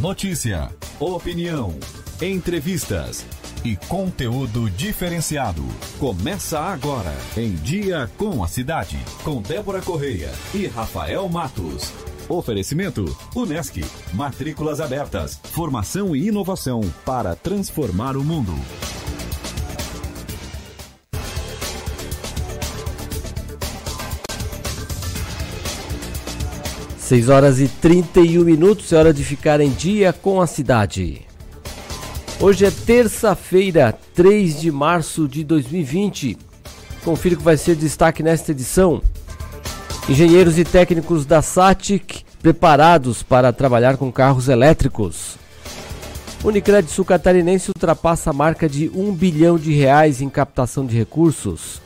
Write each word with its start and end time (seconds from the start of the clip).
Notícia, 0.00 0.70
opinião, 0.98 1.74
entrevistas 2.22 3.22
e 3.62 3.76
conteúdo 3.76 4.70
diferenciado. 4.70 5.62
Começa 5.98 6.58
agora 6.58 7.12
em 7.36 7.54
Dia 7.56 8.10
com 8.16 8.42
a 8.42 8.48
Cidade, 8.48 8.98
com 9.22 9.42
Débora 9.42 9.82
Correia 9.82 10.30
e 10.54 10.66
Rafael 10.66 11.28
Matos. 11.28 11.92
Oferecimento: 12.30 13.14
Unesc. 13.36 13.84
Matrículas 14.14 14.80
abertas. 14.80 15.38
Formação 15.52 16.16
e 16.16 16.28
inovação 16.28 16.80
para 17.04 17.36
transformar 17.36 18.16
o 18.16 18.24
mundo. 18.24 18.54
6 27.10 27.28
horas 27.28 27.58
e 27.58 27.66
31 27.66 28.44
minutos, 28.44 28.92
é 28.92 28.96
hora 28.96 29.12
de 29.12 29.24
ficar 29.24 29.60
em 29.60 29.70
dia 29.70 30.12
com 30.12 30.40
a 30.40 30.46
cidade. 30.46 31.22
Hoje 32.38 32.64
é 32.64 32.70
terça-feira, 32.70 33.98
3 34.14 34.60
de 34.60 34.70
março 34.70 35.26
de 35.26 35.42
2020. 35.42 36.38
Confira 37.04 37.34
o 37.34 37.38
que 37.38 37.42
vai 37.42 37.56
ser 37.56 37.74
destaque 37.74 38.22
nesta 38.22 38.52
edição. 38.52 39.02
Engenheiros 40.08 40.56
e 40.56 40.64
técnicos 40.64 41.26
da 41.26 41.42
SATIC 41.42 42.22
preparados 42.40 43.24
para 43.24 43.52
trabalhar 43.52 43.96
com 43.96 44.12
carros 44.12 44.48
elétricos. 44.48 45.36
Unicred 46.44 46.88
Sul 46.88 47.04
Catarinense 47.04 47.70
ultrapassa 47.70 48.30
a 48.30 48.32
marca 48.32 48.68
de 48.68 48.88
1 48.88 49.12
bilhão 49.14 49.58
de 49.58 49.72
reais 49.72 50.20
em 50.20 50.28
captação 50.28 50.86
de 50.86 50.96
recursos. 50.96 51.82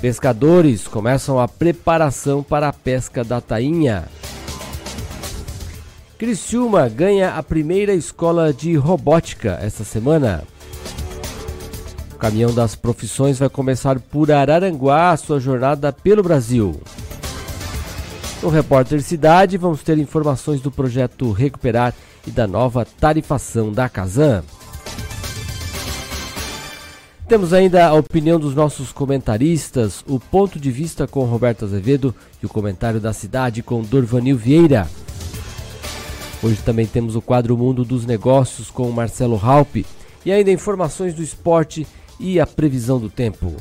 Pescadores 0.00 0.86
começam 0.86 1.40
a 1.40 1.48
preparação 1.48 2.40
para 2.40 2.68
a 2.68 2.72
pesca 2.72 3.24
da 3.24 3.40
tainha. 3.40 4.04
Criciúma 6.16 6.88
ganha 6.88 7.34
a 7.34 7.42
primeira 7.42 7.92
escola 7.92 8.52
de 8.52 8.76
robótica 8.76 9.58
esta 9.60 9.82
semana. 9.82 10.44
O 12.14 12.16
caminhão 12.16 12.54
das 12.54 12.76
profissões 12.76 13.40
vai 13.40 13.48
começar 13.48 13.98
por 13.98 14.30
Araranguá 14.30 15.16
sua 15.16 15.40
jornada 15.40 15.92
pelo 15.92 16.22
Brasil. 16.22 16.80
No 18.40 18.50
Repórter 18.50 19.02
Cidade, 19.02 19.56
vamos 19.56 19.82
ter 19.82 19.98
informações 19.98 20.60
do 20.60 20.70
projeto 20.70 21.32
Recuperar 21.32 21.92
e 22.24 22.30
da 22.30 22.46
nova 22.46 22.84
tarifação 22.84 23.72
da 23.72 23.88
Casan. 23.88 24.44
Temos 27.28 27.52
ainda 27.52 27.86
a 27.86 27.92
opinião 27.92 28.40
dos 28.40 28.54
nossos 28.54 28.90
comentaristas, 28.90 30.02
o 30.08 30.18
ponto 30.18 30.58
de 30.58 30.70
vista 30.70 31.06
com 31.06 31.26
Roberto 31.26 31.66
Azevedo 31.66 32.14
e 32.42 32.46
o 32.46 32.48
comentário 32.48 32.98
da 32.98 33.12
cidade 33.12 33.62
com 33.62 33.82
Dorvanil 33.82 34.34
Vieira. 34.34 34.88
Hoje 36.42 36.56
também 36.64 36.86
temos 36.86 37.14
o 37.16 37.20
quadro 37.20 37.54
Mundo 37.54 37.84
dos 37.84 38.06
Negócios 38.06 38.70
com 38.70 38.90
Marcelo 38.90 39.36
Halpe 39.36 39.84
e 40.24 40.32
ainda 40.32 40.50
informações 40.50 41.12
do 41.12 41.22
esporte 41.22 41.86
e 42.18 42.40
a 42.40 42.46
previsão 42.46 42.98
do 42.98 43.10
tempo. 43.10 43.54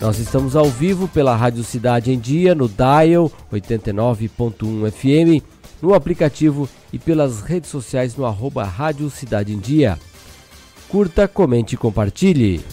Nós 0.00 0.18
estamos 0.18 0.56
ao 0.56 0.70
vivo 0.70 1.08
pela 1.08 1.36
Rádio 1.36 1.62
Cidade 1.62 2.10
em 2.10 2.18
Dia, 2.18 2.54
no 2.54 2.70
Dial 2.70 3.30
89.1 3.52 4.90
FM, 4.90 5.44
no 5.82 5.92
aplicativo 5.92 6.66
e 6.90 6.98
pelas 6.98 7.42
redes 7.42 7.68
sociais 7.68 8.16
no 8.16 8.24
arroba 8.24 8.64
Rádio 8.64 9.10
Cidade 9.10 9.52
em 9.52 9.58
Dia 9.58 9.98
curta, 10.88 11.28
comente 11.28 11.74
e 11.74 11.78
compartilhe. 11.78 12.64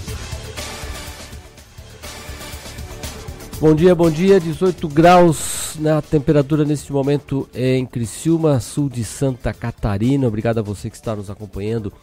Bom 3.62 3.74
dia, 3.74 3.96
bom 3.96 4.12
dia. 4.12 4.38
18 4.38 4.86
graus 4.90 5.76
na 5.80 6.02
temperatura 6.02 6.66
neste 6.66 6.92
momento 6.92 7.48
em 7.56 7.86
Criciúma, 7.86 8.60
sul 8.60 8.90
de 8.90 9.06
Santa 9.06 9.54
Catarina. 9.54 10.28
Obrigado 10.28 10.58
a 10.58 10.62
você 10.62 10.90
que 10.90 10.98
está 10.98 11.16
nos 11.16 11.30
acompanhando 11.30 11.94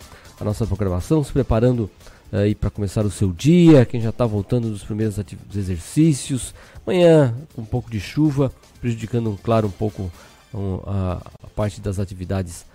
a 0.40 0.44
nossa 0.44 0.66
programação, 0.66 1.22
se 1.22 1.30
preparando 1.30 1.90
aí 2.32 2.54
para 2.54 2.70
começar 2.70 3.04
o 3.04 3.10
seu 3.10 3.32
dia. 3.32 3.84
Quem 3.84 4.00
já 4.00 4.10
está 4.10 4.26
voltando 4.26 4.68
dos 4.68 4.82
primeiros 4.82 5.18
exercícios. 5.54 6.54
Amanhã, 6.86 7.34
com 7.54 7.62
um 7.62 7.66
pouco 7.66 7.90
de 7.90 8.00
chuva, 8.00 8.52
prejudicando, 8.80 9.38
claro, 9.42 9.68
um 9.68 9.72
pouco 9.72 10.10
um, 10.52 10.80
a, 10.86 11.20
a, 11.42 11.46
parte 11.48 11.80
das 11.80 11.98
atividades 11.98 12.66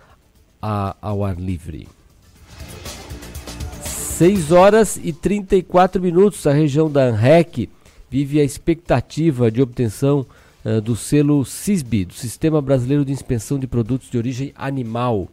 a, 0.62 0.96
ao 1.02 1.24
ar 1.24 1.40
livre. 1.40 1.88
6 3.84 4.52
horas 4.52 5.00
e 5.02 5.14
34 5.14 6.02
minutos. 6.02 6.46
A 6.46 6.52
região 6.52 6.92
da 6.92 7.04
ANREC 7.06 7.70
vive 8.10 8.40
a 8.40 8.44
expectativa 8.44 9.52
de 9.52 9.62
obtenção 9.62 10.26
uh, 10.66 10.82
do 10.82 10.96
selo 10.96 11.46
CISB, 11.46 12.06
do 12.06 12.14
Sistema 12.14 12.62
Brasileiro 12.62 13.06
de 13.06 13.14
Inspeção 13.14 13.60
de 13.60 13.68
Produtos 13.68 14.10
de 14.10 14.18
Origem 14.18 14.52
Animal. 14.56 15.30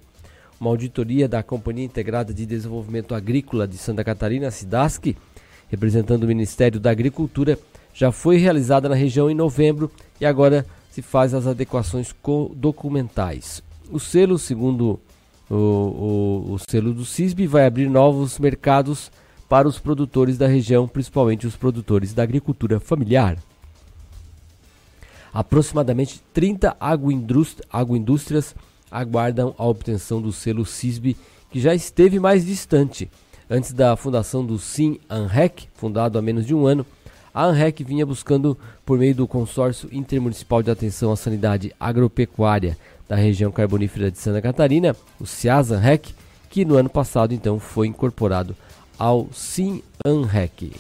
Uma 0.60 0.70
auditoria 0.70 1.28
da 1.28 1.42
Companhia 1.42 1.84
Integrada 1.84 2.32
de 2.32 2.46
Desenvolvimento 2.46 3.14
Agrícola 3.14 3.68
de 3.68 3.76
Santa 3.76 4.02
Catarina, 4.02 4.50
SIDASC, 4.50 5.14
representando 5.68 6.24
o 6.24 6.26
Ministério 6.26 6.80
da 6.80 6.90
Agricultura, 6.90 7.58
já 7.92 8.10
foi 8.10 8.38
realizada 8.38 8.88
na 8.88 8.94
região 8.94 9.30
em 9.30 9.34
novembro 9.34 9.90
e 10.20 10.24
agora 10.24 10.64
se 10.90 11.02
faz 11.02 11.34
as 11.34 11.46
adequações 11.46 12.14
documentais. 12.54 13.62
O 13.90 14.00
selo, 14.00 14.38
segundo 14.38 14.98
o, 15.50 15.54
o, 15.54 16.52
o 16.52 16.58
selo 16.70 16.94
do 16.94 17.04
CISB, 17.04 17.46
vai 17.46 17.66
abrir 17.66 17.88
novos 17.88 18.38
mercados 18.38 19.10
para 19.48 19.68
os 19.68 19.78
produtores 19.78 20.38
da 20.38 20.46
região, 20.46 20.88
principalmente 20.88 21.46
os 21.46 21.54
produtores 21.54 22.12
da 22.14 22.22
agricultura 22.22 22.80
familiar. 22.80 23.38
Aproximadamente 25.32 26.22
30 26.32 26.76
agroindústrias 26.80 28.54
aguardam 28.90 29.54
a 29.58 29.66
obtenção 29.66 30.20
do 30.20 30.32
selo 30.32 30.64
CISB, 30.64 31.16
que 31.50 31.60
já 31.60 31.74
esteve 31.74 32.18
mais 32.18 32.44
distante. 32.44 33.10
Antes 33.48 33.72
da 33.72 33.96
fundação 33.96 34.44
do 34.44 34.58
Sim 34.58 34.98
Anrec, 35.08 35.68
fundado 35.74 36.18
há 36.18 36.22
menos 36.22 36.44
de 36.44 36.54
um 36.54 36.66
ano, 36.66 36.84
a 37.32 37.44
ANREC 37.44 37.84
vinha 37.84 38.06
buscando, 38.06 38.56
por 38.84 38.98
meio 38.98 39.14
do 39.14 39.28
Consórcio 39.28 39.88
Intermunicipal 39.92 40.62
de 40.62 40.70
Atenção 40.70 41.12
à 41.12 41.16
Sanidade 41.16 41.70
Agropecuária 41.78 42.78
da 43.06 43.14
região 43.14 43.52
carbonífera 43.52 44.10
de 44.10 44.18
Santa 44.18 44.40
Catarina, 44.40 44.96
o 45.20 45.26
CIAS-ANREC, 45.26 46.14
que 46.48 46.64
no 46.64 46.76
ano 46.76 46.88
passado 46.88 47.34
então 47.34 47.60
foi 47.60 47.88
incorporado 47.88 48.56
ao 48.98 49.28
SIM-ANREC. 49.32 50.72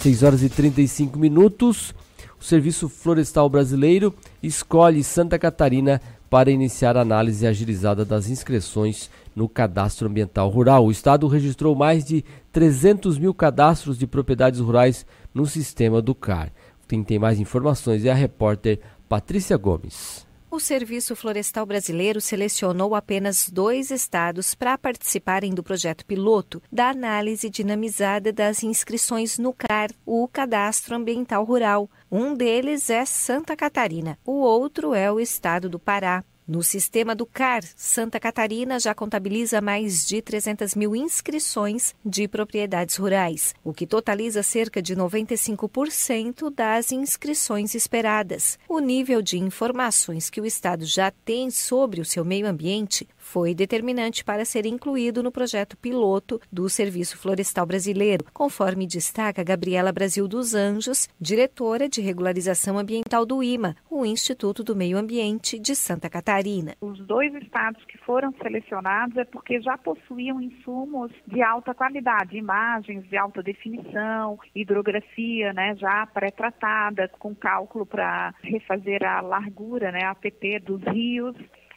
6 0.00 0.22
horas 0.22 0.42
e 0.42 0.50
35 0.50 1.18
minutos. 1.18 1.94
O 2.38 2.44
Serviço 2.44 2.90
Florestal 2.90 3.48
Brasileiro 3.48 4.14
escolhe 4.46 5.02
Santa 5.02 5.38
Catarina 5.38 6.00
para 6.28 6.50
iniciar 6.50 6.96
a 6.96 7.02
análise 7.02 7.46
agilizada 7.46 8.04
das 8.04 8.28
inscrições 8.28 9.10
no 9.34 9.48
Cadastro 9.48 10.08
Ambiental 10.08 10.48
Rural. 10.48 10.84
O 10.84 10.90
Estado 10.90 11.28
registrou 11.28 11.74
mais 11.74 12.04
de 12.04 12.24
300 12.52 13.18
mil 13.18 13.32
cadastros 13.32 13.98
de 13.98 14.06
propriedades 14.06 14.60
rurais 14.60 15.06
no 15.32 15.46
sistema 15.46 16.02
do 16.02 16.14
CAR. 16.14 16.52
Quem 16.88 17.02
tem 17.02 17.18
mais 17.18 17.40
informações 17.40 18.04
é 18.04 18.10
a 18.10 18.14
repórter 18.14 18.80
Patrícia 19.08 19.56
Gomes. 19.56 20.26
O 20.54 20.60
Serviço 20.60 21.16
Florestal 21.16 21.66
Brasileiro 21.66 22.20
selecionou 22.20 22.94
apenas 22.94 23.50
dois 23.50 23.90
estados 23.90 24.54
para 24.54 24.78
participarem 24.78 25.52
do 25.52 25.64
projeto 25.64 26.06
piloto 26.06 26.62
da 26.70 26.90
análise 26.90 27.50
dinamizada 27.50 28.32
das 28.32 28.62
inscrições 28.62 29.36
no 29.36 29.52
CAR, 29.52 29.90
o 30.06 30.28
Cadastro 30.28 30.94
Ambiental 30.94 31.42
Rural. 31.42 31.90
Um 32.08 32.36
deles 32.36 32.88
é 32.88 33.04
Santa 33.04 33.56
Catarina, 33.56 34.16
o 34.24 34.34
outro 34.34 34.94
é 34.94 35.10
o 35.10 35.18
estado 35.18 35.68
do 35.68 35.80
Pará. 35.80 36.22
No 36.46 36.62
sistema 36.62 37.14
do 37.14 37.24
CAR, 37.24 37.64
Santa 37.74 38.20
Catarina 38.20 38.78
já 38.78 38.94
contabiliza 38.94 39.62
mais 39.62 40.06
de 40.06 40.20
300 40.20 40.74
mil 40.74 40.94
inscrições 40.94 41.94
de 42.04 42.28
propriedades 42.28 42.96
rurais, 42.96 43.54
o 43.64 43.72
que 43.72 43.86
totaliza 43.86 44.42
cerca 44.42 44.82
de 44.82 44.94
95% 44.94 46.50
das 46.54 46.92
inscrições 46.92 47.74
esperadas. 47.74 48.58
O 48.68 48.78
nível 48.78 49.22
de 49.22 49.38
informações 49.38 50.28
que 50.28 50.38
o 50.38 50.44
Estado 50.44 50.84
já 50.84 51.10
tem 51.10 51.50
sobre 51.50 52.02
o 52.02 52.04
seu 52.04 52.26
meio 52.26 52.46
ambiente 52.46 53.08
foi 53.24 53.54
determinante 53.54 54.22
para 54.22 54.44
ser 54.44 54.66
incluído 54.66 55.22
no 55.22 55.32
projeto 55.32 55.76
piloto 55.78 56.38
do 56.52 56.68
Serviço 56.68 57.16
Florestal 57.16 57.66
Brasileiro, 57.66 58.24
conforme 58.32 58.86
destaca 58.86 59.42
Gabriela 59.42 59.90
Brasil 59.90 60.28
dos 60.28 60.54
Anjos, 60.54 61.08
diretora 61.18 61.88
de 61.88 62.02
regularização 62.02 62.78
ambiental 62.78 63.24
do 63.24 63.42
IMA, 63.42 63.74
o 63.90 64.04
Instituto 64.04 64.62
do 64.62 64.76
Meio 64.76 64.98
Ambiente 64.98 65.58
de 65.58 65.74
Santa 65.74 66.10
Catarina. 66.10 66.76
Os 66.82 66.98
dois 67.06 67.34
estados 67.34 67.82
que 67.86 67.96
foram 67.98 68.30
selecionados 68.42 69.16
é 69.16 69.24
porque 69.24 69.60
já 69.62 69.78
possuíam 69.78 70.40
insumos 70.40 71.10
de 71.26 71.42
alta 71.42 71.74
qualidade, 71.74 72.36
imagens 72.36 73.08
de 73.08 73.16
alta 73.16 73.42
definição, 73.42 74.38
hidrografia, 74.54 75.52
né, 75.54 75.74
já 75.76 76.06
pré-tratada, 76.06 77.10
com 77.18 77.34
cálculo 77.34 77.86
para 77.86 78.34
refazer 78.42 79.02
a 79.02 79.22
largura, 79.22 79.90
né, 79.90 80.04
a 80.04 80.10
APT 80.10 80.60
dos 80.60 80.82
rios 80.82 81.34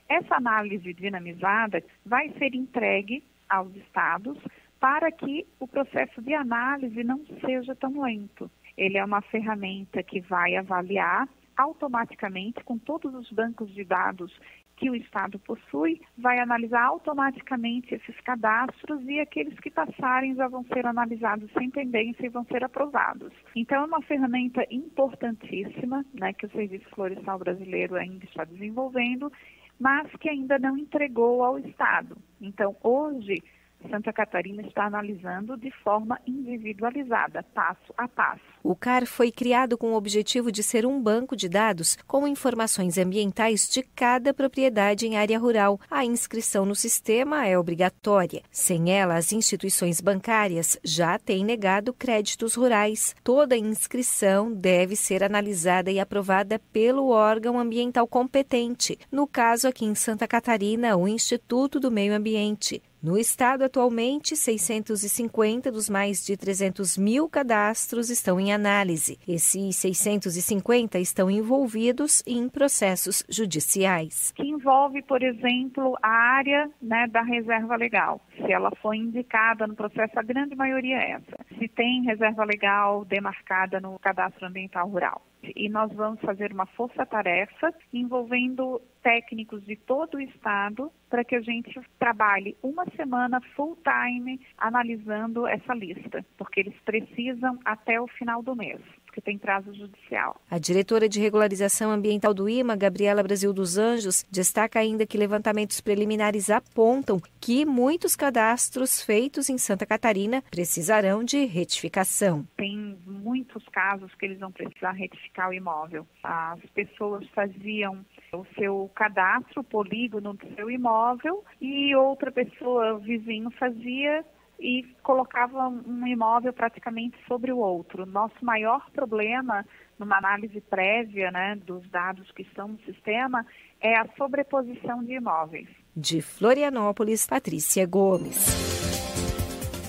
essa 0.09 0.35
análise 0.35 0.93
dinamizada 0.93 1.83
vai 2.05 2.29
ser 2.37 2.55
entregue 2.55 3.23
aos 3.49 3.75
estados 3.75 4.37
para 4.79 5.11
que 5.11 5.45
o 5.59 5.67
processo 5.67 6.21
de 6.21 6.33
análise 6.33 7.03
não 7.03 7.25
seja 7.45 7.75
tão 7.75 8.01
lento. 8.01 8.49
Ele 8.77 8.97
é 8.97 9.03
uma 9.03 9.21
ferramenta 9.21 10.03
que 10.03 10.19
vai 10.21 10.55
avaliar 10.55 11.27
automaticamente 11.57 12.63
com 12.63 12.77
todos 12.77 13.13
os 13.15 13.31
bancos 13.31 13.73
de 13.73 13.83
dados 13.83 14.31
que 14.77 14.91
o 14.91 14.95
Estado 14.95 15.39
possui, 15.39 15.99
vai 16.15 16.39
analisar 16.39 16.83
automaticamente 16.83 17.95
esses 17.95 18.15
cadastros 18.21 19.01
e 19.07 19.19
aqueles 19.19 19.59
que 19.59 19.71
passarem 19.71 20.35
já 20.35 20.47
vão 20.47 20.63
ser 20.65 20.85
analisados 20.85 21.51
sem 21.53 21.71
pendência 21.71 22.27
e 22.27 22.29
vão 22.29 22.45
ser 22.45 22.63
aprovados. 22.63 23.33
Então, 23.55 23.81
é 23.81 23.85
uma 23.85 24.03
ferramenta 24.03 24.63
importantíssima 24.69 26.05
né, 26.13 26.31
que 26.33 26.45
o 26.45 26.51
Serviço 26.51 26.87
Florestal 26.91 27.39
Brasileiro 27.39 27.95
ainda 27.95 28.23
está 28.25 28.43
desenvolvendo 28.43 29.31
mas 29.79 30.11
que 30.19 30.29
ainda 30.29 30.57
não 30.57 30.77
entregou 30.77 31.43
ao 31.43 31.59
Estado. 31.59 32.17
Então, 32.41 32.75
hoje, 32.83 33.43
Santa 33.89 34.11
Catarina 34.11 34.61
está 34.61 34.85
analisando 34.85 35.57
de 35.57 35.71
forma 35.83 36.19
individualizada, 36.25 37.43
passo 37.53 37.93
a 37.97 38.07
passo. 38.07 38.41
O 38.63 38.75
CAR 38.75 39.05
foi 39.05 39.31
criado 39.31 39.77
com 39.77 39.91
o 39.91 39.95
objetivo 39.95 40.51
de 40.51 40.61
ser 40.61 40.85
um 40.85 41.01
banco 41.01 41.35
de 41.35 41.47
dados 41.47 41.97
com 42.05 42.27
informações 42.27 42.97
ambientais 42.97 43.69
de 43.69 43.81
cada 43.81 44.33
propriedade 44.33 45.07
em 45.07 45.15
área 45.15 45.39
rural. 45.39 45.79
A 45.89 46.03
inscrição 46.03 46.65
no 46.65 46.75
sistema 46.75 47.47
é 47.47 47.57
obrigatória. 47.57 48.43
Sem 48.51 48.91
ela, 48.91 49.15
as 49.15 49.31
instituições 49.31 50.01
bancárias 50.01 50.77
já 50.83 51.17
têm 51.17 51.45
negado 51.45 51.93
créditos 51.93 52.55
rurais. 52.55 53.15
Toda 53.23 53.57
inscrição 53.57 54.51
deve 54.51 54.95
ser 54.95 55.23
analisada 55.23 55.89
e 55.91 55.99
aprovada 55.99 56.59
pelo 56.71 57.09
órgão 57.09 57.59
ambiental 57.59 58.07
competente. 58.07 58.99
No 59.11 59.27
caso, 59.27 59.67
aqui 59.67 59.85
em 59.85 59.95
Santa 59.95 60.27
Catarina, 60.27 60.97
o 60.97 61.07
Instituto 61.07 61.79
do 61.79 61.89
Meio 61.89 62.13
Ambiente. 62.13 62.81
No 63.01 63.15
estado, 63.15 63.63
atualmente, 63.63 64.35
650 64.35 65.71
dos 65.71 65.87
mais 65.87 66.25
de 66.25 66.35
300 66.35 66.97
mil 66.97 67.29
cadastros 67.29 68.09
estão 68.09 68.39
em 68.39 68.51
análise. 68.51 69.19
Esses 69.27 69.75
650 69.75 70.97
estão 70.97 71.29
envolvidos 71.29 72.23
em 72.25 72.49
processos 72.49 73.23
judiciais. 73.29 74.31
Que 74.35 74.43
envolve, 74.43 75.03
por 75.03 75.21
exemplo, 75.21 75.95
a 76.01 76.09
área 76.09 76.71
né, 76.81 77.07
da 77.07 77.21
reserva 77.21 77.75
legal. 77.75 78.19
Se 78.35 78.51
ela 78.51 78.71
foi 78.81 78.97
indicada 78.97 79.67
no 79.67 79.75
processo, 79.75 80.17
a 80.17 80.23
grande 80.23 80.55
maioria 80.55 80.97
é 80.97 81.11
essa. 81.11 81.45
Se 81.59 81.67
tem 81.67 82.03
reserva 82.03 82.43
legal 82.43 83.05
demarcada 83.05 83.79
no 83.79 83.99
cadastro 83.99 84.47
ambiental 84.47 84.89
rural 84.89 85.21
e 85.43 85.69
nós 85.69 85.91
vamos 85.93 86.19
fazer 86.21 86.51
uma 86.51 86.65
força-tarefa 86.65 87.73
envolvendo 87.93 88.81
técnicos 89.01 89.63
de 89.65 89.75
todo 89.75 90.15
o 90.15 90.21
estado 90.21 90.91
para 91.09 91.23
que 91.23 91.35
a 91.35 91.41
gente 91.41 91.79
trabalhe 91.99 92.57
uma 92.61 92.85
semana 92.95 93.39
full 93.55 93.77
time 93.77 94.39
analisando 94.57 95.47
essa 95.47 95.73
lista, 95.73 96.25
porque 96.37 96.59
eles 96.59 96.75
precisam 96.83 97.59
até 97.63 97.99
o 98.01 98.07
final 98.07 98.41
do 98.41 98.55
mês 98.55 98.81
que 99.17 99.21
tem 99.21 99.35
prazo 99.35 99.73
judicial. 99.73 100.39
A 100.47 100.59
diretora 100.59 101.09
de 101.09 101.19
regularização 101.19 101.89
ambiental 101.89 102.35
do 102.35 102.47
IMA, 102.47 102.75
Gabriela 102.75 103.23
Brasil 103.23 103.51
dos 103.51 103.75
Anjos, 103.75 104.23
destaca 104.29 104.79
ainda 104.79 105.07
que 105.07 105.17
levantamentos 105.17 105.81
preliminares 105.81 106.51
apontam 106.51 107.19
que 107.41 107.65
muitos 107.65 108.15
cadastros 108.15 109.01
feitos 109.01 109.49
em 109.49 109.57
Santa 109.57 109.87
Catarina 109.87 110.43
precisarão 110.51 111.23
de 111.23 111.45
retificação. 111.45 112.47
Tem 112.55 112.95
muitos 113.07 113.67
casos 113.69 114.13
que 114.13 114.25
eles 114.25 114.37
vão 114.37 114.51
precisar 114.51 114.91
retificar 114.91 115.49
o 115.49 115.53
imóvel. 115.53 116.05
As 116.21 116.59
pessoas 116.75 117.27
faziam 117.29 118.05
o 118.31 118.45
seu 118.55 118.91
cadastro, 118.93 119.61
o 119.61 119.63
polígono 119.63 120.33
do 120.35 120.55
seu 120.55 120.69
imóvel 120.69 121.43
e 121.59 121.95
outra 121.95 122.31
pessoa, 122.31 122.99
vizinho, 122.99 123.49
fazia 123.49 124.23
e 124.59 124.83
colocava 125.03 125.67
um 125.67 126.07
imóvel 126.07 126.51
praticamente 126.51 127.17
sobre 127.27 127.51
o 127.51 127.57
outro. 127.57 128.05
Nosso 128.05 128.43
maior 128.43 128.89
problema 128.91 129.65
numa 129.99 130.17
análise 130.17 130.59
prévia 130.61 131.31
né, 131.31 131.55
dos 131.55 131.87
dados 131.89 132.31
que 132.31 132.43
estão 132.43 132.67
no 132.69 132.79
sistema 132.79 133.45
é 133.79 133.95
a 133.95 134.07
sobreposição 134.17 135.03
de 135.03 135.13
imóveis. 135.13 135.67
De 135.95 136.21
Florianópolis, 136.21 137.25
Patrícia 137.25 137.85
Gomes. 137.85 138.47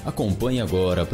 Acompanhe 0.06 0.60
agora. 0.60 1.06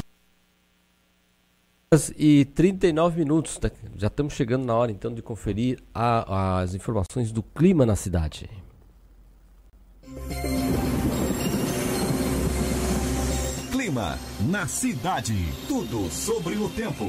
E 2.17 2.45
39 2.47 3.21
minutos, 3.21 3.57
tá, 3.57 3.71
já 3.97 4.09
estamos 4.09 4.35
chegando 4.35 4.65
na 4.65 4.75
hora 4.75 4.91
então 4.91 5.15
de 5.15 5.23
conferir 5.23 5.79
a, 5.95 6.61
as 6.61 6.75
informações 6.75 7.31
do 7.31 7.43
clima 7.43 7.87
na 7.87 7.95
cidade. 7.95 8.51
Clima 13.95 14.19
na 14.41 14.67
cidade. 14.67 15.33
Tudo 15.69 16.11
sobre 16.11 16.57
o 16.57 16.69
tempo. 16.69 17.09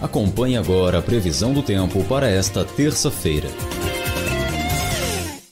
Acompanhe 0.00 0.56
agora 0.56 0.98
a 0.98 1.02
previsão 1.02 1.52
do 1.52 1.62
tempo 1.62 2.02
para 2.04 2.28
esta 2.28 2.64
terça-feira. 2.64 3.48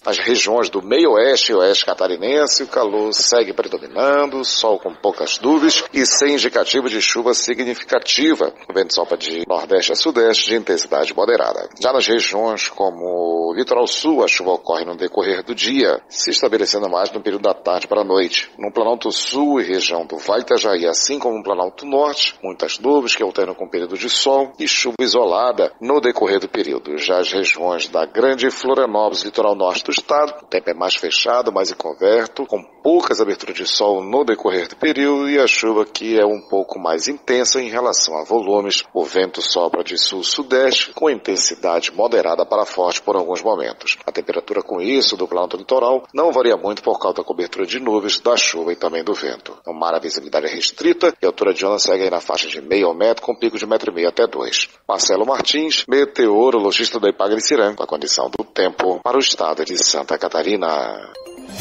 Nas 0.03 0.17
regiões 0.17 0.71
do 0.71 0.81
meio-oeste 0.81 1.53
e 1.53 1.55
oeste 1.55 1.85
catarinense, 1.85 2.63
o 2.63 2.67
calor 2.67 3.13
segue 3.13 3.53
predominando, 3.53 4.43
sol 4.47 4.79
com 4.79 4.95
poucas 4.95 5.39
nuvens 5.41 5.85
e 5.93 6.07
sem 6.07 6.33
indicativo 6.33 6.89
de 6.89 7.03
chuva 7.03 7.35
significativa. 7.35 8.51
O 8.67 8.73
vento 8.73 8.95
sopra 8.95 9.19
de 9.19 9.45
nordeste 9.47 9.93
a 9.93 9.95
sudeste 9.95 10.49
de 10.49 10.57
intensidade 10.57 11.15
moderada. 11.15 11.69
Já 11.79 11.93
nas 11.93 12.07
regiões 12.07 12.67
como 12.67 13.51
o 13.51 13.55
litoral 13.55 13.87
sul, 13.87 14.25
a 14.25 14.29
chuva 14.29 14.53
ocorre 14.53 14.87
no 14.87 14.97
decorrer 14.97 15.45
do 15.45 15.55
dia, 15.55 16.01
se 16.09 16.31
estabelecendo 16.31 16.89
mais 16.89 17.13
no 17.13 17.21
período 17.21 17.43
da 17.43 17.53
tarde 17.53 17.87
para 17.87 18.01
a 18.01 18.05
noite. 18.05 18.51
No 18.59 18.73
Planalto 18.73 19.13
Sul 19.13 19.61
e 19.61 19.65
região 19.65 20.07
do 20.07 20.17
Vale 20.17 20.45
Itajaí, 20.45 20.87
assim 20.87 21.19
como 21.19 21.37
no 21.37 21.45
Planalto 21.45 21.85
Norte, 21.85 22.39
muitas 22.43 22.79
nuvens 22.79 23.15
que 23.15 23.23
alternam 23.23 23.55
com 23.55 23.69
período 23.69 23.99
de 23.99 24.09
sol 24.09 24.51
e 24.59 24.67
chuva 24.67 24.97
isolada 24.99 25.75
no 25.79 26.01
decorrer 26.01 26.41
do 26.41 26.49
período. 26.49 26.97
Já 26.97 27.19
as 27.19 27.31
regiões 27.31 27.87
da 27.89 28.07
Grande 28.07 28.51
Florianópolis, 28.51 29.25
litoral 29.25 29.55
norte 29.55 29.90
do 29.91 30.01
estado. 30.01 30.43
O 30.43 30.47
tempo 30.47 30.71
é 30.71 30.75
mais 30.75 30.95
fechado, 30.95 31.53
mais 31.53 31.71
encoberto, 31.71 32.47
com 32.47 32.63
poucas 32.83 33.21
aberturas 33.21 33.57
de 33.57 33.67
sol 33.67 34.03
no 34.03 34.25
decorrer 34.25 34.69
do 34.69 34.77
período 34.77 35.29
e 35.29 35.39
a 35.39 35.47
chuva 35.47 35.85
que 35.85 36.19
é 36.19 36.25
um 36.25 36.41
pouco 36.41 36.79
mais 36.79 37.09
intensa 37.09 37.61
em 37.61 37.69
relação 37.69 38.17
a 38.19 38.25
volumes. 38.25 38.83
O 38.93 39.05
vento 39.05 39.43
sopra 39.43 39.83
de 39.83 39.97
sul-sudeste 39.99 40.93
com 40.93 41.11
intensidade 41.11 41.93
moderada 41.93 42.45
para 42.45 42.65
forte 42.65 43.03
por 43.03 43.17
alguns 43.17 43.43
momentos. 43.43 43.97
A 44.07 44.13
temperatura 44.13 44.63
com 44.63 44.81
isso 44.81 45.17
do 45.17 45.29
planalto 45.29 45.57
litoral 45.57 46.05
não 46.15 46.33
varia 46.33 46.57
muito 46.57 46.83
por 46.83 46.99
causa 46.99 47.19
da 47.19 47.25
cobertura 47.25 47.67
de 47.67 47.81
nuvens, 47.81 48.21
da 48.21 48.37
chuva 48.37 48.73
e 48.73 48.77
também 48.77 49.05
do 49.05 49.15
vento. 49.15 49.57
No 49.67 49.75
mar 49.75 49.95
a 49.95 49.99
visibilidade 49.99 50.47
é 50.47 50.51
restrita 50.51 51.15
e 51.21 51.27
a 51.27 51.29
altura 51.29 51.53
de 51.53 51.65
onda 51.65 51.79
segue 51.79 52.11
na 52.11 52.21
faixa 52.21 52.49
de 52.49 52.61
meio 52.61 52.93
metro 52.95 53.23
com 53.23 53.35
pico 53.35 53.59
de 53.59 53.67
metro 53.67 53.91
e 53.91 53.95
meio 53.95 54.09
até 54.09 54.27
dois. 54.27 54.69
Marcelo 54.89 55.27
Martins, 55.27 55.85
meteorologista 55.89 56.99
da 56.99 57.09
Ipagre 57.09 57.41
com 57.77 57.83
a 57.83 57.87
condição 57.87 58.31
do 58.31 58.45
tempo 58.45 59.01
para 59.03 59.17
o 59.17 59.21
estado 59.21 59.65
de 59.65 59.77
Santa 59.79 60.19
Catarina. 60.19 61.11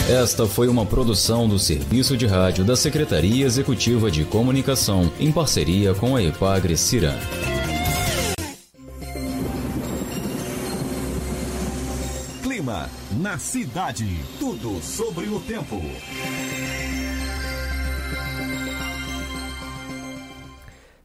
Esta 0.10 0.48
foi 0.48 0.67
uma 0.67 0.86
produção 0.86 1.48
do 1.48 1.60
Serviço 1.60 2.17
de 2.17 2.25
Rádio 2.25 2.65
da 2.65 2.75
Secretaria 2.75 3.46
Executiva 3.46 4.10
de 4.10 4.25
Comunicação, 4.25 5.12
em 5.19 5.31
parceria 5.31 5.93
com 5.93 6.15
a 6.15 6.24
Epagre 6.24 6.75
Ciran. 6.75 7.15
Clima 12.41 12.89
na 13.19 13.38
cidade. 13.38 14.17
Tudo 14.39 14.81
sobre 14.81 15.27
o 15.27 15.39
tempo. 15.41 15.79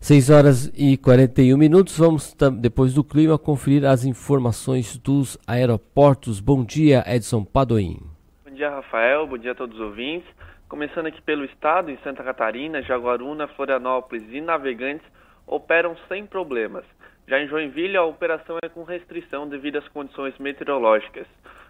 Seis 0.01 0.29
horas 0.29 0.71
e 0.75 0.99
41 0.99 1.57
minutos. 1.57 1.97
Vamos, 1.97 2.35
depois 2.61 2.93
do 2.93 3.03
clima, 3.03 3.39
conferir 3.39 3.87
as 3.87 4.05
informações 4.05 4.99
dos 5.03 5.39
aeroportos. 5.47 6.41
Bom 6.41 6.63
dia, 6.63 7.03
Edson 7.07 7.43
Padoim. 7.43 8.14
Bom 8.55 8.59
dia, 8.59 8.71
Rafael. 8.71 9.27
Bom 9.27 9.37
dia 9.37 9.51
a 9.51 9.55
todos 9.57 9.75
os 9.75 9.85
ouvintes. 9.85 10.29
Começando 10.69 11.07
aqui 11.07 11.21
pelo 11.21 11.45
estado, 11.45 11.91
em 11.91 11.99
Santa 12.05 12.23
Catarina, 12.23 12.81
Jaguaruna, 12.83 13.49
Florianópolis 13.49 14.23
e 14.33 14.41
Navegantes 14.41 15.05
operam 15.45 15.97
sem 16.07 16.25
problemas. 16.25 16.85
Já 17.27 17.41
em 17.41 17.49
Joinville, 17.49 17.97
a 17.97 18.05
operação 18.05 18.57
é 18.63 18.69
com 18.69 18.85
restrição 18.85 19.49
devido 19.49 19.79
às 19.79 19.89
condições 19.89 20.39
meteorológicas. 20.39 21.27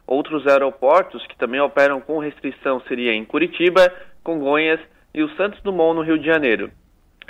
Outros 0.07 0.47
aeroportos 0.47 1.27
que 1.27 1.39
também 1.39 1.59
operam 1.59 2.03
com 2.03 2.19
restrição 2.19 2.79
seria 2.81 3.15
em 3.15 3.25
Curitiba, 3.25 3.91
Congonhas 4.23 4.81
e 5.15 5.23
o 5.23 5.35
Santos 5.37 5.63
Dumont, 5.63 5.97
no 5.97 6.03
Rio 6.03 6.19
de 6.19 6.27
Janeiro. 6.27 6.71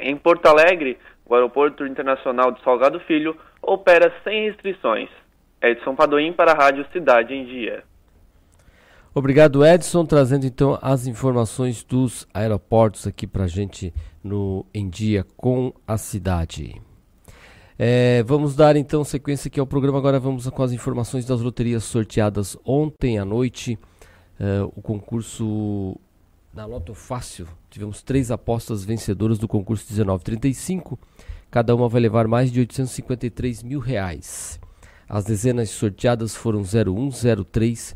Em 0.01 0.17
Porto 0.17 0.47
Alegre, 0.47 0.99
o 1.25 1.33
Aeroporto 1.33 1.87
Internacional 1.87 2.51
de 2.51 2.61
Salgado 2.65 2.99
Filho 2.99 3.37
opera 3.63 4.13
sem 4.25 4.47
restrições. 4.49 5.11
Edson 5.63 5.95
Padoim 5.95 6.33
para 6.33 6.51
a 6.51 6.57
Rádio 6.57 6.85
Cidade 6.93 7.33
em 7.33 7.45
Dia. 7.45 7.85
Obrigado, 9.17 9.65
Edson, 9.65 10.05
trazendo 10.05 10.45
então 10.45 10.77
as 10.83 11.07
informações 11.07 11.85
dos 11.85 12.27
aeroportos 12.35 13.07
aqui 13.07 13.29
para 13.29 13.47
gente 13.47 13.95
no 14.25 14.67
Em 14.75 14.89
Dia 14.89 15.25
com 15.37 15.73
a 15.87 15.97
Cidade. 15.97 16.83
É, 17.79 18.25
vamos 18.25 18.57
dar 18.57 18.75
então 18.75 19.05
sequência 19.05 19.47
aqui 19.47 19.61
ao 19.61 19.69
programa. 19.69 19.99
Agora 19.99 20.19
vamos 20.19 20.49
com 20.49 20.63
as 20.65 20.73
informações 20.73 21.25
das 21.25 21.41
loterias 21.41 21.85
sorteadas 21.85 22.57
ontem 22.65 23.17
à 23.17 23.25
noite. 23.25 23.79
É, 24.37 24.63
o 24.63 24.83
concurso 24.83 25.97
na 26.53 26.67
Loto 26.67 26.93
Fácil. 26.93 27.47
Tivemos 27.71 28.03
três 28.03 28.33
apostas 28.33 28.85
vencedoras 28.85 29.39
do 29.39 29.47
concurso 29.47 29.85
1935. 29.93 30.99
Cada 31.53 31.73
uma 31.73 31.89
vai 31.89 32.01
levar 32.01 32.27
mais 32.27 32.51
de 32.51 32.59
853 32.59 33.63
mil 33.63 33.79
reais. 33.79 34.59
As 35.09 35.25
dezenas 35.25 35.71
sorteadas 35.71 36.35
foram 36.35 36.63
01, 36.63 37.11
03, 37.45 37.95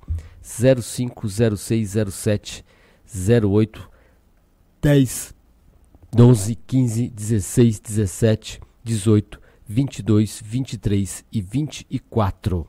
05, 0.49 1.29
06, 1.29 1.95
07, 2.11 2.65
08, 3.45 3.91
10, 4.81 5.35
12, 6.11 6.55
15, 6.67 7.09
16, 7.11 7.81
17, 7.81 8.61
18, 8.83 9.41
22, 9.67 10.43
23 10.43 11.25
e 11.31 11.43
24. 11.43 12.67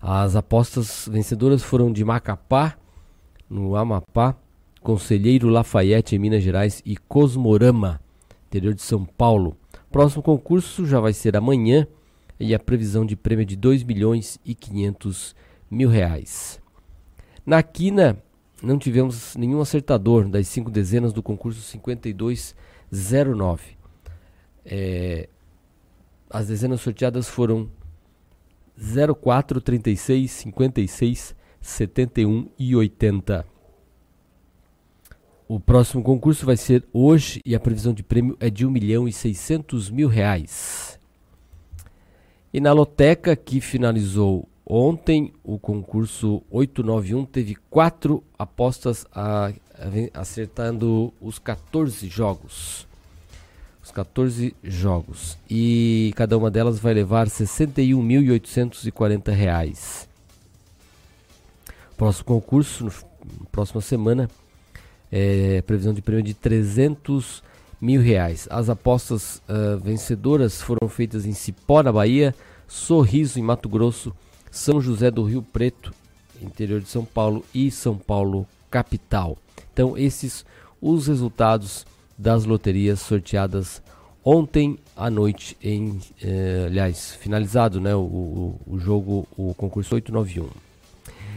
As 0.00 0.34
apostas 0.34 1.06
vencedoras 1.10 1.62
foram 1.62 1.92
de 1.92 2.02
Macapá, 2.02 2.76
no 3.48 3.76
Amapá, 3.76 4.34
Conselheiro 4.82 5.48
Lafayette, 5.48 6.16
em 6.16 6.18
Minas 6.18 6.42
Gerais, 6.42 6.82
e 6.84 6.96
Cosmorama, 6.96 8.00
interior 8.46 8.72
de 8.72 8.82
São 8.82 9.04
Paulo. 9.04 9.56
Próximo 9.90 10.22
concurso 10.22 10.86
já 10.86 10.98
vai 10.98 11.12
ser 11.12 11.36
amanhã 11.36 11.86
e 12.40 12.54
a 12.54 12.58
previsão 12.58 13.04
de 13.04 13.16
prêmio 13.16 13.42
é 13.42 13.46
de 13.46 13.56
2 13.56 13.82
milhões 13.82 14.38
e 14.44 14.54
500 14.54 15.34
mil 15.70 15.88
reais. 15.88 16.60
Na 17.44 17.62
quina, 17.62 18.18
não 18.62 18.78
tivemos 18.78 19.36
nenhum 19.36 19.60
acertador 19.60 20.28
das 20.28 20.48
cinco 20.48 20.70
dezenas 20.70 21.12
do 21.12 21.22
concurso 21.22 21.60
5209. 21.60 23.76
É, 24.64 25.28
as 26.28 26.48
dezenas 26.48 26.80
sorteadas 26.80 27.28
foram 27.28 27.70
04, 29.20 29.60
36, 29.60 30.30
56, 30.30 31.36
71 31.60 32.48
e 32.58 32.74
80. 32.74 33.46
O 35.48 35.60
próximo 35.60 36.02
concurso 36.02 36.44
vai 36.44 36.56
ser 36.56 36.84
hoje 36.92 37.40
e 37.44 37.54
a 37.54 37.60
previsão 37.60 37.92
de 37.92 38.02
prêmio 38.02 38.36
é 38.40 38.50
de 38.50 38.66
1 38.66 38.70
milhão 38.70 39.06
e 39.06 39.12
600 39.12 39.90
mil 39.90 40.08
reais. 40.08 40.98
E 42.52 42.60
na 42.60 42.72
loteca 42.72 43.36
que 43.36 43.60
finalizou 43.60 44.48
Ontem, 44.68 45.32
o 45.44 45.60
concurso 45.60 46.42
891 46.50 47.24
teve 47.24 47.54
quatro 47.70 48.24
apostas 48.36 49.06
a, 49.14 49.46
a, 49.46 49.52
acertando 50.20 51.14
os 51.20 51.38
14 51.38 52.08
jogos. 52.08 52.84
Os 53.80 53.92
14 53.92 54.56
jogos. 54.64 55.38
E 55.48 56.12
cada 56.16 56.36
uma 56.36 56.50
delas 56.50 56.80
vai 56.80 56.92
levar 56.92 57.28
61.840 57.28 59.32
reais. 59.32 60.08
Próximo 61.96 62.24
concurso, 62.24 62.86
no, 62.86 62.92
próxima 63.52 63.80
semana, 63.80 64.28
é 65.12 65.62
previsão 65.62 65.94
de 65.94 66.02
prêmio 66.02 66.24
de 66.24 66.34
300 66.34 67.40
mil 67.80 68.02
reais. 68.02 68.48
As 68.50 68.68
apostas 68.68 69.40
uh, 69.48 69.78
vencedoras 69.78 70.60
foram 70.60 70.88
feitas 70.88 71.24
em 71.24 71.32
Cipó, 71.32 71.84
na 71.84 71.92
Bahia, 71.92 72.34
Sorriso, 72.66 73.38
em 73.38 73.42
Mato 73.42 73.68
Grosso, 73.68 74.12
são 74.56 74.80
José 74.80 75.10
do 75.10 75.22
Rio 75.22 75.42
Preto, 75.42 75.92
interior 76.40 76.80
de 76.80 76.88
São 76.88 77.04
Paulo, 77.04 77.44
e 77.54 77.70
São 77.70 77.96
Paulo, 77.96 78.46
capital. 78.70 79.36
Então, 79.72 79.96
esses 79.96 80.44
os 80.80 81.06
resultados 81.06 81.86
das 82.16 82.44
loterias 82.44 83.00
sorteadas 83.00 83.82
ontem 84.24 84.78
à 84.96 85.10
noite, 85.10 85.56
em, 85.62 86.00
eh, 86.22 86.64
aliás, 86.66 87.14
finalizado 87.16 87.80
né, 87.80 87.94
o, 87.94 88.00
o, 88.00 88.60
o, 88.66 88.78
jogo, 88.78 89.28
o 89.36 89.54
concurso 89.54 89.94
891. 89.94 90.48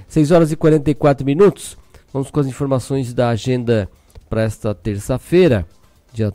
6 0.08 0.32
horas 0.32 0.52
e 0.52 0.56
44 0.56 1.26
minutos. 1.26 1.78
Vamos 2.14 2.32
com 2.32 2.40
as 2.40 2.48
informações 2.48 3.14
da 3.14 3.30
agenda 3.30 3.90
para 4.30 4.44
esta 4.44 4.74
terça-feira, 4.74 5.68
dia, 6.14 6.34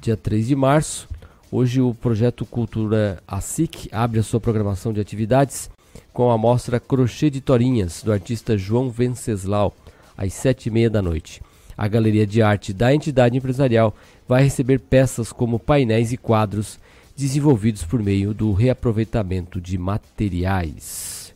dia 0.00 0.16
3 0.16 0.48
de 0.48 0.56
março. 0.56 1.08
Hoje 1.52 1.80
o 1.80 1.94
projeto 1.94 2.44
Cultura 2.44 3.22
ASIC 3.28 3.88
abre 3.92 4.18
a 4.18 4.22
sua 4.22 4.40
programação 4.40 4.92
de 4.92 5.00
atividades 5.00 5.70
com 6.12 6.30
a 6.30 6.38
mostra 6.38 6.80
Crochê 6.80 7.30
de 7.30 7.40
Torinhas, 7.40 8.02
do 8.02 8.12
artista 8.12 8.56
João 8.56 8.90
Venceslau, 8.90 9.74
às 10.16 10.32
sete 10.32 10.66
e 10.66 10.70
meia 10.70 10.90
da 10.90 11.02
noite. 11.02 11.42
A 11.76 11.86
Galeria 11.88 12.26
de 12.26 12.40
Arte 12.40 12.72
da 12.72 12.94
entidade 12.94 13.36
empresarial 13.36 13.94
vai 14.26 14.42
receber 14.42 14.80
peças 14.80 15.32
como 15.32 15.58
painéis 15.58 16.12
e 16.12 16.16
quadros 16.16 16.78
desenvolvidos 17.16 17.84
por 17.84 18.02
meio 18.02 18.34
do 18.34 18.52
reaproveitamento 18.52 19.60
de 19.60 19.78
materiais. 19.78 21.34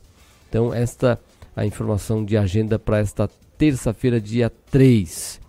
Então, 0.48 0.72
esta 0.74 1.18
é 1.56 1.60
a 1.60 1.66
informação 1.66 2.24
de 2.24 2.36
agenda 2.36 2.78
para 2.78 2.98
esta 2.98 3.28
terça-feira, 3.56 4.20
dia 4.20 4.50
3. 4.70 5.40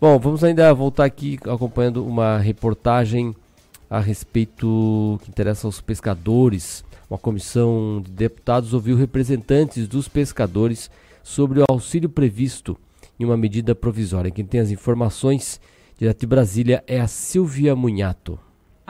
Bom, 0.00 0.18
vamos 0.18 0.42
ainda 0.42 0.72
voltar 0.72 1.04
aqui 1.04 1.38
acompanhando 1.44 2.06
uma 2.06 2.38
reportagem 2.38 3.34
a 3.88 3.98
respeito 4.00 5.20
que 5.22 5.30
interessa 5.30 5.66
aos 5.66 5.80
pescadores 5.80 6.84
uma 7.10 7.18
comissão 7.18 8.00
de 8.04 8.12
deputados 8.12 8.72
ouviu 8.72 8.96
representantes 8.96 9.88
dos 9.88 10.06
pescadores 10.06 10.88
sobre 11.24 11.60
o 11.60 11.64
auxílio 11.68 12.08
previsto 12.08 12.78
em 13.18 13.24
uma 13.24 13.36
medida 13.36 13.74
provisória. 13.74 14.30
Quem 14.30 14.44
tem 14.44 14.60
as 14.60 14.70
informações 14.70 15.60
direto 15.98 16.20
de 16.20 16.26
Brasília 16.26 16.84
é 16.86 17.00
a 17.00 17.08
Silvia 17.08 17.74
Munhato. 17.74 18.38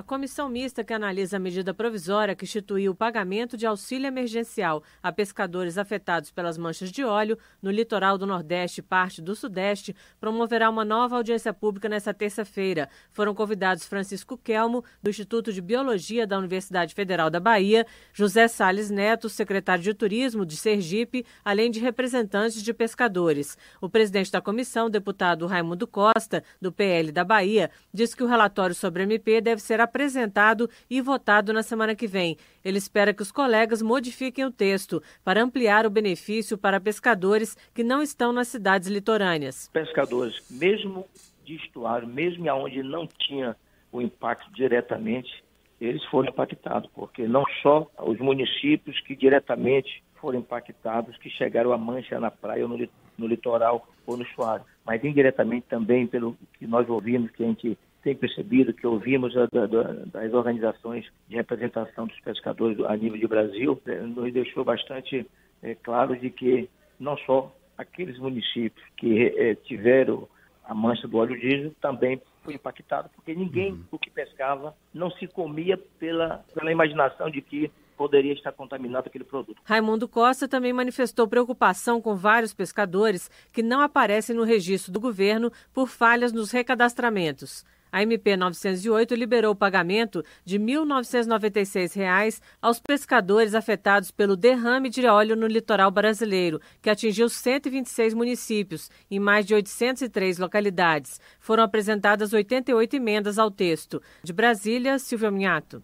A 0.00 0.02
comissão 0.02 0.48
mista 0.48 0.82
que 0.82 0.94
analisa 0.94 1.36
a 1.36 1.38
medida 1.38 1.74
provisória 1.74 2.34
que 2.34 2.46
instituiu 2.46 2.92
o 2.92 2.94
pagamento 2.94 3.54
de 3.54 3.66
auxílio 3.66 4.06
emergencial 4.06 4.82
a 5.02 5.12
pescadores 5.12 5.76
afetados 5.76 6.30
pelas 6.30 6.56
manchas 6.56 6.90
de 6.90 7.04
óleo 7.04 7.36
no 7.60 7.70
litoral 7.70 8.16
do 8.16 8.26
Nordeste 8.26 8.80
e 8.80 8.82
parte 8.82 9.20
do 9.20 9.36
Sudeste 9.36 9.94
promoverá 10.18 10.70
uma 10.70 10.86
nova 10.86 11.16
audiência 11.16 11.52
pública 11.52 11.86
nesta 11.86 12.14
terça-feira. 12.14 12.88
Foram 13.10 13.34
convidados 13.34 13.84
Francisco 13.84 14.38
Kelmo, 14.38 14.82
do 15.02 15.10
Instituto 15.10 15.52
de 15.52 15.60
Biologia 15.60 16.26
da 16.26 16.38
Universidade 16.38 16.94
Federal 16.94 17.28
da 17.28 17.38
Bahia, 17.38 17.86
José 18.14 18.48
Sales 18.48 18.88
Neto, 18.88 19.28
secretário 19.28 19.84
de 19.84 19.92
Turismo 19.92 20.46
de 20.46 20.56
Sergipe, 20.56 21.26
além 21.44 21.70
de 21.70 21.78
representantes 21.78 22.62
de 22.62 22.72
pescadores. 22.72 23.58
O 23.82 23.90
presidente 23.90 24.32
da 24.32 24.40
comissão, 24.40 24.88
deputado 24.88 25.46
Raimundo 25.46 25.86
Costa, 25.86 26.42
do 26.58 26.72
PL 26.72 27.12
da 27.12 27.22
Bahia, 27.22 27.70
disse 27.92 28.16
que 28.16 28.24
o 28.24 28.26
relatório 28.26 28.74
sobre 28.74 29.02
MP 29.02 29.42
deve 29.42 29.60
ser 29.60 29.78
apresentado 29.90 30.70
e 30.88 31.00
votado 31.00 31.52
na 31.52 31.62
semana 31.62 31.96
que 31.96 32.06
vem. 32.06 32.36
Ele 32.64 32.78
espera 32.78 33.12
que 33.12 33.22
os 33.22 33.32
colegas 33.32 33.82
modifiquem 33.82 34.44
o 34.44 34.52
texto 34.52 35.02
para 35.24 35.42
ampliar 35.42 35.84
o 35.84 35.90
benefício 35.90 36.56
para 36.56 36.80
pescadores 36.80 37.56
que 37.74 37.82
não 37.82 38.00
estão 38.00 38.32
nas 38.32 38.48
cidades 38.48 38.88
litorâneas. 38.88 39.68
Pescadores, 39.72 40.40
mesmo 40.48 41.06
de 41.44 41.56
estuário, 41.56 42.06
mesmo 42.06 42.48
onde 42.50 42.82
não 42.82 43.06
tinha 43.06 43.56
o 43.92 44.00
impacto 44.00 44.52
diretamente, 44.52 45.42
eles 45.80 46.04
foram 46.06 46.28
impactados, 46.28 46.88
porque 46.94 47.26
não 47.26 47.44
só 47.62 47.90
os 47.98 48.18
municípios 48.18 49.00
que 49.00 49.16
diretamente 49.16 50.02
foram 50.20 50.38
impactados 50.38 51.16
que 51.16 51.30
chegaram 51.30 51.72
a 51.72 51.78
mancha 51.78 52.20
na 52.20 52.30
praia 52.30 52.62
ou 52.62 52.68
no, 52.68 52.88
no 53.18 53.26
litoral 53.26 53.88
ou 54.06 54.16
no 54.16 54.22
estuário, 54.22 54.64
mas 54.84 55.02
indiretamente 55.02 55.66
também 55.68 56.06
pelo 56.06 56.36
que 56.58 56.66
nós 56.66 56.88
ouvimos, 56.88 57.30
que 57.30 57.42
a 57.42 57.46
gente 57.46 57.78
tem 58.02 58.14
percebido, 58.14 58.72
que 58.72 58.86
ouvimos 58.86 59.36
a, 59.36 59.46
da, 59.46 59.66
das 59.66 60.32
organizações 60.32 61.06
de 61.28 61.36
representação 61.36 62.06
dos 62.06 62.18
pescadores 62.20 62.78
a 62.80 62.96
nível 62.96 63.18
de 63.18 63.26
Brasil, 63.26 63.80
é, 63.86 64.00
nos 64.00 64.32
deixou 64.32 64.64
bastante 64.64 65.26
é, 65.62 65.74
claro 65.74 66.16
de 66.16 66.30
que 66.30 66.68
não 66.98 67.16
só 67.18 67.54
aqueles 67.76 68.18
municípios 68.18 68.84
que 68.96 69.34
é, 69.36 69.54
tiveram 69.54 70.28
a 70.64 70.74
mancha 70.74 71.08
do 71.08 71.18
óleo 71.18 71.38
diesel 71.38 71.72
também 71.80 72.20
foi 72.42 72.54
impactado, 72.54 73.10
porque 73.14 73.34
ninguém 73.34 73.72
uhum. 73.72 73.84
o 73.90 73.98
que 73.98 74.10
pescava 74.10 74.74
não 74.94 75.10
se 75.10 75.26
comia 75.26 75.76
pela, 75.98 76.44
pela 76.54 76.70
imaginação 76.70 77.28
de 77.28 77.42
que 77.42 77.70
poderia 77.96 78.32
estar 78.32 78.52
contaminado 78.52 79.08
aquele 79.08 79.24
produto. 79.24 79.60
Raimundo 79.64 80.08
Costa 80.08 80.48
também 80.48 80.72
manifestou 80.72 81.28
preocupação 81.28 82.00
com 82.00 82.14
vários 82.14 82.54
pescadores 82.54 83.30
que 83.52 83.62
não 83.62 83.82
aparecem 83.82 84.34
no 84.34 84.42
registro 84.42 84.90
do 84.90 84.98
governo 84.98 85.52
por 85.74 85.86
falhas 85.86 86.32
nos 86.32 86.50
recadastramentos. 86.50 87.62
A 87.92 88.02
MP 88.02 88.36
908 88.36 89.14
liberou 89.14 89.52
o 89.52 89.56
pagamento 89.56 90.24
de 90.44 90.58
R$ 90.58 90.64
1.996 90.64 92.40
aos 92.60 92.78
pescadores 92.78 93.54
afetados 93.54 94.10
pelo 94.10 94.36
derrame 94.36 94.88
de 94.88 95.06
óleo 95.06 95.34
no 95.36 95.46
litoral 95.46 95.90
brasileiro, 95.90 96.60
que 96.80 96.90
atingiu 96.90 97.28
126 97.28 98.14
municípios 98.14 98.90
em 99.10 99.18
mais 99.18 99.44
de 99.46 99.54
803 99.54 100.38
localidades. 100.38 101.20
Foram 101.38 101.64
apresentadas 101.64 102.32
88 102.32 102.96
emendas 102.96 103.38
ao 103.38 103.50
texto. 103.50 104.02
De 104.22 104.32
Brasília, 104.32 104.98
Silvio 104.98 105.32
Minhato. 105.32 105.82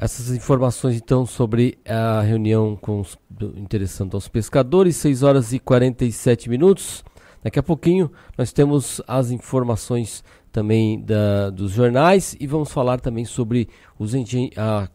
Essas 0.00 0.30
informações, 0.30 0.96
então, 0.96 1.26
sobre 1.26 1.76
a 1.84 2.20
reunião 2.20 2.76
com 2.76 3.00
os, 3.00 3.18
interessando 3.56 4.14
aos 4.14 4.28
pescadores, 4.28 4.94
6 4.96 5.24
horas 5.24 5.52
e 5.52 5.58
47 5.58 6.48
minutos. 6.48 7.04
Daqui 7.42 7.58
a 7.58 7.62
pouquinho 7.62 8.10
nós 8.36 8.52
temos 8.52 9.00
as 9.06 9.30
informações 9.30 10.24
também 10.50 11.00
da, 11.00 11.50
dos 11.50 11.70
jornais 11.72 12.36
e 12.40 12.46
vamos 12.46 12.72
falar 12.72 13.00
também 13.00 13.24
sobre 13.24 13.68
os 13.98 14.12
a 14.56 14.88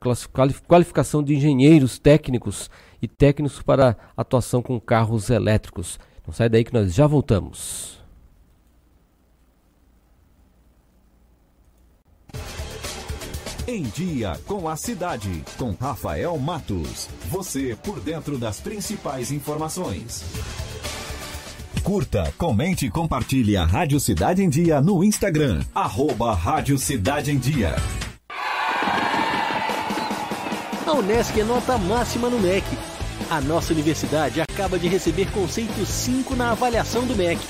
qualificação 0.67 1.23
de 1.23 1.35
engenheiros 1.35 1.99
técnicos 1.99 2.69
e 3.01 3.07
técnicos 3.07 3.61
para 3.61 3.97
atuação 4.15 4.61
com 4.61 4.79
carros 4.79 5.29
elétricos. 5.29 5.99
Não 6.25 6.33
sai 6.33 6.49
daí 6.49 6.63
que 6.63 6.73
nós 6.73 6.93
já 6.93 7.07
voltamos. 7.07 8.01
Em 13.65 13.83
Dia 13.83 14.37
com 14.45 14.67
a 14.67 14.75
Cidade, 14.75 15.43
com 15.57 15.71
Rafael 15.71 16.37
Matos. 16.37 17.07
Você 17.29 17.77
por 17.81 17.99
dentro 18.01 18.37
das 18.37 18.59
principais 18.59 19.31
informações. 19.31 20.72
Curta, 21.83 22.33
comente 22.37 22.85
e 22.85 22.89
compartilhe 22.89 23.57
a 23.57 23.65
Rádio 23.65 23.99
Cidade 23.99 24.41
em 24.41 24.47
Dia 24.47 24.79
no 24.79 25.03
Instagram. 25.03 25.61
Arroba 25.75 26.33
Rádio 26.33 26.77
Cidade 26.77 27.29
em 27.29 27.37
Dia. 27.37 27.75
A 30.87 30.93
Unesc 30.93 31.37
é 31.37 31.43
nota 31.43 31.77
máxima 31.77 32.29
no 32.29 32.39
MEC. 32.39 32.65
A 33.29 33.41
nossa 33.41 33.73
universidade 33.73 34.39
acaba 34.39 34.79
de 34.79 34.87
receber 34.87 35.29
conceito 35.31 35.85
5 35.85 36.37
na 36.37 36.51
avaliação 36.51 37.05
do 37.05 37.17
MEC. 37.17 37.41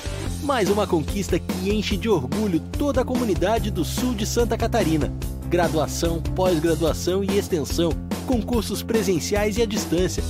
Mais 0.42 0.68
uma 0.68 0.88
conquista 0.88 1.38
que 1.38 1.70
enche 1.70 1.96
de 1.96 2.10
orgulho 2.10 2.60
toda 2.60 3.02
a 3.02 3.06
comunidade 3.06 3.70
do 3.70 3.86
sul 3.86 4.16
de 4.16 4.25
Santa 4.25 4.58
Catarina. 4.58 5.13
Graduação, 5.48 6.20
pós-graduação 6.36 7.24
e 7.24 7.38
extensão, 7.38 7.92
concursos 8.25 8.82
presenciais 8.82 9.58
e 9.58 9.62
à 9.62 9.66
distância. 9.68 10.24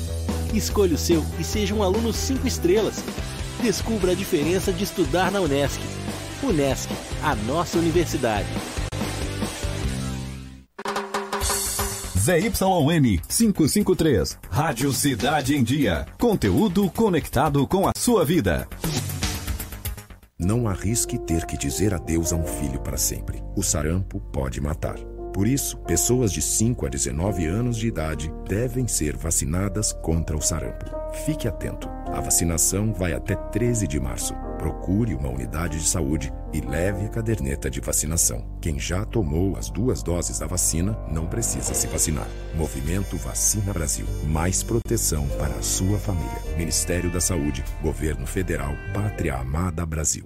Escolha 0.53 0.95
o 0.95 0.97
seu 0.97 1.25
e 1.39 1.43
seja 1.43 1.73
um 1.73 1.81
aluno 1.81 2.11
5 2.11 2.45
estrelas. 2.45 3.01
Descubra 3.63 4.11
a 4.11 4.15
diferença 4.15 4.73
de 4.73 4.83
estudar 4.83 5.31
na 5.31 5.39
Unesc. 5.39 5.79
Unesc, 6.43 6.89
a 7.23 7.33
nossa 7.33 7.79
universidade. 7.79 8.45
ZYN 12.19 13.21
553, 13.25 14.37
Rádio 14.49 14.91
Cidade 14.91 15.55
em 15.55 15.63
Dia. 15.63 16.05
Conteúdo 16.19 16.91
conectado 16.91 17.65
com 17.65 17.87
a 17.87 17.93
sua 17.95 18.25
vida. 18.25 18.67
Não 20.37 20.67
arrisque 20.67 21.17
ter 21.17 21.45
que 21.45 21.57
dizer 21.57 21.93
adeus 21.93 22.33
a 22.33 22.35
um 22.35 22.45
filho 22.45 22.81
para 22.81 22.97
sempre. 22.97 23.41
O 23.55 23.63
sarampo 23.63 24.19
pode 24.19 24.59
matar. 24.59 25.12
Por 25.33 25.47
isso, 25.47 25.77
pessoas 25.79 26.31
de 26.31 26.41
5 26.41 26.85
a 26.85 26.89
19 26.89 27.47
anos 27.47 27.75
de 27.75 27.87
idade 27.87 28.31
devem 28.47 28.87
ser 28.87 29.17
vacinadas 29.17 29.91
contra 29.91 30.37
o 30.37 30.41
sarampo. 30.41 30.85
Fique 31.25 31.47
atento. 31.47 31.89
A 32.07 32.21
vacinação 32.21 32.93
vai 32.93 33.13
até 33.13 33.35
13 33.35 33.87
de 33.87 33.99
março. 33.99 34.35
Procure 34.59 35.15
uma 35.15 35.29
unidade 35.29 35.79
de 35.79 35.85
saúde 35.85 36.31
e 36.53 36.61
leve 36.61 37.05
a 37.05 37.09
caderneta 37.09 37.69
de 37.69 37.81
vacinação. 37.81 38.45
Quem 38.61 38.79
já 38.79 39.03
tomou 39.03 39.57
as 39.57 39.71
duas 39.71 40.03
doses 40.03 40.37
da 40.37 40.45
vacina 40.45 40.97
não 41.11 41.25
precisa 41.25 41.73
se 41.73 41.87
vacinar. 41.87 42.27
Movimento 42.55 43.17
Vacina 43.17 43.73
Brasil. 43.73 44.05
Mais 44.27 44.61
proteção 44.61 45.27
para 45.39 45.55
a 45.55 45.63
sua 45.63 45.97
família. 45.97 46.55
Ministério 46.55 47.11
da 47.11 47.19
Saúde, 47.19 47.63
Governo 47.81 48.27
Federal, 48.27 48.73
Pátria 48.93 49.35
Amada 49.35 49.83
Brasil. 49.83 50.25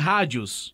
rádios. 0.01 0.73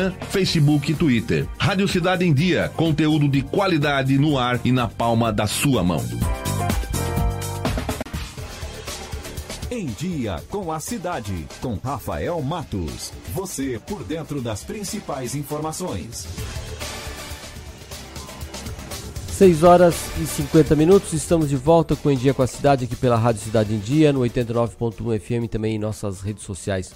Instagram, 0.00 0.12
Facebook 0.30 0.90
e 0.90 0.94
Twitter. 0.94 1.46
Rádio 1.58 1.86
Cidade 1.86 2.24
em 2.24 2.32
Dia, 2.32 2.70
conteúdo 2.74 3.28
de 3.28 3.42
qualidade 3.42 4.16
no 4.16 4.38
ar 4.38 4.58
e 4.64 4.72
na 4.72 4.88
palma 4.88 5.30
da 5.32 5.46
sua 5.46 5.84
mão. 5.84 6.02
Em 9.70 9.86
Dia 9.86 10.42
com 10.48 10.72
a 10.72 10.80
Cidade, 10.80 11.46
com 11.60 11.78
Rafael 11.82 12.40
Matos. 12.40 13.12
Você 13.34 13.80
por 13.86 14.02
dentro 14.02 14.40
das 14.40 14.64
principais 14.64 15.34
informações. 15.34 16.26
6 19.32 19.62
horas 19.62 19.94
e 20.20 20.26
50 20.26 20.76
minutos, 20.76 21.14
estamos 21.14 21.48
de 21.48 21.56
volta 21.56 21.96
com 21.96 22.10
Em 22.10 22.16
Dia 22.16 22.34
com 22.34 22.42
a 22.42 22.46
Cidade 22.46 22.84
aqui 22.84 22.96
pela 22.96 23.16
Rádio 23.16 23.40
Cidade 23.40 23.74
em 23.74 23.78
Dia, 23.78 24.12
no 24.12 24.20
89.1 24.20 25.18
FM 25.18 25.50
também 25.50 25.76
em 25.76 25.78
nossas 25.78 26.20
redes 26.20 26.44
sociais 26.44 26.92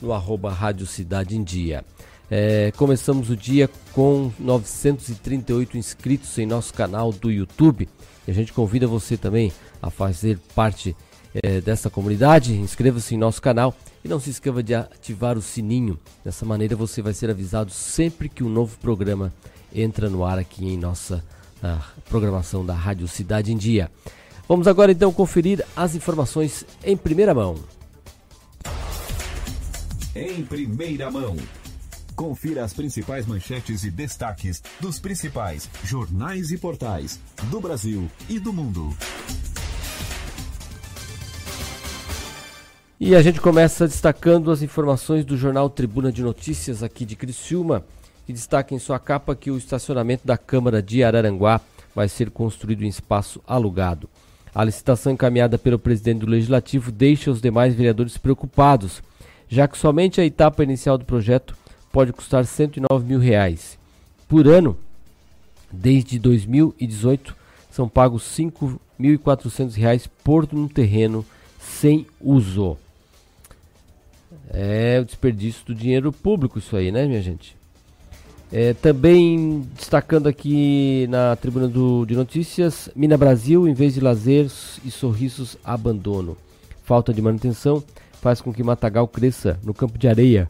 no 0.00 0.12
arroba 0.12 0.52
Rádio 0.52 0.86
Cidade 0.86 1.36
em 1.36 1.42
Dia. 1.42 1.84
É, 2.30 2.70
começamos 2.76 3.30
o 3.30 3.36
dia 3.36 3.70
com 3.92 4.30
938 4.38 5.78
inscritos 5.78 6.36
em 6.38 6.44
nosso 6.44 6.74
canal 6.74 7.10
do 7.10 7.30
YouTube. 7.30 7.88
E 8.26 8.30
a 8.30 8.34
gente 8.34 8.52
convida 8.52 8.86
você 8.86 9.16
também 9.16 9.50
a 9.80 9.88
fazer 9.88 10.38
parte 10.54 10.94
é, 11.34 11.60
dessa 11.60 11.88
comunidade. 11.88 12.54
Inscreva-se 12.54 13.14
em 13.14 13.18
nosso 13.18 13.40
canal 13.40 13.74
e 14.04 14.08
não 14.08 14.20
se 14.20 14.28
esqueça 14.28 14.62
de 14.62 14.74
ativar 14.74 15.38
o 15.38 15.42
sininho. 15.42 15.98
Dessa 16.22 16.44
maneira 16.44 16.76
você 16.76 17.00
vai 17.00 17.14
ser 17.14 17.30
avisado 17.30 17.70
sempre 17.70 18.28
que 18.28 18.44
um 18.44 18.48
novo 18.50 18.76
programa 18.78 19.32
entra 19.74 20.10
no 20.10 20.24
ar 20.24 20.38
aqui 20.38 20.66
em 20.66 20.76
nossa 20.76 21.24
programação 22.08 22.64
da 22.64 22.74
Rádio 22.74 23.08
Cidade 23.08 23.52
em 23.52 23.56
Dia. 23.56 23.90
Vamos 24.46 24.68
agora 24.68 24.92
então 24.92 25.12
conferir 25.12 25.64
as 25.74 25.94
informações 25.94 26.64
em 26.84 26.96
primeira 26.96 27.34
mão. 27.34 27.56
Em 30.14 30.42
primeira 30.44 31.10
mão 31.10 31.36
Confira 32.18 32.64
as 32.64 32.72
principais 32.72 33.26
manchetes 33.26 33.84
e 33.84 33.92
destaques 33.92 34.60
dos 34.80 34.98
principais 34.98 35.70
jornais 35.84 36.50
e 36.50 36.58
portais 36.58 37.20
do 37.44 37.60
Brasil 37.60 38.10
e 38.28 38.40
do 38.40 38.52
mundo. 38.52 38.90
E 42.98 43.14
a 43.14 43.22
gente 43.22 43.40
começa 43.40 43.86
destacando 43.86 44.50
as 44.50 44.62
informações 44.62 45.24
do 45.24 45.36
jornal 45.36 45.70
Tribuna 45.70 46.10
de 46.10 46.20
Notícias 46.20 46.82
aqui 46.82 47.04
de 47.04 47.14
Criciúma, 47.14 47.84
que 48.26 48.32
destaca 48.32 48.74
em 48.74 48.80
sua 48.80 48.98
capa 48.98 49.36
que 49.36 49.52
o 49.52 49.56
estacionamento 49.56 50.26
da 50.26 50.36
Câmara 50.36 50.82
de 50.82 51.04
Araranguá 51.04 51.60
vai 51.94 52.08
ser 52.08 52.32
construído 52.32 52.82
em 52.82 52.88
espaço 52.88 53.40
alugado. 53.46 54.10
A 54.52 54.64
licitação 54.64 55.12
encaminhada 55.12 55.56
pelo 55.56 55.78
presidente 55.78 56.18
do 56.18 56.30
Legislativo 56.30 56.90
deixa 56.90 57.30
os 57.30 57.40
demais 57.40 57.76
vereadores 57.76 58.18
preocupados, 58.18 59.04
já 59.48 59.68
que 59.68 59.78
somente 59.78 60.20
a 60.20 60.24
etapa 60.24 60.64
inicial 60.64 60.98
do 60.98 61.04
projeto 61.04 61.56
pode 61.98 62.12
custar 62.12 62.46
109 62.46 63.04
mil 63.04 63.18
reais. 63.18 63.76
Por 64.28 64.46
ano, 64.46 64.78
desde 65.68 66.16
2018, 66.16 67.34
são 67.72 67.88
pagos 67.88 68.22
5.400 68.38 69.74
reais 69.74 70.08
por 70.22 70.48
um 70.52 70.68
terreno 70.68 71.26
sem 71.58 72.06
uso. 72.20 72.76
É 74.48 75.00
o 75.02 75.04
desperdício 75.04 75.66
do 75.66 75.74
dinheiro 75.74 76.12
público 76.12 76.60
isso 76.60 76.76
aí, 76.76 76.92
né, 76.92 77.04
minha 77.04 77.20
gente? 77.20 77.56
É, 78.52 78.74
também 78.74 79.68
destacando 79.74 80.28
aqui 80.28 81.04
na 81.08 81.34
tribuna 81.34 81.66
do, 81.66 82.06
de 82.06 82.14
notícias, 82.14 82.88
Mina 82.94 83.18
Brasil, 83.18 83.66
em 83.66 83.74
vez 83.74 83.94
de 83.94 84.00
lazer 84.00 84.48
e 84.84 84.90
sorrisos, 84.92 85.56
abandono. 85.64 86.36
Falta 86.84 87.12
de 87.12 87.20
manutenção 87.20 87.82
faz 88.22 88.40
com 88.40 88.52
que 88.52 88.62
Matagal 88.62 89.08
cresça 89.08 89.58
no 89.64 89.74
campo 89.74 89.98
de 89.98 90.06
areia 90.06 90.48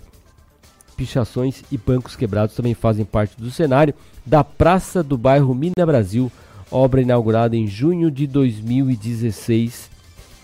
pichações 0.98 1.62
e 1.70 1.78
bancos 1.78 2.16
quebrados 2.16 2.56
também 2.56 2.74
fazem 2.74 3.04
parte 3.04 3.40
do 3.40 3.52
cenário 3.52 3.94
da 4.26 4.42
Praça 4.42 5.00
do 5.00 5.16
Bairro 5.16 5.54
Mina 5.54 5.86
Brasil, 5.86 6.30
obra 6.72 7.00
inaugurada 7.00 7.56
em 7.56 7.68
junho 7.68 8.10
de 8.10 8.26
2016 8.26 9.88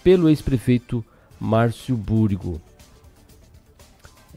pelo 0.04 0.28
ex-prefeito 0.28 1.04
Márcio 1.40 1.96
Burgo. 1.96 2.60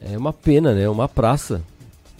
É 0.00 0.18
uma 0.18 0.32
pena, 0.32 0.74
né? 0.74 0.88
Uma 0.88 1.08
praça, 1.08 1.62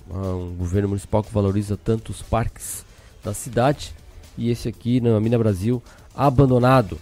um 0.09 0.55
governo 0.57 0.91
municipal 0.91 1.25
que 1.25 1.35
valoriza 1.35 1.77
tanto 1.77 2.13
os 2.13 2.23
parques 2.23 2.85
da 3.25 3.35
cidade 3.35 3.93
e 4.37 4.49
esse 4.49 4.69
aqui 4.69 5.01
na 5.01 5.19
Mina 5.19 5.37
Brasil 5.37 5.83
abandonado 6.15 6.99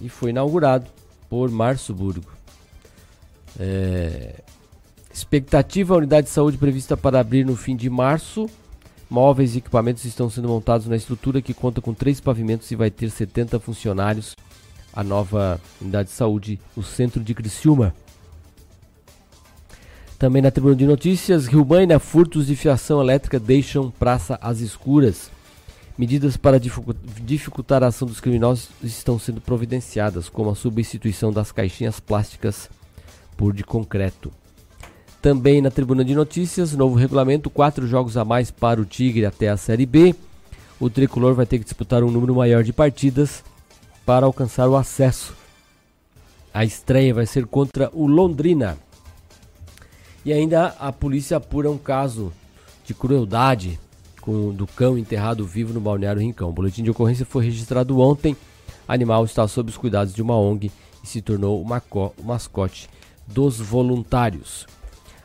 e 0.00 0.08
foi 0.08 0.30
inaugurado 0.30 0.86
por 1.28 1.50
Márcio 1.50 1.92
Burgo. 1.92 2.30
É, 3.58 4.40
Expectativa: 5.12 5.94
a 5.94 5.98
unidade 5.98 6.26
de 6.26 6.32
saúde 6.32 6.56
prevista 6.56 6.96
para 6.96 7.20
abrir 7.20 7.44
no 7.44 7.56
fim 7.56 7.76
de 7.76 7.90
março. 7.90 8.48
Móveis 9.10 9.54
e 9.54 9.58
equipamentos 9.58 10.06
estão 10.06 10.30
sendo 10.30 10.48
montados 10.48 10.86
na 10.86 10.96
estrutura 10.96 11.42
que 11.42 11.52
conta 11.52 11.82
com 11.82 11.92
três 11.92 12.18
pavimentos 12.18 12.70
e 12.70 12.76
vai 12.76 12.90
ter 12.90 13.10
70 13.10 13.60
funcionários. 13.60 14.34
A 14.90 15.04
nova 15.04 15.60
unidade 15.80 16.08
de 16.08 16.14
saúde 16.14 16.58
no 16.74 16.82
centro 16.82 17.22
de 17.22 17.34
Criciúma. 17.34 17.94
Também 20.18 20.40
na 20.40 20.50
tribuna 20.50 20.76
de 20.76 20.86
notícias, 20.86 21.46
Rio 21.46 21.64
Maina, 21.64 21.98
furtos 21.98 22.46
de 22.46 22.56
fiação 22.56 23.00
elétrica 23.00 23.40
deixam 23.40 23.90
praça 23.90 24.38
às 24.40 24.60
escuras. 24.60 25.30
Medidas 25.98 26.36
para 26.36 26.60
dificultar 26.60 27.82
a 27.82 27.88
ação 27.88 28.08
dos 28.08 28.20
criminosos 28.20 28.70
estão 28.82 29.18
sendo 29.18 29.40
providenciadas, 29.40 30.28
como 30.28 30.50
a 30.50 30.54
substituição 30.54 31.32
das 31.32 31.52
caixinhas 31.52 32.00
plásticas 32.00 32.70
por 33.36 33.52
de 33.52 33.62
concreto. 33.62 34.32
Também 35.22 35.62
na 35.62 35.70
tribuna 35.70 36.04
de 36.04 36.16
notícias, 36.16 36.72
novo 36.72 36.96
regulamento, 36.96 37.48
quatro 37.48 37.86
jogos 37.86 38.16
a 38.16 38.24
mais 38.24 38.50
para 38.50 38.80
o 38.80 38.84
Tigre 38.84 39.24
até 39.24 39.48
a 39.48 39.56
Série 39.56 39.86
B. 39.86 40.16
O 40.80 40.90
tricolor 40.90 41.32
vai 41.32 41.46
ter 41.46 41.60
que 41.60 41.64
disputar 41.64 42.02
um 42.02 42.10
número 42.10 42.34
maior 42.34 42.64
de 42.64 42.72
partidas 42.72 43.44
para 44.04 44.26
alcançar 44.26 44.68
o 44.68 44.74
acesso. 44.74 45.32
A 46.52 46.64
estreia 46.64 47.14
vai 47.14 47.24
ser 47.24 47.46
contra 47.46 47.88
o 47.92 48.04
Londrina. 48.04 48.76
E 50.24 50.32
ainda 50.32 50.74
a 50.80 50.90
polícia 50.90 51.36
apura 51.36 51.70
um 51.70 51.78
caso 51.78 52.32
de 52.84 52.92
crueldade 52.92 53.78
com, 54.20 54.52
do 54.52 54.66
cão 54.66 54.98
enterrado 54.98 55.46
vivo 55.46 55.72
no 55.72 55.80
balneário 55.80 56.20
Rincão. 56.20 56.48
O 56.48 56.52
boletim 56.52 56.82
de 56.82 56.90
ocorrência 56.90 57.24
foi 57.24 57.44
registrado 57.44 58.00
ontem. 58.00 58.36
O 58.88 58.92
animal 58.92 59.24
está 59.24 59.46
sob 59.46 59.70
os 59.70 59.76
cuidados 59.76 60.12
de 60.12 60.20
uma 60.20 60.36
ONG 60.36 60.72
e 61.04 61.06
se 61.06 61.22
tornou 61.22 61.62
o 61.62 62.24
mascote 62.24 62.90
dos 63.24 63.60
voluntários. 63.60 64.66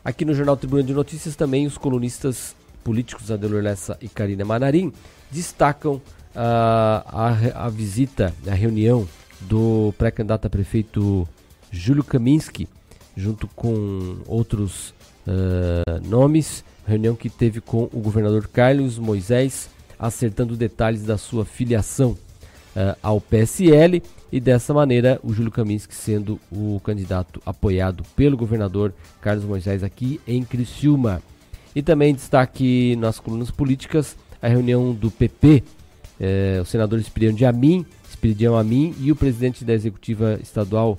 Aqui 0.04 0.24
no 0.24 0.34
Jornal 0.34 0.56
Tribuna 0.56 0.82
de 0.82 0.94
Notícias 0.94 1.36
também 1.36 1.66
os 1.66 1.76
colunistas 1.76 2.54
políticos 2.84 3.30
Adelor 3.30 3.62
Lessa 3.62 3.98
e 4.00 4.08
Karina 4.08 4.44
Manarim 4.44 4.92
destacam 5.30 5.94
uh, 5.94 6.02
a, 6.34 7.36
a 7.54 7.68
visita, 7.68 8.32
a 8.46 8.54
reunião 8.54 9.06
do 9.40 9.92
pré-candidato 9.98 10.46
a 10.46 10.50
prefeito 10.50 11.28
Júlio 11.70 12.02
Kaminski, 12.02 12.68
junto 13.16 13.46
com 13.48 14.18
outros 14.26 14.94
uh, 15.26 16.08
nomes, 16.08 16.64
reunião 16.86 17.14
que 17.14 17.28
teve 17.28 17.60
com 17.60 17.84
o 17.92 18.00
governador 18.00 18.48
Carlos 18.48 18.98
Moisés, 18.98 19.68
acertando 19.98 20.56
detalhes 20.56 21.02
da 21.02 21.18
sua 21.18 21.44
filiação 21.44 22.12
uh, 22.12 22.96
ao 23.02 23.20
PSL 23.20 24.02
e 24.30 24.40
dessa 24.40 24.74
maneira 24.74 25.18
o 25.22 25.32
Júlio 25.32 25.50
Kaminski 25.50 25.94
sendo 25.94 26.38
o 26.50 26.80
candidato 26.84 27.40
apoiado 27.44 28.04
pelo 28.14 28.36
governador 28.36 28.92
Carlos 29.20 29.44
Moisés 29.44 29.82
aqui 29.82 30.20
em 30.26 30.42
Criciúma. 30.44 31.22
E 31.74 31.82
também 31.82 32.14
destaque 32.14 32.96
nas 32.96 33.18
colunas 33.18 33.50
políticas 33.50 34.16
a 34.40 34.48
reunião 34.48 34.92
do 34.92 35.10
PP, 35.10 35.62
eh, 36.20 36.58
o 36.60 36.64
senador 36.64 36.98
Espiridião 36.98 37.34
de 37.34 37.44
Amin, 37.44 37.84
Espiridião 38.08 38.56
Amin 38.56 38.94
e 39.00 39.10
o 39.12 39.16
presidente 39.16 39.64
da 39.64 39.72
executiva 39.72 40.38
estadual 40.42 40.98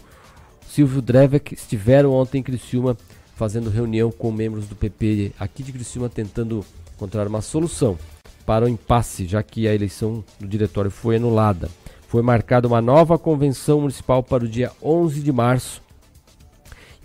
Silvio 0.68 1.02
Drevek 1.02 1.54
estiveram 1.54 2.14
ontem 2.14 2.40
em 2.40 2.44
Criciúma 2.44 2.96
fazendo 3.36 3.70
reunião 3.70 4.12
com 4.12 4.32
membros 4.32 4.68
do 4.68 4.76
PP 4.76 5.32
aqui 5.40 5.64
de 5.64 5.72
Criciúma 5.72 6.10
tentando 6.10 6.64
encontrar 6.96 7.28
uma 7.28 7.42
solução 7.42 7.98
para 8.46 8.66
o 8.66 8.70
impasse, 8.70 9.26
já 9.26 9.42
que 9.42 9.68
a 9.68 9.74
eleição 9.74 10.24
do 10.40 10.48
diretório 10.48 10.92
foi 10.92 11.16
anulada. 11.16 11.70
Foi 12.10 12.24
marcada 12.24 12.68
uma 12.68 12.82
nova 12.82 13.20
convenção 13.20 13.82
municipal 13.82 14.24
para 14.24 14.44
o 14.44 14.48
dia 14.48 14.72
11 14.82 15.22
de 15.22 15.32
março. 15.32 15.80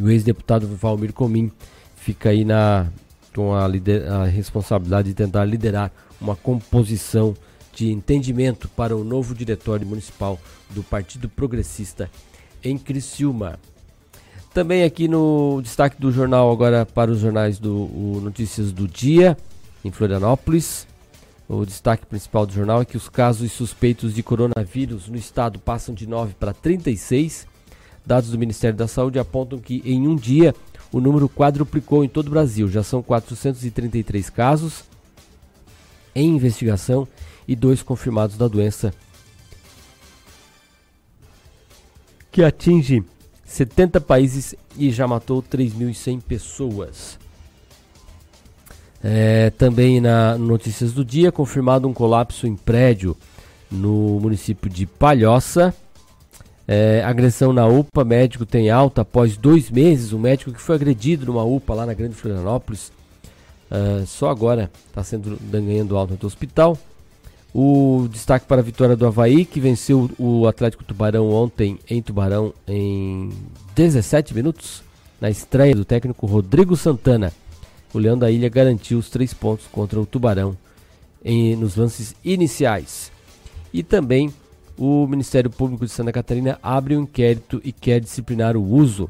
E 0.00 0.02
o 0.02 0.10
ex-deputado 0.10 0.66
Valmir 0.66 1.12
Comim 1.12 1.52
fica 1.94 2.30
aí 2.30 2.42
na, 2.42 2.86
com 3.34 3.52
a, 3.52 3.66
a 3.66 4.24
responsabilidade 4.24 5.08
de 5.08 5.14
tentar 5.14 5.44
liderar 5.44 5.92
uma 6.18 6.34
composição 6.34 7.34
de 7.74 7.92
entendimento 7.92 8.66
para 8.66 8.96
o 8.96 9.04
novo 9.04 9.34
diretório 9.34 9.86
municipal 9.86 10.40
do 10.70 10.82
Partido 10.82 11.28
Progressista 11.28 12.10
em 12.64 12.78
Criciúma. 12.78 13.58
Também 14.54 14.84
aqui 14.84 15.06
no 15.06 15.60
destaque 15.62 16.00
do 16.00 16.10
jornal, 16.10 16.50
agora 16.50 16.86
para 16.86 17.10
os 17.10 17.18
jornais 17.18 17.58
do 17.58 17.90
Notícias 18.22 18.72
do 18.72 18.88
Dia, 18.88 19.36
em 19.84 19.90
Florianópolis. 19.90 20.86
O 21.48 21.64
destaque 21.66 22.06
principal 22.06 22.46
do 22.46 22.54
jornal 22.54 22.80
é 22.80 22.84
que 22.84 22.96
os 22.96 23.08
casos 23.08 23.52
suspeitos 23.52 24.14
de 24.14 24.22
coronavírus 24.22 25.08
no 25.08 25.16
estado 25.16 25.58
passam 25.58 25.94
de 25.94 26.06
9 26.06 26.34
para 26.34 26.54
36. 26.54 27.46
Dados 28.04 28.30
do 28.30 28.38
Ministério 28.38 28.76
da 28.76 28.88
Saúde 28.88 29.18
apontam 29.18 29.58
que 29.58 29.82
em 29.84 30.08
um 30.08 30.16
dia 30.16 30.54
o 30.90 31.00
número 31.00 31.28
quadruplicou 31.28 32.02
em 32.04 32.08
todo 32.08 32.28
o 32.28 32.30
Brasil. 32.30 32.68
Já 32.68 32.82
são 32.82 33.02
433 33.02 34.30
casos 34.30 34.84
em 36.14 36.34
investigação 36.34 37.06
e 37.46 37.54
dois 37.54 37.82
confirmados 37.82 38.36
da 38.38 38.48
doença, 38.48 38.94
que 42.30 42.42
atinge 42.42 43.04
70 43.44 44.00
países 44.00 44.54
e 44.78 44.90
já 44.90 45.06
matou 45.06 45.42
3.100 45.42 46.22
pessoas. 46.22 47.18
É, 49.06 49.50
também 49.50 50.00
na 50.00 50.38
Notícias 50.38 50.94
do 50.94 51.04
Dia, 51.04 51.30
confirmado 51.30 51.86
um 51.86 51.92
colapso 51.92 52.46
em 52.46 52.56
prédio 52.56 53.14
no 53.70 54.18
município 54.18 54.70
de 54.70 54.86
Palhoça. 54.86 55.74
É, 56.66 57.02
agressão 57.04 57.52
na 57.52 57.66
UPA, 57.66 58.02
médico 58.02 58.46
tem 58.46 58.70
alta 58.70 59.02
após 59.02 59.36
dois 59.36 59.70
meses. 59.70 60.12
O 60.12 60.18
médico 60.18 60.52
que 60.52 60.60
foi 60.60 60.76
agredido 60.76 61.26
numa 61.26 61.44
UPA 61.44 61.74
lá 61.74 61.84
na 61.84 61.92
Grande 61.92 62.14
Florianópolis, 62.14 62.90
é, 63.70 64.06
só 64.06 64.30
agora 64.30 64.70
está 64.88 65.04
sendo 65.04 65.38
ganhando 65.50 65.98
alta 65.98 66.16
no 66.18 66.26
hospital. 66.26 66.78
O 67.54 68.08
destaque 68.10 68.46
para 68.46 68.62
a 68.62 68.64
vitória 68.64 68.96
do 68.96 69.06
Havaí, 69.06 69.44
que 69.44 69.60
venceu 69.60 70.10
o 70.18 70.46
Atlético 70.46 70.82
Tubarão 70.82 71.30
ontem 71.30 71.78
em 71.90 72.00
Tubarão 72.00 72.54
em 72.66 73.30
17 73.76 74.34
minutos, 74.34 74.82
na 75.20 75.28
estreia 75.28 75.74
do 75.76 75.84
técnico 75.84 76.26
Rodrigo 76.26 76.74
Santana. 76.74 77.30
O 77.94 77.98
Leão 77.98 78.18
da 78.18 78.28
Ilha 78.28 78.48
garantiu 78.48 78.98
os 78.98 79.08
três 79.08 79.32
pontos 79.32 79.66
contra 79.70 80.00
o 80.00 80.04
Tubarão 80.04 80.56
em, 81.24 81.54
nos 81.54 81.76
lances 81.76 82.14
iniciais. 82.24 83.12
E 83.72 83.84
também 83.84 84.34
o 84.76 85.06
Ministério 85.06 85.48
Público 85.48 85.86
de 85.86 85.92
Santa 85.92 86.10
Catarina 86.10 86.58
abre 86.60 86.96
um 86.96 87.02
inquérito 87.02 87.60
e 87.62 87.70
quer 87.70 88.00
disciplinar 88.00 88.56
o 88.56 88.64
uso 88.64 89.08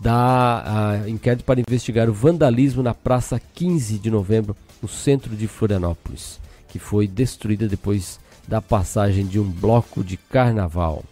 da 0.00 1.02
inquérito 1.06 1.44
para 1.44 1.60
investigar 1.60 2.08
o 2.08 2.14
vandalismo 2.14 2.82
na 2.82 2.94
Praça 2.94 3.40
15 3.54 3.98
de 3.98 4.10
Novembro, 4.10 4.56
no 4.80 4.88
centro 4.88 5.36
de 5.36 5.46
Florianópolis, 5.46 6.40
que 6.68 6.78
foi 6.78 7.06
destruída 7.06 7.68
depois 7.68 8.18
da 8.48 8.60
passagem 8.60 9.26
de 9.26 9.38
um 9.38 9.48
bloco 9.48 10.02
de 10.02 10.16
carnaval. 10.16 11.04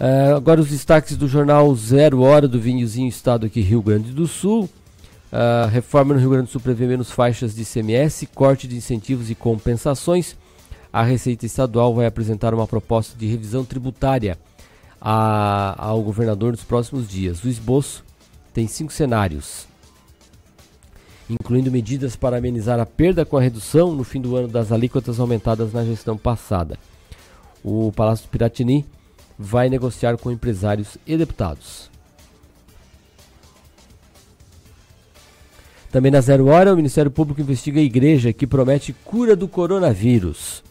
Uh, 0.00 0.36
agora 0.36 0.60
os 0.60 0.68
destaques 0.68 1.16
do 1.16 1.26
jornal 1.26 1.74
Zero 1.74 2.20
Hora 2.20 2.46
do 2.46 2.60
Vinhozinho 2.60 3.08
Estado 3.08 3.46
aqui 3.46 3.60
Rio 3.60 3.82
Grande 3.82 4.12
do 4.12 4.28
Sul. 4.28 4.70
Uh, 5.32 5.66
reforma 5.70 6.14
no 6.14 6.20
Rio 6.20 6.30
Grande 6.30 6.46
do 6.46 6.52
Sul 6.52 6.60
prevê 6.60 6.86
menos 6.86 7.10
faixas 7.10 7.52
de 7.52 7.62
ICMS, 7.62 8.26
corte 8.26 8.68
de 8.68 8.76
incentivos 8.76 9.28
e 9.28 9.34
compensações. 9.34 10.36
A 10.92 11.02
Receita 11.02 11.46
Estadual 11.46 11.92
vai 11.94 12.06
apresentar 12.06 12.54
uma 12.54 12.66
proposta 12.66 13.18
de 13.18 13.26
revisão 13.26 13.64
tributária 13.64 14.38
a, 15.00 15.74
ao 15.76 16.00
governador 16.00 16.52
nos 16.52 16.62
próximos 16.62 17.08
dias. 17.08 17.42
O 17.42 17.48
esboço 17.48 18.04
tem 18.54 18.68
cinco 18.68 18.92
cenários, 18.92 19.66
incluindo 21.28 21.72
medidas 21.72 22.14
para 22.14 22.38
amenizar 22.38 22.78
a 22.78 22.86
perda 22.86 23.24
com 23.24 23.36
a 23.36 23.40
redução 23.40 23.92
no 23.92 24.04
fim 24.04 24.20
do 24.20 24.36
ano 24.36 24.46
das 24.46 24.70
alíquotas 24.70 25.18
aumentadas 25.18 25.72
na 25.72 25.84
gestão 25.84 26.16
passada. 26.16 26.78
O 27.64 27.92
Palácio 27.94 28.26
do 28.26 28.30
Piratini 28.30 28.86
vai 29.38 29.68
negociar 29.68 30.16
com 30.16 30.32
empresários 30.32 30.98
e 31.06 31.16
deputados. 31.16 31.88
Também 35.92 36.10
na 36.10 36.20
Zero 36.20 36.46
Hora, 36.48 36.72
o 36.72 36.76
Ministério 36.76 37.10
Público 37.10 37.40
investiga 37.40 37.80
a 37.80 37.82
igreja 37.82 38.32
que 38.32 38.46
promete 38.46 38.92
cura 38.92 39.34
do 39.34 39.48
coronavírus. 39.48 40.62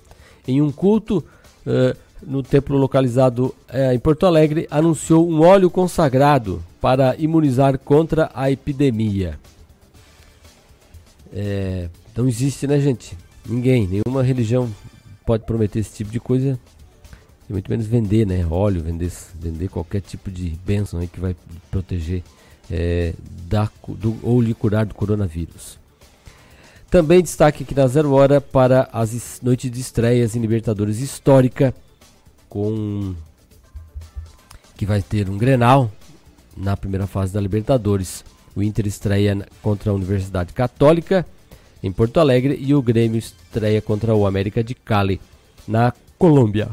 Em 0.47 0.61
um 0.61 0.71
culto 0.71 1.23
uh, 1.65 1.97
no 2.21 2.43
templo 2.43 2.77
localizado 2.77 3.55
uh, 3.73 3.93
em 3.93 3.99
Porto 3.99 4.25
Alegre, 4.25 4.67
anunciou 4.69 5.27
um 5.27 5.41
óleo 5.41 5.69
consagrado 5.69 6.63
para 6.79 7.15
imunizar 7.17 7.79
contra 7.79 8.29
a 8.33 8.51
epidemia. 8.51 9.39
É, 11.33 11.89
não 12.15 12.27
existe, 12.27 12.67
né, 12.67 12.79
gente? 12.79 13.17
Ninguém, 13.47 13.87
nenhuma 13.87 14.23
religião 14.23 14.69
pode 15.25 15.45
prometer 15.45 15.79
esse 15.79 15.93
tipo 15.95 16.11
de 16.11 16.19
coisa 16.19 16.59
e 17.49 17.53
muito 17.53 17.69
menos 17.69 17.85
vender 17.85 18.25
né, 18.25 18.45
óleo, 18.49 18.81
vender, 18.81 19.11
vender 19.39 19.69
qualquer 19.69 20.01
tipo 20.01 20.29
de 20.29 20.49
bênção 20.65 20.99
aí 20.99 21.07
que 21.07 21.19
vai 21.19 21.35
proteger 21.71 22.23
é, 22.69 23.13
da, 23.47 23.69
do, 23.87 24.17
ou 24.21 24.41
lhe 24.41 24.53
curar 24.53 24.85
do 24.85 24.93
coronavírus. 24.93 25.79
Também 26.89 27.21
destaque 27.21 27.63
aqui 27.63 27.75
na 27.75 27.87
Zero 27.87 28.13
Hora 28.13 28.39
para 28.39 28.89
as 28.93 29.41
noites 29.41 29.69
de 29.69 29.79
estreias 29.79 30.35
em 30.35 30.39
Libertadores 30.39 30.99
Histórica, 30.99 31.73
com 32.47 33.13
que 34.77 34.85
vai 34.85 35.01
ter 35.01 35.29
um 35.29 35.37
Grenal 35.37 35.91
na 36.55 36.77
primeira 36.77 37.07
fase 37.07 37.33
da 37.33 37.41
Libertadores. 37.41 38.23
O 38.55 38.63
Inter 38.63 38.87
estreia 38.87 39.47
contra 39.61 39.91
a 39.91 39.93
Universidade 39.93 40.53
Católica 40.53 41.25
em 41.83 41.91
Porto 41.91 42.19
Alegre 42.19 42.57
e 42.59 42.73
o 42.73 42.81
Grêmio 42.81 43.19
estreia 43.19 43.81
contra 43.81 44.15
o 44.15 44.25
América 44.25 44.63
de 44.63 44.73
Cali 44.73 45.21
na 45.67 45.93
Colômbia. 46.17 46.69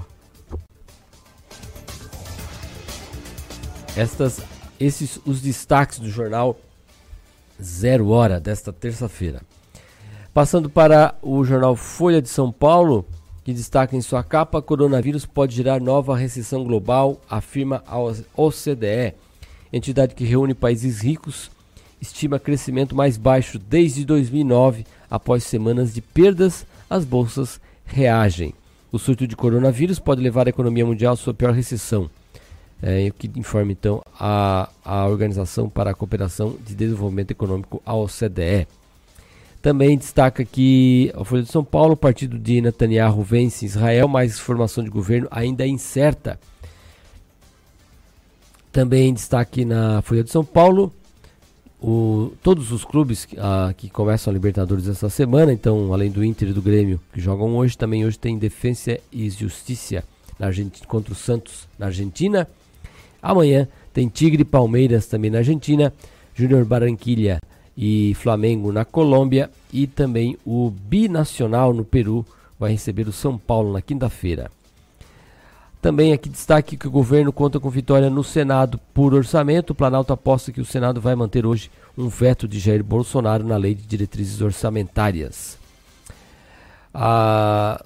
Estas, 3.96 4.40
esses 4.80 5.20
os 5.24 5.40
destaques 5.40 6.00
do 6.00 6.10
jornal 6.10 6.58
Zero 7.62 8.08
Hora 8.08 8.40
desta 8.40 8.72
terça-feira. 8.72 9.40
Passando 10.32 10.68
para 10.68 11.14
o 11.22 11.44
jornal 11.44 11.76
Folha 11.76 12.20
de 12.20 12.28
São 12.28 12.50
Paulo, 12.50 13.06
que 13.44 13.52
destaca 13.52 13.96
em 13.96 14.00
sua 14.00 14.24
capa: 14.24 14.60
coronavírus 14.60 15.24
pode 15.24 15.54
gerar 15.54 15.80
nova 15.80 16.16
recessão 16.16 16.64
global, 16.64 17.20
afirma 17.30 17.84
a 17.86 17.96
OCDE. 18.36 19.14
Entidade 19.72 20.14
que 20.16 20.24
reúne 20.24 20.54
países 20.54 21.00
ricos 21.00 21.50
estima 22.00 22.38
crescimento 22.38 22.96
mais 22.96 23.16
baixo 23.16 23.58
desde 23.58 24.04
2009. 24.04 24.84
Após 25.08 25.44
semanas 25.44 25.94
de 25.94 26.02
perdas, 26.02 26.66
as 26.90 27.04
bolsas 27.04 27.60
reagem. 27.84 28.54
O 28.90 28.98
surto 28.98 29.26
de 29.26 29.36
coronavírus 29.36 30.00
pode 30.00 30.20
levar 30.20 30.48
a 30.48 30.50
economia 30.50 30.84
mundial 30.84 31.14
à 31.14 31.16
sua 31.16 31.32
pior 31.32 31.52
recessão 31.52 32.10
é, 32.82 33.10
que 33.10 33.30
informa 33.36 33.72
então 33.72 34.02
a, 34.18 34.68
a 34.84 35.06
Organização 35.06 35.68
para 35.68 35.90
a 35.90 35.94
Cooperação 35.94 36.56
de 36.64 36.74
Desenvolvimento 36.74 37.30
Econômico, 37.30 37.82
a 37.84 37.94
OCDE. 37.94 38.66
Também 39.62 39.96
destaca 39.96 40.44
que 40.44 41.10
a 41.14 41.24
Folha 41.24 41.42
de 41.42 41.50
São 41.50 41.64
Paulo, 41.64 41.94
o 41.94 41.96
partido 41.96 42.38
de 42.38 42.60
Netanyahu 42.60 43.22
vence 43.22 43.64
Israel, 43.64 44.06
mas 44.06 44.38
formação 44.38 44.84
de 44.84 44.90
governo 44.90 45.26
ainda 45.30 45.64
é 45.64 45.68
incerta. 45.68 46.38
Também 48.70 49.14
destaque 49.14 49.64
na 49.64 50.02
Folha 50.02 50.22
de 50.22 50.30
São 50.30 50.44
Paulo, 50.44 50.92
o, 51.80 52.32
todos 52.42 52.72
os 52.72 52.84
clubes 52.84 53.26
a, 53.38 53.74
que 53.74 53.90
começam 53.90 54.30
a 54.30 54.34
Libertadores 54.34 54.88
essa 54.88 55.10
semana, 55.10 55.52
então 55.52 55.92
além 55.92 56.10
do 56.10 56.24
Inter 56.24 56.48
e 56.48 56.52
do 56.52 56.62
Grêmio 56.62 56.98
que 57.12 57.20
jogam 57.20 57.56
hoje, 57.56 57.76
também 57.76 58.06
hoje 58.06 58.18
tem 58.18 58.38
Defensa 58.38 58.98
e 59.12 59.28
Justiça 59.28 60.02
na 60.38 60.46
Argentina, 60.46 60.86
contra 60.86 61.12
o 61.12 61.16
Santos 61.16 61.68
na 61.78 61.86
Argentina. 61.86 62.48
Amanhã 63.24 63.66
tem 63.90 64.06
Tigre 64.06 64.42
e 64.42 64.44
Palmeiras 64.44 65.06
também 65.06 65.30
na 65.30 65.38
Argentina, 65.38 65.90
Júnior 66.34 66.66
Barranquilha 66.66 67.40
e 67.74 68.12
Flamengo 68.16 68.70
na 68.70 68.84
Colômbia 68.84 69.50
e 69.72 69.86
também 69.86 70.36
o 70.44 70.70
Binacional 70.70 71.72
no 71.72 71.86
Peru 71.86 72.26
vai 72.60 72.72
receber 72.72 73.08
o 73.08 73.12
São 73.12 73.38
Paulo 73.38 73.72
na 73.72 73.80
quinta-feira. 73.80 74.50
Também 75.80 76.12
aqui 76.12 76.28
destaque 76.28 76.76
que 76.76 76.86
o 76.86 76.90
governo 76.90 77.32
conta 77.32 77.58
com 77.58 77.70
vitória 77.70 78.10
no 78.10 78.22
Senado 78.22 78.78
por 78.92 79.14
orçamento. 79.14 79.70
O 79.70 79.74
Planalto 79.74 80.12
aposta 80.12 80.52
que 80.52 80.60
o 80.60 80.64
Senado 80.64 81.00
vai 81.00 81.14
manter 81.14 81.46
hoje 81.46 81.70
um 81.96 82.08
veto 82.08 82.46
de 82.46 82.58
Jair 82.58 82.84
Bolsonaro 82.84 83.44
na 83.44 83.56
lei 83.56 83.74
de 83.74 83.86
diretrizes 83.86 84.42
orçamentárias. 84.42 85.58
A 86.92 87.82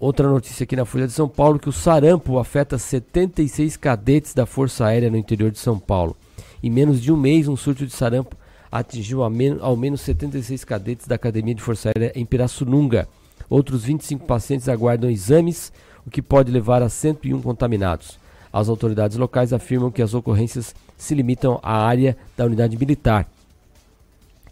Outra 0.00 0.26
notícia 0.26 0.64
aqui 0.64 0.74
na 0.74 0.86
Folha 0.86 1.06
de 1.06 1.12
São 1.12 1.28
Paulo 1.28 1.58
que 1.58 1.68
o 1.68 1.72
sarampo 1.72 2.38
afeta 2.38 2.78
76 2.78 3.76
cadetes 3.76 4.32
da 4.32 4.46
Força 4.46 4.86
Aérea 4.86 5.10
no 5.10 5.16
interior 5.18 5.50
de 5.50 5.58
São 5.58 5.78
Paulo. 5.78 6.16
Em 6.62 6.70
menos 6.70 7.02
de 7.02 7.12
um 7.12 7.18
mês, 7.18 7.46
um 7.46 7.54
surto 7.54 7.86
de 7.86 7.92
sarampo 7.92 8.34
atingiu 8.72 9.22
ao 9.22 9.76
menos 9.76 10.00
76 10.00 10.64
cadetes 10.64 11.06
da 11.06 11.16
Academia 11.16 11.54
de 11.54 11.60
Força 11.60 11.90
Aérea 11.90 12.12
em 12.14 12.24
Pirassununga. 12.24 13.06
Outros 13.50 13.84
25 13.84 14.24
pacientes 14.24 14.70
aguardam 14.70 15.10
exames, 15.10 15.70
o 16.06 16.10
que 16.10 16.22
pode 16.22 16.50
levar 16.50 16.82
a 16.82 16.88
101 16.88 17.42
contaminados. 17.42 18.18
As 18.50 18.70
autoridades 18.70 19.18
locais 19.18 19.52
afirmam 19.52 19.90
que 19.90 20.00
as 20.00 20.14
ocorrências 20.14 20.74
se 20.96 21.14
limitam 21.14 21.60
à 21.62 21.76
área 21.76 22.16
da 22.38 22.46
unidade 22.46 22.74
militar, 22.78 23.28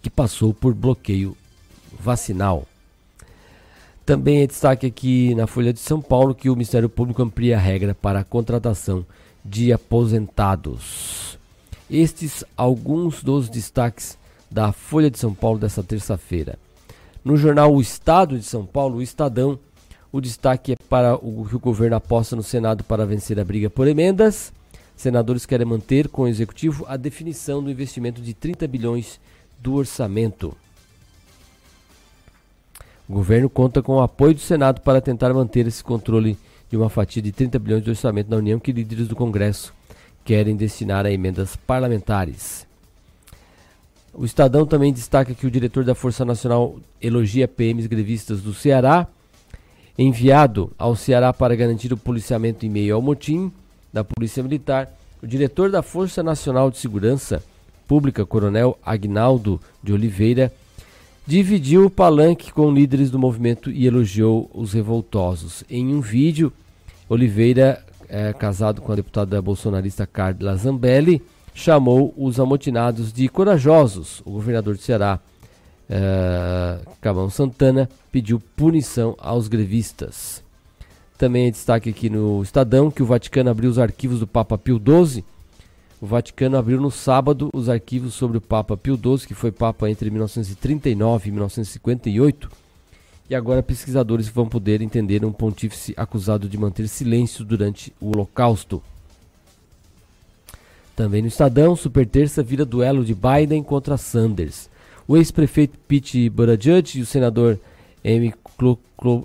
que 0.03 0.11
passou 0.11 0.53
por 0.53 0.75
bloqueio 0.75 1.35
vacinal. 1.99 2.67
Também 4.09 4.41
é 4.41 4.47
destaque 4.47 4.87
aqui 4.87 5.35
na 5.35 5.47
Folha 5.47 5.71
de 5.71 5.81
São 5.81 6.01
Paulo 6.01 6.35
que 6.35 6.49
o 6.49 6.55
Ministério 6.55 6.89
Público 6.89 7.23
amplia 7.23 7.59
a 7.59 7.61
regra 7.61 7.95
para 7.95 8.21
a 8.21 8.25
contratação 8.25 9.05
de 9.45 9.71
aposentados. 9.71 11.39
Estes 11.91 12.43
alguns 12.57 13.23
dos 13.23 13.51
destaques 13.51 14.17
da 14.51 14.73
Folha 14.73 15.11
de 15.11 15.19
São 15.19 15.35
Paulo 15.35 15.59
dessa 15.59 15.83
terça-feira. 15.83 16.59
No 17.23 17.37
jornal 17.37 17.71
O 17.75 17.83
Estado 17.83 18.39
de 18.39 18.45
São 18.47 18.65
Paulo, 18.65 18.97
o 18.97 19.03
Estadão, 19.03 19.59
o 20.11 20.23
destaque 20.23 20.73
é 20.73 20.77
para 20.89 21.15
o 21.17 21.45
que 21.47 21.57
o 21.57 21.61
governo 21.61 21.97
aposta 21.97 22.35
no 22.35 22.43
Senado 22.43 22.85
para 22.85 23.05
vencer 23.05 23.39
a 23.39 23.45
briga 23.45 23.69
por 23.69 23.87
emendas. 23.87 24.55
Senadores 24.97 25.45
querem 25.45 25.67
manter 25.67 26.09
com 26.09 26.23
o 26.23 26.29
executivo 26.29 26.87
a 26.89 26.97
definição 26.97 27.63
do 27.63 27.71
investimento 27.71 28.23
de 28.23 28.33
30 28.33 28.67
bilhões 28.69 29.21
do 29.61 29.75
orçamento. 29.75 30.57
O 33.09 33.15
governo 33.15 33.49
conta 33.49 33.83
com 33.83 33.97
o 33.97 34.03
apoio 34.03 34.35
do 34.35 34.41
Senado 34.41 34.83
para 34.83 35.01
tentar 35.01 35.33
manter 35.33 35.67
esse 35.67 35.83
controle 35.83 36.37
de 36.71 36.77
uma 36.77 36.91
fatia 36.91 37.23
de 37.23 37.33
30 37.33 37.59
bilhões 37.59 37.83
de 37.83 37.89
orçamento 37.89 38.29
da 38.29 38.37
União 38.37 38.61
que 38.61 38.71
líderes 38.71 39.09
do 39.09 39.17
Congresso 39.17 39.73
querem 40.25 40.55
destinar 40.55 41.07
a 41.07 41.11
emendas 41.11 41.57
parlamentares. 41.57 42.67
O 44.13 44.27
Estadão 44.27 44.67
também 44.67 44.93
destaca 44.93 45.33
que 45.33 45.47
o 45.47 45.51
diretor 45.51 45.85
da 45.85 45.95
Força 45.95 46.23
Nacional 46.23 46.77
elogia 47.01 47.49
PMs 47.49 47.87
grevistas 47.87 48.43
do 48.43 48.53
Ceará, 48.53 49.07
enviado 49.97 50.71
ao 50.77 50.95
Ceará 50.95 51.33
para 51.33 51.57
garantir 51.57 51.93
o 51.95 51.97
policiamento 51.97 52.67
em 52.67 52.69
meio 52.69 52.95
ao 52.95 53.01
motim 53.01 53.51
da 53.91 54.05
Polícia 54.05 54.43
Militar. 54.43 54.93
O 55.23 55.27
diretor 55.27 55.71
da 55.71 55.81
Força 55.83 56.23
Nacional 56.23 56.71
de 56.71 56.77
Segurança 56.77 57.43
Pública, 57.87 58.27
Coronel 58.27 58.79
Agnaldo 58.85 59.59
de 59.83 59.95
Oliveira, 59.95 60.53
dividiu 61.29 61.85
o 61.85 61.91
palanque 61.91 62.51
com 62.51 62.73
líderes 62.73 63.11
do 63.11 63.19
movimento 63.19 63.71
e 63.71 63.87
elogiou 63.87 64.51
os 64.55 64.73
revoltosos. 64.73 65.63
Em 65.69 65.95
um 65.95 66.01
vídeo, 66.01 66.51
Oliveira, 67.07 67.85
é, 68.09 68.33
casado 68.33 68.81
com 68.81 68.91
a 68.91 68.97
deputada 68.97 69.43
bolsonarista 69.43 70.07
Carla 70.07 70.57
Zambelli, 70.57 71.21
chamou 71.53 72.15
os 72.17 72.41
amotinados 72.41 73.13
de 73.13 73.29
corajosos. 73.29 74.23
O 74.25 74.31
governador 74.31 74.77
de 74.77 74.83
Ceará, 74.83 75.21
é, 75.87 76.79
Santana, 77.31 77.91
pediu 78.11 78.41
punição 78.57 79.15
aos 79.19 79.49
grevistas. 79.49 80.43
Também 81.19 81.49
é 81.49 81.51
destaque 81.51 81.91
aqui 81.91 82.09
no 82.09 82.43
Estadão 82.43 82.91
que 82.91 83.03
o 83.03 83.07
Vaticano 83.07 83.51
abriu 83.51 83.69
os 83.69 83.79
arquivos 83.79 84.19
do 84.19 84.27
Papa 84.27 84.57
Pio 84.57 84.81
XII 84.81 85.23
O 86.01 86.07
Vaticano 86.07 86.57
abriu 86.57 86.81
no 86.81 86.93
sábado 86.93 87.51
os 87.53 87.69
arquivos 87.69 88.15
sobre 88.15 88.39
o 88.39 88.41
Papa 88.41 88.77
Pio 88.77 88.95
XII, 88.95 89.27
que 89.27 89.35
foi 89.35 89.51
Papa 89.51 89.91
entre 89.91 90.11
1939 90.11 91.29
e 91.29 91.33
1958. 91.33 92.49
E 93.29 93.35
agora 93.35 93.65
pesquisadores 93.65 94.29
vão 94.29 94.49
poder 94.49 94.81
entender 94.81 95.25
um 95.25 95.33
pontífice 95.33 95.93
acusado 95.97 96.49
de 96.49 96.57
manter 96.57 96.87
silêncio 96.87 97.45
durante 97.45 97.93
o 98.01 98.11
Holocausto. 98.11 98.81
Também 100.95 101.21
no 101.21 101.29
Estadão, 101.29 101.75
Super 101.75 102.07
Terça 102.07 102.45
vira 102.45 102.65
duelo 102.65 103.05
de 103.05 103.15
Biden 103.15 103.63
contra 103.63 103.97
Sanders. 103.97 104.71
O 105.07 105.17
ex-prefeito 105.17 105.79
Pete 105.89 106.31
Buttigieg 106.31 106.97
e 106.97 107.03
o 107.03 107.07
senador 107.07 107.59
Amy 108.05 108.33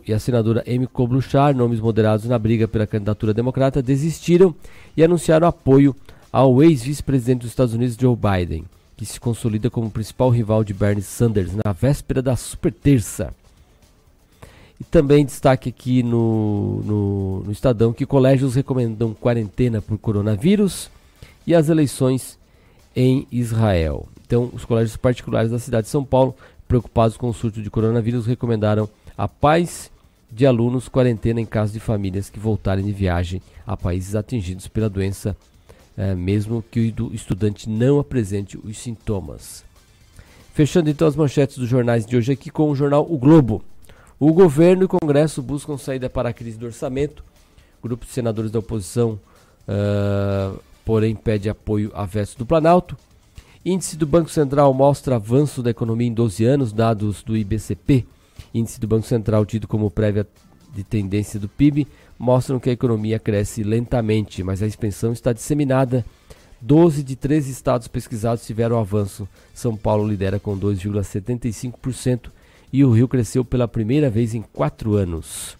e 0.05 0.13
a 0.13 0.19
senadora 0.19 0.63
Amy 0.67 0.87
Klobuchar, 0.87 1.55
nomes 1.55 1.79
moderados 1.79 2.25
na 2.25 2.37
briga 2.37 2.67
pela 2.67 2.85
candidatura 2.85 3.33
democrata, 3.33 3.81
desistiram 3.81 4.53
e 4.95 5.03
anunciaram 5.03 5.47
apoio 5.47 5.95
ao 6.33 6.63
ex-vice-presidente 6.63 7.41
dos 7.41 7.51
Estados 7.51 7.75
Unidos, 7.75 7.95
Joe 7.95 8.15
Biden, 8.15 8.65
que 8.97 9.05
se 9.05 9.19
consolida 9.19 9.69
como 9.69 9.91
principal 9.91 10.31
rival 10.31 10.63
de 10.63 10.73
Bernie 10.73 11.03
Sanders 11.03 11.51
na 11.63 11.71
véspera 11.71 12.23
da 12.23 12.35
super 12.35 12.73
terça. 12.73 13.31
E 14.79 14.83
também 14.83 15.23
destaque 15.23 15.69
aqui 15.69 16.01
no, 16.01 16.81
no, 16.83 17.43
no 17.43 17.51
Estadão 17.51 17.93
que 17.93 18.07
colégios 18.07 18.55
recomendam 18.55 19.13
quarentena 19.13 19.79
por 19.79 19.99
coronavírus 19.99 20.89
e 21.45 21.53
as 21.53 21.69
eleições 21.69 22.39
em 22.95 23.27
Israel. 23.31 24.07
Então, 24.25 24.49
os 24.53 24.65
colégios 24.65 24.97
particulares 24.97 25.51
da 25.51 25.59
cidade 25.59 25.85
de 25.85 25.91
São 25.91 26.03
Paulo, 26.03 26.35
preocupados 26.67 27.15
com 27.15 27.29
o 27.29 27.33
surto 27.33 27.61
de 27.61 27.69
coronavírus, 27.69 28.25
recomendaram 28.25 28.89
a 29.15 29.27
paz 29.27 29.91
de 30.31 30.47
alunos 30.47 30.89
quarentena 30.89 31.39
em 31.39 31.45
caso 31.45 31.71
de 31.71 31.79
famílias 31.79 32.27
que 32.27 32.39
voltarem 32.39 32.83
de 32.83 32.91
viagem 32.91 33.39
a 33.67 33.77
países 33.77 34.15
atingidos 34.15 34.67
pela 34.67 34.89
doença 34.89 35.37
é, 35.97 36.15
mesmo 36.15 36.63
que 36.71 36.93
o 36.99 37.13
estudante 37.13 37.69
não 37.69 37.99
apresente 37.99 38.57
os 38.57 38.77
sintomas. 38.77 39.63
Fechando 40.53 40.89
então 40.89 41.07
as 41.07 41.15
manchetes 41.15 41.57
dos 41.57 41.67
jornais 41.67 42.05
de 42.05 42.15
hoje 42.15 42.31
aqui 42.31 42.49
com 42.49 42.69
o 42.69 42.75
jornal 42.75 43.05
O 43.09 43.17
Globo. 43.17 43.63
O 44.19 44.31
governo 44.31 44.83
e 44.83 44.85
o 44.85 44.89
Congresso 44.89 45.41
buscam 45.41 45.77
saída 45.77 46.09
para 46.09 46.29
a 46.29 46.33
crise 46.33 46.57
do 46.57 46.65
orçamento. 46.65 47.23
O 47.79 47.87
grupo 47.87 48.05
de 48.05 48.11
senadores 48.11 48.51
da 48.51 48.59
oposição, 48.59 49.19
uh, 49.67 50.59
porém, 50.85 51.15
pede 51.15 51.49
apoio 51.49 51.91
a 51.93 52.05
veto 52.05 52.37
do 52.37 52.45
Planalto. 52.45 52.95
Índice 53.65 53.97
do 53.97 54.05
Banco 54.05 54.29
Central 54.29 54.73
mostra 54.73 55.15
avanço 55.15 55.63
da 55.63 55.71
economia 55.71 56.07
em 56.07 56.13
12 56.13 56.45
anos, 56.45 56.71
dados 56.71 57.23
do 57.23 57.35
IBCP. 57.35 58.05
Índice 58.53 58.79
do 58.79 58.87
Banco 58.87 59.07
Central, 59.07 59.45
tido 59.45 59.67
como 59.67 59.89
prévia 59.89 60.27
de 60.73 60.83
tendência 60.83 61.39
do 61.39 61.47
PIB, 61.47 61.87
mostram 62.17 62.59
que 62.59 62.69
a 62.69 62.73
economia 62.73 63.19
cresce 63.19 63.63
lentamente, 63.63 64.43
mas 64.43 64.61
a 64.61 64.67
expansão 64.67 65.13
está 65.13 65.33
disseminada. 65.33 66.05
12 66.61 67.03
de 67.03 67.15
13 67.15 67.51
estados 67.51 67.87
pesquisados 67.87 68.45
tiveram 68.45 68.79
avanço. 68.79 69.27
São 69.53 69.75
Paulo 69.75 70.07
lidera 70.07 70.39
com 70.39 70.57
2,75% 70.57 72.29
e 72.71 72.83
o 72.85 72.91
Rio 72.91 73.07
cresceu 73.07 73.43
pela 73.43 73.67
primeira 73.67 74.09
vez 74.09 74.33
em 74.33 74.41
quatro 74.41 74.95
anos. 74.95 75.57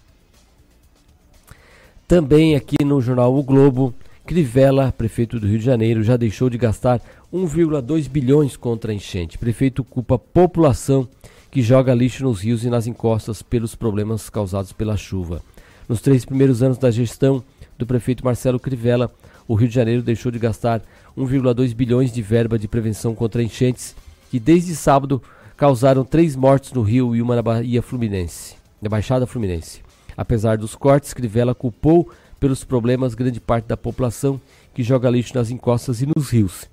Também 2.08 2.54
aqui 2.56 2.84
no 2.84 3.00
jornal 3.00 3.34
O 3.36 3.42
Globo, 3.42 3.94
Crivella, 4.26 4.92
prefeito 4.96 5.38
do 5.38 5.46
Rio 5.46 5.58
de 5.58 5.64
Janeiro, 5.64 6.02
já 6.02 6.16
deixou 6.16 6.48
de 6.48 6.58
gastar 6.58 7.00
1,2 7.32 8.08
bilhões 8.08 8.56
contra 8.56 8.90
a 8.90 8.94
enchente. 8.94 9.38
Prefeito 9.38 9.84
culpa 9.84 10.14
a 10.14 10.18
população 10.18 11.08
que 11.50 11.62
joga 11.62 11.94
lixo 11.94 12.24
nos 12.24 12.40
rios 12.40 12.64
e 12.64 12.70
nas 12.70 12.86
encostas 12.86 13.42
pelos 13.42 13.74
problemas 13.74 14.28
causados 14.28 14.72
pela 14.72 14.96
chuva. 14.96 15.40
Nos 15.88 16.00
três 16.00 16.24
primeiros 16.24 16.62
anos 16.62 16.78
da 16.78 16.90
gestão 16.90 17.44
do 17.76 17.86
prefeito 17.86 18.24
Marcelo 18.24 18.58
Crivella, 18.58 19.12
o 19.46 19.54
Rio 19.54 19.68
de 19.68 19.74
Janeiro 19.74 20.02
deixou 20.02 20.32
de 20.32 20.38
gastar 20.38 20.80
1,2 21.16 21.74
bilhões 21.74 22.10
de 22.10 22.22
verba 22.22 22.58
de 22.58 22.66
prevenção 22.66 23.14
contra 23.14 23.42
enchentes, 23.42 23.94
que 24.30 24.40
desde 24.40 24.74
sábado 24.74 25.22
causaram 25.56 26.04
três 26.04 26.34
mortes 26.34 26.72
no 26.72 26.82
Rio 26.82 27.14
e 27.14 27.20
uma 27.20 27.36
na 27.36 27.42
Bahia 27.42 27.82
Fluminense, 27.82 28.56
na 28.80 28.88
Baixada 28.88 29.26
Fluminense. 29.26 29.82
Apesar 30.16 30.56
dos 30.56 30.74
cortes, 30.74 31.12
Crivella 31.12 31.54
culpou 31.54 32.08
pelos 32.40 32.64
problemas 32.64 33.14
grande 33.14 33.40
parte 33.40 33.66
da 33.66 33.76
população 33.76 34.40
que 34.72 34.82
joga 34.82 35.10
lixo 35.10 35.34
nas 35.34 35.50
encostas 35.50 36.00
e 36.00 36.06
nos 36.06 36.30
rios. 36.30 36.66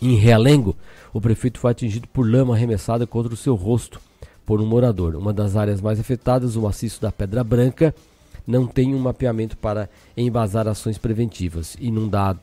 Em 0.00 0.14
Realengo, 0.14 0.76
o 1.12 1.20
prefeito 1.20 1.58
foi 1.58 1.72
atingido 1.72 2.06
por 2.08 2.30
lama 2.30 2.54
arremessada 2.54 3.06
contra 3.06 3.34
o 3.34 3.36
seu 3.36 3.54
rosto 3.54 4.00
por 4.50 4.60
um 4.60 4.66
morador. 4.66 5.14
Uma 5.14 5.32
das 5.32 5.54
áreas 5.54 5.80
mais 5.80 6.00
afetadas, 6.00 6.56
o 6.56 6.62
maciço 6.62 7.00
da 7.00 7.12
Pedra 7.12 7.44
Branca, 7.44 7.94
não 8.44 8.66
tem 8.66 8.92
um 8.96 8.98
mapeamento 8.98 9.56
para 9.56 9.88
embasar 10.16 10.66
ações 10.66 10.98
preventivas. 10.98 11.76
Inundado, 11.78 12.40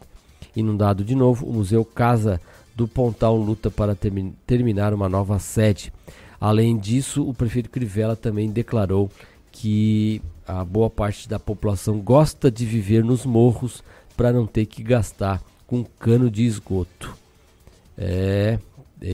inundado 0.55 1.03
de 1.03 1.13
novo, 1.13 1.45
o 1.45 1.51
Museu 1.51 1.83
Casa 1.83 2.39
do 2.73 2.87
Pontal 2.87 3.35
luta 3.35 3.69
para 3.69 3.93
termi 3.93 4.33
terminar 4.45 4.93
uma 4.93 5.09
nova 5.09 5.37
sede. 5.37 5.91
Além 6.39 6.77
disso, 6.77 7.27
o 7.27 7.33
prefeito 7.33 7.69
Crivella 7.69 8.15
também 8.15 8.49
declarou 8.49 9.11
que 9.51 10.21
a 10.47 10.63
boa 10.63 10.89
parte 10.89 11.27
da 11.27 11.37
população 11.37 11.99
gosta 11.99 12.49
de 12.49 12.65
viver 12.65 13.03
nos 13.03 13.25
morros 13.25 13.83
para 14.15 14.31
não 14.31 14.47
ter 14.47 14.65
que 14.65 14.81
gastar 14.81 15.43
com 15.67 15.83
cano 15.83 16.31
de 16.31 16.45
esgoto. 16.45 17.13
É, 17.97 18.59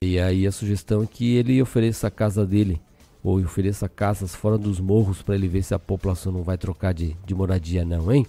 e 0.02 0.20
aí 0.20 0.48
a 0.48 0.52
sugestão 0.52 1.04
é 1.04 1.08
que 1.08 1.36
ele 1.36 1.62
ofereça 1.62 2.08
a 2.08 2.12
casa 2.12 2.46
dele, 2.46 2.82
ou 3.24 3.40
ofereça 3.40 3.90
casas 3.90 4.34
fora 4.36 4.58
dos 4.58 4.80
morros 4.80 5.22
para 5.22 5.36
ele 5.36 5.48
ver 5.48 5.64
se 5.64 5.74
a 5.74 5.80
população 5.80 6.32
não 6.32 6.44
vai 6.44 6.58
trocar 6.58 6.94
de, 6.94 7.16
de 7.26 7.36
moradia 7.36 7.84
não, 7.84 8.12
hein? 8.12 8.26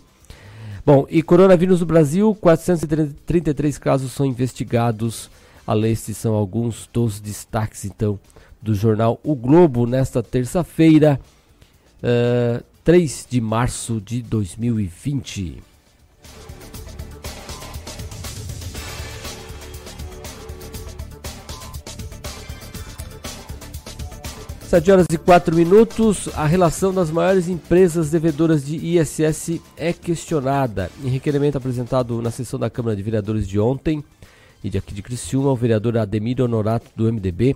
Bom, 0.87 1.07
e 1.09 1.23
coronavírus 1.23 1.81
no 1.81 1.87
Brasil, 1.87 2.35
433 2.35 3.79
casos 3.79 4.13
são 4.13 4.27
investigados. 4.27 5.31
Além 5.67 5.93
estes 5.93 6.19
são 6.19 6.35
alguns 6.35 6.91
dos 6.93 7.21
destaques, 7.21 7.87
então, 7.87 8.21
do 8.61 8.75
jornal 8.75 9.19
O 9.25 9.35
Globo 9.35 9.87
nesta 9.87 10.23
terça-feira, 10.23 11.19
uh, 12.03 12.59
eh, 12.59 12.63
3 12.85 13.27
de 13.31 13.41
março 13.41 13.99
de 13.99 14.21
2020. 14.21 15.63
7 24.75 24.91
horas 24.91 25.07
e 25.09 25.17
4 25.17 25.55
minutos. 25.55 26.29
A 26.35 26.47
relação 26.47 26.93
das 26.93 27.09
maiores 27.09 27.49
empresas 27.49 28.11
devedoras 28.11 28.67
de 28.67 28.75
ISS 28.75 29.61
é 29.77 29.93
questionada. 29.93 30.91
Em 31.05 31.09
requerimento 31.09 31.57
apresentado 31.57 32.21
na 32.21 32.33
sessão 32.33 32.59
da 32.59 32.69
Câmara 32.69 32.97
de 32.97 33.03
Vereadores 33.05 33.47
de 33.47 33.61
ontem 33.61 34.03
e 34.65 34.69
de 34.69 34.77
aqui 34.77 34.93
de 34.93 35.01
Criciúma, 35.01 35.53
o 35.53 35.55
vereador 35.55 35.97
Ademir 35.97 36.41
Honorato 36.41 36.91
do 36.97 37.05
MDB 37.05 37.55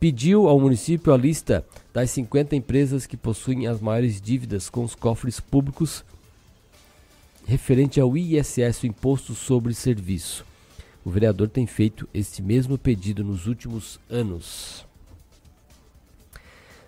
pediu 0.00 0.48
ao 0.48 0.58
município 0.58 1.12
a 1.12 1.16
lista 1.16 1.64
das 1.94 2.10
50 2.10 2.56
empresas 2.56 3.06
que 3.06 3.16
possuem 3.16 3.68
as 3.68 3.80
maiores 3.80 4.20
dívidas 4.20 4.68
com 4.68 4.82
os 4.82 4.96
cofres 4.96 5.38
públicos 5.38 6.04
referente 7.46 8.00
ao 8.00 8.16
ISS, 8.16 8.82
o 8.82 8.86
Imposto 8.88 9.36
sobre 9.36 9.72
Serviço. 9.72 10.44
O 11.04 11.10
vereador 11.10 11.48
tem 11.48 11.64
feito 11.64 12.08
este 12.12 12.42
mesmo 12.42 12.76
pedido 12.76 13.22
nos 13.22 13.46
últimos 13.46 14.00
anos. 14.10 14.85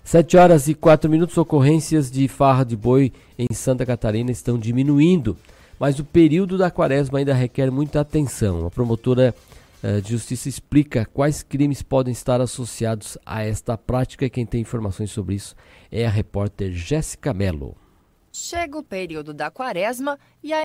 7 0.08 0.38
horas 0.38 0.68
e 0.68 0.74
4 0.74 1.10
minutos, 1.10 1.36
ocorrências 1.36 2.10
de 2.10 2.26
farra 2.28 2.64
de 2.64 2.74
boi 2.74 3.12
em 3.38 3.52
Santa 3.52 3.84
Catarina 3.84 4.30
estão 4.30 4.58
diminuindo, 4.58 5.36
mas 5.78 5.98
o 5.98 6.04
período 6.04 6.56
da 6.56 6.70
quaresma 6.70 7.18
ainda 7.18 7.34
requer 7.34 7.70
muita 7.70 8.00
atenção. 8.00 8.66
A 8.66 8.70
promotora 8.70 9.34
uh, 9.84 10.00
de 10.00 10.12
justiça 10.12 10.48
explica 10.48 11.04
quais 11.04 11.42
crimes 11.42 11.82
podem 11.82 12.10
estar 12.10 12.40
associados 12.40 13.18
a 13.26 13.44
esta 13.44 13.76
prática 13.76 14.24
e 14.24 14.30
quem 14.30 14.46
tem 14.46 14.62
informações 14.62 15.10
sobre 15.10 15.34
isso 15.34 15.54
é 15.92 16.06
a 16.06 16.10
repórter 16.10 16.72
Jéssica 16.72 17.34
Mello. 17.34 17.76
Chega 18.32 18.78
o 18.78 18.82
período 18.82 19.34
da 19.34 19.50
quaresma 19.50 20.18
e 20.42 20.54
a 20.54 20.62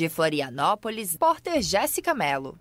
De 0.00 0.08
Florianópolis, 0.08 1.14
Porter 1.14 1.60
Jéssica 1.60 2.14
Mello. 2.14 2.58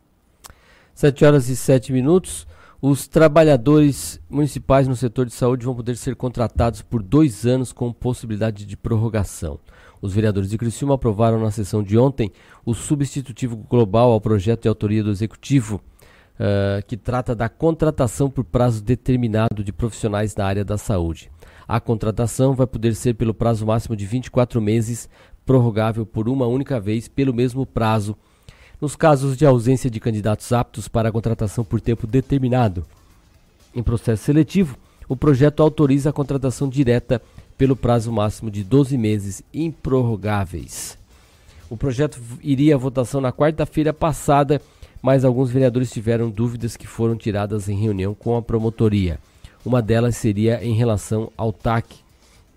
7 0.93 1.23
horas 1.23 1.47
e 1.47 1.55
7 1.55 1.93
minutos. 1.93 2.45
Os 2.81 3.07
trabalhadores 3.07 4.19
municipais 4.29 4.89
no 4.89 4.95
setor 4.97 5.25
de 5.25 5.31
saúde 5.31 5.63
vão 5.63 5.73
poder 5.73 5.95
ser 5.95 6.17
contratados 6.17 6.81
por 6.81 7.01
dois 7.01 7.45
anos 7.45 7.71
com 7.71 7.93
possibilidade 7.93 8.65
de 8.65 8.75
prorrogação. 8.75 9.57
Os 10.01 10.13
vereadores 10.13 10.49
de 10.49 10.57
Criciúma 10.57 10.95
aprovaram 10.95 11.39
na 11.39 11.49
sessão 11.49 11.81
de 11.81 11.97
ontem 11.97 12.29
o 12.65 12.73
substitutivo 12.73 13.55
global 13.55 14.11
ao 14.11 14.19
projeto 14.19 14.63
de 14.63 14.67
autoria 14.67 15.01
do 15.01 15.09
Executivo, 15.09 15.81
uh, 16.35 16.85
que 16.87 16.97
trata 16.97 17.33
da 17.33 17.47
contratação 17.47 18.29
por 18.29 18.43
prazo 18.43 18.83
determinado 18.83 19.63
de 19.63 19.71
profissionais 19.71 20.35
na 20.35 20.45
área 20.45 20.65
da 20.65 20.77
saúde. 20.77 21.31
A 21.69 21.79
contratação 21.79 22.55
vai 22.55 22.65
poder 22.65 22.95
ser 22.95 23.13
pelo 23.13 23.31
prazo 23.31 23.63
máximo 23.63 23.95
de 23.95 24.03
24 24.03 24.59
meses, 24.59 25.07
prorrogável 25.49 26.05
por 26.05 26.29
uma 26.29 26.45
única 26.45 26.79
vez 26.79 27.07
pelo 27.07 27.33
mesmo 27.33 27.65
prazo, 27.65 28.15
nos 28.79 28.95
casos 28.95 29.35
de 29.35 29.47
ausência 29.47 29.89
de 29.89 29.99
candidatos 29.99 30.53
aptos 30.53 30.87
para 30.87 31.09
a 31.09 31.11
contratação 31.11 31.63
por 31.63 31.81
tempo 31.81 32.05
determinado. 32.05 32.85
Em 33.73 33.81
processo 33.81 34.25
seletivo, 34.25 34.77
o 35.07 35.15
projeto 35.15 35.63
autoriza 35.63 36.11
a 36.11 36.13
contratação 36.13 36.69
direta 36.69 37.19
pelo 37.57 37.75
prazo 37.75 38.11
máximo 38.11 38.51
de 38.51 38.63
12 38.63 38.95
meses 38.95 39.41
improrrogáveis. 39.51 40.95
O 41.67 41.75
projeto 41.75 42.21
iria 42.43 42.75
à 42.75 42.77
votação 42.77 43.19
na 43.19 43.33
quarta-feira 43.33 43.91
passada, 43.91 44.61
mas 45.01 45.25
alguns 45.25 45.49
vereadores 45.49 45.89
tiveram 45.89 46.29
dúvidas 46.29 46.77
que 46.77 46.85
foram 46.85 47.15
tiradas 47.15 47.67
em 47.67 47.75
reunião 47.75 48.13
com 48.13 48.37
a 48.37 48.41
promotoria. 48.43 49.19
Uma 49.65 49.81
delas 49.81 50.15
seria 50.15 50.63
em 50.63 50.75
relação 50.75 51.31
ao 51.35 51.51
TAC, 51.51 52.03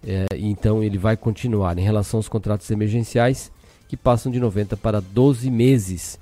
é, 0.07 0.27
então 0.37 0.83
ele 0.83 0.99
vai 0.99 1.17
continuar. 1.17 1.79
Em 1.79 1.83
relação 1.83 2.19
aos 2.19 2.29
contratos 2.29 2.71
emergenciais, 2.71 3.51
que 3.89 3.97
passam 3.97 4.33
de 4.33 4.41
90 4.41 4.77
para 4.77 5.01
12 5.01 5.51
meses, 5.51 6.19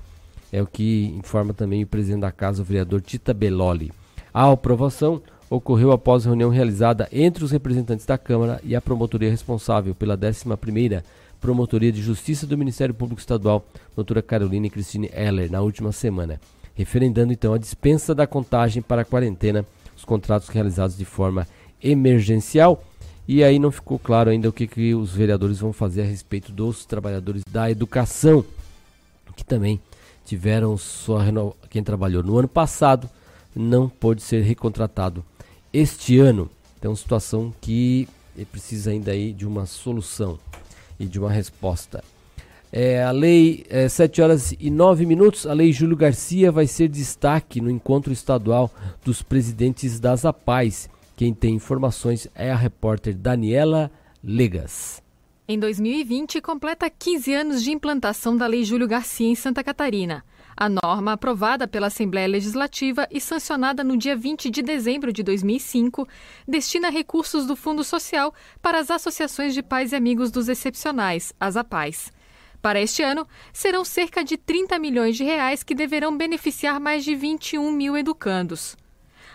é 0.51 0.61
o 0.61 0.67
que 0.67 1.13
informa 1.17 1.53
também 1.53 1.83
o 1.83 1.87
presidente 1.87 2.21
da 2.21 2.31
casa, 2.31 2.61
o 2.61 2.65
vereador 2.65 3.01
Tita 3.01 3.33
Belloli. 3.33 3.91
A 4.33 4.51
aprovação 4.51 5.21
ocorreu 5.49 5.91
após 5.91 6.25
reunião 6.25 6.49
realizada 6.49 7.09
entre 7.11 7.43
os 7.43 7.51
representantes 7.51 8.05
da 8.05 8.17
Câmara 8.17 8.61
e 8.63 8.75
a 8.75 8.81
promotoria 8.81 9.29
responsável 9.29 9.93
pela 9.93 10.17
11ª 10.17 11.03
Promotoria 11.41 11.91
de 11.91 12.01
Justiça 12.01 12.45
do 12.45 12.55
Ministério 12.55 12.93
Público 12.93 13.19
Estadual, 13.19 13.65
doutora 13.95 14.21
Carolina 14.21 14.69
Cristine 14.69 15.09
Heller, 15.11 15.51
na 15.51 15.59
última 15.59 15.91
semana, 15.91 16.39
referendando 16.75 17.33
então 17.33 17.51
a 17.51 17.57
dispensa 17.57 18.13
da 18.13 18.27
contagem 18.27 18.79
para 18.79 19.01
a 19.01 19.05
quarentena, 19.05 19.65
os 19.97 20.05
contratos 20.05 20.49
realizados 20.49 20.95
de 20.95 21.03
forma 21.03 21.47
emergencial. 21.81 22.83
E 23.27 23.43
aí 23.43 23.59
não 23.59 23.71
ficou 23.71 23.97
claro 23.99 24.29
ainda 24.29 24.49
o 24.49 24.53
que, 24.53 24.67
que 24.67 24.93
os 24.93 25.11
vereadores 25.11 25.59
vão 25.59 25.71
fazer 25.71 26.01
a 26.01 26.05
respeito 26.05 26.51
dos 26.51 26.85
trabalhadores 26.85 27.43
da 27.49 27.69
educação, 27.69 28.43
que 29.35 29.45
também 29.45 29.79
tiveram 30.25 30.77
sua 30.77 31.23
quem 31.69 31.83
trabalhou 31.83 32.23
no 32.23 32.37
ano 32.37 32.47
passado 32.47 33.09
não 33.55 33.89
pôde 33.89 34.21
ser 34.21 34.41
recontratado 34.41 35.23
este 35.73 36.19
ano. 36.19 36.49
Então, 36.79 36.95
situação 36.95 37.53
que 37.61 38.07
precisa 38.51 38.91
ainda 38.91 39.11
aí 39.11 39.33
de 39.33 39.45
uma 39.45 39.65
solução 39.65 40.39
e 40.99 41.05
de 41.05 41.19
uma 41.19 41.31
resposta. 41.31 42.03
É, 42.71 43.03
a 43.03 43.11
lei 43.11 43.65
é, 43.69 43.89
7 43.89 44.21
horas 44.21 44.55
e 44.57 44.69
9 44.69 45.05
minutos, 45.05 45.45
a 45.45 45.53
lei 45.53 45.73
Júlio 45.73 45.97
Garcia 45.97 46.51
vai 46.51 46.65
ser 46.65 46.87
destaque 46.87 47.59
no 47.59 47.69
encontro 47.69 48.13
estadual 48.13 48.71
dos 49.03 49.21
presidentes 49.21 49.99
das 49.99 50.23
APAES. 50.23 50.89
Quem 51.15 51.33
tem 51.33 51.55
informações 51.55 52.27
é 52.33 52.51
a 52.51 52.55
repórter 52.55 53.15
Daniela 53.15 53.91
Legas. 54.23 55.01
Em 55.47 55.59
2020, 55.59 56.39
completa 56.39 56.89
15 56.89 57.33
anos 57.33 57.63
de 57.63 57.71
implantação 57.71 58.37
da 58.37 58.47
Lei 58.47 58.63
Júlio 58.63 58.87
Garcia 58.87 59.27
em 59.27 59.35
Santa 59.35 59.63
Catarina. 59.63 60.23
A 60.55 60.69
norma, 60.69 61.13
aprovada 61.13 61.67
pela 61.67 61.87
Assembleia 61.87 62.27
Legislativa 62.27 63.07
e 63.11 63.19
sancionada 63.19 63.83
no 63.83 63.97
dia 63.97 64.15
20 64.15 64.49
de 64.49 64.61
dezembro 64.61 65.11
de 65.11 65.23
2005, 65.23 66.07
destina 66.47 66.89
recursos 66.89 67.45
do 67.45 67.55
Fundo 67.55 67.83
Social 67.83 68.33
para 68.61 68.79
as 68.79 68.91
associações 68.91 69.53
de 69.53 69.61
pais 69.61 69.91
e 69.91 69.95
amigos 69.95 70.31
dos 70.31 70.47
excepcionais, 70.47 71.33
as 71.39 71.57
APAES. 71.57 72.11
Para 72.61 72.79
este 72.79 73.01
ano, 73.01 73.27
serão 73.51 73.83
cerca 73.83 74.23
de 74.23 74.37
30 74.37 74.77
milhões 74.77 75.17
de 75.17 75.23
reais 75.23 75.63
que 75.63 75.73
deverão 75.73 76.15
beneficiar 76.15 76.79
mais 76.79 77.03
de 77.03 77.15
21 77.15 77.71
mil 77.71 77.97
educandos. 77.97 78.77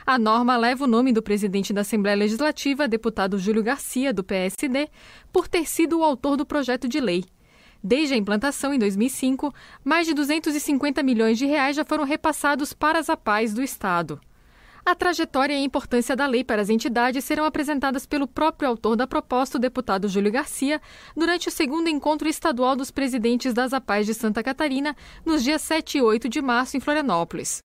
A 0.09 0.21
norma 0.21 0.57
leva 0.57 0.85
o 0.85 0.87
nome 0.87 1.13
do 1.13 1.21
presidente 1.21 1.73
da 1.73 1.81
Assembleia 1.81 2.17
Legislativa, 2.17 2.87
deputado 2.87 3.41
Júlio 3.41 3.61
Garcia, 3.61 4.13
do 4.13 4.23
PSD, 4.23 4.89
por 5.33 5.49
ter 5.49 5.67
sido 5.67 5.99
o 5.99 6.05
autor 6.05 6.37
do 6.37 6.47
projeto 6.47 6.87
de 6.87 7.01
lei. 7.01 7.25
Desde 7.83 8.15
a 8.15 8.17
implantação 8.17 8.73
em 8.73 8.79
2005, 8.79 9.53
mais 9.83 10.07
de 10.07 10.15
250 10.15 11.03
milhões 11.03 11.37
de 11.37 11.45
reais 11.45 11.75
já 11.75 11.85
foram 11.85 12.05
repassados 12.05 12.73
para 12.73 13.01
as 13.01 13.11
APAES 13.11 13.53
do 13.53 13.65
Estado. 13.65 14.21
A 14.85 14.95
trajetória 14.95 15.55
e 15.55 15.57
a 15.57 15.65
importância 15.65 16.15
da 16.15 16.29
lei 16.29 16.45
para 16.45 16.63
as 16.63 16.71
entidades 16.71 17.25
serão 17.25 17.45
apresentadas 17.45 18.07
pelo 18.07 18.29
próprio 18.29 18.69
autor 18.69 18.95
da 18.95 19.09
proposta, 19.09 19.59
o 19.59 19.61
deputado 19.61 20.09
Júlio 20.09 20.31
Garcia, 20.31 20.81
durante 21.17 21.49
o 21.49 21.51
segundo 21.51 21.89
encontro 21.89 22.29
estadual 22.29 22.77
dos 22.77 22.93
presidentes 22.93 23.53
das 23.53 23.73
APAES 23.73 24.07
de 24.07 24.15
Santa 24.15 24.41
Catarina, 24.41 24.95
nos 25.25 25.43
dias 25.43 25.63
7 25.63 25.99
e 25.99 26.03
8 26.03 26.29
de 26.29 26.41
março, 26.41 26.77
em 26.77 26.81
Florianópolis. 26.81 27.65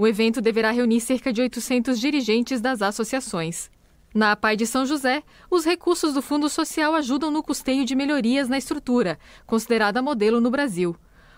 O 0.00 0.06
evento 0.06 0.40
deverá 0.40 0.70
reunir 0.70 0.98
cerca 0.98 1.30
de 1.30 1.42
800 1.42 2.00
dirigentes 2.00 2.58
das 2.58 2.80
associações. 2.80 3.70
Na 4.14 4.32
APAI 4.32 4.56
de 4.56 4.66
São 4.66 4.86
José, 4.86 5.22
os 5.50 5.62
recursos 5.62 6.14
do 6.14 6.22
Fundo 6.22 6.48
Social 6.48 6.94
ajudam 6.94 7.30
no 7.30 7.42
custeio 7.42 7.84
de 7.84 7.94
melhorias 7.94 8.48
na 8.48 8.56
estrutura, 8.56 9.18
considerada 9.46 10.00
modelo 10.00 10.40
no 10.40 10.50
Brasil. 10.50 10.96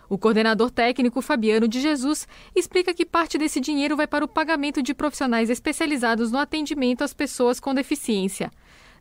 O 0.09 0.17
coordenador 0.17 0.71
técnico 0.71 1.21
Fabiano 1.21 1.67
de 1.67 1.81
Jesus 1.81 2.29
explica 2.55 2.95
que 2.95 3.05
parte 3.05 3.37
desse 3.37 3.59
dinheiro 3.59 3.97
vai 3.97 4.07
para 4.07 4.25
o 4.25 4.29
pagamento 4.29 4.81
de 4.81 4.95
profissionais 4.95 5.51
especializados 5.51 6.31
no 6.31 6.39
atendimento 6.39 7.03
às 7.03 7.13
pessoas 7.13 7.59
com 7.59 7.75
deficiência. 7.75 8.49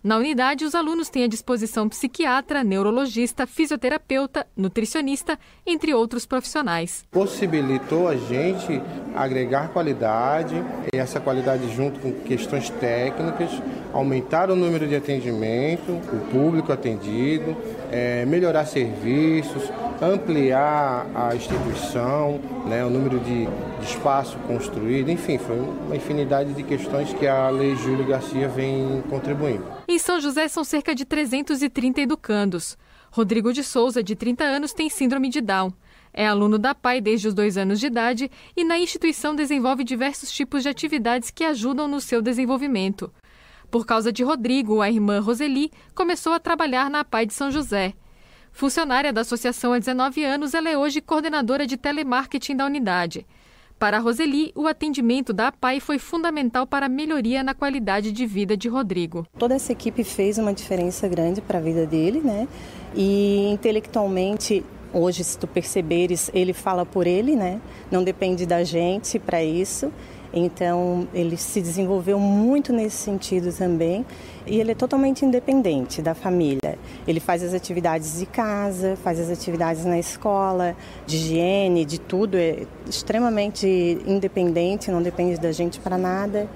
Na 0.04 0.18
unidade, 0.18 0.66
os 0.66 0.74
alunos 0.74 1.10
têm 1.10 1.26
à 1.26 1.28
disposição 1.28 1.88
psiquiatra, 1.88 2.64
neurologista, 2.64 3.46
fisioterapeuta, 3.46 4.48
nutricionista, 4.58 5.38
entre 5.64 5.94
outros 5.94 6.26
profissionais. 6.26 7.04
Possibilitou 7.12 8.08
a 8.08 8.16
gente 8.16 8.82
agregar 9.14 9.70
qualidade, 9.70 10.56
e 10.92 10.98
essa 10.98 11.20
qualidade 11.20 11.72
junto 11.76 12.00
com 12.00 12.12
questões 12.14 12.72
técnicas, 12.72 13.52
aumentar 13.94 14.50
o 14.50 14.56
número 14.56 14.88
de 14.88 14.96
atendimento, 14.96 15.92
o 15.92 16.32
público 16.32 16.72
atendido, 16.72 17.56
é, 17.92 18.26
melhorar 18.26 18.66
serviços, 18.66 19.70
ampliar 20.02 21.06
a 21.14 21.36
instituição, 21.36 22.40
né, 22.66 22.84
o 22.84 22.90
número 22.90 23.20
de, 23.20 23.46
de 23.46 23.86
espaço 23.86 24.36
construído, 24.48 25.12
enfim, 25.12 25.38
foi 25.38 25.60
uma 25.60 25.96
infinidade 25.96 26.54
de 26.54 26.64
questões 26.64 27.14
que 27.14 27.28
a 27.28 27.50
Lei 27.50 27.76
Júlio 27.76 28.08
Garcia 28.08 28.48
vem 28.48 29.04
contribuindo. 29.08 29.81
Em 29.92 30.00
São 30.00 30.22
José 30.22 30.48
são 30.48 30.64
cerca 30.64 30.96
de 30.96 31.04
330 31.04 32.00
educandos. 32.00 32.78
Rodrigo 33.12 33.52
de 33.52 33.62
Souza, 33.62 34.02
de 34.02 34.16
30 34.16 34.42
anos, 34.42 34.72
tem 34.72 34.90
síndrome 34.90 35.28
de 35.28 35.42
Down. 35.42 35.74
É 36.14 36.26
aluno 36.26 36.58
da 36.58 36.74
PAI 36.74 37.02
desde 37.02 37.28
os 37.28 37.34
dois 37.34 37.58
anos 37.58 37.78
de 37.78 37.88
idade 37.88 38.32
e 38.56 38.64
na 38.64 38.80
instituição 38.80 39.36
desenvolve 39.36 39.84
diversos 39.84 40.32
tipos 40.32 40.64
de 40.64 40.70
atividades 40.70 41.30
que 41.30 41.44
ajudam 41.44 41.90
no 41.90 42.00
seu 42.00 42.22
desenvolvimento. 42.22 43.12
Por 43.70 43.86
causa 43.86 44.14
de 44.14 44.24
Rodrigo, 44.24 44.80
a 44.80 44.90
irmã 44.90 45.20
Roseli 45.20 45.70
começou 45.94 46.32
a 46.32 46.40
trabalhar 46.40 46.90
na 46.90 47.04
PAI 47.04 47.26
de 47.26 47.34
São 47.34 47.52
José. 47.52 47.94
Funcionária 48.54 49.12
da 49.12 49.20
associação 49.20 49.74
há 49.74 49.80
19 49.80 50.24
anos, 50.24 50.54
ela 50.54 50.70
é 50.70 50.78
hoje 50.78 51.02
coordenadora 51.02 51.68
de 51.68 51.76
telemarketing 51.76 52.56
da 52.56 52.66
unidade. 52.66 53.28
Para 53.82 53.98
Roseli, 53.98 54.52
o 54.54 54.68
atendimento 54.68 55.34
da 55.34 55.48
APAI 55.48 55.80
foi 55.80 55.98
fundamental 55.98 56.68
para 56.68 56.86
a 56.86 56.88
melhoria 56.88 57.42
na 57.42 57.56
qualidade 57.56 58.12
de 58.12 58.28
vida 58.28 58.56
de 58.56 58.70
Rodrigo. 58.70 59.26
Toda 59.40 59.56
essa 59.56 59.72
equipe 59.72 60.04
fez 60.04 60.38
uma 60.38 60.54
diferença 60.54 61.08
grande 61.08 61.42
para 61.42 61.58
a 61.58 61.62
vida 61.62 61.88
dele, 61.88 62.22
né? 62.24 62.48
E 62.96 63.50
intelectualmente, 63.52 64.64
hoje, 64.94 65.24
se 65.24 65.36
tu 65.36 65.48
perceberes, 65.48 66.30
ele 66.32 66.54
fala 66.54 66.86
por 66.86 67.08
ele, 67.08 67.36
né? 67.36 67.60
Não 67.90 68.04
depende 68.04 68.46
da 68.46 68.64
gente 68.64 69.18
para 69.18 69.44
isso. 69.44 69.92
Então, 70.32 71.08
ele 71.12 71.36
se 71.36 71.60
desenvolveu 71.60 72.20
muito 72.20 72.72
nesse 72.72 72.98
sentido 72.98 73.52
também. 73.52 74.06
E 74.46 74.60
ele 74.60 74.72
é 74.72 74.76
totalmente 74.76 75.24
independente 75.24 76.02
da 76.02 76.14
família. 76.14 76.78
Ele 77.08 77.20
faz 77.20 77.44
as 77.44 77.54
atividades 77.54 78.20
de 78.20 78.26
casa, 78.26 78.98
faz 79.04 79.20
as 79.20 79.30
atividades 79.30 79.86
na 79.86 80.00
escola, 80.00 80.76
de 81.06 81.18
higiene, 81.18 81.86
de 81.86 82.00
tudo. 82.00 82.38
É 82.38 82.66
extremamente 82.88 83.68
independente, 84.06 84.90
não 84.92 85.02
depende 85.02 85.40
da 85.40 85.52
gente 85.52 85.80
para 85.80 85.98
nada. 85.98 86.50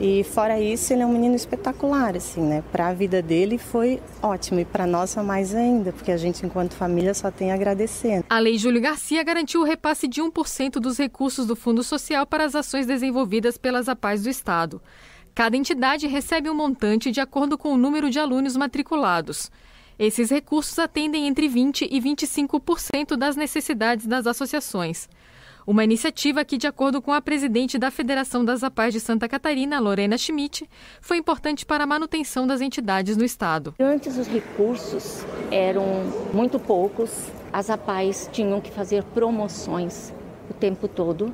E 0.00 0.22
fora 0.22 0.60
isso, 0.60 0.92
ele 0.92 1.02
é 1.02 1.06
um 1.06 1.12
menino 1.12 1.34
espetacular, 1.34 2.16
assim, 2.16 2.40
né? 2.40 2.62
Para 2.70 2.88
a 2.88 2.94
vida 2.94 3.20
dele 3.20 3.58
foi 3.58 4.00
ótimo 4.22 4.60
e 4.60 4.64
para 4.64 4.86
nossa 4.86 5.22
mais 5.22 5.54
ainda, 5.54 5.92
porque 5.92 6.12
a 6.12 6.16
gente, 6.16 6.44
enquanto 6.46 6.74
família, 6.74 7.12
só 7.14 7.30
tem 7.30 7.50
a 7.50 7.54
agradecer. 7.54 8.24
A 8.30 8.38
Lei 8.38 8.58
Júlio 8.58 8.80
Garcia 8.80 9.22
garantiu 9.24 9.62
o 9.62 9.64
repasse 9.64 10.06
de 10.06 10.20
1% 10.20 10.74
dos 10.74 10.98
recursos 10.98 11.46
do 11.46 11.56
Fundo 11.56 11.82
Social 11.82 12.26
para 12.26 12.44
as 12.44 12.54
ações 12.54 12.86
desenvolvidas 12.86 13.58
pelas 13.58 13.88
APAES 13.88 14.22
do 14.22 14.28
Estado. 14.28 14.80
Cada 15.38 15.56
entidade 15.56 16.08
recebe 16.08 16.50
um 16.50 16.54
montante 16.54 17.12
de 17.12 17.20
acordo 17.20 17.56
com 17.56 17.72
o 17.72 17.76
número 17.76 18.10
de 18.10 18.18
alunos 18.18 18.56
matriculados. 18.56 19.52
Esses 19.96 20.30
recursos 20.30 20.76
atendem 20.80 21.28
entre 21.28 21.48
20% 21.48 21.86
e 21.88 22.00
25% 22.00 23.16
das 23.16 23.36
necessidades 23.36 24.04
das 24.04 24.26
associações. 24.26 25.08
Uma 25.64 25.84
iniciativa 25.84 26.44
que, 26.44 26.58
de 26.58 26.66
acordo 26.66 27.00
com 27.00 27.12
a 27.12 27.20
presidente 27.20 27.78
da 27.78 27.88
Federação 27.88 28.44
das 28.44 28.64
APAES 28.64 28.94
de 28.94 28.98
Santa 28.98 29.28
Catarina, 29.28 29.78
Lorena 29.78 30.18
Schmidt, 30.18 30.68
foi 31.00 31.18
importante 31.18 31.64
para 31.64 31.84
a 31.84 31.86
manutenção 31.86 32.44
das 32.44 32.60
entidades 32.60 33.16
no 33.16 33.24
estado. 33.24 33.76
Antes 33.78 34.18
os 34.18 34.26
recursos 34.26 35.24
eram 35.52 35.84
muito 36.34 36.58
poucos, 36.58 37.12
as 37.52 37.70
APAES 37.70 38.28
tinham 38.32 38.60
que 38.60 38.72
fazer 38.72 39.04
promoções 39.04 40.12
o 40.50 40.54
tempo 40.54 40.88
todo. 40.88 41.32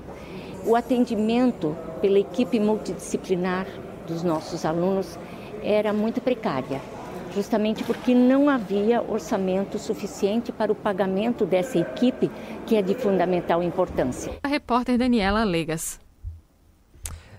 O 0.67 0.77
atendimento 0.77 1.75
pela 2.03 2.19
equipe 2.19 2.61
multidisciplinar 2.61 3.67
dos 4.07 4.23
nossos 4.23 4.65
alunos 4.65 5.19
era 5.63 5.93
muito 5.93 6.21
precária 6.21 6.81
justamente 7.35 7.83
porque 7.83 8.15
não 8.15 8.49
havia 8.49 9.03
orçamento 9.03 9.79
suficiente 9.79 10.53
para 10.53 10.71
o 10.71 10.75
pagamento 10.75 11.45
dessa 11.45 11.79
equipe, 11.79 12.31
que 12.67 12.77
é 12.77 12.83
de 12.83 12.95
fundamental 12.95 13.63
importância. 13.63 14.33
A 14.43 14.49
repórter 14.49 14.97
Daniela 14.97 15.43
Legas. 15.43 15.99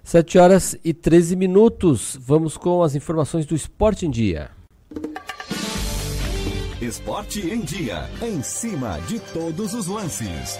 7 0.04 0.38
horas 0.38 0.78
e 0.84 0.94
13 0.94 1.36
minutos. 1.36 2.18
Vamos 2.22 2.58
com 2.58 2.84
as 2.84 2.94
informações 2.94 3.46
do 3.46 3.56
Esporte 3.56 4.06
em 4.06 4.12
Dia. 4.12 4.52
Esporte 6.80 7.40
em 7.40 7.62
Dia. 7.62 8.08
Em 8.22 8.44
cima 8.44 9.00
de 9.08 9.20
todos 9.20 9.74
os 9.74 9.88
lances. 9.88 10.60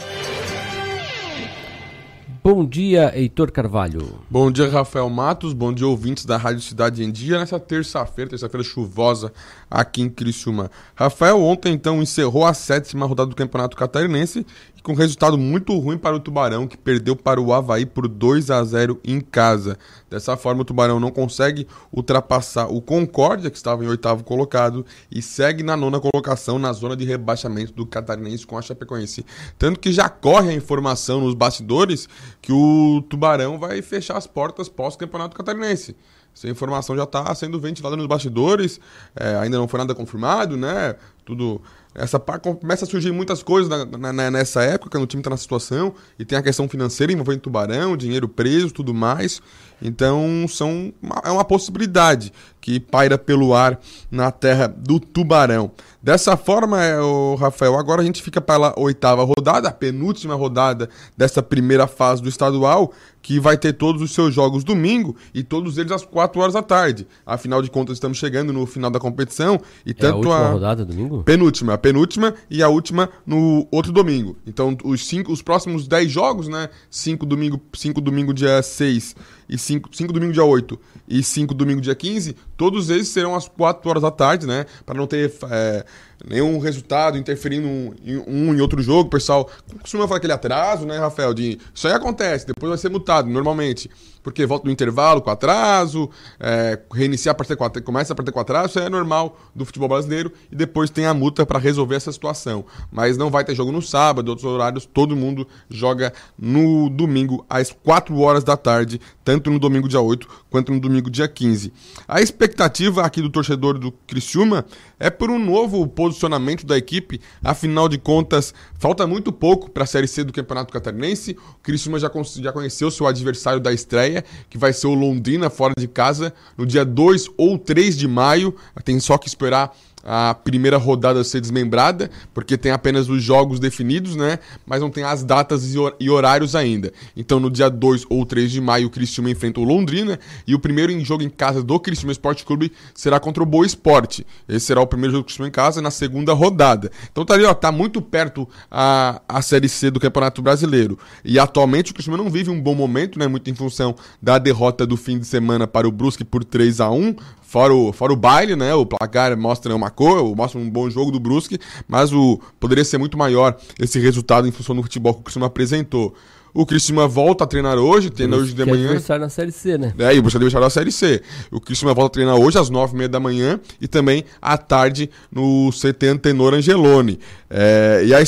Bom 2.48 2.64
dia, 2.64 3.12
Heitor 3.18 3.52
Carvalho. 3.52 4.20
Bom 4.30 4.52
dia, 4.52 4.70
Rafael 4.70 5.10
Matos. 5.10 5.52
Bom 5.52 5.74
dia, 5.74 5.88
ouvintes 5.88 6.26
da 6.26 6.38
Rádio 6.38 6.62
Cidade 6.62 7.04
em 7.04 7.12
Dia, 7.12 7.40
nessa 7.40 7.60
terça-feira, 7.60 8.30
terça-feira 8.30 8.64
chuvosa 8.64 9.34
aqui 9.68 10.04
em 10.04 10.10
Criciúma. 10.12 10.70
Rafael, 10.94 11.42
ontem 11.42 11.74
então 11.74 12.04
encerrou 12.04 12.46
a 12.46 12.54
sétima 12.54 13.08
rodada 13.08 13.32
do 13.32 13.36
Campeonato 13.36 13.76
Catarinense 13.76 14.46
com 14.86 14.94
resultado 14.94 15.36
muito 15.36 15.76
ruim 15.80 15.98
para 15.98 16.16
o 16.16 16.20
Tubarão, 16.20 16.68
que 16.68 16.78
perdeu 16.78 17.16
para 17.16 17.42
o 17.42 17.52
Havaí 17.52 17.88
por 17.88 18.08
2 18.08 18.52
a 18.52 18.64
0 18.64 19.00
em 19.04 19.20
casa. 19.20 19.80
Dessa 20.16 20.38
forma, 20.38 20.62
o 20.62 20.64
Tubarão 20.64 20.98
não 20.98 21.12
consegue 21.12 21.68
ultrapassar 21.92 22.68
o 22.68 22.82
Concórdia, 22.82 23.52
que 23.52 23.58
estava 23.58 23.84
em 23.84 23.88
oitavo 23.90 24.24
colocado, 24.24 24.86
e 25.12 25.22
segue 25.22 25.62
na 25.62 25.76
nona 25.76 26.00
colocação 26.00 26.58
na 26.58 26.72
zona 26.72 26.96
de 26.96 27.04
rebaixamento 27.04 27.74
do 27.74 27.86
Catarinense 27.86 28.48
com 28.48 28.58
a 28.58 28.62
Chapecoense. 28.62 29.26
Tanto 29.60 29.78
que 29.78 29.92
já 29.92 30.08
corre 30.08 30.52
a 30.52 30.54
informação 30.54 31.20
nos 31.20 31.34
bastidores 31.34 32.08
que 32.42 32.54
o 32.54 33.04
Tubarão 33.10 33.60
vai 33.60 33.82
fechar 33.82 34.16
as 34.16 34.26
portas 34.26 34.70
pós-campeonato 34.70 35.36
catarinense. 35.36 35.98
Essa 36.34 36.48
informação 36.48 36.96
já 36.96 37.04
está 37.04 37.36
sendo 37.36 37.60
ventilada 37.60 37.98
nos 37.98 38.08
bastidores, 38.08 38.80
é, 39.18 39.36
ainda 39.36 39.58
não 39.58 39.68
foi 39.68 39.80
nada 39.80 39.94
confirmado, 39.94 40.56
né? 40.56 40.96
Tudo 41.26 41.62
essa 41.96 42.20
começa 42.20 42.84
a 42.84 42.88
surgir 42.88 43.14
muitas 43.14 43.42
coisas 43.42 43.70
na, 43.70 44.12
na, 44.12 44.30
nessa 44.30 44.62
época, 44.62 44.92
quando 44.92 45.06
o 45.06 45.08
time 45.08 45.22
está 45.22 45.30
na 45.30 45.38
situação, 45.38 45.96
e 46.20 46.26
tem 46.26 46.38
a 46.38 46.44
questão 46.44 46.68
financeira 46.68 47.14
envolvendo 47.14 47.40
tubarão, 47.40 47.96
dinheiro 47.96 48.28
preso, 48.28 48.70
tudo 48.70 48.94
mais. 48.94 49.42
Então, 49.82 50.46
são, 50.48 50.94
é 51.24 51.30
uma 51.30 51.46
possibilidade 51.46 52.32
que 52.66 52.80
paira 52.80 53.16
pelo 53.16 53.54
ar 53.54 53.80
na 54.10 54.32
terra 54.32 54.68
do 54.68 55.00
tubarão. 55.00 55.70
Dessa 56.02 56.36
forma, 56.36 56.84
é, 56.84 57.00
o 57.00 57.36
Rafael, 57.36 57.78
agora 57.78 58.02
a 58.02 58.06
gente 58.06 58.24
fica 58.24 58.42
para 58.42 58.70
a 58.70 58.80
oitava 58.80 59.24
rodada, 59.24 59.70
a 59.70 59.72
penúltima 59.72 60.34
rodada 60.34 60.90
dessa 61.16 61.44
primeira 61.44 61.86
fase 61.86 62.24
do 62.24 62.30
estadual, 62.30 62.92
que 63.22 63.40
vai 63.40 63.58
ter 63.58 63.74
todos 63.74 64.02
os 64.02 64.12
seus 64.12 64.34
jogos 64.34 64.64
domingo 64.64 65.16
e 65.34 65.44
todos 65.44 65.80
eles 65.80 65.92
às 65.92 66.06
4 66.06 66.40
horas 66.40 66.54
da 66.54 66.62
tarde. 66.62 67.08
Afinal 67.26 67.62
de 67.62 67.72
contas, 67.72 67.98
estamos 67.98 68.18
chegando 68.18 68.54
no 68.54 68.66
final 68.68 68.90
da 68.92 69.00
competição 69.00 69.60
e 69.86 69.92
é 69.92 69.94
tanto 69.94 70.32
a 70.32 70.36
última 70.36 70.36
a... 70.36 70.52
rodada 70.52 70.86
domingo? 70.86 71.24
Penúltima, 71.24 71.74
a 71.74 71.78
penúltima 71.78 72.36
e 72.50 72.62
a 72.62 72.70
última 72.70 73.10
no 73.26 73.68
outro 73.72 73.92
domingo. 73.92 74.38
Então, 74.46 74.78
os 74.84 75.06
cinco, 75.08 75.32
os 75.32 75.42
próximos 75.42 75.88
10 75.88 76.12
jogos, 76.12 76.48
né? 76.48 76.70
5 76.90 77.26
domingo, 77.26 77.60
cinco 77.74 78.00
domingo 78.00 78.34
dia 78.34 78.62
6 78.62 79.16
e 79.48 79.58
5 79.58 79.90
domingo 80.12 80.34
dia 80.34 80.44
8 80.44 80.80
e 81.08 81.24
5 81.24 81.54
domingo 81.54 81.82
dia 81.82 81.96
15, 81.96 82.36
todos 82.58 82.90
eles 82.90 83.08
serão 83.08 83.36
às 83.36 83.48
4 83.48 83.90
horas 83.90 84.02
da 84.02 84.12
tarde, 84.12 84.48
né? 84.48 84.66
Para 84.86 84.96
não 84.96 85.08
ter 85.08 85.34
é, 85.50 85.86
nenhum 86.28 86.60
resultado 86.60 87.18
interferindo 87.18 87.96
em 88.04 88.18
um 88.28 88.60
outro 88.62 88.82
jogo. 88.82 89.08
O 89.08 89.12
pessoal 89.12 89.50
costuma 89.82 90.08
falar 90.08 90.18
aquele 90.18 90.34
atraso, 90.34 90.86
né, 90.86 90.98
Rafael? 90.98 91.34
De, 91.34 91.60
isso 91.74 91.88
aí 91.88 91.94
acontece, 91.94 92.48
depois 92.48 92.70
vai 92.70 92.78
ser 92.78 92.90
mutado, 92.90 93.30
normalmente 93.30 93.90
porque 94.26 94.44
volta 94.44 94.66
no 94.66 94.72
intervalo 94.72 95.22
com 95.22 95.30
atraso, 95.30 96.10
é, 96.40 96.80
reiniciar 96.92 97.34
a 97.34 97.36
partida 97.36 97.56
com 97.56 97.64
atraso, 97.64 97.86
começa 97.86 98.12
a 98.12 98.16
partida 98.16 98.32
com 98.32 98.40
atraso, 98.40 98.70
isso 98.70 98.80
é 98.80 98.90
normal 98.90 99.38
do 99.54 99.64
futebol 99.64 99.88
brasileiro, 99.88 100.32
e 100.52 100.56
depois 100.56 100.90
tem 100.90 101.06
a 101.06 101.14
multa 101.14 101.46
para 101.46 101.60
resolver 101.60 101.94
essa 101.94 102.12
situação. 102.12 102.66
Mas 102.92 103.18
não 103.18 103.30
vai 103.30 103.46
ter 103.46 103.54
jogo 103.54 103.72
no 103.72 103.84
sábado, 103.84 104.30
outros 104.30 104.52
horários, 104.52 104.84
todo 104.84 105.16
mundo 105.16 105.48
joga 105.70 106.12
no 106.36 106.90
domingo 106.90 107.46
às 107.48 107.72
4 107.72 108.18
horas 108.18 108.44
da 108.44 108.58
tarde, 108.58 109.00
tanto 109.24 109.52
no 109.52 109.60
domingo 109.60 109.88
dia 109.88 110.02
8 110.02 110.28
quanto 110.50 110.74
no 110.74 110.80
domingo 110.80 111.08
dia 111.08 111.28
15. 111.28 111.72
A 112.08 112.20
expectativa 112.20 113.04
aqui 113.06 113.22
do 113.22 113.30
torcedor 113.30 113.78
do 113.78 113.92
Criciúma 113.92 114.66
é 115.00 115.10
por 115.10 115.30
um 115.30 115.40
novo 115.40 115.88
posicionamento 115.88 116.66
da 116.66 116.78
equipe, 116.78 117.20
afinal 117.44 117.90
de 117.90 117.98
contas, 117.98 118.54
falta 118.78 119.06
muito 119.06 119.32
pouco 119.32 119.70
para 119.70 119.84
a 119.84 119.88
Série 119.88 120.08
C 120.08 120.24
do 120.24 120.34
Campeonato 120.34 120.72
Catarinense, 120.72 121.38
o 121.60 121.64
Criciúma 121.64 122.00
já, 122.00 122.12
já 122.38 122.52
conheceu 122.52 122.90
seu 122.92 123.08
adversário 123.08 123.60
da 123.60 123.74
estreia, 123.74 124.24
que 124.50 124.58
vai 124.58 124.74
ser 124.74 124.88
o 124.88 124.94
Londrina 124.94 125.50
fora 125.50 125.74
de 125.78 125.88
casa 125.88 126.34
no 126.58 126.66
dia 126.66 126.86
2 126.86 127.30
ou 127.38 127.58
3 127.58 127.98
de 127.98 128.08
maio. 128.08 128.56
Tem 128.84 129.00
só 129.00 129.18
que 129.18 129.28
esperar 129.28 129.76
a 130.06 130.36
primeira 130.36 130.78
rodada 130.78 131.24
ser 131.24 131.42
desmembrada, 131.42 132.12
porque 132.34 132.58
tem 132.58 132.72
apenas 132.72 133.10
os 133.10 133.24
jogos 133.24 133.60
definidos, 133.60 134.16
né? 134.16 134.38
Mas 134.66 134.80
não 134.80 134.92
tem 134.92 135.04
as 135.04 135.24
datas 135.24 135.74
e 136.00 136.10
horários 136.10 136.56
ainda. 136.56 136.94
Então, 137.18 137.40
no 137.40 137.50
dia 137.50 137.70
2 137.70 138.06
ou 138.10 138.24
3 138.26 138.52
de 138.52 138.62
maio, 138.62 138.88
o 138.88 138.90
Cristiúma 138.92 139.32
enfrenta 139.32 139.60
o 139.60 139.64
Londrina 139.64 140.20
e 140.46 140.54
o 140.54 140.60
primeiro 140.60 140.92
em 140.92 141.04
jogo 141.04 141.24
em 141.24 141.30
casa 141.30 141.64
do 141.64 141.80
Cristiúma 141.80 142.12
Esporte 142.12 142.46
Clube 142.46 142.72
será 142.94 143.20
contra 143.20 143.42
o 143.42 143.46
Boa 143.46 143.66
Esporte. 143.66 144.26
Esse 144.48 144.68
será 144.68 144.82
o 144.82 144.88
primeiro 144.88 145.14
jogo 145.14 145.24
do 145.24 145.26
Cristiúma 145.26 145.48
em 145.48 145.52
casa 145.52 145.82
na 145.82 145.90
segunda 145.90 146.34
rodada. 146.34 146.92
Então, 147.12 147.26
tá 147.26 147.34
ali, 147.34 147.44
ó, 147.44 147.54
tá 147.54 147.72
muito 147.72 148.02
perto 148.02 148.48
a, 148.70 149.22
a 149.28 149.42
Série 149.42 149.68
C 149.68 149.90
do 149.90 150.00
Campeonato 150.00 150.42
Brasileiro. 150.42 151.00
E 151.24 151.40
atualmente 151.40 151.92
o 151.92 151.94
Cristiúma 151.96 152.18
não 152.18 152.30
vive 152.30 152.52
um 152.52 152.62
bom 152.62 152.76
momento, 152.76 153.18
né? 153.18 153.28
Muito 153.28 153.50
em 153.50 153.56
função 153.56 153.96
da 154.22 154.38
derrota 154.38 154.86
do 154.86 154.96
fim 154.96 155.18
de 155.18 155.26
semana 155.26 155.66
para 155.66 155.88
o 155.88 155.92
Brusque 155.92 156.24
por 156.24 156.44
3 156.44 156.80
a 156.80 156.92
1 156.92 157.16
Fora 157.48 157.74
o, 157.74 157.94
fora 157.94 158.12
o 158.12 158.16
baile, 158.16 158.56
né? 158.56 158.74
O 158.74 158.86
placar 158.86 159.38
mostra 159.38 159.76
uma 159.76 159.90
cor, 159.90 160.36
mostra 160.36 160.60
um 160.60 160.70
bom 160.70 160.90
jogo 160.90 161.12
do 161.12 161.20
Brusque, 161.20 161.60
mas 161.88 162.12
o 162.12 162.40
poderia 162.60 162.84
ser 162.84 162.98
muito 162.98 163.18
maior 163.18 163.56
esse 163.80 164.00
resultado 164.00 164.48
em 164.48 164.52
função 164.52 164.76
do 164.76 164.84
futebol 164.84 165.14
que 165.14 165.20
o 165.22 165.24
Cristiano 165.24 165.46
apresentou. 165.46 166.14
O 166.56 166.66
Cristiano 166.66 167.08
volta 167.10 167.44
a 167.44 167.48
treinar 167.48 167.78
hoje, 167.78 168.10
treina 168.10 168.38
hoje 168.38 168.54
de 168.54 168.64
que 168.64 168.70
manhã. 168.70 168.98
É 169.10 169.18
na 169.18 169.28
Série 169.28 169.52
C, 169.52 169.78
né? 169.78 169.94
É, 170.00 170.16
e 170.16 170.20
o 170.20 170.26
adversário 170.26 170.62
na 170.62 170.70
Série 170.70 170.90
C. 170.90 171.22
O 171.52 171.60
Cristiano 171.60 171.94
volta 171.94 172.14
a 172.14 172.14
treinar 172.14 172.36
hoje 172.38 172.58
às 172.58 172.70
nove 172.70 172.94
e 172.94 172.98
meia 172.98 173.10
da 173.10 173.20
manhã 173.20 173.60
e 173.82 173.90
também 173.90 174.24
à 174.42 174.58
tarde 174.58 175.10
no 175.30 175.70
CT 175.72 176.08
Antenor 176.08 176.54
Angeloni. 176.54 177.20
É, 177.50 178.04
e 178.06 178.14
a, 178.14 178.20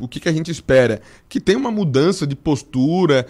o 0.00 0.06
que, 0.06 0.20
que 0.20 0.28
a 0.28 0.32
gente 0.32 0.48
espera? 0.48 1.00
Que 1.28 1.40
tenha 1.40 1.58
uma 1.58 1.72
mudança 1.72 2.24
de 2.24 2.36
postura, 2.36 3.26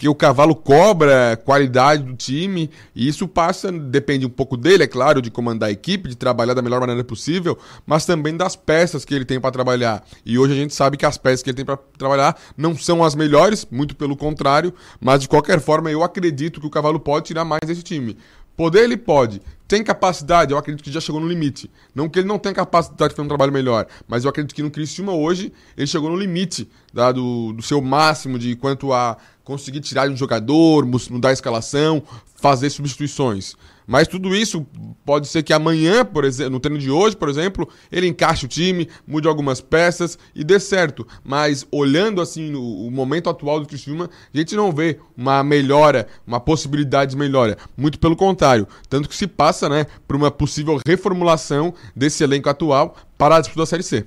porque 0.00 0.08
o 0.08 0.14
cavalo 0.14 0.56
cobra 0.56 1.38
qualidade 1.44 2.02
do 2.02 2.16
time 2.16 2.70
e 2.96 3.06
isso 3.06 3.28
passa, 3.28 3.70
depende 3.70 4.24
um 4.24 4.30
pouco 4.30 4.56
dele, 4.56 4.84
é 4.84 4.86
claro, 4.86 5.20
de 5.20 5.30
comandar 5.30 5.68
a 5.68 5.72
equipe, 5.72 6.08
de 6.08 6.16
trabalhar 6.16 6.54
da 6.54 6.62
melhor 6.62 6.80
maneira 6.80 7.04
possível, 7.04 7.58
mas 7.84 8.06
também 8.06 8.34
das 8.34 8.56
peças 8.56 9.04
que 9.04 9.14
ele 9.14 9.26
tem 9.26 9.38
para 9.38 9.50
trabalhar. 9.50 10.02
E 10.24 10.38
hoje 10.38 10.54
a 10.54 10.56
gente 10.56 10.74
sabe 10.74 10.96
que 10.96 11.04
as 11.04 11.18
peças 11.18 11.42
que 11.42 11.50
ele 11.50 11.56
tem 11.56 11.66
para 11.66 11.76
trabalhar 11.98 12.34
não 12.56 12.74
são 12.74 13.04
as 13.04 13.14
melhores, 13.14 13.66
muito 13.70 13.94
pelo 13.94 14.16
contrário, 14.16 14.72
mas 14.98 15.20
de 15.20 15.28
qualquer 15.28 15.60
forma 15.60 15.90
eu 15.90 16.02
acredito 16.02 16.62
que 16.62 16.66
o 16.66 16.70
cavalo 16.70 16.98
pode 16.98 17.26
tirar 17.26 17.44
mais 17.44 17.60
desse 17.66 17.82
time. 17.82 18.16
Poder 18.56 18.84
ele 18.84 18.96
pode. 18.96 19.42
Tem 19.68 19.84
capacidade, 19.84 20.52
eu 20.52 20.58
acredito 20.58 20.82
que 20.82 20.90
já 20.90 21.00
chegou 21.00 21.20
no 21.20 21.28
limite. 21.28 21.70
Não 21.94 22.08
que 22.08 22.18
ele 22.18 22.26
não 22.26 22.38
tenha 22.38 22.54
capacidade 22.54 23.10
de 23.10 23.16
fazer 23.16 23.24
um 23.24 23.28
trabalho 23.28 23.52
melhor, 23.52 23.86
mas 24.08 24.24
eu 24.24 24.30
acredito 24.30 24.54
que 24.54 24.62
no 24.62 24.70
Criciúma 24.70 25.12
hoje 25.12 25.52
ele 25.76 25.86
chegou 25.86 26.10
no 26.10 26.16
limite 26.16 26.68
tá, 26.94 27.12
do, 27.12 27.52
do 27.52 27.62
seu 27.62 27.80
máximo 27.80 28.38
de 28.38 28.56
quanto 28.56 28.92
a 28.92 29.16
conseguir 29.50 29.80
tirar 29.80 30.08
um 30.08 30.16
jogador, 30.16 30.86
mudar 30.86 31.30
a 31.30 31.32
escalação, 31.32 32.00
fazer 32.36 32.70
substituições. 32.70 33.56
Mas 33.84 34.06
tudo 34.06 34.32
isso 34.32 34.64
pode 35.04 35.26
ser 35.26 35.42
que 35.42 35.52
amanhã, 35.52 36.04
por 36.04 36.24
exemplo, 36.24 36.52
no 36.52 36.60
treino 36.60 36.78
de 36.78 36.88
hoje, 36.88 37.16
por 37.16 37.28
exemplo, 37.28 37.68
ele 37.90 38.06
encaixe 38.06 38.44
o 38.44 38.48
time, 38.48 38.88
mude 39.04 39.26
algumas 39.26 39.60
peças 39.60 40.16
e 40.36 40.44
dê 40.44 40.60
certo. 40.60 41.04
Mas 41.24 41.66
olhando 41.72 42.20
assim 42.20 42.54
o, 42.54 42.86
o 42.86 42.90
momento 42.92 43.28
atual 43.28 43.58
do 43.58 43.66
Criciúma, 43.66 44.08
a 44.32 44.38
gente 44.38 44.54
não 44.54 44.70
vê 44.70 45.00
uma 45.16 45.42
melhora, 45.42 46.06
uma 46.24 46.38
possibilidade 46.38 47.10
de 47.10 47.16
melhora. 47.16 47.58
Muito 47.76 47.98
pelo 47.98 48.14
contrário, 48.14 48.68
tanto 48.88 49.08
que 49.08 49.16
se 49.16 49.26
passa, 49.26 49.68
né, 49.68 49.84
por 50.06 50.14
uma 50.14 50.30
possível 50.30 50.78
reformulação 50.86 51.74
desse 51.96 52.22
elenco 52.22 52.48
atual 52.48 52.94
para 53.18 53.34
a 53.34 53.40
disputa 53.40 53.62
da 53.62 53.66
Série 53.66 53.82
C. 53.82 54.06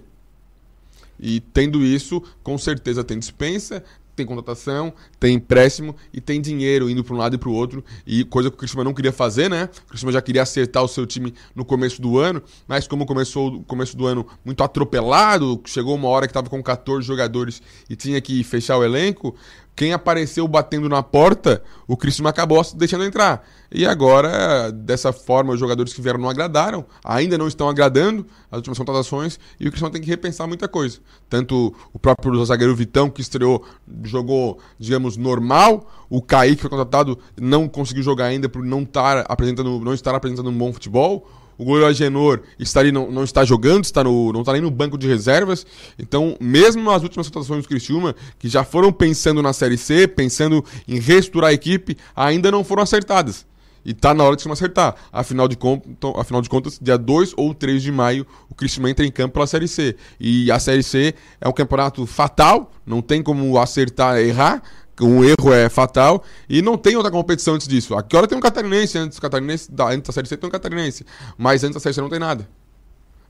E 1.19 1.39
tendo 1.39 1.83
isso, 1.83 2.21
com 2.41 2.57
certeza 2.57 3.03
tem 3.03 3.19
dispensa, 3.19 3.83
tem 4.15 4.25
contratação, 4.25 4.93
tem 5.19 5.35
empréstimo 5.35 5.95
e 6.13 6.21
tem 6.21 6.39
dinheiro 6.39 6.89
indo 6.89 7.03
para 7.03 7.15
um 7.15 7.17
lado 7.17 7.35
e 7.35 7.37
para 7.37 7.49
o 7.49 7.53
outro. 7.53 7.83
E 8.05 8.23
coisa 8.23 8.49
que 8.49 8.55
o 8.55 8.57
Cristiano 8.57 8.83
não 8.83 8.93
queria 8.93 9.11
fazer, 9.11 9.49
né? 9.49 9.69
O 9.85 9.89
Cristiano 9.89 10.11
já 10.11 10.21
queria 10.21 10.41
acertar 10.41 10.83
o 10.83 10.87
seu 10.87 11.05
time 11.05 11.33
no 11.55 11.65
começo 11.65 12.01
do 12.01 12.17
ano, 12.17 12.41
mas 12.67 12.87
como 12.87 13.05
começou 13.05 13.55
o 13.55 13.63
começo 13.63 13.97
do 13.97 14.05
ano 14.05 14.25
muito 14.43 14.63
atropelado, 14.63 15.61
chegou 15.65 15.95
uma 15.95 16.07
hora 16.07 16.27
que 16.27 16.31
estava 16.31 16.49
com 16.49 16.61
14 16.61 17.05
jogadores 17.05 17.61
e 17.89 17.95
tinha 17.95 18.19
que 18.21 18.43
fechar 18.43 18.77
o 18.77 18.83
elenco, 18.83 19.35
quem 19.75 19.91
apareceu 19.93 20.47
batendo 20.47 20.87
na 20.87 21.01
porta, 21.01 21.63
o 21.87 21.97
Cristiano 21.97 22.29
acabou 22.29 22.63
deixando 22.75 23.03
entrar. 23.03 23.43
E 23.71 23.85
agora, 23.87 24.71
dessa 24.71 25.11
forma, 25.11 25.53
os 25.53 25.59
jogadores 25.59 25.93
que 25.93 26.01
vieram 26.01 26.19
não 26.19 26.29
agradaram, 26.29 26.85
ainda 27.03 27.37
não 27.37 27.47
estão 27.47 27.67
agradando 27.67 28.25
as 28.51 28.57
últimas 28.57 28.77
contratações, 28.77 29.39
e 29.59 29.67
o 29.67 29.71
Cristiano 29.71 29.91
tem 29.91 30.01
que 30.01 30.07
repensar 30.07 30.47
muita 30.47 30.67
coisa. 30.67 30.99
Tanto 31.27 31.73
o 31.91 31.97
próprio 31.97 32.45
zagueiro 32.45 32.75
Vitão, 32.75 33.09
que 33.09 33.21
estreou, 33.21 33.65
jogou, 34.03 34.59
digamos, 34.77 35.17
normal, 35.17 35.91
o 36.07 36.21
Kaique, 36.21 36.57
que 36.57 36.61
foi 36.61 36.69
contratado, 36.69 37.17
não 37.39 37.67
conseguiu 37.67 38.03
jogar 38.03 38.25
ainda 38.25 38.47
por 38.47 38.63
não 38.63 38.83
estar 38.83 39.25
apresentando, 39.27 39.79
não 39.79 39.93
estar 39.93 40.13
apresentando 40.13 40.49
um 40.49 40.57
bom 40.57 40.71
futebol. 40.71 41.27
O 41.57 41.65
goleiro 41.65 41.87
Agenor 41.87 42.41
está 42.57 42.79
ali, 42.79 42.91
não, 42.91 43.11
não 43.11 43.23
está 43.23 43.45
jogando, 43.45 43.83
está 43.83 44.03
no, 44.03 44.31
não 44.33 44.41
está 44.41 44.53
nem 44.53 44.61
no 44.61 44.71
banco 44.71 44.97
de 44.97 45.07
reservas. 45.07 45.65
Então, 45.97 46.35
mesmo 46.39 46.89
as 46.91 47.03
últimas 47.03 47.25
situações 47.25 47.63
do 47.63 47.67
Criciúma, 47.67 48.15
que 48.39 48.47
já 48.49 48.63
foram 48.63 48.91
pensando 48.91 49.41
na 49.41 49.53
Série 49.53 49.77
C, 49.77 50.07
pensando 50.07 50.63
em 50.87 50.99
reestruturar 50.99 51.51
a 51.51 51.53
equipe, 51.53 51.97
ainda 52.15 52.51
não 52.51 52.63
foram 52.63 52.83
acertadas. 52.83 53.45
E 53.85 53.91
está 53.91 54.13
na 54.13 54.23
hora 54.23 54.35
de 54.35 54.41
se 54.41 54.49
acertar. 54.49 54.95
Afinal 55.11 55.47
de, 55.47 55.57
conto, 55.57 56.13
afinal 56.17 56.41
de 56.41 56.49
contas, 56.49 56.79
dia 56.81 56.97
2 56.97 57.33
ou 57.35 57.53
3 57.53 57.83
de 57.83 57.91
maio, 57.91 58.25
o 58.49 58.55
Criciúma 58.55 58.89
entra 58.89 59.05
em 59.05 59.11
campo 59.11 59.33
pela 59.33 59.47
Série 59.47 59.67
C. 59.67 59.95
E 60.19 60.49
a 60.51 60.57
Série 60.57 60.83
C 60.83 61.13
é 61.41 61.47
um 61.47 61.51
campeonato 61.51 62.05
fatal, 62.05 62.71
não 62.85 63.01
tem 63.01 63.21
como 63.21 63.57
acertar, 63.57 64.19
errar 64.19 64.63
um 65.01 65.23
erro 65.23 65.53
é 65.53 65.69
fatal 65.69 66.23
e 66.47 66.61
não 66.61 66.77
tem 66.77 66.95
outra 66.95 67.11
competição 67.11 67.55
antes 67.55 67.67
disso. 67.67 67.95
Aqui 67.95 68.15
hora 68.15 68.27
tem 68.27 68.37
um 68.37 68.41
catarinense, 68.41 68.97
antes, 68.97 69.19
catarinense, 69.19 69.71
da, 69.71 69.89
antes 69.89 70.03
da 70.03 70.13
Série 70.13 70.27
C 70.27 70.37
tem 70.37 70.47
um 70.47 70.51
catarinense, 70.51 71.05
mas 71.37 71.63
antes 71.63 71.75
da 71.75 71.79
Série 71.79 71.95
C 71.95 72.01
não 72.01 72.09
tem 72.09 72.19
nada. 72.19 72.47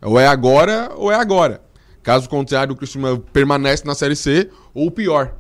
Ou 0.02 0.20
é 0.20 0.28
agora 0.28 0.92
ou 0.96 1.12
é 1.12 1.16
agora. 1.16 1.62
Caso 2.02 2.30
contrário, 2.30 2.74
o 2.74 2.76
Cristiano 2.76 3.20
permanece 3.20 3.86
na 3.86 3.96
Série 3.96 4.16
C 4.16 4.50
ou 4.74 4.92
pior. 4.92 5.36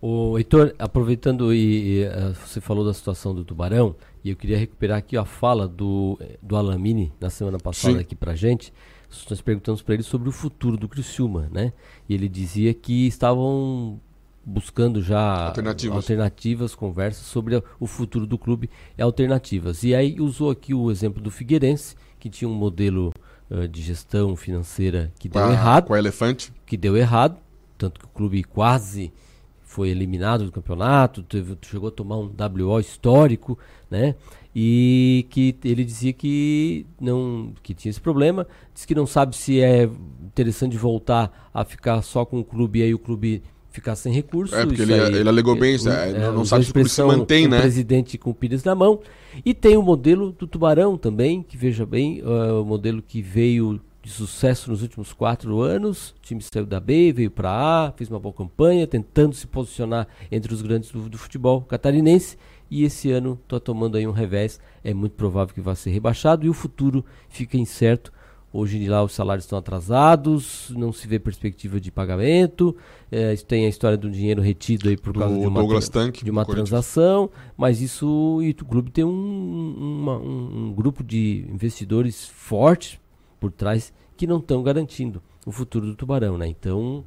O 0.00 0.38
Heitor, 0.38 0.74
aproveitando 0.78 1.52
e, 1.52 1.98
e 2.00 2.04
uh, 2.04 2.34
você 2.46 2.60
falou 2.60 2.84
da 2.84 2.94
situação 2.94 3.34
do 3.34 3.44
Tubarão, 3.44 3.94
e 4.24 4.30
eu 4.30 4.36
queria 4.36 4.56
recuperar 4.56 4.98
aqui 4.98 5.16
a 5.16 5.24
fala 5.24 5.68
do, 5.68 6.18
do 6.40 6.56
Alamini 6.56 7.12
na 7.20 7.28
semana 7.28 7.58
passada 7.58 7.94
Sim. 7.94 8.00
aqui 8.00 8.14
pra 8.14 8.34
gente. 8.34 8.72
Nós 9.28 9.40
perguntamos 9.40 9.82
para 9.82 9.94
ele 9.94 10.02
sobre 10.02 10.28
o 10.28 10.32
futuro 10.32 10.76
do 10.76 10.88
Criciúma, 10.88 11.48
né? 11.52 11.72
E 12.08 12.14
ele 12.14 12.28
dizia 12.28 12.72
que 12.72 13.06
estavam 13.08 14.00
buscando 14.44 15.02
já 15.02 15.46
alternativas. 15.48 15.96
alternativas, 15.96 16.74
conversas 16.74 17.26
sobre 17.26 17.62
o 17.78 17.86
futuro 17.86 18.26
do 18.26 18.38
clube 18.38 18.70
e 18.96 19.02
alternativas. 19.02 19.82
E 19.82 19.94
aí 19.94 20.20
usou 20.20 20.50
aqui 20.50 20.74
o 20.74 20.90
exemplo 20.90 21.22
do 21.22 21.30
Figueirense, 21.30 21.94
que 22.18 22.30
tinha 22.30 22.48
um 22.48 22.54
modelo 22.54 23.12
uh, 23.50 23.68
de 23.68 23.82
gestão 23.82 24.34
financeira 24.36 25.12
que 25.18 25.28
deu 25.28 25.44
ah, 25.44 25.52
errado. 25.52 25.86
Com 25.86 25.94
a 25.94 25.98
Elefante. 25.98 26.52
Que 26.64 26.76
deu 26.76 26.96
errado, 26.96 27.38
tanto 27.76 28.00
que 28.00 28.06
o 28.06 28.08
clube 28.08 28.42
quase 28.44 29.12
foi 29.70 29.90
eliminado 29.90 30.44
do 30.44 30.50
campeonato, 30.50 31.22
teve, 31.22 31.56
chegou 31.62 31.90
a 31.90 31.92
tomar 31.92 32.16
um 32.16 32.32
WO 32.36 32.80
histórico, 32.80 33.56
né? 33.88 34.16
E 34.52 35.26
que 35.30 35.56
ele 35.64 35.84
dizia 35.84 36.12
que 36.12 36.84
não 37.00 37.52
que 37.62 37.72
tinha 37.72 37.90
esse 37.90 38.00
problema, 38.00 38.48
disse 38.74 38.84
que 38.84 38.96
não 38.96 39.06
sabe 39.06 39.36
se 39.36 39.60
é 39.60 39.84
interessante 40.24 40.76
voltar 40.76 41.48
a 41.54 41.64
ficar 41.64 42.02
só 42.02 42.24
com 42.24 42.40
o 42.40 42.44
clube 42.44 42.80
e 42.80 42.82
aí 42.82 42.92
o 42.92 42.98
clube 42.98 43.44
ficar 43.70 43.96
sem 43.96 44.12
recursos. 44.12 44.56
É, 44.56 44.66
porque 44.66 44.82
ele, 44.82 44.94
aí, 44.94 45.14
ele 45.14 45.28
alegou 45.28 45.56
bem, 45.56 45.74
é, 45.74 46.10
é, 46.10 46.30
não 46.30 46.44
sabe 46.44 46.64
se 46.64 46.72
o 46.76 46.88
se 46.88 47.02
mantém, 47.02 47.48
né? 47.48 47.58
O 47.58 47.60
presidente 47.60 48.18
com 48.18 48.32
pilhas 48.32 48.64
na 48.64 48.74
mão. 48.74 49.00
E 49.44 49.54
tem 49.54 49.76
o 49.76 49.82
modelo 49.82 50.32
do 50.32 50.46
Tubarão 50.46 50.96
também, 50.98 51.42
que 51.42 51.56
veja 51.56 51.86
bem, 51.86 52.20
uh, 52.22 52.62
o 52.62 52.64
modelo 52.64 53.00
que 53.00 53.22
veio 53.22 53.80
de 54.02 54.10
sucesso 54.10 54.70
nos 54.70 54.82
últimos 54.82 55.12
quatro 55.12 55.60
anos. 55.60 56.10
O 56.10 56.20
time 56.22 56.42
saiu 56.42 56.66
da 56.66 56.80
B, 56.80 57.12
veio 57.12 57.30
para 57.30 57.50
A, 57.50 57.92
fez 57.92 58.10
uma 58.10 58.18
boa 58.18 58.34
campanha, 58.34 58.86
tentando 58.86 59.34
se 59.34 59.46
posicionar 59.46 60.08
entre 60.30 60.52
os 60.52 60.62
grandes 60.62 60.90
do, 60.90 61.08
do 61.08 61.18
futebol 61.18 61.62
catarinense. 61.62 62.36
E 62.70 62.84
esse 62.84 63.10
ano 63.10 63.38
está 63.42 63.58
tomando 63.58 63.96
aí 63.96 64.06
um 64.06 64.12
revés. 64.12 64.60
É 64.82 64.94
muito 64.94 65.12
provável 65.12 65.54
que 65.54 65.60
vá 65.60 65.74
ser 65.74 65.90
rebaixado 65.90 66.46
e 66.46 66.48
o 66.48 66.54
futuro 66.54 67.04
fica 67.28 67.56
incerto 67.56 68.12
Hoje 68.52 68.84
lá 68.88 69.04
os 69.04 69.12
salários 69.12 69.44
estão 69.44 69.58
atrasados, 69.58 70.72
não 70.76 70.92
se 70.92 71.06
vê 71.06 71.20
perspectiva 71.20 71.80
de 71.80 71.90
pagamento. 71.92 72.76
É, 73.10 73.36
tem 73.36 73.64
a 73.64 73.68
história 73.68 73.96
do 73.96 74.10
dinheiro 74.10 74.42
retido 74.42 74.88
aí 74.88 74.96
por 74.96 75.16
causa 75.16 75.38
de 75.38 75.46
uma, 75.46 75.80
Tank, 75.82 76.24
de 76.24 76.30
uma 76.30 76.44
transação, 76.44 77.30
mas 77.56 77.80
isso 77.80 78.40
e 78.42 78.50
o 78.50 78.64
clube 78.64 78.90
tem 78.90 79.04
um, 79.04 80.00
uma, 80.00 80.18
um, 80.18 80.66
um 80.66 80.72
grupo 80.72 81.04
de 81.04 81.46
investidores 81.48 82.26
fortes 82.26 82.98
por 83.38 83.52
trás 83.52 83.92
que 84.16 84.26
não 84.26 84.38
estão 84.38 84.62
garantindo 84.64 85.22
o 85.46 85.52
futuro 85.52 85.86
do 85.86 85.94
Tubarão, 85.94 86.36
né? 86.36 86.48
Então, 86.48 87.04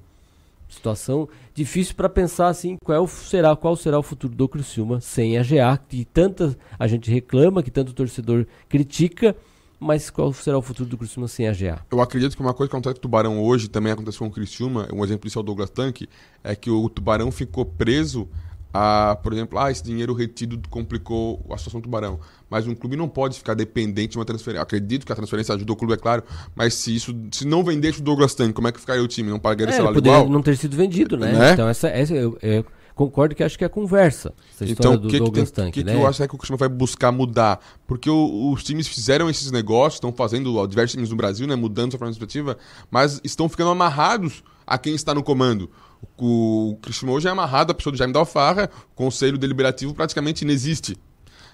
situação 0.69 1.27
difícil 1.53 1.93
para 1.93 2.09
pensar 2.09 2.47
assim 2.47 2.77
qual 2.83 3.05
será 3.07 3.55
qual 3.55 3.75
será 3.75 3.99
o 3.99 4.03
futuro 4.03 4.33
do 4.33 4.47
Criciúma 4.47 4.99
sem 5.01 5.37
a 5.37 5.43
GA 5.43 5.77
que 5.77 6.05
tanta 6.05 6.57
a 6.79 6.87
gente 6.87 7.11
reclama, 7.11 7.61
que 7.61 7.69
tanto 7.69 7.89
o 7.89 7.93
torcedor 7.93 8.45
critica 8.67 9.35
mas 9.83 10.09
qual 10.09 10.33
será 10.33 10.57
o 10.57 10.61
futuro 10.61 10.89
do 10.89 10.97
Criciúma 10.97 11.27
sem 11.27 11.47
a 11.47 11.53
GA? 11.53 11.85
Eu 11.91 12.01
acredito 12.01 12.35
que 12.35 12.41
uma 12.41 12.53
coisa 12.53 12.69
que 12.69 12.75
acontece 12.75 12.95
com 12.95 12.99
o 12.99 13.01
Tubarão 13.01 13.43
hoje 13.43 13.67
também 13.67 13.91
aconteceu 13.91 14.19
com 14.19 14.27
o 14.27 14.31
Criciúma, 14.31 14.87
um 14.93 15.03
exemplo 15.03 15.27
disso 15.27 15.37
é 15.37 15.41
o 15.41 15.43
Douglas 15.43 15.69
Tanque, 15.69 16.07
é 16.43 16.55
que 16.55 16.69
o 16.69 16.89
Tubarão 16.89 17.31
ficou 17.31 17.65
preso 17.65 18.27
a, 18.73 19.15
por 19.21 19.31
exemplo, 19.31 19.59
ah, 19.59 19.69
esse 19.69 19.83
dinheiro 19.83 20.13
retido 20.13 20.59
complicou 20.67 21.45
a 21.51 21.57
situação 21.57 21.79
do 21.79 21.83
Tubarão. 21.83 22.19
Mas 22.49 22.65
um 22.65 22.73
clube 22.73 22.95
não 22.95 23.07
pode 23.07 23.37
ficar 23.37 23.53
dependente 23.53 24.13
de 24.13 24.17
uma 24.17 24.25
transferência. 24.25 24.63
Acredito 24.63 25.05
que 25.05 25.11
a 25.11 25.15
transferência 25.15 25.53
ajudou 25.53 25.75
o 25.75 25.77
clube, 25.77 25.93
é 25.93 25.97
claro, 25.97 26.23
mas 26.55 26.73
se 26.73 26.95
isso 26.95 27.15
se 27.31 27.45
não 27.45 27.63
vendesse 27.63 27.99
o 27.99 28.03
Douglas 28.03 28.33
Tanque, 28.33 28.53
como 28.53 28.67
é 28.67 28.71
que 28.71 28.79
ficaria 28.79 29.03
o 29.03 29.07
time? 29.07 29.29
Não 29.29 29.39
pagaria 29.39 29.73
é, 29.73 29.77
salário 29.77 29.99
igual? 29.99 30.27
não 30.27 30.41
ter 30.41 30.57
sido 30.57 30.75
vendido, 30.75 31.15
né? 31.17 31.31
né? 31.33 31.53
Então 31.53 31.67
essa, 31.67 31.87
essa 31.87 32.15
eu, 32.15 32.35
eu 32.41 32.65
concordo 32.95 33.35
que 33.35 33.43
acho 33.43 33.57
que 33.57 33.65
é 33.65 33.69
conversa. 33.69 34.33
Essa 34.53 34.71
então, 34.71 34.95
o 34.95 35.01
que, 35.01 35.19
que, 35.19 35.31
tem, 35.31 35.45
Tank, 35.45 35.73
que, 35.73 35.83
né? 35.83 35.93
que 35.93 35.97
eu 35.99 36.07
acho 36.07 36.27
que 36.27 36.35
o 36.35 36.37
Cristiano 36.37 36.57
vai 36.57 36.69
buscar 36.69 37.11
mudar? 37.11 37.59
Porque 37.87 38.09
o, 38.09 38.51
os 38.51 38.63
times 38.63 38.87
fizeram 38.87 39.29
esses 39.29 39.51
negócios, 39.51 39.95
estão 39.95 40.11
fazendo, 40.11 40.65
diversos 40.67 40.93
times 40.93 41.09
no 41.09 41.15
Brasil, 41.15 41.47
né, 41.47 41.55
mudando 41.55 41.91
sua 41.91 41.99
forma 41.99 42.11
administrativa, 42.11 42.57
mas 42.89 43.19
estão 43.23 43.49
ficando 43.49 43.71
amarrados 43.71 44.43
a 44.65 44.77
quem 44.77 44.95
está 44.95 45.13
no 45.13 45.23
comando. 45.23 45.69
O, 46.17 46.71
o 46.71 46.77
Cristiano 46.81 47.13
hoje 47.13 47.27
é 47.27 47.31
amarrado 47.31 47.71
à 47.71 47.75
pessoa 47.75 47.91
do 47.91 47.97
Jaime 47.97 48.13
Dalfarra, 48.13 48.69
o 48.91 48.95
conselho 48.95 49.37
deliberativo 49.37 49.93
praticamente 49.93 50.43
inexiste. 50.43 50.97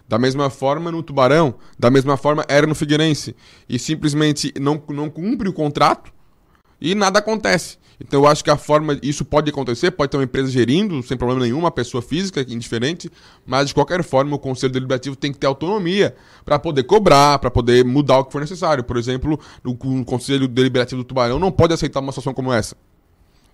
Da 0.08 0.18
mesma 0.18 0.50
forma 0.50 0.92
no 0.92 1.04
Tubarão, 1.04 1.54
da 1.78 1.92
mesma 1.92 2.18
forma 2.18 2.44
era 2.48 2.66
no 2.66 2.74
Figueirense. 2.74 3.36
E 3.68 3.78
simplesmente 3.78 4.52
não, 4.60 4.82
não 4.90 5.08
cumpre 5.08 5.48
o 5.48 5.54
contrato 5.54 6.12
e 6.82 6.96
nada 6.96 7.20
acontece. 7.20 7.78
Então 8.02 8.22
eu 8.22 8.28
acho 8.28 8.44
que 8.44 8.50
a 8.50 8.56
forma, 8.56 8.98
isso 9.04 9.26
pode 9.26 9.50
acontecer, 9.50 9.92
pode 9.92 10.10
ter 10.10 10.18
uma 10.18 10.24
empresa 10.24 10.50
gerindo, 10.50 11.04
sem 11.04 11.18
problema 11.18 11.42
nenhum, 11.42 11.60
uma 11.60 11.72
pessoa 11.72 12.02
física, 12.02 12.42
indiferente, 12.48 13.12
mas 13.46 13.68
de 13.68 13.74
qualquer 13.74 14.04
forma 14.04 14.36
o 14.36 14.40
Conselho 14.40 14.72
Deliberativo 14.72 15.18
tem 15.18 15.34
que 15.34 15.38
ter 15.38 15.48
autonomia 15.48 16.16
para 16.46 16.58
poder 16.58 16.84
cobrar, 16.84 17.40
para 17.40 17.52
poder 17.52 17.84
mudar 17.84 18.20
o 18.20 18.26
que 18.26 18.32
for 18.32 18.40
necessário. 18.40 18.86
Por 18.86 18.96
exemplo, 18.96 19.38
o, 19.66 20.06
Conselho 20.06 20.48
Deliberativo 20.48 21.02
do 21.02 21.06
Tubarão 21.06 21.40
não 21.40 21.52
pode 21.52 21.74
aceitar 21.74 22.00
uma 22.00 22.14
situação 22.14 22.34
como 22.34 22.54
essa. 22.54 22.76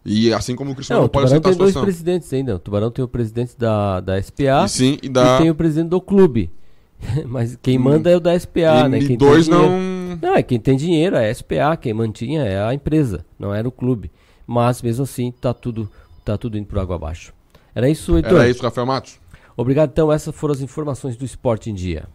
E 0.06 0.32
assim 0.32 0.56
como 0.56 0.72
o 0.72 0.76
Cristiano 0.76 1.00
não, 1.00 1.06
não 1.06 1.10
pode 1.10 1.26
aceitar 1.26 1.50
a 1.50 1.54
situação. 1.54 1.74
Tem 1.74 1.82
dois 1.82 1.96
presidentes 1.96 2.32
ainda. 2.32 2.56
O 2.56 2.60
Tubarão 2.60 2.92
tem 2.92 3.04
o 3.04 3.08
presidente 3.08 3.58
da, 3.58 4.00
da 4.00 4.22
SPA 4.22 4.66
e, 4.66 4.70
sim, 4.70 4.98
e, 5.02 5.10
da... 5.10 5.38
e 5.38 5.42
tem 5.42 5.50
o 5.50 5.56
presidente 5.56 5.90
do 5.90 6.00
clube. 6.00 6.52
Mas 7.26 7.58
quem 7.60 7.80
manda 7.80 8.12
hum. 8.12 8.14
é 8.14 8.16
o 8.18 8.20
da 8.20 8.40
SPA, 8.40 8.86
e, 8.86 8.90
né? 8.90 9.00
Quem 9.00 9.18
dois 9.18 9.48
não... 9.48 9.95
Não, 10.22 10.36
é 10.36 10.44
quem 10.44 10.60
tem 10.60 10.78
dinheiro, 10.78 11.16
é 11.16 11.30
a 11.30 11.34
SPA, 11.34 11.78
quem 11.80 11.94
mantinha 11.94 12.44
é 12.44 12.64
a 12.64 12.74
empresa, 12.74 13.26
não 13.40 13.54
era 13.54 13.68
o 13.68 13.72
clube 13.72 14.12
mas 14.48 14.82
mesmo 14.82 15.04
assim 15.04 15.32
tá 15.32 15.54
tudo, 15.54 15.90
tá 16.24 16.38
tudo 16.38 16.58
indo 16.58 16.68
por 16.68 16.80
água 16.80 16.96
abaixo. 16.96 17.34
Era 17.74 17.90
isso, 17.90 18.16
Heitor? 18.16 18.40
Era 18.40 18.50
isso, 18.50 18.64
Rafael 18.64 18.88
Matos. 18.88 19.20
Obrigado, 19.58 19.90
então. 19.90 20.12
Essas 20.12 20.36
foram 20.36 20.54
as 20.54 20.62
informações 20.62 21.16
do 21.16 21.26
Esporte 21.26 21.70
em 21.70 21.74
Dia. 21.74 22.08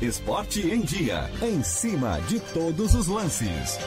Esporte 0.00 0.60
em 0.60 0.80
Dia. 0.80 1.30
Em 1.42 1.62
cima 1.62 2.20
de 2.28 2.38
todos 2.38 2.94
os 2.94 3.08
lances. 3.08 3.78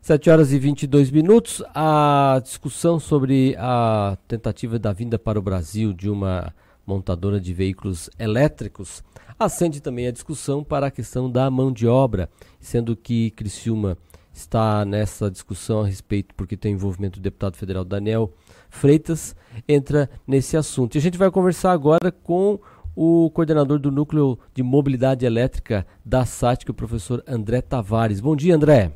7 0.00 0.30
horas 0.30 0.52
e 0.52 0.58
22 0.58 1.10
minutos. 1.10 1.62
A 1.74 2.40
discussão 2.42 3.00
sobre 3.00 3.56
a 3.58 4.16
tentativa 4.28 4.78
da 4.78 4.92
vinda 4.92 5.18
para 5.18 5.38
o 5.38 5.42
Brasil 5.42 5.92
de 5.92 6.08
uma 6.08 6.54
montadora 6.86 7.40
de 7.40 7.52
veículos 7.52 8.08
elétricos 8.18 9.02
Acende 9.38 9.82
também 9.82 10.06
a 10.06 10.12
discussão 10.12 10.64
para 10.64 10.86
a 10.86 10.90
questão 10.90 11.30
da 11.30 11.50
mão 11.50 11.70
de 11.70 11.86
obra, 11.86 12.30
sendo 12.58 12.96
que 12.96 13.30
Criciúma 13.32 13.98
está 14.32 14.82
nessa 14.82 15.30
discussão 15.30 15.82
a 15.82 15.86
respeito, 15.86 16.34
porque 16.34 16.56
tem 16.56 16.72
envolvimento 16.72 17.20
do 17.20 17.22
deputado 17.22 17.54
federal 17.54 17.84
Daniel 17.84 18.32
Freitas, 18.70 19.36
entra 19.68 20.08
nesse 20.26 20.56
assunto. 20.56 20.94
E 20.94 20.98
a 20.98 21.02
gente 21.02 21.18
vai 21.18 21.30
conversar 21.30 21.72
agora 21.72 22.10
com 22.10 22.58
o 22.94 23.30
coordenador 23.30 23.78
do 23.78 23.90
Núcleo 23.90 24.38
de 24.54 24.62
Mobilidade 24.62 25.26
Elétrica 25.26 25.86
da 26.02 26.24
SAT, 26.24 26.70
o 26.70 26.74
professor 26.74 27.22
André 27.26 27.60
Tavares. 27.60 28.20
Bom 28.20 28.34
dia, 28.34 28.54
André. 28.54 28.88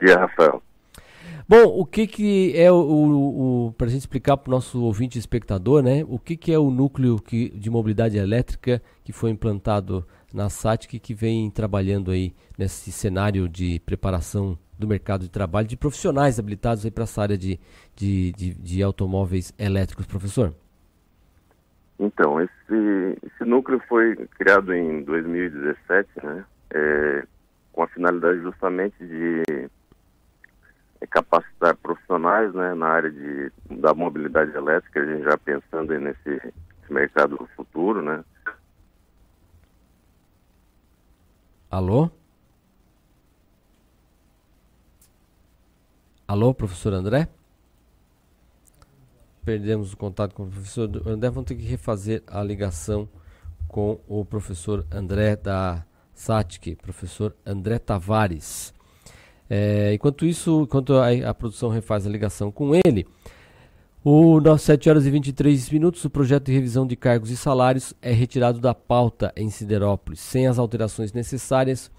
Bom 0.00 0.06
dia, 0.06 0.18
Rafael. 0.18 0.62
Bom, 1.48 1.64
o 1.64 1.86
que, 1.86 2.08
que 2.08 2.60
é 2.60 2.72
o, 2.72 2.74
o, 2.74 3.66
o 3.68 3.72
para 3.74 3.86
a 3.86 3.90
gente 3.90 4.00
explicar 4.00 4.36
para 4.36 4.50
o 4.50 4.54
nosso 4.54 4.82
ouvinte 4.82 5.16
espectador, 5.16 5.80
né? 5.80 6.04
O 6.08 6.18
que, 6.18 6.36
que 6.36 6.52
é 6.52 6.58
o 6.58 6.70
núcleo 6.70 7.20
que, 7.20 7.50
de 7.50 7.70
mobilidade 7.70 8.18
elétrica 8.18 8.82
que 9.04 9.12
foi 9.12 9.30
implantado 9.30 10.04
na 10.34 10.50
SATIC 10.50 10.98
que 10.98 11.14
vem 11.14 11.48
trabalhando 11.48 12.10
aí 12.10 12.34
nesse 12.58 12.90
cenário 12.90 13.48
de 13.48 13.78
preparação 13.86 14.58
do 14.76 14.88
mercado 14.88 15.22
de 15.22 15.30
trabalho 15.30 15.68
de 15.68 15.76
profissionais 15.76 16.36
habilitados 16.40 16.84
aí 16.84 16.90
para 16.90 17.04
essa 17.04 17.22
área 17.22 17.38
de, 17.38 17.60
de, 17.94 18.32
de, 18.32 18.54
de, 18.54 18.82
automóveis 18.82 19.54
elétricos, 19.56 20.04
professor? 20.04 20.52
Então, 21.98 22.40
esse, 22.40 23.18
esse 23.22 23.44
núcleo 23.44 23.80
foi 23.88 24.16
criado 24.36 24.74
em 24.74 25.04
2017, 25.04 26.08
né? 26.24 26.44
É, 26.74 27.24
com 27.72 27.84
a 27.84 27.86
finalidade 27.86 28.40
justamente 28.40 28.96
de 28.98 29.70
capacitar 31.06 31.76
profissionais 31.76 32.52
né, 32.54 32.74
na 32.74 32.86
área 32.86 33.10
de, 33.10 33.52
da 33.70 33.94
mobilidade 33.94 34.54
elétrica, 34.56 35.00
a 35.00 35.06
gente 35.06 35.24
já 35.24 35.38
pensando 35.38 35.98
nesse, 35.98 36.28
nesse 36.30 36.92
mercado 36.92 37.36
no 37.40 37.46
futuro, 37.48 38.02
né? 38.02 38.24
Alô? 41.70 42.10
Alô, 46.28 46.54
professor 46.54 46.92
André? 46.92 47.28
Perdemos 49.44 49.92
o 49.92 49.96
contato 49.96 50.34
com 50.34 50.44
o 50.44 50.50
professor 50.50 50.90
André, 51.06 51.30
vamos 51.30 51.46
ter 51.46 51.54
que 51.54 51.64
refazer 51.64 52.22
a 52.26 52.42
ligação 52.42 53.08
com 53.68 54.00
o 54.08 54.24
professor 54.24 54.84
André 54.90 55.36
da 55.36 55.84
SATIC, 56.14 56.76
professor 56.76 57.36
André 57.44 57.78
Tavares. 57.78 58.75
É, 59.48 59.94
enquanto 59.94 60.26
isso, 60.26 60.62
enquanto 60.62 60.94
a, 60.94 61.10
a, 61.30 61.34
produção 61.34 61.68
refaz 61.68 62.06
a 62.06 62.10
ligação 62.10 62.50
com 62.50 62.72
ele, 62.74 63.06
o 64.04 64.40
nosso 64.40 64.64
7 64.66 64.88
horas 64.88 65.06
e 65.06 65.10
23 65.10 65.70
minutos, 65.70 66.04
o 66.04 66.10
projeto 66.10 66.46
de 66.46 66.52
revisão 66.52 66.86
de 66.86 66.96
cargos 66.96 67.30
e 67.30 67.36
salários 67.36 67.94
é 68.00 68.12
retirado 68.12 68.60
da 68.60 68.74
pauta 68.74 69.32
em 69.36 69.50
Siderópolis. 69.50 70.20
Sem 70.20 70.46
as 70.46 70.58
alterações 70.58 71.12
necessárias, 71.12 71.90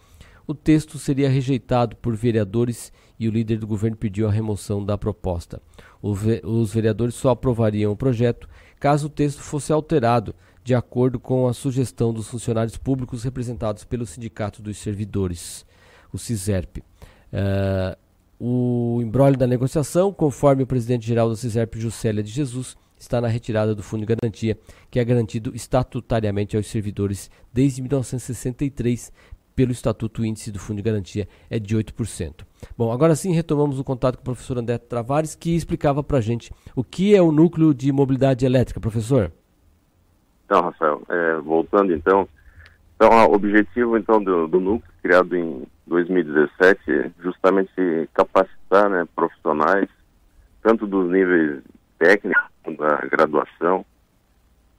o 0.45 0.53
texto 0.53 0.97
seria 0.97 1.29
rejeitado 1.29 1.95
por 1.97 2.15
vereadores 2.15 2.91
e 3.19 3.27
o 3.27 3.31
líder 3.31 3.57
do 3.57 3.67
governo 3.67 3.97
pediu 3.97 4.27
a 4.27 4.31
remoção 4.31 4.83
da 4.83 4.97
proposta. 4.97 5.61
os 6.01 6.73
vereadores 6.73 7.15
só 7.15 7.31
aprovariam 7.31 7.91
o 7.91 7.97
projeto 7.97 8.47
caso 8.79 9.07
o 9.07 9.09
texto 9.09 9.41
fosse 9.41 9.73
alterado 9.73 10.33
de 10.63 10.75
acordo 10.75 11.19
com 11.19 11.47
a 11.47 11.53
sugestão 11.53 12.13
dos 12.13 12.27
funcionários 12.27 12.77
públicos 12.77 13.23
representados 13.23 13.83
pelo 13.83 14.05
Sindicato 14.05 14.61
dos 14.61 14.77
Servidores, 14.77 15.65
o 16.11 16.17
CISERP. 16.17 16.83
Uh, 17.33 17.97
o 18.39 19.01
embrólio 19.01 19.37
da 19.37 19.47
negociação, 19.47 20.13
conforme 20.13 20.63
o 20.63 20.67
presidente-geral 20.67 21.27
do 21.27 21.35
CISERP, 21.35 21.79
Juscelia 21.79 22.23
de 22.23 22.29
Jesus, 22.29 22.77
está 22.97 23.19
na 23.19 23.27
retirada 23.27 23.73
do 23.73 23.83
Fundo 23.83 24.05
de 24.05 24.15
Garantia, 24.15 24.57
que 24.89 24.99
é 24.99 25.05
garantido 25.05 25.55
estatutariamente 25.55 26.55
aos 26.55 26.67
servidores 26.67 27.29
desde 27.53 27.81
1963 27.81 29.11
pelo 29.55 29.71
Estatuto 29.71 30.21
o 30.21 30.25
índice 30.25 30.51
do 30.51 30.59
Fundo 30.59 30.77
de 30.77 30.83
Garantia 30.83 31.27
é 31.49 31.57
de 31.57 31.75
8%. 31.75 32.45
Bom, 32.77 32.91
agora 32.91 33.15
sim 33.15 33.33
retomamos 33.33 33.79
o 33.79 33.83
contato 33.83 34.17
com 34.17 34.21
o 34.21 34.25
professor 34.25 34.59
André 34.59 34.77
Travares, 34.77 35.33
que 35.33 35.55
explicava 35.55 36.03
para 36.03 36.19
a 36.19 36.21
gente 36.21 36.51
o 36.75 36.83
que 36.83 37.15
é 37.15 37.21
o 37.21 37.31
núcleo 37.31 37.73
de 37.73 37.91
mobilidade 37.91 38.45
elétrica, 38.45 38.79
professor. 38.79 39.31
Então, 40.45 40.61
Rafael, 40.61 41.01
é, 41.09 41.37
voltando 41.37 41.91
então, 41.91 42.27
então 42.97 43.27
o 43.29 43.33
objetivo 43.35 43.95
então 43.95 44.21
do, 44.21 44.47
do 44.47 44.59
núcleo 44.59 44.91
criado 45.03 45.37
em 45.37 45.67
2017 45.85 47.11
justamente 47.21 48.09
capacitar 48.11 48.89
né, 48.89 49.07
profissionais, 49.15 49.87
tanto 50.63 50.87
dos 50.87 51.09
níveis 51.09 51.61
técnicos 51.99 52.43
da 52.77 52.97
graduação, 53.09 53.85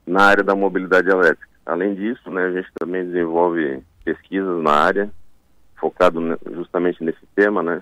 na 0.05 0.23
área 0.23 0.43
da 0.43 0.53
mobilidade 0.53 1.09
elétrica. 1.09 1.47
Além 1.65 1.95
disso, 1.95 2.29
né, 2.29 2.45
a 2.45 2.51
gente 2.51 2.69
também 2.77 3.05
desenvolve 3.05 3.81
pesquisas 4.03 4.61
na 4.61 4.71
área, 4.71 5.09
focado 5.77 6.19
justamente 6.51 7.01
nesse 7.01 7.25
tema, 7.35 7.63
né, 7.63 7.81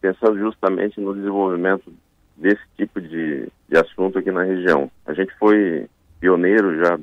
pensando 0.00 0.38
justamente 0.38 0.98
no 0.98 1.14
desenvolvimento 1.14 1.92
desse 2.36 2.62
tipo 2.76 3.00
de, 3.00 3.48
de 3.68 3.76
assunto 3.76 4.18
aqui 4.18 4.30
na 4.30 4.44
região. 4.44 4.90
A 5.04 5.12
gente 5.12 5.32
foi 5.38 5.86
pioneiro 6.20 6.78
já 6.78 6.98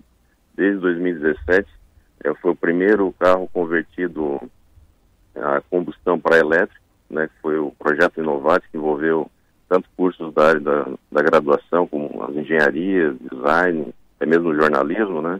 desde 0.56 0.80
2017, 0.80 1.70
é, 2.24 2.34
foi 2.36 2.52
o 2.52 2.56
primeiro 2.56 3.14
carro 3.20 3.50
convertido 3.52 4.42
a 5.36 5.62
combustão 5.70 6.20
para 6.20 6.40
elétrico, 6.40 6.82
né, 7.10 7.28
que 7.28 7.42
foi 7.42 7.58
o 7.58 7.72
projeto 7.72 8.20
Inovate, 8.20 8.68
que 8.70 8.78
envolveu 8.78 9.30
tanto 9.68 9.88
cursos 9.96 10.34
da 10.34 10.50
área 10.50 10.60
da, 10.60 10.86
da 11.12 11.22
graduação, 11.22 11.88
como 11.88 12.24
as 12.24 12.36
engenharias, 12.36 13.16
design, 13.32 13.94
até 14.16 14.26
mesmo 14.26 14.56
jornalismo, 14.56 15.22
né, 15.22 15.40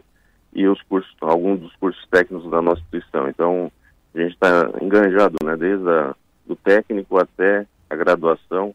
e 0.54 0.66
os 0.66 0.80
cursos, 0.82 1.14
alguns 1.20 1.60
dos 1.60 1.74
cursos 1.76 2.04
técnicos 2.10 2.50
da 2.50 2.62
nossa 2.62 2.80
instituição. 2.80 3.28
Então, 3.28 3.70
a 4.14 4.18
gente 4.18 4.32
está 4.32 4.70
enganjado, 4.80 5.36
né, 5.44 5.56
desde 5.56 5.88
a, 5.88 6.14
do 6.46 6.56
técnico 6.56 7.18
até 7.18 7.66
a 7.88 7.96
graduação, 7.96 8.74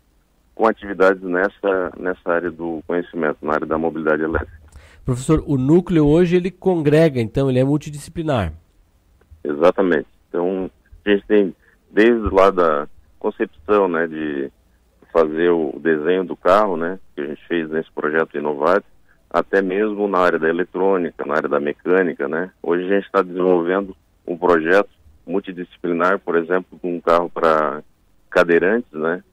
com 0.53 0.65
atividades 0.65 1.21
nessa, 1.21 1.91
nessa 1.97 2.31
área 2.31 2.49
do 2.49 2.81
conhecimento, 2.87 3.37
na 3.43 3.53
área 3.53 3.67
da 3.67 3.77
mobilidade 3.77 4.23
elétrica. 4.23 4.66
Professor, 5.07 5.41
o 5.47 5.57
núcleo 5.57 6.05
hoje 6.05 6.35
ele 6.35 6.51
congrega, 6.51 7.21
então 7.21 7.49
ele 7.49 7.59
é 7.59 7.63
multidisciplinar. 7.63 8.51
Exatamente. 9.41 10.05
Então, 10.27 10.69
a 11.05 11.09
gente 11.09 11.25
tem 11.25 11.55
desde 11.89 12.27
lá 12.29 12.51
da 12.51 12.89
concepção, 13.17 13.87
né, 13.87 14.05
de 14.05 14.51
fazer 15.13 15.47
o 15.49 15.79
desenho 15.79 16.25
do 16.25 16.35
carro, 16.35 16.75
né, 16.75 16.99
que 17.15 17.21
a 17.21 17.25
gente 17.25 17.41
fez 17.47 17.69
nesse 17.69 17.89
projeto 17.89 18.37
Inovate, 18.37 18.85
até 19.29 19.61
mesmo 19.61 20.09
na 20.09 20.17
área 20.17 20.37
da 20.37 20.49
eletrônica, 20.49 21.25
na 21.25 21.35
área 21.35 21.47
da 21.47 21.59
mecânica, 21.61 22.27
né. 22.27 22.51
Hoje 22.61 22.83
a 22.83 22.95
gente 22.95 23.05
está 23.05 23.21
desenvolvendo 23.21 23.95
um 24.27 24.37
projeto 24.37 24.89
multidisciplinar, 25.25 26.19
por 26.19 26.35
exemplo, 26.35 26.77
com 26.81 26.97
um 26.97 26.99
carro 26.99 27.29
para 27.29 27.81
cadeirantes, 28.29 28.91
né, 28.91 29.23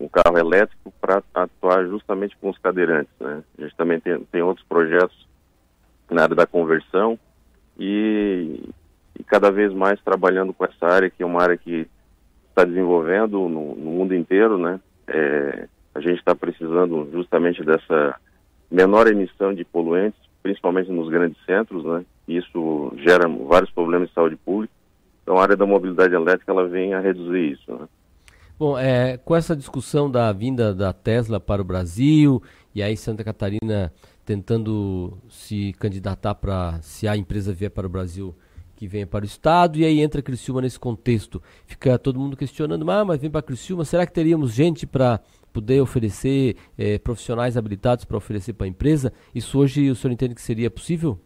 um 0.00 0.08
carro 0.08 0.38
elétrico 0.38 0.92
para 0.98 1.22
atuar 1.34 1.86
justamente 1.86 2.36
com 2.38 2.48
os 2.48 2.58
cadeirantes, 2.58 3.12
né. 3.20 3.42
A 3.58 3.62
gente 3.62 3.76
também 3.76 4.00
tem, 4.00 4.18
tem 4.24 4.42
outros 4.42 4.66
projetos 4.66 5.28
na 6.10 6.22
área 6.22 6.34
da 6.34 6.46
conversão 6.46 7.18
e, 7.78 8.68
e 9.18 9.22
cada 9.24 9.50
vez 9.50 9.72
mais 9.72 10.00
trabalhando 10.00 10.54
com 10.54 10.64
essa 10.64 10.86
área, 10.86 11.10
que 11.10 11.22
é 11.22 11.26
uma 11.26 11.42
área 11.42 11.56
que 11.56 11.86
está 12.48 12.64
desenvolvendo 12.64 13.48
no, 13.48 13.74
no, 13.74 13.90
mundo 13.90 14.14
inteiro, 14.14 14.58
né? 14.58 14.80
É, 15.06 15.68
a 15.94 16.00
gente 16.00 16.18
está 16.18 16.34
precisando 16.34 17.08
justamente 17.12 17.62
dessa 17.62 18.16
menor 18.70 19.06
emissão 19.06 19.54
de 19.54 19.64
poluentes, 19.64 20.20
principalmente 20.42 20.90
nos 20.90 21.08
grandes 21.08 21.38
centros, 21.44 21.84
né? 21.84 22.04
Isso 22.26 22.92
gera 22.96 23.28
vários 23.28 23.70
problemas 23.70 24.08
de 24.08 24.14
saúde 24.14 24.36
pública. 24.36 24.72
Então, 25.22 25.38
a 25.38 25.42
área 25.42 25.56
da 25.56 25.66
mobilidade 25.66 26.14
elétrica 26.14 26.50
ela 26.50 26.66
vem 26.66 26.94
a 26.94 27.00
reduzir 27.00 27.52
isso. 27.52 27.72
Né? 27.72 27.86
Bom, 28.60 28.78
é, 28.78 29.16
com 29.16 29.34
essa 29.34 29.56
discussão 29.56 30.10
da 30.10 30.30
vinda 30.34 30.74
da 30.74 30.92
Tesla 30.92 31.40
para 31.40 31.62
o 31.62 31.64
Brasil 31.64 32.42
e 32.74 32.82
aí 32.82 32.94
Santa 32.94 33.24
Catarina 33.24 33.90
tentando 34.22 35.16
se 35.30 35.72
candidatar 35.78 36.34
para 36.34 36.78
se 36.82 37.08
a 37.08 37.16
empresa 37.16 37.54
vier 37.54 37.70
para 37.70 37.86
o 37.86 37.88
Brasil 37.88 38.36
que 38.76 38.86
venha 38.86 39.06
para 39.06 39.22
o 39.22 39.26
estado 39.26 39.78
e 39.78 39.84
aí 39.86 40.02
entra 40.02 40.20
Criciúma 40.20 40.60
nesse 40.60 40.78
contexto. 40.78 41.42
Fica 41.64 41.98
todo 41.98 42.20
mundo 42.20 42.36
questionando, 42.36 42.90
ah, 42.90 43.02
mas 43.02 43.18
vem 43.18 43.30
para 43.30 43.40
Criciúma, 43.40 43.82
será 43.82 44.04
que 44.04 44.12
teríamos 44.12 44.52
gente 44.52 44.86
para 44.86 45.20
poder 45.54 45.80
oferecer 45.80 46.54
eh, 46.76 46.98
profissionais 46.98 47.56
habilitados 47.56 48.04
para 48.04 48.18
oferecer 48.18 48.52
para 48.52 48.66
a 48.66 48.68
empresa? 48.68 49.10
Isso 49.34 49.58
hoje 49.58 49.90
o 49.90 49.94
senhor 49.94 50.12
entende 50.12 50.34
que 50.34 50.42
seria 50.42 50.70
possível? 50.70 51.18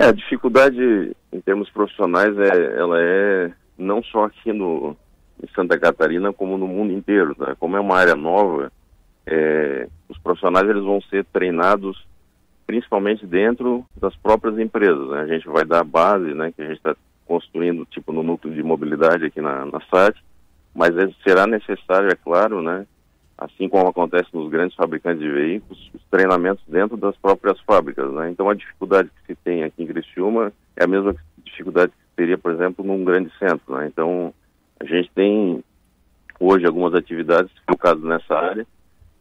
É, 0.00 0.06
a 0.06 0.12
dificuldade 0.12 1.14
em 1.30 1.40
termos 1.42 1.68
profissionais 1.68 2.34
é, 2.38 2.78
ela 2.78 2.96
é 2.98 3.52
não 3.76 4.02
só 4.02 4.24
aqui 4.24 4.50
no 4.50 4.96
em 5.42 5.48
Santa 5.54 5.78
Catarina 5.78 6.32
como 6.32 6.56
no 6.56 6.68
mundo 6.68 6.92
inteiro, 6.92 7.34
né? 7.38 7.54
Como 7.58 7.76
é 7.76 7.80
uma 7.80 7.96
área 7.96 8.14
nova, 8.14 8.70
é, 9.26 9.88
os 10.08 10.18
profissionais 10.18 10.68
eles 10.68 10.82
vão 10.82 11.00
ser 11.02 11.24
treinados 11.26 12.06
principalmente 12.66 13.26
dentro 13.26 13.84
das 13.96 14.14
próprias 14.16 14.58
empresas. 14.58 15.08
Né? 15.08 15.20
A 15.20 15.26
gente 15.26 15.46
vai 15.48 15.64
dar 15.64 15.80
a 15.80 15.84
base, 15.84 16.32
né, 16.32 16.52
que 16.52 16.62
a 16.62 16.66
gente 16.66 16.78
está 16.78 16.96
construindo, 17.26 17.84
tipo, 17.86 18.12
no 18.12 18.22
núcleo 18.22 18.54
de 18.54 18.62
mobilidade 18.62 19.26
aqui 19.26 19.40
na, 19.40 19.66
na 19.66 19.80
SAT, 19.90 20.16
mas 20.74 20.96
é, 20.96 21.08
será 21.22 21.46
necessário, 21.46 22.10
é 22.10 22.14
claro, 22.14 22.62
né, 22.62 22.86
assim 23.36 23.68
como 23.68 23.88
acontece 23.88 24.28
nos 24.32 24.50
grandes 24.50 24.76
fabricantes 24.76 25.20
de 25.20 25.28
veículos, 25.28 25.90
os 25.94 26.02
treinamentos 26.10 26.62
dentro 26.66 26.96
das 26.96 27.16
próprias 27.16 27.58
fábricas. 27.60 28.10
Né? 28.12 28.30
Então, 28.30 28.48
a 28.48 28.54
dificuldade 28.54 29.10
que 29.26 29.34
se 29.34 29.38
tem 29.42 29.64
aqui 29.64 29.82
em 29.82 29.86
Criciúma 29.86 30.52
é 30.76 30.84
a 30.84 30.86
mesma 30.86 31.14
dificuldade 31.44 31.92
que 31.92 32.16
teria, 32.16 32.38
por 32.38 32.52
exemplo, 32.52 32.84
num 32.84 33.04
grande 33.04 33.30
centro. 33.38 33.74
Né? 33.76 33.86
Então, 33.86 34.32
a 34.82 34.84
gente 34.84 35.10
tem 35.14 35.62
hoje 36.40 36.66
algumas 36.66 36.92
atividades 36.92 37.52
focadas 37.68 38.02
nessa 38.02 38.34
área, 38.34 38.66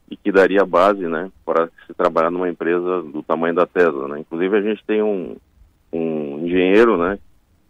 e 0.10 0.18
que 0.18 0.32
daria 0.32 0.66
base, 0.66 1.08
né, 1.08 1.32
para 1.46 1.70
se 1.86 1.94
trabalhar 1.94 2.32
numa 2.32 2.50
empresa 2.50 3.02
do 3.04 3.22
tamanho 3.24 3.54
da 3.54 3.66
Tesla, 3.66 4.08
né. 4.08 4.20
Inclusive 4.20 4.58
a 4.58 4.62
gente 4.62 4.84
tem 4.86 5.02
um, 5.02 5.38
um 5.94 6.46
engenheiro, 6.46 6.98
né, 6.98 7.20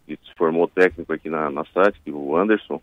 que 0.08 0.18
se 0.24 0.34
formou 0.36 0.68
técnico 0.68 1.12
aqui 1.14 1.30
na, 1.30 1.50
na 1.52 1.66
SATIC, 1.66 2.12
o 2.12 2.36
Anderson, 2.36 2.82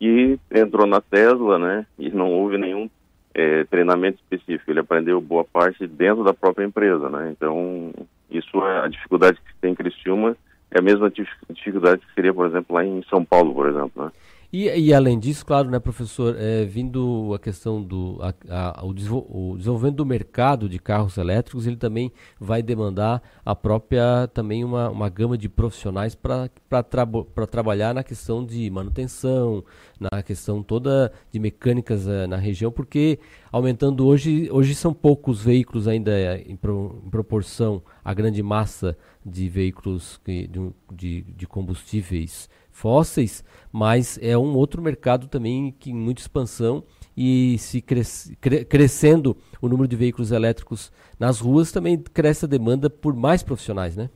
e 0.00 0.38
entrou 0.50 0.86
na 0.86 1.00
Tesla, 1.00 1.58
né, 1.58 1.86
e 1.98 2.08
não 2.10 2.32
houve 2.32 2.56
nenhum 2.56 2.88
é, 3.34 3.64
treinamento 3.64 4.20
específico. 4.22 4.70
Ele 4.70 4.80
aprendeu 4.80 5.20
boa 5.20 5.44
parte 5.44 5.86
dentro 5.86 6.24
da 6.24 6.32
própria 6.32 6.64
empresa, 6.64 7.08
né? 7.10 7.30
Então, 7.30 7.92
isso 8.30 8.64
é 8.64 8.84
a 8.84 8.88
dificuldade 8.88 9.38
que 9.38 9.54
tem 9.60 9.72
em 9.72 9.74
Criciúma 9.74 10.36
é 10.70 10.78
a 10.78 10.82
mesma 10.82 11.10
dificuldade 11.10 12.02
que 12.06 12.14
seria, 12.14 12.32
por 12.32 12.46
exemplo, 12.46 12.74
lá 12.74 12.84
em 12.84 13.02
São 13.08 13.24
Paulo, 13.24 13.54
por 13.54 13.68
exemplo, 13.68 14.04
né? 14.04 14.12
E, 14.52 14.68
e, 14.68 14.92
além 14.92 15.16
disso, 15.16 15.46
claro, 15.46 15.70
né, 15.70 15.78
professor, 15.78 16.34
é, 16.36 16.64
vindo 16.64 17.32
a 17.32 17.38
questão 17.38 17.80
do 17.80 18.18
a, 18.20 18.80
a, 18.80 18.84
o, 18.84 18.92
desenvolvimento 18.92 19.94
do 19.94 20.04
mercado 20.04 20.68
de 20.68 20.76
carros 20.76 21.16
elétricos, 21.18 21.68
ele 21.68 21.76
também 21.76 22.10
vai 22.38 22.60
demandar 22.60 23.22
a 23.44 23.54
própria 23.54 24.28
também 24.34 24.64
uma, 24.64 24.90
uma 24.90 25.08
gama 25.08 25.38
de 25.38 25.48
profissionais 25.48 26.16
para 26.16 26.48
tra 26.82 27.06
trabalhar 27.48 27.94
na 27.94 28.02
questão 28.02 28.44
de 28.44 28.68
manutenção, 28.70 29.64
na 30.00 30.20
questão 30.20 30.64
toda 30.64 31.12
de 31.30 31.38
mecânicas 31.38 32.08
é, 32.08 32.26
na 32.26 32.36
região, 32.36 32.72
porque 32.72 33.20
aumentando 33.52 34.04
hoje, 34.04 34.48
hoje 34.50 34.74
são 34.74 34.92
poucos 34.92 35.44
veículos 35.44 35.86
ainda 35.86 36.10
é, 36.10 36.42
em, 36.44 36.56
pro, 36.56 37.00
em 37.06 37.10
proporção 37.10 37.80
à 38.04 38.12
grande 38.12 38.42
massa 38.42 38.98
de 39.24 39.48
veículos 39.48 40.20
que, 40.24 40.48
de, 40.48 40.72
de, 40.92 41.22
de 41.22 41.46
combustíveis 41.46 42.48
fósseis, 42.72 43.44
mas 43.72 44.18
é 44.22 44.36
um 44.36 44.54
outro 44.54 44.82
mercado 44.82 45.28
também 45.28 45.74
que 45.78 45.90
em 45.90 45.94
muita 45.94 46.20
expansão 46.20 46.82
e 47.16 47.56
se 47.58 47.80
cres, 47.80 48.34
cre, 48.40 48.64
crescendo 48.64 49.36
o 49.60 49.68
número 49.68 49.88
de 49.88 49.96
veículos 49.96 50.32
elétricos 50.32 50.92
nas 51.18 51.40
ruas 51.40 51.70
também 51.70 51.98
cresce 51.98 52.46
a 52.46 52.48
demanda 52.48 52.88
por 52.88 53.14
mais 53.14 53.42
profissionais, 53.42 53.96
né? 53.96 54.08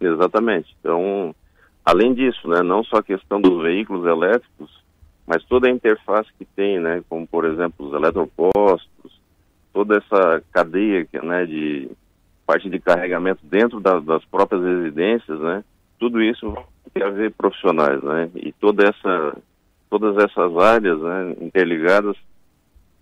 Exatamente. 0.00 0.76
Então, 0.80 1.34
além 1.84 2.12
disso, 2.12 2.48
né, 2.48 2.62
não 2.62 2.82
só 2.84 2.96
a 2.96 3.02
questão 3.02 3.40
dos 3.40 3.62
veículos 3.62 4.04
elétricos, 4.04 4.84
mas 5.26 5.44
toda 5.44 5.68
a 5.68 5.70
interface 5.70 6.28
que 6.38 6.44
tem, 6.44 6.80
né, 6.80 7.02
como 7.08 7.26
por 7.26 7.44
exemplo 7.44 7.86
os 7.86 7.94
eletropostos, 7.94 9.20
toda 9.72 9.96
essa 9.98 10.42
cadeia, 10.52 11.06
né, 11.22 11.46
de 11.46 11.90
parte 12.46 12.68
de 12.70 12.78
carregamento 12.78 13.40
dentro 13.44 13.80
da, 13.80 13.98
das 13.98 14.24
próprias 14.24 14.62
residências, 14.62 15.38
né, 15.40 15.64
tudo 15.98 16.22
isso 16.22 16.56
tem 16.92 17.02
a 17.02 17.10
ver 17.10 17.32
profissionais, 17.32 18.02
né? 18.02 18.30
E 18.36 18.52
toda 18.52 18.88
essa, 18.88 19.36
todas 19.90 20.16
essas 20.16 20.56
áreas 20.56 21.00
né, 21.00 21.36
interligadas, 21.40 22.16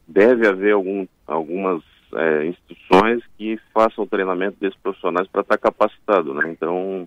deve 0.07 0.47
haver 0.47 0.73
algum, 0.73 1.07
algumas 1.27 1.83
é, 2.15 2.47
instituições 2.47 3.23
que 3.37 3.59
façam 3.73 4.05
o 4.05 4.07
treinamento 4.07 4.59
desses 4.61 4.79
profissionais 4.81 5.27
para 5.29 5.43
estar 5.43 5.57
tá 5.57 5.71
capacitado, 5.71 6.35
né? 6.35 6.51
Então, 6.51 7.07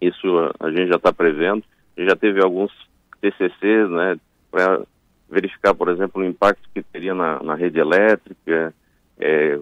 isso 0.00 0.26
a 0.58 0.70
gente 0.70 0.88
já 0.88 0.96
está 0.96 1.12
prevendo. 1.12 1.62
Já 1.96 2.16
teve 2.16 2.42
alguns 2.42 2.72
TCCs, 3.20 3.90
né, 3.90 4.18
para 4.50 4.82
verificar, 5.28 5.74
por 5.74 5.88
exemplo, 5.88 6.22
o 6.22 6.24
impacto 6.24 6.68
que 6.74 6.82
teria 6.82 7.14
na, 7.14 7.42
na 7.42 7.54
rede 7.54 7.78
elétrica, 7.78 8.74
é, 9.18 9.58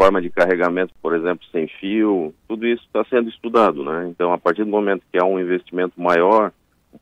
forma 0.00 0.22
de 0.22 0.30
carregamento, 0.30 0.94
por 1.02 1.14
exemplo, 1.14 1.44
sem 1.52 1.68
fio, 1.68 2.32
tudo 2.48 2.66
isso 2.66 2.82
está 2.86 3.04
sendo 3.04 3.28
estudado, 3.28 3.84
né? 3.84 4.08
Então, 4.08 4.32
a 4.32 4.38
partir 4.38 4.64
do 4.64 4.70
momento 4.70 5.02
que 5.12 5.18
há 5.18 5.26
um 5.26 5.38
investimento 5.38 6.00
maior, 6.00 6.52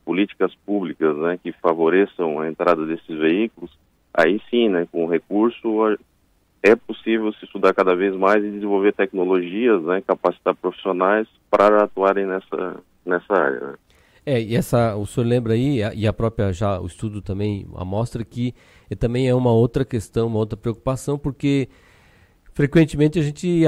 políticas 0.03 0.53
públicas, 0.65 1.15
né, 1.15 1.39
que 1.41 1.53
favoreçam 1.53 2.41
a 2.41 2.49
entrada 2.49 2.85
desses 2.85 3.17
veículos, 3.17 3.71
aí 4.13 4.41
sim, 4.49 4.67
né, 4.67 4.85
com 4.91 5.07
recurso 5.07 5.97
é 6.61 6.75
possível 6.75 7.31
se 7.31 7.45
estudar 7.45 7.73
cada 7.73 7.95
vez 7.95 8.13
mais 8.17 8.43
e 8.43 8.51
desenvolver 8.51 8.91
tecnologias, 8.91 9.81
né, 9.83 10.03
capacitar 10.05 10.53
profissionais 10.55 11.25
para 11.49 11.85
atuarem 11.85 12.25
nessa 12.25 12.81
nessa 13.05 13.33
área. 13.33 13.59
Né? 13.61 13.73
É, 14.25 14.41
e 14.41 14.57
essa, 14.57 14.97
o 14.97 15.05
senhor 15.05 15.25
lembra 15.25 15.53
aí, 15.53 15.79
e 15.95 16.05
a 16.05 16.11
própria 16.11 16.51
já 16.51 16.77
o 16.81 16.85
estudo 16.85 17.21
também 17.21 17.65
mostra 17.85 18.25
que 18.25 18.53
também 18.99 19.29
é 19.29 19.33
uma 19.33 19.53
outra 19.53 19.85
questão, 19.85 20.27
uma 20.27 20.39
outra 20.39 20.57
preocupação, 20.57 21.17
porque 21.17 21.69
Frequentemente 22.59 23.17
a 23.17 23.21
gente 23.21 23.63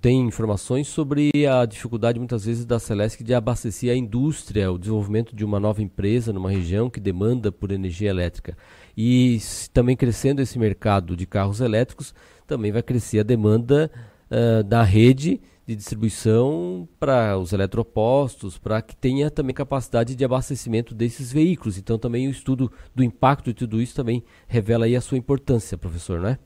tem 0.00 0.20
informações 0.20 0.86
sobre 0.86 1.32
a 1.44 1.66
dificuldade 1.66 2.20
muitas 2.20 2.44
vezes 2.44 2.64
da 2.64 2.78
Celesc 2.78 3.24
de 3.24 3.34
abastecer 3.34 3.90
a 3.90 3.96
indústria, 3.96 4.70
o 4.70 4.78
desenvolvimento 4.78 5.34
de 5.34 5.44
uma 5.44 5.58
nova 5.58 5.82
empresa 5.82 6.32
numa 6.32 6.48
região 6.48 6.88
que 6.88 7.00
demanda 7.00 7.50
por 7.50 7.72
energia 7.72 8.10
elétrica. 8.10 8.56
E 8.96 9.40
também 9.72 9.96
crescendo 9.96 10.40
esse 10.40 10.56
mercado 10.56 11.16
de 11.16 11.26
carros 11.26 11.60
elétricos, 11.60 12.14
também 12.46 12.70
vai 12.70 12.80
crescer 12.80 13.18
a 13.18 13.24
demanda 13.24 13.90
uh, 14.30 14.62
da 14.62 14.84
rede 14.84 15.40
de 15.66 15.74
distribuição 15.74 16.88
para 17.00 17.36
os 17.38 17.52
eletropostos, 17.52 18.56
para 18.56 18.80
que 18.80 18.94
tenha 18.94 19.32
também 19.32 19.52
capacidade 19.52 20.14
de 20.14 20.24
abastecimento 20.24 20.94
desses 20.94 21.32
veículos. 21.32 21.76
Então 21.76 21.98
também 21.98 22.28
o 22.28 22.30
estudo 22.30 22.70
do 22.94 23.02
impacto 23.02 23.46
de 23.46 23.54
tudo 23.54 23.82
isso 23.82 23.96
também 23.96 24.22
revela 24.46 24.84
aí 24.84 24.94
a 24.94 25.00
sua 25.00 25.18
importância, 25.18 25.76
professor, 25.76 26.20
não 26.20 26.28
é? 26.28 26.38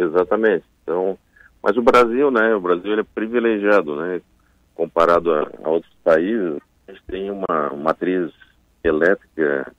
Exatamente. 0.00 0.64
Então, 0.82 1.18
mas 1.62 1.76
o 1.76 1.82
Brasil, 1.82 2.30
né? 2.30 2.54
O 2.54 2.60
Brasil 2.60 2.98
é 2.98 3.02
privilegiado, 3.02 3.96
né? 3.96 4.20
Comparado 4.74 5.32
a, 5.32 5.50
a 5.62 5.68
outros 5.68 5.92
países, 6.02 6.58
a 6.88 6.92
gente 6.92 7.04
tem 7.06 7.30
uma 7.30 7.70
matriz 7.76 8.32
elétrica 8.82 9.70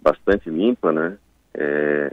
bastante 0.00 0.48
limpa, 0.48 0.90
né? 0.90 1.18
É, 1.54 2.12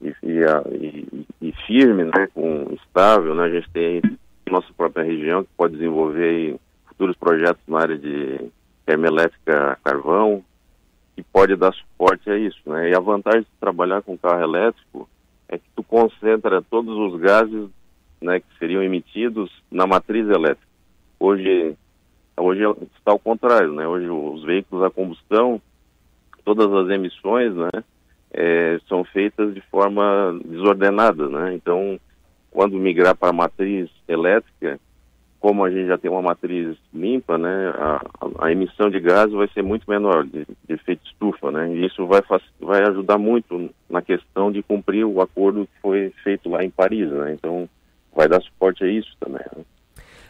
e, 0.00 0.14
e, 0.22 1.26
e, 1.42 1.52
firme, 1.66 2.04
né? 2.04 2.28
Com 2.32 2.72
estável, 2.72 3.34
né? 3.34 3.44
A 3.44 3.50
gente 3.50 3.70
tem 3.70 4.00
nossa 4.50 4.72
própria 4.74 5.04
região 5.04 5.44
que 5.44 5.50
pode 5.56 5.74
desenvolver 5.74 6.56
futuros 6.86 7.16
projetos 7.16 7.62
na 7.68 7.80
área 7.80 7.98
de 7.98 8.50
termoelétrica 8.86 9.78
carvão 9.84 10.42
e 11.18 11.22
pode 11.22 11.54
dar 11.54 11.74
suporte 11.74 12.30
a 12.30 12.38
isso, 12.38 12.58
né? 12.64 12.88
E 12.88 12.94
a 12.94 13.00
vantagem 13.00 13.42
de 13.42 13.60
trabalhar 13.60 14.00
com 14.00 14.16
carro 14.16 14.42
elétrico 14.42 15.06
é 15.48 15.58
que 15.58 15.68
tu 15.74 15.82
concentra 15.82 16.62
todos 16.62 16.96
os 16.96 17.20
gases 17.20 17.68
né, 18.20 18.40
que 18.40 18.58
seriam 18.58 18.82
emitidos 18.82 19.50
na 19.70 19.86
matriz 19.86 20.28
elétrica. 20.28 20.68
Hoje, 21.18 21.76
hoje 22.36 22.62
está 22.96 23.12
ao 23.12 23.18
contrário, 23.18 23.72
né? 23.72 23.86
Hoje 23.86 24.08
os 24.08 24.44
veículos 24.44 24.84
a 24.84 24.90
combustão, 24.90 25.60
todas 26.44 26.72
as 26.72 26.90
emissões, 26.90 27.54
né, 27.54 27.70
é, 28.32 28.78
são 28.88 29.04
feitas 29.04 29.54
de 29.54 29.60
forma 29.62 30.38
desordenada, 30.44 31.28
né? 31.28 31.54
Então, 31.54 31.98
quando 32.50 32.76
migrar 32.76 33.16
para 33.16 33.30
a 33.30 33.32
matriz 33.32 33.90
elétrica, 34.06 34.78
como 35.40 35.64
a 35.64 35.70
gente 35.70 35.86
já 35.86 35.96
tem 35.96 36.10
uma 36.10 36.22
matriz 36.22 36.76
limpa, 36.92 37.38
né, 37.38 37.68
a, 37.76 38.00
a 38.40 38.52
emissão 38.52 38.90
de 38.90 38.98
gases 38.98 39.32
vai 39.32 39.48
ser 39.48 39.62
muito 39.62 39.88
menor, 39.88 40.24
de, 40.24 40.44
de, 40.44 40.74
efeito 40.74 41.06
estufa, 41.06 41.50
né, 41.50 41.72
e 41.74 41.86
isso 41.86 42.06
vai, 42.06 42.20
vai 42.60 42.82
ajudar 42.88 43.18
muito 43.18 43.70
na 43.88 44.02
questão 44.02 44.50
de 44.50 44.62
cumprir 44.62 45.04
o 45.04 45.20
acordo 45.20 45.66
que 45.66 45.80
foi 45.80 46.12
feito 46.24 46.48
lá 46.48 46.64
em 46.64 46.70
Paris, 46.70 47.08
né, 47.10 47.34
então 47.34 47.68
vai 48.14 48.28
dar 48.28 48.42
suporte 48.42 48.82
a 48.82 48.88
isso 48.88 49.10
também. 49.20 49.44
Né. 49.56 49.64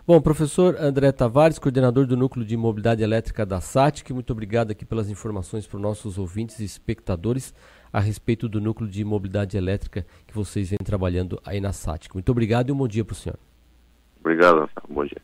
Bom, 0.06 0.20
professor 0.20 0.74
André 0.78 1.12
Tavares, 1.12 1.58
coordenador 1.58 2.06
do 2.06 2.16
Núcleo 2.16 2.44
de 2.44 2.56
Mobilidade 2.56 3.02
Elétrica 3.02 3.44
da 3.44 3.60
SATIC, 3.60 4.12
muito 4.12 4.32
obrigado 4.32 4.70
aqui 4.70 4.84
pelas 4.84 5.10
informações 5.10 5.66
para 5.66 5.76
os 5.76 5.82
nossos 5.82 6.18
ouvintes 6.18 6.60
e 6.60 6.64
espectadores 6.64 7.54
a 7.92 8.00
respeito 8.00 8.48
do 8.48 8.60
Núcleo 8.60 8.88
de 8.88 9.04
Mobilidade 9.04 9.56
Elétrica 9.56 10.06
que 10.26 10.34
vocês 10.34 10.70
vêm 10.70 10.78
trabalhando 10.82 11.40
aí 11.44 11.60
na 11.60 11.72
SATIC. 11.72 12.14
Muito 12.14 12.30
obrigado 12.30 12.70
e 12.70 12.72
um 12.72 12.76
bom 12.76 12.88
dia 12.88 13.04
para 13.04 13.12
o 13.12 13.16
senhor. 13.16 13.38
Obrigado, 14.28 14.68
bom 14.90 15.06
dia. 15.06 15.22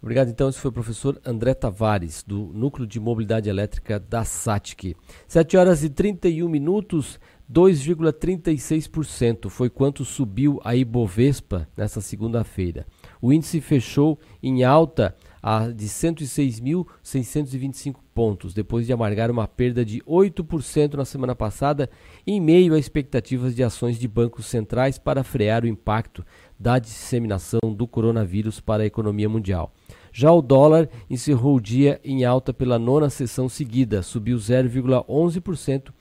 Obrigado, 0.00 0.28
então. 0.28 0.48
Esse 0.48 0.60
foi 0.60 0.68
o 0.68 0.72
professor 0.72 1.20
André 1.26 1.54
Tavares, 1.54 2.22
do 2.22 2.52
Núcleo 2.54 2.86
de 2.86 3.00
Mobilidade 3.00 3.50
Elétrica 3.50 3.98
da 3.98 4.22
SATIC. 4.22 4.96
7 5.26 5.56
horas 5.56 5.82
e 5.82 5.90
31 5.90 6.48
minutos, 6.48 7.18
2,36% 7.52 9.50
foi 9.50 9.68
quanto 9.68 10.04
subiu 10.04 10.60
a 10.62 10.76
Ibovespa 10.76 11.66
nessa 11.76 12.00
segunda-feira. 12.00 12.86
O 13.20 13.32
índice 13.32 13.60
fechou 13.60 14.20
em 14.40 14.62
alta 14.62 15.16
a 15.42 15.66
de 15.68 15.86
106.625 15.86 17.96
pontos, 18.14 18.54
depois 18.54 18.86
de 18.86 18.92
amargar 18.94 19.30
uma 19.30 19.46
perda 19.46 19.84
de 19.84 20.00
8% 20.02 20.94
na 20.94 21.04
semana 21.04 21.34
passada, 21.34 21.90
em 22.26 22.40
meio 22.40 22.72
a 22.72 22.78
expectativas 22.78 23.54
de 23.54 23.62
ações 23.62 23.98
de 23.98 24.08
bancos 24.08 24.46
centrais 24.46 24.96
para 24.96 25.22
frear 25.22 25.64
o 25.64 25.66
impacto 25.66 26.24
da 26.64 26.78
disseminação 26.78 27.60
do 27.76 27.86
coronavírus 27.86 28.58
para 28.58 28.84
a 28.84 28.86
economia 28.86 29.28
mundial. 29.28 29.70
Já 30.10 30.32
o 30.32 30.40
dólar 30.40 30.88
encerrou 31.10 31.56
o 31.56 31.60
dia 31.60 32.00
em 32.02 32.24
alta 32.24 32.54
pela 32.54 32.78
nona 32.78 33.10
sessão 33.10 33.50
seguida, 33.50 34.00
subiu 34.00 34.38
0,11% 34.38 35.92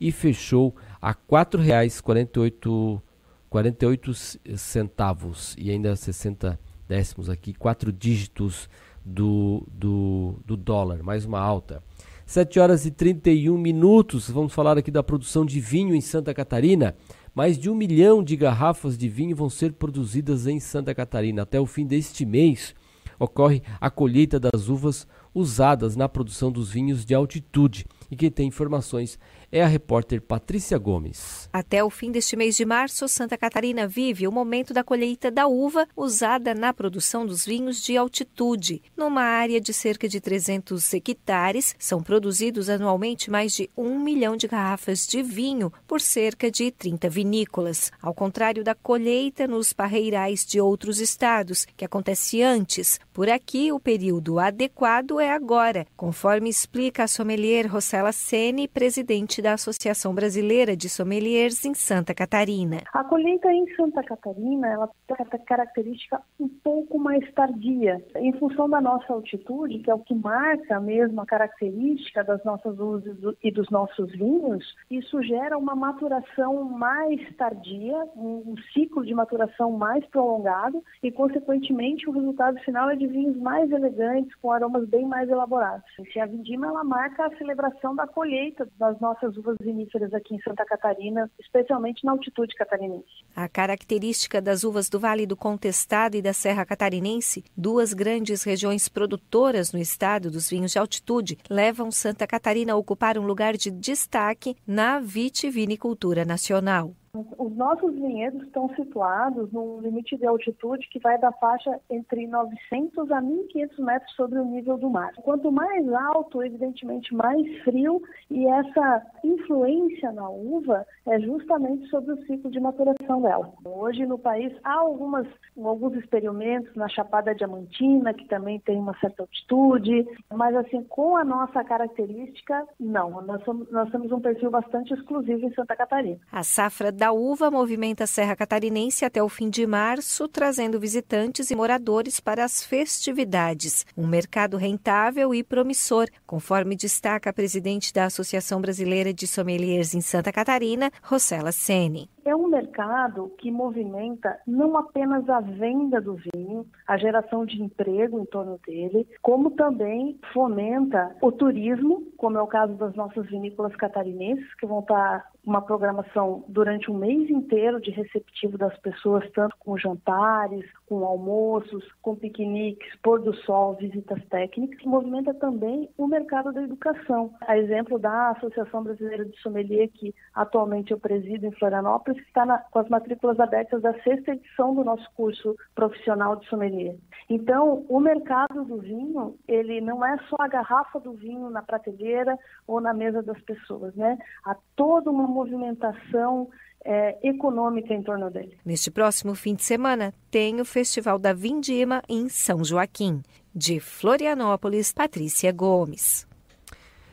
e 0.00 0.10
fechou 0.10 0.74
a 1.00 1.10
R$ 1.10 1.18
4,48 1.30 3.00
48 3.48 4.12
centavos 4.56 5.54
e 5.56 5.70
ainda 5.70 5.94
60 5.94 6.58
décimos 6.88 7.30
aqui, 7.30 7.54
quatro 7.54 7.92
dígitos 7.92 8.68
do, 9.04 9.64
do, 9.70 10.34
do 10.44 10.56
dólar, 10.56 11.00
mais 11.00 11.24
uma 11.24 11.38
alta. 11.38 11.80
7 12.28 12.60
horas 12.60 12.84
e 12.84 12.90
31 12.90 13.56
minutos. 13.56 14.28
Vamos 14.28 14.52
falar 14.52 14.76
aqui 14.76 14.90
da 14.90 15.02
produção 15.02 15.46
de 15.46 15.60
vinho 15.60 15.94
em 15.94 16.00
Santa 16.02 16.34
Catarina. 16.34 16.94
Mais 17.38 17.56
de 17.56 17.70
um 17.70 17.74
milhão 17.76 18.20
de 18.20 18.34
garrafas 18.34 18.98
de 18.98 19.08
vinho 19.08 19.36
vão 19.36 19.48
ser 19.48 19.72
produzidas 19.74 20.48
em 20.48 20.58
Santa 20.58 20.92
Catarina. 20.92 21.42
Até 21.42 21.60
o 21.60 21.66
fim 21.66 21.86
deste 21.86 22.26
mês 22.26 22.74
ocorre 23.16 23.62
a 23.80 23.88
colheita 23.88 24.40
das 24.40 24.68
uvas 24.68 25.06
usadas 25.32 25.94
na 25.94 26.08
produção 26.08 26.50
dos 26.50 26.72
vinhos 26.72 27.04
de 27.04 27.14
altitude. 27.14 27.86
E 28.10 28.16
quem 28.16 28.28
tem 28.28 28.48
informações 28.48 29.20
é 29.50 29.62
a 29.62 29.66
repórter 29.66 30.20
Patrícia 30.20 30.78
Gomes. 30.78 31.48
Até 31.52 31.82
o 31.82 31.90
fim 31.90 32.10
deste 32.10 32.36
mês 32.36 32.56
de 32.56 32.64
março, 32.64 33.08
Santa 33.08 33.36
Catarina 33.36 33.86
vive 33.86 34.28
o 34.28 34.32
momento 34.32 34.74
da 34.74 34.84
colheita 34.84 35.30
da 35.30 35.46
uva 35.46 35.86
usada 35.96 36.54
na 36.54 36.72
produção 36.74 37.24
dos 37.24 37.44
vinhos 37.44 37.82
de 37.82 37.96
altitude. 37.96 38.82
Numa 38.96 39.22
área 39.22 39.60
de 39.60 39.72
cerca 39.72 40.08
de 40.08 40.20
300 40.20 40.92
hectares, 40.94 41.74
são 41.78 42.02
produzidos 42.02 42.68
anualmente 42.68 43.30
mais 43.30 43.54
de 43.54 43.70
um 43.76 43.98
milhão 43.98 44.36
de 44.36 44.46
garrafas 44.46 45.06
de 45.06 45.22
vinho 45.22 45.72
por 45.86 46.00
cerca 46.00 46.50
de 46.50 46.70
30 46.70 47.08
vinícolas. 47.08 47.90
Ao 48.02 48.12
contrário 48.12 48.62
da 48.62 48.74
colheita 48.74 49.46
nos 49.46 49.72
parreirais 49.72 50.44
de 50.44 50.60
outros 50.60 51.00
estados, 51.00 51.66
que 51.76 51.84
acontece 51.84 52.42
antes, 52.42 53.00
por 53.12 53.28
aqui 53.28 53.72
o 53.72 53.80
período 53.80 54.38
adequado 54.38 55.20
é 55.20 55.30
agora, 55.30 55.86
conforme 55.96 56.50
explica 56.50 57.04
a 57.04 57.08
sommelier 57.08 57.66
Rossella 57.66 58.12
Sene, 58.12 58.68
presidente 58.68 59.37
presidente 59.38 59.42
da 59.42 59.52
Associação 59.54 60.14
Brasileira 60.14 60.76
de 60.76 60.88
Sommeliers 60.88 61.64
em 61.64 61.74
Santa 61.74 62.14
Catarina. 62.14 62.78
A 62.92 63.04
colheita 63.04 63.50
em 63.52 63.66
Santa 63.74 64.02
Catarina 64.02 64.66
ela 64.68 64.90
tem 65.06 65.16
característica 65.44 66.20
um 66.38 66.48
pouco 66.48 66.98
mais 66.98 67.24
tardia, 67.32 68.02
em 68.16 68.32
função 68.38 68.68
da 68.68 68.80
nossa 68.80 69.12
altitude, 69.12 69.78
que 69.78 69.90
é 69.90 69.94
o 69.94 70.00
que 70.00 70.14
marca 70.14 70.80
mesmo 70.80 71.20
a 71.20 71.26
característica 71.26 72.22
das 72.24 72.42
nossas 72.44 72.76
luzes 72.76 73.16
e 73.42 73.50
dos 73.50 73.68
nossos 73.70 74.10
vinhos. 74.12 74.74
Isso 74.90 75.22
gera 75.22 75.56
uma 75.56 75.74
maturação 75.74 76.64
mais 76.64 77.20
tardia, 77.36 77.96
um 78.16 78.54
ciclo 78.72 79.04
de 79.04 79.14
maturação 79.14 79.72
mais 79.72 80.04
prolongado 80.06 80.82
e, 81.02 81.10
consequentemente, 81.10 82.08
o 82.08 82.12
resultado 82.12 82.58
final 82.60 82.90
é 82.90 82.96
de 82.96 83.06
vinhos 83.06 83.36
mais 83.36 83.70
elegantes, 83.70 84.34
com 84.36 84.52
aromas 84.52 84.86
bem 84.88 85.06
mais 85.06 85.28
elaborados. 85.28 85.84
E 86.14 86.20
a 86.20 86.26
vindima 86.26 86.66
ela 86.66 86.84
marca 86.84 87.26
a 87.26 87.36
celebração 87.36 87.94
da 87.94 88.06
colheita 88.06 88.68
das 88.78 88.98
nossas 89.00 89.27
essas 89.28 89.36
uvas 89.36 89.56
viníferas 89.60 90.12
aqui 90.14 90.34
em 90.34 90.40
Santa 90.40 90.64
Catarina, 90.64 91.30
especialmente 91.38 92.04
na 92.04 92.12
altitude 92.12 92.54
catarinense. 92.54 93.06
A 93.36 93.48
característica 93.48 94.40
das 94.40 94.64
uvas 94.64 94.88
do 94.88 94.98
Vale 94.98 95.26
do 95.26 95.36
Contestado 95.36 96.16
e 96.16 96.22
da 96.22 96.32
Serra 96.32 96.64
Catarinense, 96.64 97.44
duas 97.56 97.92
grandes 97.92 98.42
regiões 98.42 98.88
produtoras 98.88 99.72
no 99.72 99.78
estado 99.78 100.30
dos 100.30 100.48
vinhos 100.48 100.72
de 100.72 100.78
altitude, 100.78 101.38
levam 101.48 101.90
Santa 101.90 102.26
Catarina 102.26 102.72
a 102.72 102.76
ocupar 102.76 103.18
um 103.18 103.26
lugar 103.26 103.56
de 103.56 103.70
destaque 103.70 104.56
na 104.66 104.98
vitivinicultura 104.98 106.24
nacional. 106.24 106.94
Os 107.14 107.56
nossos 107.56 107.94
vinhedos 107.94 108.42
estão 108.42 108.68
situados 108.74 109.50
num 109.52 109.80
limite 109.80 110.16
de 110.16 110.26
altitude 110.26 110.88
que 110.88 110.98
vai 110.98 111.18
da 111.18 111.32
faixa 111.32 111.80
entre 111.90 112.26
900 112.26 113.10
a 113.10 113.22
1.500 113.22 113.84
metros 113.84 114.12
sobre 114.14 114.38
o 114.38 114.44
nível 114.44 114.76
do 114.76 114.90
mar. 114.90 115.12
Quanto 115.22 115.50
mais 115.50 115.90
alto, 115.92 116.42
evidentemente, 116.42 117.14
mais 117.14 117.46
frio 117.62 118.02
e 118.30 118.46
essa 118.46 119.02
influência 119.24 120.12
na 120.12 120.28
uva 120.28 120.86
é 121.06 121.18
justamente 121.20 121.86
sobre 121.88 122.12
o 122.12 122.26
ciclo 122.26 122.50
de 122.50 122.60
maturação 122.60 123.22
dela. 123.22 123.52
Hoje 123.64 124.04
no 124.06 124.18
país 124.18 124.52
há 124.62 124.74
algumas, 124.74 125.26
alguns 125.56 125.94
experimentos 125.94 126.74
na 126.74 126.88
Chapada 126.88 127.34
Diamantina, 127.34 128.12
que 128.12 128.26
também 128.26 128.60
tem 128.60 128.78
uma 128.78 128.96
certa 128.98 129.22
altitude, 129.22 130.06
mas 130.32 130.54
assim, 130.56 130.82
com 130.84 131.16
a 131.16 131.24
nossa 131.24 131.64
característica, 131.64 132.66
não. 132.78 133.22
Nós, 133.22 133.42
somos, 133.44 133.70
nós 133.70 133.90
temos 133.90 134.12
um 134.12 134.20
perfil 134.20 134.50
bastante 134.50 134.92
exclusivo 134.92 135.46
em 135.46 135.54
Santa 135.54 135.76
Catarina. 135.76 136.18
A 136.30 136.42
safra 136.42 136.92
da 136.98 137.12
uva 137.12 137.48
movimenta 137.48 138.02
a 138.02 138.06
Serra 138.08 138.34
Catarinense 138.34 139.04
até 139.04 139.22
o 139.22 139.28
fim 139.28 139.48
de 139.48 139.64
março, 139.64 140.26
trazendo 140.26 140.80
visitantes 140.80 141.48
e 141.48 141.54
moradores 141.54 142.18
para 142.18 142.44
as 142.44 142.60
festividades. 142.60 143.86
Um 143.96 144.04
mercado 144.04 144.56
rentável 144.56 145.32
e 145.32 145.44
promissor, 145.44 146.08
conforme 146.26 146.74
destaca 146.74 147.30
a 147.30 147.32
presidente 147.32 147.92
da 147.92 148.06
Associação 148.06 148.60
Brasileira 148.60 149.14
de 149.14 149.28
Sommeliers 149.28 149.94
em 149.94 150.00
Santa 150.00 150.32
Catarina, 150.32 150.90
Rossella 151.00 151.52
Sene 151.52 152.10
é 152.28 152.36
um 152.36 152.48
mercado 152.48 153.32
que 153.38 153.50
movimenta 153.50 154.38
não 154.46 154.76
apenas 154.76 155.28
a 155.28 155.40
venda 155.40 156.00
do 156.00 156.16
vinho, 156.34 156.66
a 156.86 156.96
geração 156.96 157.44
de 157.46 157.62
emprego 157.62 158.20
em 158.20 158.26
torno 158.26 158.58
dele, 158.66 159.08
como 159.22 159.50
também 159.52 160.18
fomenta 160.32 161.16
o 161.22 161.32
turismo, 161.32 162.06
como 162.16 162.38
é 162.38 162.42
o 162.42 162.46
caso 162.46 162.74
das 162.74 162.94
nossas 162.94 163.26
vinícolas 163.26 163.74
catarinenses, 163.76 164.54
que 164.54 164.66
vão 164.66 164.80
estar 164.80 165.26
uma 165.48 165.62
programação 165.62 166.44
durante 166.46 166.90
um 166.90 166.98
mês 166.98 167.30
inteiro 167.30 167.80
de 167.80 167.90
receptivo 167.90 168.58
das 168.58 168.76
pessoas, 168.80 169.28
tanto 169.30 169.56
com 169.58 169.78
jantares, 169.78 170.64
com 170.86 171.04
almoços, 171.04 171.82
com 172.02 172.14
piqueniques, 172.14 172.94
pôr 173.02 173.22
do 173.22 173.34
sol, 173.34 173.74
visitas 173.74 174.22
técnicas, 174.26 174.84
movimenta 174.84 175.32
também 175.32 175.88
o 175.96 176.06
mercado 176.06 176.52
da 176.52 176.62
educação. 176.62 177.32
A 177.40 177.56
exemplo 177.56 177.98
da 177.98 178.32
Associação 178.32 178.82
Brasileira 178.82 179.24
de 179.24 179.36
Sommelier, 179.40 179.88
que 179.88 180.14
atualmente 180.34 180.90
eu 180.90 180.98
presido 180.98 181.46
em 181.46 181.52
Florianópolis, 181.52 182.17
está 182.22 182.44
na, 182.44 182.58
com 182.58 182.78
as 182.78 182.88
matrículas 182.88 183.38
abertas 183.40 183.82
da 183.82 183.92
sexta 184.02 184.32
edição 184.32 184.74
do 184.74 184.84
nosso 184.84 185.08
curso 185.14 185.56
profissional 185.74 186.36
de 186.36 186.46
sommelier. 186.48 186.96
Então, 187.28 187.84
o 187.88 188.00
mercado 188.00 188.64
do 188.64 188.78
vinho, 188.78 189.36
ele 189.46 189.80
não 189.80 190.04
é 190.04 190.16
só 190.28 190.36
a 190.38 190.48
garrafa 190.48 191.00
do 191.00 191.12
vinho 191.12 191.50
na 191.50 191.62
prateleira 191.62 192.38
ou 192.66 192.80
na 192.80 192.94
mesa 192.94 193.22
das 193.22 193.40
pessoas, 193.42 193.94
né? 193.94 194.18
Há 194.44 194.56
toda 194.76 195.10
uma 195.10 195.26
movimentação 195.26 196.48
é, 196.84 197.18
econômica 197.22 197.92
em 197.92 198.02
torno 198.02 198.30
dele. 198.30 198.58
Neste 198.64 198.90
próximo 198.90 199.34
fim 199.34 199.54
de 199.54 199.62
semana, 199.62 200.12
tem 200.30 200.60
o 200.60 200.64
Festival 200.64 201.18
da 201.18 201.32
Vindima 201.32 202.02
em 202.08 202.28
São 202.28 202.64
Joaquim. 202.64 203.22
De 203.54 203.80
Florianópolis, 203.80 204.92
Patrícia 204.92 205.50
Gomes. 205.52 206.27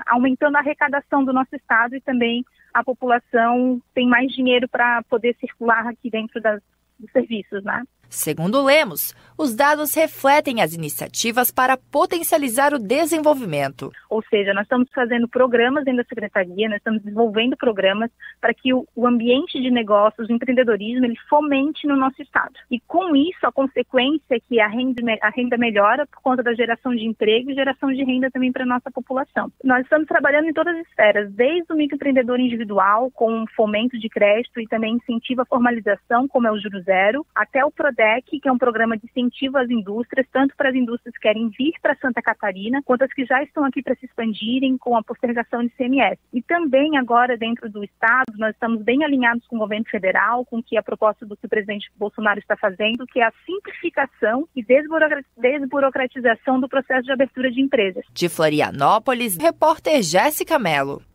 aumentando 0.07 0.55
a 0.55 0.59
arrecadação 0.59 1.23
do 1.23 1.33
nosso 1.33 1.55
estado 1.55 1.95
e 1.95 2.01
também 2.01 2.43
a 2.73 2.83
população 2.83 3.79
tem 3.93 4.07
mais 4.07 4.31
dinheiro 4.31 4.67
para 4.67 5.03
poder 5.03 5.35
circular 5.35 5.85
aqui 5.85 6.09
dentro 6.09 6.41
das, 6.41 6.61
dos 6.99 7.11
serviços, 7.11 7.63
né? 7.63 7.83
Segundo 8.09 8.63
Lemos, 8.63 9.15
os 9.37 9.55
dados 9.55 9.95
refletem 9.95 10.61
as 10.61 10.73
iniciativas 10.73 11.49
para 11.49 11.77
potencializar 11.77 12.73
o 12.73 12.77
desenvolvimento. 12.77 13.89
Ou 14.09 14.21
seja, 14.23 14.53
nós 14.53 14.63
estamos 14.63 14.89
fazendo 14.93 15.29
programas 15.29 15.85
dentro 15.85 16.03
da 16.03 16.09
secretaria, 16.09 16.67
nós 16.67 16.79
estamos 16.79 17.01
desenvolvendo 17.01 17.55
programas 17.55 18.11
para 18.41 18.53
que 18.53 18.73
o, 18.73 18.85
ambiente 19.07 19.61
de 19.61 19.71
negócios, 19.71 20.27
o 20.27 20.33
empreendedorismo, 20.33 21.05
ele 21.05 21.15
fomente 21.29 21.87
no 21.87 21.95
nosso 21.95 22.21
estado. 22.21 22.51
E 22.69 22.81
com 22.81 23.15
isso, 23.15 23.39
a 23.43 23.51
consequência 23.51 24.35
é 24.35 24.39
que 24.39 24.59
a 24.59 24.67
renda, 24.67 25.01
a 25.21 25.29
renda 25.29 25.57
melhora 25.57 26.05
por 26.05 26.21
conta 26.21 26.43
da 26.43 26.53
geração 26.53 26.93
de 26.93 27.05
emprego 27.05 27.49
e 27.49 27.55
geração 27.55 27.93
de 27.93 28.03
renda 28.03 28.29
também 28.29 28.51
para 28.51 28.63
a 28.63 28.67
nossa 28.67 28.91
população. 28.91 29.49
Nós 29.63 29.83
estamos 29.83 30.05
trabalhando 30.05 30.49
em 30.49 30.53
todas 30.53 30.75
as 30.75 30.85
esferas, 30.87 31.31
desde 31.31 31.71
o 31.71 31.77
microempreendedor 31.77 32.41
individual, 32.41 33.09
com 33.11 33.45
fomento 33.55 33.97
de 33.97 34.09
crédito 34.09 34.59
e 34.59 34.67
também 34.67 34.95
incentivo 34.95 35.43
à 35.43 35.45
formalização, 35.45 36.27
como 36.27 36.47
é 36.47 36.51
o 36.51 36.59
Juro 36.59 36.81
Zero, 36.81 37.25
até 37.33 37.63
o 37.63 37.71
PRODEC, 37.99 38.39
que 38.39 38.47
é 38.47 38.51
um 38.51 38.57
programa 38.57 38.97
de 38.97 39.05
incentivo 39.05 39.57
às 39.57 39.69
indústrias, 39.69 40.25
tanto 40.31 40.55
para 40.55 40.69
as 40.69 40.75
indústrias 40.75 41.13
que 41.15 41.21
querem 41.21 41.49
vir 41.49 41.73
para 41.81 41.95
Santa 41.95 42.21
Catarina, 42.21 42.81
quanto 42.83 43.03
as 43.03 43.11
que 43.11 43.25
já 43.25 43.43
estão 43.43 43.65
aqui 43.65 43.83
para 43.83 43.95
se 43.95 44.05
expandirem 44.05 44.77
com 44.77 44.95
a 44.95 45.03
postergação 45.03 45.63
de 45.63 45.69
CMS. 45.71 46.17
E 46.33 46.41
também 46.41 46.97
agora, 46.97 47.37
dentro 47.37 47.69
do 47.69 47.83
Estado, 47.83 48.31
nós 48.37 48.53
estamos 48.53 48.81
bem 48.81 49.03
alinhados 49.03 49.45
com 49.47 49.57
o 49.57 49.59
governo 49.59 49.85
federal, 49.89 50.45
com 50.45 50.63
que 50.63 50.77
a 50.77 50.83
proposta 50.83 51.25
do 51.25 51.35
que 51.35 51.45
o 51.45 51.49
presidente 51.49 51.91
Bolsonaro 51.97 52.39
está 52.39 52.55
fazendo, 52.55 53.05
que 53.05 53.19
é 53.19 53.25
a 53.25 53.33
simplificação 53.45 54.47
e 54.55 54.63
desburocratização 54.63 56.59
do 56.59 56.69
processo 56.69 57.03
de 57.03 57.11
abertura 57.11 57.51
de 57.51 57.61
empresas. 57.61 58.05
De 58.13 58.29
Florianópolis, 58.29 59.37
repórter 59.37 60.01
Jéssica 60.01 60.57
Mello. 60.57 61.08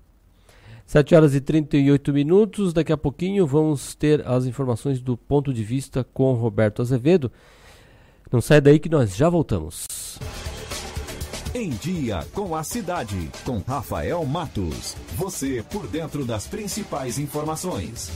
7 0.86 1.14
horas 1.14 1.34
e 1.34 1.40
38 1.40 2.12
minutos. 2.12 2.72
Daqui 2.72 2.92
a 2.92 2.96
pouquinho 2.96 3.46
vamos 3.46 3.94
ter 3.94 4.26
as 4.26 4.46
informações 4.46 5.00
do 5.00 5.16
ponto 5.16 5.52
de 5.52 5.62
vista 5.62 6.04
com 6.04 6.34
Roberto 6.34 6.82
Azevedo. 6.82 7.30
Não 8.30 8.40
sai 8.40 8.60
daí 8.60 8.78
que 8.78 8.88
nós 8.88 9.16
já 9.16 9.28
voltamos. 9.28 10.18
Em 11.54 11.70
Dia 11.70 12.26
com 12.32 12.56
a 12.56 12.64
Cidade, 12.64 13.30
com 13.44 13.58
Rafael 13.58 14.24
Matos. 14.24 14.96
Você 15.16 15.64
por 15.70 15.86
dentro 15.86 16.24
das 16.24 16.46
principais 16.46 17.18
informações. 17.18 18.10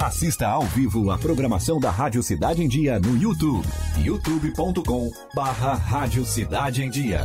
Assista 0.00 0.46
ao 0.46 0.62
vivo 0.62 1.10
a 1.10 1.18
programação 1.18 1.78
da 1.78 1.90
Rádio 1.90 2.22
Cidade 2.22 2.62
em 2.62 2.68
Dia 2.68 2.98
no 2.98 3.16
YouTube. 3.16 3.66
youtube.com 3.98 5.10
barra 5.34 5.74
Rádio 5.74 6.24
Cidade 6.24 6.82
em 6.82 6.90
Dia. 6.90 7.24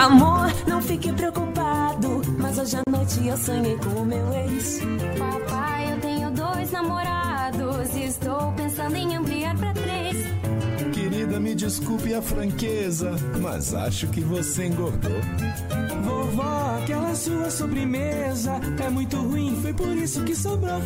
Amor, 0.00 0.52
não 0.66 0.80
fique 0.80 1.12
preocupado, 1.12 2.22
mas 2.38 2.58
hoje 2.58 2.76
à 2.76 2.82
noite 2.90 3.26
eu 3.26 3.36
sonhei 3.36 3.76
com 3.78 4.00
o 4.00 4.04
meu 4.04 4.32
ex. 4.32 4.80
Papai, 5.18 5.92
eu 5.92 6.00
tenho 6.00 6.30
dois 6.30 6.70
namorados 6.70 7.94
e 7.94 8.04
estou 8.04 8.52
pensando 8.52 8.96
em 8.96 9.16
ampliar 9.16 9.56
para 9.56 9.72
três. 9.72 9.87
Querida, 11.38 11.40
me 11.40 11.54
desculpe 11.54 12.14
a 12.14 12.20
franqueza, 12.20 13.12
mas 13.40 13.74
acho 13.74 14.08
que 14.08 14.20
você 14.20 14.66
engordou. 14.66 15.20
Vovó, 16.02 16.78
aquela 16.82 17.14
sua 17.14 17.50
sobremesa 17.50 18.60
é 18.84 18.90
muito 18.90 19.16
ruim, 19.16 19.56
foi 19.62 19.72
por 19.72 19.88
isso 19.96 20.22
que 20.24 20.34
sobrou. 20.34 20.80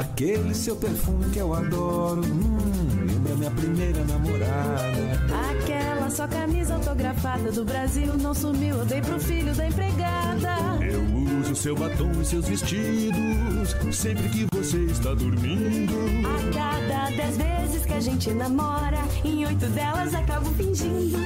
Aquele 0.00 0.54
seu 0.54 0.76
perfume 0.76 1.30
que 1.30 1.38
eu 1.38 1.54
adoro, 1.54 2.22
hum, 2.22 3.06
lembra 3.06 3.34
minha 3.36 3.50
primeira 3.50 4.04
namorada. 4.04 5.20
Aquela 5.50 6.10
sua 6.10 6.28
camisa 6.28 6.74
autografada 6.74 7.50
do 7.52 7.64
Brasil 7.64 8.16
não 8.16 8.34
sumiu, 8.34 8.76
eu 8.76 8.84
dei 8.84 9.00
pro 9.00 9.20
filho 9.20 9.54
da 9.54 9.66
empregada. 9.66 10.56
Eu 10.84 11.02
uso 11.40 11.54
seu 11.54 11.76
batom 11.76 12.10
e 12.20 12.24
seus 12.24 12.46
vestidos 12.46 13.76
sempre 13.92 14.28
que 14.28 14.46
você 14.52 14.78
está 14.84 15.14
dormindo. 15.14 15.94
A 16.26 16.52
cada 16.52 17.16
dez 17.16 17.36
vezes 17.36 17.86
que 17.86 17.92
a 17.92 18.00
gente 18.00 18.30
namora, 18.30 18.98
em 19.24 19.44
oito 19.46 19.59
delas 19.68 20.14
acabo 20.14 20.50
fingindo. 20.52 21.18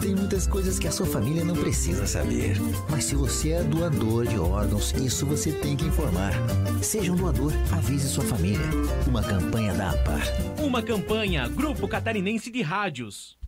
Tem 0.00 0.14
muitas 0.14 0.46
coisas 0.46 0.78
que 0.78 0.88
a 0.88 0.90
sua 0.90 1.06
família 1.06 1.44
não 1.44 1.54
precisa 1.54 2.06
saber. 2.06 2.56
Mas 2.88 3.04
se 3.04 3.14
você 3.14 3.50
é 3.50 3.62
doador 3.62 4.26
de 4.26 4.38
órgãos, 4.38 4.92
isso 4.92 5.26
você 5.26 5.52
tem 5.52 5.76
que 5.76 5.84
informar. 5.84 6.32
Seja 6.82 7.12
um 7.12 7.16
doador, 7.16 7.52
avise 7.72 8.08
sua 8.08 8.24
família. 8.24 8.66
Uma 9.06 9.22
campanha 9.22 9.74
da 9.74 9.90
APAR. 9.90 10.22
Uma 10.58 10.82
campanha, 10.82 11.48
Grupo 11.48 11.86
Catarinense 11.86 12.50
de 12.50 12.62
Rádios. 12.62 13.38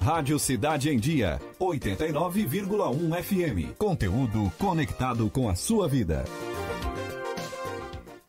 Rádio 0.00 0.38
Cidade 0.38 0.90
em 0.90 0.98
Dia, 0.98 1.40
89,1 1.58 3.22
FM. 3.22 3.74
Conteúdo 3.78 4.52
conectado 4.58 5.30
com 5.30 5.48
a 5.48 5.54
sua 5.54 5.88
vida. 5.88 6.26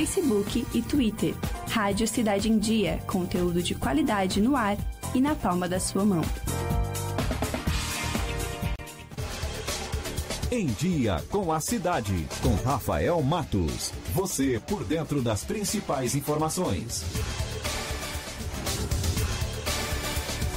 Facebook 0.00 0.66
e 0.72 0.80
Twitter. 0.80 1.34
Rádio 1.68 2.08
Cidade 2.08 2.50
em 2.50 2.58
Dia, 2.58 2.98
conteúdo 3.06 3.62
de 3.62 3.74
qualidade 3.74 4.40
no 4.40 4.56
ar 4.56 4.78
e 5.14 5.20
na 5.20 5.34
palma 5.34 5.68
da 5.68 5.78
sua 5.78 6.06
mão. 6.06 6.22
Em 10.50 10.66
Dia 10.68 11.22
com 11.28 11.52
a 11.52 11.60
Cidade, 11.60 12.26
com 12.42 12.54
Rafael 12.66 13.22
Matos. 13.22 13.92
Você 14.14 14.58
por 14.66 14.84
dentro 14.84 15.20
das 15.20 15.44
principais 15.44 16.14
informações. 16.14 17.04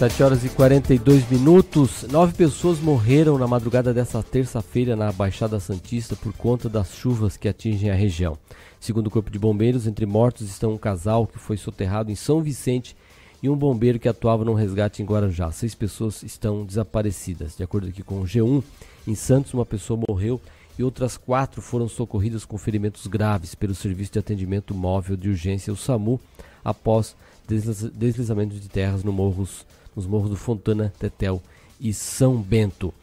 7 0.09 0.21
horas 0.21 0.43
e 0.43 0.49
42 0.49 1.29
minutos. 1.31 2.03
Nove 2.11 2.33
pessoas 2.33 2.77
morreram 2.77 3.37
na 3.37 3.47
madrugada 3.47 3.93
desta 3.93 4.21
terça-feira 4.21 4.97
na 4.97 5.13
Baixada 5.13 5.61
Santista 5.61 6.13
por 6.13 6.33
conta 6.33 6.67
das 6.67 6.93
chuvas 6.93 7.37
que 7.37 7.47
atingem 7.47 7.89
a 7.89 7.95
região. 7.95 8.37
Segundo 8.81 9.07
o 9.07 9.09
Corpo 9.09 9.31
de 9.31 9.39
Bombeiros, 9.39 9.87
entre 9.87 10.05
mortos 10.05 10.49
estão 10.49 10.73
um 10.73 10.77
casal 10.77 11.25
que 11.25 11.39
foi 11.39 11.55
soterrado 11.55 12.11
em 12.11 12.15
São 12.15 12.41
Vicente 12.41 12.97
e 13.41 13.47
um 13.47 13.55
bombeiro 13.55 13.97
que 13.97 14.09
atuava 14.09 14.43
no 14.43 14.53
resgate 14.53 15.01
em 15.01 15.05
Guarujá. 15.05 15.49
Seis 15.53 15.73
pessoas 15.73 16.21
estão 16.21 16.65
desaparecidas. 16.65 17.55
De 17.55 17.63
acordo 17.63 17.87
aqui 17.87 18.03
com 18.03 18.19
o 18.19 18.25
G1, 18.25 18.61
em 19.07 19.15
Santos, 19.15 19.53
uma 19.53 19.65
pessoa 19.65 20.03
morreu 20.05 20.41
e 20.77 20.83
outras 20.83 21.15
quatro 21.15 21.61
foram 21.61 21.87
socorridas 21.87 22.43
com 22.43 22.57
ferimentos 22.57 23.07
graves 23.07 23.55
pelo 23.55 23.73
Serviço 23.73 24.11
de 24.11 24.19
Atendimento 24.19 24.75
Móvel 24.75 25.15
de 25.15 25.29
Urgência, 25.29 25.71
o 25.71 25.77
SAMU, 25.77 26.19
após 26.61 27.15
deslizamento 27.47 28.55
de 28.55 28.67
terras 28.67 29.01
no 29.01 29.13
morros, 29.13 29.65
nos 29.95 30.05
morros 30.05 30.29
do 30.29 30.35
Fontana, 30.35 30.93
Tetel 30.99 31.41
e 31.79 31.93
São 31.93 32.37
Bento. 32.41 32.93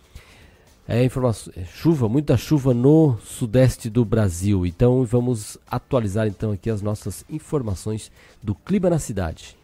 É 0.88 1.04
informação, 1.04 1.52
é 1.56 1.64
chuva, 1.64 2.08
muita 2.08 2.36
chuva 2.36 2.74
no 2.74 3.16
sudeste 3.24 3.88
do 3.88 4.04
Brasil. 4.04 4.66
Então 4.66 5.04
vamos 5.04 5.56
atualizar 5.70 6.26
então 6.26 6.50
aqui 6.50 6.68
as 6.68 6.82
nossas 6.82 7.24
informações 7.30 8.10
do 8.42 8.54
clima 8.54 8.90
na 8.90 8.98
cidade. 8.98 9.56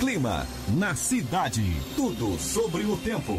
Clima 0.00 0.46
na 0.78 0.94
cidade. 0.94 1.62
Tudo 1.96 2.38
sobre 2.38 2.84
o 2.84 2.96
tempo. 2.96 3.34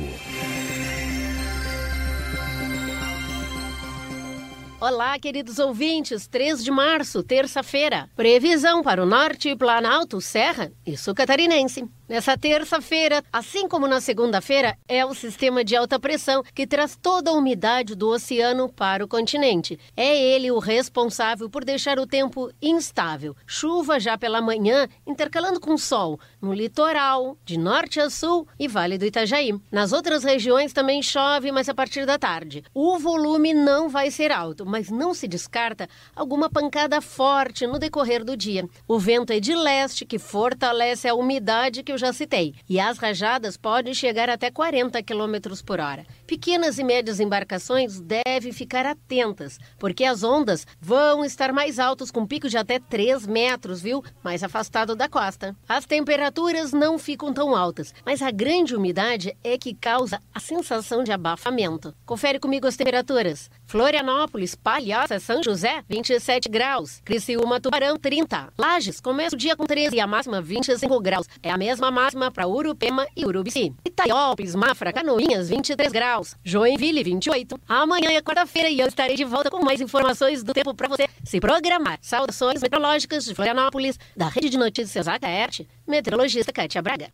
Olá, 4.79 5.17
queridos 5.17 5.57
ouvintes. 5.57 6.27
3 6.27 6.63
de 6.63 6.69
março, 6.69 7.23
terça-feira. 7.23 8.07
Previsão 8.15 8.83
para 8.83 9.01
o 9.01 9.07
norte, 9.07 9.55
Planalto, 9.55 10.21
Serra 10.21 10.71
e 10.85 10.95
Sul 10.95 11.15
Catarinense. 11.15 11.89
Nessa 12.09 12.37
terça-feira, 12.37 13.21
assim 13.33 13.67
como 13.67 13.85
na 13.85 13.99
segunda-feira, 13.99 14.77
é 14.87 15.05
o 15.05 15.13
sistema 15.13 15.61
de 15.61 15.75
alta 15.75 15.99
pressão 15.99 16.41
que 16.55 16.65
traz 16.65 16.95
toda 16.95 17.31
a 17.31 17.33
umidade 17.33 17.95
do 17.95 18.07
oceano 18.07 18.69
para 18.69 19.03
o 19.03 19.07
continente. 19.09 19.77
É 19.95 20.17
ele 20.17 20.49
o 20.49 20.57
responsável 20.57 21.49
por 21.49 21.65
deixar 21.65 21.99
o 21.99 22.07
tempo 22.07 22.49
instável. 22.61 23.35
Chuva 23.45 23.99
já 23.99 24.17
pela 24.17 24.41
manhã, 24.41 24.87
intercalando 25.05 25.59
com 25.59 25.77
sol, 25.77 26.17
no 26.41 26.53
litoral, 26.53 27.37
de 27.43 27.59
norte 27.59 27.99
a 27.99 28.09
sul 28.09 28.47
e 28.57 28.69
Vale 28.69 28.97
do 28.97 29.05
Itajaí. 29.05 29.59
Nas 29.69 29.91
outras 29.91 30.23
regiões 30.23 30.71
também 30.71 31.03
chove, 31.03 31.51
mas 31.51 31.67
a 31.67 31.73
partir 31.73 32.05
da 32.05 32.17
tarde. 32.17 32.63
O 32.73 32.97
volume 32.97 33.53
não 33.53 33.89
vai 33.89 34.09
ser 34.11 34.31
alto, 34.31 34.65
mas 34.65 34.89
não 34.89 35.13
se 35.13 35.27
descarta 35.27 35.89
alguma 36.15 36.49
pancada 36.49 37.01
forte 37.01 37.67
no 37.67 37.77
decorrer 37.77 38.23
do 38.23 38.37
dia. 38.37 38.65
O 38.87 38.97
vento 38.97 39.33
é 39.33 39.41
de 39.41 39.53
leste, 39.53 40.05
que 40.05 40.17
fortalece 40.17 41.05
a 41.05 41.13
umidade 41.13 41.83
que 41.83 41.96
eu 41.97 41.99
já 41.99 42.13
citei, 42.13 42.53
e 42.69 42.79
as 42.79 42.99
rajadas 42.99 43.57
podem 43.57 43.91
chegar 43.91 44.29
até 44.29 44.51
40 44.51 45.01
km 45.01 45.35
por 45.65 45.79
hora. 45.79 46.05
Pequenas 46.27 46.77
e 46.77 46.83
médias 46.83 47.19
embarcações 47.19 47.99
devem 47.99 48.53
ficar 48.53 48.85
atentas, 48.85 49.57
porque 49.79 50.03
as 50.03 50.23
ondas 50.23 50.67
vão 50.79 51.25
estar 51.25 51.51
mais 51.51 51.79
altas, 51.79 52.11
com 52.11 52.27
pico 52.27 52.47
de 52.47 52.57
até 52.57 52.77
3 52.79 53.25
metros, 53.25 53.81
viu? 53.81 54.03
Mais 54.23 54.43
afastado 54.43 54.95
da 54.95 55.09
costa. 55.09 55.55
As 55.67 55.85
temperaturas 55.85 56.71
não 56.71 56.99
ficam 56.99 57.33
tão 57.33 57.55
altas, 57.55 57.93
mas 58.05 58.21
a 58.21 58.29
grande 58.29 58.75
umidade 58.75 59.35
é 59.43 59.57
que 59.57 59.73
causa 59.73 60.21
a 60.33 60.39
sensação 60.39 61.03
de 61.03 61.11
abafamento. 61.11 61.95
Confere 62.05 62.39
comigo 62.39 62.67
as 62.67 62.77
temperaturas. 62.77 63.49
Florianópolis, 63.65 64.53
Palhoça, 64.53 65.19
São 65.19 65.41
José, 65.41 65.83
27 65.89 66.47
graus. 66.47 67.01
Criciúma, 67.03 67.59
Tubarão, 67.59 67.97
30. 67.97 68.53
Lages, 68.57 69.01
começa 69.01 69.35
o 69.35 69.39
dia 69.39 69.55
com 69.55 69.65
13 69.65 69.95
e 69.95 69.99
a 69.99 70.05
máxima 70.07 70.41
25 70.41 70.99
graus. 71.01 71.27
É 71.41 71.49
a 71.49 71.57
mesma 71.57 71.86
máxima 71.91 72.31
para 72.31 72.47
Urupema 72.47 73.07
e 73.15 73.25
Urubici. 73.25 73.73
Itaiópolis, 73.85 74.55
Mafra, 74.55 74.93
Canoinhas, 74.93 75.49
23 75.49 75.91
graus. 75.91 76.35
Joinville, 76.43 77.03
28. 77.03 77.59
Amanhã 77.67 78.11
é 78.11 78.21
quarta-feira 78.21 78.69
e 78.69 78.79
eu 78.79 78.87
estarei 78.87 79.15
de 79.15 79.23
volta 79.23 79.49
com 79.49 79.63
mais 79.63 79.81
informações 79.81 80.43
do 80.43 80.53
tempo 80.53 80.73
para 80.73 80.87
você 80.87 81.07
se 81.23 81.39
programar. 81.39 81.97
Saudações 82.01 82.61
meteorológicas 82.61 83.25
de 83.25 83.33
Florianópolis, 83.33 83.97
da 84.15 84.27
Rede 84.27 84.49
de 84.49 84.57
Notícias 84.57 85.07
Acaerte, 85.07 85.67
meteorologista 85.87 86.51
Kátia 86.51 86.81
Braga. 86.81 87.09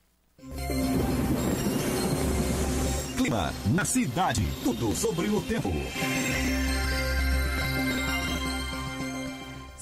Clima 3.18 3.54
na 3.74 3.86
cidade. 3.86 4.42
Tudo 4.64 4.96
sobre 4.96 5.30
o 5.30 5.42
tempo. 5.42 5.70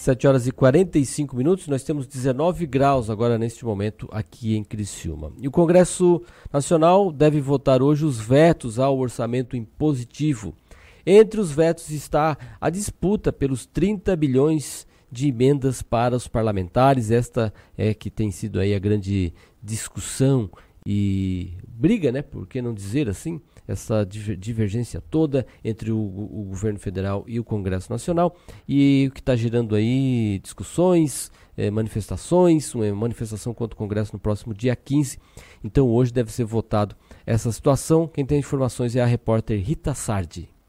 7 0.02 0.28
horas 0.28 0.48
e 0.48 0.52
45 0.52 1.36
minutos, 1.36 1.68
nós 1.68 1.84
temos 1.84 2.08
19 2.08 2.66
graus 2.66 3.08
agora 3.08 3.38
neste 3.38 3.64
momento 3.64 4.10
aqui 4.12 4.56
em 4.58 4.64
Criciúma. 4.64 5.32
E 5.40 5.48
o 5.48 5.52
Congresso 5.52 6.24
Nacional 6.52 7.12
deve 7.12 7.40
votar 7.40 7.84
hoje 7.84 8.04
os 8.04 8.20
vetos 8.20 8.80
ao 8.80 8.98
orçamento 8.98 9.56
impositivo. 9.56 10.56
Entre 11.06 11.40
os 11.40 11.52
vetos 11.52 11.92
está 11.92 12.36
a 12.60 12.72
disputa 12.72 13.32
pelos 13.32 13.68
30 13.68 14.16
bilhões 14.16 14.88
de 15.12 15.28
emendas 15.28 15.84
para 15.84 16.16
os 16.16 16.28
parlamentares. 16.28 17.12
Esta 17.12 17.54
é 17.78 17.94
que 17.94 18.10
tem 18.10 18.32
sido 18.32 18.60
aí 18.60 18.74
a 18.74 18.80
grande 18.80 19.32
discussão 19.62 20.50
e 20.84 21.52
briga, 21.68 22.12
né? 22.12 22.24
Por 22.24 22.48
que 22.48 22.60
não 22.60 22.74
dizer 22.74 23.08
assim? 23.08 23.40
Essa 23.72 24.06
divergência 24.06 25.02
toda 25.02 25.46
entre 25.64 25.92
o, 25.92 25.98
o, 25.98 26.46
governo 26.50 26.80
federal 26.80 27.24
e 27.28 27.40
o 27.40 27.44
Congresso 27.44 27.92
Nacional 27.92 28.36
e 28.68 29.08
o 29.10 29.14
que 29.14 29.20
está 29.20 29.36
gerando 29.36 29.76
aí 29.76 30.40
discussões, 30.44 31.32
eh, 31.58 31.72
manifestações, 31.72 32.74
uma 32.76 32.94
manifestação 32.94 33.54
contra 33.54 33.76
o 33.76 33.78
Congresso 33.78 34.14
no 34.14 34.20
próximo 34.20 34.54
dia 34.54 34.76
15. 34.76 35.18
Então 35.64 35.90
hoje 35.90 36.12
deve 36.12 36.32
ser 36.32 36.44
votado 36.44 36.96
essa 37.26 37.52
situação. 37.52 38.08
Quem 38.08 38.26
tem 38.26 38.40
informações 38.40 38.96
é 38.96 39.02
a 39.02 39.06
repórter 39.06 39.62
Rita 39.62 39.94
Sardi. 39.94 40.61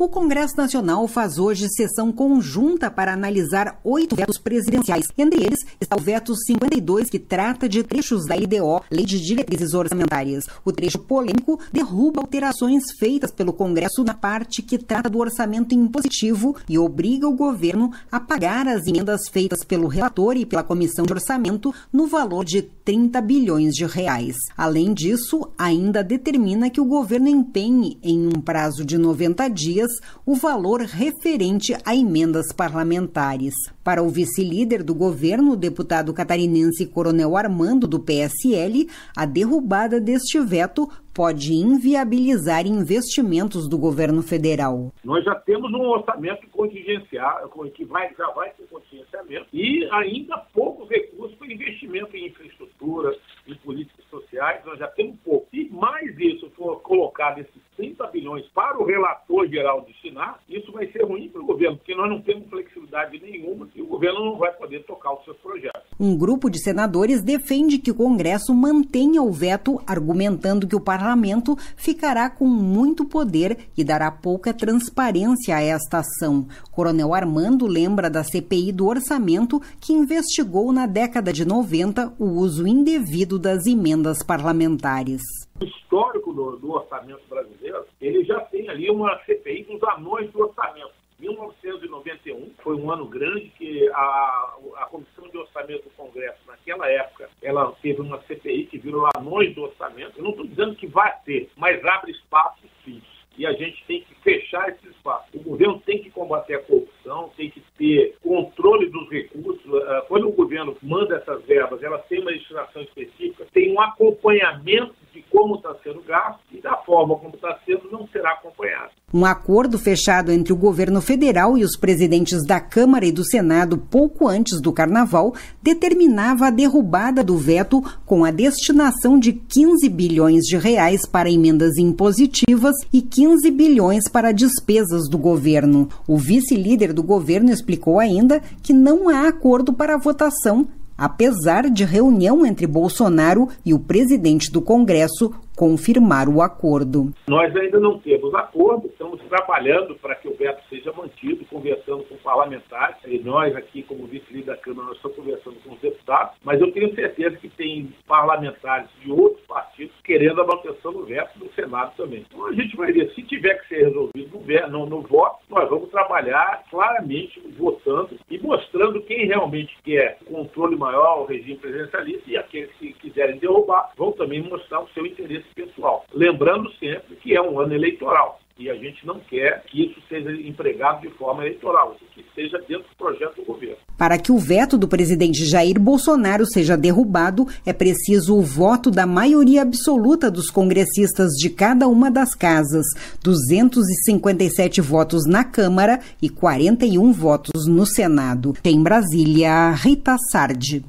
O 0.00 0.08
Congresso 0.08 0.56
Nacional 0.56 1.06
faz 1.06 1.38
hoje 1.38 1.68
sessão 1.68 2.10
conjunta 2.10 2.90
para 2.90 3.12
analisar 3.12 3.78
oito 3.84 4.16
vetos 4.16 4.38
presidenciais. 4.38 5.08
Entre 5.18 5.44
eles 5.44 5.58
está 5.78 5.94
o 5.94 6.00
veto 6.00 6.34
52, 6.34 7.10
que 7.10 7.18
trata 7.18 7.68
de 7.68 7.82
trechos 7.82 8.24
da 8.24 8.34
LDO, 8.34 8.82
Lei 8.90 9.04
de 9.04 9.20
Diretrizes 9.20 9.74
Orçamentárias. 9.74 10.46
O 10.64 10.72
trecho 10.72 11.00
polêmico 11.00 11.60
derruba 11.70 12.22
alterações 12.22 12.84
feitas 12.98 13.30
pelo 13.30 13.52
Congresso 13.52 14.02
na 14.02 14.14
parte 14.14 14.62
que 14.62 14.78
trata 14.78 15.10
do 15.10 15.18
orçamento 15.18 15.74
impositivo 15.74 16.56
e 16.66 16.78
obriga 16.78 17.28
o 17.28 17.36
governo 17.36 17.92
a 18.10 18.18
pagar 18.18 18.66
as 18.68 18.86
emendas 18.86 19.28
feitas 19.30 19.62
pelo 19.62 19.86
relator 19.86 20.34
e 20.34 20.46
pela 20.46 20.64
Comissão 20.64 21.04
de 21.04 21.12
Orçamento 21.12 21.74
no 21.92 22.06
valor 22.06 22.46
de 22.46 22.62
30 22.62 23.20
bilhões 23.20 23.74
de 23.74 23.84
reais. 23.84 24.36
Além 24.56 24.94
disso, 24.94 25.52
ainda 25.58 26.02
determina 26.02 26.70
que 26.70 26.80
o 26.80 26.86
governo 26.86 27.28
empenhe 27.28 27.98
em 28.02 28.26
um 28.26 28.40
prazo 28.40 28.82
de 28.82 28.96
90 28.96 29.46
dias 29.48 29.89
o 30.26 30.34
valor 30.34 30.80
referente 30.80 31.74
a 31.84 31.94
emendas 31.94 32.52
parlamentares. 32.52 33.54
Para 33.82 34.02
o 34.02 34.08
vice-líder 34.08 34.82
do 34.82 34.94
governo, 34.94 35.52
o 35.52 35.56
deputado 35.56 36.12
catarinense 36.12 36.86
Coronel 36.86 37.36
Armando, 37.36 37.86
do 37.86 38.00
PSL, 38.00 38.88
a 39.16 39.24
derrubada 39.24 40.00
deste 40.00 40.38
veto 40.40 40.88
pode 41.14 41.52
inviabilizar 41.52 42.66
investimentos 42.66 43.68
do 43.68 43.76
governo 43.76 44.22
federal. 44.22 44.92
Nós 45.04 45.24
já 45.24 45.34
temos 45.34 45.72
um 45.72 45.88
orçamento 45.88 46.48
contingencial, 46.48 47.48
que 47.74 47.84
vai, 47.84 48.10
já 48.16 48.30
vai 48.30 48.50
ter 48.50 48.66
contingenciamento, 48.68 49.46
e 49.52 49.88
ainda 49.92 50.38
poucos 50.52 50.88
recursos 50.88 51.36
para 51.36 51.52
investimento 51.52 52.16
em 52.16 52.28
infraestrutura, 52.28 53.16
em 53.46 53.54
políticas 53.56 54.04
sociais, 54.06 54.64
nós 54.64 54.78
já 54.78 54.88
temos 54.88 55.16
pouco. 55.24 55.46
Se 55.50 55.68
mais 55.70 56.18
isso 56.18 56.50
for 56.56 56.80
colocado 56.80 57.38
esses 57.38 57.62
30 57.80 58.06
bilhões 58.08 58.44
para 58.54 58.78
o 58.78 58.84
relator 58.84 59.48
geral 59.48 59.80
destinar, 59.86 60.38
isso 60.46 60.70
vai 60.70 60.86
ser 60.92 61.02
ruim 61.02 61.30
para 61.30 61.40
o 61.40 61.46
governo, 61.46 61.78
porque 61.78 61.94
nós 61.94 62.10
não 62.10 62.20
temos 62.20 62.46
flexibilidade 62.50 63.18
nenhuma 63.18 63.66
e 63.74 63.80
o 63.80 63.86
governo 63.86 64.22
não 64.22 64.36
vai 64.36 64.52
poder 64.52 64.84
tocar 64.84 65.14
os 65.14 65.24
seus 65.24 65.38
projetos. 65.38 65.80
Um 65.98 66.16
grupo 66.16 66.50
de 66.50 66.62
senadores 66.62 67.22
defende 67.22 67.78
que 67.78 67.90
o 67.90 67.94
Congresso 67.94 68.54
mantenha 68.54 69.22
o 69.22 69.32
veto, 69.32 69.80
argumentando 69.86 70.68
que 70.68 70.76
o 70.76 70.80
parlamento 70.80 71.56
ficará 71.74 72.28
com 72.28 72.46
muito 72.46 73.06
poder 73.06 73.56
e 73.76 73.82
dará 73.82 74.10
pouca 74.10 74.52
transparência 74.52 75.56
a 75.56 75.62
esta 75.62 76.00
ação. 76.00 76.46
Coronel 76.70 77.14
Armando 77.14 77.66
lembra 77.66 78.10
da 78.10 78.22
CPI 78.22 78.72
do 78.72 78.86
orçamento 78.86 79.58
que 79.80 79.94
investigou 79.94 80.70
na 80.70 80.86
década 80.86 81.32
de 81.32 81.46
90 81.46 82.14
o 82.18 82.26
uso 82.26 82.66
indevido 82.66 83.38
das 83.38 83.64
emendas 83.64 84.22
parlamentares. 84.22 85.22
Histórico 85.62 86.32
do, 86.32 86.56
do 86.56 86.72
orçamento 86.72 87.22
brasileiro, 87.28 87.86
ele 88.00 88.24
já 88.24 88.40
tem 88.40 88.68
ali 88.68 88.90
uma 88.90 89.18
CPI 89.24 89.64
dos 89.64 89.82
anões 89.82 90.30
do 90.32 90.40
orçamento. 90.40 90.92
1991 91.20 92.54
foi 92.62 92.76
um 92.76 92.90
ano 92.90 93.06
grande 93.06 93.52
que 93.56 93.88
a, 93.90 94.56
a 94.76 94.86
Comissão 94.86 95.28
de 95.28 95.36
Orçamento 95.36 95.84
do 95.84 95.90
Congresso, 95.90 96.38
naquela 96.46 96.90
época, 96.90 97.28
ela 97.42 97.72
teve 97.82 98.00
uma 98.00 98.20
CPI 98.22 98.66
que 98.66 98.78
virou 98.78 99.06
anões 99.16 99.54
do 99.54 99.62
orçamento. 99.62 100.18
Eu 100.18 100.24
não 100.24 100.30
estou 100.30 100.46
dizendo 100.46 100.74
que 100.74 100.86
vai 100.86 101.14
ter, 101.24 101.50
mas 101.56 101.84
abre 101.84 102.12
espaço 102.12 102.62
sim. 102.84 103.02
E 103.36 103.46
a 103.46 103.52
gente 103.52 103.84
tem 103.86 104.02
que 104.02 104.14
fechar 104.16 104.68
esse 104.70 104.88
espaço. 104.88 105.28
O 105.34 105.42
governo 105.42 105.80
tem 105.80 106.02
que 106.02 106.10
combater 106.10 106.54
a 106.54 106.62
corrupção 106.62 106.99
votação, 107.00 107.30
tem 107.36 107.50
que 107.50 107.62
ter 107.76 108.16
controle 108.22 108.90
dos 108.90 109.08
recursos. 109.10 109.60
Ah, 109.74 110.04
quando 110.08 110.28
o 110.28 110.32
governo 110.32 110.76
manda 110.82 111.16
essas 111.16 111.42
verbas, 111.44 111.82
elas 111.82 112.04
têm 112.06 112.20
uma 112.20 112.32
destinação 112.32 112.82
específica, 112.82 113.46
tem 113.52 113.72
um 113.72 113.80
acompanhamento 113.80 114.94
de 115.12 115.22
como 115.30 115.56
está 115.56 115.74
sendo 115.82 116.02
gasto 116.02 116.40
e 116.52 116.60
da 116.60 116.76
forma 116.78 117.16
como 117.16 117.34
está 117.34 117.58
sendo 117.66 117.90
não 117.90 118.06
será 118.08 118.32
acompanhado. 118.32 118.90
Um 119.12 119.24
acordo 119.24 119.76
fechado 119.76 120.30
entre 120.30 120.52
o 120.52 120.56
governo 120.56 121.00
federal 121.00 121.58
e 121.58 121.64
os 121.64 121.76
presidentes 121.76 122.46
da 122.46 122.60
Câmara 122.60 123.04
e 123.04 123.10
do 123.10 123.24
Senado 123.24 123.76
pouco 123.76 124.28
antes 124.28 124.60
do 124.60 124.72
carnaval 124.72 125.34
determinava 125.60 126.46
a 126.46 126.50
derrubada 126.50 127.24
do 127.24 127.36
veto 127.36 127.82
com 128.06 128.24
a 128.24 128.30
destinação 128.30 129.18
de 129.18 129.32
15 129.32 129.88
bilhões 129.88 130.44
de 130.44 130.56
reais 130.56 131.04
para 131.06 131.28
emendas 131.28 131.76
impositivas 131.76 132.76
e 132.92 133.02
15 133.02 133.50
bilhões 133.50 134.08
para 134.08 134.30
despesas 134.30 135.08
do 135.08 135.18
governo. 135.18 135.88
O 136.06 136.16
vice-líder 136.16 136.89
do 136.92 137.02
governo 137.02 137.50
explicou 137.50 137.98
ainda 137.98 138.40
que 138.62 138.72
não 138.72 139.08
há 139.08 139.28
acordo 139.28 139.72
para 139.72 139.94
a 139.94 139.98
votação 139.98 140.68
apesar 141.00 141.70
de 141.70 141.82
reunião 141.82 142.44
entre 142.44 142.66
Bolsonaro 142.66 143.48
e 143.64 143.72
o 143.72 143.78
presidente 143.78 144.52
do 144.52 144.60
Congresso 144.60 145.32
confirmar 145.60 146.26
o 146.26 146.40
acordo. 146.40 147.12
Nós 147.28 147.54
ainda 147.54 147.78
não 147.78 147.98
temos 147.98 148.34
acordo, 148.34 148.86
estamos 148.86 149.20
trabalhando 149.28 149.94
para 149.96 150.14
que 150.14 150.26
o 150.26 150.34
veto 150.34 150.66
seja 150.70 150.90
mantido, 150.90 151.44
conversando 151.50 152.02
com 152.04 152.16
parlamentares, 152.16 152.96
e 153.06 153.18
nós 153.18 153.54
aqui, 153.54 153.82
como 153.82 154.06
vice-líder 154.06 154.46
da 154.46 154.56
Câmara, 154.56 154.88
nós 154.88 154.96
estamos 154.96 155.18
conversando 155.18 155.56
com 155.62 155.74
os 155.74 155.80
deputados, 155.80 156.34
mas 156.42 156.58
eu 156.62 156.72
tenho 156.72 156.94
certeza 156.94 157.36
que 157.36 157.50
tem 157.50 157.92
parlamentares 158.08 158.88
de 159.02 159.12
outros 159.12 159.44
partidos 159.46 159.94
querendo 160.02 160.40
a 160.40 160.46
manutenção 160.46 160.94
do 160.94 161.04
veto 161.04 161.38
no 161.38 161.52
Senado 161.52 161.92
também. 161.94 162.24
Então 162.26 162.46
a 162.46 162.52
gente 162.54 162.74
vai 162.74 162.90
ver, 162.90 163.12
se 163.14 163.22
tiver 163.24 163.60
que 163.60 163.68
ser 163.68 163.84
resolvido 163.84 164.40
no, 164.40 164.68
no, 164.70 164.86
no 164.86 165.02
voto, 165.02 165.40
nós 165.50 165.68
vamos 165.68 165.90
trabalhar 165.90 166.64
claramente 166.70 167.38
votando 167.58 168.16
e 168.30 168.38
mostrando 168.38 169.02
quem 169.02 169.26
realmente 169.26 169.76
quer 169.84 170.18
controle 170.24 170.74
maior 170.74 171.18
ao 171.18 171.26
regime 171.26 171.56
presidencialista 171.56 172.30
e 172.30 172.38
aqueles 172.38 172.72
que 172.78 172.94
quiserem 172.94 173.38
derrubar 173.38 173.90
vão 173.94 174.12
também 174.12 174.42
mostrar 174.42 174.80
o 174.80 174.88
seu 174.94 175.04
interesse 175.04 175.49
pessoal. 175.54 176.04
Lembrando 176.12 176.70
sempre 176.74 177.16
que 177.16 177.34
é 177.34 177.42
um 177.42 177.58
ano 177.60 177.74
eleitoral 177.74 178.40
e 178.60 178.68
a 178.68 178.74
gente 178.74 179.06
não 179.06 179.18
quer 179.20 179.64
que 179.68 179.86
isso 179.86 179.98
seja 180.06 180.30
empregado 180.32 181.00
de 181.00 181.08
forma 181.14 181.42
eleitoral, 181.42 181.96
que 182.14 182.22
seja 182.34 182.58
dentro 182.68 182.84
do 182.90 182.96
projeto 182.96 183.36
do 183.36 183.44
governo. 183.44 183.78
Para 183.96 184.18
que 184.18 184.30
o 184.30 184.38
veto 184.38 184.76
do 184.76 184.86
presidente 184.86 185.46
Jair 185.46 185.80
Bolsonaro 185.80 186.44
seja 186.44 186.76
derrubado, 186.76 187.46
é 187.64 187.72
preciso 187.72 188.36
o 188.36 188.42
voto 188.42 188.90
da 188.90 189.06
maioria 189.06 189.62
absoluta 189.62 190.30
dos 190.30 190.50
congressistas 190.50 191.32
de 191.32 191.48
cada 191.48 191.88
uma 191.88 192.10
das 192.10 192.34
casas, 192.34 192.84
257 193.24 194.82
votos 194.82 195.26
na 195.26 195.42
Câmara 195.42 196.00
e 196.20 196.28
41 196.28 197.12
votos 197.12 197.66
no 197.66 197.86
Senado. 197.86 198.52
Em 198.62 198.82
Brasília, 198.82 199.70
Rita 199.70 200.16
Sardi. 200.30 200.84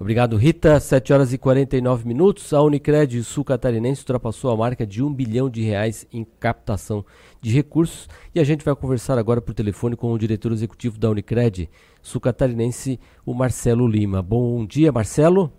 Obrigado, 0.00 0.38
Rita. 0.38 0.80
7 0.80 1.12
horas 1.12 1.30
e 1.34 1.36
49 1.36 2.08
minutos. 2.08 2.54
A 2.54 2.62
Unicred 2.62 3.22
Sul 3.22 3.44
Catarinense 3.44 4.00
ultrapassou 4.00 4.50
a 4.50 4.56
marca 4.56 4.86
de 4.86 5.02
um 5.02 5.12
bilhão 5.12 5.50
de 5.50 5.60
reais 5.60 6.08
em 6.10 6.24
captação 6.24 7.04
de 7.38 7.54
recursos 7.54 8.08
e 8.34 8.40
a 8.40 8.44
gente 8.44 8.64
vai 8.64 8.74
conversar 8.74 9.18
agora 9.18 9.42
por 9.42 9.52
telefone 9.52 9.94
com 9.94 10.10
o 10.10 10.18
diretor 10.18 10.52
executivo 10.52 10.98
da 10.98 11.10
Unicred 11.10 11.68
Sul 12.00 12.18
Catarinense, 12.18 12.98
o 13.26 13.34
Marcelo 13.34 13.86
Lima. 13.86 14.22
Bom 14.22 14.64
dia, 14.64 14.90
Marcelo. 14.90 15.52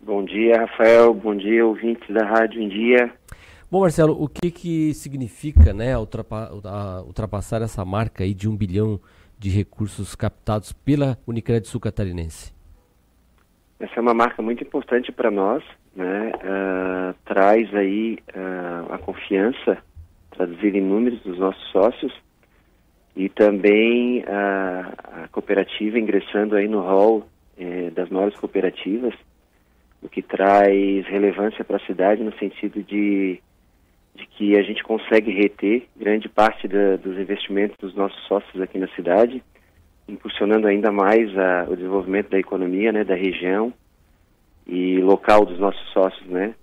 Bom 0.00 0.24
dia, 0.24 0.62
Rafael. 0.62 1.14
Bom 1.14 1.36
dia, 1.36 1.64
ouvintes 1.64 2.12
da 2.12 2.26
Rádio 2.26 2.60
em 2.60 2.68
Dia. 2.68 3.14
Bom, 3.70 3.82
Marcelo, 3.82 4.20
o 4.20 4.26
que, 4.26 4.50
que 4.50 4.92
significa 4.94 5.72
né, 5.72 5.96
ultrapassar 5.96 7.62
essa 7.62 7.84
marca 7.84 8.24
aí 8.24 8.34
de 8.34 8.48
um 8.48 8.56
bilhão 8.56 8.98
de 9.38 9.48
recursos 9.48 10.16
captados 10.16 10.72
pela 10.72 11.16
Unicred 11.24 11.68
Sul 11.68 11.80
Catarinense? 11.80 12.57
Essa 13.80 13.94
é 13.96 14.00
uma 14.00 14.14
marca 14.14 14.42
muito 14.42 14.62
importante 14.64 15.12
para 15.12 15.30
nós, 15.30 15.62
né? 15.94 16.32
Uh, 16.34 17.14
traz 17.24 17.72
aí 17.74 18.18
uh, 18.34 18.92
a 18.92 18.98
confiança 18.98 19.78
traduzida 20.30 20.78
em 20.78 20.82
números 20.82 21.20
dos 21.22 21.38
nossos 21.38 21.62
sócios 21.70 22.12
e 23.14 23.28
também 23.28 24.20
uh, 24.20 25.24
a 25.24 25.28
cooperativa 25.30 25.98
ingressando 25.98 26.56
aí 26.56 26.68
no 26.68 26.80
hall 26.80 27.26
eh, 27.56 27.90
das 27.90 28.08
maiores 28.08 28.38
cooperativas, 28.38 29.14
o 30.00 30.08
que 30.08 30.22
traz 30.22 31.04
relevância 31.06 31.64
para 31.64 31.76
a 31.76 31.86
cidade 31.86 32.22
no 32.22 32.32
sentido 32.38 32.80
de, 32.84 33.40
de 34.14 34.26
que 34.26 34.56
a 34.56 34.62
gente 34.62 34.84
consegue 34.84 35.32
reter 35.32 35.88
grande 35.96 36.28
parte 36.28 36.68
da, 36.68 36.94
dos 36.96 37.18
investimentos 37.18 37.76
dos 37.78 37.94
nossos 37.96 38.20
sócios 38.28 38.62
aqui 38.62 38.78
na 38.78 38.86
cidade 38.88 39.42
impulsionando 40.08 40.66
ainda 40.66 40.90
mais 40.90 41.36
a, 41.36 41.66
o 41.68 41.76
desenvolvimento 41.76 42.30
da 42.30 42.38
economia, 42.38 42.90
né, 42.90 43.04
da 43.04 43.14
região 43.14 43.72
e 44.66 45.00
local 45.00 45.44
dos 45.44 45.58
nossos 45.58 45.86
sócios, 45.92 46.26
né. 46.28 46.54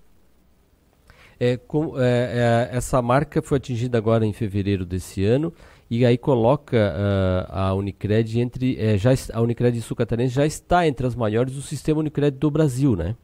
É, 1.38 1.56
com, 1.56 2.00
é, 2.00 2.68
é, 2.72 2.76
essa 2.76 3.00
marca 3.02 3.42
foi 3.42 3.58
atingida 3.58 3.98
agora 3.98 4.24
em 4.24 4.32
fevereiro 4.32 4.86
desse 4.86 5.22
ano 5.22 5.52
e 5.90 6.06
aí 6.06 6.16
coloca 6.16 6.76
uh, 6.76 7.52
a 7.52 7.74
Unicred 7.74 8.40
entre 8.40 8.74
é, 8.80 8.96
já 8.96 9.10
a 9.34 9.42
Unicred 9.42 9.78
Sul 9.82 9.94
Catarinense 9.96 10.34
já 10.34 10.46
está 10.46 10.88
entre 10.88 11.06
as 11.06 11.14
maiores 11.14 11.54
do 11.54 11.60
sistema 11.60 12.00
Unicred 12.00 12.38
do 12.38 12.50
Brasil, 12.50 12.96
né? 12.96 13.14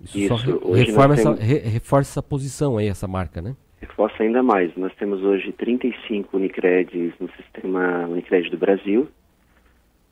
Isso, 0.00 0.18
Isso 0.18 0.38
só 0.38 0.72
reforma 0.72 1.14
essa, 1.14 1.34
re, 1.34 1.58
reforça 1.58 2.12
essa 2.12 2.22
posição 2.22 2.78
aí 2.78 2.88
essa 2.88 3.06
marca, 3.06 3.42
né? 3.42 3.54
Reforça 3.78 4.22
ainda 4.22 4.42
mais. 4.42 4.74
Nós 4.74 4.94
temos 4.94 5.22
hoje 5.22 5.52
35 5.52 6.34
Unicreds 6.34 7.12
no 7.20 7.28
sistema 7.32 8.06
Unicred 8.06 8.48
do 8.50 8.56
Brasil 8.56 9.06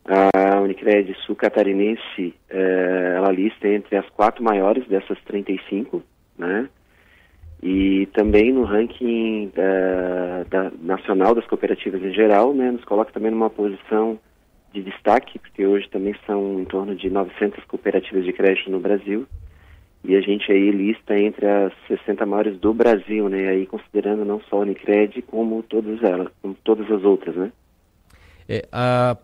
a 0.07 0.61
Unicred 0.61 1.15
Sul 1.27 1.35
Catarinense, 1.35 2.35
é, 2.49 3.15
ela 3.17 3.33
lista 3.33 3.67
entre 3.67 3.97
as 3.97 4.09
quatro 4.11 4.43
maiores 4.43 4.87
dessas 4.87 5.19
35, 5.25 6.03
né? 6.39 6.69
E 7.63 8.07
também 8.13 8.53
no 8.53 8.65
ranking 8.65 9.51
da, 9.55 10.45
da, 10.45 10.73
nacional 10.81 11.35
das 11.35 11.47
cooperativas 11.47 12.03
em 12.03 12.13
geral, 12.13 12.55
né? 12.55 12.71
Nos 12.71 12.85
coloca 12.85 13.13
também 13.13 13.31
numa 13.31 13.51
posição 13.51 14.19
de 14.73 14.83
destaque, 14.83 15.39
porque 15.39 15.67
hoje 15.67 15.89
também 15.89 16.15
são 16.27 16.61
em 16.61 16.65
torno 16.65 16.95
de 16.95 17.11
900 17.11 17.65
cooperativas 17.65 18.25
de 18.25 18.33
crédito 18.33 18.71
no 18.71 18.79
Brasil. 18.79 19.27
E 20.05 20.15
a 20.15 20.21
gente 20.21 20.53
aí 20.53 20.71
lista 20.71 21.19
entre 21.19 21.47
as 21.47 21.73
60 21.89 22.25
maiores 22.27 22.57
do 22.61 22.73
Brasil, 22.73 23.29
né? 23.29 23.49
Aí 23.49 23.67
considerando 23.67 24.25
não 24.25 24.41
só 24.43 24.59
a 24.59 24.61
Unicred, 24.61 25.21
como 25.23 25.65
todas 25.65 26.01
elas, 26.03 26.29
como 26.41 26.55
todas 26.63 26.89
as 26.93 27.03
outras, 27.03 27.35
né? 27.35 27.51
É, 28.49 28.69
a 28.71 29.17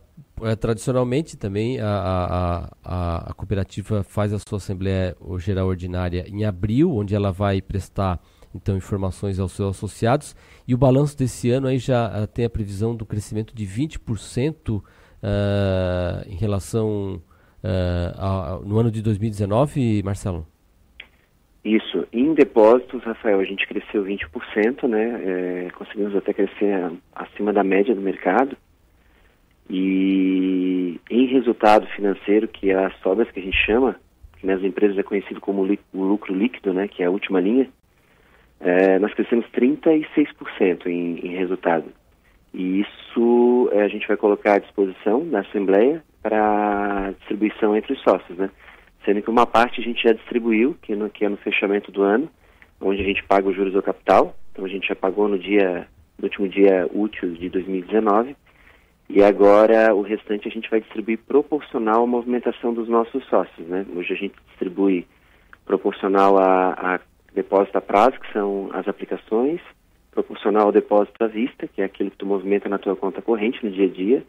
é, 0.43 0.57
tradicionalmente 0.57 1.37
também 1.37 1.81
a, 1.81 1.87
a, 1.87 2.69
a, 2.85 3.31
a, 3.31 3.35
cooperativa 3.35 4.03
faz 4.03 4.33
a 4.33 4.39
sua 4.39 4.59
Assembleia 4.59 5.17
Geral 5.39 5.69
Ordinária 5.69 6.25
em 6.29 6.45
abril, 6.45 6.95
onde 6.95 7.15
ela 7.15 7.31
vai 7.31 7.61
prestar 7.61 8.21
então 8.55 8.77
informações 8.77 9.39
aos 9.39 9.53
seus 9.53 9.77
associados. 9.77 10.37
E 10.67 10.75
o 10.75 10.79
balanço 10.79 11.17
desse 11.17 11.51
ano 11.51 11.67
aí 11.67 11.79
já 11.79 12.09
uh, 12.09 12.27
tem 12.27 12.45
a 12.45 12.51
previsão 12.51 12.95
do 12.95 13.07
crescimento 13.07 13.55
de 13.55 13.67
20% 13.67 14.79
uh, 14.79 14.83
ah, 15.23 16.23
em 16.27 16.37
relação 16.37 17.23
uh, 17.63 18.19
a, 18.19 18.61
no 18.65 18.79
ano 18.79 18.91
de 18.91 19.01
2019, 19.03 20.03
Marcelo? 20.03 20.47
Isso. 21.65 22.07
Em 22.13 22.35
depósitos, 22.35 23.03
Rafael, 23.05 23.39
a 23.39 23.45
gente 23.45 23.67
cresceu 23.69 24.05
20%, 24.05 24.89
né? 24.89 25.23
É, 25.25 25.71
conseguimos 25.71 26.15
até 26.17 26.33
crescer 26.33 26.93
acima 27.15 27.53
da 27.53 27.63
média 27.63 27.95
do 27.95 28.01
mercado. 28.01 28.57
E 29.75 31.01
em 31.11 31.27
resultado 31.29 31.87
financeiro, 31.97 32.47
que 32.47 32.71
é 32.71 32.75
as 32.75 32.95
sobras 33.01 33.31
que 33.31 33.41
a 33.41 33.43
gente 33.43 33.57
chama, 33.57 33.97
que 34.39 34.47
nas 34.47 34.63
empresas 34.63 34.99
é 34.99 35.03
conhecido 35.03 35.41
como 35.41 35.63
o 35.63 36.05
lucro 36.05 36.35
líquido, 36.35 36.75
né, 36.75 36.87
que 36.87 37.03
é 37.03 37.07
a 37.07 37.11
última 37.11 37.41
linha, 37.41 37.67
é, 38.61 38.99
nós 38.99 39.15
crescemos 39.15 39.47
36% 39.47 40.87
em, 40.87 41.27
em 41.27 41.37
resultado. 41.39 41.87
E 42.53 42.83
isso 42.83 43.71
é, 43.73 43.81
a 43.81 43.89
gente 43.89 44.07
vai 44.07 44.19
colocar 44.19 44.57
à 44.57 44.59
disposição 44.59 45.27
da 45.31 45.41
Assembleia 45.41 46.05
para 46.23 47.15
distribuição 47.21 47.75
entre 47.75 47.95
os 47.95 48.03
sócios, 48.03 48.37
né? 48.37 48.51
Sendo 49.07 49.23
que 49.23 49.31
uma 49.31 49.47
parte 49.47 49.81
a 49.81 49.83
gente 49.83 50.03
já 50.03 50.13
distribuiu, 50.13 50.77
que, 50.83 50.95
no, 50.95 51.09
que 51.09 51.25
é 51.25 51.31
no 51.31 51.39
fechamento 51.39 51.91
do 51.91 52.03
ano, 52.03 52.29
onde 52.79 53.01
a 53.01 53.05
gente 53.05 53.25
paga 53.25 53.49
os 53.49 53.57
juros 53.57 53.73
do 53.73 53.83
capital. 53.83 54.37
Então 54.53 54.67
a 54.67 54.69
gente 54.69 54.87
já 54.87 54.95
pagou 54.95 55.29
no 55.29 55.39
dia, 55.39 55.89
no 56.19 56.25
último 56.25 56.47
dia 56.47 56.87
útil 56.93 57.33
de 57.33 57.49
2019 57.49 58.37
e 59.15 59.23
agora 59.23 59.95
o 59.95 60.01
restante 60.01 60.49
a 60.49 60.51
gente 60.51 60.71
vai 60.71 60.81
distribuir 60.81 61.19
proporcional 61.19 62.05
à 62.05 62.07
movimentação 62.07 62.73
dos 62.73 62.89
nossos 62.89 63.23
sócios, 63.27 63.69
né? 63.69 63.85
Hoje 63.95 64.15
a 64.15 64.17
gente 64.17 64.35
distribui 64.49 65.07
proporcional 65.67 66.39
a, 66.39 66.95
a 66.95 67.01
depósito 67.35 67.77
a 67.77 67.81
prazo, 67.83 68.19
que 68.19 68.33
são 68.33 68.71
as 68.73 68.89
aplicações, 68.89 69.61
proporcional 70.11 70.65
ao 70.67 70.73
depósito 70.73 71.23
à 71.23 71.27
vista, 71.27 71.69
que 71.69 71.83
é 71.83 71.85
aquilo 71.85 72.11
que 72.11 72.17
tu 72.17 72.25
movimenta 72.25 72.71
na 72.71 72.79
tua 72.79 72.97
conta 72.97 73.21
corrente 73.21 73.63
no 73.63 73.71
dia 73.71 73.85
a 73.85 73.91
dia, 73.91 74.25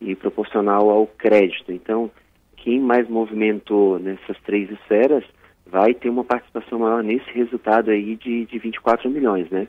e 0.00 0.14
proporcional 0.16 0.88
ao 0.88 1.06
crédito. 1.06 1.70
Então, 1.70 2.10
quem 2.56 2.80
mais 2.80 3.06
movimentou 3.10 3.98
nessas 3.98 4.40
três 4.46 4.70
esferas 4.70 5.24
vai 5.66 5.92
ter 5.92 6.08
uma 6.08 6.24
participação 6.24 6.78
maior 6.78 7.02
nesse 7.02 7.30
resultado 7.32 7.90
aí 7.90 8.16
de, 8.16 8.46
de 8.46 8.58
24 8.58 9.10
milhões, 9.10 9.50
né? 9.50 9.68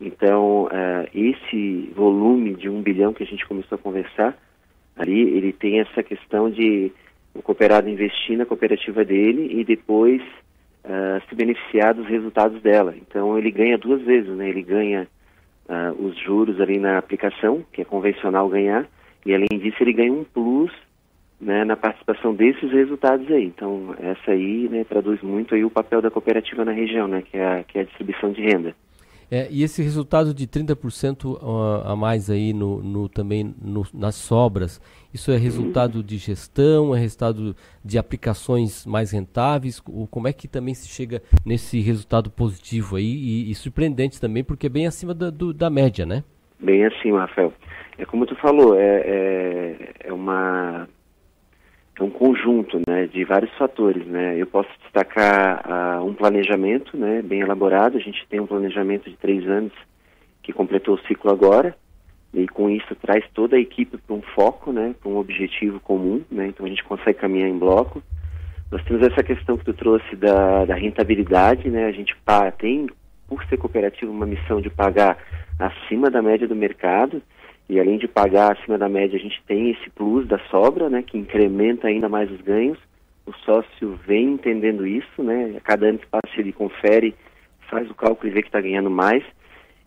Então, 0.00 0.64
uh, 0.64 1.08
esse 1.14 1.90
volume 1.94 2.54
de 2.54 2.68
um 2.68 2.82
bilhão 2.82 3.12
que 3.12 3.22
a 3.22 3.26
gente 3.26 3.46
começou 3.46 3.76
a 3.76 3.78
conversar, 3.78 4.36
ali 4.96 5.20
ele 5.20 5.52
tem 5.52 5.80
essa 5.80 6.02
questão 6.02 6.50
de 6.50 6.92
o 7.34 7.42
cooperado 7.42 7.88
investir 7.88 8.36
na 8.36 8.46
cooperativa 8.46 9.04
dele 9.04 9.60
e 9.60 9.64
depois 9.64 10.22
uh, 10.84 11.20
se 11.28 11.34
beneficiar 11.34 11.94
dos 11.94 12.06
resultados 12.06 12.60
dela. 12.62 12.94
Então, 12.96 13.38
ele 13.38 13.50
ganha 13.50 13.78
duas 13.78 14.02
vezes, 14.02 14.30
né? 14.30 14.48
Ele 14.48 14.62
ganha 14.62 15.08
uh, 15.68 16.06
os 16.06 16.18
juros 16.18 16.60
ali 16.60 16.78
na 16.78 16.98
aplicação, 16.98 17.64
que 17.72 17.82
é 17.82 17.84
convencional 17.84 18.48
ganhar, 18.48 18.86
e 19.24 19.34
além 19.34 19.58
disso 19.58 19.76
ele 19.80 19.92
ganha 19.92 20.12
um 20.12 20.24
plus 20.24 20.72
né, 21.40 21.64
na 21.64 21.76
participação 21.76 22.34
desses 22.34 22.70
resultados 22.70 23.30
aí. 23.30 23.44
Então, 23.44 23.94
essa 23.98 24.30
aí 24.30 24.68
né, 24.68 24.84
traduz 24.84 25.20
muito 25.22 25.54
aí 25.54 25.64
o 25.64 25.70
papel 25.70 26.00
da 26.00 26.10
cooperativa 26.10 26.64
na 26.64 26.72
região, 26.72 27.06
né, 27.06 27.22
que, 27.22 27.36
é 27.36 27.44
a, 27.44 27.64
que 27.64 27.78
é 27.78 27.82
a 27.82 27.84
distribuição 27.84 28.32
de 28.32 28.40
renda. 28.40 28.74
É, 29.30 29.48
e 29.50 29.62
esse 29.62 29.82
resultado 29.82 30.32
de 30.32 30.46
30% 30.46 31.36
a, 31.42 31.92
a 31.92 31.96
mais 31.96 32.30
aí 32.30 32.52
no, 32.52 32.82
no 32.82 33.08
também 33.08 33.54
no, 33.60 33.84
nas 33.92 34.14
sobras, 34.14 34.80
isso 35.12 35.32
é 35.32 35.36
resultado 35.36 36.02
de 36.02 36.16
gestão, 36.16 36.94
é 36.94 36.98
resultado 36.98 37.56
de 37.84 37.98
aplicações 37.98 38.86
mais 38.86 39.10
rentáveis? 39.10 39.80
Como 39.80 40.28
é 40.28 40.32
que 40.32 40.46
também 40.46 40.74
se 40.74 40.88
chega 40.88 41.22
nesse 41.44 41.80
resultado 41.80 42.30
positivo 42.30 42.96
aí 42.96 43.04
e, 43.04 43.50
e 43.50 43.54
surpreendente 43.54 44.20
também, 44.20 44.44
porque 44.44 44.66
é 44.66 44.70
bem 44.70 44.86
acima 44.86 45.12
da, 45.12 45.30
do, 45.30 45.52
da 45.52 45.68
média, 45.68 46.06
né? 46.06 46.22
Bem 46.60 46.84
acima, 46.84 47.20
Rafael. 47.20 47.52
É 47.98 48.04
como 48.04 48.26
tu 48.26 48.36
falou, 48.36 48.78
é, 48.78 49.00
é, 49.06 49.90
é 50.04 50.12
uma 50.12 50.86
é 51.98 52.02
um 52.02 52.10
conjunto 52.10 52.80
né, 52.86 53.06
de 53.06 53.24
vários 53.24 53.52
fatores. 53.56 54.06
Né? 54.06 54.36
Eu 54.36 54.46
posso 54.46 54.68
destacar 54.82 55.64
uh, 55.66 56.04
um 56.04 56.12
planejamento 56.12 56.96
né, 56.96 57.22
bem 57.22 57.40
elaborado. 57.40 57.96
A 57.96 58.00
gente 58.00 58.26
tem 58.28 58.38
um 58.38 58.46
planejamento 58.46 59.08
de 59.08 59.16
três 59.16 59.48
anos 59.48 59.72
que 60.42 60.52
completou 60.52 60.94
o 60.94 61.00
ciclo 61.06 61.30
agora. 61.30 61.74
E 62.34 62.46
com 62.46 62.68
isso 62.68 62.94
traz 62.96 63.24
toda 63.32 63.56
a 63.56 63.60
equipe 63.60 63.96
para 63.96 64.14
um 64.14 64.20
foco, 64.20 64.72
né, 64.72 64.94
para 65.00 65.10
um 65.10 65.16
objetivo 65.16 65.80
comum. 65.80 66.22
Né? 66.30 66.48
Então 66.48 66.66
a 66.66 66.68
gente 66.68 66.84
consegue 66.84 67.18
caminhar 67.18 67.48
em 67.48 67.58
bloco. 67.58 68.02
Nós 68.70 68.84
temos 68.84 69.02
essa 69.06 69.22
questão 69.22 69.56
que 69.56 69.64
tu 69.64 69.72
trouxe 69.72 70.16
da, 70.16 70.66
da 70.66 70.74
rentabilidade. 70.74 71.70
Né? 71.70 71.86
A 71.86 71.92
gente 71.92 72.14
tem, 72.58 72.88
por 73.26 73.42
ser 73.46 73.56
cooperativa, 73.56 74.12
uma 74.12 74.26
missão 74.26 74.60
de 74.60 74.68
pagar 74.68 75.16
acima 75.58 76.10
da 76.10 76.20
média 76.20 76.46
do 76.46 76.54
mercado. 76.54 77.22
E 77.68 77.80
além 77.80 77.98
de 77.98 78.06
pagar 78.06 78.52
acima 78.52 78.78
da 78.78 78.88
média, 78.88 79.18
a 79.18 79.20
gente 79.20 79.42
tem 79.46 79.70
esse 79.70 79.90
plus 79.90 80.26
da 80.26 80.38
sobra, 80.50 80.88
né, 80.88 81.02
que 81.02 81.18
incrementa 81.18 81.88
ainda 81.88 82.08
mais 82.08 82.30
os 82.30 82.40
ganhos. 82.40 82.78
O 83.26 83.32
sócio 83.44 83.98
vem 84.06 84.34
entendendo 84.34 84.86
isso, 84.86 85.22
né? 85.22 85.54
A 85.56 85.60
cada 85.60 85.86
ano 85.86 85.98
que 85.98 86.06
passa 86.06 86.28
ele 86.38 86.52
confere, 86.52 87.12
faz 87.68 87.90
o 87.90 87.94
cálculo 87.94 88.28
e 88.28 88.32
vê 88.32 88.40
que 88.40 88.48
está 88.48 88.60
ganhando 88.60 88.88
mais. 88.88 89.24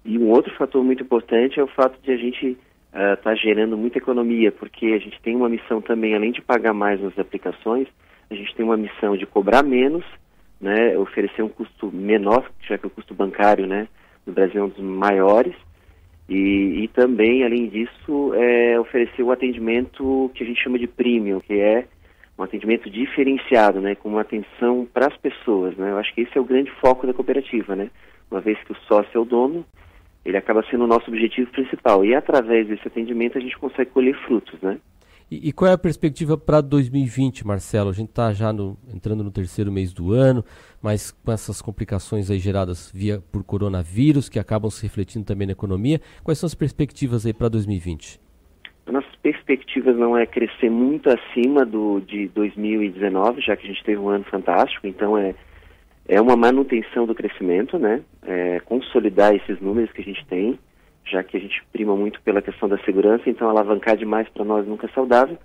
E 0.03 0.17
um 0.17 0.29
outro 0.29 0.53
fator 0.55 0.83
muito 0.83 1.03
importante 1.03 1.59
é 1.59 1.63
o 1.63 1.67
fato 1.67 1.97
de 2.01 2.11
a 2.11 2.17
gente 2.17 2.57
estar 2.91 3.13
uh, 3.13 3.17
tá 3.17 3.35
gerando 3.35 3.77
muita 3.77 3.97
economia, 3.97 4.51
porque 4.51 4.87
a 4.87 4.99
gente 4.99 5.21
tem 5.21 5.35
uma 5.35 5.47
missão 5.47 5.81
também, 5.81 6.15
além 6.15 6.31
de 6.31 6.41
pagar 6.41 6.73
mais 6.73 7.01
nas 7.01 7.17
aplicações, 7.17 7.87
a 8.29 8.35
gente 8.35 8.53
tem 8.55 8.65
uma 8.65 8.77
missão 8.77 9.15
de 9.15 9.25
cobrar 9.25 9.63
menos, 9.63 10.03
né, 10.59 10.97
oferecer 10.97 11.41
um 11.41 11.49
custo 11.49 11.91
menor, 11.91 12.49
já 12.67 12.77
que 12.77 12.87
o 12.87 12.89
custo 12.89 13.13
bancário, 13.13 13.65
né, 13.65 13.87
no 14.25 14.33
Brasil 14.33 14.61
é 14.61 14.63
um 14.65 14.69
dos 14.69 14.83
maiores, 14.83 15.55
e, 16.29 16.83
e 16.83 16.87
também, 16.89 17.43
além 17.43 17.67
disso, 17.67 18.33
é, 18.35 18.79
oferecer 18.79 19.23
o 19.23 19.31
atendimento 19.31 20.29
que 20.35 20.43
a 20.43 20.47
gente 20.47 20.61
chama 20.61 20.77
de 20.77 20.85
premium, 20.85 21.39
que 21.39 21.53
é 21.53 21.85
um 22.37 22.43
atendimento 22.43 22.89
diferenciado, 22.89 23.81
né, 23.81 23.95
com 23.95 24.09
uma 24.09 24.21
atenção 24.21 24.87
para 24.93 25.07
as 25.07 25.17
pessoas, 25.17 25.75
né? 25.75 25.91
Eu 25.91 25.97
acho 25.97 26.13
que 26.13 26.21
esse 26.21 26.37
é 26.37 26.39
o 26.39 26.45
grande 26.45 26.71
foco 26.79 27.05
da 27.05 27.13
cooperativa, 27.13 27.75
né? 27.75 27.89
Uma 28.29 28.39
vez 28.39 28.57
que 28.63 28.71
o 28.71 28.77
sócio 28.87 29.09
é 29.13 29.19
o 29.19 29.25
dono, 29.25 29.65
ele 30.23 30.37
acaba 30.37 30.63
sendo 30.69 30.83
o 30.83 30.87
nosso 30.87 31.09
objetivo 31.09 31.51
principal. 31.51 32.05
E 32.05 32.15
através 32.15 32.67
desse 32.67 32.87
atendimento 32.87 33.37
a 33.37 33.41
gente 33.41 33.57
consegue 33.57 33.89
colher 33.89 34.15
frutos, 34.25 34.61
né? 34.61 34.77
E, 35.31 35.49
e 35.49 35.51
qual 35.51 35.69
é 35.69 35.73
a 35.73 35.77
perspectiva 35.77 36.37
para 36.37 36.59
2020, 36.61 37.45
Marcelo? 37.45 37.89
A 37.89 37.93
gente 37.93 38.09
está 38.09 38.33
já 38.33 38.51
no, 38.51 38.77
entrando 38.93 39.23
no 39.23 39.31
terceiro 39.31 39.71
mês 39.71 39.93
do 39.93 40.13
ano, 40.13 40.43
mas 40.81 41.11
com 41.11 41.31
essas 41.31 41.61
complicações 41.61 42.31
aí 42.31 42.39
geradas 42.39 42.91
via 42.93 43.21
por 43.31 43.43
coronavírus, 43.43 44.27
que 44.27 44.39
acabam 44.39 44.69
se 44.71 44.83
refletindo 44.83 45.25
também 45.25 45.45
na 45.45 45.53
economia, 45.53 46.01
quais 46.23 46.39
são 46.39 46.47
as 46.47 46.55
perspectivas 46.55 47.25
aí 47.25 47.33
para 47.33 47.49
2020? 47.49 48.19
Nossas 48.87 49.15
perspectivas 49.17 49.95
não 49.95 50.17
é 50.17 50.25
crescer 50.25 50.71
muito 50.71 51.09
acima 51.09 51.63
do 51.63 51.99
de 51.99 52.27
2019, 52.29 53.41
já 53.41 53.55
que 53.55 53.67
a 53.67 53.69
gente 53.69 53.83
teve 53.83 53.99
um 53.99 54.09
ano 54.09 54.23
fantástico, 54.23 54.87
então 54.87 55.15
é 55.15 55.35
é 56.07 56.19
uma 56.19 56.35
manutenção 56.35 57.05
do 57.05 57.13
crescimento, 57.13 57.77
né? 57.77 58.01
É 58.23 58.59
consolidar 58.61 59.35
esses 59.35 59.61
números 59.61 59.91
que 59.91 60.01
a 60.01 60.03
gente 60.03 60.25
tem 60.25 60.57
já 61.09 61.23
que 61.23 61.37
a 61.37 61.39
gente 61.39 61.63
prima 61.71 61.95
muito 61.95 62.21
pela 62.21 62.41
questão 62.41 62.69
da 62.69 62.77
segurança, 62.79 63.29
então 63.29 63.49
alavancar 63.49 63.97
demais 63.97 64.27
para 64.29 64.45
nós 64.45 64.67
nunca 64.67 64.87
é 64.87 64.89
saudável. 64.89 65.37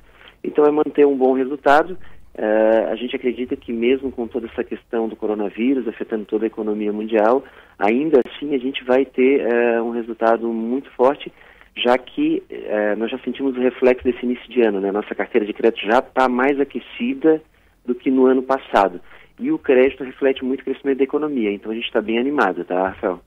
Então 0.43 0.65
é 0.65 0.71
manter 0.71 1.07
um 1.07 1.17
bom 1.17 1.33
resultado. 1.33 1.99
Uh, 2.37 2.91
a 2.91 2.97
gente 2.97 3.15
acredita 3.15 3.55
que 3.57 3.73
mesmo 3.73 4.11
com 4.11 4.27
toda 4.27 4.47
essa 4.47 4.65
questão 4.65 5.09
do 5.09 5.17
coronavírus 5.17 5.87
afetando 5.87 6.25
toda 6.25 6.45
a 6.45 6.49
economia 6.49 6.93
mundial, 6.93 7.45
ainda 7.79 8.21
assim 8.27 8.55
a 8.55 8.59
gente 8.59 8.85
vai 8.85 9.05
ter 9.05 9.47
uh, 9.47 9.85
um 9.85 9.91
resultado 9.91 10.49
muito 10.49 10.91
forte, 10.91 11.33
já 11.77 11.97
que 11.97 12.43
uh, 12.51 12.99
nós 12.99 13.11
já 13.11 13.19
sentimos 13.21 13.57
o 13.57 13.61
reflexo 13.61 14.05
desse 14.05 14.25
início 14.25 14.49
de 14.51 14.63
ano. 14.63 14.81
Né? 14.81 14.91
Nossa 14.91 15.15
carteira 15.15 15.47
de 15.47 15.53
crédito 15.53 15.87
já 15.87 16.01
está 16.01 16.29
mais 16.29 16.59
aquecida 16.61 17.41
do 17.87 17.95
que 17.95 18.11
no 18.11 18.27
ano 18.27 18.43
passado. 18.43 19.01
E 19.39 19.51
o 19.51 19.59
crédito 19.59 20.05
reflete 20.05 20.45
muito 20.45 20.61
o 20.61 20.65
crescimento 20.65 20.99
da 20.99 21.05
economia, 21.05 21.51
então 21.51 21.71
a 21.71 21.75
gente 21.75 21.87
está 21.87 22.01
bem 22.01 22.19
animado, 22.19 22.65
tá, 22.65 22.89
Rafael? 22.89 23.21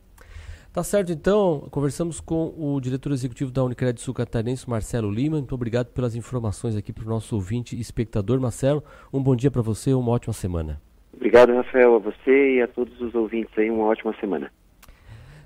Tá 0.74 0.84
certo, 0.84 1.12
então. 1.12 1.68
Conversamos 1.72 2.20
com 2.20 2.54
o 2.58 2.80
diretor 2.80 3.12
executivo 3.12 3.52
da 3.52 3.64
Unicred 3.64 4.00
Sul 4.00 4.14
Catarinense, 4.14 4.70
Marcelo 4.70 5.10
Lima. 5.10 5.38
Muito 5.38 5.56
obrigado 5.56 5.88
pelas 5.88 6.16
informações 6.16 6.76
aqui 6.76 6.94
para 6.94 7.06
o 7.06 7.10
nosso 7.10 7.36
ouvinte 7.36 7.76
e 7.76 7.80
espectador. 7.80 8.40
Marcelo, 8.40 8.84
um 9.12 9.22
bom 9.22 9.36
dia 9.36 9.50
para 9.50 9.62
você, 9.62 9.94
uma 9.94 10.12
ótima 10.12 10.34
semana. 10.34 10.80
Obrigado, 11.14 11.54
Rafael, 11.54 11.96
a 11.96 12.00
você 12.00 12.58
e 12.58 12.62
a 12.62 12.68
todos 12.68 13.00
os 13.02 13.16
ouvintes 13.16 13.52
aí, 13.58 13.72
uma 13.72 13.86
ótima 13.86 14.14
semana. 14.20 14.52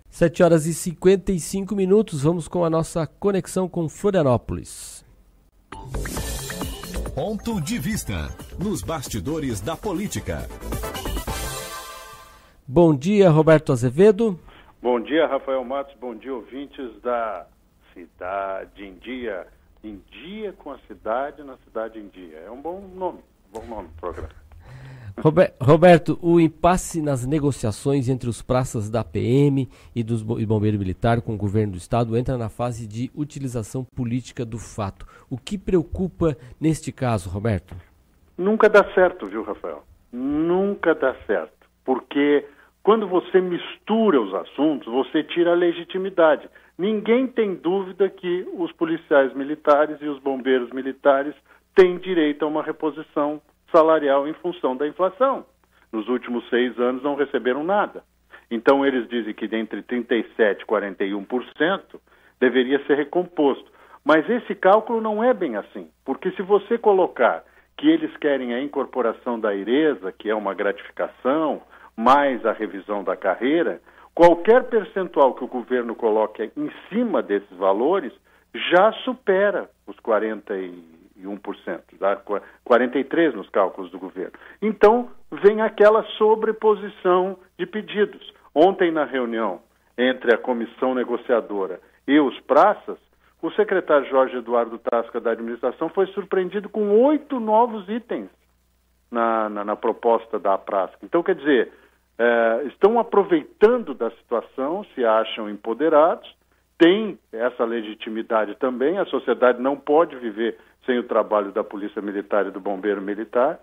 7 0.10 0.44
horas 0.44 0.66
e 0.66 0.74
55 0.74 1.74
minutos, 1.74 2.24
vamos 2.24 2.46
com 2.50 2.66
a 2.66 2.70
nossa 2.70 3.08
conexão 3.08 3.70
com 3.70 3.88
Florianópolis. 3.88 5.06
Ponto 7.16 7.62
de 7.62 7.80
vista 7.80 8.28
nos 8.60 8.82
bastidores 8.82 9.62
da 9.62 9.78
política. 9.78 10.50
Bom 12.68 12.94
dia, 12.94 13.30
Roberto 13.30 13.72
Azevedo. 13.72 14.38
Bom 14.82 15.00
dia, 15.00 15.28
Rafael 15.28 15.64
Matos. 15.64 15.94
Bom 16.02 16.16
dia, 16.16 16.34
ouvintes 16.34 17.00
da 17.04 17.46
Cidade 17.94 18.84
em 18.84 18.96
Dia. 18.96 19.46
Em 19.84 20.02
Dia 20.10 20.54
com 20.54 20.72
a 20.72 20.80
Cidade, 20.88 21.44
na 21.44 21.56
Cidade 21.58 22.00
em 22.00 22.08
Dia. 22.08 22.40
É 22.48 22.50
um 22.50 22.60
bom 22.60 22.82
nome, 22.96 23.20
bom 23.54 23.64
nome 23.64 23.90
do 23.90 23.94
programa. 24.02 24.30
Roberto, 25.62 26.18
o 26.20 26.40
impasse 26.40 27.00
nas 27.00 27.28
negociações 27.28 28.10
entre 28.10 28.28
os 28.28 28.42
praças 28.42 28.90
da 28.90 29.04
PM 29.04 29.70
e 29.96 30.02
dos 30.02 30.22
e 30.40 30.46
Bombeiro 30.48 30.80
Militar 30.80 31.22
com 31.22 31.36
o 31.36 31.38
governo 31.38 31.74
do 31.74 31.78
estado 31.78 32.18
entra 32.18 32.36
na 32.36 32.50
fase 32.50 32.88
de 32.88 33.12
utilização 33.14 33.86
política 33.96 34.44
do 34.44 34.58
fato. 34.58 35.06
O 35.30 35.38
que 35.38 35.60
preocupa 35.60 36.36
neste 36.60 36.92
caso, 36.92 37.30
Roberto? 37.30 37.76
Nunca 38.36 38.68
dá 38.68 38.84
certo, 38.96 39.28
viu, 39.28 39.44
Rafael? 39.44 39.84
Nunca 40.12 40.96
dá 40.96 41.14
certo. 41.28 41.70
Porque 41.86 42.48
quando 42.84 43.08
você 43.08 43.40
mistura 43.40 44.20
os 44.20 44.34
assuntos, 44.34 44.92
você 44.92 45.24
tira 45.24 45.52
a 45.52 45.56
legitimidade. 45.56 46.50
Ninguém 46.78 47.28
tem 47.28 47.54
dúvida 47.54 48.10
que 48.10 48.48
os 48.54 48.72
policiais 48.72 49.34
militares 49.36 50.02
e 50.02 50.08
os 50.08 50.20
bombeiros 50.20 50.72
militares 50.72 51.36
têm 51.76 51.98
direito 51.98 52.44
a 52.44 52.48
uma 52.48 52.64
reposição 52.64 53.42
salarial 53.72 54.28
em 54.28 54.34
função 54.34 54.76
da 54.76 54.88
inflação. 54.88 55.46
Nos 55.92 56.08
últimos 56.08 56.48
seis 56.50 56.78
anos 56.80 57.04
não 57.04 57.16
receberam 57.16 57.64
nada. 57.64 58.04
Então 58.50 58.86
eles 58.86 59.08
dizem 59.08 59.34
que 59.34 59.46
entre 59.56 59.84
37% 59.84 60.62
e 60.62 60.66
41% 60.66 61.82
deveria 62.40 62.84
ser 62.86 62.96
recomposto. 62.96 63.72
Mas 64.04 64.28
esse 64.28 64.56
cálculo 64.56 65.00
não 65.00 65.24
é 65.24 65.34
bem 65.34 65.56
assim, 65.56 65.88
porque 66.04 66.32
se 66.32 66.42
você 66.42 66.78
colocar 66.78 67.44
que 67.78 67.88
eles 67.88 68.16
querem 68.18 68.54
a 68.54 68.62
incorporação 68.62 69.40
da 69.40 69.54
IRESA, 69.54 70.12
que 70.12 70.30
é 70.30 70.36
uma 70.36 70.54
gratificação, 70.54 71.62
mais 71.96 72.46
a 72.46 72.52
revisão 72.52 73.04
da 73.04 73.16
carreira, 73.16 73.82
qualquer 74.14 74.64
percentual 74.66 75.34
que 75.34 75.44
o 75.44 75.48
governo 75.48 75.96
coloque 75.96 76.52
em 76.56 76.72
cima 76.90 77.22
desses 77.22 77.56
valores 77.58 78.12
já 78.54 78.92
supera 79.04 79.70
os 79.88 79.96
41%, 79.98 80.74
tá? 82.00 82.22
43% 82.68 83.34
nos 83.34 83.50
cálculos 83.50 83.92
do 83.92 84.00
governo. 84.00 84.34
Então, 84.62 85.10
vem 85.32 85.62
aquela 85.62 86.04
sobreposição 86.18 87.38
de 87.58 87.66
pedidos. 87.66 88.34
Ontem, 88.54 88.92
na 88.92 89.06
reunião 89.06 89.62
entre 89.98 90.34
a 90.34 90.38
comissão 90.38 90.94
negociadora 90.94 91.80
e 92.08 92.20
os 92.20 92.38
praças, 92.42 92.98
o 93.42 93.52
secretário 93.52 94.10
Jorge 94.10 94.38
Eduardo 94.38 94.78
Tasca 94.78 95.20
da 95.20 95.32
administração 95.32 95.90
foi 95.90 96.08
surpreendido 96.08 96.70
com 96.70 96.90
oito 97.06 97.40
novos 97.40 97.88
itens 97.88 98.30
na, 99.12 99.50
na, 99.50 99.66
na 99.66 99.76
proposta 99.76 100.40
da 100.40 100.58
praça. 100.58 100.94
Então, 101.04 101.22
quer 101.22 101.36
dizer, 101.36 101.72
é, 102.18 102.64
estão 102.68 103.00
aproveitando 103.00 103.94
da 103.94 104.10
situação, 104.12 104.86
se 104.96 105.04
acham 105.04 105.50
empoderados, 105.50 106.34
têm 106.78 107.20
essa 107.32 107.66
legitimidade 107.66 108.56
também. 108.56 108.98
A 108.98 109.06
sociedade 109.06 109.62
não 109.62 109.76
pode 109.76 110.16
viver 110.16 110.58
sem 110.86 110.98
o 110.98 111.04
trabalho 111.04 111.52
da 111.52 111.64
Polícia 111.64 112.02
Militar 112.02 112.48
e 112.48 112.52
do 112.52 112.60
Bombeiro 112.60 113.02
Militar. 113.02 113.60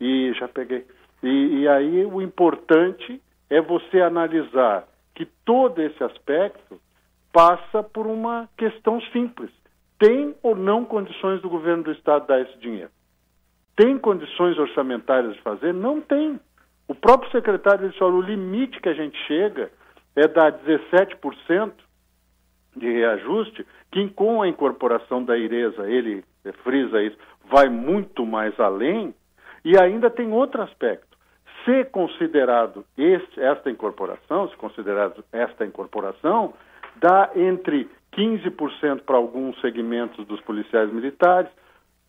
E 0.00 0.32
já 0.34 0.48
peguei. 0.48 0.86
E, 1.22 1.60
e 1.60 1.68
aí 1.68 2.04
o 2.04 2.20
importante 2.20 3.20
é 3.48 3.60
você 3.60 4.00
analisar 4.00 4.86
que 5.14 5.26
todo 5.44 5.80
esse 5.82 6.02
aspecto 6.02 6.80
passa 7.32 7.82
por 7.82 8.06
uma 8.06 8.48
questão 8.56 9.00
simples. 9.12 9.50
Tem 9.98 10.34
ou 10.42 10.56
não 10.56 10.84
condições 10.84 11.42
do 11.42 11.48
governo 11.48 11.84
do 11.84 11.92
Estado 11.92 12.26
dar 12.26 12.40
esse 12.40 12.58
dinheiro? 12.58 12.90
Tem 13.80 13.96
condições 13.96 14.58
orçamentárias 14.58 15.32
de 15.32 15.40
fazer? 15.40 15.72
Não 15.72 16.02
tem. 16.02 16.38
O 16.86 16.94
próprio 16.94 17.30
secretário 17.30 17.88
disse, 17.88 18.04
olha, 18.04 18.16
o 18.16 18.20
limite 18.20 18.78
que 18.78 18.90
a 18.90 18.92
gente 18.92 19.16
chega 19.26 19.70
é 20.14 20.28
dar 20.28 20.52
17% 20.52 21.72
de 22.76 22.92
reajuste, 22.92 23.66
que 23.90 24.06
com 24.10 24.42
a 24.42 24.48
incorporação 24.48 25.24
da 25.24 25.34
IRESA, 25.38 25.90
ele 25.90 26.22
frisa 26.62 27.02
isso, 27.02 27.16
vai 27.50 27.70
muito 27.70 28.26
mais 28.26 28.52
além, 28.60 29.14
e 29.64 29.80
ainda 29.80 30.10
tem 30.10 30.30
outro 30.30 30.60
aspecto. 30.60 31.16
Se 31.64 31.82
considerado 31.86 32.84
este, 32.98 33.40
esta 33.40 33.70
incorporação, 33.70 34.46
se 34.50 34.56
considerado 34.56 35.24
esta 35.32 35.64
incorporação, 35.64 36.52
dá 36.96 37.30
entre 37.34 37.88
15% 38.12 39.04
para 39.06 39.16
alguns 39.16 39.58
segmentos 39.62 40.26
dos 40.26 40.40
policiais 40.42 40.92
militares, 40.92 41.50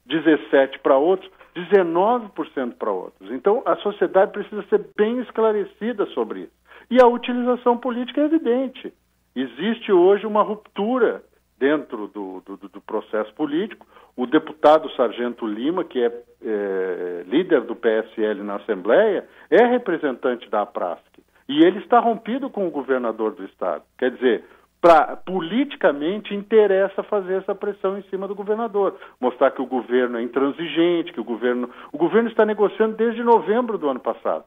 17% 0.06 0.80
para 0.80 0.98
outros, 0.98 1.31
19% 1.55 2.75
para 2.75 2.91
outros. 2.91 3.31
Então, 3.31 3.61
a 3.65 3.75
sociedade 3.77 4.31
precisa 4.31 4.63
ser 4.63 4.85
bem 4.95 5.19
esclarecida 5.21 6.05
sobre 6.07 6.41
isso. 6.41 6.61
E 6.89 7.01
a 7.01 7.07
utilização 7.07 7.77
política 7.77 8.21
é 8.21 8.25
evidente. 8.25 8.93
Existe 9.35 9.91
hoje 9.91 10.25
uma 10.25 10.43
ruptura 10.43 11.23
dentro 11.57 12.07
do, 12.07 12.41
do, 12.41 12.57
do 12.57 12.81
processo 12.81 13.33
político. 13.33 13.85
O 14.17 14.25
deputado 14.25 14.89
Sargento 14.95 15.45
Lima, 15.45 15.83
que 15.83 16.03
é, 16.03 16.11
é, 16.43 17.23
líder 17.27 17.61
do 17.61 17.75
PSL 17.75 18.43
na 18.43 18.55
Assembleia, 18.55 19.27
é 19.49 19.63
representante 19.65 20.49
da 20.49 20.63
APRASC. 20.63 21.05
E 21.47 21.63
ele 21.63 21.79
está 21.79 21.99
rompido 21.99 22.49
com 22.49 22.67
o 22.67 22.71
governador 22.71 23.33
do 23.33 23.45
Estado. 23.45 23.83
Quer 23.97 24.11
dizer, 24.11 24.43
pra, 24.81 25.15
politicamente 25.15 26.33
interessa 26.33 27.03
fazer 27.03 27.35
essa 27.35 27.53
pressão 27.53 27.97
em 27.97 28.01
cima 28.09 28.27
do 28.27 28.33
governador, 28.33 28.97
mostrar 29.19 29.51
que 29.51 29.61
o 29.61 29.67
governo 29.67 30.17
é 30.17 30.23
intransigente, 30.23 31.13
que 31.13 31.21
o 31.21 31.23
governo, 31.23 31.69
o 31.93 31.97
governo 31.97 32.29
está 32.29 32.43
negociando 32.43 32.97
desde 32.97 33.23
novembro 33.23 33.77
do 33.77 33.87
ano 33.87 33.99
passado. 33.99 34.45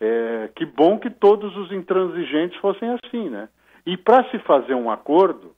É, 0.00 0.50
que 0.56 0.64
bom 0.64 0.98
que 0.98 1.10
todos 1.10 1.54
os 1.56 1.70
intransigentes 1.70 2.58
fossem 2.60 2.88
assim, 2.88 3.28
né? 3.28 3.48
E 3.86 3.96
para 3.96 4.28
se 4.30 4.38
fazer 4.40 4.74
um 4.74 4.90
acordo, 4.90 5.52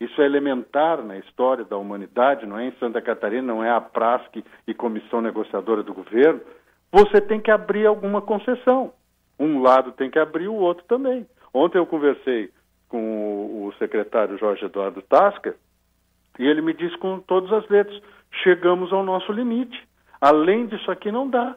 isso 0.00 0.20
é 0.20 0.24
elementar 0.24 1.02
na 1.02 1.18
história 1.18 1.64
da 1.64 1.76
humanidade, 1.76 2.46
não 2.46 2.58
é 2.58 2.66
em 2.66 2.72
Santa 2.78 3.00
Catarina, 3.00 3.42
não 3.42 3.62
é 3.62 3.70
a 3.70 3.80
PRASC 3.80 4.42
e 4.66 4.74
comissão 4.74 5.20
negociadora 5.20 5.82
do 5.82 5.94
governo, 5.94 6.40
você 6.90 7.20
tem 7.20 7.40
que 7.40 7.50
abrir 7.50 7.86
alguma 7.86 8.22
concessão. 8.22 8.92
Um 9.38 9.60
lado 9.60 9.92
tem 9.92 10.10
que 10.10 10.18
abrir, 10.18 10.48
o 10.48 10.54
outro 10.54 10.84
também. 10.86 11.26
Ontem 11.52 11.78
eu 11.78 11.86
conversei 11.86 12.50
com 12.88 13.66
o 13.66 13.72
secretário 13.78 14.38
Jorge 14.38 14.64
Eduardo 14.64 15.02
Tasca, 15.02 15.54
e 16.38 16.46
ele 16.46 16.60
me 16.60 16.72
disse 16.74 16.96
com 16.98 17.18
todas 17.20 17.52
as 17.52 17.68
letras: 17.68 18.00
chegamos 18.42 18.92
ao 18.92 19.02
nosso 19.02 19.32
limite. 19.32 19.82
Além 20.20 20.66
disso 20.66 20.90
aqui 20.90 21.10
não 21.10 21.28
dá. 21.28 21.56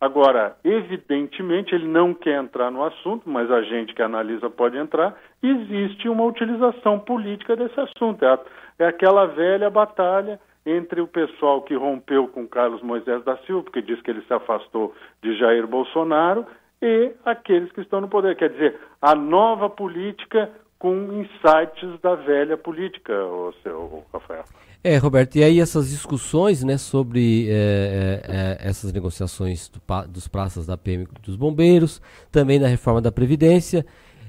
Agora, 0.00 0.56
evidentemente, 0.62 1.74
ele 1.74 1.88
não 1.88 2.14
quer 2.14 2.40
entrar 2.40 2.70
no 2.70 2.84
assunto, 2.84 3.28
mas 3.28 3.50
a 3.50 3.62
gente 3.62 3.94
que 3.94 4.02
analisa 4.02 4.48
pode 4.48 4.76
entrar. 4.76 5.16
Existe 5.42 6.08
uma 6.08 6.24
utilização 6.24 7.00
política 7.00 7.56
desse 7.56 7.80
assunto. 7.80 8.24
É, 8.24 8.28
a, 8.28 8.38
é 8.78 8.86
aquela 8.86 9.26
velha 9.26 9.68
batalha 9.68 10.38
entre 10.64 11.00
o 11.00 11.08
pessoal 11.08 11.62
que 11.62 11.74
rompeu 11.74 12.28
com 12.28 12.46
Carlos 12.46 12.82
Moisés 12.82 13.24
da 13.24 13.36
Silva, 13.38 13.64
porque 13.64 13.82
diz 13.82 14.00
que 14.02 14.10
ele 14.10 14.22
se 14.22 14.32
afastou 14.32 14.94
de 15.20 15.36
Jair 15.36 15.66
Bolsonaro, 15.66 16.46
e 16.80 17.12
aqueles 17.24 17.70
que 17.72 17.80
estão 17.80 18.00
no 18.00 18.08
poder. 18.08 18.36
Quer 18.36 18.50
dizer, 18.50 18.80
a 19.00 19.14
nova 19.14 19.68
política 19.68 20.50
com 20.78 20.94
insights 21.12 22.00
da 22.00 22.14
velha 22.14 22.56
política, 22.56 23.12
o 23.12 23.52
seu 23.62 24.04
Rafael. 24.12 24.44
É, 24.82 24.96
Roberto, 24.96 25.36
e 25.36 25.42
aí 25.42 25.60
essas 25.60 25.90
discussões 25.90 26.62
né, 26.62 26.78
sobre 26.78 27.48
é, 27.50 28.22
é, 28.62 28.68
essas 28.68 28.92
negociações 28.92 29.68
do, 29.68 29.80
dos 30.08 30.28
praças 30.28 30.66
da 30.66 30.78
PM 30.78 31.06
dos 31.20 31.34
bombeiros, 31.34 32.00
também 32.30 32.60
na 32.60 32.68
reforma 32.68 33.00
da 33.00 33.10
Previdência, 33.10 33.84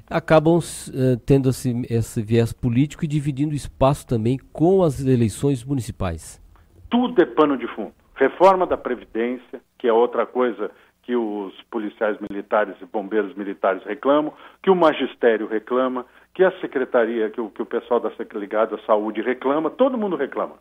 acabam 0.10 0.58
é, 0.58 1.18
tendo 1.24 1.50
esse, 1.50 1.86
esse 1.88 2.22
viés 2.24 2.52
político 2.52 3.06
e 3.06 3.08
dividindo 3.08 3.54
espaço 3.54 4.08
também 4.08 4.40
com 4.52 4.82
as 4.82 5.00
eleições 5.06 5.64
municipais. 5.64 6.42
Tudo 6.90 7.22
é 7.22 7.26
pano 7.28 7.56
de 7.56 7.68
fundo. 7.76 7.94
Reforma 8.16 8.66
da 8.66 8.76
Previdência, 8.76 9.62
que 9.78 9.88
é 9.88 9.94
outra 9.94 10.26
coisa 10.26 10.72
que 11.10 11.16
os 11.16 11.60
policiais 11.72 12.20
militares 12.30 12.76
e 12.80 12.86
bombeiros 12.86 13.34
militares 13.34 13.84
reclamam, 13.84 14.32
que 14.62 14.70
o 14.70 14.76
magistério 14.76 15.48
reclama, 15.48 16.06
que 16.36 16.44
a 16.44 16.52
secretaria, 16.62 17.32
que 17.32 17.42
o, 17.42 17.50
que 17.50 17.64
o 17.64 17.66
pessoal 17.66 18.00
da 18.00 18.12
ligado 18.36 18.76
à 18.76 18.80
saúde 18.86 19.20
reclama, 19.20 19.72
todo 19.72 19.98
mundo 19.98 20.16
reclama. 20.16 20.58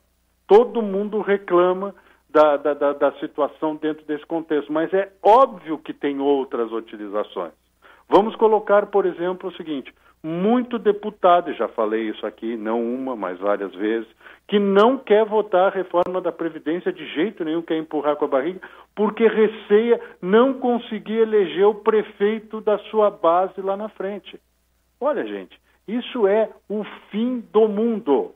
Todo 0.46 0.80
mundo 0.80 1.20
reclama 1.20 1.94
da, 2.30 2.56
da, 2.56 2.72
da, 2.72 2.92
da 2.94 3.12
situação 3.20 3.76
dentro 3.76 4.06
desse 4.06 4.24
contexto, 4.24 4.72
mas 4.72 4.90
é 4.94 5.12
óbvio 5.22 5.76
que 5.76 5.92
tem 5.92 6.18
outras 6.18 6.72
utilizações. 6.72 7.52
Vamos 8.08 8.34
colocar, 8.36 8.86
por 8.86 9.04
exemplo, 9.04 9.50
o 9.50 9.54
seguinte: 9.54 9.92
muito 10.22 10.78
deputado, 10.78 11.52
já 11.54 11.68
falei 11.68 12.08
isso 12.08 12.26
aqui, 12.26 12.56
não 12.56 12.82
uma, 12.82 13.14
mas 13.14 13.38
várias 13.38 13.72
vezes, 13.74 14.08
que 14.46 14.58
não 14.58 14.98
quer 14.98 15.24
votar 15.24 15.66
a 15.66 15.74
reforma 15.74 16.20
da 16.20 16.32
Previdência 16.32 16.92
de 16.92 17.06
jeito 17.14 17.44
nenhum, 17.44 17.62
quer 17.62 17.78
empurrar 17.78 18.16
com 18.16 18.24
a 18.24 18.28
barriga, 18.28 18.60
porque 18.94 19.26
receia 19.26 20.00
não 20.20 20.54
conseguir 20.54 21.18
eleger 21.18 21.66
o 21.66 21.74
prefeito 21.74 22.60
da 22.60 22.78
sua 22.90 23.10
base 23.10 23.60
lá 23.60 23.76
na 23.76 23.88
frente. 23.88 24.40
Olha, 25.00 25.24
gente, 25.26 25.58
isso 25.86 26.26
é 26.26 26.50
o 26.68 26.84
fim 27.10 27.40
do 27.52 27.68
mundo. 27.68 28.32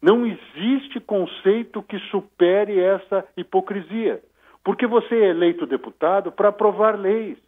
Não 0.00 0.26
existe 0.26 1.00
conceito 1.00 1.82
que 1.82 1.98
supere 2.10 2.80
essa 2.80 3.24
hipocrisia. 3.36 4.22
Porque 4.64 4.86
você 4.86 5.14
é 5.14 5.28
eleito 5.28 5.66
deputado 5.66 6.32
para 6.32 6.48
aprovar 6.48 6.98
leis. 6.98 7.38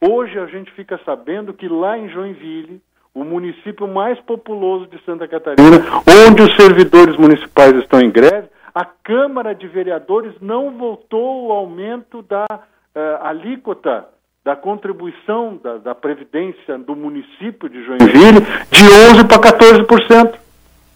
Hoje 0.00 0.38
a 0.38 0.46
gente 0.46 0.70
fica 0.72 1.00
sabendo 1.04 1.54
que 1.54 1.68
lá 1.68 1.96
em 1.96 2.08
Joinville, 2.08 2.82
o 3.14 3.24
município 3.24 3.86
mais 3.86 4.18
populoso 4.20 4.86
de 4.86 5.02
Santa 5.04 5.28
Catarina, 5.28 5.78
onde 6.26 6.42
os 6.42 6.56
servidores 6.56 7.16
municipais 7.16 7.74
estão 7.76 8.00
em 8.00 8.10
greve, 8.10 8.48
a 8.74 8.84
Câmara 8.84 9.54
de 9.54 9.68
Vereadores 9.68 10.32
não 10.40 10.78
votou 10.78 11.48
o 11.48 11.52
aumento 11.52 12.22
da 12.22 12.46
uh, 12.50 13.26
alíquota 13.26 14.08
da 14.44 14.56
contribuição 14.56 15.60
da, 15.62 15.78
da, 15.78 15.94
Previdência 15.94 16.76
do 16.78 16.96
município 16.96 17.68
de 17.68 17.84
Joinville 17.84 18.40
de 18.70 18.82
11% 19.20 19.28
para 19.28 19.38
14%. 19.38 20.38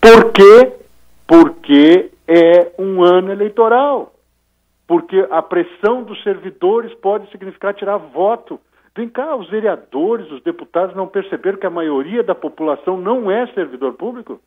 Por 0.00 0.32
quê? 0.32 0.72
Porque 1.26 2.10
é 2.26 2.72
um 2.78 3.04
ano 3.04 3.30
eleitoral. 3.30 4.12
Porque 4.86 5.26
a 5.30 5.42
pressão 5.42 6.02
dos 6.02 6.20
servidores 6.22 6.92
pode 6.94 7.30
significar 7.30 7.74
tirar 7.74 7.96
voto 7.98 8.60
Vem 8.96 9.10
cá, 9.10 9.36
os 9.36 9.46
vereadores, 9.50 10.30
os 10.32 10.42
deputados 10.42 10.96
não 10.96 11.06
perceberam 11.06 11.58
que 11.58 11.66
a 11.66 11.70
maioria 11.70 12.22
da 12.22 12.34
população 12.34 12.96
não 12.96 13.30
é 13.30 13.46
servidor 13.48 13.92
público? 13.92 14.40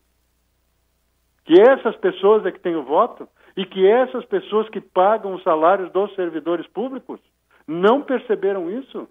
Que 1.45 1.61
essas 1.61 1.95
pessoas 1.97 2.43
é 2.47 2.51
que 2.51 2.59
têm 2.59 2.75
o 2.75 2.83
voto? 2.83 3.29
E 3.55 3.63
que 3.63 3.85
essas 3.85 4.25
pessoas 4.25 4.67
que 4.69 4.81
pagam 4.81 5.35
os 5.35 5.43
salários 5.43 5.91
dos 5.91 6.15
servidores 6.15 6.65
públicos 6.65 7.19
não 7.67 8.01
perceberam 8.01 8.71
isso? 8.71 9.07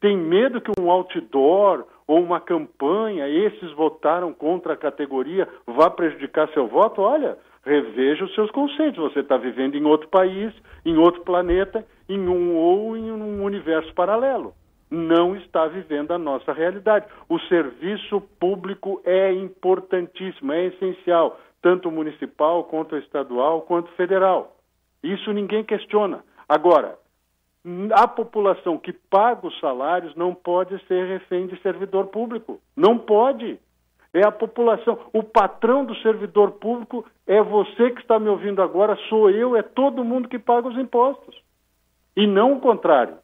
Tem 0.00 0.16
medo 0.16 0.60
que 0.60 0.70
um 0.80 0.88
outdoor 0.88 1.84
ou 2.06 2.22
uma 2.22 2.38
campanha, 2.38 3.28
esses 3.28 3.72
votaram 3.72 4.32
contra 4.32 4.74
a 4.74 4.76
categoria, 4.76 5.48
vá 5.66 5.90
prejudicar 5.90 6.48
seu 6.50 6.68
voto? 6.68 7.00
Olha, 7.00 7.36
reveja 7.64 8.24
os 8.24 8.32
seus 8.36 8.52
conceitos. 8.52 9.02
Você 9.02 9.18
está 9.18 9.36
vivendo 9.36 9.74
em 9.74 9.84
outro 9.84 10.06
país, 10.08 10.54
em 10.84 10.96
outro 10.96 11.22
planeta, 11.22 11.84
em 12.08 12.28
um 12.28 12.54
ou 12.54 12.96
em 12.96 13.10
um 13.10 13.42
universo 13.42 13.92
paralelo 13.92 14.54
não 14.90 15.36
está 15.36 15.66
vivendo 15.66 16.12
a 16.12 16.18
nossa 16.18 16.52
realidade. 16.52 17.06
O 17.28 17.38
serviço 17.40 18.20
público 18.38 19.00
é 19.04 19.32
importantíssimo, 19.32 20.52
é 20.52 20.66
essencial, 20.66 21.38
tanto 21.60 21.90
municipal, 21.90 22.64
quanto 22.64 22.96
estadual, 22.96 23.62
quanto 23.62 23.90
federal. 23.92 24.56
Isso 25.02 25.32
ninguém 25.32 25.64
questiona. 25.64 26.24
Agora, 26.48 26.96
a 27.92 28.06
população 28.06 28.78
que 28.78 28.92
paga 28.92 29.46
os 29.46 29.58
salários 29.58 30.14
não 30.14 30.34
pode 30.34 30.78
ser 30.86 31.06
refém 31.06 31.48
de 31.48 31.60
servidor 31.62 32.06
público. 32.06 32.60
Não 32.76 32.96
pode. 32.96 33.58
É 34.14 34.24
a 34.24 34.30
população. 34.30 34.98
O 35.12 35.22
patrão 35.22 35.84
do 35.84 35.94
servidor 35.96 36.52
público 36.52 37.04
é 37.26 37.42
você 37.42 37.90
que 37.90 38.00
está 38.00 38.18
me 38.18 38.28
ouvindo 38.28 38.62
agora, 38.62 38.96
sou 39.08 39.28
eu, 39.28 39.56
é 39.56 39.62
todo 39.62 40.04
mundo 40.04 40.28
que 40.28 40.38
paga 40.38 40.68
os 40.68 40.78
impostos. 40.78 41.36
E 42.16 42.26
não 42.26 42.54
o 42.54 42.60
contrário. 42.60 43.18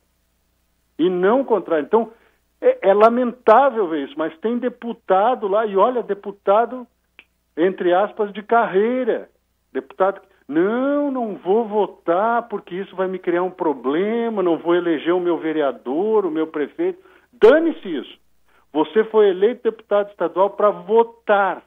E 1.03 1.11
não 1.11 1.41
o 1.41 1.45
contrário. 1.45 1.85
Então, 1.85 2.13
é, 2.61 2.91
é 2.91 2.95
lamentável 2.95 3.89
ver 3.89 4.05
isso, 4.05 4.15
mas 4.17 4.37
tem 4.39 4.59
deputado 4.59 5.49
lá, 5.49 5.67
e 5.67 5.77
olha, 5.77 6.03
deputado, 6.03 6.87
entre 7.57 7.93
aspas, 7.93 8.33
de 8.33 8.43
carreira. 8.43 9.29
Deputado, 9.73 10.21
não, 10.47 11.11
não 11.11 11.35
vou 11.35 11.67
votar 11.67 12.49
porque 12.49 12.75
isso 12.75 12.95
vai 12.95 13.09
me 13.09 13.19
criar 13.19 13.43
um 13.43 13.51
problema, 13.51 14.43
não 14.43 14.59
vou 14.59 14.77
eleger 14.77 15.13
o 15.13 15.21
meu 15.21 15.39
vereador, 15.39 16.25
o 16.25 16.31
meu 16.31 16.47
prefeito. 16.47 17.03
Dane-se 17.33 17.89
isso. 17.89 18.19
Você 18.73 19.05
foi 19.05 19.29
eleito 19.29 19.65
deputado 19.65 20.11
estadual 20.11 20.51
para 20.51 20.71
votar 20.71 21.63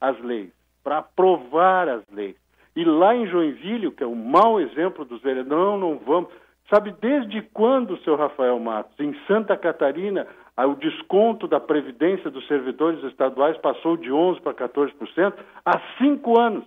as 0.00 0.18
leis, 0.20 0.50
para 0.82 0.98
aprovar 0.98 1.88
as 1.88 2.02
leis. 2.10 2.36
E 2.74 2.84
lá 2.84 3.14
em 3.14 3.26
Joinville, 3.26 3.90
que 3.90 4.02
é 4.02 4.06
um 4.06 4.14
mau 4.14 4.60
exemplo 4.60 5.04
dos 5.04 5.20
vereadores, 5.20 5.50
não, 5.50 5.76
não 5.76 5.98
vamos. 5.98 6.30
Sabe 6.72 6.94
desde 7.00 7.42
quando, 7.52 8.00
seu 8.04 8.14
Rafael 8.14 8.58
Matos, 8.60 8.98
em 9.00 9.12
Santa 9.26 9.56
Catarina, 9.56 10.24
o 10.56 10.74
desconto 10.76 11.48
da 11.48 11.58
Previdência 11.58 12.30
dos 12.30 12.46
servidores 12.46 13.02
estaduais 13.04 13.56
passou 13.58 13.96
de 13.96 14.08
11% 14.08 14.40
para 14.40 14.68
14%? 14.68 15.34
Há 15.66 15.80
cinco 15.98 16.40
anos. 16.40 16.64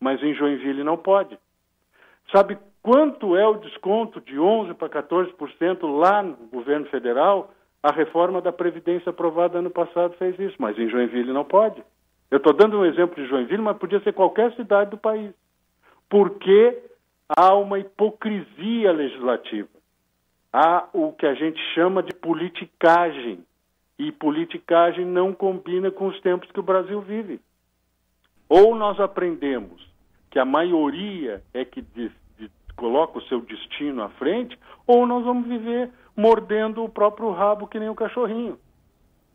Mas 0.00 0.20
em 0.20 0.34
Joinville 0.34 0.82
não 0.82 0.96
pode. 0.96 1.38
Sabe 2.32 2.58
quanto 2.82 3.36
é 3.36 3.46
o 3.46 3.54
desconto 3.58 4.20
de 4.20 4.34
11% 4.34 4.74
para 4.74 5.02
14% 5.02 6.00
lá 6.00 6.22
no 6.22 6.36
governo 6.52 6.86
federal? 6.86 7.52
A 7.82 7.92
reforma 7.92 8.40
da 8.42 8.52
Previdência 8.52 9.10
aprovada 9.10 9.58
ano 9.58 9.70
passado 9.70 10.14
fez 10.14 10.36
isso, 10.40 10.56
mas 10.58 10.76
em 10.76 10.88
Joinville 10.88 11.32
não 11.32 11.44
pode. 11.44 11.80
Eu 12.32 12.38
estou 12.38 12.52
dando 12.52 12.78
um 12.78 12.84
exemplo 12.84 13.14
de 13.14 13.28
Joinville, 13.28 13.62
mas 13.62 13.76
podia 13.76 14.00
ser 14.00 14.12
qualquer 14.12 14.52
cidade 14.54 14.90
do 14.90 14.98
país. 14.98 15.32
Porque 16.10 16.82
há 17.28 17.54
uma 17.54 17.78
hipocrisia 17.78 18.92
legislativa. 18.92 19.68
Há 20.52 20.88
o 20.92 21.12
que 21.12 21.26
a 21.26 21.34
gente 21.34 21.60
chama 21.74 22.02
de 22.02 22.14
politicagem. 22.14 23.44
E 23.98 24.12
politicagem 24.12 25.04
não 25.06 25.32
combina 25.32 25.90
com 25.90 26.06
os 26.08 26.20
tempos 26.20 26.50
que 26.50 26.60
o 26.60 26.62
Brasil 26.62 27.00
vive. 27.00 27.40
Ou 28.48 28.74
nós 28.74 29.00
aprendemos 29.00 29.86
que 30.30 30.38
a 30.38 30.44
maioria 30.44 31.42
é 31.54 31.64
que 31.64 31.80
de, 31.80 32.10
coloca 32.76 33.18
o 33.18 33.22
seu 33.22 33.40
destino 33.40 34.02
à 34.02 34.10
frente, 34.10 34.58
ou 34.86 35.06
nós 35.06 35.24
vamos 35.24 35.48
viver 35.48 35.90
mordendo 36.14 36.84
o 36.84 36.88
próprio 36.88 37.30
rabo 37.30 37.66
que 37.66 37.78
nem 37.80 37.88
o 37.88 37.94
cachorrinho 37.94 38.58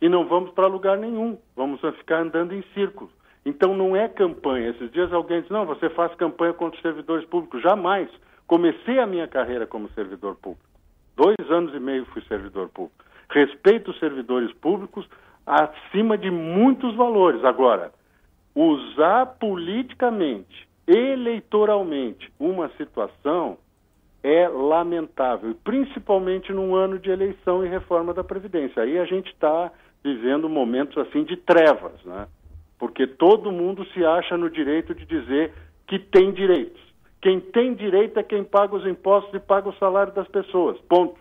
e 0.02 0.10
não 0.10 0.28
vamos 0.28 0.52
para 0.52 0.66
lugar 0.66 0.98
nenhum, 0.98 1.38
vamos 1.56 1.80
ficar 1.80 2.22
andando 2.22 2.54
em 2.54 2.64
círculos. 2.74 3.14
Então 3.46 3.76
não 3.76 3.96
é 3.96 4.08
campanha. 4.08 4.70
Esses 4.70 4.92
dias 4.92 5.12
alguém 5.12 5.42
disse, 5.42 5.54
não, 5.54 5.66
você 5.66 5.90
faz 5.90 6.14
campanha 6.16 6.54
contra 6.54 6.76
os 6.76 6.82
servidores 6.82 7.26
públicos. 7.28 7.62
Jamais. 7.62 8.10
Comecei 8.48 9.00
a 9.00 9.08
minha 9.08 9.28
carreira 9.28 9.66
como 9.66 9.90
servidor 9.92 10.36
público. 10.36 10.70
Dois 11.16 11.50
anos 11.50 11.74
e 11.74 11.80
meio 11.80 12.06
fui 12.08 12.22
servidor 12.24 12.70
público. 12.70 13.04
Respeito 13.30 13.92
os 13.92 14.00
servidores 14.00 14.52
públicos 14.54 15.08
acima 15.46 16.18
de 16.18 16.30
muitos 16.30 16.96
valores. 16.96 17.44
Agora, 17.44 17.92
usar 18.54 19.26
politicamente, 19.40 20.68
eleitoralmente, 20.88 22.32
uma 22.40 22.70
situação 22.78 23.58
é 24.24 24.48
lamentável, 24.48 25.56
principalmente 25.64 26.54
num 26.54 26.76
ano 26.76 27.00
de 27.00 27.10
eleição 27.10 27.66
e 27.66 27.70
reforma 27.70 28.14
da 28.14 28.24
Previdência. 28.24 28.84
Aí 28.84 29.00
a 29.00 29.06
gente 29.06 29.32
está 29.32 29.72
vivendo 30.04 30.48
momentos 30.48 30.98
assim 30.98 31.24
de 31.24 31.38
trevas, 31.38 32.04
né? 32.04 32.28
Porque 32.82 33.06
todo 33.06 33.52
mundo 33.52 33.86
se 33.94 34.04
acha 34.04 34.36
no 34.36 34.50
direito 34.50 34.96
de 34.96 35.06
dizer 35.06 35.54
que 35.86 36.00
tem 36.00 36.32
direitos. 36.32 36.82
Quem 37.22 37.40
tem 37.40 37.76
direito 37.76 38.20
é 38.20 38.24
quem 38.24 38.44
paga 38.44 38.76
os 38.76 38.88
impostos 38.88 39.32
e 39.36 39.40
paga 39.40 39.70
o 39.70 39.76
salário 39.76 40.12
das 40.14 40.28
pessoas. 40.28 40.80
Ponto. 40.90 41.20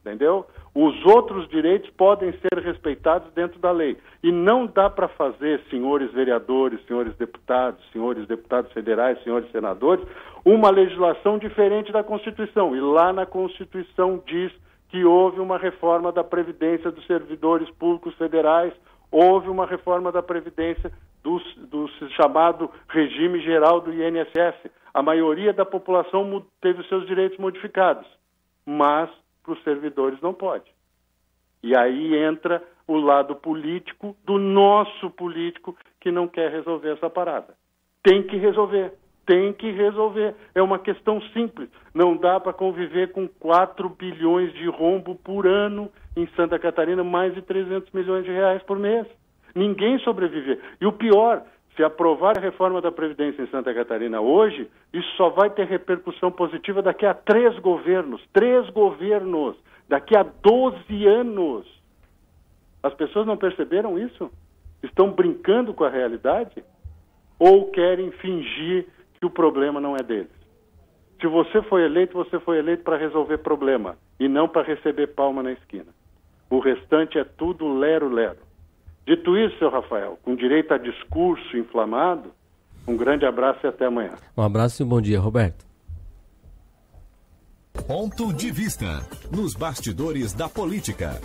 Entendeu? 0.00 0.46
Os 0.72 1.04
outros 1.06 1.48
direitos 1.48 1.90
podem 1.90 2.32
ser 2.34 2.62
respeitados 2.62 3.32
dentro 3.32 3.58
da 3.58 3.72
lei. 3.72 3.96
E 4.22 4.30
não 4.30 4.64
dá 4.64 4.88
para 4.88 5.08
fazer, 5.08 5.60
senhores 5.68 6.12
vereadores, 6.12 6.78
senhores 6.86 7.16
deputados, 7.16 7.84
senhores 7.92 8.24
deputados 8.28 8.70
federais, 8.72 9.20
senhores 9.24 9.50
senadores, 9.50 10.06
uma 10.44 10.70
legislação 10.70 11.36
diferente 11.36 11.90
da 11.90 12.04
Constituição. 12.04 12.76
E 12.76 12.80
lá 12.80 13.12
na 13.12 13.26
Constituição 13.26 14.22
diz 14.24 14.52
que 14.88 15.04
houve 15.04 15.40
uma 15.40 15.58
reforma 15.58 16.12
da 16.12 16.22
Previdência 16.22 16.92
dos 16.92 17.04
servidores 17.08 17.68
públicos 17.70 18.14
federais, 18.14 18.72
houve 19.14 19.48
uma 19.48 19.64
reforma 19.64 20.10
da 20.10 20.20
Previdência 20.20 20.90
do, 21.22 21.38
do 21.68 21.88
chamado 22.16 22.68
regime 22.88 23.40
geral 23.40 23.80
do 23.80 23.92
INSS. 23.92 24.70
A 24.92 25.02
maioria 25.02 25.52
da 25.52 25.64
população 25.64 26.44
teve 26.60 26.80
os 26.80 26.88
seus 26.88 27.06
direitos 27.06 27.38
modificados, 27.38 28.04
mas 28.66 29.08
para 29.44 29.52
os 29.52 29.62
servidores 29.62 30.20
não 30.20 30.34
pode. 30.34 30.68
E 31.62 31.76
aí 31.76 32.16
entra 32.16 32.60
o 32.88 32.96
lado 32.96 33.36
político 33.36 34.16
do 34.24 34.36
nosso 34.36 35.08
político 35.10 35.76
que 36.00 36.10
não 36.10 36.26
quer 36.26 36.50
resolver 36.50 36.94
essa 36.94 37.08
parada. 37.08 37.54
Tem 38.02 38.20
que 38.24 38.36
resolver 38.36 38.92
tem 39.26 39.54
que 39.54 39.70
resolver. 39.70 40.34
É 40.54 40.60
uma 40.60 40.78
questão 40.78 41.18
simples. 41.32 41.70
Não 41.94 42.14
dá 42.14 42.38
para 42.38 42.52
conviver 42.52 43.10
com 43.12 43.26
4 43.26 43.88
bilhões 43.88 44.52
de 44.52 44.68
rombo 44.68 45.14
por 45.14 45.46
ano 45.46 45.90
em 46.16 46.26
Santa 46.36 46.58
Catarina, 46.58 47.02
mais 47.02 47.34
de 47.34 47.42
300 47.42 47.90
milhões 47.92 48.24
de 48.24 48.30
reais 48.30 48.62
por 48.62 48.78
mês. 48.78 49.06
Ninguém 49.54 49.98
sobreviver. 50.00 50.60
E 50.80 50.86
o 50.86 50.92
pior, 50.92 51.42
se 51.76 51.82
aprovar 51.82 52.38
a 52.38 52.40
reforma 52.40 52.80
da 52.80 52.92
Previdência 52.92 53.42
em 53.42 53.48
Santa 53.48 53.74
Catarina 53.74 54.20
hoje, 54.20 54.68
isso 54.92 55.08
só 55.16 55.30
vai 55.30 55.50
ter 55.50 55.66
repercussão 55.66 56.30
positiva 56.30 56.82
daqui 56.82 57.06
a 57.06 57.14
três 57.14 57.58
governos. 57.58 58.22
Três 58.32 58.68
governos. 58.70 59.56
Daqui 59.88 60.16
a 60.16 60.22
12 60.22 61.06
anos. 61.06 61.66
As 62.82 62.94
pessoas 62.94 63.26
não 63.26 63.36
perceberam 63.36 63.98
isso? 63.98 64.30
Estão 64.82 65.10
brincando 65.10 65.72
com 65.74 65.84
a 65.84 65.90
realidade? 65.90 66.62
Ou 67.38 67.70
querem 67.70 68.10
fingir 68.12 68.86
que 69.18 69.26
o 69.26 69.30
problema 69.30 69.80
não 69.80 69.96
é 69.96 70.02
deles. 70.02 70.30
Se 71.20 71.26
você 71.26 71.62
foi 71.62 71.84
eleito, 71.84 72.12
você 72.12 72.38
foi 72.40 72.58
eleito 72.58 72.84
para 72.84 72.96
resolver 72.96 73.38
problema 73.38 73.96
e 74.20 74.28
não 74.28 74.46
para 74.48 74.62
receber 74.62 75.08
palma 75.08 75.42
na 75.42 75.52
esquina. 75.52 75.86
O 76.50 76.58
restante 76.60 77.18
é 77.18 77.24
tudo 77.24 77.72
lero-lero. 77.78 78.38
Dito 79.06 79.36
isso, 79.36 79.58
seu 79.58 79.70
Rafael, 79.70 80.18
com 80.22 80.34
direito 80.34 80.72
a 80.72 80.78
discurso 80.78 81.56
inflamado, 81.56 82.32
um 82.86 82.96
grande 82.96 83.26
abraço 83.26 83.60
e 83.64 83.68
até 83.68 83.86
amanhã. 83.86 84.14
Um 84.36 84.42
abraço 84.42 84.82
e 84.82 84.84
um 84.84 84.88
bom 84.88 85.00
dia, 85.00 85.20
Roberto. 85.20 85.64
Ponto 87.86 88.32
de 88.32 88.50
vista 88.50 89.06
nos 89.30 89.54
bastidores 89.54 90.32
da 90.32 90.48
política. 90.48 91.20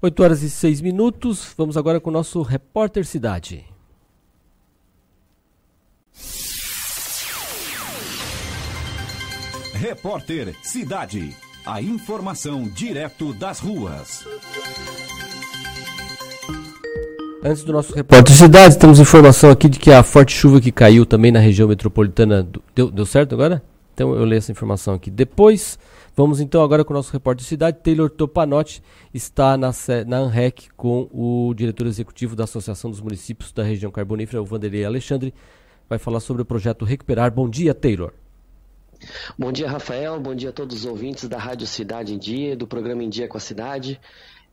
8 0.00 0.22
horas 0.22 0.42
e 0.42 0.50
6 0.50 0.80
minutos. 0.80 1.54
Vamos 1.56 1.76
agora 1.76 2.00
com 2.00 2.10
o 2.10 2.12
nosso 2.12 2.42
repórter 2.42 3.04
Cidade. 3.04 3.64
Repórter 9.74 10.54
Cidade. 10.62 11.34
A 11.64 11.80
informação 11.80 12.64
direto 12.64 13.32
das 13.32 13.60
ruas. 13.60 14.26
Antes 17.44 17.62
do 17.62 17.72
nosso 17.72 17.94
repórter 17.94 18.34
Cidade, 18.34 18.76
temos 18.76 18.98
informação 18.98 19.48
aqui 19.48 19.68
de 19.68 19.78
que 19.78 19.92
a 19.92 20.02
forte 20.02 20.32
chuva 20.32 20.60
que 20.60 20.72
caiu 20.72 21.06
também 21.06 21.30
na 21.30 21.38
região 21.38 21.68
metropolitana. 21.68 22.42
Do, 22.42 22.60
deu, 22.74 22.90
deu 22.90 23.06
certo 23.06 23.34
agora? 23.36 23.62
Então 23.94 24.12
eu 24.12 24.24
leio 24.24 24.38
essa 24.38 24.50
informação 24.50 24.94
aqui. 24.94 25.08
Depois, 25.08 25.78
vamos 26.16 26.40
então 26.40 26.64
agora 26.64 26.84
com 26.84 26.92
o 26.92 26.96
nosso 26.96 27.12
repórter 27.12 27.46
Cidade. 27.46 27.78
Taylor 27.80 28.10
Topanotti 28.10 28.82
está 29.14 29.56
na, 29.56 29.70
na 30.04 30.16
ANREC 30.18 30.68
com 30.76 31.08
o 31.12 31.54
diretor 31.54 31.86
executivo 31.86 32.34
da 32.34 32.42
Associação 32.42 32.90
dos 32.90 33.00
Municípios 33.00 33.52
da 33.52 33.62
região 33.62 33.92
carbonífera, 33.92 34.42
o 34.42 34.44
Vanderlei 34.44 34.84
Alexandre. 34.84 35.32
Vai 35.88 35.98
falar 35.98 36.18
sobre 36.18 36.42
o 36.42 36.44
projeto 36.44 36.84
Recuperar. 36.84 37.30
Bom 37.32 37.48
dia, 37.48 37.72
Taylor. 37.72 38.12
Bom 39.38 39.50
dia, 39.50 39.68
Rafael. 39.68 40.20
Bom 40.20 40.34
dia 40.34 40.50
a 40.50 40.52
todos 40.52 40.76
os 40.76 40.84
ouvintes 40.84 41.28
da 41.28 41.38
Rádio 41.38 41.66
Cidade 41.66 42.14
em 42.14 42.18
Dia, 42.18 42.56
do 42.56 42.66
programa 42.66 43.02
Em 43.02 43.08
Dia 43.08 43.26
com 43.26 43.36
a 43.36 43.40
Cidade. 43.40 44.00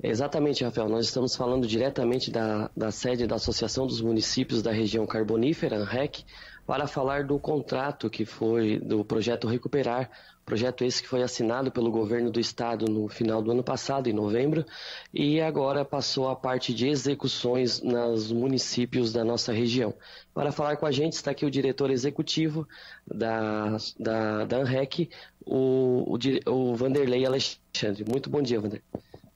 Exatamente, 0.01 0.63
Rafael. 0.63 0.87
Nós 0.87 1.05
estamos 1.05 1.35
falando 1.35 1.67
diretamente 1.67 2.31
da, 2.31 2.69
da 2.75 2.89
sede 2.89 3.27
da 3.27 3.35
Associação 3.35 3.85
dos 3.85 4.01
Municípios 4.01 4.61
da 4.61 4.71
Região 4.71 5.05
Carbonífera, 5.05 5.77
ANREC, 5.77 6.23
para 6.65 6.87
falar 6.87 7.25
do 7.25 7.37
contrato 7.37 8.09
que 8.09 8.25
foi 8.25 8.79
do 8.79 9.03
projeto 9.03 9.47
Recuperar, 9.47 10.09
projeto 10.49 10.83
esse 10.83 11.03
que 11.03 11.07
foi 11.07 11.21
assinado 11.21 11.71
pelo 11.71 11.91
governo 11.91 12.31
do 12.31 12.39
estado 12.39 12.87
no 12.87 13.07
final 13.07 13.39
do 13.39 13.51
ano 13.51 13.63
passado, 13.63 14.09
em 14.09 14.13
novembro, 14.13 14.65
e 15.13 15.39
agora 15.39 15.85
passou 15.85 16.27
a 16.27 16.35
parte 16.35 16.73
de 16.73 16.87
execuções 16.87 17.79
nos 17.83 18.31
municípios 18.31 19.13
da 19.13 19.23
nossa 19.23 19.53
região. 19.53 19.93
Para 20.33 20.51
falar 20.51 20.75
com 20.77 20.87
a 20.87 20.91
gente 20.91 21.13
está 21.13 21.29
aqui 21.29 21.45
o 21.45 21.51
diretor 21.51 21.91
executivo 21.91 22.67
da, 23.05 23.77
da, 23.99 24.45
da 24.45 24.57
ANREC, 24.57 25.11
o, 25.45 26.17
o, 26.17 26.51
o 26.51 26.75
Vanderlei 26.75 27.23
Alexandre. 27.27 28.03
Muito 28.09 28.27
bom 28.27 28.41
dia, 28.41 28.59
Vanderlei. 28.59 28.83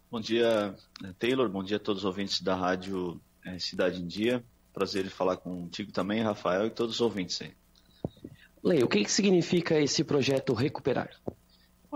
Bom 0.10 0.19
dia, 0.19 0.76
Taylor. 1.19 1.48
Bom 1.48 1.64
dia 1.64 1.77
a 1.77 1.80
todos 1.80 2.02
os 2.02 2.06
ouvintes 2.06 2.41
da 2.41 2.56
Rádio 2.56 3.22
é, 3.45 3.60
Cidade 3.60 4.02
em 4.02 4.07
Dia. 4.07 4.44
Prazer 4.73 5.06
em 5.06 5.10
falar 5.10 5.38
contigo 5.38 5.91
também, 5.91 6.23
Rafael, 6.23 6.65
e 6.65 6.72
todos 6.72 6.95
os 6.95 7.02
ouvintes 7.02 7.40
aí. 7.40 7.52
Lei, 8.64 8.81
o 8.81 8.88
que, 8.88 9.03
que 9.03 9.11
significa 9.11 9.80
esse 9.80 10.03
projeto 10.03 10.53
Recuperar? 10.53 11.10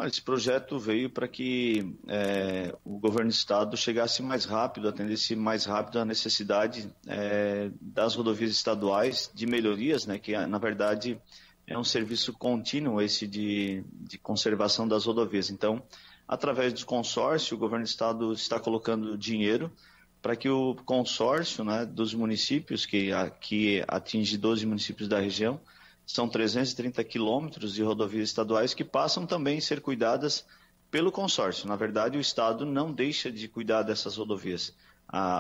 Esse 0.06 0.22
projeto 0.22 0.78
veio 0.78 1.10
para 1.10 1.28
que 1.28 1.96
é, 2.08 2.76
o 2.86 3.00
governo 3.00 3.32
do 3.32 3.34
estado 3.34 3.76
chegasse 3.76 4.22
mais 4.22 4.46
rápido, 4.46 4.88
atendesse 4.88 5.36
mais 5.36 5.66
rápido 5.66 5.98
a 5.98 6.06
necessidade 6.06 6.88
é, 7.08 7.72
das 7.82 8.14
rodovias 8.14 8.52
estaduais 8.52 9.32
de 9.34 9.48
melhorias, 9.48 10.06
né, 10.06 10.20
que 10.20 10.38
na 10.38 10.60
verdade 10.60 11.20
é 11.66 11.76
um 11.76 11.84
serviço 11.84 12.32
contínuo 12.32 13.02
esse 13.02 13.26
de, 13.26 13.84
de 13.92 14.20
conservação 14.20 14.88
das 14.88 15.06
rodovias. 15.06 15.50
Então, 15.50 15.82
através 16.28 16.74
do 16.74 16.86
consórcio, 16.86 17.58
o 17.58 17.60
governo 17.60 17.84
do 17.84 17.90
estado 17.90 18.34
está 18.34 18.60
colocando 18.60 19.18
dinheiro 19.18 19.72
para 20.22 20.36
que 20.36 20.50
o 20.50 20.76
consórcio 20.86 21.64
né, 21.64 21.86
dos 21.86 22.14
municípios, 22.14 22.86
que, 22.86 23.10
que 23.42 23.84
atinge 23.88 24.38
12 24.38 24.66
municípios 24.66 25.10
da 25.10 25.20
região, 25.20 25.60
são 26.08 26.30
330 26.30 27.04
quilômetros 27.04 27.74
de 27.74 27.84
rodovias 27.84 28.30
estaduais 28.30 28.74
que 28.74 28.86
passam 28.86 29.26
também 29.26 29.58
a 29.58 29.62
ser 29.62 29.82
cuidadas 29.82 30.46
pelo 30.90 31.12
consórcio. 31.12 31.68
Na 31.68 31.76
verdade, 31.76 32.18
o 32.18 32.22
Estado 32.22 32.66
não 32.66 32.94
deixa 32.94 33.30
de 33.30 33.46
cuidar 33.50 33.84
dessas 33.84 34.16
rodovias. 34.16 34.74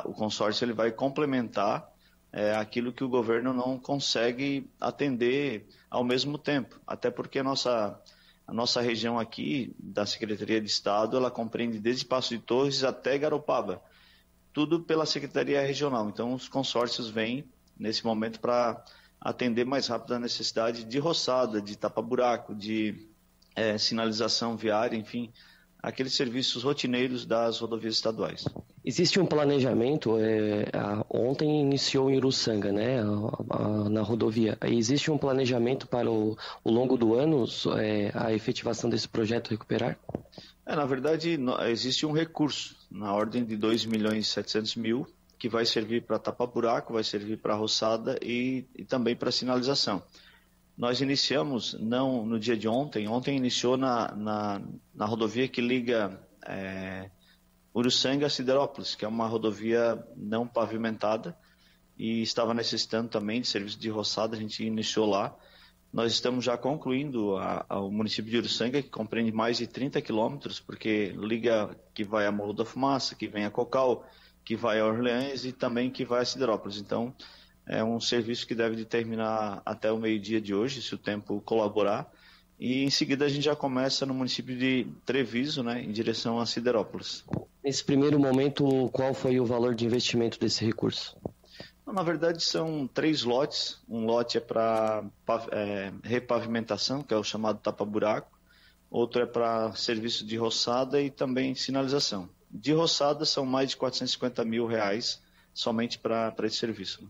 o 0.03 0.11
consórcio 0.11 0.65
ele 0.65 0.73
vai 0.73 0.91
complementar 0.91 1.89
é, 2.33 2.53
aquilo 2.53 2.91
que 2.91 3.03
o 3.03 3.07
governo 3.07 3.53
não 3.53 3.79
consegue 3.79 4.69
atender 4.79 5.69
ao 5.89 6.03
mesmo 6.03 6.37
tempo. 6.37 6.81
Até 6.85 7.09
porque 7.09 7.39
a 7.39 7.43
nossa, 7.43 7.97
a 8.45 8.53
nossa 8.53 8.81
região 8.81 9.17
aqui, 9.17 9.73
da 9.79 10.05
Secretaria 10.05 10.59
de 10.59 10.67
Estado, 10.67 11.15
ela 11.15 11.31
compreende 11.31 11.79
desde 11.79 12.03
Passo 12.03 12.35
de 12.35 12.43
Torres 12.43 12.83
até 12.83 13.17
Garopaba. 13.17 13.81
Tudo 14.51 14.81
pela 14.81 15.05
Secretaria 15.05 15.61
Regional. 15.61 16.09
Então, 16.09 16.33
os 16.33 16.49
consórcios 16.49 17.09
vêm 17.09 17.49
nesse 17.79 18.03
momento 18.03 18.41
para 18.41 18.83
atender 19.19 19.65
mais 19.65 19.87
rápido 19.87 20.13
a 20.13 20.19
necessidade 20.19 20.83
de 20.83 20.99
roçada, 20.99 21.61
de 21.61 21.77
tapa-buraco, 21.77 22.55
de 22.55 23.07
é, 23.55 23.77
sinalização 23.77 24.55
viária, 24.55 24.95
enfim, 24.95 25.31
aqueles 25.81 26.13
serviços 26.13 26.63
rotineiros 26.63 27.25
das 27.25 27.59
rodovias 27.59 27.95
estaduais. 27.95 28.45
Existe 28.83 29.19
um 29.19 29.25
planejamento, 29.25 30.17
é, 30.17 30.69
a, 30.73 31.05
ontem 31.09 31.61
iniciou 31.61 32.09
em 32.09 32.17
Uruçanga, 32.17 32.71
né, 32.71 33.01
a, 33.01 33.55
a, 33.57 33.89
na 33.89 34.01
rodovia. 34.01 34.57
Existe 34.63 35.11
um 35.11 35.17
planejamento 35.17 35.87
para 35.87 36.09
o, 36.09 36.37
o 36.63 36.71
longo 36.71 36.97
do 36.97 37.15
ano, 37.15 37.45
é, 37.77 38.11
a 38.13 38.33
efetivação 38.33 38.89
desse 38.89 39.07
projeto 39.07 39.49
Recuperar? 39.49 39.97
É, 40.65 40.75
na 40.75 40.85
verdade, 40.85 41.39
existe 41.69 42.05
um 42.05 42.11
recurso 42.11 42.75
na 42.91 43.13
ordem 43.13 43.43
de 43.43 43.55
2 43.55 43.85
milhões 43.85 44.27
e 44.27 44.29
700 44.29 44.75
mil 44.75 45.07
que 45.37 45.47
vai 45.47 45.65
servir 45.65 46.03
para 46.03 46.17
tapar 46.17 46.47
buraco, 46.47 46.93
vai 46.93 47.03
servir 47.03 47.37
para 47.37 47.55
roçada 47.55 48.17
e, 48.21 48.65
e 48.75 48.83
também 48.83 49.15
para 49.15 49.31
sinalização. 49.31 50.01
Nós 50.77 51.01
iniciamos, 51.01 51.73
não 51.79 52.25
no 52.25 52.39
dia 52.39 52.55
de 52.55 52.67
ontem, 52.67 53.07
ontem 53.07 53.35
iniciou 53.35 53.77
na, 53.77 54.13
na, 54.15 54.61
na 54.93 55.05
rodovia 55.05 55.47
que 55.47 55.61
liga 55.61 56.19
é, 56.45 57.09
Uruçanga 57.73 58.25
a 58.25 58.29
Siderópolis, 58.29 58.95
que 58.95 59.05
é 59.05 59.07
uma 59.07 59.27
rodovia 59.27 60.03
não 60.15 60.47
pavimentada 60.47 61.37
e 61.97 62.21
estava 62.21 62.53
necessitando 62.53 63.09
também 63.09 63.41
de 63.41 63.47
serviço 63.47 63.79
de 63.79 63.89
roçada, 63.89 64.35
a 64.35 64.39
gente 64.39 64.63
iniciou 64.63 65.07
lá. 65.07 65.35
Nós 65.91 66.11
estamos 66.11 66.45
já 66.45 66.57
concluindo 66.57 67.37
a, 67.37 67.65
a, 67.67 67.79
o 67.79 67.89
município 67.89 68.29
de 68.29 68.37
Uruçanga, 68.37 68.81
que 68.81 68.89
compreende 68.89 69.31
mais 69.31 69.57
de 69.57 69.65
30 69.65 70.01
quilômetros, 70.01 70.59
porque 70.59 71.13
liga 71.17 71.75
que 71.93 72.03
vai 72.03 72.27
a 72.27 72.31
Morro 72.31 72.53
da 72.53 72.65
Fumaça, 72.65 73.15
que 73.15 73.27
vem 73.27 73.45
a 73.45 73.51
Cocal, 73.51 74.05
que 74.47 74.55
vai 74.55 74.79
a 74.79 74.85
Orleans 74.85 75.43
e 75.43 75.51
também 75.51 75.91
que 75.91 76.05
vai 76.05 76.21
a 76.21 76.25
Siderópolis. 76.25 76.77
Então, 76.77 77.13
é 77.65 77.83
um 77.83 77.99
serviço 77.99 78.47
que 78.47 78.55
deve 78.55 78.85
terminar 78.85 79.61
até 79.65 79.91
o 79.91 79.97
meio-dia 79.97 80.39
de 80.39 80.55
hoje, 80.55 80.81
se 80.81 80.95
o 80.95 80.97
tempo 80.97 81.41
colaborar. 81.41 82.09
E 82.57 82.81
em 82.81 82.89
seguida 82.89 83.25
a 83.25 83.27
gente 83.27 83.43
já 83.43 83.57
começa 83.57 84.05
no 84.05 84.13
município 84.13 84.57
de 84.57 84.87
Treviso, 85.05 85.61
né, 85.63 85.83
em 85.83 85.91
direção 85.91 86.39
a 86.39 86.45
Siderópolis. 86.45 87.25
Nesse 87.61 87.83
primeiro 87.83 88.17
momento, 88.17 88.89
qual 88.93 89.13
foi 89.13 89.37
o 89.37 89.45
valor 89.45 89.75
de 89.75 89.85
investimento 89.85 90.39
desse 90.39 90.63
recurso? 90.63 91.17
Na 91.85 92.01
verdade, 92.01 92.41
são 92.41 92.87
três 92.87 93.23
lotes. 93.23 93.81
Um 93.87 94.05
lote 94.05 94.37
é 94.37 94.41
para 94.41 95.03
é, 95.51 95.91
repavimentação, 96.01 97.03
que 97.03 97.13
é 97.13 97.17
o 97.17 97.23
chamado 97.23 97.59
tapa-buraco. 97.59 98.31
Outro 98.89 99.21
é 99.21 99.25
para 99.25 99.73
serviço 99.73 100.25
de 100.25 100.37
roçada 100.37 101.01
e 101.01 101.09
também 101.09 101.53
sinalização. 101.53 102.29
De 102.49 102.73
roçada 102.73 103.25
são 103.25 103.45
mais 103.45 103.71
de 103.71 103.77
450 103.77 104.43
mil 104.45 104.65
reais 104.65 105.21
somente 105.53 105.99
para 105.99 106.33
esse 106.43 106.57
serviço. 106.57 107.09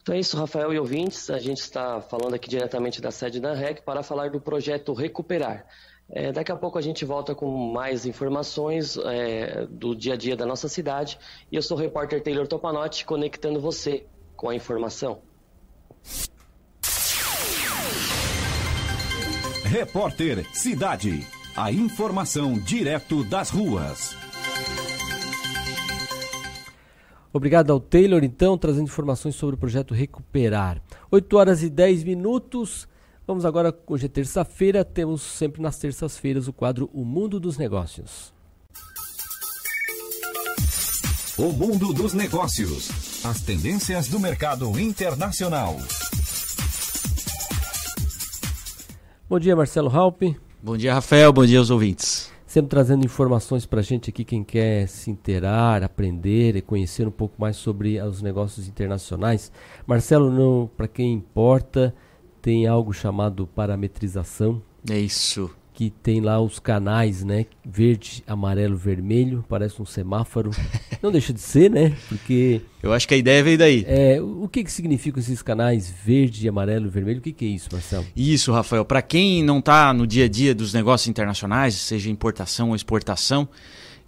Então 0.00 0.14
é 0.14 0.20
isso, 0.20 0.36
Rafael 0.36 0.72
e 0.72 0.78
ouvintes. 0.78 1.30
A 1.30 1.38
gente 1.38 1.58
está 1.58 2.00
falando 2.00 2.34
aqui 2.34 2.48
diretamente 2.48 3.00
da 3.00 3.10
sede 3.10 3.40
da 3.40 3.54
REC 3.54 3.82
para 3.82 4.02
falar 4.02 4.30
do 4.30 4.40
projeto 4.40 4.92
Recuperar. 4.92 5.66
É, 6.08 6.30
daqui 6.30 6.52
a 6.52 6.56
pouco 6.56 6.78
a 6.78 6.80
gente 6.80 7.04
volta 7.04 7.34
com 7.34 7.72
mais 7.72 8.06
informações 8.06 8.96
é, 8.96 9.66
do 9.66 9.96
dia 9.96 10.14
a 10.14 10.16
dia 10.16 10.36
da 10.36 10.46
nossa 10.46 10.68
cidade. 10.68 11.18
E 11.50 11.56
eu 11.56 11.62
sou 11.62 11.76
o 11.76 11.80
repórter 11.80 12.22
Taylor 12.22 12.46
Topanotti, 12.46 13.04
conectando 13.04 13.60
você 13.60 14.06
com 14.36 14.48
a 14.48 14.54
informação. 14.54 15.20
Repórter 19.64 20.46
Cidade. 20.54 21.26
A 21.56 21.72
informação 21.72 22.56
direto 22.58 23.24
das 23.24 23.50
ruas. 23.50 24.25
Obrigado 27.36 27.70
ao 27.70 27.78
Taylor, 27.78 28.24
então, 28.24 28.56
trazendo 28.56 28.84
informações 28.84 29.34
sobre 29.34 29.56
o 29.56 29.58
projeto 29.58 29.92
Recuperar. 29.92 30.80
8 31.10 31.36
horas 31.36 31.62
e 31.62 31.68
10 31.68 32.02
minutos. 32.02 32.88
Vamos 33.26 33.44
agora, 33.44 33.78
hoje 33.86 34.06
é 34.06 34.08
terça-feira, 34.08 34.82
temos 34.82 35.20
sempre 35.20 35.60
nas 35.60 35.76
terças-feiras 35.76 36.48
o 36.48 36.52
quadro 36.52 36.88
O 36.94 37.04
Mundo 37.04 37.38
dos 37.38 37.58
Negócios. 37.58 38.32
O 41.36 41.52
Mundo 41.52 41.92
dos 41.92 42.14
Negócios. 42.14 43.22
As 43.22 43.42
tendências 43.42 44.08
do 44.08 44.18
mercado 44.18 44.80
internacional. 44.80 45.76
Bom 49.28 49.38
dia, 49.38 49.54
Marcelo 49.54 49.94
Halpe. 49.94 50.34
Bom 50.62 50.78
dia, 50.78 50.94
Rafael. 50.94 51.34
Bom 51.34 51.44
dia 51.44 51.58
aos 51.58 51.68
ouvintes 51.68 52.34
sempre 52.56 52.70
trazendo 52.70 53.04
informações 53.04 53.66
para 53.66 53.80
a 53.80 53.82
gente 53.82 54.08
aqui, 54.08 54.24
quem 54.24 54.42
quer 54.42 54.88
se 54.88 55.10
inteirar, 55.10 55.84
aprender 55.84 56.56
e 56.56 56.62
conhecer 56.62 57.06
um 57.06 57.10
pouco 57.10 57.34
mais 57.38 57.54
sobre 57.54 58.00
os 58.00 58.22
negócios 58.22 58.66
internacionais. 58.66 59.52
Marcelo, 59.86 60.66
para 60.74 60.88
quem 60.88 61.12
importa, 61.12 61.94
tem 62.40 62.66
algo 62.66 62.94
chamado 62.94 63.46
parametrização. 63.46 64.62
É 64.88 64.98
isso 64.98 65.54
que 65.76 65.90
tem 65.90 66.22
lá 66.22 66.40
os 66.40 66.58
canais, 66.58 67.22
né? 67.22 67.44
Verde, 67.62 68.24
amarelo, 68.26 68.78
vermelho, 68.78 69.44
parece 69.46 69.80
um 69.80 69.84
semáforo. 69.84 70.50
Não 71.02 71.12
deixa 71.12 71.34
de 71.34 71.40
ser, 71.40 71.70
né? 71.70 71.94
Porque. 72.08 72.62
Eu 72.82 72.94
acho 72.94 73.06
que 73.06 73.12
a 73.12 73.16
ideia 73.18 73.44
veio 73.44 73.58
daí. 73.58 73.84
É, 73.86 74.18
o 74.18 74.48
que, 74.48 74.64
que 74.64 74.72
significam 74.72 75.20
esses 75.20 75.42
canais 75.42 75.92
verde, 76.02 76.48
amarelo, 76.48 76.88
vermelho? 76.88 77.18
O 77.18 77.22
que, 77.22 77.30
que 77.30 77.44
é 77.44 77.48
isso, 77.48 77.68
Marcelo? 77.70 78.06
Isso, 78.16 78.50
Rafael. 78.52 78.86
Para 78.86 79.02
quem 79.02 79.44
não 79.44 79.58
está 79.58 79.92
no 79.92 80.06
dia 80.06 80.24
a 80.24 80.28
dia 80.28 80.54
dos 80.54 80.72
negócios 80.72 81.08
internacionais, 81.08 81.74
seja 81.74 82.08
importação 82.08 82.70
ou 82.70 82.74
exportação, 82.74 83.46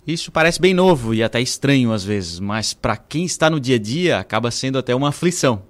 isso 0.07 0.33
parece 0.33 0.59
bem 0.59 0.73
novo 0.73 1.13
e 1.13 1.23
até 1.23 1.39
estranho 1.39 1.93
às 1.93 2.03
vezes, 2.03 2.41
mas 2.41 2.73
para 2.73 2.97
quem 2.97 3.27
está 3.27 3.51
no 3.51 3.61
dia 3.61 3.77
a 3.77 3.79
dia 3.79 4.19
acaba 4.19 4.51
sendo 4.51 4.79
até 4.79 4.95
uma 4.95 5.11
aflição, 5.11 5.63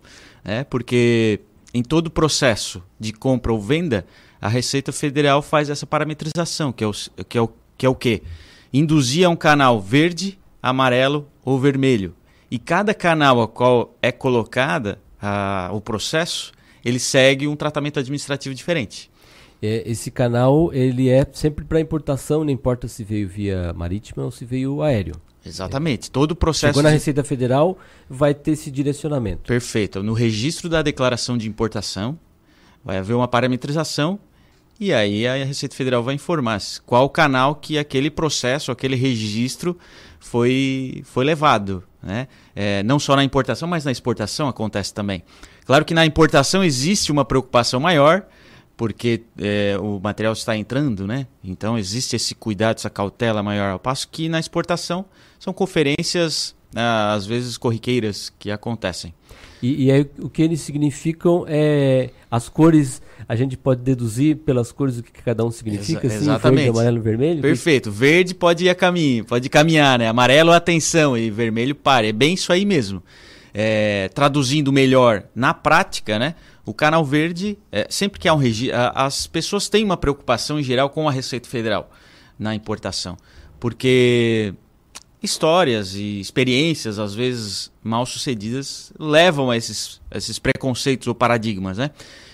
né? 0.45 0.63
Porque 0.63 1.41
em 1.75 1.83
todo 1.83 2.07
o 2.07 2.11
processo 2.11 2.81
de 3.01 3.13
compra 3.13 3.53
ou 3.53 3.61
venda 3.61 4.07
a 4.41 4.49
Receita 4.49 4.93
Federal 4.93 5.43
faz 5.43 5.69
essa 5.69 5.87
parametrização, 5.87 6.73
que 6.73 6.85
é 6.85 6.87
o 6.87 6.93
que 7.29 7.39
é 7.39 7.41
o, 7.41 7.51
que 7.77 7.87
é 7.87 7.89
o 7.89 7.95
quê? 7.95 8.23
Induzir 8.73 9.27
a 9.27 9.31
um 9.31 9.37
canal 9.37 9.81
verde, 9.81 10.39
amarelo 10.63 11.27
ou 11.45 11.59
vermelho. 11.59 12.15
E 12.51 12.59
cada 12.59 12.95
canal 12.95 13.43
a 13.43 13.49
qual 13.49 13.95
é 14.01 14.11
colocada 14.11 14.99
a, 15.21 15.71
o 15.73 15.81
processo, 15.81 16.53
ele 16.85 16.99
segue 16.99 17.47
um 17.47 17.57
tratamento 17.57 17.99
administrativo 17.99 18.55
diferente. 18.55 19.11
É, 19.61 19.83
esse 19.85 20.11
canal 20.11 20.73
ele 20.73 21.09
é 21.09 21.27
sempre 21.33 21.65
para 21.65 21.81
importação, 21.81 22.45
não 22.45 22.51
importa 22.51 22.87
se 22.87 23.03
veio 23.03 23.29
via 23.29 23.73
marítima 23.75 24.25
ou 24.25 24.31
se 24.31 24.45
veio 24.45 24.83
aéreo. 24.83 25.17
Exatamente. 25.45 26.09
É. 26.09 26.13
Todo 26.13 26.33
o 26.33 26.37
processo. 26.37 26.75
Chegou 26.75 26.83
na 26.83 26.91
Receita 26.91 27.25
Federal, 27.25 27.77
vai 28.09 28.35
ter 28.35 28.53
esse 28.53 28.71
direcionamento. 28.71 29.49
Perfeito. 29.49 30.03
No 30.03 30.13
registro 30.13 30.69
da 30.69 30.83
declaração 30.83 31.37
de 31.37 31.49
importação, 31.49 32.19
vai 32.85 32.99
haver 32.99 33.15
uma 33.15 33.27
parametrização 33.27 34.19
e 34.79 34.93
aí 34.93 35.27
a 35.27 35.45
Receita 35.45 35.75
Federal 35.75 36.03
vai 36.03 36.15
informar 36.15 36.61
qual 36.87 37.09
canal 37.11 37.55
que 37.55 37.79
aquele 37.79 38.11
processo, 38.11 38.71
aquele 38.71 38.97
registro 38.97 39.77
foi, 40.21 41.03
foi 41.05 41.25
levado. 41.25 41.83
Né? 42.03 42.29
É, 42.55 42.83
não 42.85 42.99
só 42.99 43.17
na 43.17 43.25
importação, 43.25 43.69
mas 43.69 43.85
na 43.85 43.91
exportação 43.91 44.49
acontece 44.49 44.95
também. 44.95 45.23
Claro 45.65 45.85
que 45.85 45.95
na 45.95 46.07
importação 46.07 46.63
existe 46.63 47.11
uma 47.11 47.25
preocupação 47.25 47.81
maior, 47.81 48.25
porque 48.77 49.23
é, 49.39 49.77
o 49.81 50.01
material 50.01 50.33
está 50.33 50.57
entrando, 50.57 51.07
né? 51.07 51.27
Então 51.43 51.77
existe 51.77 52.15
esse 52.15 52.35
cuidado, 52.35 52.77
essa 52.77 52.89
cautela 52.89 53.43
maior, 53.43 53.73
ao 53.73 53.79
passo 53.79 54.09
que 54.09 54.29
na 54.29 54.39
exportação 54.39 55.05
são 55.39 55.53
conferências, 55.53 56.55
ah, 56.75 57.13
às 57.13 57.27
vezes 57.27 57.59
corriqueiras, 57.59 58.33
que 58.39 58.51
acontecem. 58.51 59.13
E, 59.63 59.87
e 59.87 59.91
aí 59.91 60.07
o 60.21 60.29
que 60.29 60.43
eles 60.43 60.61
significam 60.61 61.45
é 61.49 62.11
as 62.31 62.49
cores, 62.49 63.03
a 63.29 63.35
gente 63.35 63.57
pode 63.57 63.81
deduzir 63.83 64.37
pelas 64.37 64.71
cores 64.71 64.99
o 64.99 65.03
que 65.03 65.11
cada 65.11 65.45
um 65.45 65.51
significa, 65.51 66.07
Exa 66.07 66.17
assim, 66.17 66.25
exatamente. 66.25 66.65
verde, 66.65 66.79
amarelo, 66.79 67.01
vermelho? 67.03 67.43
Perfeito. 67.43 67.91
Verde 67.91 68.35
pode 68.35 68.65
ir 68.65 68.69
a 68.69 68.75
caminho, 68.75 69.25
pode 69.25 69.49
caminhar, 69.49 69.99
né? 69.99 70.09
Amarelo 70.09 70.53
atenção 70.53 71.17
e 71.17 71.31
vermelho 71.31 71.75
pare. 71.75 72.09
É 72.09 72.13
bem 72.13 72.35
isso 72.35 72.53
aí 72.53 72.65
mesmo. 72.65 73.03
É, 73.53 74.09
traduzindo 74.15 74.73
melhor 74.73 75.25
na 75.35 75.55
prática, 75.55 76.19
né? 76.19 76.35
O 76.65 76.75
canal 76.75 77.03
verde, 77.05 77.57
é, 77.73 77.87
sempre 77.89 78.21
que 78.21 78.29
há 78.29 78.35
um 78.35 78.37
registro, 78.37 78.77
as 78.95 79.27
pessoas 79.27 79.71
têm 79.71 79.83
uma 79.83 79.97
preocupação 79.97 80.61
em 80.61 80.63
geral 80.63 80.91
com 80.91 81.09
a 81.09 81.13
Receita 81.13 81.49
Federal 81.49 81.91
na 82.39 82.55
importação, 82.55 83.17
porque 83.59 84.55
histórias 85.23 85.95
e 85.95 86.21
experiências, 86.21 86.99
às 86.99 87.15
vezes 87.15 87.73
mal 87.83 88.07
sucedidas, 88.07 88.93
levam 88.99 89.51
a 89.51 89.57
esses, 89.57 90.01
esses 90.11 90.39
preconceitos 90.39 91.09
ou 91.09 91.15
paradigmas, 91.15 91.79
né? 91.79 91.91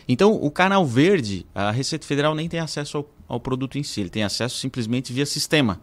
Então, 0.06 0.34
o 0.34 0.50
canal 0.50 0.84
verde, 0.84 1.46
a 1.54 1.70
Receita 1.70 2.06
Federal 2.06 2.34
nem 2.34 2.48
tem 2.48 2.60
acesso 2.60 2.98
ao, 2.98 3.10
ao 3.26 3.40
produto 3.40 3.78
em 3.78 3.82
si, 3.82 4.00
ele 4.00 4.10
tem 4.10 4.22
acesso 4.22 4.58
simplesmente 4.58 5.12
via 5.12 5.24
sistema. 5.24 5.80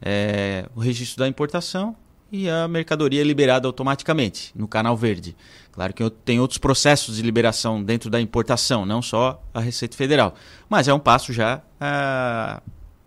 É, 0.00 0.68
o 0.76 0.80
registro 0.80 1.18
da 1.18 1.28
importação 1.28 1.96
e 2.30 2.48
a 2.48 2.68
mercadoria 2.68 3.20
é 3.20 3.24
liberada 3.24 3.66
automaticamente 3.66 4.52
no 4.54 4.68
canal 4.68 4.96
verde. 4.96 5.36
Claro 5.72 5.92
que 5.92 6.08
tem 6.24 6.38
outros 6.38 6.58
processos 6.58 7.16
de 7.16 7.22
liberação 7.22 7.82
dentro 7.82 8.08
da 8.08 8.20
importação, 8.20 8.86
não 8.86 9.02
só 9.02 9.42
a 9.52 9.60
Receita 9.60 9.96
Federal. 9.96 10.34
Mas 10.68 10.86
é 10.86 10.94
um 10.94 11.00
passo 11.00 11.32
já 11.32 11.60
ah, 11.80 12.62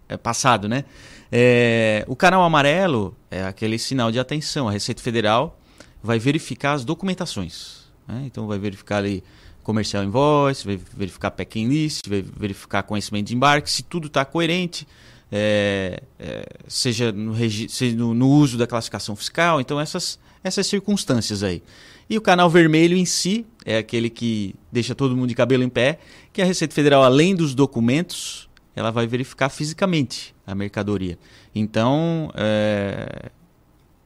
é 0.10 0.18
passado, 0.18 0.68
né? 0.68 0.86
É, 1.32 2.06
o 2.08 2.16
canal 2.16 2.44
amarelo 2.44 3.16
é 3.30 3.44
aquele 3.44 3.78
sinal 3.78 4.12
de 4.12 4.20
atenção. 4.20 4.68
A 4.68 4.72
Receita 4.72 5.02
Federal 5.02 5.60
vai 6.02 6.20
verificar 6.20 6.74
as 6.74 6.86
documentações. 6.86 7.86
Né? 8.08 8.24
Então 8.26 8.48
vai 8.48 8.58
verificar 8.58 8.98
ali 8.98 9.24
comercial 9.64 10.04
invoice, 10.04 10.66
vai 10.66 10.80
verificar 10.96 11.32
packing 11.32 11.68
list, 11.68 12.08
vai 12.08 12.22
verificar 12.22 12.84
conhecimento 12.84 13.28
de 13.28 13.36
embarque, 13.36 13.70
se 13.70 13.84
tudo 13.84 14.08
está 14.08 14.24
coerente, 14.24 14.88
é, 15.30 16.02
é, 16.18 16.46
seja, 16.70 17.12
no, 17.12 17.36
seja 17.36 17.96
no, 17.98 18.14
no, 18.14 18.30
uso 18.30 18.58
da 18.58 18.66
classificação 18.66 19.14
fiscal. 19.14 19.60
Então 19.60 19.80
essas, 19.80 20.18
essas 20.42 20.68
circunstâncias 20.68 21.44
aí. 21.44 21.62
E 22.10 22.18
o 22.18 22.22
canal 22.22 22.50
vermelho 22.50 22.96
em 22.96 23.06
si 23.06 23.46
é 23.66 23.78
aquele 23.78 24.10
que 24.10 24.56
deixa 24.72 24.96
todo 24.96 25.16
mundo 25.18 25.28
de 25.28 25.36
cabelo 25.36 25.64
em 25.64 25.70
pé, 25.70 26.00
que 26.32 26.42
a 26.42 26.46
Receita 26.46 26.74
Federal, 26.74 27.04
além 27.04 27.36
dos 27.36 27.54
documentos, 27.54 28.47
ela 28.78 28.92
vai 28.92 29.08
verificar 29.08 29.50
fisicamente 29.50 30.36
a 30.46 30.54
mercadoria. 30.54 31.18
Então, 31.54 32.32
é, 32.36 33.32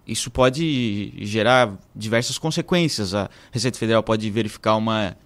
isso 0.08 0.32
pode 0.32 1.14
gerar 1.26 1.78
diversas 1.94 2.38
consequências. 2.38 3.14
A 3.14 3.30
Receita 3.52 3.78
Federal 3.78 4.02
pode 4.02 4.30
verificar 4.32 4.78
uma 4.78 5.18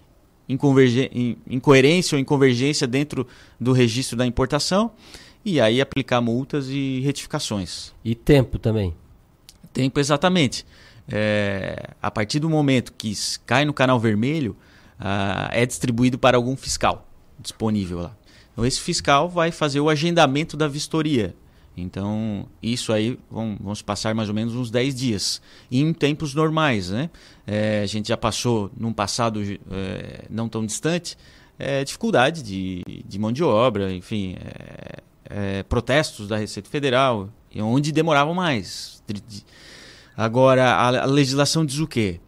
incoerência 0.48 2.16
ou 2.16 2.20
inconvergência 2.20 2.88
dentro 2.88 3.24
do 3.58 3.70
registro 3.70 4.16
da 4.16 4.26
importação 4.26 4.90
e 5.44 5.60
aí 5.60 5.80
aplicar 5.80 6.20
multas 6.20 6.66
e 6.68 6.98
retificações. 7.04 7.94
E 8.04 8.16
tempo 8.16 8.58
também. 8.58 8.94
Tempo, 9.72 10.00
exatamente. 10.00 10.66
É, 11.08 11.90
a 12.02 12.10
partir 12.10 12.40
do 12.40 12.50
momento 12.50 12.92
que 12.92 13.12
cai 13.44 13.64
no 13.64 13.72
canal 13.72 14.00
vermelho, 14.00 14.56
ah, 14.98 15.48
é 15.52 15.64
distribuído 15.64 16.18
para 16.18 16.36
algum 16.36 16.56
fiscal 16.56 17.06
disponível 17.38 18.00
lá. 18.00 18.15
Então, 18.56 18.64
esse 18.64 18.80
fiscal 18.80 19.28
vai 19.28 19.52
fazer 19.52 19.80
o 19.80 19.90
agendamento 19.90 20.56
da 20.56 20.66
vistoria. 20.66 21.36
Então, 21.76 22.48
isso 22.62 22.90
aí 22.90 23.18
vamos, 23.30 23.58
vamos 23.60 23.82
passar 23.82 24.14
mais 24.14 24.30
ou 24.30 24.34
menos 24.34 24.54
uns 24.54 24.70
10 24.70 24.94
dias. 24.94 25.42
em 25.70 25.92
tempos 25.92 26.34
normais, 26.34 26.88
né? 26.88 27.10
É, 27.46 27.82
a 27.82 27.86
gente 27.86 28.08
já 28.08 28.16
passou, 28.16 28.70
num 28.74 28.94
passado 28.94 29.42
é, 29.42 30.24
não 30.30 30.48
tão 30.48 30.64
distante, 30.64 31.18
é, 31.58 31.84
dificuldade 31.84 32.42
de, 32.42 32.82
de 33.06 33.18
mão 33.18 33.30
de 33.30 33.44
obra, 33.44 33.92
enfim, 33.92 34.36
é, 34.40 35.02
é, 35.28 35.62
protestos 35.64 36.26
da 36.26 36.38
Receita 36.38 36.70
Federal, 36.70 37.28
onde 37.56 37.92
demoravam 37.92 38.32
mais. 38.32 39.02
Agora, 40.16 40.76
a 40.76 41.04
legislação 41.04 41.64
diz 41.64 41.78
o 41.78 41.86
quê? 41.86 42.20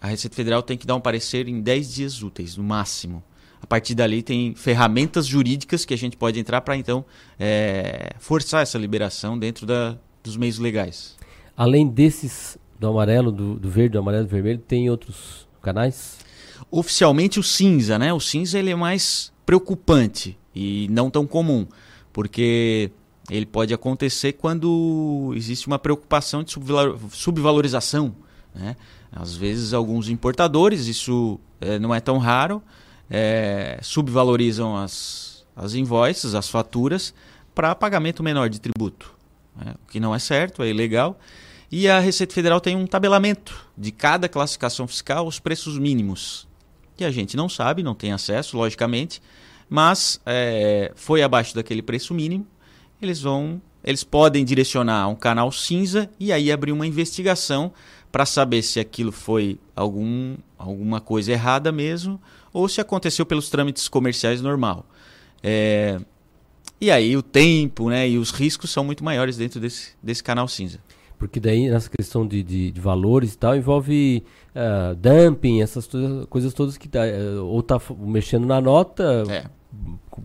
A 0.00 0.06
Receita 0.06 0.36
Federal 0.36 0.62
tem 0.62 0.78
que 0.78 0.86
dar 0.86 0.94
um 0.94 1.00
parecer 1.00 1.48
em 1.48 1.60
10 1.60 1.94
dias 1.94 2.22
úteis, 2.22 2.56
no 2.56 2.62
máximo. 2.62 3.20
A 3.62 3.66
partir 3.66 3.94
dali 3.94 4.22
tem 4.22 4.54
ferramentas 4.54 5.26
jurídicas 5.26 5.84
que 5.84 5.94
a 5.94 5.96
gente 5.96 6.16
pode 6.16 6.38
entrar 6.38 6.60
para 6.60 6.76
então 6.76 7.04
é, 7.38 8.10
forçar 8.18 8.62
essa 8.62 8.76
liberação 8.76 9.38
dentro 9.38 9.64
da, 9.64 9.96
dos 10.22 10.36
meios 10.36 10.58
legais. 10.58 11.16
Além 11.56 11.86
desses 11.86 12.58
do 12.78 12.88
amarelo, 12.88 13.30
do, 13.30 13.54
do 13.54 13.70
verde, 13.70 13.90
do 13.90 14.00
amarelo 14.00 14.24
do 14.24 14.30
vermelho, 14.30 14.58
tem 14.58 14.90
outros 14.90 15.46
canais? 15.62 16.18
Oficialmente 16.70 17.38
o 17.38 17.42
cinza, 17.42 17.98
né? 17.98 18.12
O 18.12 18.18
cinza 18.18 18.58
ele 18.58 18.70
é 18.70 18.74
mais 18.74 19.32
preocupante 19.46 20.36
e 20.54 20.88
não 20.90 21.08
tão 21.08 21.26
comum, 21.26 21.66
porque 22.12 22.90
ele 23.30 23.46
pode 23.46 23.72
acontecer 23.72 24.32
quando 24.32 25.32
existe 25.36 25.66
uma 25.66 25.78
preocupação 25.78 26.42
de 26.42 26.52
subvalorização. 27.10 28.14
Né? 28.54 28.76
Às 29.10 29.36
vezes, 29.36 29.72
alguns 29.72 30.08
importadores, 30.08 30.86
isso 30.86 31.38
é, 31.60 31.78
não 31.78 31.94
é 31.94 32.00
tão 32.00 32.18
raro, 32.18 32.62
é, 33.14 33.78
subvalorizam 33.82 34.74
as, 34.74 35.44
as 35.54 35.74
invoices, 35.74 36.34
as 36.34 36.48
faturas, 36.48 37.12
para 37.54 37.74
pagamento 37.74 38.22
menor 38.22 38.48
de 38.48 38.58
tributo. 38.58 39.14
Né? 39.54 39.74
O 39.86 39.90
que 39.90 40.00
não 40.00 40.14
é 40.14 40.18
certo, 40.18 40.62
é 40.62 40.70
ilegal. 40.70 41.20
E 41.70 41.88
a 41.88 42.00
Receita 42.00 42.34
Federal 42.34 42.58
tem 42.58 42.74
um 42.74 42.86
tabelamento 42.86 43.66
de 43.76 43.92
cada 43.92 44.30
classificação 44.30 44.88
fiscal, 44.88 45.26
os 45.26 45.38
preços 45.38 45.78
mínimos. 45.78 46.48
Que 46.96 47.04
a 47.04 47.10
gente 47.10 47.36
não 47.36 47.50
sabe, 47.50 47.82
não 47.82 47.94
tem 47.94 48.12
acesso, 48.12 48.56
logicamente, 48.56 49.20
mas 49.68 50.18
é, 50.24 50.90
foi 50.94 51.22
abaixo 51.22 51.54
daquele 51.54 51.82
preço 51.82 52.14
mínimo, 52.14 52.46
eles 53.02 53.20
vão. 53.20 53.60
Eles 53.84 54.04
podem 54.04 54.44
direcionar 54.44 55.08
um 55.08 55.14
canal 55.16 55.50
cinza 55.50 56.08
e 56.18 56.32
aí 56.32 56.52
abrir 56.52 56.70
uma 56.70 56.86
investigação 56.86 57.72
para 58.12 58.24
saber 58.24 58.62
se 58.62 58.78
aquilo 58.78 59.10
foi 59.10 59.58
algum, 59.74 60.36
alguma 60.56 61.00
coisa 61.00 61.32
errada 61.32 61.72
mesmo 61.72 62.20
ou 62.52 62.68
se 62.68 62.80
aconteceu 62.80 63.26
pelos 63.26 63.50
trâmites 63.50 63.88
comerciais 63.88 64.40
normal. 64.40 64.86
É, 65.42 65.98
e 66.80 66.90
aí 66.90 67.16
o 67.16 67.22
tempo 67.22 67.88
né, 67.88 68.08
e 68.08 68.18
os 68.18 68.30
riscos 68.30 68.70
são 68.70 68.84
muito 68.84 69.02
maiores 69.02 69.36
dentro 69.36 69.58
desse, 69.58 69.94
desse 70.02 70.22
canal 70.22 70.46
cinza. 70.46 70.78
Porque 71.18 71.40
daí 71.40 71.70
nessa 71.70 71.88
questão 71.88 72.26
de, 72.26 72.42
de, 72.42 72.70
de 72.70 72.80
valores 72.80 73.34
e 73.34 73.38
tal, 73.38 73.56
envolve 73.56 74.24
uh, 74.54 74.94
dumping, 74.96 75.62
essas 75.62 75.88
coisas 76.28 76.52
todas 76.52 76.76
que 76.76 76.88
tá, 76.88 77.00
uh, 77.00 77.44
ou 77.44 77.62
tá 77.62 77.80
mexendo 77.98 78.44
na 78.46 78.60
nota, 78.60 79.24
é. 79.28 79.44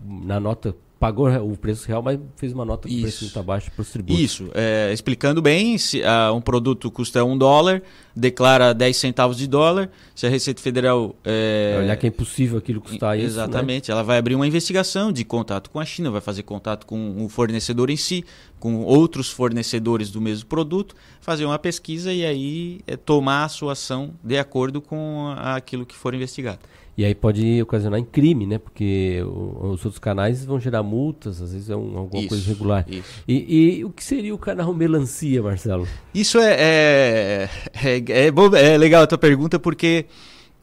na 0.04 0.40
nota 0.40 0.74
pagou 0.98 1.28
o 1.28 1.56
preço 1.56 1.86
real, 1.86 2.02
mas 2.02 2.18
fez 2.36 2.52
uma 2.52 2.64
nota 2.64 2.88
o 2.88 3.00
preço 3.00 3.24
muito 3.24 3.38
abaixo 3.38 3.70
para 3.70 3.82
os 3.82 3.90
tributos. 3.90 4.20
Isso, 4.20 4.50
é, 4.52 4.92
explicando 4.92 5.40
bem, 5.40 5.78
se 5.78 6.00
uh, 6.00 6.34
um 6.34 6.40
produto 6.40 6.90
custa 6.90 7.24
um 7.24 7.38
dólar, 7.38 7.82
declara 8.14 8.74
10 8.74 8.96
centavos 8.96 9.36
de 9.36 9.46
dólar, 9.46 9.90
se 10.14 10.26
a 10.26 10.30
Receita 10.30 10.60
Federal... 10.60 11.14
É, 11.24 11.78
olhar 11.80 11.96
que 11.96 12.06
é 12.06 12.08
impossível 12.08 12.58
aquilo 12.58 12.80
custar 12.80 13.16
exatamente, 13.16 13.26
isso, 13.26 13.38
Exatamente, 13.38 13.88
né? 13.88 13.92
ela 13.92 14.02
vai 14.02 14.18
abrir 14.18 14.34
uma 14.34 14.46
investigação 14.46 15.12
de 15.12 15.24
contato 15.24 15.70
com 15.70 15.78
a 15.78 15.84
China, 15.84 16.10
vai 16.10 16.20
fazer 16.20 16.42
contato 16.42 16.84
com 16.84 17.24
o 17.24 17.28
fornecedor 17.28 17.90
em 17.90 17.96
si, 17.96 18.24
com 18.58 18.82
outros 18.82 19.30
fornecedores 19.30 20.10
do 20.10 20.20
mesmo 20.20 20.48
produto, 20.48 20.96
fazer 21.20 21.44
uma 21.44 21.58
pesquisa 21.60 22.12
e 22.12 22.24
aí 22.24 22.80
é, 22.88 22.96
tomar 22.96 23.44
a 23.44 23.48
sua 23.48 23.72
ação 23.72 24.14
de 24.22 24.36
acordo 24.36 24.80
com 24.80 25.32
aquilo 25.36 25.86
que 25.86 25.94
for 25.94 26.12
investigado. 26.12 26.58
E 26.98 27.04
aí 27.04 27.14
pode 27.14 27.62
ocasionar 27.62 28.00
em 28.00 28.04
crime, 28.04 28.44
né? 28.44 28.58
Porque 28.58 29.22
o, 29.22 29.68
os 29.68 29.84
outros 29.84 30.00
canais 30.00 30.44
vão 30.44 30.58
gerar 30.58 30.82
multas, 30.82 31.40
às 31.40 31.52
vezes 31.52 31.70
é 31.70 31.76
um, 31.76 31.96
alguma 31.96 32.18
isso, 32.18 32.28
coisa 32.28 32.44
irregular. 32.44 32.84
E, 33.28 33.78
e, 33.78 33.84
o 33.84 33.90
que 33.90 34.02
seria 34.02 34.34
o 34.34 34.38
canal 34.38 34.74
Melancia, 34.74 35.40
Marcelo? 35.40 35.86
Isso 36.12 36.40
é, 36.40 36.56
é, 36.58 37.50
é, 37.72 38.26
é, 38.26 38.30
bom, 38.32 38.52
é 38.52 38.76
legal 38.76 39.04
a 39.04 39.06
tua 39.06 39.16
pergunta, 39.16 39.60
porque 39.60 40.06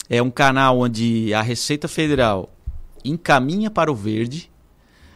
é 0.10 0.22
um 0.22 0.30
canal 0.30 0.78
onde 0.80 1.34
a 1.34 1.41
Receita 1.41 1.88
Federal 1.88 2.53
encaminha 3.06 3.72
para 3.72 3.90
o 3.90 3.95
verde, 3.95 4.52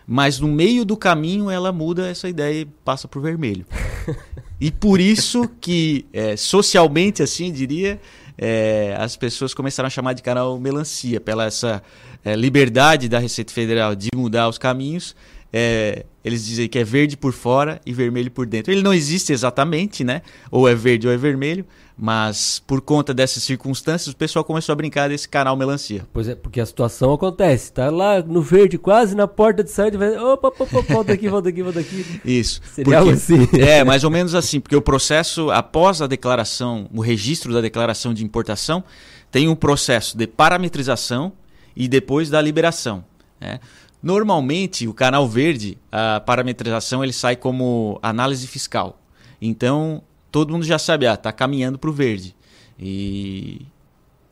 mas 0.08 0.40
no 0.40 0.48
meio 0.48 0.86
do 0.86 0.96
caminho 0.96 1.50
ela 1.50 1.74
muda 1.74 2.10
essa 2.10 2.30
ideia 2.30 2.62
e 2.62 2.66
passa 2.66 3.10
para 3.10 3.20
o 3.20 3.22
vermelho. 3.22 3.66
e 4.58 4.72
por 4.72 5.02
isso 5.02 5.50
que, 5.60 6.06
é, 6.14 6.38
socialmente, 6.38 7.22
assim, 7.22 7.52
diria, 7.52 8.00
é, 8.40 8.96
as 8.98 9.18
pessoas 9.18 9.54
começaram 9.54 9.88
a 9.88 9.90
chamar 9.90 10.14
de 10.14 10.24
canal 10.24 10.58
melancia, 10.58 11.20
pela 11.20 11.46
essa 11.46 11.84
é, 12.24 12.36
liberdade 12.36 13.10
da 13.10 13.20
Receita 13.20 13.52
Federal 13.52 13.94
de 13.96 14.08
mudar 14.16 14.48
os 14.48 14.58
caminhos. 14.58 15.14
É, 15.52 16.06
eles 16.24 16.46
dizem 16.46 16.70
que 16.70 16.80
é 16.80 16.84
verde 16.84 17.18
por 17.18 17.34
fora 17.34 17.82
e 17.86 17.92
vermelho 17.92 18.32
por 18.32 18.46
dentro. 18.46 18.72
Ele 18.72 18.82
não 18.82 18.94
existe 18.94 19.34
exatamente, 19.34 20.04
né? 20.04 20.22
Ou 20.50 20.70
é 20.70 20.76
verde 20.76 21.08
ou 21.08 21.14
é 21.14 21.18
vermelho, 21.18 21.66
mas 22.02 22.64
por 22.66 22.80
conta 22.80 23.14
dessas 23.14 23.44
circunstâncias, 23.44 24.14
o 24.14 24.16
pessoal 24.16 24.46
começou 24.46 24.72
a 24.72 24.76
brincar 24.76 25.10
desse 25.10 25.28
canal 25.28 25.58
melancia. 25.58 26.08
Pois 26.14 26.30
é, 26.30 26.36
porque 26.36 26.62
a 26.62 26.66
situação 26.66 27.12
acontece. 27.12 27.74
Tá 27.74 27.90
lá 27.90 28.22
no 28.22 28.42
verde, 28.42 28.78
quase 28.78 29.14
na 29.14 29.28
porta 29.28 29.62
de 29.62 29.70
saída, 29.70 29.98
vai, 29.98 30.18
opa, 30.18 30.48
opa, 30.48 30.64
opa, 30.64 30.82
volta 30.94 31.12
aqui, 31.12 31.28
volta 31.28 31.50
aqui, 31.50 31.62
volta 31.62 31.82
aqui. 31.82 32.22
Isso. 32.24 32.62
Seria 32.72 33.00
algo 33.00 33.12
assim. 33.12 33.50
É, 33.60 33.84
mais 33.84 34.06
ou 34.06 34.10
menos 34.10 34.34
assim, 34.34 34.62
porque 34.62 34.78
o 34.78 34.82
processo, 34.82 35.52
após 35.52 36.02
a 36.02 36.08
declaração, 36.08 36.88
o 36.94 37.02
registro 37.02 37.54
da 37.54 37.60
declaração 37.60 38.14
de 38.14 38.24
importação, 38.24 38.82
tem 39.30 39.50
um 39.50 39.56
processo 39.56 40.18
de 40.18 40.26
parametrização 40.26 41.34
e 41.76 41.90
depois 41.90 42.30
da 42.30 42.42
liberação. 42.42 43.04
Né? 43.42 43.60
Normalmente, 44.02 44.88
o 44.88 44.94
canal 44.94 45.28
verde, 45.28 45.78
a 45.92 46.22
parametrização, 46.22 47.04
ele 47.04 47.12
sai 47.12 47.36
como 47.36 48.00
análise 48.02 48.48
fiscal. 48.48 48.98
Então, 49.42 50.02
todo 50.32 50.52
mundo 50.52 50.66
já 50.66 50.80
sabe, 50.80 51.08
ah, 51.08 51.14
está 51.14 51.32
caminhando 51.32 51.78
para 51.78 51.90
o 51.90 51.94
verde. 51.94 52.36
E, 52.80 53.66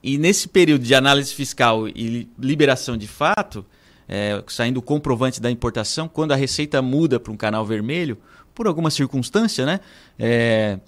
e 0.04 0.18
nesse 0.18 0.48
período 0.48 0.84
de 0.84 0.96
análise 0.96 1.34
fiscal 1.34 1.88
e 1.88 2.28
liberação 2.40 2.96
de 2.96 3.08
fato, 3.08 3.66
é, 4.08 4.42
saindo 4.48 4.78
o 4.78 4.82
comprovante 4.82 5.42
da 5.42 5.52
importação, 5.52 6.08
quando 6.08 6.32
a 6.32 6.36
receita 6.36 6.82
muda 6.82 7.20
para 7.20 7.32
um 7.32 7.38
canal 7.38 7.66
vermelho, 7.66 8.18
por 8.56 8.68
alguma 8.68 8.90
circunstância, 8.90 9.66
né? 9.66 9.80
É, 10.18 10.80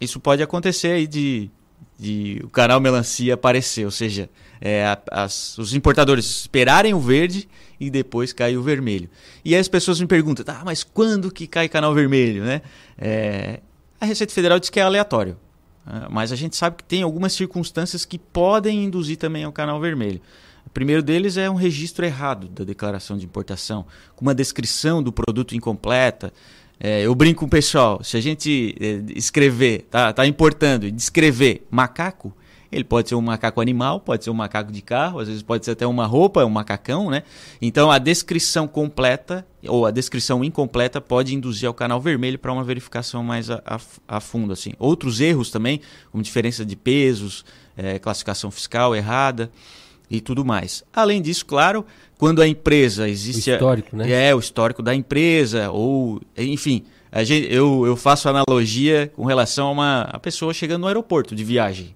isso 0.00 0.20
pode 0.20 0.42
acontecer 0.42 0.88
aí 0.88 1.06
de, 1.06 1.50
de 1.98 2.40
o 2.44 2.50
canal 2.50 2.80
melancia 2.80 3.34
aparecer, 3.34 3.84
ou 3.84 3.90
seja, 3.90 4.28
é, 4.60 4.84
as, 5.10 5.56
os 5.56 5.72
importadores 5.72 6.26
esperarem 6.26 6.92
o 6.92 7.00
verde 7.00 7.48
e 7.78 7.90
depois 7.90 8.32
cair 8.32 8.56
o 8.56 8.62
vermelho. 8.62 9.08
E 9.44 9.54
aí 9.54 9.60
as 9.60 9.68
pessoas 9.68 10.00
me 10.00 10.06
perguntam, 10.06 10.44
tá, 10.44 10.62
mas 10.64 10.82
quando 10.82 11.30
que 11.30 11.46
cai 11.46 11.68
canal 11.68 11.94
vermelho, 11.94 12.44
né? 12.44 12.60
É, 12.98 13.60
a 14.04 14.06
Receita 14.06 14.32
Federal 14.32 14.58
diz 14.60 14.70
que 14.70 14.78
é 14.78 14.82
aleatório, 14.82 15.36
né? 15.86 16.06
mas 16.10 16.32
a 16.32 16.36
gente 16.36 16.56
sabe 16.56 16.76
que 16.76 16.84
tem 16.84 17.02
algumas 17.02 17.32
circunstâncias 17.32 18.04
que 18.04 18.18
podem 18.18 18.84
induzir 18.84 19.16
também 19.16 19.44
ao 19.44 19.52
canal 19.52 19.80
vermelho. 19.80 20.20
O 20.66 20.70
primeiro 20.70 21.02
deles 21.02 21.36
é 21.36 21.48
um 21.50 21.54
registro 21.54 22.04
errado 22.04 22.48
da 22.48 22.64
declaração 22.64 23.18
de 23.18 23.24
importação, 23.24 23.84
com 24.16 24.24
uma 24.24 24.34
descrição 24.34 25.02
do 25.02 25.12
produto 25.12 25.54
incompleta. 25.54 26.32
É, 26.80 27.02
eu 27.02 27.14
brinco 27.14 27.40
com 27.40 27.46
o 27.46 27.48
pessoal, 27.48 28.02
se 28.02 28.16
a 28.16 28.20
gente 28.20 28.74
é, 28.80 29.02
escrever, 29.16 29.86
tá, 29.90 30.12
tá 30.12 30.26
importando 30.26 30.86
e 30.86 30.90
descrever 30.90 31.66
macaco, 31.70 32.34
ele 32.74 32.84
pode 32.84 33.08
ser 33.08 33.14
um 33.14 33.20
macaco 33.20 33.60
animal, 33.60 34.00
pode 34.00 34.24
ser 34.24 34.30
um 34.30 34.34
macaco 34.34 34.72
de 34.72 34.82
carro, 34.82 35.20
às 35.20 35.28
vezes 35.28 35.42
pode 35.42 35.64
ser 35.64 35.70
até 35.70 35.86
uma 35.86 36.06
roupa, 36.06 36.44
um 36.44 36.50
macacão, 36.50 37.08
né? 37.08 37.22
Então 37.62 37.90
a 37.90 37.98
descrição 37.98 38.66
completa 38.66 39.46
ou 39.66 39.86
a 39.86 39.90
descrição 39.90 40.42
incompleta 40.42 41.00
pode 41.00 41.34
induzir 41.34 41.68
ao 41.68 41.74
canal 41.74 42.00
vermelho 42.00 42.38
para 42.38 42.52
uma 42.52 42.64
verificação 42.64 43.22
mais 43.22 43.48
a, 43.48 43.62
a, 43.64 43.78
a, 44.08 44.20
fundo. 44.20 44.52
Assim. 44.52 44.72
Outros 44.78 45.20
erros 45.20 45.50
também, 45.50 45.80
como 46.10 46.22
diferença 46.22 46.64
de 46.64 46.74
pesos, 46.74 47.44
é, 47.76 47.98
classificação 47.98 48.50
fiscal 48.50 48.94
errada 48.94 49.50
e 50.10 50.20
tudo 50.20 50.44
mais. 50.44 50.82
Além 50.92 51.22
disso, 51.22 51.46
claro, 51.46 51.86
quando 52.18 52.42
a 52.42 52.48
empresa 52.48 53.08
existe. 53.08 53.50
O 53.50 53.54
histórico, 53.54 53.96
né? 53.96 54.10
É, 54.10 54.34
o 54.34 54.38
histórico 54.38 54.82
da 54.82 54.94
empresa, 54.94 55.70
ou, 55.70 56.20
enfim. 56.36 56.84
Gente, 57.22 57.46
eu, 57.54 57.86
eu 57.86 57.94
faço 57.94 58.28
analogia 58.28 59.12
com 59.14 59.24
relação 59.24 59.68
a 59.68 59.70
uma 59.70 60.00
a 60.02 60.18
pessoa 60.18 60.52
chegando 60.52 60.80
no 60.80 60.88
aeroporto 60.88 61.36
de 61.36 61.44
viagem. 61.44 61.94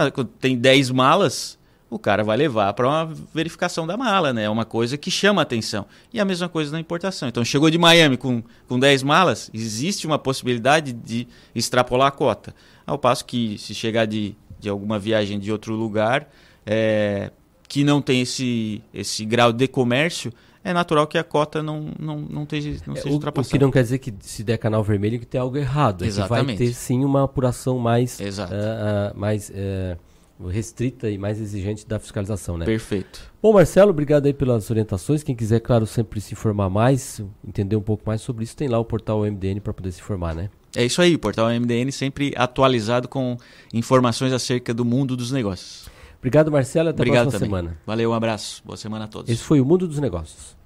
Ah, 0.00 0.12
tem 0.38 0.56
10 0.56 0.92
malas, 0.92 1.58
o 1.90 1.98
cara 1.98 2.22
vai 2.22 2.36
levar 2.36 2.72
para 2.72 2.86
uma 2.86 3.12
verificação 3.34 3.84
da 3.84 3.96
mala, 3.96 4.32
né? 4.32 4.44
É 4.44 4.48
uma 4.48 4.64
coisa 4.64 4.96
que 4.96 5.10
chama 5.10 5.40
a 5.40 5.42
atenção. 5.42 5.86
E 6.12 6.20
a 6.20 6.24
mesma 6.24 6.48
coisa 6.48 6.70
na 6.70 6.78
importação. 6.78 7.28
Então, 7.28 7.44
chegou 7.44 7.68
de 7.68 7.78
Miami 7.78 8.16
com, 8.16 8.40
com 8.68 8.78
10 8.78 9.02
malas, 9.02 9.50
existe 9.52 10.06
uma 10.06 10.16
possibilidade 10.16 10.92
de 10.92 11.26
extrapolar 11.52 12.06
a 12.06 12.10
cota. 12.12 12.54
Ao 12.86 12.96
passo 12.96 13.24
que, 13.24 13.58
se 13.58 13.74
chegar 13.74 14.06
de, 14.06 14.36
de 14.60 14.68
alguma 14.68 15.00
viagem 15.00 15.36
de 15.36 15.50
outro 15.50 15.74
lugar, 15.74 16.30
é, 16.64 17.32
que 17.66 17.82
não 17.82 18.00
tem 18.00 18.20
esse, 18.20 18.80
esse 18.94 19.24
grau 19.24 19.52
de 19.52 19.66
comércio, 19.66 20.32
é 20.62 20.72
natural 20.72 21.06
que 21.06 21.16
a 21.16 21.24
cota 21.24 21.62
não, 21.62 21.92
não, 21.98 22.18
não, 22.18 22.42
esteja, 22.42 22.80
não 22.86 22.94
é, 22.94 23.00
seja 23.00 23.14
ultrapassada. 23.14 23.48
O 23.48 23.58
que 23.58 23.64
não 23.64 23.70
quer 23.70 23.82
dizer 23.82 23.98
que 23.98 24.12
se 24.20 24.42
der 24.42 24.58
canal 24.58 24.82
vermelho 24.82 25.18
que 25.18 25.26
tem 25.26 25.40
algo 25.40 25.56
errado. 25.56 26.04
Exatamente. 26.04 26.50
É 26.50 26.52
que 26.52 26.58
vai 26.58 26.68
ter 26.68 26.74
sim 26.74 27.04
uma 27.04 27.24
apuração 27.24 27.78
mais, 27.78 28.18
uh, 28.18 28.22
uh, 28.22 29.18
mais 29.18 29.50
uh, 29.50 30.46
restrita 30.48 31.10
e 31.10 31.18
mais 31.18 31.40
exigente 31.40 31.86
da 31.86 31.98
fiscalização, 31.98 32.56
né? 32.56 32.64
Perfeito. 32.64 33.20
Bom, 33.42 33.52
Marcelo, 33.52 33.90
obrigado 33.90 34.26
aí 34.26 34.32
pelas 34.32 34.70
orientações. 34.70 35.22
Quem 35.22 35.34
quiser, 35.34 35.60
claro, 35.60 35.86
sempre 35.86 36.20
se 36.20 36.34
informar 36.34 36.68
mais, 36.68 37.22
entender 37.46 37.76
um 37.76 37.82
pouco 37.82 38.04
mais 38.06 38.20
sobre 38.20 38.44
isso, 38.44 38.56
tem 38.56 38.68
lá 38.68 38.78
o 38.78 38.84
portal 38.84 39.20
MDN 39.20 39.60
para 39.60 39.72
poder 39.72 39.92
se 39.92 40.00
informar, 40.00 40.34
né? 40.34 40.50
É 40.76 40.84
isso 40.84 41.00
aí, 41.00 41.14
o 41.14 41.18
portal 41.18 41.48
MDN 41.48 41.90
sempre 41.90 42.32
atualizado 42.36 43.08
com 43.08 43.36
informações 43.72 44.32
acerca 44.32 44.74
do 44.74 44.84
mundo 44.84 45.16
dos 45.16 45.32
negócios. 45.32 45.87
Obrigado, 46.18 46.50
Marcelo. 46.50 46.88
Até 46.90 47.02
Obrigado 47.02 47.28
a 47.28 47.30
próxima 47.30 47.46
também. 47.46 47.60
semana. 47.62 47.80
Valeu, 47.86 48.10
um 48.10 48.14
abraço. 48.14 48.62
Boa 48.64 48.76
semana 48.76 49.04
a 49.04 49.08
todos. 49.08 49.30
Esse 49.30 49.42
foi 49.42 49.60
o 49.60 49.64
Mundo 49.64 49.86
dos 49.86 49.98
Negócios. 49.98 50.56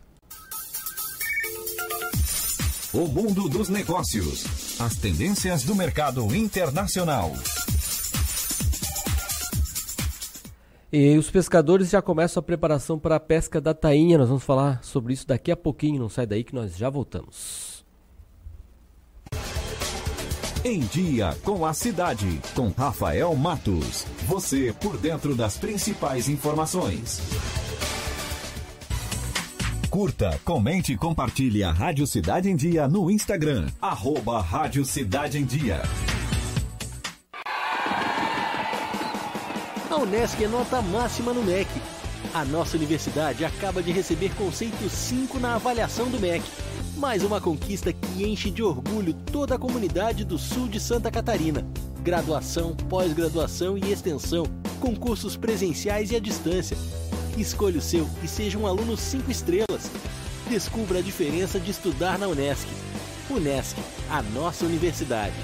O 2.95 3.07
mundo 3.09 3.49
dos 3.49 3.70
negócios. 3.70 4.79
As 4.79 4.97
tendências 4.97 5.62
do 5.65 5.74
mercado 5.74 6.35
internacional. 6.37 7.33
E 10.93 11.16
os 11.16 11.31
pescadores 11.31 11.89
já 11.89 12.03
começam 12.03 12.39
a 12.39 12.43
preparação 12.43 12.99
para 12.99 13.16
a 13.16 13.20
pesca 13.20 13.62
da 13.62 13.73
tainha. 13.73 14.19
Nós 14.19 14.29
vamos 14.29 14.45
falar 14.45 14.85
sobre 14.85 15.15
isso 15.15 15.27
daqui 15.27 15.51
a 15.51 15.57
pouquinho. 15.57 16.01
Não 16.03 16.11
sai 16.11 16.27
daí 16.27 16.45
que 16.45 16.55
nós 16.55 16.77
já 16.77 16.91
voltamos. 16.91 17.72
Em 20.64 20.78
Dia 20.78 21.36
com 21.43 21.66
a 21.66 21.74
Cidade, 21.74 22.40
com 22.55 22.68
Rafael 22.68 23.34
Matos. 23.34 24.06
Você 24.28 24.72
por 24.80 24.97
dentro 24.97 25.34
das 25.34 25.56
principais 25.56 26.28
informações. 26.28 27.20
Curta, 29.90 30.40
comente 30.44 30.93
e 30.93 30.97
compartilhe 30.97 31.64
a 31.64 31.72
Rádio 31.72 32.06
Cidade 32.06 32.48
em 32.48 32.55
Dia 32.55 32.86
no 32.86 33.10
Instagram. 33.10 33.66
Arroba 33.80 34.40
Rádio 34.40 34.84
Cidade 34.84 35.36
em 35.36 35.44
Dia. 35.44 35.82
A 39.90 39.97
Unesc 39.97 40.44
é 40.44 40.47
nota 40.47 40.80
máxima 40.80 41.32
no 41.32 41.43
MEC. 41.43 41.68
A 42.32 42.44
nossa 42.44 42.76
universidade 42.76 43.44
acaba 43.44 43.82
de 43.82 43.90
receber 43.90 44.32
conceito 44.36 44.89
5 44.89 45.40
na 45.40 45.56
avaliação 45.56 46.09
do 46.09 46.20
MEC. 46.20 46.44
Mais 46.97 47.24
uma 47.24 47.40
conquista 47.40 47.93
que 47.93 48.24
enche 48.24 48.51
de 48.51 48.62
orgulho 48.62 49.14
toda 49.14 49.55
a 49.55 49.59
comunidade 49.59 50.24
do 50.24 50.39
sul 50.39 50.69
de 50.69 50.78
Santa 50.78 51.10
Catarina. 51.10 51.66
Graduação, 52.02 52.77
pós-graduação 52.89 53.78
e 53.78 53.90
extensão, 53.90 54.44
concursos 54.81 55.36
presenciais 55.36 56.10
e 56.10 56.16
à 56.16 56.20
distância. 56.20 56.77
Escolha 57.36 57.78
o 57.78 57.82
seu 57.82 58.09
e 58.23 58.28
seja 58.28 58.59
um 58.59 58.66
aluno 58.66 58.97
5 58.97 59.31
estrelas. 59.31 59.90
Descubra 60.48 60.98
a 60.98 61.02
diferença 61.02 61.59
de 61.59 61.70
estudar 61.70 62.19
na 62.19 62.28
Unesc. 62.28 62.69
Unesc, 63.31 63.77
a 64.10 64.23
nossa 64.23 64.66
universidade. 64.66 65.35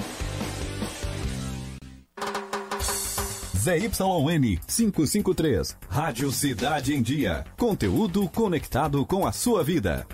ZYN 3.56 4.58
553, 4.66 5.76
Rádio 5.88 6.30
Cidade 6.30 6.94
em 6.94 7.02
Dia. 7.02 7.44
Conteúdo 7.56 8.28
conectado 8.28 9.04
com 9.04 9.26
a 9.26 9.32
sua 9.32 9.64
vida. 9.64 10.06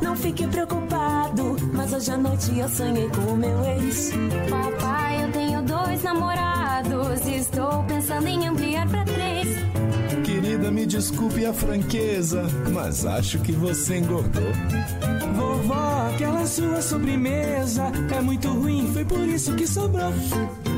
Não 0.00 0.16
fique 0.16 0.46
preocupado, 0.46 1.56
mas 1.72 1.92
hoje 1.92 2.10
à 2.10 2.16
noite 2.16 2.58
eu 2.58 2.68
sonhei 2.68 3.08
com 3.08 3.32
o 3.32 3.36
meu 3.36 3.64
ex. 3.64 4.12
Papai, 4.50 5.24
eu 5.24 5.32
tenho 5.32 5.62
dois 5.62 6.02
namorados, 6.02 7.26
estou 7.26 7.82
pensando 7.84 8.26
em 8.26 8.46
ampliar 8.48 8.88
pra 8.88 9.04
três. 9.04 9.48
Querida, 10.24 10.70
me 10.70 10.86
desculpe 10.86 11.44
a 11.46 11.52
franqueza, 11.52 12.44
mas 12.72 13.06
acho 13.06 13.38
que 13.40 13.52
você 13.52 13.98
engordou. 13.98 14.52
Vovó, 15.34 16.10
aquela 16.12 16.46
sua 16.46 16.80
sobremesa 16.80 17.84
é 18.16 18.20
muito 18.20 18.48
ruim, 18.48 18.90
foi 18.92 19.04
por 19.04 19.20
isso 19.20 19.54
que 19.54 19.66
sobrou. 19.66 20.12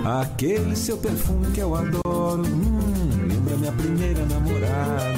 Aquele 0.05 0.75
seu 0.77 0.97
perfume 0.97 1.51
que 1.53 1.61
eu 1.61 1.75
adoro, 1.75 2.43
hum, 2.47 3.27
lembra 3.29 3.57
minha 3.57 3.73
primeira 3.73 4.25
namorada. 4.27 5.18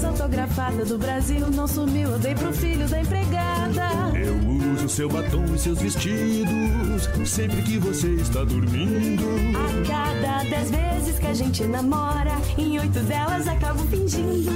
Camisa 0.00 0.08
autografada 0.08 0.84
do 0.86 0.96
Brasil 0.96 1.50
não 1.50 1.68
sumiu, 1.68 2.12
eu 2.12 2.18
dei 2.18 2.34
pro 2.34 2.50
filho 2.54 2.88
da 2.88 3.02
empregada. 3.02 3.90
Eu 4.18 4.34
uso 4.72 4.88
seu 4.88 5.10
batom 5.10 5.44
e 5.54 5.58
seus 5.58 5.78
vestidos 5.78 7.06
sempre 7.26 7.60
que 7.60 7.78
você 7.78 8.08
está 8.14 8.42
dormindo. 8.42 9.22
A 9.54 9.86
cada 9.86 10.48
dez 10.48 10.70
vezes 10.70 11.18
que 11.18 11.26
a 11.26 11.34
gente 11.34 11.64
namora, 11.64 12.32
em 12.56 12.78
oito 12.78 12.98
delas 13.00 13.46
acabo 13.46 13.80
fingindo. 13.88 14.50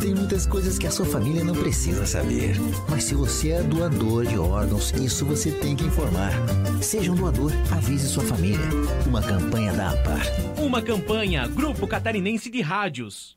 Tem 0.00 0.14
muitas 0.14 0.46
coisas 0.46 0.78
que 0.78 0.86
a 0.86 0.90
sua 0.90 1.04
família 1.04 1.44
não 1.44 1.54
precisa 1.54 2.06
saber. 2.06 2.56
Mas 2.88 3.04
se 3.04 3.14
você 3.14 3.50
é 3.50 3.62
doador 3.62 4.24
de 4.24 4.38
órgãos, 4.38 4.92
isso 4.92 5.26
você 5.26 5.50
tem 5.50 5.76
que 5.76 5.84
informar. 5.84 6.32
Seja 6.80 7.12
um 7.12 7.16
doador, 7.16 7.52
avise 7.70 8.08
sua 8.08 8.24
família. 8.24 8.64
Uma 9.06 9.20
campanha 9.20 9.74
da 9.74 9.90
APAR. 9.90 10.22
Uma 10.56 10.80
campanha 10.80 11.46
Grupo 11.48 11.86
Catarinense 11.86 12.48
de 12.48 12.62
Rádios. 12.62 13.36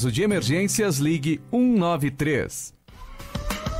de 0.09 0.23
emergências, 0.23 0.97
ligue 0.97 1.41
193. 1.51 2.80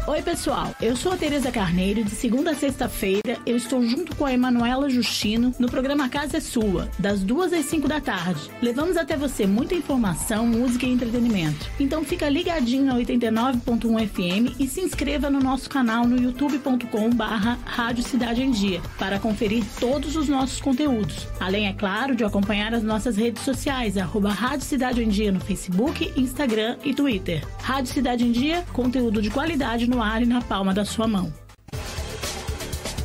Oi, 0.07 0.19
pessoal. 0.23 0.73
Eu 0.81 0.95
sou 0.95 1.11
a 1.11 1.17
Tereza 1.17 1.51
Carneiro. 1.51 2.03
De 2.03 2.09
segunda 2.09 2.51
a 2.51 2.55
sexta-feira, 2.55 3.37
eu 3.45 3.55
estou 3.55 3.85
junto 3.85 4.15
com 4.15 4.25
a 4.25 4.33
Emanuela 4.33 4.89
Justino 4.89 5.53
no 5.59 5.69
programa 5.69 6.09
Casa 6.09 6.37
é 6.37 6.39
Sua, 6.39 6.89
das 6.97 7.21
duas 7.21 7.53
às 7.53 7.65
cinco 7.65 7.87
da 7.87 8.01
tarde. 8.01 8.49
Levamos 8.63 8.97
até 8.97 9.15
você 9.15 9.45
muita 9.45 9.75
informação, 9.75 10.47
música 10.47 10.87
e 10.87 10.91
entretenimento. 10.91 11.69
Então 11.79 12.03
fica 12.03 12.27
ligadinho 12.27 12.85
na 12.85 12.95
89.1 12.95 14.07
FM 14.07 14.59
e 14.59 14.67
se 14.67 14.81
inscreva 14.81 15.29
no 15.29 15.39
nosso 15.39 15.69
canal 15.69 16.07
no 16.07 16.19
youtube.com 16.19 17.11
barra 17.11 17.59
Rádio 17.63 18.03
Cidade 18.03 18.41
em 18.41 18.49
Dia 18.49 18.81
para 18.97 19.19
conferir 19.19 19.63
todos 19.79 20.15
os 20.15 20.27
nossos 20.27 20.59
conteúdos. 20.59 21.27
Além, 21.39 21.67
é 21.67 21.73
claro, 21.73 22.15
de 22.15 22.23
acompanhar 22.23 22.73
as 22.73 22.81
nossas 22.81 23.15
redes 23.15 23.43
sociais, 23.43 23.97
arroba 23.97 24.31
Rádio 24.31 24.65
Cidade 24.65 25.03
em 25.03 25.09
Dia 25.09 25.31
no 25.31 25.39
Facebook, 25.39 26.11
Instagram 26.17 26.77
e 26.83 26.91
Twitter. 26.91 27.45
Rádio 27.61 27.93
Cidade 27.93 28.25
em 28.25 28.31
Dia, 28.31 28.65
conteúdo 28.73 29.21
de 29.21 29.29
qualidade 29.29 29.90
no 29.91 30.01
ar 30.01 30.23
e 30.23 30.25
na 30.25 30.41
palma 30.41 30.73
da 30.73 30.85
sua 30.85 31.05
mão. 31.05 31.31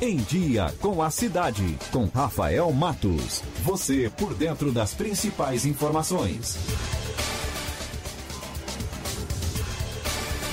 Em 0.01 0.19
Dia 0.19 0.73
com 0.81 1.03
a 1.03 1.11
Cidade, 1.11 1.77
com 1.91 2.05
Rafael 2.05 2.73
Matos. 2.73 3.43
Você 3.65 4.09
por 4.17 4.33
dentro 4.35 4.71
das 4.71 4.95
principais 4.95 5.67
informações. 5.67 6.57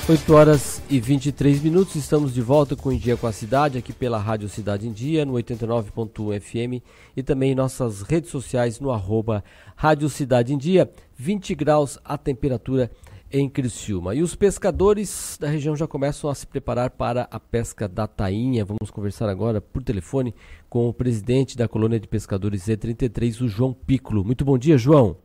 8 0.08 0.34
horas 0.34 0.82
e 0.90 0.98
23 0.98 1.62
minutos, 1.62 1.94
estamos 1.94 2.34
de 2.34 2.42
volta 2.42 2.74
com 2.74 2.92
Em 2.92 2.98
Dia 2.98 3.16
com 3.16 3.26
a 3.26 3.32
Cidade, 3.32 3.78
aqui 3.78 3.92
pela 3.92 4.18
Rádio 4.18 4.48
Cidade 4.48 4.88
em 4.88 4.92
Dia, 4.92 5.24
no 5.24 5.34
89.1 5.34 6.40
FM 6.40 6.84
e 7.16 7.22
também 7.22 7.52
em 7.52 7.54
nossas 7.54 8.02
redes 8.02 8.30
sociais 8.30 8.80
no 8.80 8.90
arroba 8.90 9.42
Rádio 9.76 10.10
Cidade 10.10 10.52
em 10.52 10.58
Dia, 10.58 10.90
20 11.16 11.54
graus 11.54 11.98
a 12.04 12.18
temperatura 12.18 12.90
em 13.34 13.48
Criciúma. 13.48 14.14
E 14.14 14.22
os 14.22 14.36
pescadores 14.36 15.36
da 15.40 15.48
região 15.48 15.74
já 15.74 15.88
começam 15.88 16.30
a 16.30 16.34
se 16.36 16.46
preparar 16.46 16.90
para 16.90 17.26
a 17.32 17.40
pesca 17.40 17.88
da 17.88 18.06
tainha. 18.06 18.64
Vamos 18.64 18.92
conversar 18.92 19.28
agora 19.28 19.60
por 19.60 19.82
telefone 19.82 20.32
com 20.70 20.88
o 20.88 20.94
presidente 20.94 21.58
da 21.58 21.66
colônia 21.66 21.98
de 21.98 22.06
pescadores 22.06 22.62
Z33, 22.68 23.42
o 23.42 23.48
João 23.48 23.72
Piccolo. 23.74 24.24
Muito 24.24 24.44
bom 24.44 24.56
dia, 24.56 24.78
João. 24.78 25.16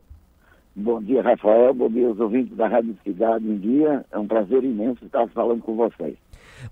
Bom 0.74 1.00
dia, 1.00 1.22
Rafael. 1.22 1.72
Bom 1.72 1.88
dia 1.88 2.08
aos 2.08 2.18
ouvintes 2.18 2.56
da 2.56 2.66
Rádio 2.66 2.96
Cidade 3.04 3.48
em 3.48 3.58
Dia. 3.58 4.04
É 4.10 4.18
um 4.18 4.26
prazer 4.26 4.64
imenso 4.64 5.04
estar 5.04 5.28
falando 5.28 5.62
com 5.62 5.76
vocês. 5.76 6.16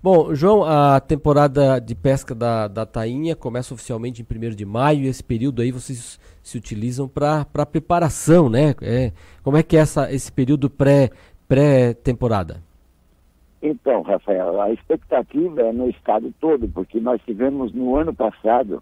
Bom, 0.01 0.33
João, 0.35 0.63
a 0.63 0.99
temporada 0.99 1.79
de 1.79 1.95
pesca 1.95 2.35
da, 2.35 2.67
da 2.67 2.85
tainha 2.85 3.35
começa 3.35 3.73
oficialmente 3.73 4.21
em 4.21 4.47
1 4.51 4.55
de 4.55 4.65
maio 4.65 5.01
e 5.01 5.07
esse 5.07 5.23
período 5.23 5.61
aí 5.61 5.71
vocês 5.71 6.19
se 6.43 6.57
utilizam 6.57 7.07
para 7.07 7.65
preparação, 7.65 8.49
né? 8.49 8.75
É, 8.81 9.11
como 9.43 9.57
é 9.57 9.63
que 9.63 9.75
é 9.75 9.79
essa, 9.79 10.11
esse 10.13 10.31
período 10.31 10.69
pré, 10.69 11.09
pré-temporada? 11.49 12.61
Então, 13.61 14.03
Rafael, 14.03 14.61
a 14.61 14.71
expectativa 14.71 15.61
é 15.63 15.73
no 15.73 15.89
estado 15.89 16.33
todo, 16.39 16.69
porque 16.69 16.99
nós 16.99 17.19
tivemos 17.23 17.73
no 17.73 17.97
ano 17.97 18.13
passado 18.13 18.81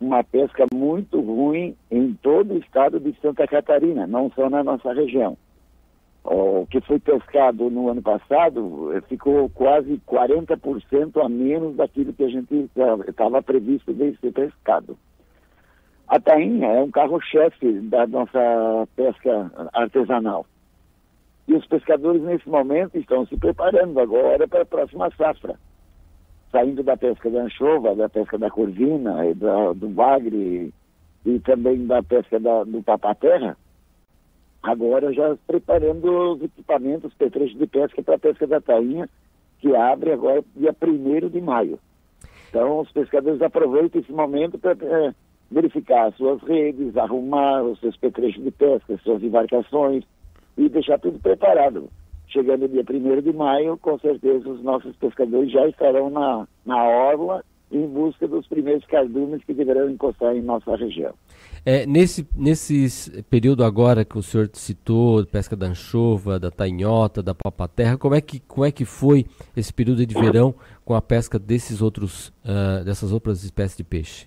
uma 0.00 0.22
pesca 0.22 0.64
muito 0.72 1.20
ruim 1.20 1.76
em 1.90 2.14
todo 2.22 2.54
o 2.54 2.58
estado 2.58 3.00
de 3.00 3.14
Santa 3.20 3.46
Catarina, 3.46 4.06
não 4.06 4.30
só 4.30 4.48
na 4.48 4.62
nossa 4.62 4.92
região. 4.94 5.36
O 6.24 6.66
que 6.70 6.80
foi 6.82 6.98
pescado 7.00 7.68
no 7.68 7.88
ano 7.88 8.02
passado 8.02 8.92
eh, 8.94 9.00
ficou 9.02 9.48
quase 9.50 10.00
40% 10.06 11.24
a 11.24 11.28
menos 11.28 11.76
daquilo 11.76 12.12
que 12.12 12.24
a 12.24 12.28
gente 12.28 12.70
estava 13.08 13.42
previsto 13.42 13.92
de 13.92 14.16
ser 14.18 14.32
pescado. 14.32 14.96
A 16.06 16.20
tainha 16.20 16.68
é 16.68 16.82
um 16.82 16.90
carro-chefe 16.90 17.80
da 17.80 18.06
nossa 18.06 18.88
pesca 18.94 19.50
artesanal. 19.72 20.46
E 21.48 21.54
os 21.54 21.66
pescadores, 21.66 22.20
nesse 22.22 22.46
momento, 22.46 22.98
estão 22.98 23.26
se 23.26 23.34
preparando 23.38 23.98
agora 23.98 24.46
para 24.46 24.62
a 24.62 24.66
próxima 24.66 25.10
safra. 25.16 25.58
Saindo 26.52 26.82
da 26.82 26.94
pesca 26.94 27.30
da 27.30 27.40
anchova, 27.40 27.96
da 27.96 28.06
pesca 28.06 28.36
da 28.36 28.50
corvina, 28.50 29.34
da, 29.34 29.72
do 29.72 29.88
bagre 29.88 30.72
e 31.24 31.40
também 31.40 31.86
da 31.86 32.02
pesca 32.02 32.38
da, 32.38 32.64
do 32.64 32.82
papaterra, 32.82 33.56
agora 34.62 35.10
já 35.12 35.36
preparando 35.46 36.34
os 36.34 36.42
equipamentos, 36.42 37.14
petrechos 37.14 37.58
de 37.58 37.66
pesca 37.66 38.02
para 38.02 38.16
a 38.16 38.18
pesca 38.18 38.46
da 38.46 38.60
tainha, 38.60 39.08
que 39.58 39.74
abre 39.74 40.12
agora 40.12 40.44
dia 40.54 40.76
1 40.82 41.28
de 41.30 41.40
maio. 41.40 41.78
Então, 42.50 42.80
os 42.80 42.92
pescadores 42.92 43.40
aproveitam 43.40 44.00
esse 44.00 44.12
momento 44.12 44.58
para 44.58 44.72
é, 44.72 45.14
verificar 45.50 46.08
as 46.08 46.16
suas 46.16 46.42
redes, 46.42 46.96
arrumar 46.96 47.62
os 47.62 47.80
seus 47.80 47.96
petrechos 47.96 48.42
de 48.42 48.50
pesca, 48.50 48.98
suas 48.98 49.22
embarcações, 49.22 50.04
e 50.58 50.68
deixar 50.68 50.98
tudo 50.98 51.18
preparado. 51.20 51.88
Chegando 52.26 52.68
dia 52.68 52.82
1 52.82 53.22
de 53.22 53.32
maio, 53.32 53.78
com 53.78 53.98
certeza 53.98 54.50
os 54.50 54.62
nossos 54.62 54.94
pescadores 54.96 55.50
já 55.50 55.66
estarão 55.66 56.10
na, 56.10 56.46
na 56.66 56.84
orla 56.84 57.42
em 57.70 57.86
busca 57.86 58.26
dos 58.26 58.46
primeiros 58.46 58.84
cardumes 58.86 59.42
que 59.44 59.54
deverão 59.54 59.90
encostar 59.90 60.34
em 60.34 60.42
nossa 60.42 60.74
região. 60.76 61.14
É, 61.64 61.86
nesse, 61.86 62.26
nesse 62.34 63.22
período 63.24 63.62
agora 63.62 64.04
que 64.04 64.16
o 64.16 64.22
senhor 64.22 64.48
citou, 64.54 65.24
pesca 65.26 65.54
da 65.54 65.66
anchova, 65.66 66.38
da 66.38 66.50
tainhota, 66.50 67.22
da 67.22 67.34
papaterra, 67.34 67.98
como 67.98 68.14
é 68.14 68.20
que, 68.20 68.40
como 68.40 68.64
é 68.64 68.72
que 68.72 68.84
foi 68.84 69.26
esse 69.56 69.72
período 69.72 70.04
de 70.04 70.14
verão 70.14 70.54
com 70.84 70.94
a 70.94 71.02
pesca 71.02 71.38
desses 71.38 71.82
outros, 71.82 72.28
uh, 72.44 72.84
dessas 72.84 73.12
outras 73.12 73.44
espécies 73.44 73.76
de 73.76 73.84
peixe? 73.84 74.26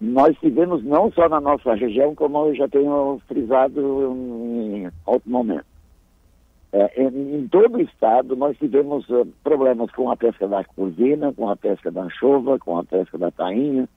Nós 0.00 0.36
tivemos 0.38 0.84
não 0.84 1.10
só 1.10 1.28
na 1.28 1.40
nossa 1.40 1.74
região, 1.74 2.14
como 2.14 2.46
eu 2.46 2.54
já 2.54 2.68
tenho 2.68 3.20
frisado 3.26 3.80
em 3.80 4.90
outro 5.04 5.30
momento. 5.30 5.66
É, 6.70 7.02
em, 7.02 7.36
em, 7.36 7.48
todo 7.48 7.78
o 7.78 7.80
estado 7.80 8.36
nós 8.36 8.56
tivemos 8.58 9.08
uh, 9.08 9.26
problemas 9.42 9.90
com 9.90 10.10
a 10.10 10.16
pesca 10.16 10.46
da 10.46 10.62
curvina, 10.64 11.32
com 11.32 11.48
a 11.48 11.56
pesca 11.56 11.90
da 11.90 12.02
anchova, 12.02 12.58
com 12.58 12.78
a 12.78 12.84
pesca 12.84 13.16
da 13.16 13.30
tainha. 13.30 13.88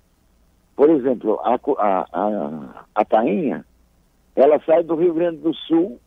Por 0.76 0.90
exemplo, 0.90 1.40
a, 1.44 1.56
a, 1.56 2.08
a, 2.14 2.86
a 2.96 3.06
tainha, 3.06 3.66
ela 4.36 4.60
sai 4.66 4.84
do 4.84 4.96
Rio 4.96 5.14
Grande 5.14 5.38
do 5.38 5.54
Sul, 5.54 6.00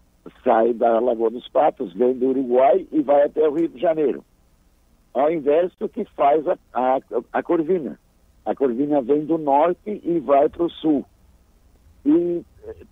sai 0.42 0.72
da 0.72 0.98
Lagoa 0.98 1.30
dos 1.30 1.46
Patos, 1.48 1.92
vem 1.92 2.14
do 2.14 2.28
Uruguai 2.28 2.86
e 2.90 3.02
vai 3.02 3.24
até 3.24 3.46
o 3.46 3.52
Rio 3.52 3.68
de 3.68 3.78
Janeiro. 3.78 4.24
Ao 5.12 5.30
invés 5.30 5.70
do 5.78 5.88
que 5.88 6.04
faz 6.16 6.48
a, 6.48 6.58
a, 6.72 6.98
a 7.32 7.42
corvina. 7.42 8.00
A 8.44 8.54
corvina 8.54 9.00
vem 9.00 9.24
do 9.24 9.38
norte 9.38 10.00
e 10.04 10.18
vai 10.20 10.48
para 10.48 10.64
o 10.64 10.70
sul. 10.70 11.04
E 12.04 12.42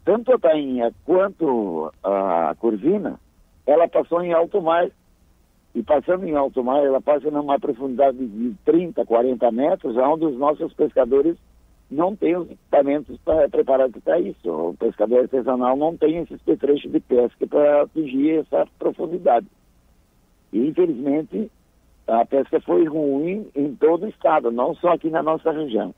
tanto 0.04 0.32
a 0.32 0.38
tainha 0.38 0.92
quanto 1.04 1.92
a 2.02 2.54
corvina, 2.58 3.20
ela 3.66 3.86
passou 3.88 4.22
em 4.22 4.32
alto 4.32 4.60
mar. 4.62 4.90
E 5.74 5.82
passando 5.82 6.26
em 6.26 6.34
alto 6.34 6.62
mar, 6.62 6.84
ela 6.84 7.00
passa 7.00 7.30
numa 7.30 7.58
profundidade 7.58 8.18
de 8.18 8.54
30, 8.64 9.04
40 9.04 9.50
metros, 9.52 9.96
onde 9.96 10.26
os 10.26 10.38
nossos 10.38 10.72
pescadores 10.74 11.36
não 11.90 12.16
têm 12.16 12.36
os 12.36 12.50
equipamentos 12.50 13.18
preparados 13.50 14.02
para 14.02 14.18
isso. 14.20 14.50
O 14.50 14.74
pescador 14.74 15.20
artesanal 15.20 15.76
não 15.76 15.96
tem 15.96 16.18
esses 16.18 16.40
petrechos 16.42 16.90
de 16.90 17.00
pesca 17.00 17.46
para 17.46 17.82
atingir 17.82 18.40
essa 18.40 18.66
profundidade. 18.78 19.46
E, 20.52 20.66
infelizmente, 20.68 21.50
a 22.06 22.24
pesca 22.24 22.60
foi 22.60 22.84
ruim 22.84 23.48
em 23.54 23.74
todo 23.76 24.04
o 24.04 24.08
estado, 24.08 24.50
não 24.50 24.74
só 24.74 24.92
aqui 24.92 25.10
na 25.10 25.22
nossa 25.22 25.50
região. 25.50 25.94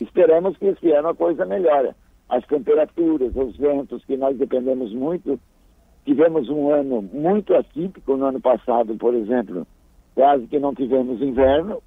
Esperamos 0.00 0.56
que 0.56 0.66
esse 0.66 0.90
ano 0.92 1.08
a 1.08 1.14
coisa 1.14 1.44
melhore. 1.44 1.90
As 2.28 2.44
temperaturas, 2.46 3.34
os 3.36 3.56
ventos, 3.56 4.04
que 4.04 4.16
nós 4.16 4.36
dependemos 4.36 4.92
muito, 4.92 5.38
tivemos 6.04 6.48
um 6.48 6.70
ano 6.70 7.02
muito 7.02 7.54
atípico 7.54 8.16
no 8.16 8.26
ano 8.26 8.40
passado, 8.40 8.94
por 8.96 9.14
exemplo, 9.14 9.66
quase 10.14 10.46
que 10.46 10.58
não 10.58 10.74
tivemos 10.74 11.20
inverno, 11.20 11.82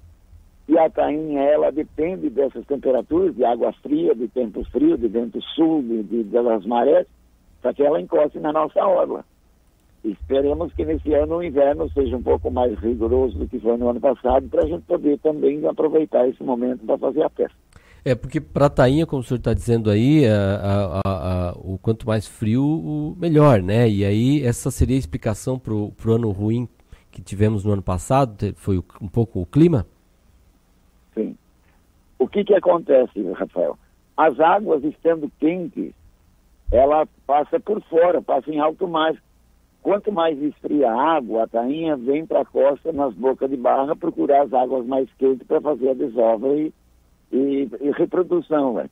e 0.68 0.78
a 0.78 0.90
tainha, 0.90 1.40
ela 1.40 1.72
depende 1.72 2.28
dessas 2.28 2.66
temperaturas, 2.66 3.34
de 3.34 3.44
água 3.44 3.72
fria, 3.82 4.14
de 4.14 4.28
tempo 4.28 4.62
frio, 4.70 4.98
de 4.98 5.08
vento 5.08 5.40
sul, 5.54 5.82
de, 5.82 6.02
de, 6.02 6.24
das 6.24 6.66
marés, 6.66 7.06
para 7.62 7.72
que 7.72 7.82
ela 7.82 8.00
encoste 8.00 8.38
na 8.38 8.52
nossa 8.52 8.84
orla. 8.84 9.24
Esperemos 10.04 10.72
que 10.74 10.84
nesse 10.84 11.12
ano 11.12 11.36
o 11.36 11.42
inverno 11.42 11.90
seja 11.92 12.16
um 12.16 12.22
pouco 12.22 12.50
mais 12.50 12.78
rigoroso 12.78 13.36
do 13.38 13.48
que 13.48 13.58
foi 13.58 13.76
no 13.76 13.88
ano 13.88 14.00
passado, 14.00 14.48
para 14.48 14.62
a 14.62 14.66
gente 14.66 14.82
poder 14.82 15.18
também 15.18 15.64
aproveitar 15.66 16.28
esse 16.28 16.42
momento 16.42 16.84
para 16.86 16.98
fazer 16.98 17.22
a 17.22 17.30
pesca. 17.30 17.56
É, 18.04 18.14
porque 18.14 18.40
para 18.40 18.70
tainha, 18.70 19.06
como 19.06 19.20
o 19.20 19.24
senhor 19.24 19.38
está 19.38 19.52
dizendo 19.52 19.90
aí, 19.90 20.24
a, 20.26 21.00
a, 21.04 21.48
a, 21.50 21.52
o 21.58 21.78
quanto 21.78 22.06
mais 22.06 22.26
frio, 22.26 22.62
o 22.62 23.16
melhor, 23.18 23.60
né? 23.60 23.88
E 23.88 24.04
aí 24.04 24.42
essa 24.44 24.70
seria 24.70 24.96
a 24.96 24.98
explicação 24.98 25.58
para 25.58 25.74
o 25.74 25.92
ano 26.12 26.30
ruim 26.30 26.68
que 27.10 27.20
tivemos 27.20 27.64
no 27.64 27.72
ano 27.72 27.82
passado, 27.82 28.54
foi 28.56 28.78
um 29.00 29.08
pouco 29.08 29.40
o 29.40 29.46
clima? 29.46 29.86
Sim. 31.14 31.36
O 32.18 32.28
que 32.28 32.44
que 32.44 32.54
acontece, 32.54 33.20
Rafael? 33.32 33.76
As 34.16 34.38
águas 34.38 34.84
estando 34.84 35.30
quentes, 35.38 35.92
ela 36.70 37.06
passa 37.26 37.58
por 37.58 37.82
fora, 37.82 38.22
passa 38.22 38.50
em 38.50 38.60
alto 38.60 38.86
mar. 38.86 39.14
Quanto 39.88 40.12
mais 40.12 40.38
esfria 40.42 40.92
a 40.92 41.16
água, 41.16 41.44
a 41.44 41.46
tainha 41.46 41.96
vem 41.96 42.26
para 42.26 42.42
a 42.42 42.44
costa, 42.44 42.92
nas 42.92 43.14
bocas 43.14 43.48
de 43.48 43.56
barra, 43.56 43.96
procurar 43.96 44.42
as 44.42 44.52
águas 44.52 44.84
mais 44.84 45.08
quentes 45.14 45.46
para 45.46 45.62
fazer 45.62 45.88
a 45.88 45.94
desova 45.94 46.46
e, 46.48 46.70
e, 47.32 47.70
e 47.80 47.90
reprodução. 47.92 48.74
Né? 48.74 48.90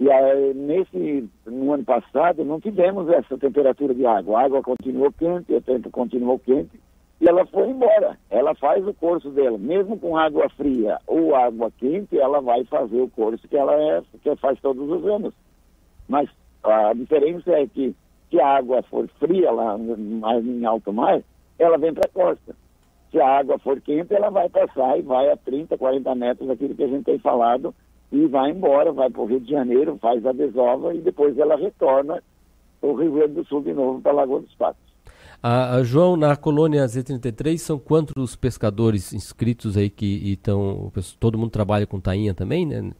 E 0.00 0.10
aí, 0.10 0.52
nesse, 0.52 1.30
no 1.46 1.72
ano 1.72 1.84
passado, 1.84 2.44
não 2.44 2.60
tivemos 2.60 3.08
essa 3.08 3.38
temperatura 3.38 3.94
de 3.94 4.04
água. 4.04 4.40
A 4.40 4.44
água 4.46 4.62
continuou 4.62 5.12
quente, 5.12 5.54
o 5.54 5.62
tempo 5.62 5.90
continuou 5.90 6.40
quente, 6.40 6.72
e 7.20 7.28
ela 7.28 7.46
foi 7.46 7.68
embora. 7.68 8.18
Ela 8.28 8.52
faz 8.56 8.84
o 8.84 8.94
curso 8.94 9.30
dela, 9.30 9.56
mesmo 9.56 9.96
com 9.96 10.16
água 10.16 10.48
fria 10.48 10.98
ou 11.06 11.36
água 11.36 11.70
quente, 11.78 12.18
ela 12.18 12.40
vai 12.40 12.64
fazer 12.64 13.00
o 13.00 13.08
curso 13.08 13.46
que 13.46 13.56
ela 13.56 13.80
é, 13.80 14.02
que 14.20 14.34
faz 14.34 14.58
todos 14.58 14.90
os 14.90 15.06
anos. 15.06 15.32
Mas 16.08 16.28
a 16.64 16.92
diferença 16.94 17.52
é 17.52 17.64
que 17.68 17.94
se 18.30 18.40
a 18.40 18.46
água 18.46 18.82
for 18.84 19.08
fria 19.18 19.50
lá 19.50 19.78
mais 19.78 20.44
em 20.44 20.64
alto 20.64 20.92
mar, 20.92 21.22
ela 21.58 21.78
vem 21.78 21.94
para 21.94 22.06
a 22.06 22.12
costa. 22.12 22.54
Se 23.10 23.20
a 23.20 23.38
água 23.38 23.58
for 23.58 23.80
quente, 23.80 24.14
ela 24.14 24.30
vai 24.30 24.48
passar 24.48 24.98
e 24.98 25.02
vai 25.02 25.30
a 25.30 25.36
30, 25.36 25.78
40 25.78 26.14
metros, 26.14 26.50
aquilo 26.50 26.74
que 26.74 26.84
a 26.84 26.88
gente 26.88 27.04
tem 27.04 27.18
falado, 27.18 27.74
e 28.10 28.26
vai 28.26 28.50
embora, 28.50 28.92
vai 28.92 29.10
para 29.10 29.22
o 29.22 29.26
Rio 29.26 29.40
de 29.40 29.50
Janeiro, 29.50 29.98
faz 30.00 30.24
a 30.26 30.32
desova 30.32 30.94
e 30.94 31.00
depois 31.00 31.38
ela 31.38 31.56
retorna 31.56 32.22
o 32.82 32.94
Rio 32.94 33.12
Grande 33.12 33.34
do 33.34 33.44
Sul 33.46 33.62
de 33.62 33.72
novo 33.72 34.00
para 34.00 34.12
a 34.12 34.14
Lagoa 34.14 34.40
dos 34.40 34.54
Patos. 34.54 34.86
A, 35.42 35.76
a, 35.76 35.82
João, 35.82 36.16
na 36.16 36.34
colônia 36.34 36.84
Z33, 36.84 37.58
são 37.58 37.78
quantos 37.78 38.14
os 38.16 38.34
pescadores 38.34 39.12
inscritos 39.12 39.76
aí 39.76 39.90
que 39.90 40.32
estão. 40.32 40.90
Todo 41.20 41.38
mundo 41.38 41.50
trabalha 41.50 41.86
com 41.86 42.00
tainha 42.00 42.34
também, 42.34 42.66
né? 42.66 42.90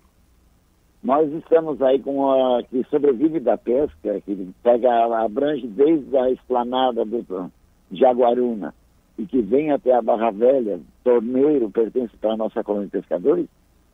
Nós 1.02 1.32
estamos 1.32 1.80
aí 1.82 2.00
com 2.00 2.30
a 2.30 2.62
que 2.64 2.84
sobrevive 2.90 3.38
da 3.40 3.56
pesca, 3.56 4.20
que 4.22 4.48
pega, 4.62 5.22
abrange 5.22 5.66
desde 5.66 6.16
a 6.16 6.30
esplanada 6.30 7.04
do 7.04 7.50
Jaguaruna 7.92 8.74
e 9.18 9.24
que 9.24 9.40
vem 9.40 9.70
até 9.70 9.94
a 9.94 10.02
Barra 10.02 10.30
Velha, 10.30 10.80
Torneiro, 11.04 11.70
pertence 11.70 12.16
para 12.16 12.32
a 12.32 12.36
nossa 12.36 12.62
colônia 12.62 12.86
de 12.86 12.92
pescadores, 12.92 13.46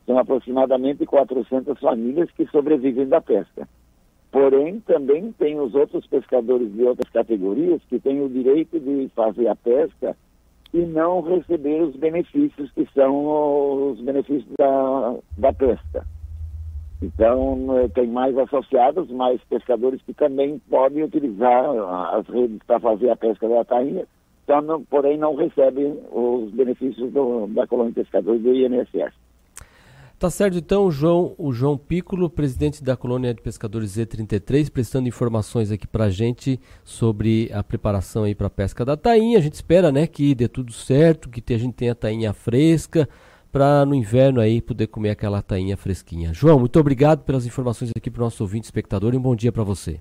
são 0.06 0.18
aproximadamente 0.18 1.06
400 1.06 1.78
famílias 1.78 2.30
que 2.32 2.46
sobrevivem 2.46 3.06
da 3.06 3.20
pesca. 3.20 3.68
Porém, 4.32 4.80
também 4.80 5.30
tem 5.32 5.60
os 5.60 5.74
outros 5.74 6.06
pescadores 6.06 6.72
de 6.72 6.82
outras 6.82 7.10
categorias 7.12 7.82
que 7.88 8.00
têm 8.00 8.22
o 8.22 8.28
direito 8.28 8.80
de 8.80 9.08
fazer 9.14 9.46
a 9.46 9.54
pesca 9.54 10.16
e 10.72 10.78
não 10.78 11.20
receber 11.20 11.82
os 11.82 11.94
benefícios 11.94 12.72
que 12.72 12.88
são 12.94 13.92
os 13.92 14.00
benefícios 14.00 14.50
da, 14.58 15.16
da 15.36 15.52
pesca. 15.52 16.06
Então, 17.02 17.78
eh, 17.78 17.88
tem 17.88 18.06
mais 18.06 18.36
associados, 18.38 19.10
mais 19.10 19.40
pescadores 19.50 20.00
que 20.02 20.14
também 20.14 20.60
podem 20.70 21.02
utilizar 21.02 21.64
as 22.14 22.26
redes 22.28 22.58
para 22.66 22.78
fazer 22.78 23.10
a 23.10 23.16
pesca 23.16 23.48
da 23.48 23.64
tainha, 23.64 24.06
então, 24.44 24.84
porém 24.88 25.18
não 25.18 25.34
recebem 25.34 25.98
os 26.12 26.50
benefícios 26.52 27.12
do, 27.12 27.46
da 27.48 27.66
colônia 27.66 27.92
de 27.92 28.00
pescadores 28.00 28.42
do 28.42 28.54
INSS. 28.54 29.12
Tá 30.18 30.30
certo, 30.30 30.56
então, 30.56 30.88
João, 30.88 31.34
o 31.36 31.52
João 31.52 31.76
Piccolo, 31.76 32.30
presidente 32.30 32.84
da 32.84 32.96
colônia 32.96 33.34
de 33.34 33.42
pescadores 33.42 33.96
Z33, 33.96 34.70
prestando 34.70 35.08
informações 35.08 35.72
aqui 35.72 35.84
para 35.84 36.04
a 36.04 36.10
gente 36.10 36.60
sobre 36.84 37.50
a 37.52 37.60
preparação 37.60 38.22
aí 38.22 38.32
para 38.32 38.48
pesca 38.48 38.84
da 38.84 38.96
tainha. 38.96 39.36
A 39.36 39.40
gente 39.40 39.54
espera, 39.54 39.90
né, 39.90 40.06
que 40.06 40.32
dê 40.32 40.46
tudo 40.46 40.72
certo, 40.72 41.28
que 41.28 41.52
a 41.52 41.58
gente 41.58 41.74
tenha 41.74 41.90
a 41.90 41.96
tainha 41.96 42.32
fresca, 42.32 43.08
para 43.52 43.84
no 43.84 43.94
inverno 43.94 44.40
aí 44.40 44.62
poder 44.62 44.86
comer 44.86 45.10
aquela 45.10 45.42
tainha 45.42 45.76
fresquinha. 45.76 46.32
João, 46.32 46.58
muito 46.58 46.80
obrigado 46.80 47.22
pelas 47.24 47.46
informações 47.46 47.92
aqui 47.96 48.10
para 48.10 48.22
o 48.22 48.24
nosso 48.24 48.42
ouvinte 48.42 48.64
espectador 48.64 49.12
e 49.12 49.18
um 49.18 49.22
bom 49.22 49.36
dia 49.36 49.52
para 49.52 49.62
você. 49.62 50.00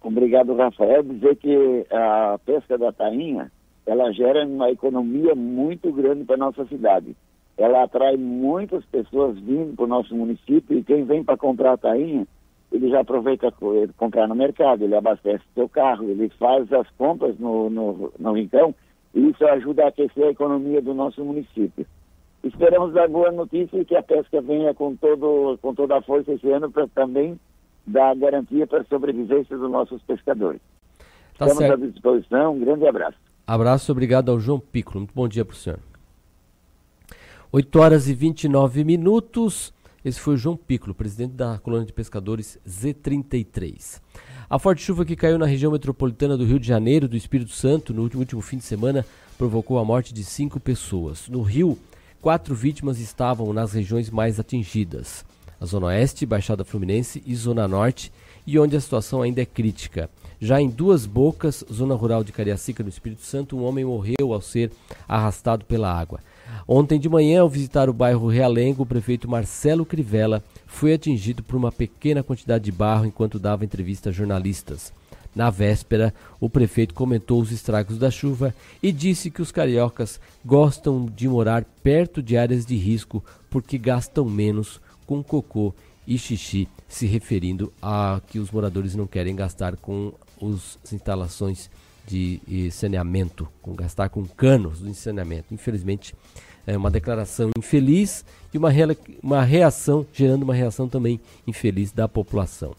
Obrigado, 0.00 0.54
Rafael. 0.54 1.02
Dizer 1.02 1.36
que 1.36 1.86
a 1.90 2.38
pesca 2.46 2.78
da 2.78 2.92
tainha, 2.92 3.50
ela 3.84 4.12
gera 4.12 4.46
uma 4.46 4.70
economia 4.70 5.34
muito 5.34 5.92
grande 5.92 6.24
para 6.24 6.36
nossa 6.36 6.64
cidade 6.66 7.16
ela 7.56 7.82
atrai 7.82 8.16
muitas 8.16 8.84
pessoas 8.86 9.38
vindo 9.38 9.76
para 9.76 9.84
o 9.84 9.88
nosso 9.88 10.14
município 10.14 10.78
e 10.78 10.82
quem 10.82 11.04
vem 11.04 11.22
para 11.22 11.36
comprar 11.36 11.74
a 11.74 11.76
tainha, 11.76 12.26
ele 12.72 12.88
já 12.88 13.00
aproveita 13.00 13.52
comprar 13.96 14.26
no 14.26 14.34
mercado, 14.34 14.82
ele 14.82 14.96
abastece 14.96 15.44
seu 15.54 15.68
carro, 15.68 16.08
ele 16.08 16.28
faz 16.38 16.72
as 16.72 16.88
compras 16.96 17.38
no, 17.38 17.68
no, 17.68 18.12
no 18.18 18.32
rincão 18.32 18.74
e 19.14 19.28
isso 19.28 19.44
ajuda 19.46 19.84
a 19.84 19.88
aquecer 19.88 20.24
a 20.24 20.30
economia 20.30 20.80
do 20.80 20.94
nosso 20.94 21.22
município. 21.22 21.86
Esperamos 22.44 22.92
dar 22.92 23.08
boa 23.08 23.30
notícia 23.30 23.78
e 23.78 23.84
que 23.84 23.94
a 23.94 24.02
pesca 24.02 24.40
venha 24.40 24.74
com, 24.74 24.96
todo, 24.96 25.58
com 25.62 25.74
toda 25.74 25.96
a 25.96 26.02
força 26.02 26.32
esse 26.32 26.50
ano 26.50 26.70
para 26.70 26.88
também 26.88 27.38
dar 27.86 28.14
garantia 28.16 28.66
para 28.66 28.80
a 28.80 28.84
sobrevivência 28.84 29.56
dos 29.56 29.70
nossos 29.70 30.02
pescadores. 30.02 30.60
Tá 31.38 31.46
Estamos 31.46 31.58
certo. 31.58 31.84
à 31.84 31.86
disposição, 31.86 32.54
um 32.54 32.60
grande 32.60 32.86
abraço. 32.86 33.16
Abraço, 33.46 33.92
obrigado 33.92 34.30
ao 34.30 34.40
João 34.40 34.58
Piccolo. 34.58 35.00
Muito 35.00 35.14
bom 35.14 35.28
dia 35.28 35.44
para 35.44 35.54
o 35.54 35.56
senhor. 35.56 35.78
8 37.52 37.78
horas 37.78 38.08
e 38.08 38.14
29 38.14 38.84
minutos. 38.84 39.72
Esse 40.04 40.18
foi 40.18 40.34
o 40.34 40.36
João 40.36 40.56
Piccolo, 40.56 40.94
presidente 40.94 41.34
da 41.34 41.58
colônia 41.58 41.86
de 41.86 41.92
pescadores 41.92 42.58
Z33. 42.66 44.00
A 44.50 44.58
forte 44.58 44.82
chuva 44.82 45.04
que 45.04 45.14
caiu 45.14 45.38
na 45.38 45.46
região 45.46 45.70
metropolitana 45.70 46.36
do 46.36 46.44
Rio 46.44 46.58
de 46.58 46.66
Janeiro, 46.66 47.06
do 47.06 47.16
Espírito 47.16 47.52
Santo, 47.52 47.94
no 47.94 48.02
último, 48.02 48.20
último 48.20 48.40
fim 48.40 48.56
de 48.56 48.64
semana, 48.64 49.04
provocou 49.38 49.78
a 49.78 49.84
morte 49.84 50.12
de 50.12 50.24
cinco 50.24 50.58
pessoas. 50.58 51.28
No 51.28 51.42
Rio, 51.42 51.78
quatro 52.22 52.54
vítimas 52.54 53.00
estavam 53.00 53.52
nas 53.52 53.72
regiões 53.72 54.08
mais 54.08 54.38
atingidas: 54.38 55.24
a 55.60 55.66
Zona 55.66 55.88
Oeste, 55.88 56.24
Baixada 56.24 56.64
Fluminense 56.64 57.20
e 57.26 57.34
Zona 57.34 57.66
Norte, 57.66 58.12
e 58.46 58.58
onde 58.58 58.76
a 58.76 58.80
situação 58.80 59.20
ainda 59.20 59.42
é 59.42 59.44
crítica. 59.44 60.08
Já 60.40 60.60
em 60.60 60.68
Duas 60.68 61.04
Bocas, 61.04 61.64
zona 61.70 61.94
rural 61.94 62.24
de 62.24 62.32
Cariacica, 62.32 62.82
no 62.82 62.88
Espírito 62.88 63.22
Santo, 63.22 63.56
um 63.56 63.64
homem 63.64 63.84
morreu 63.84 64.32
ao 64.32 64.40
ser 64.40 64.72
arrastado 65.06 65.64
pela 65.64 65.92
água. 65.92 66.20
Ontem 66.66 66.98
de 66.98 67.08
manhã, 67.08 67.42
ao 67.42 67.48
visitar 67.48 67.88
o 67.88 67.92
bairro 67.92 68.28
Realengo, 68.28 68.82
o 68.82 68.86
prefeito 68.86 69.30
Marcelo 69.30 69.86
Crivella 69.86 70.42
foi 70.66 70.94
atingido 70.94 71.42
por 71.42 71.56
uma 71.56 71.70
pequena 71.70 72.22
quantidade 72.22 72.64
de 72.64 72.72
barro 72.72 73.06
enquanto 73.06 73.38
dava 73.38 73.64
entrevista 73.64 74.10
a 74.10 74.12
jornalistas. 74.12 74.92
Na 75.34 75.48
véspera, 75.48 76.12
o 76.38 76.48
prefeito 76.48 76.94
comentou 76.94 77.40
os 77.40 77.50
estragos 77.50 77.98
da 77.98 78.10
chuva 78.10 78.54
e 78.82 78.92
disse 78.92 79.30
que 79.30 79.40
os 79.40 79.50
cariocas 79.50 80.20
gostam 80.44 81.06
de 81.06 81.26
morar 81.26 81.64
perto 81.82 82.22
de 82.22 82.36
áreas 82.36 82.66
de 82.66 82.76
risco 82.76 83.24
porque 83.48 83.78
gastam 83.78 84.24
menos 84.26 84.80
com 85.06 85.22
cocô 85.22 85.74
e 86.06 86.18
xixi, 86.18 86.68
se 86.88 87.06
referindo 87.06 87.72
a 87.80 88.20
que 88.28 88.38
os 88.38 88.50
moradores 88.50 88.94
não 88.94 89.06
querem 89.06 89.34
gastar 89.34 89.76
com 89.76 90.12
as 90.84 90.92
instalações 90.92 91.70
de 92.06 92.70
saneamento, 92.70 93.48
com 93.62 93.74
gastar 93.74 94.08
com 94.08 94.26
canos 94.26 94.80
do 94.80 94.92
saneamento. 94.94 95.54
Infelizmente, 95.54 96.14
é 96.66 96.76
uma 96.76 96.90
declaração 96.90 97.50
infeliz 97.56 98.24
e 98.52 98.58
uma, 98.58 98.70
uma 99.22 99.42
reação, 99.42 100.06
gerando 100.12 100.42
uma 100.42 100.54
reação 100.54 100.88
também 100.88 101.20
infeliz 101.46 101.92
da 101.92 102.08
população. 102.08 102.74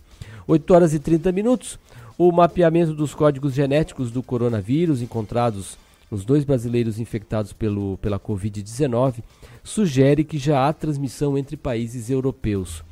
8 0.48 0.74
horas 0.74 0.94
e 0.94 1.00
30 1.00 1.32
minutos. 1.32 1.80
O 2.18 2.31
mapeamento 2.31 2.94
dos 2.94 3.15
códigos 3.15 3.53
genéticos 3.53 4.11
do 4.11 4.22
coronavírus 4.22 5.02
encontrados 5.02 5.77
nos 6.11 6.23
dois 6.23 6.44
brasileiros 6.44 6.99
infectados 6.99 7.53
pelo, 7.53 7.98
pela 7.98 8.19
Covid-19 8.19 9.23
sugere 9.64 10.23
que 10.23 10.38
já 10.38 10.68
há 10.68 10.73
transmissão 10.73 11.35
entre 11.35 11.57
países 11.57 12.11
europeus. 12.11 12.84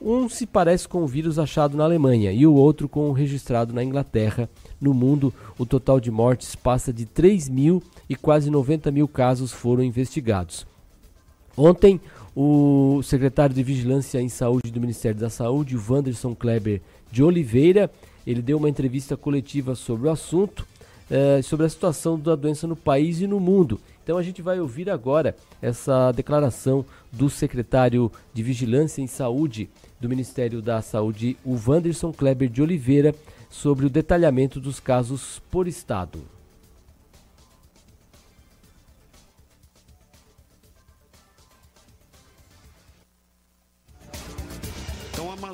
Um 0.00 0.30
se 0.30 0.46
parece 0.46 0.88
com 0.88 1.02
o 1.02 1.06
vírus 1.06 1.38
achado 1.38 1.76
na 1.76 1.84
Alemanha 1.84 2.32
e 2.32 2.46
o 2.46 2.54
outro 2.54 2.88
com 2.88 3.10
o 3.10 3.12
registrado 3.12 3.74
na 3.74 3.84
Inglaterra. 3.84 4.48
No 4.80 4.94
mundo, 4.94 5.32
o 5.58 5.66
total 5.66 6.00
de 6.00 6.10
mortes 6.10 6.54
passa 6.54 6.90
de 6.90 7.04
3 7.04 7.50
mil 7.50 7.82
e 8.08 8.16
quase 8.16 8.50
90 8.50 8.90
mil 8.90 9.06
casos 9.06 9.52
foram 9.52 9.82
investigados. 9.82 10.66
Ontem, 11.56 12.00
o 12.34 13.00
secretário 13.02 13.54
de 13.54 13.62
Vigilância 13.62 14.20
em 14.20 14.28
Saúde 14.28 14.70
do 14.70 14.80
Ministério 14.80 15.20
da 15.20 15.30
Saúde, 15.30 15.76
Wanderson 15.76 16.34
Kleber 16.34 16.80
de 17.12 17.22
Oliveira, 17.22 17.90
ele 18.26 18.42
deu 18.42 18.58
uma 18.58 18.68
entrevista 18.68 19.16
coletiva 19.16 19.74
sobre 19.74 20.08
o 20.08 20.10
assunto, 20.10 20.66
eh, 21.10 21.40
sobre 21.42 21.66
a 21.66 21.68
situação 21.68 22.18
da 22.18 22.34
doença 22.34 22.66
no 22.66 22.76
país 22.76 23.20
e 23.20 23.26
no 23.26 23.38
mundo. 23.38 23.80
Então 24.02 24.18
a 24.18 24.22
gente 24.22 24.42
vai 24.42 24.60
ouvir 24.60 24.90
agora 24.90 25.36
essa 25.60 26.12
declaração 26.12 26.84
do 27.10 27.30
secretário 27.30 28.10
de 28.32 28.42
Vigilância 28.42 29.00
em 29.00 29.06
Saúde 29.06 29.68
do 30.00 30.08
Ministério 30.08 30.60
da 30.60 30.82
Saúde, 30.82 31.36
o 31.44 31.58
Wanderson 31.66 32.12
Kleber 32.12 32.48
de 32.48 32.60
Oliveira, 32.60 33.14
sobre 33.50 33.86
o 33.86 33.90
detalhamento 33.90 34.60
dos 34.60 34.80
casos 34.80 35.40
por 35.50 35.68
estado. 35.68 36.34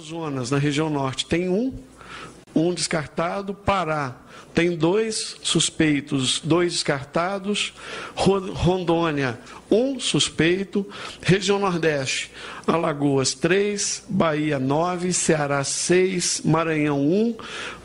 Amazonas, 0.01 0.51
na 0.51 0.59
região 0.59 0.89
norte, 0.89 1.27
tem 1.27 1.49
um, 1.49 1.73
um 2.67 2.75
descartado. 2.75 3.55
Pará 3.55 4.17
tem 4.55 4.77
dois 4.77 5.37
suspeitos, 5.43 6.41
dois 6.41 6.73
descartados. 6.73 7.73
Rondônia, 8.15 9.39
um 9.71 10.01
suspeito. 10.01 10.87
Região 11.23 11.59
Nordeste, 11.59 12.31
Alagoas, 12.67 13.33
três. 13.33 14.05
Bahia, 14.09 14.59
nove. 14.59 15.13
Ceará, 15.13 15.63
seis. 15.63 16.43
Maranhão, 16.45 17.01
um. 17.01 17.37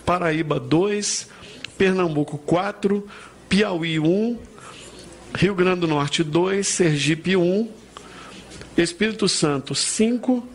Paraíba, 0.06 0.60
dois. 0.60 1.28
Pernambuco, 1.78 2.38
quatro. 2.38 3.08
Piauí, 3.48 4.00
um. 4.00 4.38
Rio 5.36 5.54
Grande 5.54 5.82
do 5.82 5.88
Norte, 5.88 6.24
dois. 6.24 6.68
Sergipe, 6.68 7.36
um. 7.36 7.70
Espírito 8.76 9.30
Santo, 9.30 9.76
cinco. 9.76 10.48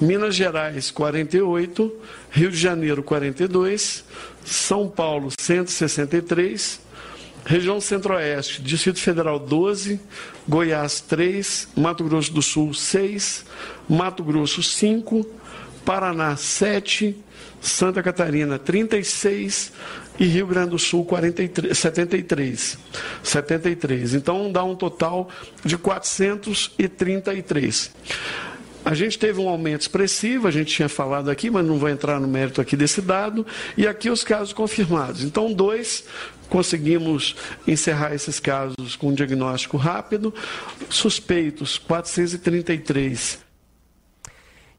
Minas 0.00 0.34
Gerais, 0.34 0.90
48, 0.90 1.92
Rio 2.30 2.50
de 2.50 2.56
Janeiro, 2.56 3.02
42, 3.02 4.04
São 4.44 4.88
Paulo, 4.88 5.30
163, 5.38 6.80
região 7.44 7.80
Centro-Oeste, 7.80 8.62
Distrito 8.62 9.00
Federal, 9.00 9.40
12, 9.40 10.00
Goiás, 10.48 11.00
3, 11.00 11.68
Mato 11.76 12.04
Grosso 12.04 12.32
do 12.32 12.42
Sul, 12.42 12.72
6, 12.72 13.44
Mato 13.88 14.22
Grosso, 14.22 14.62
5, 14.62 15.26
Paraná, 15.84 16.36
7, 16.36 17.16
Santa 17.60 18.00
Catarina, 18.02 18.58
36 18.58 19.72
e 20.18 20.24
Rio 20.26 20.46
Grande 20.46 20.70
do 20.70 20.78
Sul, 20.78 21.04
43, 21.04 21.76
73. 21.76 22.78
73. 23.22 24.14
Então 24.14 24.50
dá 24.52 24.62
um 24.62 24.76
total 24.76 25.28
de 25.64 25.76
433. 25.76 27.90
A 28.88 28.94
gente 28.94 29.18
teve 29.18 29.38
um 29.38 29.50
aumento 29.50 29.82
expressivo, 29.82 30.48
a 30.48 30.50
gente 30.50 30.74
tinha 30.74 30.88
falado 30.88 31.30
aqui, 31.30 31.50
mas 31.50 31.62
não 31.62 31.76
vou 31.76 31.90
entrar 31.90 32.18
no 32.18 32.26
mérito 32.26 32.58
aqui 32.58 32.74
desse 32.74 33.02
dado, 33.02 33.46
e 33.76 33.86
aqui 33.86 34.08
os 34.08 34.24
casos 34.24 34.54
confirmados. 34.54 35.22
Então, 35.22 35.52
dois, 35.52 36.06
conseguimos 36.48 37.36
encerrar 37.66 38.14
esses 38.14 38.40
casos 38.40 38.96
com 38.96 39.08
um 39.08 39.12
diagnóstico 39.12 39.76
rápido, 39.76 40.32
suspeitos, 40.88 41.76
433. 41.76 43.40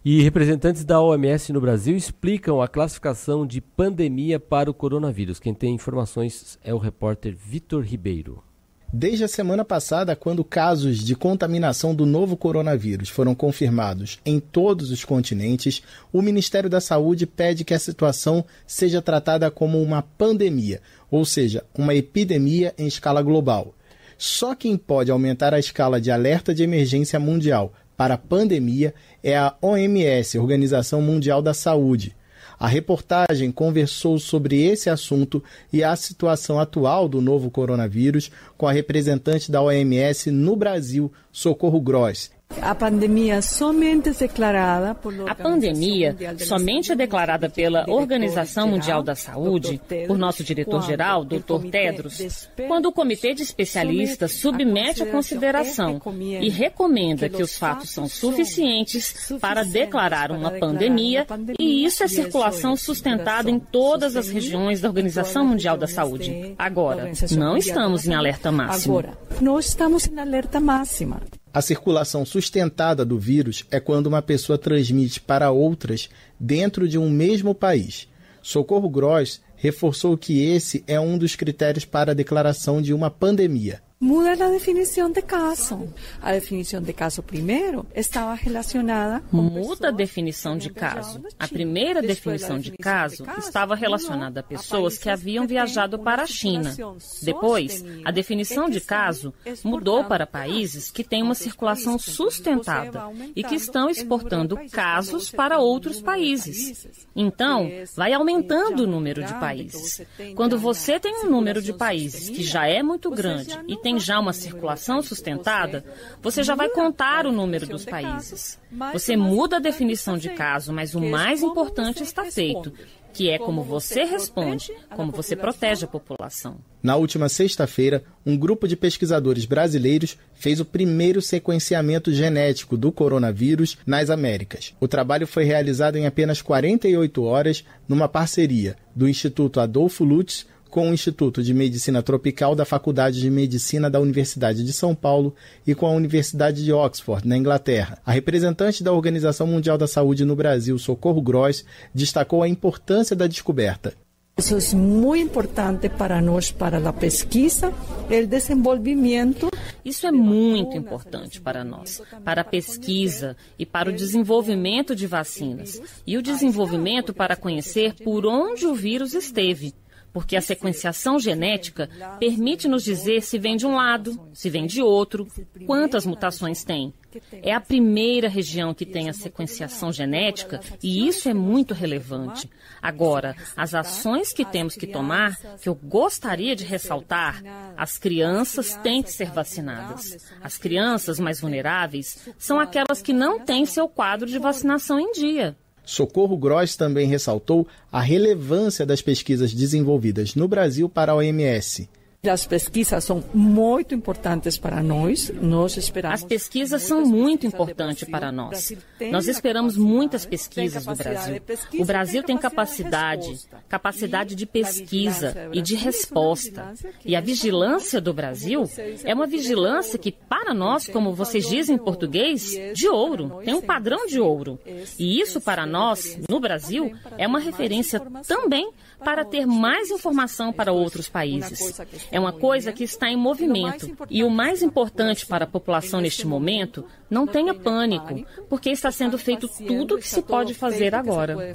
E 0.04 0.24
representantes 0.24 0.84
da 0.84 1.00
OMS 1.00 1.54
no 1.54 1.62
Brasil 1.62 1.96
explicam 1.96 2.64
a 2.64 2.68
classificação 2.68 3.46
de 3.46 3.62
pandemia 3.62 4.40
para 4.40 4.72
o 4.72 4.74
coronavírus. 4.74 5.40
Quem 5.40 5.54
tem 5.54 5.76
informações 5.76 6.58
é 6.64 6.74
o 6.74 6.80
repórter 6.80 7.36
Vitor 7.36 7.84
Ribeiro. 7.84 8.49
Desde 8.92 9.24
a 9.24 9.28
semana 9.28 9.64
passada, 9.64 10.16
quando 10.16 10.44
casos 10.44 10.98
de 10.98 11.16
contaminação 11.16 11.94
do 11.94 12.08
novo 12.08 12.36
coronavírus 12.36 13.08
foram 13.08 13.36
confirmados 13.36 14.20
em 14.26 14.40
todos 14.40 14.90
os 14.90 15.06
continentes, 15.06 15.84
o 16.12 16.24
Ministério 16.24 16.68
da 16.68 16.82
Saúde 16.82 17.28
pede 17.28 17.64
que 17.64 17.76
a 17.76 17.80
situação 17.80 18.44
seja 18.66 19.00
tratada 19.00 19.52
como 19.52 19.80
uma 19.80 20.02
pandemia, 20.02 20.82
ou 21.12 21.24
seja, 21.24 21.64
uma 21.78 21.94
epidemia 21.94 22.74
em 22.80 22.88
escala 22.88 23.22
global. 23.22 23.76
Só 24.18 24.56
quem 24.56 24.76
pode 24.76 25.12
aumentar 25.12 25.54
a 25.54 25.60
escala 25.60 26.02
de 26.02 26.10
alerta 26.10 26.52
de 26.52 26.64
emergência 26.64 27.20
mundial 27.20 27.72
para 27.96 28.16
a 28.16 28.18
pandemia 28.18 28.96
é 29.22 29.38
a 29.38 29.54
OMS, 29.62 30.40
Organização 30.40 31.00
Mundial 31.00 31.44
da 31.44 31.54
Saúde. 31.54 32.16
A 32.60 32.68
reportagem 32.68 33.52
conversou 33.52 34.20
sobre 34.20 34.62
esse 34.62 34.90
assunto 34.90 35.42
e 35.72 35.82
a 35.82 35.96
situação 35.96 36.60
atual 36.60 37.08
do 37.08 37.22
novo 37.22 37.50
coronavírus 37.50 38.30
com 38.58 38.68
a 38.68 38.72
representante 38.74 39.50
da 39.50 39.62
OMS 39.62 40.30
no 40.30 40.58
Brasil, 40.58 41.10
Socorro 41.32 41.80
Gross. 41.80 42.30
A 42.62 42.74
pandemia 42.74 43.42
somente 43.42 44.12
declarada 44.12 44.98
A 45.28 45.36
pandemia 45.36 46.16
somente 46.40 46.92
é 46.92 46.96
declarada 46.96 47.50
pela 47.50 47.86
Organização 47.88 48.68
Mundial 48.68 49.04
da 49.04 49.16
Saúde, 49.16 49.80
por 50.08 50.18
nosso 50.18 50.44
diretor-geral, 50.44 51.24
Dr. 51.24 51.70
Tedros, 51.72 52.50
quando 52.68 52.88
o 52.88 52.92
comitê 52.92 53.34
de 53.34 53.44
especialistas 53.44 54.34
submete 54.34 55.04
a 55.04 55.06
consideração 55.06 56.02
e 56.42 56.50
recomenda 56.50 57.30
que 57.30 57.42
os 57.42 57.58
fatos 57.58 57.92
são 57.92 58.08
suficientes 58.08 59.32
para 59.40 59.64
declarar 59.64 60.32
uma 60.32 60.52
pandemia, 60.52 61.28
e 61.58 61.86
isso 61.86 62.04
é 62.04 62.08
circulação 62.08 62.76
sustentada 62.76 63.50
em 63.50 63.60
todas 63.60 64.16
as 64.16 64.28
regiões 64.28 64.82
da 64.82 64.90
Organização 64.90 65.46
Mundial 65.46 65.78
da 65.78 65.88
Saúde. 65.88 66.56
Agora, 66.58 67.12
não 67.32 67.56
estamos 67.56 68.08
em 68.08 68.14
alerta 68.14 68.52
máximo. 68.52 69.00
Agora, 69.00 69.18
nós 69.40 69.68
estamos 69.68 70.08
em 70.08 70.20
alerta 70.20 70.60
máxima. 70.60 71.22
A 71.54 71.62
circulação 71.62 72.26
sustentada 72.26 73.04
do 73.04 73.18
vírus 73.18 73.66
é 73.72 73.80
quando 73.80 74.08
uma 74.08 74.22
pessoa 74.22 74.58
transmite 74.58 75.20
para 75.20 75.52
outras 75.52 76.10
dentro 76.40 76.88
de 76.88 76.98
um 76.98 77.10
mesmo 77.10 77.56
país. 77.56 78.08
Socorro 78.42 78.90
Gross 78.90 79.42
reforçou 79.56 80.18
que 80.18 80.42
esse 80.42 80.84
é 80.88 81.00
um 81.00 81.18
dos 81.18 81.36
critérios 81.36 81.86
para 81.86 82.12
a 82.12 82.16
declaração 82.16 82.82
de 82.82 82.94
uma 82.94 83.10
pandemia 83.10 83.82
muda 84.02 84.32
a 84.32 84.50
definição 84.50 85.12
de 85.12 85.22
caso. 85.22 85.94
A 86.22 86.32
definição 86.32 86.82
de 86.82 86.94
caso 86.94 87.22
primeiro 87.22 87.86
estava 87.94 88.34
relacionada 88.34 89.22
muda 89.30 89.90
a 89.90 89.92
definição 89.92 90.58
de 90.58 90.70
caso. 90.70 91.22
A 91.38 91.48
primeira 91.48 92.02
definição 92.02 92.58
de 92.58 92.72
caso 92.72 93.26
estava 93.38 93.76
relacionada 93.76 94.40
a 94.40 94.44
pessoas 94.44 94.98
que 94.98 95.10
haviam 95.10 95.46
viajado 95.46 96.00
para 96.00 96.24
a 96.24 96.28
China. 96.28 96.74
Depois, 97.22 97.84
a 98.06 98.12
definição 98.12 98.70
de 98.70 98.80
caso 98.80 99.34
mudou 99.66 100.06
para 100.06 100.26
países 100.26 100.90
que 100.90 101.04
têm 101.04 101.22
uma 101.22 101.36
circulação 101.36 102.00
sustentada 102.00 103.04
e 103.36 103.44
que 103.44 103.56
estão 103.56 103.90
exportando 103.90 104.58
casos 104.72 105.30
para 105.30 105.60
outros 105.60 106.02
países. 106.02 106.88
Então, 107.14 107.70
vai 107.98 108.14
aumentando 108.14 108.84
o 108.84 108.88
número 108.88 109.26
de 109.26 109.34
países. 109.34 110.02
Quando 110.36 110.58
você 110.58 111.00
tem 111.00 111.26
um 111.26 111.30
número 111.30 111.62
de 111.62 111.74
países 111.74 112.30
que 112.30 112.44
já 112.44 112.66
é 112.66 112.82
muito 112.82 113.10
grande 113.10 113.60
e 113.68 113.76
tem 113.76 113.89
tem 113.90 114.00
já 114.00 114.20
uma 114.20 114.34
circulação 114.34 115.02
sustentada, 115.02 115.84
você 116.22 116.44
já 116.44 116.54
vai 116.54 116.70
contar 116.70 117.26
o 117.26 117.32
número 117.32 117.66
dos 117.66 117.86
países. 117.86 118.60
Você 118.94 119.18
muda 119.18 119.58
a 119.58 119.60
definição 119.60 120.16
de 120.16 120.30
caso, 120.30 120.72
mas 120.72 120.94
o 120.94 121.02
mais 121.02 121.42
importante 121.42 122.04
está 122.04 122.24
feito, 122.26 122.72
que 123.12 123.32
é 123.32 123.40
como 123.40 123.64
você 123.64 124.04
responde, 124.04 124.72
como 124.96 125.12
você 125.12 125.36
protege 125.36 125.86
a 125.86 125.88
população. 125.88 126.58
Na 126.84 126.98
última 126.98 127.28
sexta-feira, 127.28 128.04
um 128.24 128.38
grupo 128.38 128.68
de 128.68 128.76
pesquisadores 128.76 129.46
brasileiros 129.46 130.16
fez 130.36 130.60
o 130.60 130.66
primeiro 130.66 131.20
sequenciamento 131.20 132.14
genético 132.14 132.78
do 132.78 132.92
coronavírus 132.92 133.76
nas 133.88 134.12
Américas. 134.12 134.76
O 134.80 134.88
trabalho 134.88 135.26
foi 135.26 135.46
realizado 135.46 135.98
em 135.98 136.06
apenas 136.06 136.44
48 136.44 137.24
horas 137.24 137.66
numa 137.88 138.08
parceria 138.08 138.76
do 138.96 139.10
Instituto 139.10 139.60
Adolfo 139.60 140.04
Lutz 140.04 140.46
com 140.70 140.90
o 140.90 140.94
Instituto 140.94 141.42
de 141.42 141.54
Medicina 141.54 142.04
Tropical 142.04 142.56
da 142.56 142.64
Faculdade 142.64 143.20
de 143.20 143.30
Medicina 143.30 143.90
da 143.90 144.00
Universidade 144.00 144.64
de 144.64 144.72
São 144.72 144.94
Paulo 144.94 145.36
e 145.66 145.74
com 145.74 145.88
a 145.88 145.92
Universidade 145.92 146.64
de 146.64 146.72
Oxford, 146.72 147.28
na 147.28 147.36
Inglaterra. 147.36 147.98
A 148.06 148.12
representante 148.12 148.84
da 148.84 148.94
Organização 148.94 149.48
Mundial 149.48 149.78
da 149.78 149.88
Saúde 149.88 150.24
no 150.24 150.36
Brasil, 150.36 150.78
Socorro 150.78 151.22
Gross, 151.22 151.66
destacou 151.94 152.44
a 152.44 152.48
importância 152.48 153.16
da 153.16 153.28
descoberta. 153.28 153.94
Isso 154.40 154.56
é 154.56 154.78
muito 154.78 155.22
importante 155.22 155.90
para 155.90 156.22
nós, 156.22 156.50
para 156.50 156.78
a 156.78 156.94
pesquisa, 156.94 157.74
o 158.08 158.26
desenvolvimento. 158.26 159.52
Isso 159.84 160.08
é 160.08 160.12
muito 160.14 160.78
importante 160.78 161.42
para 161.42 161.62
nós, 161.62 162.02
para 162.24 162.40
a 162.40 162.46
pesquisa 162.46 163.36
e 163.58 163.66
para 163.66 163.90
o 163.90 163.94
desenvolvimento 163.94 164.96
de 164.96 165.08
vacinas. 165.08 165.82
E 166.08 166.18
o 166.18 166.22
desenvolvimento 166.22 167.14
para 167.14 167.36
conhecer 167.36 167.96
por 168.02 168.26
onde 168.26 168.66
o 168.66 168.74
vírus 168.74 169.14
esteve 169.14 169.74
porque 170.14 170.36
a 170.36 170.42
sequenciação 170.42 171.20
genética 171.20 171.90
permite 172.20 172.68
nos 172.68 172.84
dizer 172.84 173.22
se 173.22 173.38
vem 173.38 173.56
de 173.56 173.66
um 173.66 173.76
lado, 173.76 174.20
se 174.34 174.50
vem 174.50 174.66
de 174.66 174.82
outro, 174.82 175.28
quantas 175.66 176.06
mutações 176.06 176.64
tem. 176.64 176.94
É 177.32 177.54
a 177.54 177.60
primeira 177.60 178.30
região 178.30 178.74
que 178.74 178.86
tem 178.86 179.10
a 179.10 179.14
sequenciação 179.14 179.92
genética 179.92 180.60
e 180.84 181.08
isso 181.08 181.28
é 181.28 181.34
muito 181.34 181.74
relevante. 181.74 182.50
Agora, 182.82 183.36
as 183.58 183.74
ações 183.74 184.32
que 184.32 184.46
temos 184.46 184.76
que 184.76 184.86
tomar, 184.86 185.36
que 185.60 185.68
eu 185.68 185.76
gostaria 185.76 186.56
de 186.56 186.64
ressaltar, 186.64 187.42
as 187.76 187.98
crianças 187.98 188.76
têm 188.76 189.02
que 189.02 189.12
ser 189.12 189.32
vacinadas. 189.32 190.18
As 190.42 190.58
crianças 190.58 191.20
mais 191.20 191.42
vulneráveis 191.42 192.30
são 192.38 192.60
aquelas 192.60 193.02
que 193.02 193.14
não 193.14 193.40
têm 193.40 193.66
seu 193.66 193.88
quadro 193.88 194.28
de 194.28 194.38
vacinação 194.38 195.00
em 195.00 195.12
dia. 195.12 195.58
Socorro 195.90 196.38
Gross 196.38 196.76
também 196.76 197.08
ressaltou 197.08 197.68
a 197.92 198.00
relevância 198.00 198.86
das 198.86 199.02
pesquisas 199.02 199.52
desenvolvidas 199.52 200.36
no 200.36 200.48
Brasil 200.48 200.88
para 200.88 201.14
a 201.14 201.16
OMS. 201.16 201.90
As 202.28 202.46
pesquisas 202.46 203.06
são 203.06 203.24
muito 203.34 203.96
importantes 203.96 204.58
para 204.58 204.84
nós. 204.84 205.32
Nós 205.42 205.78
esperamos. 205.78 206.22
As 206.22 206.28
pesquisas 206.28 206.82
são 206.82 207.06
muito 207.06 207.48
importantes 207.48 208.08
para 208.10 208.30
nós. 208.30 208.74
Nós 209.10 209.30
esperamos 209.30 209.78
muitas 209.78 210.26
pesquisas 210.26 210.86
do 210.86 210.96
Brasil. 210.96 211.42
O 211.80 211.86
Brasil 211.86 212.22
tem 212.22 212.38
capacidade, 212.38 213.48
capacidade 213.70 214.36
de 214.36 214.46
pesquisa 214.46 215.50
e 215.54 215.62
de 215.62 215.76
resposta. 215.76 216.74
E 217.06 217.16
a 217.16 217.22
vigilância 217.22 218.02
do 218.02 218.14
Brasil 218.14 218.70
é 219.06 219.14
uma 219.14 219.26
vigilância 219.26 219.98
que, 219.98 220.12
para 220.12 220.54
nós, 220.54 220.90
como 220.90 221.14
vocês 221.14 221.48
dizem 221.48 221.76
em 221.76 221.80
português, 221.80 222.52
de 222.74 222.90
ouro. 222.90 223.40
Tem 223.46 223.54
um 223.54 223.62
padrão 223.62 224.06
de 224.08 224.20
ouro. 224.20 224.60
E 225.00 225.22
isso, 225.22 225.40
para 225.40 225.66
nós, 225.66 226.20
no 226.30 226.42
Brasil, 226.42 226.92
é 227.18 227.26
uma 227.26 227.40
referência 227.40 228.02
também 228.28 228.70
para 229.04 229.26
ter 229.26 229.46
mais 229.46 229.90
informação 229.90 230.52
para 230.52 230.72
outros 230.72 231.08
países. 231.08 231.80
É 232.12 232.20
uma 232.20 232.34
coisa 232.34 232.72
que 232.72 232.84
está 232.84 233.10
em 233.10 233.16
movimento. 233.16 233.90
E 234.10 234.24
o 234.24 234.30
mais 234.30 234.62
importante 234.62 235.26
para 235.26 235.46
a 235.46 235.48
população 235.48 236.02
neste 236.02 236.28
momento, 236.28 236.86
não 237.10 237.26
tenha 237.26 237.54
pânico, 237.54 238.26
porque 238.50 238.70
está 238.70 238.92
sendo 238.92 239.18
feito 239.18 239.48
tudo 239.48 239.96
o 239.96 239.98
que 239.98 240.08
se 240.08 240.22
pode 240.22 240.54
fazer 240.54 240.94
agora. 240.94 241.54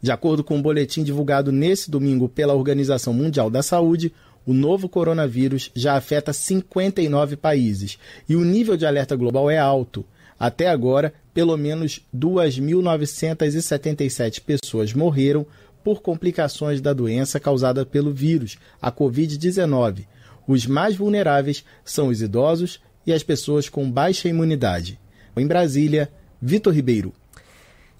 De 0.00 0.12
acordo 0.12 0.44
com 0.44 0.56
um 0.56 0.62
boletim 0.62 1.02
divulgado 1.02 1.50
nesse 1.50 1.90
domingo 1.90 2.28
pela 2.28 2.54
Organização 2.54 3.12
Mundial 3.12 3.50
da 3.50 3.62
Saúde, 3.62 4.12
o 4.46 4.52
novo 4.52 4.88
coronavírus 4.88 5.72
já 5.74 5.96
afeta 5.96 6.32
59 6.32 7.36
países 7.36 7.98
e 8.28 8.36
o 8.36 8.44
nível 8.44 8.76
de 8.76 8.86
alerta 8.86 9.16
global 9.16 9.50
é 9.50 9.58
alto. 9.58 10.04
Até 10.38 10.68
agora, 10.68 11.14
pelo 11.32 11.56
menos 11.56 12.02
2.977 12.14 14.42
pessoas 14.42 14.92
morreram 14.92 15.46
por 15.86 16.02
complicações 16.02 16.80
da 16.80 16.92
doença 16.92 17.38
causada 17.38 17.86
pelo 17.86 18.12
vírus, 18.12 18.58
a 18.82 18.90
Covid-19. 18.90 20.04
Os 20.44 20.66
mais 20.66 20.96
vulneráveis 20.96 21.64
são 21.84 22.08
os 22.08 22.20
idosos 22.20 22.80
e 23.06 23.12
as 23.12 23.22
pessoas 23.22 23.68
com 23.68 23.88
baixa 23.88 24.28
imunidade. 24.28 24.98
Em 25.36 25.46
Brasília, 25.46 26.10
Vitor 26.42 26.74
Ribeiro. 26.74 27.12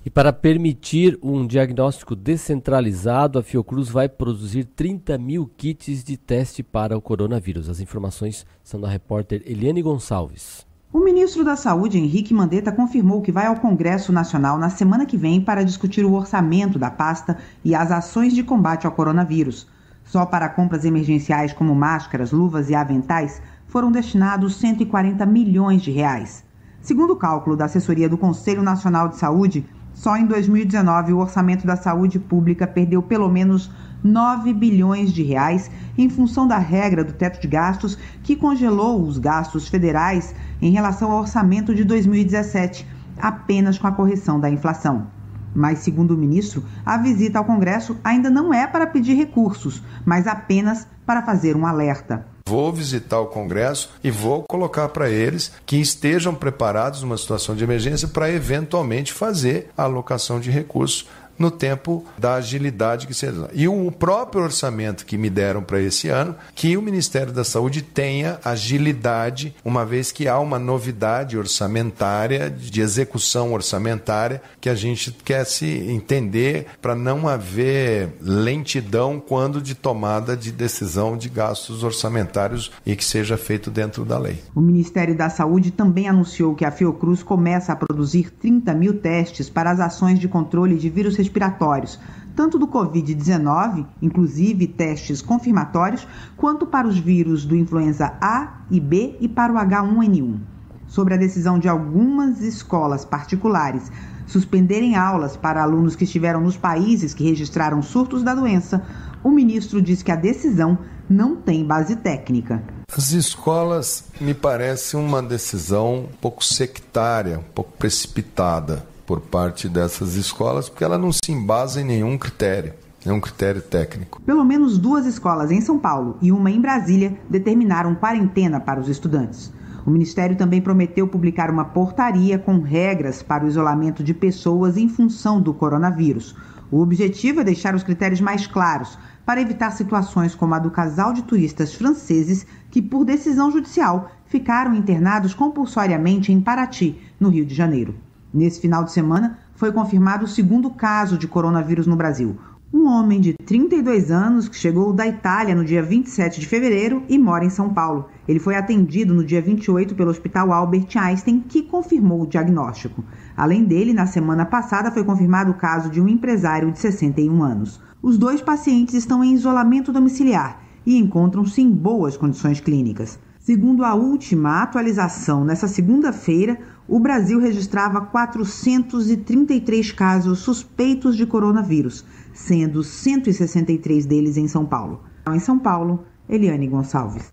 E 0.05 0.11
para 0.11 0.33
permitir 0.33 1.17
um 1.23 1.47
diagnóstico 1.47 2.17
descentralizado, 2.17 3.39
a 3.39 3.43
Fiocruz 3.45 3.89
vai 3.89 4.09
produzir 4.09 4.65
30 4.65 5.17
mil 5.17 5.47
kits 5.57 6.03
de 6.03 6.17
teste 6.17 6.65
para 6.65 6.99
o 6.99 7.01
coronavírus. 7.01 7.69
As 7.69 7.79
informações 7.79 8.45
são 8.65 8.81
da 8.81 8.89
repórter 8.89 9.45
Eliane 9.47 9.81
Gonçalves. 9.81 10.66
O 10.93 11.01
ministro 11.01 11.45
da 11.45 11.57
Saúde, 11.57 11.99
Henrique 11.99 12.33
Mandetta, 12.33 12.71
confirmou 12.71 13.21
que 13.21 13.33
vai 13.33 13.47
ao 13.47 13.57
Congresso 13.57 14.13
Nacional 14.13 14.57
na 14.57 14.71
semana 14.71 15.05
que 15.05 15.17
vem 15.17 15.41
para 15.41 15.65
discutir 15.65 16.05
o 16.05 16.15
orçamento 16.15 16.79
da 16.79 16.91
pasta 16.91 17.37
e 17.65 17.75
as 17.75 17.91
ações 17.91 18.33
de 18.33 18.45
combate 18.45 18.87
ao 18.87 18.93
coronavírus. 18.93 19.67
Só 20.05 20.25
para 20.25 20.49
compras 20.49 20.85
emergenciais 20.85 21.53
como 21.53 21.75
máscaras, 21.75 22.31
luvas 22.31 22.71
e 22.71 22.75
aventais 22.75 23.43
foram 23.67 23.91
destinados 23.91 24.55
140 24.57 25.27
milhões 25.27 25.83
de 25.83 25.91
reais. 25.91 26.45
Segundo 26.81 27.15
o 27.15 27.17
cálculo 27.17 27.57
da 27.57 27.65
assessoria 27.65 28.09
do 28.09 28.17
Conselho 28.17 28.63
Nacional 28.63 29.09
de 29.09 29.17
Saúde, 29.17 29.67
só 29.97 30.15
em 30.15 30.27
2019 30.27 31.15
o 31.15 31.19
orçamento 31.19 31.67
da 31.67 31.75
saúde 31.75 32.19
pública 32.19 32.67
perdeu 32.67 33.03
pelo 33.03 33.31
menos 33.31 33.71
9 34.05 34.53
bilhões 34.53 35.11
de 35.11 35.23
reais 35.23 35.71
em 35.97 36.11
função 36.11 36.47
da 36.47 36.59
regra 36.59 37.03
do 37.03 37.15
teto 37.15 37.41
de 37.41 37.49
gastos 37.49 37.97
que 38.23 38.37
congelou 38.37 39.03
os 39.03 39.19
gastos 39.19 39.69
federais 39.69 40.35
em 40.61 40.71
relação 40.71 41.11
ao 41.11 41.21
orçamento 41.21 41.75
de 41.75 41.83
2017, 41.83 42.87
apenas 43.19 43.79
com 43.79 43.87
a 43.87 43.93
correção 43.93 44.39
da 44.39 44.51
inflação. 44.51 45.07
Mas, 45.55 45.79
segundo 45.79 46.11
o 46.11 46.19
ministro, 46.19 46.63
a 46.85 46.99
visita 46.99 47.39
ao 47.39 47.45
Congresso 47.47 47.97
ainda 48.05 48.29
não 48.29 48.53
é 48.53 48.67
para 48.67 48.87
pedir 48.87 49.15
recursos, 49.15 49.83
mas 50.05 50.27
apenas 50.27 50.87
para 51.07 51.23
fazer 51.23 51.57
um 51.57 51.65
alerta. 51.65 52.36
Vou 52.49 52.73
visitar 52.73 53.19
o 53.19 53.27
Congresso 53.27 53.91
e 54.05 54.11
vou 54.11 54.45
colocar 54.45 54.89
para 54.91 55.11
eles 55.11 55.51
que 55.67 55.81
estejam 55.81 56.33
preparados 56.33 57.03
numa 57.03 57.19
situação 57.19 57.57
de 57.57 57.65
emergência 57.65 58.07
para 58.07 58.31
eventualmente 58.31 59.13
fazer 59.13 59.69
a 59.77 59.83
alocação 59.83 60.39
de 60.39 60.49
recursos 60.49 61.09
no 61.39 61.51
tempo 61.51 62.05
da 62.19 62.35
agilidade 62.35 63.07
que 63.07 63.15
seja. 63.15 63.49
E 63.53 63.69
o 63.69 63.91
próprio 63.91 64.43
orçamento 64.43 65.05
que 65.05 65.19
me 65.19 65.31
deram 65.31 65.63
para 65.63 65.81
esse 65.81 66.09
ano, 66.09 66.35
que 66.55 66.77
o 66.77 66.83
Ministério 66.83 67.33
da 67.33 67.45
Saúde 67.45 67.83
tenha 67.83 68.39
agilidade, 68.45 69.55
uma 69.65 69.85
vez 69.85 70.13
que 70.13 70.29
há 70.29 70.39
uma 70.39 70.59
novidade 70.59 71.37
orçamentária, 71.37 72.51
de 72.51 72.81
execução 72.81 73.53
orçamentária, 73.53 74.43
que 74.61 74.69
a 74.69 74.75
gente 74.75 75.11
quer 75.25 75.45
se 75.45 75.67
entender 75.67 76.67
para 76.81 76.95
não 76.95 77.29
haver 77.29 78.11
lentidão 78.21 79.21
quando 79.21 79.61
de 79.61 79.75
tomada 79.75 80.37
de 80.37 80.53
decisão 80.53 81.17
de 81.17 81.29
gastos 81.29 81.83
orçamentários 81.83 82.71
e 82.85 82.95
que 82.97 83.05
seja 83.05 83.37
feito 83.37 83.71
dentro 83.71 84.05
da 84.05 84.19
lei. 84.19 84.39
O 84.55 84.61
Ministério 84.61 85.17
da 85.17 85.29
Saúde 85.29 85.71
também 85.71 86.09
anunciou 86.09 86.55
que 86.55 86.65
a 86.65 86.71
Fiocruz 86.71 87.23
começa 87.23 87.73
a 87.73 87.77
produzir 87.77 88.31
30 88.31 88.75
mil 88.75 88.99
testes 88.99 89.49
para 89.49 89.71
as 89.71 89.81
ações 89.81 90.19
de 90.19 90.29
controle 90.29 90.77
de 90.77 90.89
vírus 90.89 91.17
respiratórios, 91.27 91.99
tanto 92.35 92.59
do 92.59 92.69
Covid-19, 92.69 93.87
inclusive 94.01 94.67
testes 94.67 95.21
confirmatórios, 95.21 96.07
quanto 96.37 96.67
para 96.67 96.87
os 96.87 96.99
vírus 96.99 97.45
do 97.45 97.57
influenza 97.57 98.13
A 98.21 98.61
e 98.71 98.79
B 98.79 99.17
e 99.21 99.29
para 99.29 99.53
o 99.53 99.57
H1N1. 99.57 100.39
Sobre 100.87 101.15
a 101.15 101.17
decisão 101.17 101.59
de 101.59 101.69
algumas 101.69 102.41
escolas 102.43 103.05
particulares 103.05 103.91
suspenderem 104.27 104.97
aulas 104.97 105.37
para 105.37 105.63
alunos 105.63 105.97
que 105.97 106.05
estiveram 106.05 106.41
nos 106.41 106.57
países 106.57 107.15
que 107.15 107.25
registraram 107.25 107.83
surtos 107.83 108.23
da 108.23 108.35
doença, 108.35 108.83
o 109.25 109.31
ministro 109.31 109.83
diz 109.83 110.03
que 110.03 110.13
a 110.13 110.17
decisão 110.17 110.79
não 111.09 111.37
tem 111.37 111.65
base 111.65 111.97
técnica. 111.97 112.63
As 112.97 113.13
escolas 113.13 114.05
me 114.21 114.35
parece 114.35 114.97
uma 114.97 115.23
decisão 115.23 116.05
um 116.05 116.17
pouco 116.21 116.45
sectária, 116.45 117.39
um 117.39 117.53
pouco 117.53 117.73
precipitada 117.77 118.87
por 119.07 119.21
parte 119.21 119.69
dessas 119.69 120.17
escolas, 120.17 120.69
porque 120.69 120.85
ela 120.85 120.99
não 120.99 121.13
se 121.13 121.31
embasa 121.31 121.81
em 121.81 121.85
nenhum 121.85 122.19
critério. 122.19 122.75
nenhum 123.05 123.21
critério 123.21 123.63
técnico. 123.63 124.21
Pelo 124.23 124.45
menos 124.45 124.79
duas 124.79 125.07
escolas 125.07 125.53
em 125.53 125.61
São 125.61 125.79
Paulo 125.79 126.19
e 126.21 126.33
uma 126.33 126.51
em 126.51 126.61
Brasília 126.61 127.17
determinaram 127.31 127.95
quarentena 127.95 128.59
para 128.59 128.81
os 128.81 128.89
estudantes. 128.89 129.53
O 129.87 129.91
Ministério 129.91 130.35
também 130.35 130.61
prometeu 130.61 131.07
publicar 131.07 131.49
uma 131.49 131.65
portaria 131.65 132.37
com 132.37 132.59
regras 132.59 133.23
para 133.23 133.45
o 133.45 133.47
isolamento 133.47 134.03
de 134.03 134.13
pessoas 134.13 134.77
em 134.77 134.89
função 134.89 135.41
do 135.41 135.55
coronavírus. 135.55 136.35
O 136.69 136.81
objetivo 136.81 137.41
é 137.41 137.45
deixar 137.45 137.77
os 137.77 137.85
critérios 137.85 138.21
mais 138.21 138.49
claros 138.49 138.99
para 139.25 139.41
evitar 139.41 139.71
situações 139.71 140.35
como 140.35 140.55
a 140.55 140.59
do 140.59 140.73
casal 140.73 141.13
de 141.13 141.23
turistas 141.23 141.73
franceses 141.73 142.45
que, 142.73 142.83
por 142.83 143.05
decisão 143.05 143.53
judicial, 143.53 144.11
ficaram 144.27 144.75
internados 144.75 145.33
compulsoriamente 145.33 146.33
em 146.33 146.41
Paraty, 146.41 147.01
no 147.21 147.29
Rio 147.29 147.47
de 147.47 147.55
Janeiro. 147.55 147.95
Nesse 148.33 148.61
final 148.61 148.85
de 148.85 148.93
semana, 148.93 149.39
foi 149.55 149.73
confirmado 149.73 150.25
o 150.25 150.29
segundo 150.29 150.71
caso 150.71 151.17
de 151.17 151.27
coronavírus 151.27 151.87
no 151.87 151.97
Brasil. 151.97 152.37
Um 152.73 152.89
homem 152.89 153.21
de 153.21 153.33
32 153.33 154.11
anos 154.11 154.49
que 154.49 154.57
chegou 154.57 154.93
da 154.93 155.07
Itália 155.07 155.55
no 155.55 155.65
dia 155.65 155.83
27 155.83 156.41
de 156.41 156.47
fevereiro 156.47 157.05
e 157.09 157.17
mora 157.17 157.45
em 157.45 157.51
São 157.51 157.73
Paulo. 157.73 158.07
Ele 158.27 158.41
foi 158.41 158.57
atendido 158.57 159.15
no 159.15 159.25
dia 159.25 159.41
28 159.41 159.95
pelo 159.95 160.11
Hospital 160.11 160.53
Albert 160.53 160.89
Einstein, 160.97 161.41
que 161.41 161.63
confirmou 161.63 162.23
o 162.23 162.27
diagnóstico. 162.27 163.05
Além 163.37 163.65
dele, 163.65 163.95
na 163.95 164.07
semana 164.07 164.45
passada 164.45 164.91
foi 164.91 165.05
confirmado 165.05 165.53
o 165.53 165.57
caso 165.57 165.89
de 165.89 166.01
um 166.01 166.09
empresário 166.09 166.71
de 166.73 166.79
61 166.79 167.43
anos. 167.43 167.81
Os 168.03 168.19
dois 168.19 168.43
pacientes 168.43 168.95
estão 168.95 169.25
em 169.25 169.33
isolamento 169.33 169.93
domiciliar 169.93 170.61
e 170.85 170.99
encontram-se 170.99 171.63
em 171.63 171.71
boas 171.71 172.17
condições 172.17 172.61
clínicas. 172.61 173.19
Segundo 173.39 173.85
a 173.85 173.95
última 173.95 174.61
atualização, 174.61 175.45
nessa 175.45 175.69
segunda-feira, 175.69 176.59
o 176.89 177.01
Brasil 177.01 177.41
registrava 177.41 178.01
433 178.01 179.93
casos 179.93 180.39
suspeitos 180.41 181.17
de 181.17 181.27
coronavírus, 181.27 182.05
sendo 182.33 182.83
163 182.83 184.07
deles 184.07 184.37
em 184.37 184.47
São 184.47 184.65
Paulo. 184.65 185.03
Em 185.29 185.41
São 185.41 185.59
Paulo, 185.59 186.05
Eliane 186.29 186.69
Gonçalves. 186.69 187.33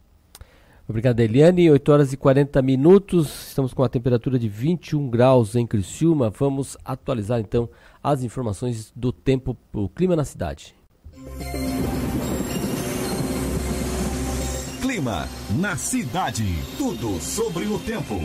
Obrigado, 0.88 1.20
Eliane. 1.22 1.72
8 1.72 1.92
horas 1.92 2.14
e 2.14 2.18
40 2.18 2.62
minutos. 2.62 3.48
Estamos 3.48 3.74
com 3.74 3.84
a 3.84 3.90
temperatura 3.90 4.38
de 4.38 4.50
21 4.50 5.10
graus 5.10 5.56
em 5.56 5.66
Criciúma. 5.66 6.30
Vamos 6.30 6.78
atualizar 6.84 7.40
então 7.40 7.70
as 8.04 8.22
informações 8.24 8.92
do 8.96 9.12
tempo, 9.14 9.56
o 9.74 9.88
clima 9.88 10.16
na 10.16 10.26
cidade. 10.26 10.76
Clima 14.82 15.28
na 15.58 15.78
cidade. 15.78 16.44
Tudo 16.78 17.20
sobre 17.22 17.66
o 17.66 17.80
tempo. 17.80 18.16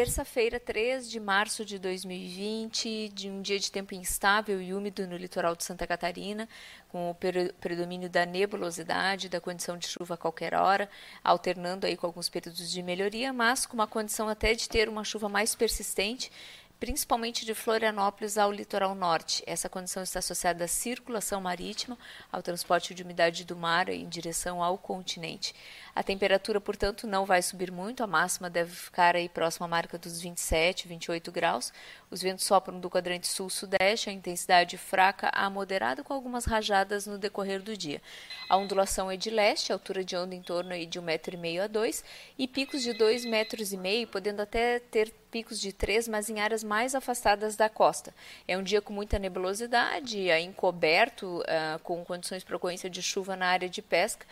Terça-feira, 0.00 0.58
3 0.58 1.10
de 1.10 1.20
março 1.20 1.62
de 1.62 1.78
2020, 1.78 3.10
de 3.10 3.28
um 3.28 3.42
dia 3.42 3.58
de 3.58 3.70
tempo 3.70 3.94
instável 3.94 4.58
e 4.58 4.72
úmido 4.72 5.06
no 5.06 5.14
litoral 5.14 5.54
de 5.54 5.62
Santa 5.62 5.86
Catarina, 5.86 6.48
com 6.88 7.10
o 7.10 7.14
predomínio 7.60 8.08
da 8.08 8.24
nebulosidade, 8.24 9.28
da 9.28 9.42
condição 9.42 9.76
de 9.76 9.86
chuva 9.86 10.14
a 10.14 10.16
qualquer 10.16 10.54
hora, 10.54 10.88
alternando 11.22 11.86
aí 11.86 11.98
com 11.98 12.06
alguns 12.06 12.30
períodos 12.30 12.70
de 12.70 12.82
melhoria, 12.82 13.30
mas 13.30 13.66
com 13.66 13.74
uma 13.74 13.86
condição 13.86 14.26
até 14.26 14.54
de 14.54 14.70
ter 14.70 14.88
uma 14.88 15.04
chuva 15.04 15.28
mais 15.28 15.54
persistente 15.54 16.32
principalmente 16.80 17.44
de 17.44 17.54
Florianópolis 17.54 18.38
ao 18.38 18.50
litoral 18.50 18.94
norte. 18.94 19.44
Essa 19.46 19.68
condição 19.68 20.02
está 20.02 20.18
associada 20.18 20.64
à 20.64 20.68
circulação 20.68 21.38
marítima, 21.38 21.96
ao 22.32 22.42
transporte 22.42 22.94
de 22.94 23.02
umidade 23.02 23.44
do 23.44 23.54
mar 23.54 23.90
em 23.90 24.08
direção 24.08 24.62
ao 24.62 24.78
continente. 24.78 25.54
A 25.94 26.02
temperatura, 26.02 26.60
portanto, 26.60 27.06
não 27.06 27.24
vai 27.24 27.42
subir 27.42 27.70
muito, 27.72 28.02
a 28.02 28.06
máxima 28.06 28.48
deve 28.48 28.70
ficar 28.70 29.16
aí 29.16 29.28
próxima 29.28 29.66
à 29.66 29.68
marca 29.68 29.98
dos 29.98 30.20
27, 30.20 30.86
28 30.86 31.32
graus. 31.32 31.72
Os 32.10 32.22
ventos 32.22 32.44
sopram 32.44 32.78
do 32.78 32.88
quadrante 32.88 33.26
sul-sudeste, 33.26 34.08
a 34.08 34.12
intensidade 34.12 34.76
fraca 34.78 35.30
a 35.32 35.50
moderada, 35.50 36.02
com 36.02 36.12
algumas 36.12 36.44
rajadas 36.44 37.06
no 37.06 37.18
decorrer 37.18 37.62
do 37.62 37.76
dia. 37.76 38.00
A 38.48 38.56
ondulação 38.56 39.10
é 39.10 39.16
de 39.16 39.30
leste, 39.30 39.72
altura 39.72 40.04
de 40.04 40.16
onda 40.16 40.34
em 40.34 40.42
torno 40.42 40.72
aí 40.72 40.86
de 40.86 41.00
1,5m 41.00 41.64
a 41.64 41.66
2 41.66 42.04
e 42.38 42.46
picos 42.46 42.82
de 42.82 42.92
2,5 42.94 43.28
metros, 43.28 43.72
e 43.72 43.76
meio, 43.76 44.06
podendo 44.06 44.42
até 44.42 44.78
ter 44.78 45.12
picos 45.30 45.60
de 45.60 45.72
3, 45.72 46.08
mas 46.08 46.28
em 46.28 46.40
áreas 46.40 46.64
mais 46.64 46.94
afastadas 46.94 47.56
da 47.56 47.68
costa. 47.68 48.12
É 48.48 48.58
um 48.58 48.62
dia 48.62 48.82
com 48.82 48.92
muita 48.92 49.18
nebulosidade, 49.18 50.28
encoberto, 50.28 51.38
uh, 51.40 51.78
com 51.82 52.04
condições 52.04 52.42
para 52.42 52.56
ocorrência 52.56 52.90
de 52.90 53.00
chuva 53.00 53.36
na 53.36 53.46
área 53.46 53.68
de 53.68 53.80
pesca 53.80 54.26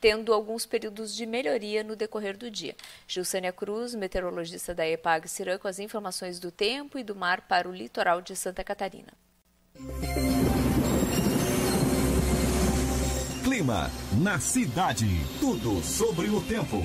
tendo 0.00 0.32
alguns 0.32 0.66
períodos 0.66 1.14
de 1.14 1.26
melhoria 1.26 1.82
no 1.82 1.96
decorrer 1.96 2.36
do 2.36 2.50
dia. 2.50 2.74
Gilsânia 3.06 3.52
Cruz, 3.52 3.94
meteorologista 3.94 4.74
da 4.74 4.86
EPAG 4.86 5.28
Cirã, 5.28 5.58
com 5.58 5.68
as 5.68 5.78
informações 5.78 6.38
do 6.38 6.50
tempo 6.50 6.98
e 6.98 7.04
do 7.04 7.14
mar 7.14 7.42
para 7.42 7.68
o 7.68 7.72
litoral 7.72 8.20
de 8.20 8.34
Santa 8.36 8.62
Catarina. 8.62 9.12
Clima 13.44 13.90
na 14.20 14.38
cidade. 14.38 15.06
Tudo 15.40 15.82
sobre 15.82 16.28
o 16.28 16.40
tempo. 16.42 16.76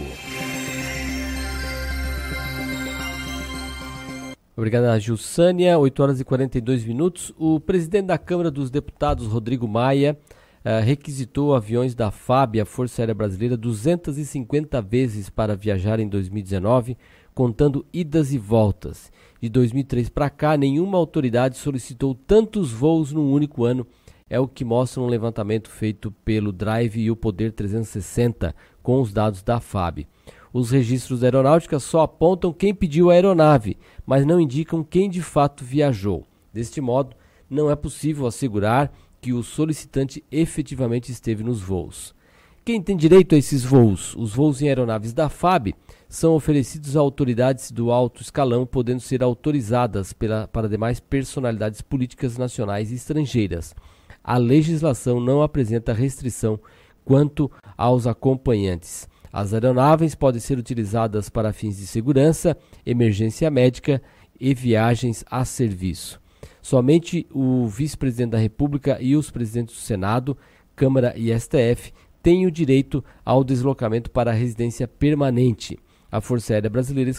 Obrigado, 4.56 5.00
Gilsânia. 5.00 5.80
8 5.80 6.04
horas 6.04 6.20
e 6.20 6.24
42 6.24 6.86
minutos. 6.86 7.34
O 7.38 7.60
presidente 7.60 8.06
da 8.06 8.18
Câmara 8.20 8.52
dos 8.52 8.70
Deputados, 8.70 9.26
Rodrigo 9.28 9.68
Maia, 9.68 10.18
uh, 10.64 10.84
requisitou 10.84 11.54
aviões 11.54 11.94
da 11.94 12.10
FAB, 12.12 12.60
a 12.60 12.66
Força 12.66 13.02
Aérea 13.02 13.14
Brasileira, 13.14 13.58
250 13.58 14.82
vezes 14.82 15.30
para 15.30 15.56
viajar 15.56 16.00
em 16.00 16.08
2019, 16.08 16.98
contando 17.34 17.86
idas 17.92 18.32
e 18.32 18.38
voltas. 18.38 19.12
De 19.42 19.50
2003 19.50 20.10
para 20.10 20.30
cá, 20.30 20.56
nenhuma 20.56 20.98
autoridade 20.98 21.58
solicitou 21.58 22.16
tantos 22.16 22.72
voos 22.72 23.12
num 23.12 23.32
único 23.32 23.66
ano. 23.66 23.86
É 24.30 24.40
o 24.40 24.48
que 24.48 24.64
mostra 24.64 25.02
um 25.02 25.08
levantamento 25.08 25.70
feito 25.70 26.12
pelo 26.24 26.52
Drive 26.52 26.98
e 26.98 27.12
o 27.12 27.16
Poder 27.16 27.52
360 27.52 28.56
com 28.82 29.02
os 29.02 29.12
dados 29.12 29.44
da 29.44 29.60
FAB. 29.60 30.08
Os 30.54 30.70
registros 30.72 31.20
da 31.20 31.28
aeronáutica 31.28 31.80
só 31.80 32.02
apontam 32.02 32.54
quem 32.54 32.74
pediu 32.74 33.10
a 33.10 33.14
aeronave, 33.14 33.78
mas 34.06 34.26
não 34.26 34.40
indicam 34.40 34.84
quem 34.84 35.10
de 35.10 35.22
fato 35.22 35.64
viajou. 35.64 36.26
Deste 36.54 36.80
modo, 36.80 37.16
não 37.50 37.70
é 37.70 37.76
possível 37.76 38.26
assegurar 38.28 38.92
que 39.24 39.32
o 39.32 39.42
solicitante 39.42 40.22
efetivamente 40.30 41.10
esteve 41.10 41.46
nos 41.46 41.62
voos. 41.62 42.14
Quem 42.66 42.82
tem 42.82 42.98
direito 42.98 43.34
a 43.34 43.38
esses 43.38 43.64
voos? 43.64 44.14
Os 44.18 44.36
voos 44.36 44.62
em 44.62 44.68
aeronaves 44.68 45.14
da 45.14 45.30
FAB 45.30 45.74
são 46.10 46.36
oferecidos 46.36 46.98
a 46.98 47.00
autoridades 47.00 47.72
do 47.72 47.90
alto 47.90 48.22
escalão, 48.22 48.66
podendo 48.66 49.00
ser 49.00 49.24
autorizadas 49.24 50.12
pela, 50.12 50.46
para 50.50 50.68
demais 50.68 51.00
personalidades 51.00 51.82
políticas 51.82 52.38
nacionais 52.38 52.92
e 52.92 52.96
estrangeiras. 52.96 53.74
A 54.22 54.38
legislação 54.38 55.22
não 55.22 55.42
apresenta 55.42 55.94
restrição 55.94 56.60
quanto 57.06 57.50
aos 57.78 58.06
acompanhantes. 58.06 59.08
As 59.32 59.54
aeronaves 59.54 60.16
podem 60.16 60.42
ser 60.42 60.58
utilizadas 60.58 61.30
para 61.30 61.54
fins 61.54 61.78
de 61.78 61.88
segurança, 61.88 62.58
emergência 62.86 63.50
médica 63.50 64.02
e 64.38 64.54
viagens 64.54 65.24
a 65.32 65.46
serviço. 65.46 66.23
Somente 66.64 67.28
o 67.30 67.68
vice-presidente 67.68 68.32
da 68.32 68.38
República 68.38 68.98
e 69.02 69.18
os 69.18 69.30
presidentes 69.30 69.76
do 69.76 69.82
Senado, 69.82 70.38
Câmara 70.74 71.14
e 71.18 71.38
STF 71.38 71.92
têm 72.22 72.48
o 72.48 72.52
direito 72.52 73.04
ao 73.26 73.44
deslocamento 73.44 74.10
para 74.10 74.32
a 74.32 74.34
residência 74.34 74.88
permanente. 74.88 75.78
A 76.10 76.22
Força 76.22 76.54
Aérea 76.54 76.70
Brasileira 76.70 77.12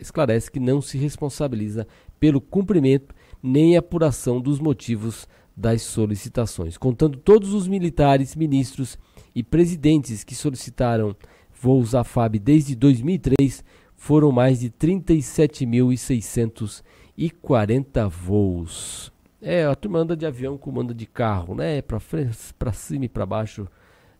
esclarece 0.00 0.48
que 0.48 0.60
não 0.60 0.80
se 0.80 0.96
responsabiliza 0.98 1.84
pelo 2.20 2.40
cumprimento 2.40 3.12
nem 3.42 3.76
apuração 3.76 4.40
dos 4.40 4.60
motivos 4.60 5.26
das 5.56 5.82
solicitações, 5.82 6.78
contando 6.78 7.18
todos 7.18 7.52
os 7.52 7.66
militares, 7.66 8.36
ministros 8.36 8.96
e 9.34 9.42
presidentes 9.42 10.22
que 10.22 10.36
solicitaram 10.36 11.16
voos 11.60 11.92
à 11.92 12.04
FAB 12.04 12.38
desde 12.38 12.76
2003, 12.76 13.64
foram 13.96 14.30
mais 14.30 14.60
de 14.60 14.70
37.600 14.70 16.84
e 17.22 17.30
40 17.30 18.08
voos. 18.08 19.12
É, 19.40 19.64
a 19.64 19.76
turma 19.76 20.00
anda 20.00 20.16
de 20.16 20.26
avião 20.26 20.58
com 20.58 20.72
manda 20.72 20.92
de 20.92 21.06
carro, 21.06 21.54
né? 21.54 21.80
Para 21.80 22.00
frente, 22.00 22.36
para 22.58 22.72
cima 22.72 23.04
e 23.04 23.08
para 23.08 23.24
baixo 23.24 23.68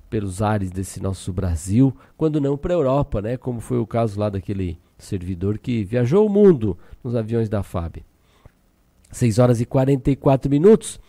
pelos 0.09 0.41
ares 0.41 0.71
desse 0.71 1.03
nosso 1.03 1.33
Brasil, 1.33 1.93
quando 2.17 2.41
não 2.41 2.57
para 2.57 2.75
Europa, 2.75 3.21
né? 3.21 3.37
Como 3.37 3.59
foi 3.59 3.79
o 3.79 3.87
caso 3.89 4.21
lá 4.21 4.29
daquele 4.29 4.79
servidor 4.97 5.59
que 5.59 5.83
viajou 5.83 6.25
o 6.25 6.31
mundo 6.31 6.79
nos 7.03 7.17
aviões 7.17 7.49
da 7.49 7.65
FAB. 7.65 8.05
6 9.11 9.41
horas 9.41 9.61
e 9.61 9.67
44 9.67 10.49
minutos. 10.49 11.01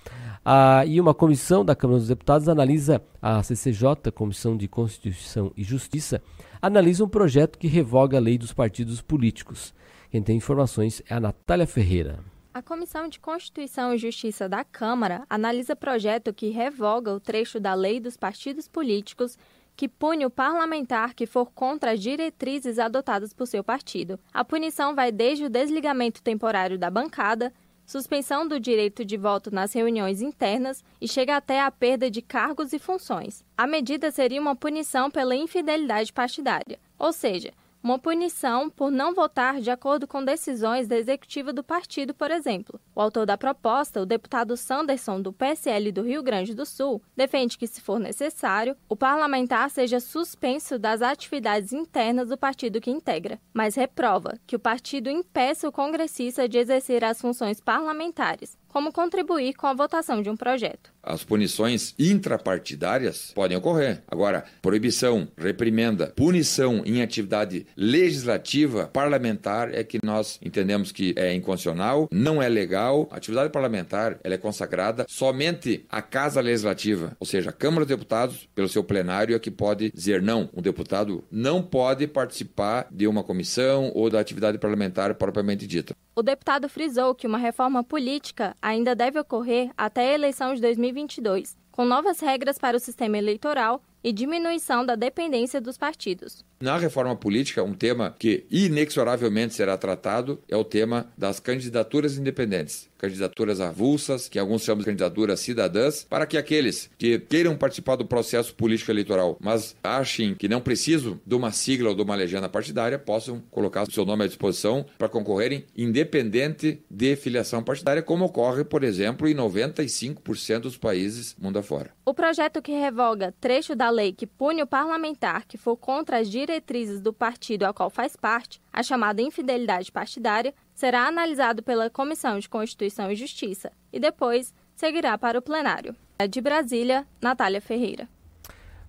Ah, 0.43 0.83
e 0.87 0.99
uma 0.99 1.13
comissão 1.13 1.63
da 1.63 1.75
Câmara 1.75 1.99
dos 1.99 2.07
Deputados 2.07 2.49
analisa, 2.49 3.03
a 3.21 3.43
CCJ, 3.43 4.11
Comissão 4.15 4.57
de 4.57 4.67
Constituição 4.67 5.51
e 5.55 5.63
Justiça, 5.63 6.23
analisa 6.59 7.03
um 7.03 7.07
projeto 7.07 7.59
que 7.59 7.67
revoga 7.67 8.17
a 8.17 8.19
lei 8.19 8.39
dos 8.39 8.51
partidos 8.51 8.99
políticos. 8.99 9.75
Quem 10.14 10.22
tem 10.22 10.38
informações 10.38 11.02
é 11.10 11.15
a 11.15 11.19
Natália 11.19 11.65
Ferreira. 11.65 12.19
A 12.53 12.61
Comissão 12.61 13.07
de 13.07 13.19
Constituição 13.19 13.95
e 13.95 13.98
Justiça 13.98 14.48
da 14.48 14.64
Câmara 14.64 15.23
analisa 15.27 15.76
projeto 15.76 16.31
que 16.31 16.49
revoga 16.49 17.11
o 17.11 17.19
trecho 17.19 17.60
da 17.60 17.73
Lei 17.73 17.99
dos 17.99 18.15
Partidos 18.15 18.68
Políticos 18.68 19.40
que 19.76 19.90
pune 19.90 20.23
o 20.23 20.30
parlamentar 20.30 21.15
que 21.15 21.26
for 21.26 21.49
contra 21.52 21.94
as 21.94 21.99
diretrizes 21.99 22.77
adotadas 22.77 23.34
por 23.34 23.48
seu 23.48 23.64
partido. 23.64 24.19
A 24.31 24.45
punição 24.45 24.94
vai 24.94 25.11
desde 25.11 25.45
o 25.45 25.49
desligamento 25.49 26.22
temporário 26.22 26.77
da 26.77 26.91
bancada, 26.91 27.52
suspensão 27.84 28.48
do 28.48 28.60
direito 28.60 29.03
de 29.03 29.18
voto 29.18 29.49
nas 29.49 29.73
reuniões 29.73 30.22
internas 30.22 30.84
e 31.02 31.07
chega 31.07 31.38
até 31.38 31.60
a 31.60 31.72
perda 31.72 32.11
de 32.11 32.22
cargos 32.22 32.72
e 32.72 32.77
funções. 32.77 33.44
A 33.57 33.65
medida 33.65 34.11
seria 34.11 34.40
uma 34.40 34.56
punição 34.56 35.10
pela 35.10 35.35
infidelidade 35.35 36.14
partidária, 36.14 36.77
ou 36.99 37.11
seja, 37.11 37.52
uma 37.84 37.99
punição 37.99 38.69
por 38.69 38.89
não 38.89 39.14
votar 39.14 39.60
de 39.60 39.69
acordo 39.69 40.07
com 40.07 40.23
decisões 40.23 40.88
da 40.88 40.97
executiva 40.97 41.51
do 41.51 41.61
partido, 41.61 42.14
por 42.14 42.31
exemplo. 42.31 42.80
O 42.95 43.01
autor 43.01 43.26
da 43.26 43.38
proposta, 43.38 44.01
o 44.01 44.05
deputado 44.05 44.55
Sanderson, 44.55 45.22
do 45.22 45.34
PSL 45.34 45.91
do 45.91 46.01
Rio 46.01 46.23
Grande 46.23 46.55
do 46.55 46.65
Sul, 46.65 47.01
defende 47.14 47.57
que, 47.57 47.68
se 47.68 47.81
for 47.81 47.99
necessário, 47.99 48.77
o 48.88 48.95
parlamentar 48.95 49.69
seja 49.69 49.99
suspenso 49.99 50.80
das 50.80 51.01
atividades 51.01 51.73
internas 51.73 52.30
do 52.30 52.38
partido 52.38 52.80
que 52.80 52.89
integra, 52.89 53.39
mas 53.53 53.76
reprova 53.76 54.39
que 54.47 54.55
o 54.55 54.60
partido 54.60 55.10
impeça 55.10 55.68
o 55.68 55.72
congressista 55.72 56.47
de 56.47 56.57
exercer 56.57 57.03
as 57.03 57.19
funções 57.19 57.60
parlamentares, 57.60 58.57
como 58.73 58.91
contribuir 58.91 59.53
com 59.53 59.67
a 59.67 59.73
votação 59.73 60.19
de 60.23 60.31
um 60.31 60.35
projeto. 60.35 60.91
As 61.03 61.23
punições 61.23 61.93
intrapartidárias 61.99 63.31
podem 63.35 63.55
ocorrer. 63.55 64.01
Agora, 64.07 64.45
proibição, 64.63 65.27
reprimenda, 65.37 66.07
punição 66.15 66.81
em 66.83 67.03
atividade 67.03 67.67
legislativa, 67.77 68.87
parlamentar, 68.87 69.71
é 69.75 69.83
que 69.83 69.99
nós 70.03 70.39
entendemos 70.41 70.91
que 70.91 71.13
é 71.15 71.35
inconstitucional, 71.35 72.07
não 72.11 72.41
é 72.41 72.49
legal. 72.49 73.07
A 73.11 73.17
atividade 73.17 73.51
parlamentar 73.51 74.17
ela 74.23 74.33
é 74.33 74.39
consagrada 74.39 75.05
somente 75.07 75.85
à 75.87 76.01
Casa 76.01 76.41
Legislativa, 76.41 77.15
ou 77.19 77.27
seja, 77.27 77.51
a 77.51 77.53
Câmara 77.53 77.85
dos 77.85 77.95
Deputados, 77.95 78.49
pelo 78.55 78.67
seu 78.67 78.83
plenário, 78.83 79.35
é 79.35 79.39
que 79.39 79.51
pode 79.51 79.91
dizer 79.91 80.19
não. 80.19 80.49
Um 80.51 80.63
deputado 80.63 81.23
não 81.29 81.61
pode 81.61 82.07
participar 82.07 82.87
de 82.89 83.05
uma 83.05 83.23
comissão 83.23 83.91
ou 83.93 84.09
da 84.09 84.19
atividade 84.19 84.57
parlamentar 84.57 85.13
propriamente 85.13 85.67
dita. 85.67 85.93
O 86.15 86.21
deputado 86.21 86.69
frisou 86.69 87.15
que 87.15 87.25
uma 87.25 87.39
reforma 87.39 87.83
política 87.83 88.55
ainda 88.64 88.95
deve 88.95 89.19
ocorrer 89.19 89.72
até 89.77 90.11
a 90.11 90.14
eleição 90.14 90.56
de 90.56 90.61
2022, 90.61 91.57
com 91.69 91.84
novas 91.84 92.22
regras 92.22 92.57
para 92.57 92.77
o 92.77 92.80
sistema 92.80 93.18
eleitoral 93.18 93.84
e 94.02 94.14
diminuição 94.14 94.85
da 94.85 94.95
dependência 94.95 95.60
dos 95.60 95.77
partidos. 95.77 96.45
Na 96.64 96.77
reforma 96.77 97.14
política, 97.14 97.61
um 97.61 97.73
tema 97.73 98.15
que 98.18 98.45
inexoravelmente 98.49 99.53
será 99.53 99.77
tratado 99.77 100.40
é 100.48 100.56
o 100.56 100.64
tema 100.64 101.11
das 101.18 101.38
candidaturas 101.38 102.18
independentes, 102.18 102.90
candidaturas 102.98 103.60
avulsas, 103.60 104.30
que 104.30 104.40
alguns 104.40 104.64
chamam 104.64 104.80
de 104.80 104.85
candidaturas 104.85 105.41
cidadãs, 105.41 106.07
para 106.10 106.26
que 106.26 106.38
aqueles 106.38 106.90
que 106.98 107.19
queiram 107.19 107.57
participar 107.57 107.98
do 107.98 108.06
processo 108.06 108.56
político 108.56 108.90
eleitoral, 108.90 109.38
mas 109.41 109.76
achem 109.84 110.35
que 110.35 110.48
não 110.48 110.61
precisam 110.61 111.19
de 111.27 111.35
uma 111.35 111.52
sigla 111.52 111.90
ou 111.90 111.95
de 111.98 112.02
uma 112.02 112.15
legenda 112.15 112.48
partidária, 112.48 112.98
possam 112.98 113.44
colocar 113.52 113.84
o 113.84 113.91
seu 113.91 114.06
nome 114.06 114.23
à 114.23 114.27
disposição 114.27 114.85
para 114.98 115.10
concorrerem 115.10 115.65
independente 115.76 116.81
de 116.90 117.18
filiação 117.18 117.61
partidária, 117.61 118.02
como 118.02 118.23
ocorre, 118.23 118.64
por 118.64 118.85
exemplo, 118.85 119.27
em 119.27 119.35
95% 119.35 120.60
dos 120.60 120.77
países 120.77 121.35
mundo 121.38 121.60
afora. 121.60 121.91
O 122.06 122.14
projeto 122.14 122.61
que 122.61 122.72
revoga 122.72 123.34
trecho 123.41 123.76
da 123.76 123.90
lei 123.90 124.14
que 124.14 124.26
pune 124.26 124.64
o 124.64 124.68
parlamentar 124.68 125.45
que 125.45 125.57
for 125.57 125.76
contra 125.76 126.19
as 126.19 126.30
diretrizes 126.30 126.52
do 127.01 127.13
partido 127.13 127.63
ao 127.63 127.73
qual 127.73 127.89
faz 127.89 128.15
parte, 128.15 128.61
a 128.71 128.84
chamada 128.84 129.21
infidelidade 129.21 129.91
partidária, 129.91 130.53
será 130.73 131.07
analisado 131.07 131.63
pela 131.63 131.89
Comissão 131.89 132.39
de 132.39 132.49
Constituição 132.49 133.11
e 133.11 133.15
Justiça 133.15 133.71
e 133.91 133.99
depois 133.99 134.53
seguirá 134.75 135.17
para 135.17 135.39
o 135.39 135.41
plenário. 135.41 135.95
De 136.30 136.39
Brasília, 136.39 137.05
Natália 137.21 137.59
Ferreira. 137.59 138.07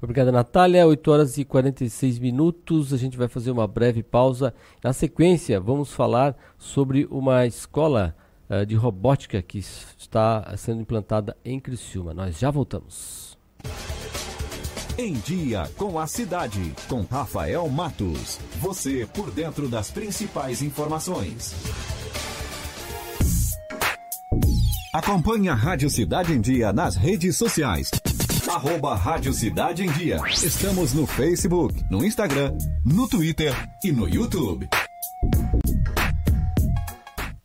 Obrigada, 0.00 0.30
Natália. 0.30 0.86
8 0.86 1.10
horas 1.10 1.38
e 1.38 1.44
46 1.44 2.18
minutos. 2.18 2.92
A 2.92 2.96
gente 2.96 3.16
vai 3.16 3.26
fazer 3.26 3.50
uma 3.50 3.66
breve 3.66 4.02
pausa. 4.02 4.54
Na 4.82 4.92
sequência, 4.92 5.58
vamos 5.58 5.92
falar 5.92 6.36
sobre 6.58 7.06
uma 7.10 7.46
escola 7.46 8.14
uh, 8.50 8.66
de 8.66 8.74
robótica 8.74 9.40
que 9.40 9.58
está 9.58 10.54
sendo 10.56 10.82
implantada 10.82 11.34
em 11.44 11.58
Criciúma. 11.58 12.12
Nós 12.12 12.38
já 12.38 12.50
voltamos. 12.50 13.38
Em 14.96 15.14
Dia 15.14 15.68
com 15.76 15.98
a 15.98 16.06
Cidade, 16.06 16.72
com 16.88 17.02
Rafael 17.02 17.68
Matos. 17.68 18.38
Você 18.60 19.04
por 19.12 19.28
dentro 19.32 19.68
das 19.68 19.90
principais 19.90 20.62
informações. 20.62 21.52
Acompanhe 24.92 25.48
a 25.48 25.54
Rádio 25.54 25.90
Cidade 25.90 26.32
em 26.32 26.40
Dia 26.40 26.72
nas 26.72 26.94
redes 26.94 27.36
sociais. 27.36 27.90
Arroba 28.48 28.94
Rádio 28.94 29.32
Cidade 29.32 29.82
em 29.82 29.90
Dia. 29.90 30.20
Estamos 30.28 30.94
no 30.94 31.08
Facebook, 31.08 31.74
no 31.90 32.04
Instagram, 32.04 32.56
no 32.84 33.08
Twitter 33.08 33.52
e 33.82 33.90
no 33.90 34.08
YouTube. 34.08 34.68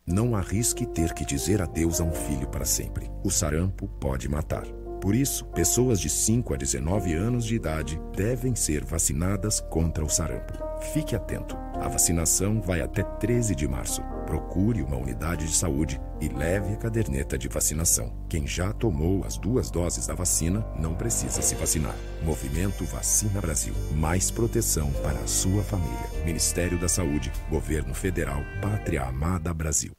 Não 0.05 0.35
arrisque 0.35 0.85
ter 0.85 1.13
que 1.13 1.25
dizer 1.25 1.63
adeus 1.63 1.99
a 1.99 2.03
um 2.03 2.13
filho 2.13 2.47
para 2.47 2.65
sempre. 2.65 3.09
O 3.23 3.31
sarampo 3.31 3.87
pode 3.99 4.29
matar. 4.29 4.78
Por 5.01 5.15
isso, 5.15 5.45
pessoas 5.45 5.99
de 5.99 6.09
5 6.09 6.53
a 6.53 6.57
19 6.57 7.13
anos 7.13 7.45
de 7.45 7.55
idade 7.55 7.99
devem 8.15 8.53
ser 8.53 8.83
vacinadas 8.83 9.61
contra 9.61 10.03
o 10.03 10.09
sarampo. 10.09 10.53
Fique 10.93 11.15
atento. 11.15 11.55
A 11.75 11.87
vacinação 11.87 12.61
vai 12.61 12.81
até 12.81 13.03
13 13.03 13.55
de 13.55 13.67
março. 13.67 14.01
Procure 14.25 14.81
uma 14.81 14.97
unidade 14.97 15.47
de 15.47 15.55
saúde 15.55 15.99
e 16.19 16.27
leve 16.27 16.73
a 16.73 16.77
caderneta 16.77 17.37
de 17.37 17.47
vacinação. 17.47 18.13
Quem 18.27 18.45
já 18.45 18.73
tomou 18.73 19.23
as 19.23 19.37
duas 19.37 19.71
doses 19.71 20.05
da 20.05 20.13
vacina 20.13 20.65
não 20.77 20.93
precisa 20.93 21.41
se 21.41 21.55
vacinar. 21.55 21.95
Movimento 22.21 22.83
Vacina 22.83 23.39
Brasil. 23.39 23.73
Mais 23.95 24.29
proteção 24.29 24.91
para 25.01 25.19
a 25.19 25.27
sua 25.27 25.63
família. 25.63 26.09
Ministério 26.25 26.77
da 26.77 26.89
Saúde, 26.89 27.31
Governo 27.49 27.93
Federal, 27.93 28.41
Pátria 28.61 29.03
Amada 29.03 29.53
Brasil. 29.53 29.93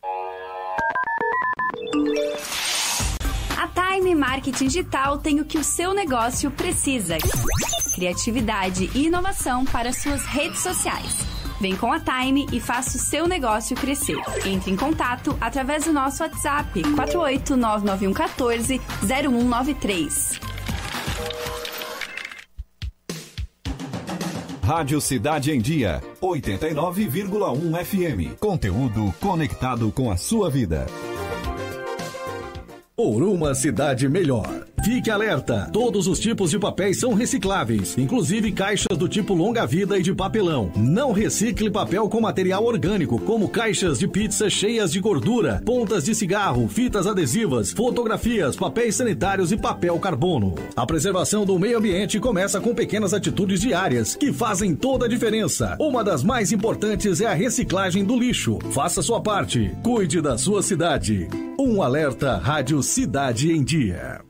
Time 3.71 4.15
Marketing 4.15 4.67
Digital 4.67 5.19
tem 5.19 5.41
o 5.41 5.45
que 5.45 5.59
o 5.59 5.65
seu 5.65 5.95
negócio 5.95 6.51
precisa: 6.51 7.17
criatividade 7.95 8.91
e 8.95 9.07
inovação 9.07 9.65
para 9.65 9.93
suas 9.93 10.25
redes 10.25 10.61
sociais. 10.61 11.17
Vem 11.61 11.77
com 11.77 11.93
a 11.93 12.01
Time 12.01 12.47
e 12.53 12.59
faça 12.59 12.97
o 12.97 13.01
seu 13.01 13.29
negócio 13.29 13.77
crescer. 13.77 14.17
Entre 14.47 14.71
em 14.71 14.77
contato 14.77 15.37
através 15.41 15.85
do 15.85 15.93
nosso 15.93 16.23
WhatsApp 16.23 16.83
4899114 16.83 18.81
0193. 19.03 20.41
Rádio 24.63 25.01
Cidade 25.01 25.51
em 25.51 25.61
Dia, 25.61 26.01
89,1 26.23 27.85
FM. 27.85 28.39
Conteúdo 28.39 29.13
conectado 29.21 29.91
com 29.91 30.11
a 30.11 30.17
sua 30.17 30.49
vida. 30.49 30.87
Por 33.03 33.23
uma 33.23 33.55
cidade 33.55 34.07
melhor. 34.11 34.67
Fique 34.83 35.11
alerta: 35.11 35.69
todos 35.73 36.07
os 36.07 36.19
tipos 36.19 36.51
de 36.51 36.59
papéis 36.59 36.99
são 36.99 37.13
recicláveis, 37.15 37.97
inclusive 37.99 38.51
caixas 38.53 38.97
do 38.97 39.09
tipo 39.09 39.35
longa-vida 39.35 39.99
e 39.99 40.03
de 40.03 40.15
papelão. 40.15 40.73
Não 40.75 41.13
recicle 41.13 41.71
papel 41.71 42.09
com 42.09 42.21
material 42.21 42.65
orgânico, 42.65 43.19
como 43.19 43.49
caixas 43.49 43.99
de 43.99 44.09
pizza 44.09 44.49
cheias 44.49 44.93
de 44.93 45.01
gordura, 45.01 45.63
pontas 45.65 46.05
de 46.05 46.15
cigarro, 46.15 46.67
fitas 46.69 47.07
adesivas, 47.07 47.73
fotografias, 47.73 48.57
papéis 48.57 48.97
sanitários 48.97 49.53
e 49.53 49.57
papel 49.57 49.99
carbono. 49.99 50.55
A 50.75 50.87
preservação 50.87 51.45
do 51.45 51.59
meio 51.59 51.79
ambiente 51.79 52.19
começa 52.19 52.61
com 52.61 52.75
pequenas 52.75 53.13
atitudes 53.13 53.61
diárias 53.61 54.17
que 54.17 54.33
fazem 54.33 54.75
toda 54.75 55.07
a 55.07 55.09
diferença. 55.09 55.77
Uma 55.79 56.03
das 56.03 56.23
mais 56.23 56.53
importantes 56.53 57.21
é 57.21 57.27
a 57.27 57.35
reciclagem 57.35 58.05
do 58.05 58.19
lixo. 58.19 58.59
Faça 58.71 59.03
sua 59.03 59.21
parte. 59.21 59.71
Cuide 59.83 60.21
da 60.21 60.39
sua 60.39 60.63
cidade. 60.63 61.29
Um 61.59 61.83
alerta 61.83 62.37
Rádio 62.39 62.83
Cidade 62.83 63.53
em 63.53 63.63
Dia. 63.63 64.30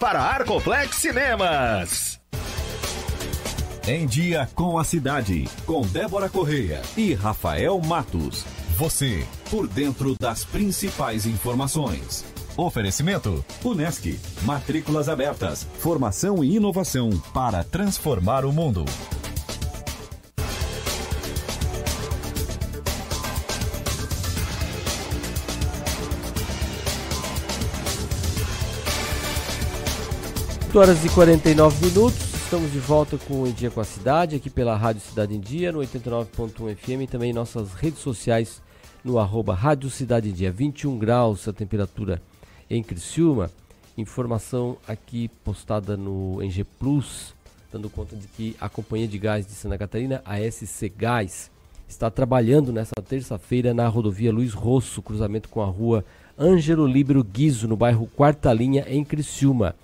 para 0.00 0.18
Arcoplex 0.22 0.96
Cinemas. 0.96 2.18
Em 3.86 4.06
Dia 4.06 4.48
com 4.54 4.78
a 4.78 4.84
Cidade, 4.84 5.46
com 5.66 5.82
Débora 5.82 6.28
Correia 6.28 6.80
e 6.96 7.12
Rafael 7.12 7.78
Matos. 7.80 8.46
Você, 8.78 9.26
por 9.50 9.68
dentro 9.68 10.14
das 10.18 10.42
principais 10.42 11.26
informações. 11.26 12.24
Oferecimento: 12.56 13.44
Unesc. 13.62 14.18
Matrículas 14.42 15.08
abertas. 15.08 15.66
Formação 15.78 16.42
e 16.42 16.56
inovação 16.56 17.10
para 17.34 17.62
transformar 17.62 18.46
o 18.46 18.52
mundo. 18.52 18.86
Oito 30.70 30.78
horas 30.78 31.04
e 31.04 31.08
49 31.08 31.84
minutos, 31.84 32.32
estamos 32.44 32.70
de 32.70 32.78
volta 32.78 33.18
com 33.18 33.42
o 33.42 33.46
Em 33.48 33.50
Dia 33.50 33.72
com 33.72 33.80
a 33.80 33.84
Cidade, 33.84 34.36
aqui 34.36 34.48
pela 34.48 34.76
Rádio 34.76 35.00
Cidade 35.00 35.34
em 35.34 35.40
Dia, 35.40 35.72
no 35.72 35.80
89.1 35.80 36.76
FM 36.76 37.02
e 37.02 37.06
também 37.08 37.30
em 37.30 37.32
nossas 37.32 37.72
redes 37.72 37.98
sociais 37.98 38.62
no 39.02 39.18
arroba 39.18 39.52
Rádio 39.52 39.90
Cidade 39.90 40.28
em 40.28 40.32
Dia. 40.32 40.52
21 40.52 40.96
graus 40.96 41.48
a 41.48 41.52
temperatura 41.52 42.22
em 42.70 42.84
Criciúma. 42.84 43.50
Informação 43.98 44.76
aqui 44.86 45.28
postada 45.42 45.96
no 45.96 46.40
NG 46.40 46.62
Plus, 46.62 47.34
dando 47.72 47.90
conta 47.90 48.14
de 48.14 48.28
que 48.28 48.56
a 48.60 48.68
Companhia 48.68 49.08
de 49.08 49.18
Gás 49.18 49.44
de 49.44 49.54
Santa 49.54 49.76
Catarina, 49.76 50.22
a 50.24 50.38
SC 50.38 50.88
Gás, 50.88 51.50
está 51.88 52.08
trabalhando 52.08 52.72
nesta 52.72 53.02
terça-feira 53.02 53.74
na 53.74 53.88
rodovia 53.88 54.30
Luiz 54.30 54.52
Rosso, 54.52 55.02
cruzamento 55.02 55.48
com 55.48 55.62
a 55.62 55.66
rua 55.66 56.04
Ângelo 56.38 56.86
Líbero 56.86 57.24
Guizo, 57.24 57.66
no 57.66 57.76
bairro 57.76 58.06
Quarta 58.06 58.52
Linha, 58.52 58.84
em 58.88 59.02
Criciúma. 59.02 59.74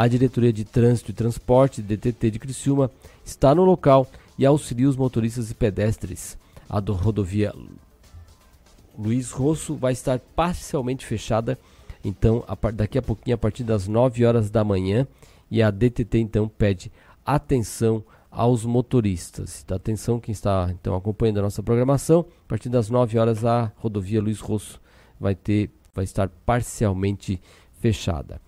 A 0.00 0.08
Diretoria 0.08 0.50
de 0.50 0.64
Trânsito 0.64 1.10
e 1.10 1.12
Transporte, 1.12 1.82
DTT 1.82 2.30
de 2.30 2.38
Criciúma, 2.38 2.90
está 3.22 3.54
no 3.54 3.66
local 3.66 4.06
e 4.38 4.46
auxilia 4.46 4.88
os 4.88 4.96
motoristas 4.96 5.50
e 5.50 5.54
pedestres. 5.54 6.38
A 6.66 6.80
do 6.80 6.94
rodovia 6.94 7.52
Luiz 8.98 9.30
Rosso 9.30 9.74
vai 9.74 9.92
estar 9.92 10.18
parcialmente 10.34 11.04
fechada, 11.04 11.58
então 12.02 12.42
daqui 12.72 12.96
a 12.96 13.02
pouquinho, 13.02 13.34
a 13.34 13.38
partir 13.38 13.62
das 13.62 13.86
9 13.86 14.24
horas 14.24 14.48
da 14.48 14.64
manhã, 14.64 15.06
e 15.50 15.62
a 15.62 15.70
DTT 15.70 16.18
então 16.18 16.48
pede 16.48 16.90
atenção 17.22 18.02
aos 18.30 18.64
motoristas. 18.64 19.60
Então, 19.62 19.76
atenção 19.76 20.18
quem 20.18 20.32
está 20.32 20.70
então 20.72 20.94
acompanhando 20.94 21.40
a 21.40 21.42
nossa 21.42 21.62
programação, 21.62 22.24
a 22.46 22.48
partir 22.48 22.70
das 22.70 22.88
9 22.88 23.18
horas 23.18 23.44
a 23.44 23.70
rodovia 23.76 24.22
Luiz 24.22 24.40
Rosso 24.40 24.80
vai 25.20 25.34
ter 25.34 25.70
vai 25.94 26.04
estar 26.04 26.30
parcialmente 26.46 27.38
fechada. 27.80 28.40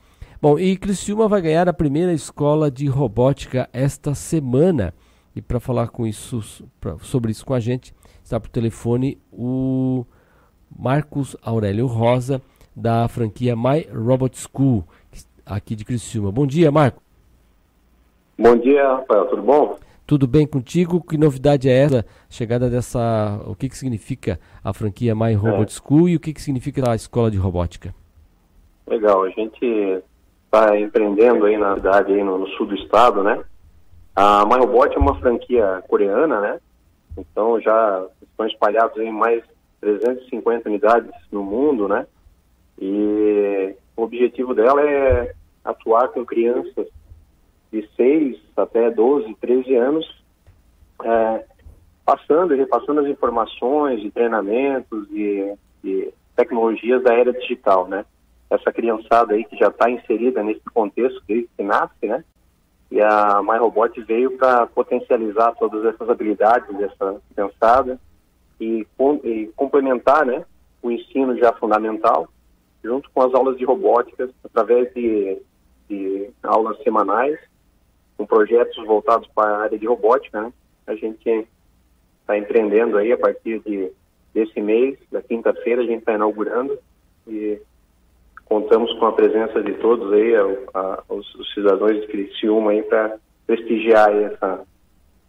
Bom, 0.43 0.59
e 0.59 0.77
Criciúma 0.77 1.29
vai 1.29 1.41
ganhar 1.41 1.69
a 1.69 1.73
primeira 1.73 2.13
escola 2.13 2.69
de 2.69 2.89
robótica 2.89 3.71
esta 3.73 4.13
semana. 4.13 4.93
E 5.37 5.41
para 5.41 5.61
falar 5.61 5.87
com 5.87 6.05
isso, 6.05 6.67
pra, 6.81 6.99
sobre 6.99 7.31
isso 7.31 7.47
com 7.47 7.55
a 7.55 7.61
gente, 7.61 7.95
está 8.25 8.41
por 8.41 8.49
telefone 8.49 9.17
o 9.33 10.05
Marcos 10.77 11.37
Aurélio 11.45 11.87
Rosa, 11.87 12.43
da 12.75 13.07
franquia 13.07 13.55
My 13.55 13.87
Robot 13.95 14.37
School, 14.37 14.83
aqui 15.47 15.77
de 15.77 15.85
Criciúma. 15.85 16.33
Bom 16.33 16.45
dia, 16.45 16.73
Marco. 16.73 17.01
Bom 18.37 18.57
dia, 18.57 18.97
Rafael, 18.97 19.27
tudo 19.27 19.43
bom? 19.43 19.79
Tudo 20.05 20.27
bem 20.27 20.45
contigo? 20.45 21.01
Que 21.01 21.17
novidade 21.17 21.69
é 21.69 21.73
essa? 21.73 22.05
Chegada 22.29 22.69
dessa. 22.69 23.41
O 23.47 23.55
que, 23.55 23.69
que 23.69 23.79
significa 23.79 24.41
a 24.65 24.73
franquia 24.73 25.15
My 25.15 25.35
Robot 25.35 25.73
é. 25.73 25.81
School 25.81 26.09
e 26.09 26.17
o 26.17 26.21
que, 26.21 26.33
que 26.35 26.43
significa 26.43 26.91
a 26.91 26.97
escola 26.97 27.31
de 27.31 27.39
robótica? 27.39 27.95
Legal, 28.89 29.23
a 29.23 29.31
gente 29.31 30.03
está 30.53 30.79
empreendendo 30.79 31.47
aí 31.47 31.57
na 31.57 31.77
cidade, 31.77 32.13
aí 32.13 32.23
no, 32.23 32.37
no, 32.37 32.47
sul 32.49 32.67
do 32.67 32.75
estado, 32.75 33.23
né? 33.23 33.43
A 34.15 34.45
MyRobot 34.45 34.95
é 34.95 34.99
uma 34.99 35.19
franquia 35.19 35.83
coreana, 35.89 36.41
né? 36.41 36.61
Então 37.17 37.59
já 37.59 38.07
estão 38.21 38.47
espalhados 38.47 38.99
em 38.99 39.11
mais 39.11 39.43
350 39.81 40.69
unidades 40.69 41.11
no 41.31 41.43
mundo, 41.43 41.89
né? 41.89 42.07
E 42.79 43.75
o 43.97 44.03
objetivo 44.03 44.55
dela 44.55 44.83
é 44.83 45.35
atuar 45.65 46.09
com 46.09 46.25
crianças 46.25 46.87
de 47.73 47.89
6 47.97 48.37
até 48.55 48.91
12, 48.91 49.35
13 49.41 49.75
anos, 49.77 50.23
é, 51.03 51.45
passando 52.05 52.55
e 52.55 52.59
repassando 52.59 53.01
as 53.01 53.07
informações 53.07 54.03
de 54.03 54.11
treinamentos 54.11 55.09
e, 55.11 55.55
e 55.83 56.13
tecnologias 56.37 57.03
da 57.03 57.15
era 57.15 57.33
digital, 57.33 57.89
né? 57.89 58.05
Essa 58.53 58.73
criançada 58.73 59.35
aí 59.35 59.45
que 59.45 59.57
já 59.57 59.69
está 59.69 59.91
inserida 59.91 60.43
nesse 60.43 60.65
contexto 60.75 61.23
desde 61.27 61.49
que 61.57 61.63
nasce, 61.63 62.07
né? 62.07 62.23
E 62.91 63.01
a 63.01 63.41
MyRobot 63.43 63.99
veio 64.03 64.37
para 64.37 64.67
potencializar 64.67 65.55
todas 65.55 65.83
essas 65.87 66.11
habilidades 66.11 66.77
dessa 66.77 67.21
criançada 67.35 67.99
e, 68.61 68.87
com, 68.97 69.19
e 69.25 69.47
complementar, 69.57 70.27
né? 70.27 70.45
O 70.83 70.91
ensino 70.91 71.37
já 71.39 71.53
fundamental 71.55 72.29
junto 72.85 73.09
com 73.11 73.23
as 73.23 73.33
aulas 73.33 73.57
de 73.57 73.65
robótica 73.65 74.29
através 74.45 74.93
de, 74.93 75.41
de 75.89 76.31
aulas 76.43 76.77
semanais 76.83 77.39
com 78.17 78.27
projetos 78.27 78.85
voltados 78.85 79.29
para 79.35 79.51
a 79.51 79.63
área 79.63 79.79
de 79.79 79.87
robótica, 79.87 80.43
né? 80.43 80.53
A 80.87 80.95
gente 80.95 81.49
está 82.21 82.37
empreendendo 82.37 82.99
aí 82.99 83.13
a 83.13 83.19
partir 83.19 83.61
de 83.61 83.91
desse 84.35 84.61
mês, 84.61 84.99
da 85.11 85.23
quinta-feira, 85.23 85.83
a 85.83 85.87
gente 85.87 86.01
está 86.01 86.15
inaugurando 86.15 86.79
e 87.27 87.61
contamos 88.53 88.93
com 88.99 89.07
a 89.07 89.13
presença 89.13 89.63
de 89.63 89.73
todos 89.75 90.13
aí, 90.13 90.37
a, 90.37 90.79
a, 90.79 91.03
os, 91.09 91.35
os, 91.37 91.55
cidadãos 91.55 91.93
de 91.93 92.07
Criciúma 92.07 92.73
aí 92.73 92.83
para 92.83 93.17
prestigiar 93.47 94.15
essa, 94.15 94.61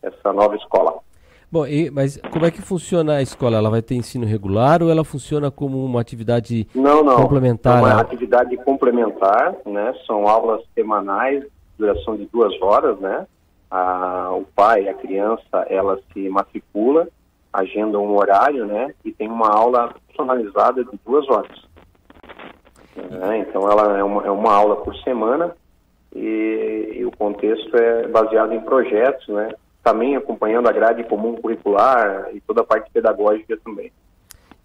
essa 0.01 0.33
nova 0.33 0.57
escola. 0.57 0.99
Bom, 1.49 1.65
e, 1.65 1.89
mas 1.89 2.19
como 2.31 2.45
é 2.45 2.51
que 2.51 2.61
funciona 2.61 3.15
a 3.15 3.21
escola? 3.21 3.57
Ela 3.57 3.69
vai 3.69 3.81
ter 3.81 3.95
ensino 3.95 4.25
regular 4.25 4.83
ou 4.83 4.89
ela 4.89 5.05
funciona 5.05 5.49
como 5.49 5.85
uma 5.85 6.01
atividade 6.01 6.67
não, 6.75 7.01
não. 7.01 7.15
complementar? 7.15 7.81
Não, 7.81 7.87
é 7.87 7.93
uma 7.93 8.01
atividade 8.01 8.57
complementar, 8.57 9.55
né? 9.65 9.93
São 10.05 10.27
aulas 10.27 10.61
semanais, 10.75 11.45
duração 11.77 12.17
de 12.17 12.25
duas 12.25 12.53
horas, 12.61 12.99
né? 12.99 13.25
a, 13.73 14.29
o 14.33 14.45
pai, 14.55 14.87
a 14.87 14.93
criança, 14.93 15.65
ela 15.67 15.99
se 16.13 16.29
matricula, 16.29 17.07
agenda 17.51 17.97
um 17.97 18.15
horário, 18.15 18.67
né? 18.67 18.93
E 19.03 19.11
tem 19.11 19.27
uma 19.27 19.49
aula 19.49 19.95
personalizada 20.07 20.83
de 20.83 20.99
duas 21.03 21.27
horas. 21.27 21.72
Né? 22.95 23.39
Então, 23.39 23.69
ela 23.69 23.97
é 23.97 24.03
uma, 24.03 24.25
é 24.25 24.31
uma 24.31 24.53
aula 24.53 24.77
por 24.77 24.95
semana 24.97 25.55
e, 26.15 26.93
e, 26.97 27.05
o 27.05 27.11
contexto 27.11 27.75
é 27.75 28.07
baseado 28.07 28.53
em 28.53 28.61
projetos, 28.61 29.27
né? 29.27 29.49
Também 29.83 30.15
acompanhando 30.15 30.69
a 30.69 30.71
grade 30.71 31.03
comum 31.03 31.35
curricular 31.35 32.29
e 32.33 32.39
toda 32.41 32.61
a 32.61 32.65
parte 32.65 32.89
pedagógica 32.91 33.57
também. 33.63 33.91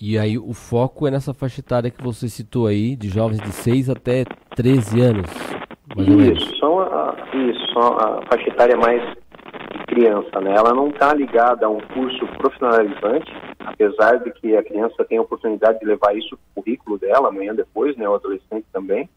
E 0.01 0.17
aí 0.17 0.39
o 0.39 0.53
foco 0.53 1.09
é 1.09 1.11
nessa 1.11 1.35
faixa 1.35 1.61
etária 1.61 1.91
que 1.91 2.03
você 2.03 2.29
citou 2.29 2.67
aí, 2.67 2.95
de 2.95 3.09
jovens 3.09 3.41
de 3.41 3.51
6 3.51 3.91
até 3.91 4.25
13 4.55 5.01
anos. 5.01 5.31
Isso, 5.97 6.57
são 6.59 6.79
a, 6.81 7.17
isso, 7.35 7.73
são 7.73 7.97
a 7.99 8.21
faixa 8.31 8.49
etária 8.49 8.77
mais 8.77 9.03
criança, 9.99 10.41
né? 10.41 10.55
Ela 10.55 10.73
não 10.73 10.89
está 10.89 11.13
ligada 11.13 11.67
a 11.67 11.69
um 11.69 11.81
curso 11.81 12.25
profissionalizante, 12.39 13.33
apesar 13.59 14.21
de 14.21 14.31
que 14.31 14.57
a 14.57 14.63
criança 14.63 15.05
tem 15.05 15.19
a 15.19 15.23
oportunidade 15.23 15.81
de 15.81 15.87
levar 15.87 16.17
isso 16.17 16.37
para 16.37 16.61
o 16.61 16.63
currículo 16.63 16.99
dela 16.99 17.29
amanhã 17.29 17.53
depois, 17.55 17.97
né? 17.97 18.09
O 18.09 18.15
adolescente 18.15 18.67
também. 18.73 19.09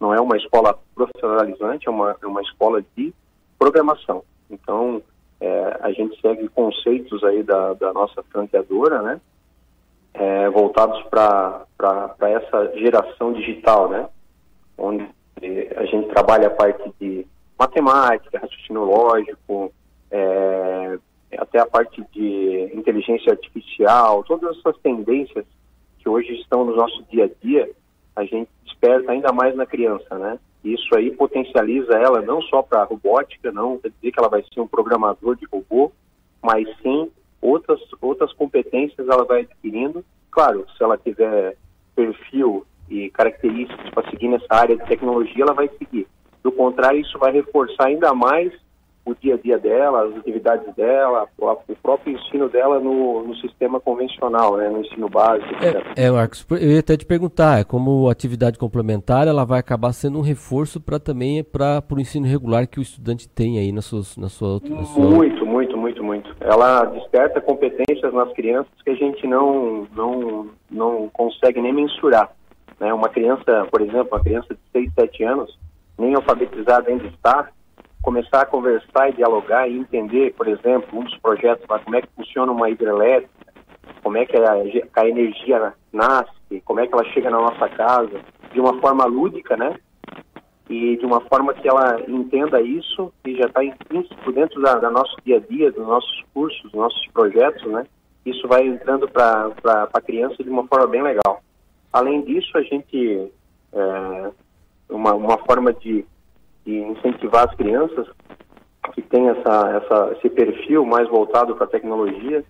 Não 0.00 0.12
é 0.12 0.20
uma 0.20 0.36
escola 0.36 0.76
profissionalizante, 0.94 1.86
é 1.86 1.90
uma, 1.90 2.16
é 2.20 2.26
uma 2.26 2.42
escola 2.42 2.84
de 2.96 3.14
programação. 3.58 4.24
Então, 4.50 5.02
é, 5.40 5.78
a 5.80 5.92
gente 5.92 6.20
segue 6.20 6.48
conceitos 6.48 7.22
aí 7.22 7.42
da, 7.44 7.74
da 7.74 7.92
nossa 7.92 8.22
franqueadora, 8.24 9.02
né? 9.02 9.20
É, 10.14 10.50
voltados 10.50 11.00
para 11.04 11.66
essa 12.22 12.76
geração 12.76 13.32
digital, 13.32 13.88
né? 13.88 14.08
Onde 14.76 15.08
a 15.76 15.84
gente 15.84 16.08
trabalha 16.08 16.48
a 16.48 16.50
parte 16.50 16.92
de 17.00 17.24
matemática, 17.56 18.40
raciocínio 18.40 18.82
lógico, 18.84 19.72
é, 20.10 20.98
até 21.36 21.58
a 21.58 21.66
parte 21.66 22.02
de 22.12 22.70
inteligência 22.74 23.32
artificial, 23.32 24.24
todas 24.24 24.56
essas 24.58 24.76
tendências 24.78 25.44
que 25.98 26.08
hoje 26.08 26.34
estão 26.40 26.64
no 26.64 26.74
nosso 26.74 27.02
dia 27.10 27.24
a 27.24 27.46
dia, 27.46 27.70
a 28.16 28.24
gente 28.24 28.48
desperta 28.64 29.12
ainda 29.12 29.32
mais 29.32 29.54
na 29.54 29.66
criança, 29.66 30.18
né? 30.18 30.38
Isso 30.64 30.94
aí 30.96 31.10
potencializa 31.10 31.92
ela 31.94 32.20
não 32.20 32.42
só 32.42 32.62
para 32.62 32.84
robótica, 32.84 33.52
não 33.52 33.78
quer 33.78 33.90
dizer 33.90 34.12
que 34.12 34.18
ela 34.18 34.28
vai 34.28 34.42
ser 34.42 34.60
um 34.60 34.66
programador 34.66 35.36
de 35.36 35.46
robô, 35.46 35.92
mas 36.42 36.66
sim 36.82 37.10
outras 37.40 37.80
outras 38.00 38.32
competências 38.32 39.08
ela 39.08 39.24
vai 39.24 39.42
adquirindo. 39.42 40.04
Claro, 40.30 40.66
se 40.76 40.82
ela 40.82 40.98
tiver 40.98 41.56
perfil 41.94 42.66
e 42.88 43.10
características 43.10 43.90
para 43.90 44.10
seguir 44.10 44.28
nessa 44.28 44.46
área 44.50 44.76
de 44.76 44.86
tecnologia, 44.86 45.44
ela 45.44 45.54
vai 45.54 45.68
seguir. 45.78 46.06
Do 46.42 46.50
contrário, 46.50 47.00
isso 47.00 47.18
vai 47.18 47.32
reforçar 47.32 47.86
ainda 47.86 48.12
mais 48.14 48.52
o 49.10 49.14
dia 49.14 49.34
a 49.34 49.38
dia 49.38 49.58
dela, 49.58 50.04
as 50.04 50.16
atividades 50.16 50.74
dela, 50.74 51.26
o 51.38 51.76
próprio 51.82 52.14
ensino 52.16 52.48
dela 52.48 52.78
no, 52.78 53.22
no 53.22 53.34
sistema 53.36 53.80
convencional, 53.80 54.56
né, 54.56 54.68
no 54.68 54.80
ensino 54.80 55.08
básico. 55.08 55.48
É, 55.96 56.04
é, 56.04 56.10
Marcos, 56.10 56.46
eu 56.50 56.72
ia 56.72 56.80
até 56.80 56.96
te 56.96 57.06
perguntar, 57.06 57.60
é 57.60 57.64
como 57.64 58.08
atividade 58.08 58.58
complementar, 58.58 59.26
ela 59.26 59.44
vai 59.44 59.58
acabar 59.58 59.92
sendo 59.92 60.18
um 60.18 60.22
reforço 60.22 60.80
para 60.80 60.98
também 60.98 61.42
para 61.42 61.82
o 61.90 62.00
ensino 62.00 62.26
regular 62.26 62.66
que 62.68 62.78
o 62.78 62.82
estudante 62.82 63.28
tem 63.28 63.58
aí 63.58 63.72
na 63.72 63.80
sua, 63.80 64.00
na 64.18 64.28
sua, 64.28 64.60
na 64.64 64.84
sua... 64.84 65.02
Muito, 65.02 65.46
muito, 65.46 65.76
muito, 65.76 66.04
muito. 66.04 66.36
Ela 66.40 66.84
desperta 66.84 67.40
competências 67.40 68.12
nas 68.12 68.32
crianças 68.34 68.72
que 68.84 68.90
a 68.90 68.94
gente 68.94 69.26
não, 69.26 69.86
não, 69.94 70.46
não 70.70 71.08
consegue 71.12 71.60
nem 71.60 71.72
mensurar. 71.72 72.30
Né? 72.78 72.92
Uma 72.92 73.08
criança, 73.08 73.66
por 73.70 73.80
exemplo, 73.80 74.08
uma 74.12 74.20
criança 74.20 74.54
de 74.54 74.60
6, 74.72 74.92
7 74.94 75.24
anos, 75.24 75.58
nem 75.98 76.14
alfabetizada 76.14 76.88
ainda 76.90 77.06
está, 77.06 77.48
começar 78.02 78.42
a 78.42 78.46
conversar 78.46 79.10
e 79.10 79.14
dialogar 79.14 79.68
e 79.68 79.76
entender, 79.76 80.34
por 80.34 80.48
exemplo, 80.48 80.98
um 80.98 81.04
dos 81.04 81.16
projetos 81.18 81.66
lá, 81.68 81.78
como 81.78 81.96
é 81.96 82.02
que 82.02 82.08
funciona 82.16 82.52
uma 82.52 82.70
hidrelétrica, 82.70 83.30
como 84.02 84.16
é 84.16 84.24
que 84.24 84.36
a, 84.36 84.52
a 84.96 85.08
energia 85.08 85.74
nasce, 85.92 86.60
como 86.64 86.80
é 86.80 86.86
que 86.86 86.94
ela 86.94 87.04
chega 87.06 87.30
na 87.30 87.38
nossa 87.38 87.68
casa, 87.68 88.20
de 88.52 88.60
uma 88.60 88.80
forma 88.80 89.04
lúdica, 89.04 89.56
né? 89.56 89.78
E 90.68 90.96
de 90.96 91.06
uma 91.06 91.20
forma 91.22 91.54
que 91.54 91.66
ela 91.66 92.00
entenda 92.06 92.60
isso 92.60 93.12
e 93.24 93.36
já 93.36 93.46
está 93.46 93.64
intrínseco 93.64 94.32
dentro 94.32 94.60
da, 94.60 94.74
da, 94.74 94.90
nosso 94.90 95.16
dia 95.24 95.36
a 95.36 95.40
dia, 95.40 95.72
dos 95.72 95.86
nossos 95.86 96.24
cursos, 96.34 96.62
dos 96.62 96.74
nossos 96.74 97.06
projetos, 97.08 97.64
né? 97.70 97.86
Isso 98.24 98.46
vai 98.46 98.66
entrando 98.66 99.08
para 99.08 99.52
a 99.92 100.00
criança 100.00 100.42
de 100.42 100.50
uma 100.50 100.66
forma 100.66 100.86
bem 100.86 101.02
legal. 101.02 101.42
Além 101.92 102.22
disso, 102.22 102.50
a 102.54 102.62
gente, 102.62 103.32
é, 103.72 104.30
uma, 104.90 105.14
uma 105.14 105.38
forma 105.38 105.72
de, 105.72 106.04
de 106.68 106.76
incentivar 106.80 107.48
as 107.48 107.54
crianças 107.54 108.06
que 108.92 109.00
tem 109.00 109.26
essa, 109.28 109.82
essa, 109.82 110.12
esse 110.12 110.28
perfil 110.28 110.84
mais 110.84 111.08
voltado 111.08 111.56
para 111.56 111.64
a 111.64 111.70
tecnologia, 111.70 112.44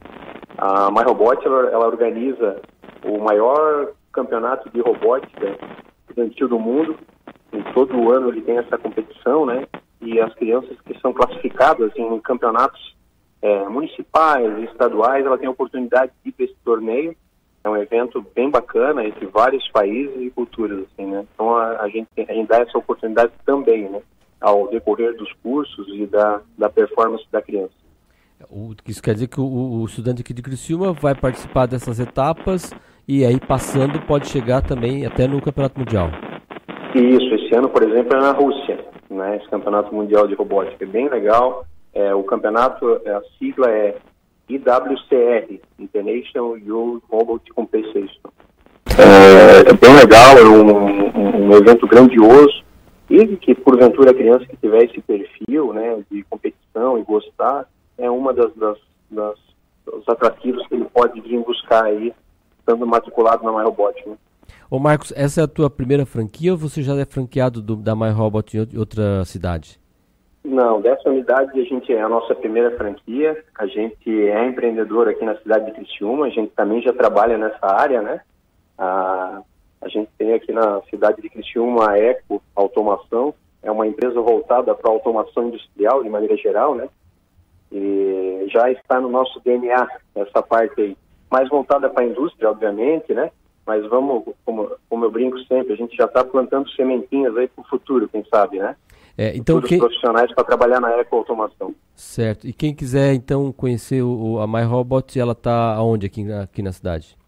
a 0.56 0.90
MyRobot 0.90 1.46
ela, 1.46 1.70
ela 1.70 1.86
organiza 1.86 2.60
o 3.04 3.18
maior 3.18 3.92
campeonato 4.12 4.68
de 4.70 4.80
robótica 4.80 5.56
estudantil 6.00 6.48
do 6.48 6.58
mundo. 6.58 6.96
Em 7.52 7.62
todo 7.72 8.10
ano 8.10 8.30
ele 8.30 8.42
tem 8.42 8.58
essa 8.58 8.76
competição, 8.76 9.46
né? 9.46 9.68
E 10.00 10.20
as 10.20 10.34
crianças 10.34 10.76
que 10.80 10.98
são 11.00 11.12
classificadas 11.12 11.92
em 11.94 12.18
campeonatos 12.18 12.96
é, 13.40 13.68
municipais 13.68 14.58
e 14.58 14.64
estaduais, 14.64 15.24
ela 15.24 15.38
tem 15.38 15.46
a 15.46 15.52
oportunidade 15.52 16.10
de 16.24 16.30
ir 16.30 16.32
para 16.32 16.44
esse 16.44 16.56
torneio 16.64 17.14
é 17.64 17.68
um 17.68 17.76
evento 17.76 18.24
bem 18.34 18.50
bacana 18.50 19.04
entre 19.04 19.26
vários 19.26 19.68
países 19.70 20.14
e 20.20 20.30
culturas, 20.30 20.80
assim, 20.80 21.06
né? 21.06 21.24
Então 21.34 21.54
a, 21.54 21.82
a, 21.82 21.88
gente, 21.88 22.08
a 22.16 22.32
gente 22.32 22.48
dá 22.48 22.58
essa 22.58 22.78
oportunidade 22.78 23.32
também, 23.44 23.88
né? 23.88 24.00
Ao 24.40 24.68
decorrer 24.68 25.16
dos 25.16 25.32
cursos 25.42 25.86
e 25.88 26.06
da, 26.06 26.40
da 26.56 26.68
performance 26.68 27.24
da 27.30 27.42
criança. 27.42 27.72
O, 28.50 28.74
isso 28.86 29.02
quer 29.02 29.14
dizer 29.14 29.26
que 29.26 29.40
o, 29.40 29.44
o 29.44 29.84
estudante 29.84 30.22
aqui 30.22 30.32
de 30.32 30.42
Criciúma 30.42 30.92
vai 30.92 31.14
participar 31.14 31.66
dessas 31.66 31.98
etapas 31.98 32.72
e 33.06 33.24
aí 33.24 33.40
passando 33.40 34.00
pode 34.06 34.28
chegar 34.28 34.62
também 34.62 35.04
até 35.04 35.26
no 35.26 35.40
Campeonato 35.42 35.78
Mundial. 35.78 36.10
Isso, 36.94 37.34
esse 37.34 37.54
ano, 37.54 37.68
por 37.68 37.82
exemplo, 37.82 38.16
é 38.16 38.20
na 38.20 38.32
Rússia, 38.32 38.84
né? 39.10 39.36
Esse 39.36 39.48
Campeonato 39.48 39.94
Mundial 39.94 40.26
de 40.28 40.34
Robótica 40.34 40.84
é 40.84 40.88
bem 40.88 41.08
legal. 41.08 41.66
É, 41.92 42.14
o 42.14 42.22
campeonato, 42.22 42.86
a 42.86 43.22
sigla 43.38 43.68
é 43.70 43.96
IWCR, 44.48 45.60
International 45.78 46.56
Youth 46.58 47.02
Robot 47.10 47.52
Compensation. 47.52 48.30
É, 48.98 49.70
é, 49.70 49.72
bem 49.74 49.94
legal, 49.94 50.38
é 50.38 50.44
um, 50.44 51.48
um, 51.48 51.52
evento 51.52 51.86
grandioso 51.86 52.64
e 53.10 53.36
que 53.36 53.54
porventura 53.54 54.10
a 54.10 54.14
criança 54.14 54.46
que 54.46 54.56
tiver 54.56 54.84
esse 54.84 55.00
perfil 55.00 55.72
né, 55.72 56.02
de 56.10 56.22
competição 56.24 56.98
e 56.98 57.02
gostar, 57.02 57.66
é 57.96 58.10
uma 58.10 58.32
das, 58.32 58.54
das, 58.54 58.78
das 59.10 59.38
dos 59.92 60.08
atrativos 60.08 60.66
que 60.66 60.74
ele 60.74 60.84
pode 60.86 61.20
vir 61.20 61.42
buscar 61.42 61.84
aí, 61.84 62.12
estando 62.58 62.86
matriculado 62.86 63.44
na 63.44 63.52
MyRobot. 63.52 63.94
Né? 64.06 64.16
Ô 64.70 64.78
Marcos, 64.78 65.12
essa 65.16 65.40
é 65.40 65.44
a 65.44 65.48
tua 65.48 65.70
primeira 65.70 66.04
franquia 66.04 66.52
ou 66.52 66.58
você 66.58 66.82
já 66.82 66.94
é 66.96 67.04
franqueado 67.04 67.62
do, 67.62 67.76
da 67.76 67.96
MyRobot 67.96 68.56
em 68.56 68.78
outra 68.78 69.24
cidade? 69.24 69.80
Não, 70.48 70.80
dessa 70.80 71.10
unidade 71.10 71.60
a 71.60 71.62
gente 71.62 71.92
é 71.92 72.00
a 72.00 72.08
nossa 72.08 72.34
primeira 72.34 72.74
franquia, 72.74 73.44
a 73.58 73.66
gente 73.66 74.08
é 74.08 74.46
empreendedor 74.46 75.06
aqui 75.06 75.22
na 75.22 75.36
cidade 75.36 75.66
de 75.66 75.72
Criciúma, 75.72 76.24
a 76.24 76.30
gente 76.30 76.50
também 76.52 76.80
já 76.80 76.90
trabalha 76.90 77.36
nessa 77.36 77.66
área, 77.66 78.00
né? 78.00 78.22
A, 78.78 79.42
a 79.82 79.88
gente 79.88 80.08
tem 80.16 80.32
aqui 80.32 80.50
na 80.50 80.80
cidade 80.88 81.20
de 81.20 81.28
Criciúma 81.28 81.90
a 81.90 81.98
Eco 81.98 82.42
Automação, 82.56 83.34
é 83.62 83.70
uma 83.70 83.86
empresa 83.86 84.18
voltada 84.22 84.74
para 84.74 84.90
automação 84.90 85.48
industrial 85.48 86.02
de 86.02 86.08
maneira 86.08 86.34
geral, 86.38 86.74
né? 86.74 86.88
E 87.70 88.46
já 88.50 88.70
está 88.70 88.98
no 88.98 89.10
nosso 89.10 89.38
DNA 89.40 89.86
essa 90.14 90.42
parte 90.42 90.80
aí, 90.80 90.96
mais 91.30 91.46
voltada 91.50 91.90
para 91.90 92.04
a 92.04 92.06
indústria, 92.06 92.50
obviamente, 92.50 93.12
né? 93.12 93.30
Mas 93.66 93.84
vamos, 93.84 94.24
como, 94.46 94.70
como 94.88 95.04
eu 95.04 95.10
brinco 95.10 95.38
sempre, 95.40 95.74
a 95.74 95.76
gente 95.76 95.94
já 95.94 96.06
está 96.06 96.24
plantando 96.24 96.70
sementinhas 96.70 97.36
aí 97.36 97.48
para 97.48 97.60
o 97.60 97.68
futuro, 97.68 98.08
quem 98.08 98.24
sabe, 98.30 98.58
né? 98.58 98.74
É, 99.18 99.36
então 99.36 99.60
quem... 99.60 99.78
profissionais 99.78 100.32
para 100.32 100.44
trabalhar 100.44 100.80
na 100.80 100.96
ecoautomação. 101.00 101.74
Certo. 101.92 102.46
E 102.46 102.52
quem 102.52 102.72
quiser 102.72 103.12
então 103.14 103.50
conhecer 103.50 104.00
o, 104.00 104.38
a 104.38 104.46
MyRobot, 104.46 105.18
ela 105.18 105.32
está 105.32 105.74
aonde 105.74 106.06
aqui, 106.06 106.32
aqui 106.32 106.62
na 106.62 106.70
cidade? 106.70 107.18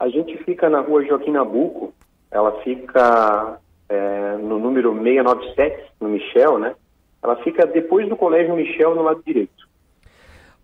A 0.00 0.08
gente 0.08 0.34
fica 0.44 0.70
na 0.70 0.80
rua 0.80 1.04
Joaquim 1.04 1.32
Nabuco, 1.32 1.92
ela 2.30 2.52
fica 2.62 3.58
é, 3.86 4.36
no 4.38 4.58
número 4.58 4.94
697, 4.94 5.92
no 6.00 6.08
Michel, 6.08 6.58
né? 6.58 6.74
Ela 7.22 7.36
fica 7.42 7.66
depois 7.66 8.08
do 8.08 8.16
Colégio 8.16 8.56
Michel, 8.56 8.94
no 8.94 9.02
lado 9.02 9.22
direito. 9.26 9.66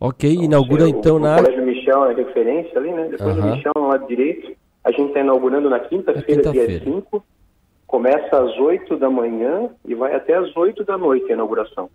Ok, 0.00 0.30
então, 0.30 0.44
inaugura 0.44 0.88
então 0.88 1.16
o, 1.16 1.18
na... 1.18 1.36
O 1.36 1.44
Colégio 1.44 1.66
Michel 1.66 2.06
é 2.06 2.14
referência 2.14 2.78
ali, 2.78 2.92
né? 2.92 3.08
Depois 3.10 3.36
do 3.36 3.42
Michel, 3.42 3.72
no 3.76 3.88
lado 3.88 4.06
direito. 4.06 4.56
A 4.84 4.90
gente 4.90 5.08
está 5.08 5.20
inaugurando 5.20 5.68
na 5.68 5.80
quinta-feira, 5.80 6.42
quinta 6.42 6.50
dia 6.50 6.80
5. 6.82 7.22
Começa 7.92 8.42
às 8.42 8.56
8 8.56 8.96
da 8.96 9.10
manhã 9.10 9.68
e 9.84 9.94
vai 9.94 10.14
até 10.14 10.34
às 10.34 10.56
8 10.56 10.82
da 10.82 10.96
noite 10.96 11.30
a 11.30 11.34
inauguração. 11.34 11.90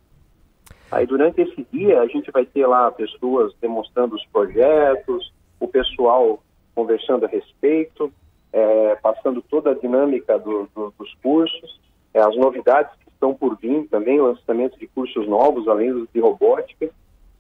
Aí 0.92 1.08
durante 1.08 1.42
esse 1.42 1.66
dia 1.74 2.00
a 2.02 2.06
gente 2.06 2.30
vai 2.30 2.46
ter 2.46 2.68
lá 2.68 2.92
pessoas 2.92 3.52
demonstrando 3.60 4.16
os 4.16 4.24
projetos, 4.28 5.34
o 5.60 5.68
pessoal 5.68 6.40
conversando 6.76 7.26
a 7.26 7.28
respeito, 7.28 8.14
é, 8.54 8.96
passando 8.98 9.42
toda 9.42 9.72
a 9.72 9.74
dinâmica 9.74 10.38
do, 10.38 10.70
do, 10.76 10.94
dos 11.00 11.16
cursos, 11.16 11.82
é, 12.14 12.22
as 12.22 12.38
novidades 12.38 12.94
que 13.00 13.10
estão 13.10 13.34
por 13.34 13.58
vir 13.58 13.88
também, 13.90 14.22
lançamento 14.22 14.78
de 14.78 14.86
cursos 14.86 15.28
novos, 15.28 15.68
além 15.68 15.92
dos 15.92 16.08
de 16.14 16.20
robótica, 16.20 16.92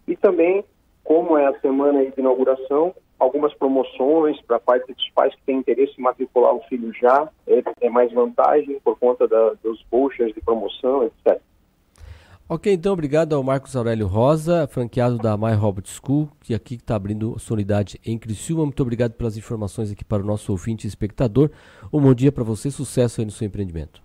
e 0.08 0.16
também, 0.16 0.66
como 1.03 1.38
é 1.38 1.45
a 1.45 1.60
semana 1.60 2.03
de 2.03 2.11
inauguração, 2.19 2.95
algumas 3.19 3.53
promoções 3.53 4.39
para 4.41 4.59
parte 4.59 4.93
dos 4.93 5.09
pais 5.11 5.33
que 5.35 5.41
têm 5.45 5.57
interesse 5.57 5.93
em 5.97 6.01
matricular 6.01 6.53
o 6.53 6.61
filho 6.63 6.93
já, 6.93 7.29
é, 7.47 7.63
é 7.81 7.89
mais 7.89 8.11
vantagem 8.11 8.79
por 8.83 8.97
conta 8.99 9.27
da, 9.27 9.53
dos 9.63 9.83
vouchers 9.91 10.33
de 10.33 10.41
promoção, 10.41 11.03
etc. 11.03 11.41
Ok, 12.49 12.71
então 12.71 12.93
obrigado 12.93 13.35
ao 13.35 13.43
Marcos 13.43 13.75
Aurélio 13.75 14.07
Rosa, 14.07 14.65
franqueado 14.67 15.17
da 15.17 15.35
My 15.35 15.53
Robot 15.53 15.89
School, 15.89 16.29
que 16.41 16.53
aqui 16.53 16.75
está 16.75 16.95
abrindo 16.95 17.37
sua 17.39 17.55
unidade 17.55 17.99
em 18.05 18.17
Criciúma. 18.17 18.63
Muito 18.63 18.81
obrigado 18.81 19.11
pelas 19.15 19.35
informações 19.35 19.91
aqui 19.91 20.05
para 20.05 20.23
o 20.23 20.25
nosso 20.25 20.53
ouvinte 20.53 20.85
e 20.85 20.87
espectador. 20.87 21.51
Um 21.91 21.99
bom 21.99 22.13
dia 22.13 22.31
para 22.31 22.45
você, 22.45 22.71
sucesso 22.71 23.19
aí 23.19 23.25
no 23.25 23.31
seu 23.31 23.45
empreendimento. 23.45 24.01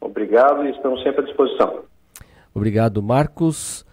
Obrigado 0.00 0.64
e 0.64 0.70
estamos 0.70 1.02
sempre 1.02 1.22
à 1.22 1.24
disposição. 1.24 1.80
Obrigado, 2.54 3.02
Marcos. 3.02 3.84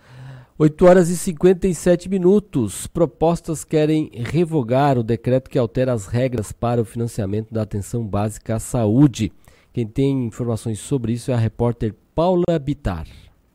8 0.63 0.85
horas 0.85 1.09
e 1.09 1.17
57 1.17 2.07
minutos. 2.07 2.85
Propostas 2.85 3.63
querem 3.63 4.11
revogar 4.13 4.95
o 4.95 5.01
decreto 5.01 5.49
que 5.49 5.57
altera 5.57 5.91
as 5.91 6.05
regras 6.05 6.51
para 6.51 6.79
o 6.79 6.85
financiamento 6.85 7.51
da 7.51 7.63
atenção 7.63 8.05
básica 8.05 8.57
à 8.57 8.59
saúde. 8.59 9.33
Quem 9.73 9.87
tem 9.87 10.23
informações 10.23 10.79
sobre 10.79 11.13
isso 11.13 11.31
é 11.31 11.33
a 11.33 11.37
repórter 11.37 11.95
Paula 12.13 12.59
Bitar. 12.61 13.07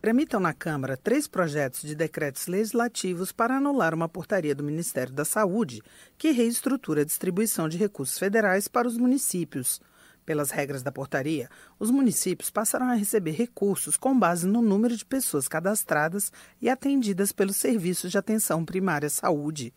Tramitam 0.02 0.40
na 0.40 0.52
Câmara 0.52 0.96
três 0.96 1.28
projetos 1.28 1.82
de 1.82 1.94
decretos 1.94 2.48
legislativos 2.48 3.30
para 3.30 3.58
anular 3.58 3.94
uma 3.94 4.08
portaria 4.08 4.52
do 4.52 4.64
Ministério 4.64 5.12
da 5.12 5.24
Saúde 5.24 5.82
que 6.18 6.32
reestrutura 6.32 7.02
a 7.02 7.04
distribuição 7.04 7.68
de 7.68 7.78
recursos 7.78 8.18
federais 8.18 8.66
para 8.66 8.88
os 8.88 8.98
municípios. 8.98 9.80
Pelas 10.26 10.50
regras 10.50 10.82
da 10.82 10.90
portaria, 10.90 11.48
os 11.78 11.88
municípios 11.88 12.50
passarão 12.50 12.88
a 12.88 12.94
receber 12.94 13.30
recursos 13.30 13.96
com 13.96 14.18
base 14.18 14.44
no 14.44 14.60
número 14.60 14.96
de 14.96 15.04
pessoas 15.04 15.46
cadastradas 15.46 16.32
e 16.60 16.68
atendidas 16.68 17.30
pelos 17.30 17.54
serviços 17.54 18.10
de 18.10 18.18
atenção 18.18 18.64
primária 18.64 19.06
à 19.06 19.10
saúde. 19.10 19.72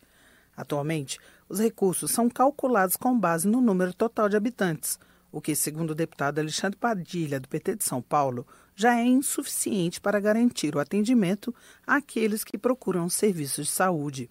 Atualmente, 0.56 1.20
os 1.48 1.60
recursos 1.60 2.10
são 2.10 2.28
calculados 2.28 2.96
com 2.96 3.16
base 3.16 3.46
no 3.46 3.60
número 3.60 3.94
total 3.94 4.28
de 4.28 4.36
habitantes, 4.36 4.98
o 5.30 5.40
que, 5.40 5.54
segundo 5.54 5.90
o 5.90 5.94
deputado 5.94 6.40
Alexandre 6.40 6.76
Padilha, 6.76 7.38
do 7.38 7.48
PT 7.48 7.76
de 7.76 7.84
São 7.84 8.02
Paulo, 8.02 8.44
já 8.74 8.98
é 8.98 9.04
insuficiente 9.04 10.00
para 10.00 10.18
garantir 10.18 10.74
o 10.74 10.80
atendimento 10.80 11.54
àqueles 11.86 12.42
que 12.42 12.58
procuram 12.58 13.08
serviços 13.08 13.66
de 13.66 13.72
saúde. 13.72 14.28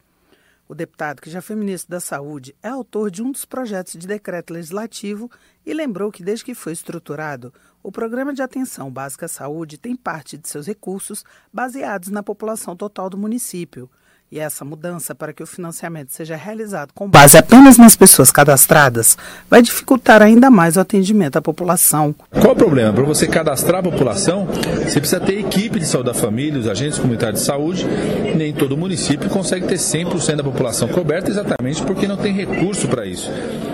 O 0.69 0.75
deputado, 0.75 1.19
que 1.19 1.31
já 1.31 1.41
foi 1.41 1.55
ministro 1.55 1.89
da 1.89 1.99
Saúde, 1.99 2.55
é 2.61 2.67
autor 2.67 3.09
de 3.09 3.23
um 3.23 3.31
dos 3.31 3.43
projetos 3.43 3.93
de 3.93 4.05
decreto 4.05 4.53
legislativo 4.53 5.27
e 5.65 5.73
lembrou 5.73 6.11
que, 6.11 6.21
desde 6.21 6.45
que 6.45 6.53
foi 6.53 6.73
estruturado, 6.73 7.51
o 7.81 7.91
Programa 7.91 8.35
de 8.35 8.43
Atenção 8.43 8.91
Básica 8.91 9.25
à 9.25 9.29
Saúde 9.29 9.79
tem 9.79 9.95
parte 9.95 10.37
de 10.37 10.47
seus 10.47 10.67
recursos 10.67 11.25
baseados 11.51 12.09
na 12.09 12.21
população 12.21 12.75
total 12.75 13.09
do 13.09 13.17
município. 13.17 13.89
E 14.31 14.39
essa 14.39 14.63
mudança 14.63 15.15
para 15.15 15.33
que 15.33 15.41
o 15.41 15.47
financiamento 15.47 16.11
seja 16.11 16.35
realizado 16.35 16.93
com 16.93 17.09
base 17.09 17.35
apenas 17.35 17.79
nas 17.79 17.95
pessoas 17.95 18.31
cadastradas 18.31 19.17
vai 19.49 19.59
dificultar 19.59 20.21
ainda 20.21 20.51
mais 20.51 20.77
o 20.77 20.79
atendimento 20.79 21.37
à 21.37 21.41
população. 21.41 22.13
Qual 22.29 22.53
o 22.53 22.55
problema? 22.55 22.93
Para 22.93 23.03
você 23.03 23.27
cadastrar 23.27 23.79
a 23.79 23.83
população, 23.83 24.45
você 24.45 24.99
precisa 24.99 25.19
ter 25.19 25.39
equipe 25.39 25.79
de 25.79 25.85
saúde 25.85 26.09
da 26.09 26.13
família, 26.13 26.59
os 26.59 26.67
agentes 26.67 26.99
comunitários 26.99 27.41
de 27.41 27.45
saúde. 27.47 27.87
Nem 28.35 28.53
todo 28.53 28.77
município 28.77 29.27
consegue 29.29 29.65
ter 29.65 29.77
100% 29.77 30.35
da 30.35 30.43
população 30.43 30.87
coberta 30.87 31.31
exatamente 31.31 31.81
porque 31.83 32.07
não 32.07 32.17
tem 32.17 32.31
recurso 32.31 32.87
para 32.87 33.07
isso. 33.07 33.31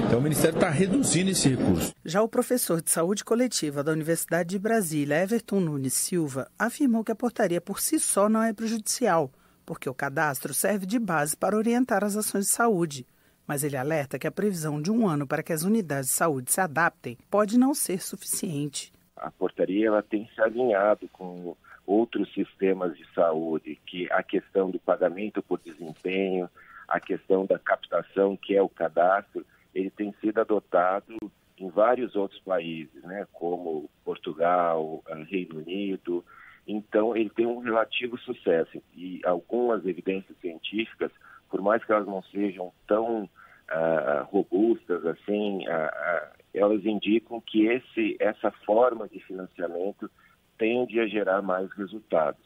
Então 0.08 0.20
o 0.20 0.22
Ministério 0.22 0.56
está 0.56 0.70
reduzindo 0.70 1.32
esse 1.32 1.50
recurso. 1.50 1.92
Já 2.06 2.22
o 2.22 2.30
professor 2.30 2.82
de 2.82 2.90
saúde 2.90 3.26
coletiva 3.26 3.84
da 3.84 3.92
Universidade 3.92 4.52
de 4.52 4.60
Brasília, 4.60 5.22
Everton 5.22 5.60
Nunes 5.60 5.94
Silva, 5.94 6.48
afirmou 6.58 7.04
que 7.04 7.12
a 7.12 7.16
portaria 7.16 7.60
por 7.60 7.82
si 7.82 8.00
só 8.00 8.30
não 8.30 8.42
é 8.42 8.54
prejudicial 8.54 9.30
porque 9.66 9.90
o 9.90 9.94
cadastro 9.94 10.54
serve 10.54 10.86
de 10.86 11.00
base 11.00 11.36
para 11.36 11.58
orientar 11.58 12.04
as 12.04 12.16
ações 12.16 12.46
de 12.46 12.52
saúde. 12.52 13.06
Mas 13.48 13.64
ele 13.64 13.78
alerta 13.78 14.18
que 14.18 14.28
a 14.28 14.32
previsão 14.32 14.82
de 14.82 14.92
um 14.92 15.08
ano 15.08 15.28
para 15.28 15.44
que 15.44 15.54
as 15.54 15.64
unidades 15.64 16.10
de 16.10 16.16
saúde 16.16 16.52
se 16.52 16.62
adaptem 16.62 17.18
pode 17.30 17.58
não 17.58 17.74
ser 17.74 18.02
suficiente. 18.02 18.92
A 19.16 19.32
portaria 19.32 19.88
ela 19.88 20.04
tem 20.04 20.30
se 20.34 20.42
alinhado 20.42 21.08
com 21.10 21.56
outros 21.86 22.34
sistemas 22.34 22.98
de 22.98 23.06
saúde, 23.14 23.80
que 23.86 24.12
a 24.12 24.24
questão 24.24 24.72
do 24.72 24.80
pagamento 24.80 25.42
por 25.44 25.60
desempenho, 25.60 26.50
a 26.88 27.00
questão 27.00 27.46
da 27.46 27.60
captação, 27.60 28.36
que 28.36 28.56
é 28.56 28.62
o 28.62 28.70
cadastro, 28.70 29.46
ele 29.74 29.90
tem 29.90 30.14
sido 30.22 30.40
adotado 30.40 31.16
em 31.58 31.70
vários 31.70 32.16
outros 32.16 32.40
países, 32.42 33.02
né, 33.04 33.28
como 33.32 33.90
Portugal, 34.04 35.04
Reino 35.30 35.60
Unido, 35.60 36.24
então, 36.68 37.16
ele 37.16 37.30
tem 37.30 37.46
um 37.46 37.60
relativo 37.60 38.18
sucesso 38.18 38.82
e 38.96 39.22
algumas 39.24 39.86
evidências 39.86 40.38
científicas, 40.40 41.12
por 41.50 41.62
mais 41.62 41.84
que 41.84 41.92
elas 41.92 42.08
não 42.08 42.24
sejam 42.24 42.74
tão 42.88 43.24
uh, 43.24 44.24
robustas 44.26 45.06
assim, 45.06 45.68
uh, 45.68 45.72
uh, 45.72 46.36
elas 46.54 46.84
indicam 46.86 47.40
que 47.42 47.68
esse, 47.68 48.18
essa 48.20 48.50
forma 48.66 49.08
de 49.08 49.20
financiamento 49.20 50.10
tende 50.58 51.00
a 51.00 51.08
gerar 51.08 51.42
mais 51.42 51.72
resultados. 51.74 52.44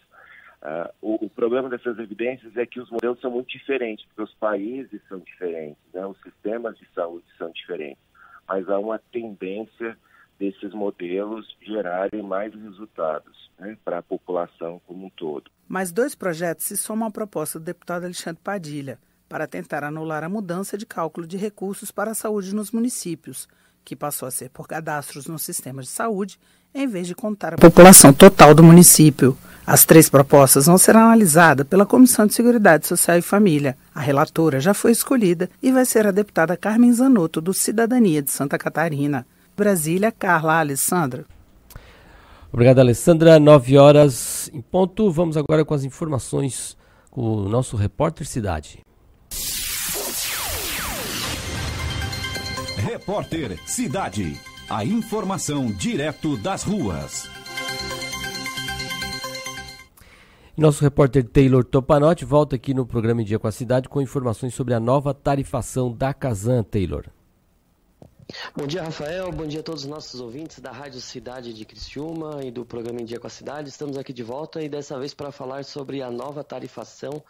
O, 1.01 1.25
o, 1.25 1.29
problema 1.29 1.69
dessas 1.69 1.97
evidências 1.99 2.57
é 2.57 2.65
que 2.65 2.81
os 2.81 2.91
modelos 2.91 3.21
são 3.21 3.31
muito 3.31 3.47
diferentes, 3.47 4.05
porque 4.07 4.23
os 4.23 4.33
países 4.33 5.01
são 5.07 5.19
diferentes, 5.19 5.81
né? 5.93 6.05
os 6.05 6.19
sistemas 6.21 6.77
de 6.77 6.85
saúde 6.93 7.25
são 7.37 7.49
diferentes, 7.51 8.03
mas 8.45 8.67
há 8.67 8.77
uma 8.77 8.99
tendência 8.99 9.97
desses 10.39 10.73
modelos 10.73 11.45
gerarem 11.61 12.23
mais 12.23 12.53
resultados 12.53 13.51
né, 13.59 13.77
para 13.83 13.99
a 13.99 14.03
população 14.03 14.81
como 14.87 15.05
um 15.05 15.09
todo. 15.09 15.51
Mais 15.67 15.91
dois 15.91 16.15
projetos 16.15 16.65
se 16.65 16.77
somam 16.77 17.09
à 17.09 17.11
proposta 17.11 17.59
do 17.59 17.65
deputado 17.65 18.05
Alexandre 18.05 18.41
Padilha 18.41 18.97
para 19.27 19.45
tentar 19.45 19.83
anular 19.83 20.23
a 20.23 20.29
mudança 20.29 20.77
de 20.77 20.85
cálculo 20.85 21.27
de 21.27 21.37
recursos 21.37 21.91
para 21.91 22.11
a 22.11 22.15
saúde 22.15 22.55
nos 22.55 22.71
municípios, 22.71 23.47
que 23.85 23.95
passou 23.95 24.27
a 24.27 24.31
ser 24.31 24.49
por 24.49 24.67
cadastros 24.67 25.27
no 25.27 25.37
sistema 25.37 25.81
de 25.81 25.87
saúde, 25.87 26.39
em 26.73 26.87
vez 26.87 27.07
de 27.07 27.15
contar 27.15 27.53
a 27.53 27.57
população 27.57 28.11
total 28.13 28.53
do 28.53 28.63
município. 28.63 29.37
As 29.65 29.85
três 29.85 30.09
propostas 30.09 30.65
vão 30.65 30.77
ser 30.77 30.95
analisadas 30.95 31.67
pela 31.67 31.85
Comissão 31.85 32.25
de 32.25 32.33
Seguridade 32.33 32.87
Social 32.87 33.17
e 33.17 33.21
Família. 33.21 33.77
A 33.93 33.99
relatora 33.99 34.59
já 34.59 34.73
foi 34.73 34.91
escolhida 34.91 35.49
e 35.61 35.71
vai 35.71 35.85
ser 35.85 36.07
a 36.07 36.11
deputada 36.11 36.57
Carmen 36.57 36.91
Zanotto, 36.91 37.39
do 37.39 37.53
Cidadania 37.53 38.21
de 38.21 38.31
Santa 38.31 38.57
Catarina. 38.57 39.25
Brasília, 39.59 40.09
Carla 40.09 40.57
Alessandra. 40.57 41.25
Obrigado, 42.51 42.79
Alessandra. 42.79 43.37
Nove 43.39 43.77
horas 43.77 44.49
em 44.53 44.61
ponto. 44.61 45.11
Vamos 45.11 45.35
agora 45.35 45.65
com 45.65 45.73
as 45.73 45.83
informações 45.83 46.77
com 47.11 47.21
o 47.21 47.49
nosso 47.49 47.75
repórter 47.75 48.25
Cidade. 48.25 48.79
Repórter 52.77 53.59
Cidade. 53.67 54.39
A 54.69 54.85
informação 54.85 55.67
direto 55.67 56.37
das 56.37 56.63
ruas. 56.63 57.29
Nosso 60.55 60.83
repórter 60.83 61.23
Taylor 61.23 61.63
Topanotti 61.63 62.23
volta 62.25 62.55
aqui 62.55 62.73
no 62.73 62.85
programa 62.85 63.21
em 63.21 63.25
Dia 63.25 63.39
com 63.39 63.47
a 63.47 63.51
Cidade 63.51 63.89
com 63.89 64.01
informações 64.01 64.53
sobre 64.53 64.73
a 64.73 64.79
nova 64.79 65.13
tarifação 65.13 65.91
da 65.91 66.13
Casan, 66.13 66.63
Taylor. 66.63 67.05
Bom 68.55 68.67
dia, 68.67 68.83
Rafael. 68.83 69.31
Bom 69.31 69.47
dia 69.47 69.61
a 69.61 69.63
todos 69.63 69.85
os 69.85 69.89
nossos 69.89 70.21
ouvintes 70.21 70.59
da 70.59 70.71
Rádio 70.71 71.01
Cidade 71.01 71.51
de 71.51 71.65
Criciúma 71.65 72.43
e 72.43 72.51
do 72.51 72.63
programa 72.63 73.01
Em 73.01 73.05
Dia 73.05 73.19
com 73.19 73.25
a 73.25 73.29
Cidade. 73.29 73.69
Estamos 73.69 73.97
aqui 73.97 74.13
de 74.13 74.21
volta 74.21 74.61
e 74.61 74.69
dessa 74.69 74.99
vez 74.99 75.15
para 75.15 75.31
falar 75.31 75.65
sobre 75.65 76.03
a 76.03 76.11
nova 76.11 76.43
tarifação 76.43 77.23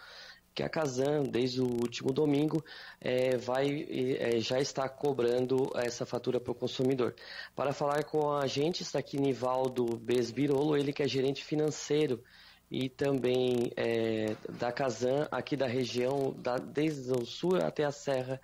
que 0.53 0.61
a 0.61 0.67
Casan, 0.67 1.23
desde 1.23 1.61
o 1.61 1.67
último 1.67 2.11
domingo, 2.11 2.61
é, 2.99 3.37
vai, 3.37 3.87
é, 4.19 4.41
já 4.41 4.59
está 4.59 4.89
cobrando 4.89 5.71
essa 5.75 6.05
fatura 6.05 6.37
para 6.37 6.51
o 6.51 6.55
consumidor. 6.55 7.15
Para 7.55 7.71
falar 7.71 8.03
com 8.03 8.33
a 8.33 8.45
gente 8.45 8.83
está 8.83 8.99
aqui 8.99 9.17
Nivaldo 9.17 9.85
Besbirolo, 9.95 10.75
ele 10.75 10.91
que 10.91 11.01
é 11.01 11.07
gerente 11.07 11.45
financeiro 11.45 12.21
e 12.69 12.89
também 12.89 13.71
é, 13.77 14.35
da 14.49 14.69
Casan, 14.69 15.29
aqui 15.31 15.55
da 15.55 15.65
região, 15.65 16.35
da, 16.37 16.57
desde 16.57 17.09
o 17.13 17.25
sul 17.25 17.55
até 17.55 17.85
a 17.85 17.91
Serra 17.91 18.41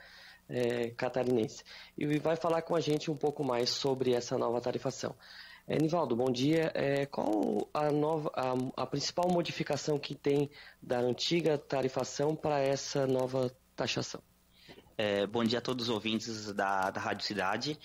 é, 0.49 0.89
catarinense. 0.91 1.63
E 1.97 2.17
vai 2.19 2.35
falar 2.35 2.61
com 2.61 2.75
a 2.75 2.79
gente 2.79 3.09
um 3.09 3.15
pouco 3.15 3.43
mais 3.43 3.69
sobre 3.69 4.13
essa 4.13 4.37
nova 4.37 4.61
tarifação. 4.61 5.15
É, 5.67 5.77
Nivaldo, 5.77 6.15
bom 6.15 6.31
dia. 6.31 6.71
É, 6.75 7.05
qual 7.07 7.67
a, 7.73 7.91
nova, 7.91 8.31
a, 8.35 8.83
a, 8.83 8.85
principal 8.85 9.29
modificação 9.29 9.97
que 9.97 10.13
tem 10.13 10.49
da 10.81 10.99
antiga 10.99 11.57
tarifação 11.57 12.35
para 12.35 12.59
essa 12.59 13.07
nova 13.07 13.51
taxação? 13.75 14.21
É, 14.97 15.25
bom 15.25 15.43
dia 15.43 15.59
a 15.59 15.61
todos 15.61 15.89
os 15.89 15.93
ouvintes 15.93 16.53
da, 16.53 16.91
da 16.91 17.01
Rádio 17.01 17.25
Cidade. 17.25 17.79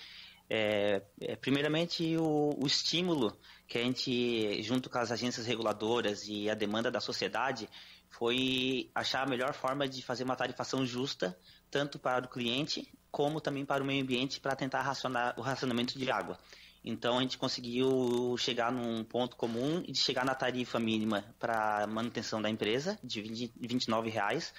É, 0.47 1.01
é, 1.21 1.35
primeiramente, 1.35 2.15
o, 2.17 2.55
o, 2.61 2.67
estímulo 2.67 3.35
que 3.67 3.77
a 3.77 3.81
gente, 3.81 4.61
junto 4.61 4.89
com 4.89 4.99
as 4.99 5.11
agências 5.11 5.47
reguladoras 5.47 6.27
e 6.27 6.49
a 6.49 6.53
demanda 6.53 6.91
da 6.91 6.99
sociedade, 6.99 7.67
foi 8.09 8.91
achar 8.93 9.25
a 9.25 9.29
melhor 9.29 9.53
forma 9.53 9.87
de 9.87 10.03
fazer 10.03 10.23
uma 10.23 10.35
tarifação 10.35 10.85
justa 10.85 11.35
tanto 11.71 11.97
para 11.97 12.25
o 12.25 12.29
cliente 12.29 12.87
como 13.09 13.41
também 13.41 13.65
para 13.65 13.81
o 13.81 13.85
meio 13.85 14.03
ambiente 14.03 14.39
para 14.39 14.55
tentar 14.55 14.81
racionar 14.81 15.33
o 15.37 15.41
racionamento 15.41 15.97
de 15.97 16.11
água. 16.11 16.37
Então 16.83 17.17
a 17.17 17.21
gente 17.21 17.37
conseguiu 17.37 18.35
chegar 18.37 18.71
num 18.71 19.03
ponto 19.03 19.35
comum 19.35 19.83
e 19.87 19.95
chegar 19.95 20.25
na 20.25 20.35
tarifa 20.35 20.79
mínima 20.79 21.23
para 21.39 21.85
manutenção 21.87 22.41
da 22.41 22.49
empresa 22.49 22.99
de 23.03 23.21
20, 23.21 23.53
29 23.59 24.09
reais 24.09 24.53